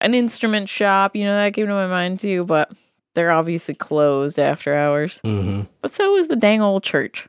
an 0.00 0.14
instrument 0.14 0.68
shop. 0.68 1.14
You 1.16 1.24
know 1.24 1.34
that 1.34 1.54
came 1.54 1.66
to 1.66 1.72
my 1.72 1.86
mind 1.88 2.20
too. 2.20 2.44
But 2.44 2.70
they're 3.14 3.30
obviously 3.32 3.74
closed 3.74 4.38
after 4.38 4.74
hours. 4.74 5.20
hmm 5.24 5.62
But 5.82 5.94
so 5.94 6.16
is 6.16 6.28
the 6.28 6.36
dang 6.36 6.62
old 6.62 6.82
church. 6.82 7.26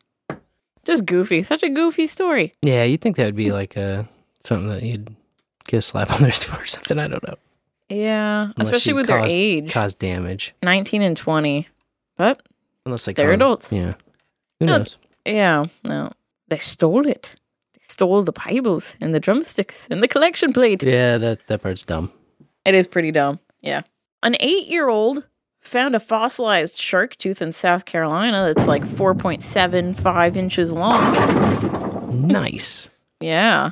Just 0.87 1.05
goofy. 1.05 1.43
Such 1.43 1.61
a 1.63 1.69
goofy 1.69 2.07
story. 2.07 2.53
Yeah, 2.63 2.83
you'd 2.83 3.01
think 3.01 3.17
that 3.17 3.25
would 3.25 3.35
be 3.35 3.51
like 3.51 3.77
uh, 3.77 4.03
something 4.39 4.69
that 4.69 4.81
you'd 4.83 5.13
get 5.67 5.77
a 5.77 5.81
slap 5.81 6.09
on 6.13 6.21
the 6.21 6.27
wrist 6.27 6.45
for 6.45 6.59
or 6.63 6.65
something. 6.65 6.97
I 6.97 7.07
don't 7.07 7.27
know. 7.27 7.35
Yeah, 7.89 8.51
Unless 8.55 8.69
especially 8.69 8.93
with 8.93 9.07
cause- 9.07 9.31
their 9.31 9.39
age, 9.39 9.71
Cause 9.71 9.93
damage. 9.93 10.53
nineteen 10.63 11.01
and 11.01 11.15
twenty. 11.15 11.67
But 12.17 12.41
Unless 12.85 13.05
they 13.05 13.13
They're 13.13 13.27
cause- 13.27 13.35
adults. 13.35 13.71
Yeah. 13.71 13.93
Who 14.59 14.65
No, 14.65 14.77
knows? 14.79 14.97
yeah, 15.25 15.65
no, 15.83 16.11
they 16.47 16.57
stole 16.57 17.05
it. 17.07 17.35
They 17.75 17.81
stole 17.87 18.23
the 18.23 18.31
Bibles 18.31 18.95
and 18.99 19.13
the 19.13 19.19
drumsticks 19.19 19.87
and 19.91 20.01
the 20.01 20.07
collection 20.07 20.51
plate. 20.51 20.81
Yeah, 20.83 21.17
that, 21.19 21.45
that 21.47 21.61
part's 21.61 21.83
dumb. 21.83 22.11
It 22.65 22.73
is 22.75 22.87
pretty 22.87 23.11
dumb. 23.11 23.39
Yeah. 23.61 23.81
An 24.23 24.35
eight 24.39 24.67
year 24.67 24.89
old 24.89 25.25
found 25.67 25.95
a 25.95 25.99
fossilized 25.99 26.77
shark 26.77 27.15
tooth 27.17 27.41
in 27.41 27.51
South 27.51 27.85
Carolina 27.85 28.51
that's 28.53 28.67
like 28.67 28.83
4.75 28.83 30.35
inches 30.35 30.71
long. 30.71 32.27
Nice. 32.27 32.89
Yeah. 33.19 33.71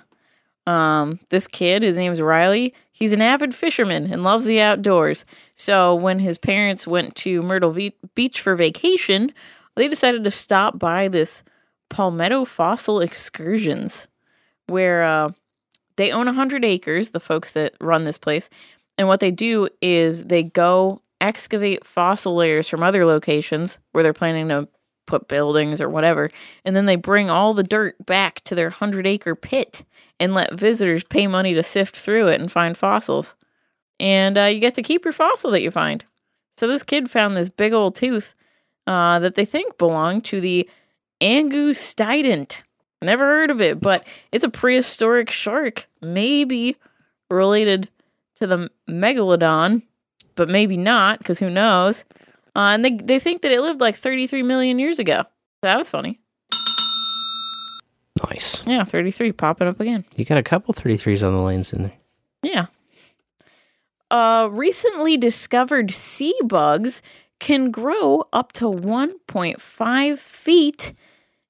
Um, 0.67 1.19
this 1.29 1.47
kid, 1.47 1.83
his 1.83 1.97
name's 1.97 2.21
Riley. 2.21 2.73
He's 2.91 3.13
an 3.13 3.21
avid 3.21 3.53
fisherman 3.53 4.11
and 4.11 4.23
loves 4.23 4.45
the 4.45 4.61
outdoors. 4.61 5.25
So 5.55 5.95
when 5.95 6.19
his 6.19 6.37
parents 6.37 6.87
went 6.87 7.15
to 7.17 7.41
Myrtle 7.41 7.75
Beach 8.15 8.41
for 8.41 8.55
vacation, 8.55 9.33
they 9.75 9.87
decided 9.87 10.23
to 10.23 10.31
stop 10.31 10.79
by 10.79 11.07
this 11.07 11.43
Palmetto 11.89 12.45
Fossil 12.45 13.01
Excursions, 13.01 14.07
where 14.67 15.03
uh, 15.03 15.31
they 15.97 16.11
own 16.11 16.25
100 16.25 16.65
acres, 16.65 17.11
the 17.11 17.19
folks 17.19 17.51
that 17.51 17.75
run 17.79 18.03
this 18.03 18.17
place. 18.17 18.49
And 18.97 19.07
what 19.07 19.19
they 19.19 19.31
do 19.31 19.67
is 19.81 20.23
they 20.23 20.43
go 20.43 21.01
excavate 21.21 21.85
fossil 21.85 22.35
layers 22.35 22.67
from 22.67 22.83
other 22.83 23.05
locations 23.05 23.79
where 23.91 24.03
they're 24.03 24.13
planning 24.13 24.49
to 24.49 24.67
put 25.05 25.27
buildings 25.27 25.79
or 25.79 25.89
whatever. 25.89 26.31
And 26.63 26.75
then 26.75 26.85
they 26.85 26.95
bring 26.95 27.29
all 27.29 27.53
the 27.53 27.63
dirt 27.63 27.95
back 28.05 28.43
to 28.45 28.55
their 28.55 28.69
100 28.69 29.05
acre 29.07 29.35
pit 29.35 29.83
and 30.19 30.33
let 30.33 30.53
visitors 30.53 31.03
pay 31.03 31.27
money 31.27 31.53
to 31.53 31.63
sift 31.63 31.95
through 31.95 32.27
it 32.27 32.41
and 32.41 32.51
find 32.51 32.77
fossils. 32.77 33.35
And 33.99 34.37
uh, 34.37 34.43
you 34.43 34.59
get 34.59 34.73
to 34.75 34.83
keep 34.83 35.05
your 35.05 35.13
fossil 35.13 35.51
that 35.51 35.61
you 35.61 35.71
find. 35.71 36.03
So 36.57 36.67
this 36.67 36.83
kid 36.83 37.09
found 37.09 37.35
this 37.35 37.49
big 37.49 37.73
old 37.73 37.95
tooth 37.95 38.33
uh, 38.87 39.19
that 39.19 39.35
they 39.35 39.45
think 39.45 39.77
belonged 39.77 40.25
to 40.25 40.39
the 40.39 40.69
angustidens. 41.21 42.57
Never 43.01 43.25
heard 43.25 43.51
of 43.51 43.61
it, 43.61 43.79
but 43.79 44.05
it's 44.31 44.43
a 44.43 44.49
prehistoric 44.49 45.29
shark, 45.29 45.87
maybe 46.01 46.77
related 47.29 47.89
to 48.35 48.47
the 48.47 48.69
megalodon, 48.89 49.83
but 50.35 50.49
maybe 50.49 50.77
not, 50.77 51.19
because 51.19 51.39
who 51.39 51.49
knows? 51.49 52.05
Uh, 52.55 52.71
and 52.73 52.85
they 52.85 52.91
they 52.91 53.19
think 53.19 53.41
that 53.41 53.51
it 53.51 53.61
lived 53.61 53.81
like 53.81 53.95
33 53.95 54.43
million 54.43 54.79
years 54.79 54.99
ago. 54.99 55.23
That 55.61 55.77
was 55.77 55.89
funny. 55.89 56.19
Nice. 58.29 58.65
Yeah, 58.65 58.83
33 58.83 59.33
popping 59.33 59.67
up 59.67 59.79
again. 59.79 60.05
You 60.15 60.23
got 60.23 60.37
a 60.37 60.43
couple 60.43 60.73
33s 60.73 61.25
on 61.25 61.33
the 61.33 61.41
lanes 61.41 61.73
in 61.73 61.83
there. 61.83 61.93
Yeah. 62.41 62.67
Uh, 64.09 64.47
recently 64.51 65.17
discovered 65.17 65.91
sea 65.91 66.35
bugs 66.45 67.01
can 67.39 67.71
grow 67.71 68.23
up 68.31 68.53
to 68.53 68.65
1.5 68.65 70.19
feet 70.19 70.93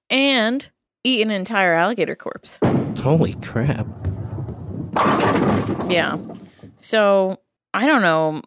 and 0.10 0.70
eat 1.04 1.22
an 1.22 1.30
entire 1.30 1.74
alligator 1.74 2.16
corpse. 2.16 2.60
Holy 3.00 3.34
crap. 3.36 3.86
Yeah. 5.88 6.18
So 6.78 7.40
I 7.74 7.86
don't 7.86 8.02
know 8.02 8.42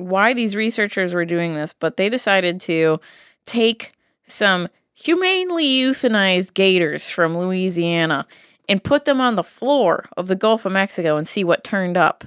why 0.00 0.34
these 0.34 0.56
researchers 0.56 1.14
were 1.14 1.24
doing 1.24 1.54
this, 1.54 1.74
but 1.78 1.96
they 1.96 2.08
decided 2.08 2.60
to 2.62 3.00
take 3.44 3.92
some 4.24 4.68
humanely 4.94 5.66
euthanized 5.66 6.54
gators 6.54 7.08
from 7.08 7.34
Louisiana 7.34 8.26
and 8.68 8.84
put 8.84 9.04
them 9.04 9.20
on 9.20 9.34
the 9.34 9.42
floor 9.42 10.08
of 10.16 10.28
the 10.28 10.36
Gulf 10.36 10.64
of 10.64 10.72
Mexico 10.72 11.16
and 11.16 11.26
see 11.26 11.42
what 11.42 11.64
turned 11.64 11.96
up. 11.96 12.24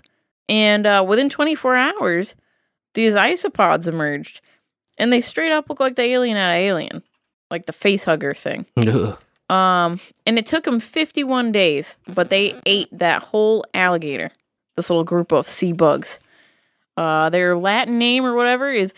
And 0.49 0.85
uh, 0.85 1.05
within 1.07 1.29
24 1.29 1.75
hours, 1.75 2.35
these 2.93 3.15
isopods 3.15 3.87
emerged, 3.87 4.41
and 4.97 5.11
they 5.11 5.21
straight 5.21 5.51
up 5.51 5.69
look 5.69 5.79
like 5.79 5.95
the 5.95 6.03
alien 6.03 6.37
out 6.37 6.51
of 6.51 6.57
Alien, 6.57 7.03
like 7.49 7.65
the 7.65 7.73
face 7.73 8.05
hugger 8.05 8.33
thing. 8.33 8.65
Ugh. 8.77 9.17
Um, 9.49 9.99
and 10.25 10.37
it 10.39 10.45
took 10.45 10.63
them 10.63 10.79
51 10.79 11.51
days, 11.51 11.95
but 12.13 12.29
they 12.29 12.55
ate 12.65 12.89
that 12.91 13.21
whole 13.21 13.65
alligator. 13.73 14.31
This 14.75 14.89
little 14.89 15.03
group 15.03 15.31
of 15.31 15.47
sea 15.47 15.73
bugs. 15.73 16.19
Uh, 16.95 17.29
their 17.29 17.57
Latin 17.57 17.97
name 17.97 18.23
or 18.25 18.33
whatever 18.35 18.71
is 18.71 18.93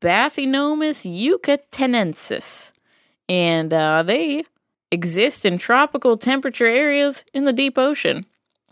Bathynomus 0.00 1.06
yucatanensis, 1.06 2.72
and 3.28 3.72
uh, 3.72 4.02
they 4.02 4.44
exist 4.90 5.44
in 5.46 5.58
tropical 5.58 6.16
temperature 6.16 6.66
areas 6.66 7.24
in 7.34 7.44
the 7.44 7.52
deep 7.52 7.78
ocean. 7.78 8.26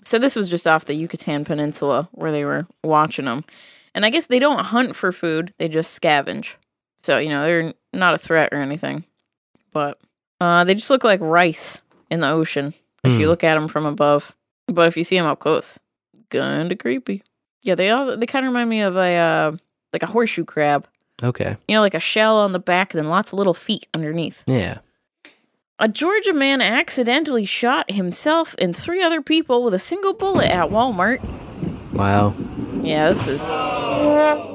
So 0.05 0.19
this 0.19 0.37
was 0.37 0.49
just 0.49 0.67
off 0.67 0.85
the 0.85 0.95
Yucatan 0.95 1.45
Peninsula 1.45 2.09
where 2.13 2.33
they 2.33 2.45
were 2.45 2.67
watching 2.83 3.25
them, 3.27 3.45
and 3.95 4.05
I 4.05 4.11
guess 4.11 4.27
they 4.27 4.39
don't 4.39 4.67
hunt 4.67 4.97
for 4.97 5.13
food; 5.13 5.55
they 5.59 5.69
just 5.69 6.01
scavenge. 6.01 6.57
So 7.01 7.19
you 7.19 7.29
know 7.29 7.43
they're 7.43 7.75
not 7.93 8.15
a 8.15 8.19
threat 8.19 8.53
or 8.53 8.59
anything, 8.61 9.05
but 9.73 9.99
uh, 10.41 10.65
they 10.65 10.75
just 10.75 10.91
look 10.91 11.05
like 11.05 11.21
rice 11.21 11.81
in 12.11 12.21
the 12.21 12.31
ocean 12.31 12.75
if 13.05 13.13
you 13.13 13.27
Hmm. 13.27 13.31
look 13.31 13.45
at 13.45 13.55
them 13.55 13.69
from 13.69 13.87
above. 13.87 14.35
But 14.67 14.89
if 14.89 14.97
you 14.97 15.05
see 15.05 15.17
them 15.17 15.27
up 15.27 15.39
close, 15.39 15.79
kinda 16.31 16.75
creepy. 16.77 17.23
Yeah, 17.65 17.75
they 17.75 17.91
all 17.91 18.17
they 18.17 18.27
kind 18.27 18.45
of 18.47 18.53
remind 18.53 18.71
me 18.71 18.83
of 18.83 18.97
a 18.97 19.17
uh, 19.17 19.57
like 19.93 20.03
a 20.03 20.07
horseshoe 20.07 20.45
crab. 20.45 20.87
Okay. 21.23 21.57
You 21.67 21.75
know, 21.75 21.81
like 21.81 21.95
a 21.95 22.01
shell 22.01 22.37
on 22.37 22.53
the 22.53 22.59
back 22.59 22.93
and 22.93 22.99
then 22.99 23.09
lots 23.09 23.33
of 23.33 23.39
little 23.39 23.55
feet 23.55 23.87
underneath. 23.95 24.45
Yeah. 24.47 24.79
A 25.79 25.89
Georgia 25.89 26.33
man 26.33 26.61
accidentally 26.61 27.45
shot 27.45 27.91
himself 27.91 28.55
and 28.59 28.77
three 28.77 29.03
other 29.03 29.21
people 29.21 29.65
with 29.65 29.75
a 29.75 29.79
single 29.79 30.13
bullet 30.15 30.51
at 30.51 30.71
Walmart. 30.71 31.21
Wow. 31.93 32.35
Yeah, 32.83 33.13
this 33.13 33.27
is 33.27 34.54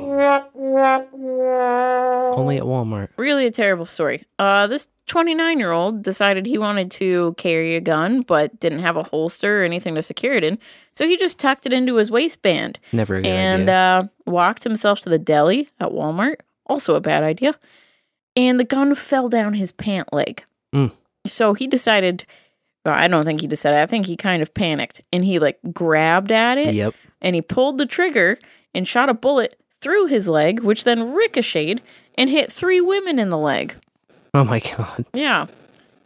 Only 2.35 2.57
at 2.57 2.63
Walmart. 2.63 3.09
really 3.17 3.45
a 3.45 3.51
terrible 3.51 3.85
story. 3.85 4.23
Uh, 4.37 4.67
this 4.67 4.87
29 5.07 5.59
year 5.59 5.71
old 5.71 6.03
decided 6.03 6.45
he 6.45 6.57
wanted 6.57 6.91
to 6.91 7.33
carry 7.37 7.75
a 7.75 7.81
gun, 7.81 8.21
but 8.21 8.59
didn't 8.59 8.79
have 8.79 8.97
a 8.97 9.03
holster 9.03 9.61
or 9.61 9.65
anything 9.65 9.95
to 9.95 10.01
secure 10.01 10.33
it 10.33 10.43
in. 10.43 10.59
So 10.93 11.07
he 11.07 11.17
just 11.17 11.39
tucked 11.39 11.65
it 11.65 11.73
into 11.73 11.95
his 11.95 12.11
waistband 12.11 12.79
Never 12.91 13.17
and 13.17 13.69
uh, 13.69 14.03
walked 14.25 14.63
himself 14.63 15.01
to 15.01 15.09
the 15.09 15.19
deli 15.19 15.69
at 15.79 15.89
Walmart. 15.89 16.35
Also 16.65 16.95
a 16.95 17.01
bad 17.01 17.23
idea. 17.23 17.55
And 18.35 18.59
the 18.59 18.65
gun 18.65 18.93
fell 18.95 19.27
down 19.29 19.53
his 19.53 19.71
pant 19.71 20.13
leg. 20.13 20.43
Mm. 20.73 20.91
So 21.25 21.53
he 21.53 21.67
decided 21.67 22.25
Well, 22.85 22.95
I 22.95 23.07
don't 23.07 23.25
think 23.25 23.41
he 23.41 23.47
decided. 23.47 23.79
I 23.79 23.85
think 23.87 24.05
he 24.05 24.15
kind 24.15 24.41
of 24.41 24.53
panicked 24.53 25.01
and 25.11 25.25
he 25.25 25.39
like 25.39 25.59
grabbed 25.73 26.31
at 26.31 26.57
it. 26.57 26.75
Yep. 26.75 26.93
And 27.21 27.35
he 27.35 27.41
pulled 27.41 27.77
the 27.77 27.85
trigger 27.85 28.37
and 28.73 28.87
shot 28.87 29.09
a 29.09 29.13
bullet 29.13 29.59
through 29.81 30.07
his 30.07 30.27
leg, 30.27 30.59
which 30.61 30.83
then 30.83 31.11
ricocheted 31.13 31.81
and 32.15 32.29
hit 32.29 32.51
three 32.51 32.81
women 32.81 33.19
in 33.19 33.29
the 33.29 33.37
leg. 33.37 33.75
Oh 34.33 34.43
my 34.43 34.59
god. 34.59 35.05
Yeah. 35.13 35.47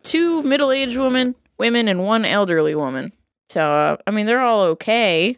Two 0.04 0.44
middle 0.44 0.72
aged 0.72 0.98
women, 0.98 1.36
women, 1.58 1.88
and 1.88 2.04
one 2.04 2.26
elderly 2.26 2.76
woman. 2.76 3.14
So, 3.50 3.62
uh, 3.62 3.98
I 4.08 4.12
mean, 4.12 4.26
they're 4.26 4.42
all 4.42 4.62
okay, 4.62 5.38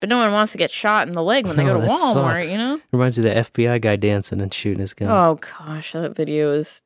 but 0.00 0.08
no 0.08 0.18
one 0.18 0.32
wants 0.32 0.52
to 0.52 0.58
get 0.58 0.70
shot 0.70 1.08
in 1.08 1.14
the 1.14 1.22
leg 1.22 1.46
when 1.46 1.56
they 1.56 1.64
go 1.64 1.76
Oh, 1.76 1.80
to 1.80 1.86
Walmart, 1.88 2.42
sucks. 2.42 2.52
you 2.52 2.58
know? 2.58 2.80
Reminds 2.92 3.18
me 3.18 3.28
of 3.28 3.34
the 3.34 3.62
FBI 3.62 3.80
guy 3.80 3.96
dancing 3.96 4.40
and 4.40 4.52
shooting 4.52 4.80
his 4.80 4.94
gun. 4.94 5.08
Oh, 5.10 5.38
gosh, 5.58 5.92
that 5.92 6.14
video 6.14 6.52
is 6.52 6.82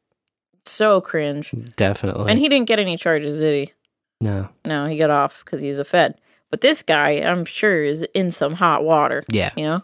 so 0.64 1.00
cringe. 1.00 1.52
Definitely. 1.76 2.30
And 2.30 2.38
he 2.38 2.48
didn't 2.48 2.68
get 2.68 2.78
any 2.78 2.96
charges, 2.96 3.38
did 3.38 3.68
he? 3.68 3.74
no. 4.20 4.48
No, 4.64 4.86
he 4.86 4.96
got 4.98 5.10
off 5.10 5.42
because 5.44 5.60
he's 5.62 5.78
a 5.78 5.84
Fed. 5.84 6.20
But 6.50 6.60
this 6.60 6.82
guy, 6.82 7.12
I'm 7.12 7.44
sure, 7.44 7.84
is 7.84 8.02
in 8.14 8.30
some 8.32 8.54
hot 8.54 8.84
water. 8.84 9.24
Yeah. 9.30 9.50
You 9.56 9.64
know? 9.64 9.82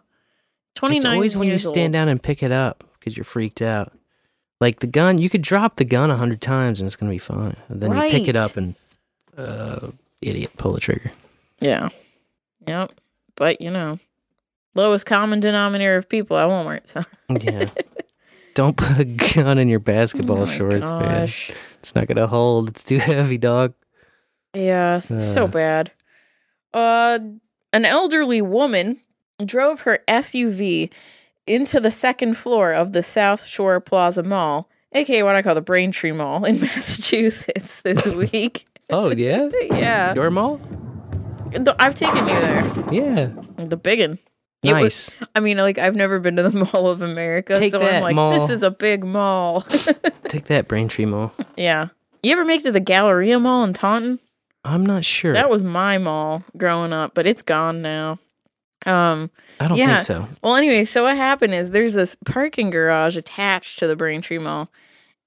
29 0.76 0.96
It's 0.96 1.05
always 1.05 1.36
when 1.36 1.48
you 1.48 1.58
stand 1.58 1.76
old. 1.78 1.92
down 1.92 2.08
and 2.08 2.22
pick 2.22 2.42
it 2.42 2.52
up 2.52 2.84
because 2.98 3.16
you're 3.16 3.24
freaked 3.24 3.60
out. 3.62 3.92
Like 4.60 4.80
the 4.80 4.86
gun, 4.86 5.18
you 5.18 5.28
could 5.28 5.42
drop 5.42 5.76
the 5.76 5.84
gun 5.84 6.10
a 6.10 6.16
hundred 6.16 6.40
times 6.40 6.80
and 6.80 6.86
it's 6.86 6.96
gonna 6.96 7.10
be 7.12 7.18
fine. 7.18 7.56
And 7.68 7.80
then 7.80 7.90
you 7.92 8.10
pick 8.10 8.28
it 8.28 8.36
up 8.36 8.56
and, 8.56 8.74
uh, 9.36 9.88
idiot, 10.22 10.52
pull 10.56 10.72
the 10.72 10.80
trigger. 10.80 11.12
Yeah. 11.60 11.88
Yep. 12.66 12.92
But, 13.34 13.60
you 13.60 13.70
know, 13.70 13.98
lowest 14.74 15.05
common 15.06 15.40
denominator 15.40 15.96
of 15.96 16.08
people 16.08 16.38
at 16.38 16.48
Walmart. 16.48 16.88
So. 16.88 17.02
Yeah. 17.28 17.68
Don't 18.55 18.76
put 18.78 18.98
a 18.98 19.05
gun 19.05 19.58
in 19.58 19.68
your 19.68 19.80
basketball 19.80 20.42
Oh 20.42 20.44
shorts, 20.46 20.80
gosh. 20.92 21.48
man. 21.50 21.58
It's 21.80 21.94
not 21.94 22.06
gonna 22.06 22.26
hold. 22.26 22.70
It's 22.70 22.82
too 22.84 22.98
heavy, 22.98 23.36
dog. 23.36 23.74
Yeah, 24.55 25.02
it's 25.10 25.30
so 25.34 25.44
Uh. 25.44 25.48
bad. 25.48 25.92
Uh, 26.72 27.18
an 27.74 27.84
elderly 27.84 28.40
woman 28.40 28.98
drove 29.44 29.81
her 29.82 30.00
SUV 30.08 30.90
into 31.47 31.81
the 31.81 31.90
second 31.90 32.36
floor 32.36 32.73
of 32.73 32.92
the 32.92 33.02
South 33.02 33.44
Shore 33.44 33.78
Plaza 33.81 34.23
Mall, 34.23 34.68
aka 34.92 35.23
what 35.23 35.36
I 35.36 35.42
call 35.42 35.55
the 35.55 35.60
Braintree 35.60 36.12
Mall 36.12 36.44
in 36.44 36.60
Massachusetts 36.60 37.82
this 37.82 38.06
week. 38.32 38.66
Oh 38.90 39.10
yeah. 39.10 39.48
yeah, 39.70 40.15
Your 40.15 40.31
mall? 40.31 40.60
I've 41.78 41.94
taken 41.94 42.16
you 42.18 42.34
there. 42.40 42.74
Yeah. 42.92 43.31
The 43.56 43.76
biggin. 43.76 44.18
It 44.62 44.74
was- 44.74 44.82
Nice. 44.82 45.10
I 45.34 45.40
mean, 45.40 45.58
like 45.58 45.78
I've 45.78 45.94
never 45.97 46.18
been 46.18 46.36
to 46.36 46.42
the 46.48 46.66
Mall 46.73 46.89
of 46.89 47.02
America, 47.02 47.55
Take 47.55 47.73
so 47.73 47.78
that, 47.78 47.97
I'm 47.97 48.02
like, 48.02 48.15
Mall. 48.16 48.31
this 48.31 48.50
is 48.50 48.62
a 48.62 48.70
big 48.70 49.05
mall. 49.05 49.60
Take 50.24 50.47
that, 50.47 50.66
Braintree 50.66 51.05
Mall. 51.05 51.32
yeah. 51.56 51.89
You 52.23 52.32
ever 52.32 52.44
make 52.44 52.62
it 52.62 52.65
to 52.65 52.73
the 52.73 52.81
Galleria 52.81 53.39
Mall 53.39 53.62
in 53.62 53.73
Taunton? 53.74 54.18
I'm 54.65 54.84
not 54.84 55.05
sure. 55.05 55.32
That 55.34 55.48
was 55.50 55.62
my 55.62 55.98
mall 55.98 56.42
growing 56.56 56.92
up, 56.92 57.15
but 57.15 57.26
it's 57.26 57.42
gone 57.42 57.82
now. 57.82 58.18
Um, 58.84 59.30
I 59.58 59.68
don't 59.68 59.78
yeah. 59.78 59.98
think 59.98 60.02
so. 60.02 60.28
Well, 60.42 60.56
anyway, 60.56 60.84
so 60.84 61.05
what 61.05 61.16
happened 61.16 61.55
is 61.55 61.70
there's 61.70 61.94
this 61.94 62.16
parking 62.24 62.70
garage 62.70 63.16
attached 63.16 63.78
to 63.78 63.86
the 63.86 63.96
Braintree 63.96 64.38
Mall, 64.38 64.70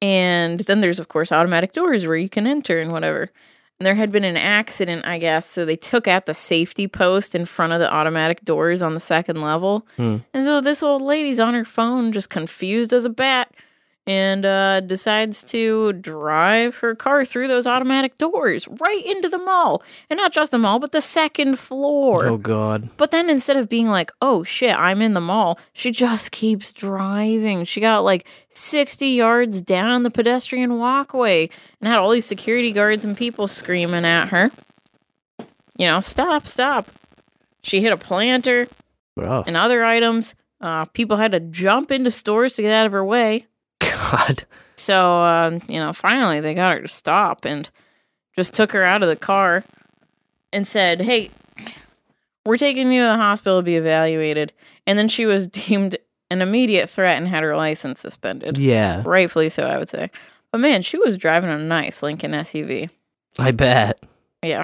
and 0.02 0.62
then 0.62 0.82
there's 0.82 1.00
of 1.00 1.08
course 1.08 1.32
automatic 1.32 1.74
doors 1.74 2.06
where 2.06 2.18
you 2.18 2.30
can 2.30 2.48
enter 2.48 2.80
and 2.80 2.92
whatever. 2.92 3.32
And 3.80 3.86
there 3.86 3.96
had 3.96 4.12
been 4.12 4.26
an 4.26 4.36
accident, 4.36 5.06
I 5.06 5.20
guess, 5.20 5.46
so 5.46 5.64
they 5.64 5.78
took 5.78 6.06
out 6.06 6.26
the 6.26 6.34
safety 6.34 6.88
post 6.88 7.34
in 7.34 7.46
front 7.46 7.72
of 7.72 7.80
the 7.80 7.92
automatic 7.92 8.44
doors 8.44 8.82
on 8.82 8.94
the 8.94 9.00
second 9.00 9.40
level. 9.40 9.88
Hmm. 9.96 10.18
And 10.34 10.44
so 10.44 10.60
this 10.60 10.84
old 10.84 11.02
lady's 11.02 11.40
on 11.40 11.54
her 11.54 11.64
phone, 11.64 12.12
just 12.12 12.30
confused 12.30 12.92
as 12.92 13.06
a 13.06 13.10
bat, 13.10 13.54
and 14.10 14.44
uh, 14.44 14.80
decides 14.80 15.44
to 15.44 15.94
drive 15.94 16.78
her 16.78 16.96
car 16.96 17.24
through 17.24 17.48
those 17.48 17.68
automatic 17.68 18.18
doors 18.18 18.68
right 18.68 19.06
into 19.06 19.30
the 19.30 19.38
mall. 19.38 19.84
And 20.10 20.18
not 20.18 20.32
just 20.32 20.50
the 20.52 20.58
mall, 20.58 20.80
but 20.80 20.94
the 20.94 21.02
second 21.02 21.60
floor. 21.60 22.26
Oh 22.26 22.38
God. 22.38 22.90
But 22.98 23.12
then 23.12 23.30
instead 23.30 23.56
of 23.56 23.70
being 23.70 23.88
like, 23.88 24.12
oh 24.20 24.44
shit, 24.44 24.76
I'm 24.76 25.04
in 25.04 25.14
the 25.14 25.22
mall, 25.22 25.60
she 25.74 25.92
just 25.92 26.32
keeps 26.32 26.74
driving. 26.74 27.66
She 27.66 27.82
got 27.82 28.00
like 28.00 28.26
60 28.50 29.06
yards 29.06 29.62
down 29.62 30.02
the 30.02 30.10
pedestrian 30.10 30.80
walkway 30.80 31.48
and 31.80 31.88
had 31.88 32.00
all 32.00 32.10
these 32.10 32.26
security 32.26 32.72
guards 32.72 33.06
and 33.06 33.16
people 33.16 33.48
screaming 33.48 34.06
at 34.06 34.30
her. 34.30 34.50
You 35.78 35.86
know, 35.86 36.02
stop, 36.02 36.48
stop. 36.48 36.88
She 37.62 37.80
hit 37.80 37.94
a 37.94 37.98
planter 37.98 38.68
Rough. 39.16 39.46
and 39.46 39.56
other 39.56 39.86
items. 39.86 40.34
Uh, 40.60 40.86
people 40.86 41.18
had 41.18 41.34
to 41.34 41.40
jump 41.40 41.92
into 41.92 42.10
stores 42.10 42.56
to 42.56 42.64
get 42.64 42.74
out 42.74 42.88
of 42.88 42.92
her 42.92 43.06
way. 43.06 43.46
God. 44.12 44.44
So, 44.76 45.22
um, 45.22 45.60
you 45.68 45.80
know, 45.80 45.94
finally 45.94 46.40
they 46.40 46.54
got 46.54 46.74
her 46.76 46.82
to 46.82 46.88
stop 46.88 47.46
and 47.46 47.70
just 48.36 48.54
took 48.54 48.72
her 48.72 48.84
out 48.84 49.04
of 49.04 49.10
the 49.10 49.16
car 49.16 49.64
and 50.54 50.68
said, 50.68 51.02
Hey, 51.02 51.32
we're 52.46 52.58
taking 52.58 52.92
you 52.92 53.02
to 53.02 53.08
the 53.08 53.16
hospital 53.18 53.60
to 53.60 53.64
be 53.64 53.76
evaluated. 53.76 54.54
And 54.88 54.98
then 54.98 55.08
she 55.08 55.26
was 55.26 55.48
deemed 55.50 55.98
an 56.32 56.42
immediate 56.42 56.90
threat 56.90 57.18
and 57.18 57.28
had 57.28 57.44
her 57.44 57.56
license 57.56 58.02
suspended. 58.02 58.58
Yeah. 58.58 59.04
Rightfully 59.06 59.50
so, 59.50 59.64
I 59.64 59.78
would 59.78 59.90
say. 59.90 60.10
But 60.52 60.62
man, 60.62 60.82
she 60.82 60.98
was 60.98 61.18
driving 61.18 61.50
a 61.50 61.58
nice 61.58 62.02
Lincoln 62.02 62.32
SUV. 62.32 62.90
I 63.38 63.52
bet. 63.52 64.04
Yeah. 64.44 64.64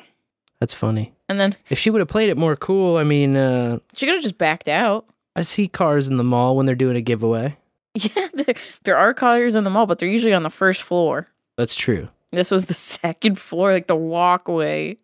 That's 0.60 0.74
funny. 0.74 1.14
And 1.28 1.40
then 1.40 1.56
If 1.70 1.80
she 1.80 1.90
would 1.90 2.00
have 2.00 2.08
played 2.08 2.30
it 2.30 2.38
more 2.38 2.56
cool, 2.56 2.98
I 2.98 3.04
mean, 3.04 3.36
uh, 3.36 3.80
she 3.94 4.06
could 4.06 4.16
have 4.16 4.24
just 4.24 4.38
backed 4.38 4.68
out. 4.68 5.06
I 5.36 5.42
see 5.42 5.68
cars 5.68 6.08
in 6.08 6.18
the 6.18 6.24
mall 6.24 6.56
when 6.56 6.66
they're 6.66 6.76
doing 6.76 6.96
a 6.96 7.02
giveaway. 7.02 7.58
Yeah, 8.16 8.28
there, 8.34 8.56
there 8.84 8.98
are 8.98 9.14
cars 9.14 9.56
in 9.56 9.64
the 9.64 9.70
mall, 9.70 9.86
but 9.86 10.00
they're 10.00 10.10
usually 10.10 10.34
on 10.34 10.44
the 10.44 10.50
first 10.50 10.84
floor. 10.84 11.28
That's 11.58 11.76
true. 11.76 12.10
This 12.32 12.52
was 12.52 12.66
the 12.66 12.74
second 12.76 13.40
floor, 13.40 13.72
like 13.72 13.88
the 13.88 13.96
walkway. 13.96 14.98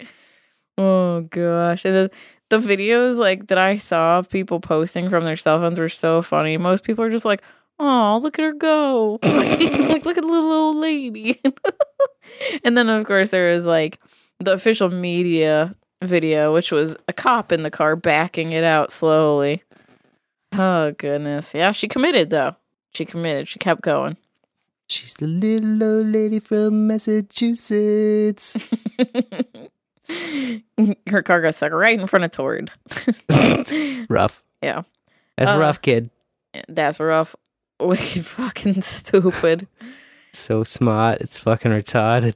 Oh 0.77 1.21
gosh. 1.21 1.85
And 1.85 1.95
the, 1.95 2.11
the 2.49 2.59
videos 2.59 3.17
like 3.17 3.47
that 3.47 3.57
I 3.57 3.77
saw 3.77 4.19
of 4.19 4.29
people 4.29 4.59
posting 4.59 5.09
from 5.09 5.23
their 5.23 5.37
cell 5.37 5.59
phones 5.59 5.79
were 5.79 5.89
so 5.89 6.21
funny. 6.21 6.57
Most 6.57 6.83
people 6.83 7.05
are 7.05 7.09
just 7.09 7.25
like, 7.25 7.41
oh, 7.79 8.19
look 8.21 8.37
at 8.37 8.43
her 8.43 8.53
go. 8.53 9.19
like, 9.23 10.05
look 10.05 10.17
at 10.17 10.23
the 10.23 10.29
little 10.29 10.51
old 10.51 10.77
lady. 10.77 11.41
and 12.63 12.77
then 12.77 12.89
of 12.89 13.05
course 13.05 13.29
there 13.29 13.55
was 13.55 13.65
like 13.65 13.99
the 14.39 14.53
official 14.53 14.89
media 14.89 15.75
video, 16.03 16.53
which 16.53 16.71
was 16.71 16.95
a 17.07 17.13
cop 17.13 17.51
in 17.51 17.61
the 17.61 17.71
car 17.71 17.95
backing 17.95 18.51
it 18.51 18.63
out 18.63 18.91
slowly. 18.91 19.63
Oh 20.53 20.91
goodness. 20.97 21.53
Yeah, 21.53 21.71
she 21.71 21.87
committed 21.87 22.29
though. 22.29 22.55
She 22.93 23.05
committed. 23.05 23.47
She 23.47 23.59
kept 23.59 23.81
going. 23.81 24.17
She's 24.87 25.13
the 25.13 25.27
little 25.27 25.81
old 25.83 26.07
lady 26.07 26.39
from 26.39 26.87
Massachusetts. 26.87 28.57
Her 31.07 31.21
car 31.21 31.41
got 31.41 31.55
stuck 31.55 31.71
right 31.71 31.97
in 31.99 32.05
front 32.07 32.25
of 32.25 32.31
Tord. 32.31 32.71
rough. 34.09 34.43
Yeah. 34.61 34.81
That's 35.37 35.51
Uh, 35.51 35.57
rough, 35.57 35.81
kid. 35.81 36.09
That's 36.67 36.99
rough. 36.99 37.35
Wicked 37.79 38.25
fucking 38.25 38.81
stupid. 38.81 39.67
So 40.33 40.63
smart. 40.65 41.21
It's 41.21 41.39
fucking 41.39 41.71
retarded. 41.71 42.35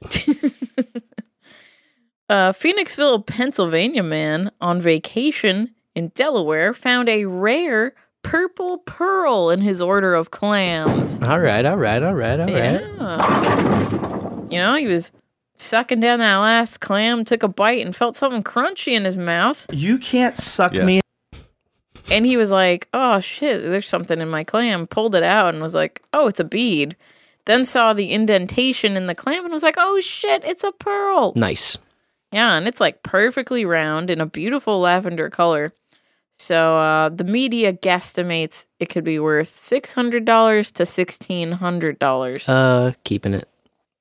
A 2.28 2.52
Phoenixville, 2.52 3.24
Pennsylvania 3.26 4.02
man 4.02 4.50
on 4.60 4.80
vacation 4.80 5.74
in 5.94 6.08
Delaware 6.08 6.74
found 6.74 7.08
a 7.08 7.26
rare 7.26 7.94
purple 8.30 8.78
pearl 8.78 9.50
in 9.50 9.60
his 9.60 9.80
order 9.80 10.14
of 10.14 10.30
clams. 10.30 11.20
all 11.22 11.38
right, 11.40 11.64
all 11.64 11.76
right, 11.76 12.02
all 12.02 12.14
right, 12.14 12.40
all 12.40 12.46
right. 12.46 12.80
Yeah. 12.82 14.40
You 14.50 14.58
know, 14.58 14.74
he 14.74 14.86
was 14.86 15.10
sucking 15.56 16.00
down 16.00 16.18
that 16.18 16.36
last 16.38 16.78
clam, 16.80 17.24
took 17.24 17.42
a 17.42 17.48
bite, 17.48 17.84
and 17.84 17.94
felt 17.94 18.16
something 18.16 18.42
crunchy 18.42 18.92
in 18.94 19.04
his 19.04 19.16
mouth. 19.16 19.66
You 19.72 19.98
can't 19.98 20.36
suck 20.36 20.74
Yes. 20.74 20.84
me. 20.84 21.00
And 22.10 22.24
he 22.24 22.36
was 22.36 22.50
like, 22.52 22.88
oh 22.94 23.18
shit, 23.20 23.62
there's 23.62 23.88
something 23.88 24.20
in 24.20 24.28
my 24.28 24.44
clam. 24.44 24.86
Pulled 24.86 25.14
it 25.14 25.24
out 25.24 25.54
and 25.54 25.62
was 25.62 25.74
like, 25.74 26.02
oh, 26.12 26.28
it's 26.28 26.38
a 26.40 26.44
bead. 26.44 26.94
Then 27.46 27.64
saw 27.64 27.92
the 27.92 28.12
indentation 28.12 28.96
in 28.96 29.06
the 29.06 29.14
clam 29.14 29.44
and 29.44 29.52
was 29.52 29.62
like, 29.64 29.76
oh 29.78 29.98
shit, 30.00 30.44
it's 30.44 30.62
a 30.64 30.72
pearl. 30.72 31.32
Nice. 31.36 31.78
Yeah, 32.32 32.56
and 32.56 32.66
it's 32.68 32.80
like 32.80 33.02
perfectly 33.02 33.64
round 33.64 34.10
in 34.10 34.20
a 34.20 34.26
beautiful 34.26 34.80
lavender 34.80 35.30
color. 35.30 35.72
So 36.38 36.76
uh, 36.76 37.08
the 37.08 37.24
media 37.24 37.72
guesstimates 37.72 38.66
it 38.78 38.86
could 38.90 39.04
be 39.04 39.18
worth 39.18 39.54
six 39.54 39.92
hundred 39.94 40.24
dollars 40.24 40.70
to 40.72 40.84
sixteen 40.86 41.52
hundred 41.52 41.98
dollars. 41.98 42.48
Uh, 42.48 42.92
keeping 43.04 43.32
it. 43.34 43.48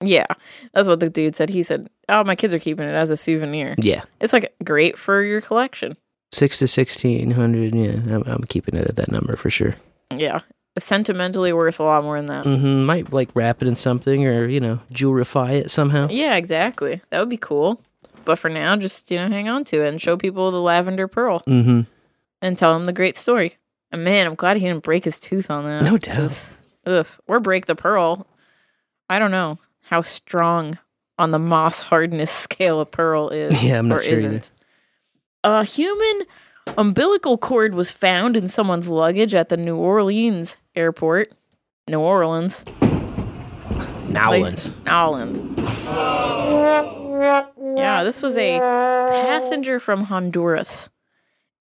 yeah, 0.02 0.28
that's 0.74 0.88
what 0.88 1.00
the 1.00 1.10
dude 1.10 1.36
said. 1.36 1.50
He 1.50 1.64
said, 1.64 1.88
"Oh, 2.10 2.24
my 2.26 2.36
kids 2.36 2.54
are 2.54 2.60
keeping 2.60 2.88
it 2.88 2.94
as 2.94 3.10
a 3.10 3.18
souvenir. 3.18 3.76
Yeah. 3.78 4.04
It's 4.20 4.34
like 4.34 4.54
great 4.64 4.98
for 4.98 5.24
your 5.24 5.40
collection. 5.42 5.94
Six 6.34 6.60
to 6.60 6.68
sixteen 6.68 7.32
hundred. 7.32 7.74
Yeah, 7.74 7.92
I'm, 8.14 8.24
I'm 8.26 8.44
keeping 8.44 8.76
it 8.76 8.88
at 8.88 8.98
that 8.98 9.10
number 9.12 9.38
for 9.38 9.50
sure. 9.50 9.76
Yeah, 10.14 10.42
sentimentally 10.78 11.54
worth 11.54 11.80
a 11.80 11.84
lot 11.84 12.04
more 12.04 12.18
than 12.18 12.26
that. 12.28 12.46
Mm 12.46 12.60
hmm 12.60 12.84
Might 12.86 13.14
like 13.14 13.30
wrap 13.34 13.62
it 13.62 13.68
in 13.70 13.76
something 13.78 14.26
or 14.26 14.46
you 14.48 14.60
know 14.60 14.80
jewelify 14.92 15.54
it 15.54 15.72
somehow. 15.72 16.10
Yeah, 16.12 16.36
exactly. 16.36 17.02
That 17.12 17.20
would 17.22 17.30
be 17.30 17.38
cool. 17.38 17.82
But 18.26 18.40
for 18.40 18.50
now, 18.50 18.76
just 18.76 19.10
you 19.12 19.18
know, 19.18 19.30
hang 19.30 19.48
on 19.48 19.64
to 19.66 19.86
it 19.86 19.88
and 19.90 20.02
show 20.02 20.18
people 20.18 20.52
the 20.52 20.60
lavender 20.62 21.08
pearl 21.08 21.42
Mm-hmm. 21.48 21.82
And 22.45 22.56
tell 22.56 22.75
him 22.75 22.85
the 22.85 22.93
great 22.93 23.17
story. 23.17 23.57
And 23.91 24.03
man, 24.03 24.27
I'm 24.27 24.35
glad 24.35 24.57
he 24.57 24.67
didn't 24.67 24.83
break 24.83 25.03
his 25.03 25.19
tooth 25.19 25.49
on 25.49 25.64
that. 25.65 25.82
No 25.82 25.98
doubt. 25.98 26.45
Ugh, 26.85 27.07
or 27.27 27.40
break 27.40 27.65
the 27.65 27.75
pearl. 27.75 28.27
I 29.09 29.17
don't 29.17 29.32
know 29.32 29.57
how 29.82 30.01
strong 30.01 30.77
on 31.17 31.32
the 31.32 31.40
Mohs 31.40 31.82
hardness 31.82 32.32
scale 32.43 32.82
a 32.82 32.85
pearl 32.85 33.30
is. 33.30 33.64
Yeah, 33.64 33.80
I'm 33.80 33.88
not 33.88 33.99
or 33.99 34.03
sure 34.03 34.14
isn't. 34.14 34.51
A 35.43 35.64
human 35.64 36.27
umbilical 36.77 37.40
cord 37.40 37.74
was 37.74 37.90
found 37.90 38.38
in 38.38 38.48
someone's 38.48 38.90
luggage 38.90 39.33
at 39.33 39.49
the 39.49 39.57
New 39.57 39.77
Orleans 39.77 40.57
airport. 40.75 41.33
New 41.88 41.99
Orleans. 41.99 42.64
Nowlands. 44.07 44.72
Nowlands. 44.85 45.41
Yeah, 47.75 48.03
this 48.03 48.22
was 48.22 48.38
a 48.38 48.59
passenger 48.59 49.80
from 49.80 50.03
Honduras. 50.06 50.90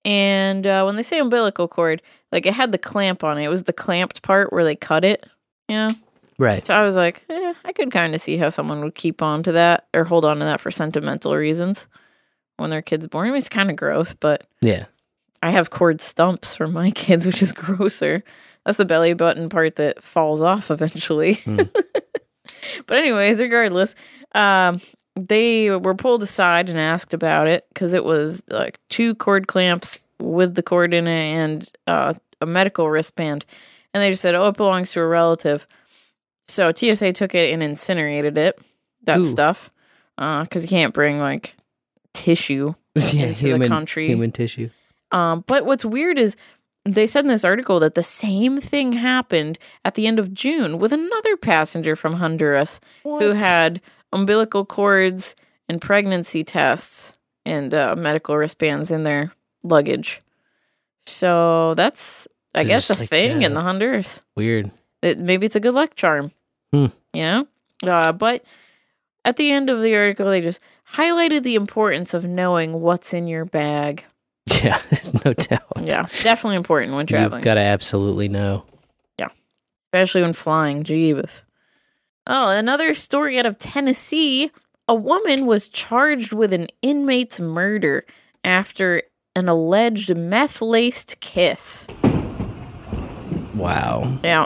And 0.05 0.65
uh, 0.67 0.83
when 0.83 0.95
they 0.95 1.03
say 1.03 1.19
umbilical 1.19 1.67
cord, 1.67 2.01
like 2.31 2.45
it 2.45 2.53
had 2.53 2.71
the 2.71 2.77
clamp 2.77 3.23
on 3.23 3.37
it. 3.37 3.43
It 3.45 3.49
was 3.49 3.63
the 3.63 3.73
clamped 3.73 4.21
part 4.21 4.53
where 4.53 4.63
they 4.63 4.75
cut 4.75 5.03
it, 5.03 5.25
you 5.67 5.75
know? 5.75 5.89
Right. 6.37 6.65
So 6.67 6.73
I 6.73 6.81
was 6.83 6.95
like, 6.95 7.23
eh, 7.29 7.53
I 7.65 7.71
could 7.71 7.91
kind 7.91 8.13
of 8.13 8.21
see 8.21 8.37
how 8.37 8.49
someone 8.49 8.81
would 8.83 8.95
keep 8.95 9.21
on 9.21 9.41
to 9.43 9.51
that 9.53 9.87
or 9.93 10.03
hold 10.03 10.23
on 10.25 10.37
to 10.37 10.45
that 10.45 10.61
for 10.61 10.69
sentimental 10.69 11.35
reasons 11.35 11.87
when 12.57 12.69
their 12.69 12.81
kid's 12.81 13.07
born. 13.07 13.27
I 13.27 13.31
mean, 13.31 13.37
it's 13.37 13.49
kind 13.49 13.69
of 13.69 13.75
gross, 13.75 14.13
but 14.13 14.45
Yeah. 14.61 14.85
I 15.41 15.51
have 15.51 15.69
cord 15.69 16.01
stumps 16.01 16.55
for 16.55 16.67
my 16.67 16.91
kids, 16.95 17.25
which 17.25 17.41
is 17.41 17.51
grosser. 17.51 18.23
That's 18.65 18.77
the 18.77 18.85
belly 18.85 19.13
button 19.13 19.49
part 19.49 19.75
that 19.77 20.03
falls 20.03 20.41
off 20.41 20.71
eventually. 20.71 21.39
but 21.45 22.97
anyways, 22.97 23.39
regardless, 23.39 23.95
um, 24.33 24.81
they 25.15 25.69
were 25.69 25.95
pulled 25.95 26.23
aside 26.23 26.69
and 26.69 26.79
asked 26.79 27.13
about 27.13 27.47
it 27.47 27.65
because 27.73 27.93
it 27.93 28.03
was 28.03 28.43
like 28.49 28.79
two 28.89 29.15
cord 29.15 29.47
clamps 29.47 29.99
with 30.19 30.55
the 30.55 30.63
cord 30.63 30.93
in 30.93 31.07
it 31.07 31.33
and 31.35 31.71
uh, 31.87 32.13
a 32.41 32.45
medical 32.45 32.89
wristband, 32.89 33.45
and 33.93 34.01
they 34.03 34.09
just 34.09 34.21
said, 34.21 34.35
"Oh, 34.35 34.47
it 34.47 34.57
belongs 34.57 34.91
to 34.93 35.01
a 35.01 35.07
relative." 35.07 35.67
So 36.47 36.71
TSA 36.71 37.13
took 37.13 37.33
it 37.33 37.51
and 37.53 37.63
incinerated 37.63 38.37
it. 38.37 38.59
That 39.03 39.19
Ooh. 39.19 39.25
stuff, 39.25 39.71
because 40.17 40.63
you 40.63 40.69
can't 40.69 40.93
bring 40.93 41.19
like 41.19 41.55
tissue 42.13 42.73
Yeah, 42.95 43.27
into 43.27 43.45
human, 43.47 43.61
the 43.61 43.67
country. 43.67 44.07
human 44.07 44.31
tissue. 44.31 44.69
Um, 45.11 45.43
but 45.47 45.65
what's 45.65 45.85
weird 45.85 46.17
is 46.17 46.35
they 46.85 47.07
said 47.07 47.23
in 47.25 47.29
this 47.29 47.43
article 47.45 47.79
that 47.81 47.95
the 47.95 48.03
same 48.03 48.59
thing 48.59 48.93
happened 48.93 49.57
at 49.83 49.95
the 49.95 50.07
end 50.07 50.19
of 50.19 50.33
June 50.33 50.77
with 50.79 50.91
another 50.91 51.37
passenger 51.37 51.95
from 51.95 52.13
Honduras 52.13 52.79
who 53.03 53.31
had 53.31 53.81
umbilical 54.11 54.65
cords 54.65 55.35
and 55.67 55.81
pregnancy 55.81 56.43
tests 56.43 57.17
and 57.45 57.73
uh, 57.73 57.95
medical 57.97 58.35
wristbands 58.37 58.91
in 58.91 59.03
their 59.03 59.33
luggage. 59.63 60.21
So 61.05 61.73
that's, 61.75 62.27
I 62.53 62.63
They're 62.63 62.69
guess, 62.69 62.89
a 62.89 62.99
like, 62.99 63.09
thing 63.09 63.41
in 63.43 63.51
uh, 63.51 63.55
the 63.55 63.61
Honduras. 63.61 64.21
Weird. 64.35 64.71
It, 65.01 65.19
maybe 65.19 65.45
it's 65.45 65.55
a 65.55 65.59
good 65.59 65.73
luck 65.73 65.95
charm. 65.95 66.31
Hmm. 66.73 66.87
You 67.13 67.21
know? 67.21 67.47
Uh, 67.83 68.11
but 68.11 68.43
at 69.23 69.35
the 69.37 69.51
end 69.51 69.69
of 69.69 69.81
the 69.81 69.95
article, 69.95 70.29
they 70.29 70.41
just 70.41 70.59
highlighted 70.93 71.43
the 71.43 71.55
importance 71.55 72.13
of 72.13 72.25
knowing 72.25 72.81
what's 72.81 73.13
in 73.13 73.27
your 73.27 73.45
bag. 73.45 74.05
Yeah, 74.63 74.79
no 75.25 75.33
doubt. 75.33 75.63
Yeah, 75.81 76.05
definitely 76.21 76.57
important 76.57 76.93
when 76.93 77.07
traveling. 77.07 77.39
You've 77.39 77.43
got 77.43 77.55
to 77.55 77.61
absolutely 77.61 78.27
know. 78.29 78.63
Yeah, 79.17 79.29
especially 79.87 80.21
when 80.21 80.33
flying. 80.33 80.83
Jeebus. 80.83 81.41
Oh, 82.27 82.49
another 82.49 82.93
story 82.93 83.37
out 83.37 83.45
of 83.45 83.59
Tennessee. 83.59 84.51
A 84.87 84.95
woman 84.95 85.45
was 85.45 85.69
charged 85.69 86.33
with 86.33 86.53
an 86.53 86.67
inmate's 86.81 87.39
murder 87.39 88.03
after 88.43 89.03
an 89.35 89.47
alleged 89.47 90.15
meth 90.17 90.61
laced 90.61 91.19
kiss. 91.19 91.87
Wow. 93.53 94.17
Yeah. 94.23 94.45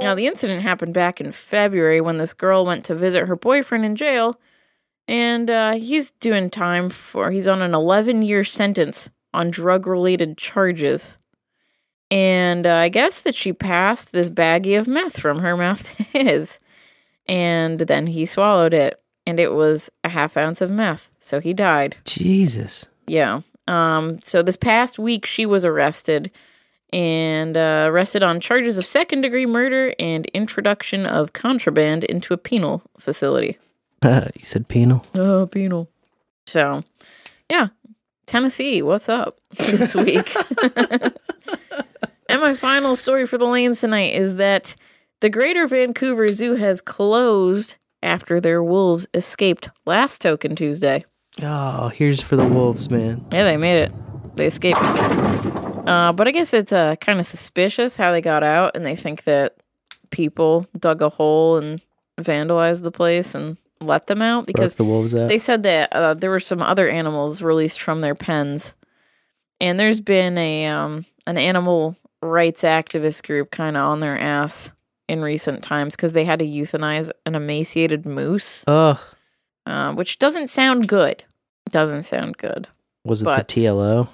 Now, 0.00 0.14
the 0.14 0.26
incident 0.26 0.62
happened 0.62 0.94
back 0.94 1.20
in 1.20 1.32
February 1.32 2.00
when 2.00 2.16
this 2.16 2.34
girl 2.34 2.64
went 2.64 2.84
to 2.86 2.94
visit 2.94 3.26
her 3.26 3.36
boyfriend 3.36 3.84
in 3.84 3.96
jail, 3.96 4.40
and 5.06 5.50
uh, 5.50 5.72
he's 5.72 6.10
doing 6.12 6.50
time 6.50 6.88
for, 6.88 7.30
he's 7.30 7.48
on 7.48 7.62
an 7.62 7.74
11 7.74 8.22
year 8.22 8.44
sentence 8.44 9.10
on 9.32 9.50
drug 9.50 9.86
related 9.86 10.38
charges. 10.38 11.16
And 12.10 12.66
uh, 12.66 12.74
I 12.74 12.88
guess 12.88 13.20
that 13.20 13.34
she 13.34 13.52
passed 13.52 14.12
this 14.12 14.28
baggie 14.28 14.78
of 14.78 14.88
meth 14.88 15.18
from 15.18 15.40
her 15.40 15.56
mouth 15.56 15.96
to 15.96 16.02
his, 16.02 16.58
and 17.26 17.80
then 17.80 18.08
he 18.08 18.26
swallowed 18.26 18.74
it, 18.74 19.00
and 19.26 19.38
it 19.38 19.52
was 19.52 19.90
a 20.02 20.08
half 20.08 20.36
ounce 20.36 20.60
of 20.60 20.70
meth, 20.70 21.10
so 21.20 21.40
he 21.40 21.54
died. 21.54 21.96
Jesus. 22.04 22.86
Yeah. 23.06 23.42
Um. 23.66 24.20
So 24.22 24.42
this 24.42 24.56
past 24.56 24.98
week, 24.98 25.24
she 25.24 25.46
was 25.46 25.64
arrested 25.64 26.30
and 26.92 27.56
uh, 27.56 27.86
arrested 27.88 28.22
on 28.22 28.40
charges 28.40 28.78
of 28.78 28.84
second 28.84 29.20
degree 29.20 29.46
murder 29.46 29.94
and 29.98 30.26
introduction 30.26 31.06
of 31.06 31.32
contraband 31.32 32.04
into 32.04 32.34
a 32.34 32.38
penal 32.38 32.82
facility. 32.98 33.58
you 34.04 34.44
said 34.44 34.68
penal. 34.68 35.04
Oh, 35.14 35.46
penal. 35.46 35.88
So, 36.46 36.82
yeah, 37.48 37.68
Tennessee, 38.26 38.82
what's 38.82 39.08
up 39.08 39.38
this 39.56 39.94
week? 39.94 40.34
And 42.30 42.40
my 42.40 42.54
final 42.54 42.96
story 42.96 43.26
for 43.26 43.38
the 43.38 43.46
lanes 43.46 43.80
tonight 43.80 44.14
is 44.14 44.36
that 44.36 44.74
the 45.20 45.30
Greater 45.30 45.66
Vancouver 45.66 46.28
Zoo 46.28 46.54
has 46.54 46.80
closed 46.80 47.76
after 48.02 48.40
their 48.40 48.62
wolves 48.62 49.06
escaped 49.12 49.68
last 49.84 50.22
Token 50.22 50.56
Tuesday. 50.56 51.04
Oh, 51.42 51.88
here's 51.88 52.20
for 52.20 52.36
the 52.36 52.44
wolves, 52.44 52.90
man. 52.90 53.24
Yeah, 53.32 53.44
they 53.44 53.56
made 53.56 53.78
it. 53.78 53.92
They 54.36 54.46
escaped. 54.46 54.78
Uh, 54.80 56.12
but 56.12 56.28
I 56.28 56.30
guess 56.30 56.52
it's 56.54 56.72
uh, 56.72 56.96
kind 56.96 57.18
of 57.18 57.26
suspicious 57.26 57.96
how 57.96 58.12
they 58.12 58.20
got 58.20 58.42
out, 58.42 58.76
and 58.76 58.84
they 58.84 58.96
think 58.96 59.24
that 59.24 59.56
people 60.10 60.66
dug 60.78 61.02
a 61.02 61.08
hole 61.08 61.56
and 61.56 61.80
vandalized 62.20 62.82
the 62.82 62.90
place 62.90 63.34
and 63.34 63.56
let 63.80 64.06
them 64.06 64.20
out 64.20 64.46
because 64.46 64.74
the 64.74 64.84
wolves 64.84 65.14
out. 65.14 65.28
they 65.28 65.38
said 65.38 65.62
that 65.62 65.92
uh, 65.92 66.14
there 66.14 66.30
were 66.30 66.40
some 66.40 66.62
other 66.62 66.88
animals 66.88 67.42
released 67.42 67.80
from 67.80 68.00
their 68.00 68.14
pens, 68.14 68.74
and 69.60 69.80
there's 69.80 70.00
been 70.00 70.36
a 70.36 70.66
um, 70.66 71.06
an 71.26 71.38
animal 71.38 71.96
rights 72.22 72.62
activist 72.62 73.26
group 73.26 73.50
kind 73.50 73.76
of 73.76 73.82
on 73.82 74.00
their 74.00 74.18
ass 74.18 74.70
in 75.08 75.22
recent 75.22 75.62
times 75.62 75.96
because 75.96 76.12
they 76.12 76.24
had 76.24 76.38
to 76.38 76.44
euthanize 76.46 77.10
an 77.26 77.34
emaciated 77.34 78.06
moose, 78.06 78.62
Ugh. 78.66 78.98
uh, 79.66 79.92
which 79.94 80.18
doesn't 80.18 80.48
sound 80.48 80.86
good. 80.88 81.24
Doesn't 81.70 82.02
sound 82.04 82.36
good. 82.38 82.68
Was 83.04 83.22
it 83.22 83.24
But- 83.26 83.48
the 83.48 83.64
TLO? 83.66 84.08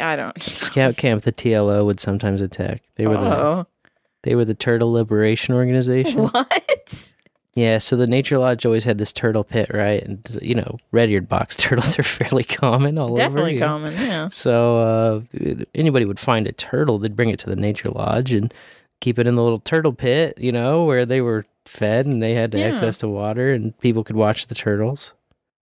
I 0.00 0.16
don't. 0.16 0.42
Scout 0.42 0.96
camp, 0.96 1.22
the 1.22 1.32
TLO 1.32 1.84
would 1.84 2.00
sometimes 2.00 2.40
attack. 2.40 2.82
They 2.96 3.06
were 3.06 3.16
Oh. 3.16 3.66
the 3.82 3.88
they 4.24 4.34
were 4.34 4.44
the 4.46 4.54
Turtle 4.54 4.90
Liberation 4.92 5.54
Organization. 5.54 6.18
What? 6.28 7.13
Yeah, 7.54 7.78
so 7.78 7.94
the 7.96 8.06
Nature 8.08 8.36
Lodge 8.38 8.66
always 8.66 8.82
had 8.84 8.98
this 8.98 9.12
turtle 9.12 9.44
pit, 9.44 9.70
right? 9.72 10.02
And 10.02 10.38
you 10.42 10.54
know, 10.56 10.78
red-eared 10.90 11.28
box 11.28 11.54
turtles 11.58 11.98
are 11.98 12.02
fairly 12.02 12.42
common 12.44 12.98
all 12.98 13.08
over. 13.12 13.16
Definitely 13.16 13.58
common, 13.58 13.92
yeah. 13.94 14.28
So 14.28 15.24
uh, 15.34 15.64
anybody 15.74 16.04
would 16.04 16.18
find 16.18 16.46
a 16.48 16.52
turtle, 16.52 16.98
they'd 16.98 17.14
bring 17.16 17.30
it 17.30 17.38
to 17.40 17.50
the 17.50 17.56
Nature 17.56 17.90
Lodge 17.90 18.32
and 18.32 18.52
keep 19.00 19.18
it 19.18 19.26
in 19.26 19.36
the 19.36 19.42
little 19.42 19.60
turtle 19.60 19.92
pit, 19.92 20.36
you 20.38 20.50
know, 20.50 20.84
where 20.84 21.06
they 21.06 21.20
were 21.20 21.46
fed 21.66 22.06
and 22.06 22.22
they 22.22 22.34
had 22.34 22.54
Yeah. 22.54 22.66
access 22.66 22.96
to 22.98 23.08
water, 23.08 23.52
and 23.52 23.76
people 23.78 24.02
could 24.04 24.16
watch 24.16 24.48
the 24.48 24.54
turtles. 24.54 25.14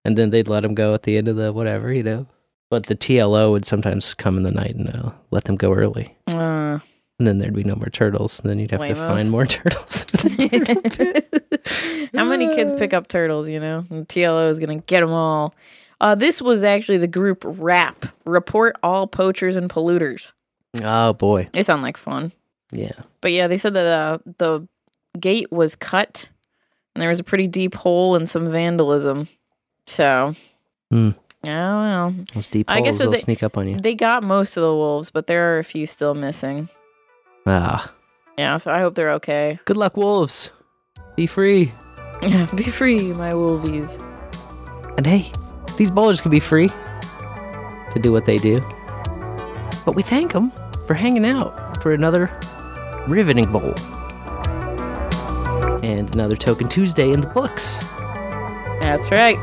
And 0.05 0.17
then 0.19 0.31
they'd 0.31 0.49
let 0.49 0.61
them 0.61 0.75
go 0.75 0.95
at 0.95 1.03
the 1.05 1.17
end 1.17 1.29
of 1.29 1.37
the 1.37 1.53
whatever, 1.53 1.93
you 1.93 2.03
know. 2.03 2.27
But 2.71 2.87
the 2.87 2.97
TLO 2.97 3.51
would 3.53 3.67
sometimes 3.67 4.15
come 4.15 4.37
in 4.39 4.43
the 4.45 4.51
night 4.51 4.75
and 4.75 4.89
uh, 4.89 5.11
let 5.31 5.45
them 5.45 5.57
go 5.57 5.73
early. 5.75 6.17
Uh, 6.27 6.79
And 7.23 7.27
then 7.29 7.39
there'd 7.39 7.55
be 7.55 7.63
no 7.63 7.77
more 7.77 7.87
turtles. 7.89 8.41
And 8.41 8.51
then 8.51 8.59
you'd 8.59 8.73
have 8.73 8.81
to 8.81 8.97
find 8.97 9.31
more 9.31 9.47
turtles. 9.47 10.07
How 12.17 12.25
many 12.25 12.53
kids 12.53 12.73
pick 12.73 12.93
up 12.93 13.07
turtles, 13.07 13.47
you 13.47 13.61
know? 13.61 13.85
And 13.91 14.09
TLO 14.09 14.51
is 14.51 14.59
going 14.59 14.81
to 14.81 14.85
get 14.87 15.03
them 15.03 15.13
all. 15.13 15.55
Uh, 16.01 16.17
this 16.17 16.43
was 16.43 16.65
actually 16.65 16.99
the 16.99 17.07
group 17.07 17.45
RAP, 17.47 18.07
Report 18.25 18.75
All 18.83 19.07
Poachers 19.07 19.55
and 19.55 19.71
Polluters. 19.71 20.33
oh 20.83 21.13
boy. 21.13 21.49
They 21.53 21.63
sound 21.63 21.83
like 21.83 21.97
fun. 21.97 22.33
Yeah. 22.73 22.91
But 23.21 23.31
yeah, 23.31 23.47
they 23.47 23.57
said 23.59 23.75
that 23.75 23.87
uh, 23.87 24.19
the 24.39 24.67
gate 25.21 25.53
was 25.53 25.77
cut 25.77 26.29
and 26.97 27.03
there 27.03 27.09
was 27.09 27.21
a 27.21 27.25
pretty 27.25 27.47
deep 27.47 27.77
hole 27.77 28.17
and 28.17 28.29
some 28.29 28.51
vandalism. 28.51 29.29
So, 29.87 30.35
Hmm. 30.91 31.11
oh 31.45 31.49
well. 31.49 32.15
Those 32.35 32.49
deep 32.49 32.69
I 32.69 32.81
guess 32.81 32.95
holes, 32.97 32.99
they'll 32.99 33.11
they- 33.13 33.19
sneak 33.19 33.45
up 33.45 33.57
on 33.57 33.69
you. 33.69 33.77
They 33.79 33.95
got 33.95 34.25
most 34.25 34.57
of 34.57 34.63
the 34.65 34.75
wolves, 34.75 35.11
but 35.13 35.29
there 35.29 35.55
are 35.55 35.59
a 35.61 35.65
few 35.65 35.87
still 35.87 36.15
missing. 36.15 36.69
Ah. 37.47 37.93
Yeah, 38.39 38.57
so 38.57 38.73
I 38.73 38.81
hope 38.81 38.95
they're 38.95 39.13
okay. 39.13 39.59
Good 39.65 39.77
luck, 39.77 39.97
wolves. 39.97 40.53
Be 41.17 41.27
free. 41.27 41.71
Be 42.55 42.65
free, 42.65 43.13
my 43.13 43.33
wolvies. 43.33 44.01
And 44.97 45.07
hey, 45.07 45.33
these 45.77 45.91
bowlers 45.91 46.21
can 46.21 46.31
be 46.31 46.41
free 46.41 46.69
to 46.69 47.99
do 48.01 48.13
what 48.13 48.27
they 48.27 48.39
do. 48.39 48.61
But 49.85 49.95
we 49.95 50.03
thank 50.03 50.33
them 50.33 50.53
for 50.87 50.95
hanging 50.95 51.27
out 51.27 51.83
for 51.83 51.93
another 51.93 52.31
riveting 53.09 53.51
bowl. 53.51 53.75
And 55.83 56.15
another 56.15 56.37
Token 56.37 56.69
Tuesday 56.69 57.11
in 57.11 57.21
the 57.21 57.27
books. 57.27 57.93
That's 58.81 59.11
right. 59.11 59.37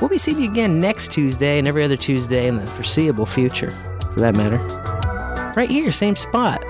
We'll 0.00 0.10
be 0.10 0.18
seeing 0.18 0.40
you 0.40 0.50
again 0.50 0.78
next 0.80 1.10
Tuesday 1.10 1.58
and 1.58 1.66
every 1.66 1.84
other 1.84 1.96
Tuesday 1.96 2.48
in 2.48 2.56
the 2.56 2.66
foreseeable 2.66 3.24
future, 3.24 3.72
for 4.12 4.20
that 4.20 4.36
matter. 4.36 4.58
Right 5.56 5.70
here, 5.70 5.92
same 5.92 6.16
spot. 6.16 6.62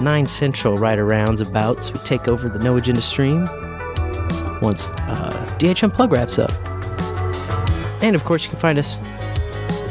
9 0.00 0.26
Central 0.26 0.76
right 0.76 0.98
around 0.98 1.40
abouts. 1.40 1.92
We 1.92 1.98
take 2.00 2.28
over 2.28 2.48
the 2.48 2.58
No 2.60 2.76
Agenda 2.76 3.00
stream 3.00 3.44
once 4.62 4.88
uh, 4.88 5.56
DH 5.58 5.82
Unplug 5.82 6.10
wraps 6.12 6.38
up. 6.38 6.52
And 8.02 8.14
of 8.14 8.24
course, 8.24 8.44
you 8.44 8.50
can 8.50 8.58
find 8.58 8.78
us 8.78 8.96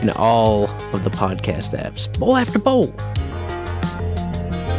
in 0.02 0.10
all 0.12 0.70
of 0.94 1.04
the 1.04 1.10
podcast 1.10 1.78
apps, 1.78 2.08
bowl 2.20 2.38
after 2.38 2.60
bowl. 2.60 2.94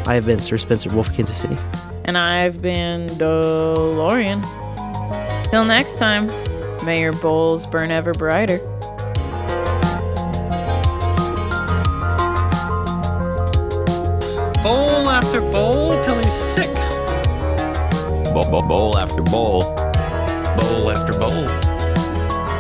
I 0.09 0.15
have 0.15 0.25
been 0.25 0.41
Sir 0.41 0.57
Spencer 0.57 0.89
Wolf, 0.95 1.13
Kansas 1.13 1.37
City. 1.37 1.57
And 2.05 2.17
I've 2.17 2.63
been 2.63 3.09
DeLorean. 3.09 4.43
Till 5.51 5.65
next 5.65 5.99
time, 5.99 6.27
may 6.87 7.01
your 7.03 7.13
bowls 7.15 7.67
burn 7.67 7.91
ever 7.91 8.13
brighter. 8.13 8.59
Bowl 15.29 15.37
after 15.37 15.53
bowl 15.53 15.93
till 16.05 16.17
he's 16.25 16.33
sick. 16.33 16.73
Bowl, 18.33 18.49
bowl, 18.51 18.63
bowl 18.63 18.97
after 18.97 19.21
bowl. 19.21 19.61
Bowl 19.61 20.91
after 20.91 21.13
bowl. 21.19 21.47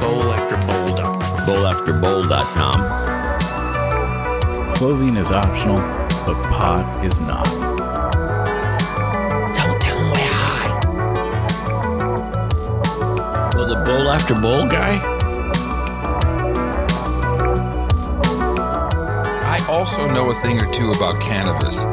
Bowl 0.02 0.32
after 0.34 0.58
bowl 0.66 0.66
bowl.com. 0.66 1.18
Bowlafterbowl.com. 1.46 2.78
Clothing 4.74 5.16
is 5.16 5.30
optional, 5.30 5.78
but 6.26 6.36
pot 6.50 7.02
is 7.02 7.18
not. 7.20 7.46
Don't 9.54 9.80
tell 9.80 9.98
him 9.98 10.10
we're 10.10 10.28
high. 10.28 10.78
Well, 13.54 13.66
the 13.66 13.76
bowl 13.82 14.10
after 14.10 14.34
bowl 14.34 14.66
guy? 14.68 15.00
I 19.46 19.58
also 19.70 20.06
know 20.06 20.28
a 20.30 20.34
thing 20.34 20.60
or 20.60 20.66
two 20.70 20.90
about 20.90 21.18
cannabis. 21.22 21.86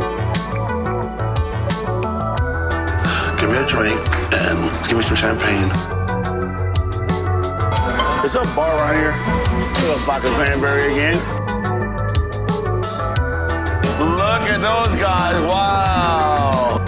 Give 3.46 3.54
me 3.54 3.60
a 3.60 3.68
drink 3.68 4.00
and 4.34 4.88
give 4.88 4.98
me 4.98 5.04
some 5.04 5.16
champagne. 5.16 5.70
Is 8.26 8.34
there 8.34 8.42
a 8.42 8.56
bar 8.56 8.74
around 8.74 8.96
here? 8.96 9.14
Vodka 10.04 10.30
cranberry 10.30 10.94
again. 10.94 11.14
Look 14.00 14.50
at 14.50 14.62
those 14.62 14.96
guys. 15.00 15.40
Wow. 15.44 16.82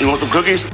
You 0.00 0.08
want 0.08 0.20
some 0.20 0.30
cookies? 0.30 0.73